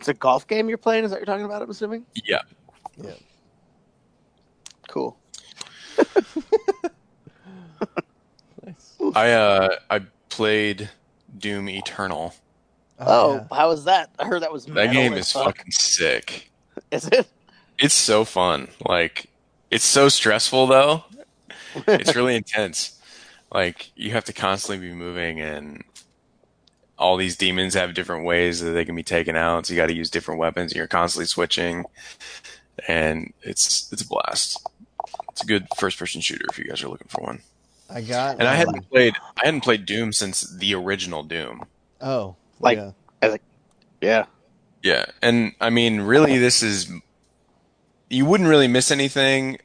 It's 0.00 0.08
a 0.08 0.14
golf 0.14 0.48
game 0.48 0.68
you're 0.68 0.78
playing. 0.78 1.04
Is 1.04 1.12
that 1.12 1.20
what 1.20 1.20
you're 1.20 1.32
talking 1.32 1.44
about? 1.44 1.62
I'm 1.62 1.70
assuming. 1.70 2.06
yeah, 2.24 2.40
yeah. 2.96 3.12
Cool. 4.88 5.16
Nice. 8.66 8.96
I 9.14 9.30
uh 9.30 9.76
I 9.90 10.00
played 10.28 10.90
Doom 11.38 11.68
Eternal. 11.68 12.34
Oh, 12.98 13.34
yeah. 13.50 13.56
how 13.56 13.68
was 13.68 13.84
that? 13.84 14.10
I 14.18 14.26
heard 14.26 14.42
that 14.42 14.52
was 14.52 14.66
That 14.66 14.92
game 14.92 15.12
is 15.14 15.30
fuck. 15.30 15.44
fucking 15.56 15.70
sick. 15.70 16.50
Is 16.90 17.06
it? 17.06 17.28
It's 17.78 17.94
so 17.94 18.24
fun. 18.24 18.68
Like 18.84 19.28
it's 19.72 19.84
so 19.84 20.08
stressful 20.08 20.66
though. 20.68 21.04
It's 21.88 22.14
really 22.14 22.36
intense. 22.42 23.00
Like 23.52 23.90
you 23.96 24.10
have 24.12 24.24
to 24.26 24.32
constantly 24.32 24.86
be 24.88 24.94
moving 24.94 25.40
and 25.40 25.82
all 26.98 27.16
these 27.16 27.36
demons 27.36 27.74
have 27.74 27.94
different 27.94 28.24
ways 28.24 28.60
that 28.60 28.70
they 28.72 28.84
can 28.84 28.94
be 28.94 29.02
taken 29.02 29.34
out. 29.34 29.66
So 29.66 29.72
you 29.74 29.80
got 29.80 29.88
to 29.88 29.94
use 29.94 30.10
different 30.10 30.38
weapons 30.38 30.72
and 30.72 30.76
you're 30.76 30.86
constantly 30.86 31.26
switching 31.26 31.84
and 32.86 33.32
it's 33.42 33.92
it's 33.92 34.02
a 34.02 34.06
blast. 34.06 34.64
It's 35.30 35.42
a 35.42 35.46
good 35.46 35.66
first 35.78 35.98
person 35.98 36.20
shooter 36.20 36.44
if 36.50 36.58
you 36.58 36.64
guys 36.66 36.82
are 36.82 36.88
looking 36.88 37.08
for 37.08 37.22
one. 37.22 37.40
I 37.90 38.02
got. 38.02 38.38
And 38.38 38.46
I 38.48 38.54
hadn't 38.54 38.88
played 38.90 39.14
I 39.36 39.46
hadn't 39.46 39.62
played 39.62 39.86
Doom 39.86 40.12
since 40.12 40.42
the 40.42 40.74
original 40.74 41.22
Doom. 41.22 41.64
Oh, 42.00 42.36
Like- 42.60 42.78
yeah. 42.78 43.36
Yeah. 44.00 44.26
Yeah, 44.82 45.04
and 45.22 45.52
I 45.60 45.70
mean, 45.70 46.00
really, 46.00 46.38
this 46.38 46.60
is 46.60 46.90
you 48.12 48.26
wouldn't 48.26 48.48
really 48.48 48.68
miss 48.68 48.90
anything 48.90 49.56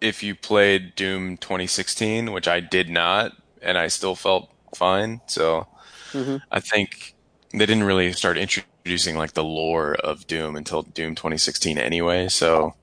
if 0.00 0.22
you 0.22 0.34
played 0.34 0.94
Doom 0.96 1.36
2016, 1.36 2.32
which 2.32 2.48
I 2.48 2.60
did 2.60 2.90
not, 2.90 3.32
and 3.62 3.78
I 3.78 3.86
still 3.86 4.14
felt 4.16 4.50
fine. 4.74 5.20
So 5.26 5.68
Mhm. 6.12 6.42
I 6.50 6.60
think 6.60 7.14
they 7.52 7.64
didn't 7.64 7.84
really 7.84 8.12
start 8.12 8.36
introducing 8.36 9.16
like 9.16 9.32
the 9.32 9.44
lore 9.44 9.94
of 9.94 10.26
Doom 10.26 10.56
until 10.56 10.82
Doom 10.82 11.14
2016 11.14 11.78
anyway. 11.78 12.28
So 12.28 12.74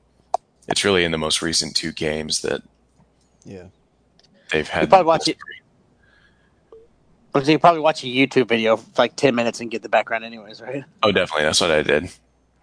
it's 0.67 0.83
really 0.85 1.03
in 1.03 1.11
the 1.11 1.17
most 1.17 1.41
recent 1.41 1.75
two 1.75 1.91
games 1.91 2.41
that 2.41 2.61
yeah. 3.45 3.65
they've 4.51 4.67
had. 4.67 4.83
You 4.83 4.87
probably 4.87 5.05
watch 5.07 5.27
it. 5.27 5.37
So 7.35 7.51
you 7.51 7.59
probably 7.59 7.81
watch 7.81 8.03
a 8.03 8.07
YouTube 8.07 8.47
video 8.47 8.77
for 8.77 8.89
like 8.97 9.15
ten 9.15 9.33
minutes 9.35 9.59
and 9.59 9.69
get 9.69 9.81
the 9.81 9.89
background, 9.89 10.23
anyways, 10.23 10.61
right? 10.61 10.83
Oh, 11.01 11.11
definitely, 11.11 11.45
that's 11.45 11.59
what 11.59 11.71
I 11.71 11.81
did. 11.81 12.09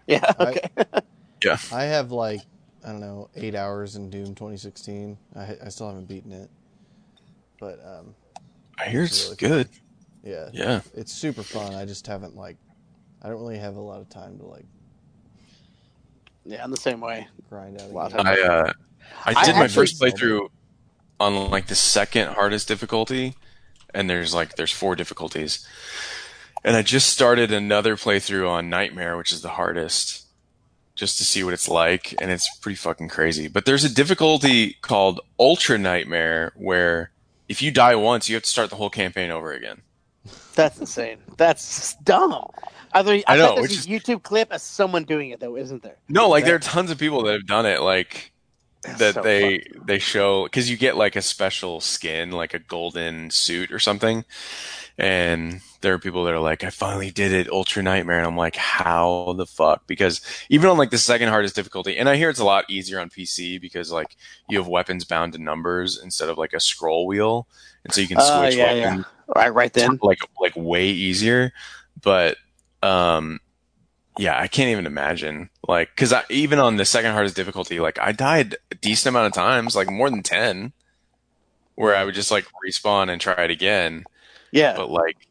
Yeah. 0.07 0.23
I- 0.39 0.43
Okay. 0.47 0.69
Yeah, 1.43 1.57
I 1.71 1.83
have 1.85 2.11
like 2.11 2.41
I 2.83 2.89
don't 2.89 2.99
know 3.01 3.29
eight 3.35 3.55
hours 3.55 3.95
in 3.95 4.09
Doom 4.09 4.27
2016. 4.35 5.17
I 5.35 5.57
I 5.65 5.69
still 5.69 5.87
haven't 5.87 6.07
beaten 6.07 6.31
it, 6.31 6.49
but 7.59 7.79
um, 7.85 8.15
I 8.79 8.85
hear 8.89 9.03
it's 9.03 9.25
Really 9.25 9.35
good. 9.37 9.69
yeah, 10.23 10.49
Yeah. 10.53 10.81
it's 10.95 11.11
super 11.13 11.43
fun. 11.43 11.73
I 11.73 11.85
just 11.85 12.05
haven't 12.07 12.35
like 12.35 12.57
I 13.21 13.29
don't 13.29 13.39
really 13.39 13.59
have 13.59 13.75
a 13.75 13.81
lot 13.81 14.01
of 14.01 14.09
time 14.09 14.37
to 14.39 14.45
like 14.45 14.65
yeah, 16.45 16.63
I'm 16.63 16.71
the 16.71 16.77
same 16.77 17.01
way. 17.01 17.27
grind 17.49 17.79
out. 17.79 17.89
A 17.89 17.93
Wow, 17.93 18.07
game. 18.09 18.21
I 18.25 18.41
uh, 18.41 18.73
I 19.25 19.33
I 19.35 19.45
did 19.45 19.55
my 19.55 19.67
first 19.67 20.01
playthrough 20.01 20.49
on 21.19 21.51
like 21.51 21.67
the 21.67 21.75
second 21.75 22.29
hardest 22.29 22.67
difficulty, 22.67 23.35
and 23.93 24.09
there's 24.09 24.33
like 24.33 24.55
there's 24.55 24.71
four 24.71 24.95
difficulties, 24.95 25.65
and 26.63 26.75
I 26.75 26.81
just 26.81 27.09
started 27.09 27.51
another 27.51 27.95
playthrough 27.95 28.49
on 28.49 28.69
Nightmare, 28.71 29.17
which 29.17 29.31
is 29.31 29.41
the 29.43 29.49
hardest, 29.49 30.25
just 31.01 31.17
to 31.17 31.25
see 31.25 31.43
what 31.43 31.51
it's 31.51 31.67
like, 31.67 32.13
and 32.21 32.29
it's 32.29 32.47
pretty 32.57 32.75
fucking 32.75 33.09
crazy. 33.09 33.47
But 33.47 33.65
there's 33.65 33.83
a 33.83 33.91
difficulty 33.91 34.77
called 34.81 35.19
Ultra 35.39 35.79
Nightmare 35.79 36.53
where 36.55 37.09
if 37.49 37.59
you 37.59 37.71
die 37.71 37.95
once, 37.95 38.29
you 38.29 38.35
have 38.35 38.43
to 38.43 38.49
start 38.49 38.69
the 38.69 38.75
whole 38.75 38.91
campaign 38.91 39.31
over 39.31 39.51
again. 39.51 39.81
That's 40.53 40.79
insane. 40.79 41.17
That's 41.37 41.95
dumb. 42.03 42.51
I, 42.93 43.01
mean, 43.01 43.23
I, 43.25 43.33
I 43.33 43.37
know, 43.37 43.55
there's 43.55 43.87
a 43.87 43.89
YouTube 43.89 44.21
clip 44.21 44.51
of 44.51 44.61
someone 44.61 45.03
doing 45.05 45.31
it 45.31 45.39
though, 45.39 45.57
isn't 45.57 45.81
there? 45.81 45.97
No, 46.07 46.29
like 46.29 46.45
there 46.45 46.53
are 46.53 46.59
tons 46.59 46.91
of 46.91 46.99
people 46.99 47.23
that 47.23 47.33
have 47.33 47.47
done 47.47 47.65
it. 47.65 47.81
Like 47.81 48.30
that 48.83 49.21
So 49.21 49.21
they 49.21 49.63
they 49.85 49.99
show 49.99 50.45
because 50.45 50.69
you 50.69 50.77
get 50.77 50.97
like 50.97 51.15
a 51.15 51.21
special 51.21 51.81
skin, 51.81 52.31
like 52.31 52.53
a 52.53 52.59
golden 52.59 53.29
suit 53.29 53.71
or 53.71 53.79
something, 53.79 54.25
and 54.97 55.61
there 55.81 55.93
are 55.93 55.99
people 55.99 56.25
that 56.25 56.33
are 56.33 56.39
like, 56.39 56.63
"I 56.63 56.69
finally 56.71 57.11
did 57.11 57.31
it, 57.33 57.49
Ultra 57.49 57.83
Nightmare," 57.83 58.19
and 58.19 58.27
I'm 58.27 58.37
like, 58.37 58.55
"How 58.57 59.33
the 59.37 59.45
fuck?" 59.47 59.87
Because 59.87 60.21
even 60.49 60.69
on 60.69 60.77
like 60.77 60.91
the 60.91 60.97
second 60.97 61.29
hardest 61.29 61.55
difficulty, 61.55 61.97
and 61.97 62.09
I 62.09 62.17
hear 62.17 62.29
it's 62.29 62.39
a 62.39 62.45
lot 62.45 62.65
easier 62.69 62.99
on 62.99 63.09
PC 63.09 63.57
because 63.59 63.91
like 63.91 64.17
you 64.47 64.57
have 64.59 64.67
weapons 64.67 65.05
bound 65.05 65.33
to 65.33 65.39
numbers 65.39 65.99
instead 66.01 66.29
of 66.29 66.37
like 66.37 66.53
a 66.53 66.59
scroll 66.59 67.07
wheel, 67.07 67.47
and 67.85 67.93
so 67.93 68.01
you 68.01 68.07
can 68.07 68.19
Uh, 68.19 68.21
switch 68.21 68.53
yeah, 68.53 68.71
yeah. 68.73 68.93
weapons 68.93 69.05
right, 69.35 69.53
right 69.53 69.73
then. 69.73 69.99
like 70.01 70.19
like 70.39 70.53
way 70.55 70.87
easier 70.89 71.51
but 72.01 72.37
um 72.83 73.39
yeah 74.17 74.39
i 74.39 74.47
can't 74.47 74.69
even 74.69 74.85
imagine 74.85 75.49
like 75.67 75.89
because 75.95 76.11
i 76.11 76.23
even 76.29 76.59
on 76.59 76.77
the 76.77 76.85
second 76.85 77.11
hardest 77.13 77.35
difficulty 77.35 77.79
like 77.79 77.97
i 77.99 78.11
died 78.11 78.55
a 78.71 78.75
decent 78.75 79.13
amount 79.13 79.27
of 79.27 79.33
times 79.33 79.75
like 79.75 79.89
more 79.89 80.09
than 80.09 80.21
10 80.23 80.73
where 81.75 81.95
i 81.95 82.03
would 82.03 82.15
just 82.15 82.31
like 82.31 82.45
respawn 82.65 83.09
and 83.09 83.21
try 83.21 83.33
it 83.43 83.51
again 83.51 84.03
Yeah, 84.51 84.75
but 84.75 84.89
like 84.89 85.27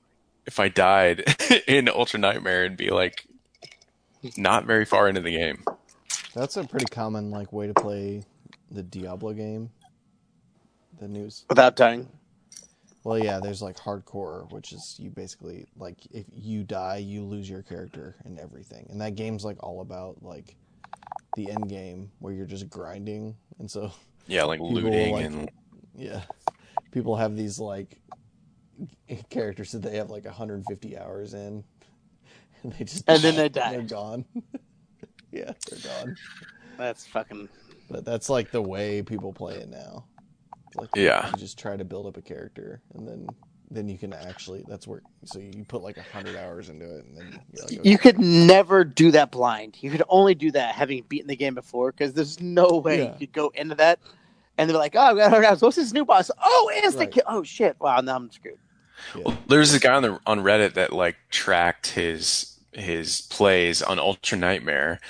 if 0.47 0.59
i 0.59 0.69
died 0.69 1.25
in 1.67 1.89
ultra 1.89 2.19
nightmare 2.19 2.65
it'd 2.65 2.79
be 2.79 2.91
like 2.91 3.27
not 4.37 4.65
very 4.65 4.85
far 4.85 5.09
into 5.09 5.21
the 5.21 5.37
game 5.37 5.63
That's 6.35 6.57
a 6.57 6.65
pretty 6.65 6.87
common 6.87 7.31
like 7.31 7.53
way 7.53 7.67
to 7.67 7.75
play 7.75 8.23
the 8.71 8.83
Diablo 8.83 9.33
game. 9.33 9.71
The 11.01 11.09
news. 11.09 11.45
without 11.49 11.77
dying. 11.77 12.09
Well, 13.05 13.19
yeah, 13.19 13.41
there's 13.43 13.63
like 13.63 13.77
hardcore, 13.77 14.51
which 14.53 14.73
is 14.73 14.97
you 14.99 15.11
basically 15.11 15.67
like 15.77 15.97
if 16.11 16.27
you 16.33 16.65
die, 16.65 16.99
you 16.99 17.23
lose 17.25 17.49
your 17.49 17.63
character 17.63 18.17
and 18.25 18.39
everything. 18.39 18.87
And 18.91 19.01
that 19.01 19.15
game's 19.15 19.45
like 19.45 19.57
all 19.63 19.81
about 19.81 20.23
like 20.23 20.57
the 21.37 21.51
end 21.51 21.69
game 21.69 22.11
where 22.19 22.33
you're 22.33 22.47
just 22.47 22.69
grinding. 22.69 23.37
And 23.59 23.71
so, 23.71 23.91
yeah 24.27 24.45
like 24.45 24.61
looting 24.61 25.13
like- 25.13 25.25
and 25.25 25.51
yeah, 25.97 26.23
people 26.91 27.17
have 27.17 27.37
these 27.37 27.59
like 27.59 27.99
characters 29.31 29.73
that 29.73 29.83
they 29.83 29.97
have 29.97 30.11
like 30.11 30.25
150 30.25 30.99
hours 30.99 31.33
in, 31.35 31.65
and 32.63 32.73
they 32.75 32.85
just 32.85 33.05
And 33.09 33.23
then 33.23 33.37
they 33.37 33.49
die. 33.49 33.71
They're 33.73 33.83
gone. 33.83 34.25
yeah, 35.33 35.53
they're 35.69 35.79
gone. 36.05 36.17
That's 36.77 37.07
fucking. 37.07 37.49
But 37.91 38.05
that's 38.05 38.29
like 38.29 38.51
the 38.51 38.63
way 38.63 39.03
people 39.03 39.33
play 39.33 39.55
it 39.57 39.69
now. 39.69 40.05
Like 40.75 40.91
Yeah. 40.95 41.27
you 41.29 41.37
just 41.39 41.59
try 41.59 41.77
to 41.77 41.85
build 41.85 42.07
up 42.07 42.17
a 42.17 42.23
character, 42.23 42.81
and 42.95 43.07
then 43.07 43.27
then 43.73 43.89
you 43.89 43.97
can 43.99 44.13
actually. 44.13 44.65
That's 44.67 44.87
where 44.87 45.03
so 45.25 45.39
you 45.39 45.65
put 45.65 45.83
like 45.83 45.97
a 45.97 46.03
hundred 46.03 46.37
hours 46.37 46.69
into 46.69 46.85
it, 46.97 47.05
and 47.05 47.17
then 47.17 47.41
you're 47.53 47.65
like, 47.65 47.85
You 47.85 47.99
could 47.99 48.19
never 48.19 48.85
do 48.85 49.11
that 49.13 49.31
blind. 49.31 49.77
You 49.81 49.91
could 49.91 50.03
only 50.09 50.35
do 50.35 50.51
that 50.53 50.75
having 50.75 51.05
beaten 51.09 51.29
the 51.29 51.37
game 51.37 51.55
before, 51.55 51.93
because 51.93 52.13
there's 52.13 52.41
no 52.41 52.69
way 52.85 52.99
Yeah. 52.99 53.13
you 53.13 53.19
could 53.27 53.33
go 53.33 53.53
into 53.55 53.75
that 53.77 54.01
and 54.59 54.69
they're 54.69 54.77
like, 54.77 54.95
"Oh, 54.97 55.15
what's 55.61 55.77
this 55.77 55.93
new 55.93 56.05
boss? 56.05 56.31
Oh, 56.43 56.71
instant 56.77 56.99
Right. 56.99 57.13
kill! 57.13 57.23
Oh 57.27 57.43
shit! 57.43 57.77
Wow, 57.81 58.01
now 58.01 58.17
I'm 58.17 58.31
screwed." 58.31 58.59
Yeah. 59.15 59.35
There's 59.49 59.73
a 59.73 59.81
guy 59.81 59.95
on 59.95 60.03
the 60.03 60.21
on 60.27 60.41
Reddit 60.41 60.75
that 60.75 60.93
like 60.93 61.17
tracked 61.31 61.89
his 61.93 62.59
his 62.73 63.23
plays 63.23 63.83
on 63.83 63.99
Ultra 63.99 64.37
Nightmare, 64.39 65.01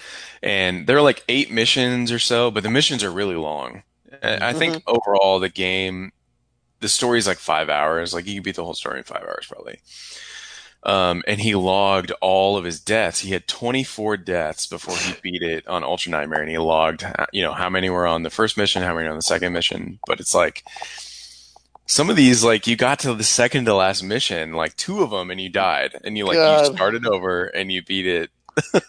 and 0.43 0.87
there 0.87 0.97
are 0.97 1.03
like 1.03 1.25
eight 1.29 1.51
missions 1.51 2.13
or 2.13 2.19
so, 2.19 2.51
but 2.51 2.63
the 2.63 2.71
missions 2.71 3.03
are 3.03 3.11
really 3.11 3.35
long. 3.37 3.83
And 4.23 4.43
I 4.43 4.53
think 4.53 4.83
overall 4.87 5.39
the 5.39 5.49
game, 5.49 6.13
the 6.81 6.89
story 6.89 7.19
is 7.19 7.27
like 7.27 7.39
five 7.39 7.69
hours. 7.69 8.13
Like 8.13 8.27
you 8.27 8.35
can 8.35 8.43
beat 8.43 8.57
the 8.57 8.65
whole 8.65 8.75
story 8.75 8.99
in 8.99 9.05
five 9.05 9.23
hours 9.23 9.47
probably. 9.47 9.81
Um, 10.83 11.23
and 11.27 11.41
he 11.41 11.55
logged 11.55 12.11
all 12.23 12.57
of 12.57 12.65
his 12.65 12.81
deaths. 12.81 13.21
He 13.21 13.33
had 13.33 13.47
24 13.47 14.17
deaths 14.17 14.67
before 14.67 14.97
he 14.97 15.15
beat 15.23 15.43
it 15.43 15.69
on 15.69 15.85
Ultra 15.85 16.11
Nightmare, 16.11 16.41
and 16.41 16.51
he 16.51 16.57
logged, 16.57 17.05
you 17.33 17.43
know, 17.43 17.53
how 17.53 17.69
many 17.69 17.91
were 17.91 18.07
on 18.07 18.23
the 18.23 18.31
first 18.31 18.57
mission, 18.57 18.83
how 18.83 18.95
many 18.95 19.07
on 19.07 19.17
the 19.17 19.23
second 19.23 19.53
mission. 19.53 19.99
But 20.07 20.21
it's 20.21 20.35
like 20.35 20.65
some 21.85 22.09
of 22.09 22.17
these, 22.17 22.43
like 22.43 22.67
you 22.67 22.77
got 22.77 23.01
to 23.01 23.15
the 23.15 23.25
second 23.25 23.67
to 23.67 23.75
last 23.75 24.03
mission, 24.03 24.55
like 24.55 24.75
two 24.77 25.03
of 25.03 25.11
them, 25.11 25.31
and 25.31 25.39
you 25.39 25.51
died, 25.51 25.97
and 26.03 26.17
you 26.17 26.25
like 26.25 26.37
you 26.37 26.75
started 26.75 27.07
over 27.07 27.45
and 27.45 27.71
you 27.71 27.83
beat 27.83 28.07
it 28.07 28.31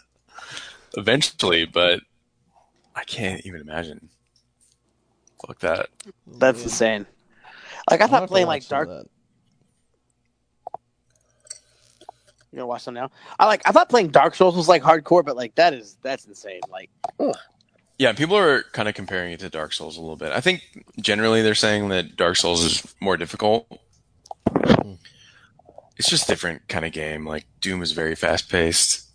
eventually. 0.96 1.66
But 1.66 2.00
I 2.96 3.04
can't 3.04 3.44
even 3.44 3.60
imagine. 3.60 4.08
Fuck 5.46 5.58
that. 5.60 5.88
That's 6.26 6.58
Yeah. 6.60 6.64
insane. 6.64 7.06
Like 7.90 8.00
I 8.00 8.04
I'll 8.04 8.10
thought 8.10 8.28
playing 8.28 8.46
like 8.46 8.66
Dark. 8.68 8.88
You 12.52 12.56
gonna 12.56 12.66
watch 12.66 12.84
them 12.84 12.94
now? 12.94 13.10
I 13.38 13.46
like. 13.46 13.62
I 13.64 13.72
thought 13.72 13.88
playing 13.88 14.08
Dark 14.08 14.34
Souls 14.34 14.54
was 14.56 14.68
like 14.68 14.82
hardcore, 14.82 15.24
but 15.24 15.36
like 15.36 15.54
that 15.54 15.72
is 15.72 15.96
that's 16.02 16.26
insane. 16.26 16.60
Like, 16.70 16.90
Yeah, 17.98 18.12
people 18.12 18.36
are 18.36 18.62
kind 18.72 18.88
of 18.88 18.94
comparing 18.94 19.32
it 19.32 19.40
to 19.40 19.48
Dark 19.48 19.72
Souls 19.72 19.96
a 19.96 20.00
little 20.00 20.16
bit. 20.16 20.32
I 20.32 20.40
think 20.42 20.62
generally 21.00 21.40
they're 21.40 21.54
saying 21.54 21.88
that 21.88 22.16
Dark 22.16 22.36
Souls 22.36 22.62
is 22.62 22.94
more 23.00 23.16
difficult. 23.16 23.66
It's 25.96 26.10
just 26.10 26.26
different 26.26 26.68
kind 26.68 26.84
of 26.84 26.92
game. 26.92 27.26
Like 27.26 27.46
Doom 27.60 27.80
is 27.82 27.92
very 27.92 28.14
fast 28.14 28.50
paced. 28.50 29.08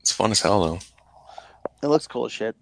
It's 0.00 0.12
fun 0.12 0.30
as 0.30 0.40
hell 0.40 0.62
though. 0.62 0.78
it 1.82 1.88
looks 1.88 2.06
cool 2.06 2.24
as 2.24 2.32
shit. 2.32 2.56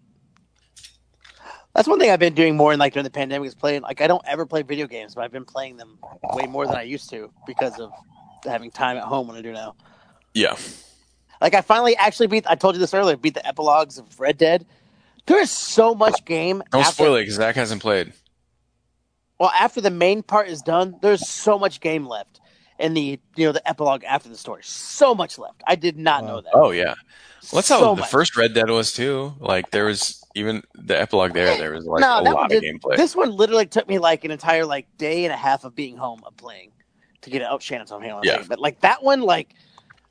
That's 1.78 1.86
one 1.86 2.00
thing 2.00 2.10
I've 2.10 2.18
been 2.18 2.34
doing 2.34 2.56
more 2.56 2.72
in 2.72 2.80
like 2.80 2.92
during 2.92 3.04
the 3.04 3.10
pandemic 3.10 3.46
is 3.46 3.54
playing. 3.54 3.82
Like 3.82 4.00
I 4.00 4.08
don't 4.08 4.24
ever 4.26 4.44
play 4.44 4.62
video 4.62 4.88
games, 4.88 5.14
but 5.14 5.22
I've 5.22 5.30
been 5.30 5.44
playing 5.44 5.76
them 5.76 5.96
way 6.34 6.44
more 6.48 6.66
than 6.66 6.74
I 6.74 6.82
used 6.82 7.08
to 7.10 7.32
because 7.46 7.78
of 7.78 7.92
having 8.44 8.72
time 8.72 8.96
at 8.96 9.04
home 9.04 9.28
when 9.28 9.36
I 9.36 9.42
do 9.42 9.52
now. 9.52 9.76
Yeah. 10.34 10.56
Like 11.40 11.54
I 11.54 11.60
finally 11.60 11.94
actually 11.94 12.26
beat. 12.26 12.50
I 12.50 12.56
told 12.56 12.74
you 12.74 12.80
this 12.80 12.94
earlier. 12.94 13.16
Beat 13.16 13.34
the 13.34 13.46
epilogues 13.46 13.96
of 13.96 14.18
Red 14.18 14.38
Dead. 14.38 14.66
There 15.26 15.40
is 15.40 15.52
so 15.52 15.94
much 15.94 16.24
game. 16.24 16.64
Don't 16.72 16.80
after- 16.80 16.94
spoil 16.94 17.14
it 17.14 17.20
because 17.20 17.34
Zach 17.36 17.54
hasn't 17.54 17.80
played. 17.80 18.12
Well, 19.38 19.52
after 19.56 19.80
the 19.80 19.92
main 19.92 20.24
part 20.24 20.48
is 20.48 20.62
done, 20.62 20.96
there's 21.00 21.28
so 21.28 21.60
much 21.60 21.78
game 21.78 22.08
left, 22.08 22.40
and 22.78 22.96
the 22.96 23.18
you 23.36 23.46
know 23.46 23.52
the 23.52 23.66
epilogue 23.68 24.04
after 24.04 24.28
the 24.28 24.36
story. 24.36 24.62
So 24.64 25.14
much 25.14 25.38
left. 25.38 25.62
I 25.66 25.74
did 25.74 25.96
not 25.96 26.22
Wow. 26.22 26.28
know 26.28 26.40
that. 26.42 26.50
Oh 26.54 26.70
yeah. 26.70 26.94
Well, 27.52 27.58
that's 27.60 27.68
how 27.68 27.78
So 27.80 27.94
the 27.94 28.00
much. 28.02 28.10
first 28.10 28.36
Red 28.36 28.54
Dead 28.54 28.68
was 28.70 28.92
too. 28.92 29.34
Like 29.38 29.70
there 29.70 29.84
was 29.84 30.22
even 30.34 30.62
the 30.74 31.00
epilogue 31.00 31.32
there. 31.34 31.56
There 31.56 31.72
was 31.72 31.84
like 31.86 32.00
No, 32.00 32.20
a 32.20 32.22
lot 32.22 32.34
one 32.34 32.52
of 32.52 32.62
gameplay. 32.62 32.96
This 32.96 33.14
one 33.16 33.30
literally 33.32 33.66
took 33.66 33.88
me 33.88 33.98
like 33.98 34.24
an 34.24 34.30
entire 34.30 34.64
like 34.66 34.86
day 34.98 35.24
and 35.24 35.32
a 35.32 35.36
half 35.36 35.64
of 35.64 35.74
being 35.74 35.96
home 35.96 36.22
of 36.24 36.36
playing 36.36 36.72
to 37.22 37.30
get 37.30 37.42
it. 37.42 37.48
Oh, 37.50 37.58
Shannon's 37.58 37.90
on 37.92 38.02
here. 38.02 38.18
Yeah. 38.22 38.44
But 38.48 38.58
like 38.58 38.80
that 38.80 39.02
one, 39.02 39.20
like 39.22 39.54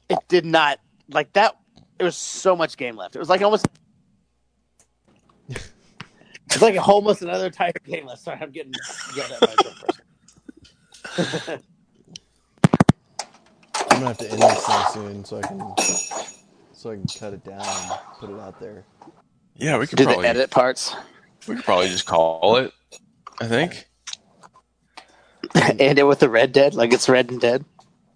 it 0.09 0.19
did 0.27 0.45
not 0.45 0.79
like 1.09 1.33
that. 1.33 1.57
There 1.97 2.05
was 2.05 2.15
so 2.17 2.55
much 2.55 2.77
game 2.77 2.95
left. 2.95 3.15
It 3.15 3.19
was 3.19 3.29
like 3.29 3.41
almost. 3.41 3.67
It's 6.49 6.61
like 6.61 6.75
a 6.75 6.81
almost 6.81 7.21
another 7.21 7.47
entire 7.47 7.73
game 7.85 8.05
left. 8.05 8.21
Sorry, 8.21 8.37
I'm 8.41 8.51
getting 8.51 8.71
yelled 9.15 9.31
at 9.33 9.41
by 9.41 9.53
a 9.53 11.15
person. 11.23 11.63
I'm 13.97 14.03
gonna 14.03 14.07
have 14.09 14.17
to 14.19 14.31
end 14.31 14.41
this 14.43 14.65
thing 14.65 14.83
soon 14.93 15.25
so 15.25 15.37
I 15.39 15.41
can 15.41 15.59
so 16.73 16.91
I 16.91 16.95
can 16.95 17.05
cut 17.19 17.33
it 17.33 17.43
down 17.43 17.61
and 17.65 17.91
put 18.19 18.29
it 18.29 18.39
out 18.39 18.59
there. 18.59 18.85
yeah, 19.55 19.77
we 19.79 19.87
could 19.87 19.97
Do 19.97 20.05
the 20.05 20.17
edit 20.19 20.51
parts. 20.51 20.95
we 21.47 21.55
could 21.55 21.65
probably 21.65 21.87
just 21.87 22.05
call 22.05 22.57
it. 22.57 22.71
I 23.41 23.47
think. 23.47 23.87
End 25.79 25.97
it 25.97 26.03
with 26.03 26.19
the 26.19 26.29
Red 26.29 26.51
Dead, 26.51 26.75
like 26.75 26.93
it's 26.93 27.09
Red 27.09 27.31
and 27.31 27.41
Dead. 27.41 27.65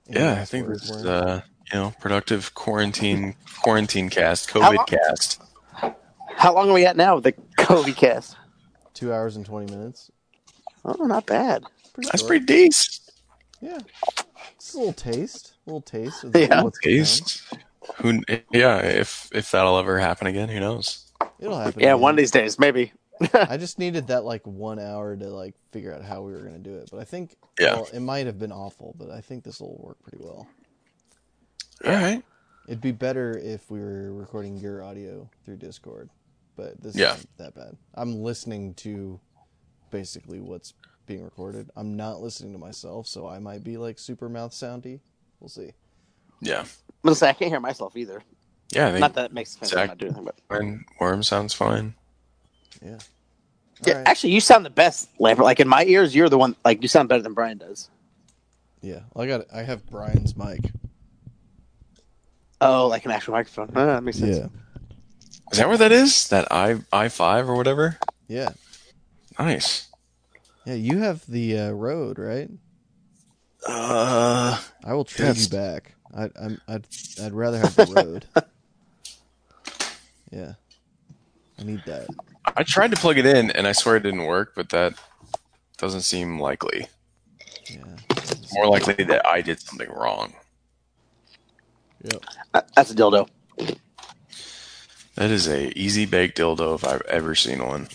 Yeah, 0.07 0.33
I 0.39 0.45
think 0.45 0.67
Word 0.67 0.75
this 0.81 0.89
is 0.91 1.03
uh, 1.05 1.41
you 1.73 1.79
know 1.79 1.93
productive 1.99 2.53
quarantine 2.53 3.33
quarantine 3.63 4.09
cast 4.09 4.51
How 4.51 4.59
COVID 4.71 4.75
long- 4.75 4.85
cast. 4.85 5.41
How 6.35 6.53
long 6.53 6.69
are 6.69 6.73
we 6.73 6.85
at 6.85 6.95
now 6.95 7.15
with 7.15 7.23
the 7.23 7.33
COVID 7.57 7.95
cast? 7.95 8.35
two 8.93 9.11
hours 9.11 9.35
and 9.35 9.45
twenty 9.47 9.73
minutes. 9.73 10.11
Oh, 10.85 10.93
not 11.05 11.25
bad. 11.25 11.63
Pretty 11.95 12.07
That's 12.11 12.21
short. 12.21 12.27
pretty 12.29 12.45
decent. 12.45 12.99
Yeah, 13.61 13.79
it's 14.55 14.73
a 14.73 14.77
little 14.77 14.93
taste, 14.93 15.50
a 15.50 15.50
little 15.65 15.81
taste. 15.81 16.23
Of 16.23 16.35
Yeah. 16.35 16.63
what's 16.63 16.79
to. 16.79 16.89
Taste. 16.89 17.53
Who? 17.97 18.21
Yeah, 18.51 18.79
if 18.79 19.29
if 19.33 19.51
that'll 19.51 19.77
ever 19.77 19.99
happen 19.99 20.27
again, 20.27 20.49
who 20.49 20.59
knows? 20.59 21.11
It'll 21.39 21.57
happen. 21.57 21.79
Yeah, 21.81 21.89
again. 21.93 22.01
one 22.01 22.11
of 22.11 22.17
these 22.17 22.31
days, 22.31 22.59
maybe. 22.59 22.93
I 23.33 23.57
just 23.57 23.77
needed 23.79 24.07
that 24.07 24.23
like 24.23 24.45
one 24.47 24.79
hour 24.79 25.15
to 25.15 25.27
like 25.29 25.53
figure 25.71 25.93
out 25.93 26.03
how 26.03 26.21
we 26.23 26.31
were 26.31 26.41
gonna 26.41 26.59
do 26.59 26.75
it, 26.77 26.89
but 26.91 26.99
I 26.99 27.03
think 27.03 27.35
Yeah. 27.59 27.75
well, 27.75 27.87
it 27.93 27.99
might 27.99 28.25
have 28.25 28.39
been 28.39 28.51
awful, 28.51 28.95
but 28.97 29.09
I 29.11 29.21
think 29.21 29.43
this 29.43 29.59
will 29.59 29.77
work 29.79 29.97
pretty 30.01 30.17
well. 30.23 30.47
All 31.85 31.91
right. 31.93 32.23
It'd 32.67 32.81
be 32.81 32.91
better 32.91 33.37
if 33.37 33.69
we 33.71 33.79
were 33.79 34.13
recording 34.13 34.57
your 34.57 34.83
audio 34.83 35.29
through 35.43 35.57
Discord, 35.57 36.09
but 36.55 36.81
this 36.81 36.95
Yeah. 36.95 37.15
isn't 37.15 37.37
that 37.37 37.55
bad. 37.55 37.75
I'm 37.95 38.21
listening 38.23 38.73
to 38.75 39.19
basically 39.89 40.39
what's 40.39 40.73
being 41.05 41.23
recorded. 41.23 41.69
I'm 41.75 41.95
not 41.95 42.21
listening 42.21 42.53
to 42.53 42.59
myself, 42.59 43.07
so 43.07 43.27
I 43.27 43.39
might 43.39 43.63
be 43.63 43.77
like 43.77 43.99
super 43.99 44.29
mouth 44.29 44.51
soundy. 44.51 44.99
We'll 45.41 45.49
see. 45.49 45.71
Yeah. 46.39 46.61
I'm 46.61 46.67
gonna 47.03 47.15
say 47.15 47.29
I 47.29 47.33
can't 47.33 47.51
hear 47.51 47.59
myself 47.59 47.97
either. 47.97 48.21
Yeah, 48.71 48.87
I 48.87 48.91
think 48.91 49.01
Not 49.01 49.13
that 49.15 49.25
it 49.25 49.33
makes 49.33 49.57
sense. 49.57 49.75
I'm 49.75 49.87
not 49.87 49.97
doing 49.97 50.11
anything, 50.13 50.25
but 50.25 50.35
When 50.47 50.85
Worm 50.99 51.23
sounds 51.23 51.53
fine. 51.53 51.93
Yeah. 52.81 52.99
yeah, 53.85 53.93
Alright. 53.93 54.07
actually, 54.07 54.31
you 54.33 54.39
sound 54.39 54.65
the 54.65 54.69
best, 54.69 55.09
Lambert. 55.19 55.43
Like 55.43 55.59
in 55.59 55.67
my 55.67 55.83
ears, 55.85 56.15
you're 56.15 56.29
the 56.29 56.37
one. 56.37 56.55
Like 56.63 56.81
you 56.81 56.87
sound 56.87 57.09
better 57.09 57.21
than 57.21 57.33
Brian 57.33 57.57
does. 57.57 57.89
Yeah. 58.81 59.01
Well, 59.13 59.25
I 59.25 59.27
got. 59.27 59.45
I 59.53 59.63
have 59.63 59.85
Brian's 59.89 60.37
mic. 60.37 60.71
Oh, 62.61 62.87
like 62.87 63.05
an 63.05 63.11
actual 63.11 63.33
microphone. 63.33 63.71
Oh, 63.75 63.85
that 63.87 64.03
makes 64.03 64.19
sense. 64.19 64.37
Yeah. 64.37 64.47
Is 65.51 65.57
that 65.57 65.67
where 65.67 65.77
that 65.77 65.91
is? 65.91 66.27
That 66.29 66.47
I 66.51 66.77
I 66.93 67.09
five 67.09 67.49
or 67.49 67.55
whatever. 67.55 67.97
Yeah, 68.27 68.49
Nice. 69.37 69.87
yeah. 70.65 70.75
You 70.75 70.99
have 70.99 71.25
the 71.27 71.57
uh, 71.57 71.69
Rode, 71.71 72.17
right? 72.17 72.49
Uh, 73.67 74.59
I 74.83 74.93
will 74.93 75.05
trade 75.05 75.27
Yes. 75.27 75.43
you 75.43 75.49
back. 75.57 75.93
I, 76.15 76.29
I'm, 76.41 76.61
I'd, 76.67 76.87
I'd 77.23 77.33
rather 77.33 77.57
have 77.59 77.75
the 77.75 77.85
Rode. 77.85 78.25
yeah, 80.31 80.53
I 81.59 81.63
need 81.63 81.81
that. 81.85 82.07
I 82.57 82.63
tried 82.63 82.91
to 82.91 82.97
plug 82.97 83.17
it 83.17 83.25
in, 83.25 83.51
and 83.51 83.67
I 83.67 83.71
swear 83.71 83.95
it 83.97 84.03
didn't 84.03 84.25
work. 84.25 84.53
But 84.55 84.69
that 84.69 84.93
doesn't 85.77 86.01
seem 86.01 86.39
likely. 86.39 86.87
Yeah. 87.69 87.77
It's 88.09 88.53
more 88.53 88.67
likely 88.67 89.03
that 89.05 89.25
I 89.25 89.41
did 89.41 89.59
something 89.59 89.89
wrong. 89.89 90.33
Yep. 92.03 92.23
That's 92.75 92.91
a 92.91 92.95
dildo. 92.95 93.29
That 95.15 95.29
is 95.29 95.47
a 95.47 95.77
easy 95.77 96.05
baked 96.05 96.37
dildo 96.37 96.75
if 96.75 96.83
I've 96.85 97.01
ever 97.03 97.35
seen 97.35 97.63
one. 97.65 97.87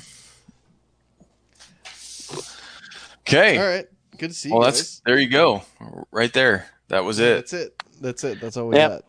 Okay. 3.20 3.58
All 3.58 3.64
right. 3.66 3.86
Good 4.18 4.30
to 4.30 4.34
see 4.34 4.50
Well, 4.50 4.60
you 4.60 4.64
that's 4.66 5.00
there 5.04 5.18
you 5.18 5.28
go, 5.28 5.62
right 6.10 6.32
there. 6.32 6.68
That 6.88 7.04
was 7.04 7.18
it. 7.18 7.34
That's 7.36 7.52
it. 7.52 7.82
That's 8.00 8.24
it. 8.24 8.40
That's 8.40 8.56
all 8.56 8.68
we 8.68 8.76
Yep. 8.76 8.90
got. 8.90 9.04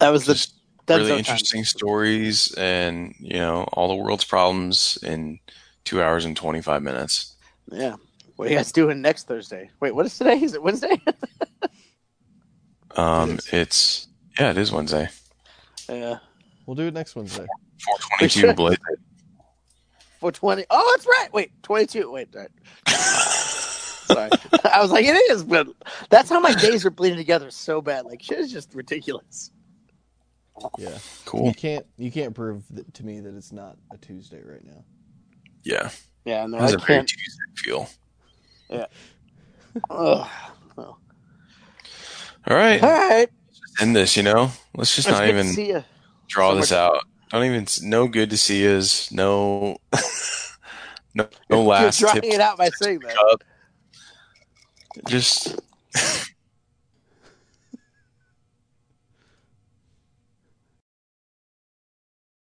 That 0.00 0.08
was 0.10 0.26
the 0.26 0.34
Just 0.34 0.54
really 0.88 1.06
Zone 1.08 1.18
interesting 1.18 1.64
stories, 1.64 2.52
and 2.54 3.14
you 3.18 3.34
know 3.38 3.64
all 3.72 3.88
the 3.88 3.94
world's 3.94 4.24
problems 4.24 4.98
in 5.02 5.40
two 5.84 6.02
hours 6.02 6.24
and 6.24 6.36
twenty 6.36 6.60
five 6.60 6.82
minutes. 6.82 7.34
Yeah. 7.70 7.96
What 8.36 8.48
are 8.48 8.50
you 8.50 8.56
guys 8.56 8.72
doing 8.72 9.00
next 9.00 9.26
Thursday? 9.28 9.70
Wait, 9.80 9.94
what 9.94 10.06
is 10.06 10.18
today? 10.18 10.40
Is 10.40 10.54
it 10.54 10.62
Wednesday? 10.62 11.00
Um, 12.96 13.30
It 13.30 13.38
is. 13.38 13.48
it's 13.52 14.06
yeah, 14.38 14.50
it 14.50 14.58
is 14.58 14.70
Wednesday. 14.72 15.08
yeah. 15.88 16.18
We'll 16.66 16.74
do 16.76 16.86
it 16.86 16.94
next 16.94 17.16
Wednesday. 17.16 17.46
Four 17.84 17.98
twenty 17.98 18.28
two 18.28 18.40
sure? 18.40 18.54
Blade. 18.54 18.78
420. 20.20 20.64
Oh, 20.70 20.92
that's 20.96 21.06
right. 21.06 21.28
Wait, 21.34 21.50
22. 21.62 22.10
Wait, 22.10 22.28
all 22.34 22.40
right. 22.42 22.50
Sorry. 24.06 24.30
I 24.72 24.80
was 24.82 24.90
like, 24.92 25.04
it 25.04 25.14
is, 25.30 25.44
but 25.44 25.68
that's 26.10 26.28
how 26.28 26.40
my 26.40 26.54
days 26.54 26.84
are 26.86 26.90
bleeding 26.90 27.18
together 27.18 27.50
so 27.50 27.80
bad. 27.80 28.04
Like, 28.04 28.22
shit 28.22 28.38
is 28.38 28.52
just 28.52 28.74
ridiculous. 28.74 29.50
Yeah. 30.78 30.98
Cool. 31.24 31.46
You 31.48 31.54
can't. 31.54 31.86
You 31.98 32.12
can't 32.12 32.34
prove 32.34 32.62
th- 32.74 32.86
to 32.94 33.04
me 33.04 33.20
that 33.20 33.34
it's 33.34 33.52
not 33.52 33.76
a 33.92 33.98
Tuesday 33.98 34.40
right 34.44 34.64
now. 34.64 34.84
Yeah, 35.64 35.90
Yeah, 36.24 36.44
no, 36.46 36.58
it 36.58 36.60
has 36.60 36.72
I 36.72 36.74
a 36.74 36.78
very 36.78 36.86
can't. 36.98 37.08
Tuesday 37.08 37.42
feel. 37.56 37.88
Yeah. 38.68 38.86
Ugh. 39.90 40.28
All 40.76 42.56
right, 42.56 42.82
All 42.82 42.90
right. 42.90 43.28
end 43.80 43.96
this. 43.96 44.16
You 44.18 44.22
know, 44.22 44.50
let's 44.76 44.94
just 44.94 45.08
It's 45.08 45.18
not 45.18 45.26
even 45.28 45.46
see 45.46 45.68
you. 45.68 45.82
draw 46.28 46.50
so 46.50 46.56
this 46.56 46.70
much- 46.70 46.78
out. 46.78 47.04
Don't 47.30 47.44
even. 47.44 47.66
No 47.82 48.06
good 48.06 48.28
to 48.30 48.36
see 48.36 48.68
us. 48.76 49.10
No. 49.10 49.78
no. 51.14 51.26
No 51.48 51.62
You're 51.80 51.90
drawing 51.90 52.20
tips. 52.20 52.34
it 52.34 52.40
out 52.40 52.58
by 52.58 52.68
saying 52.80 52.98
that. 53.00 53.14
Cup. 53.14 53.44
Just 55.02 55.56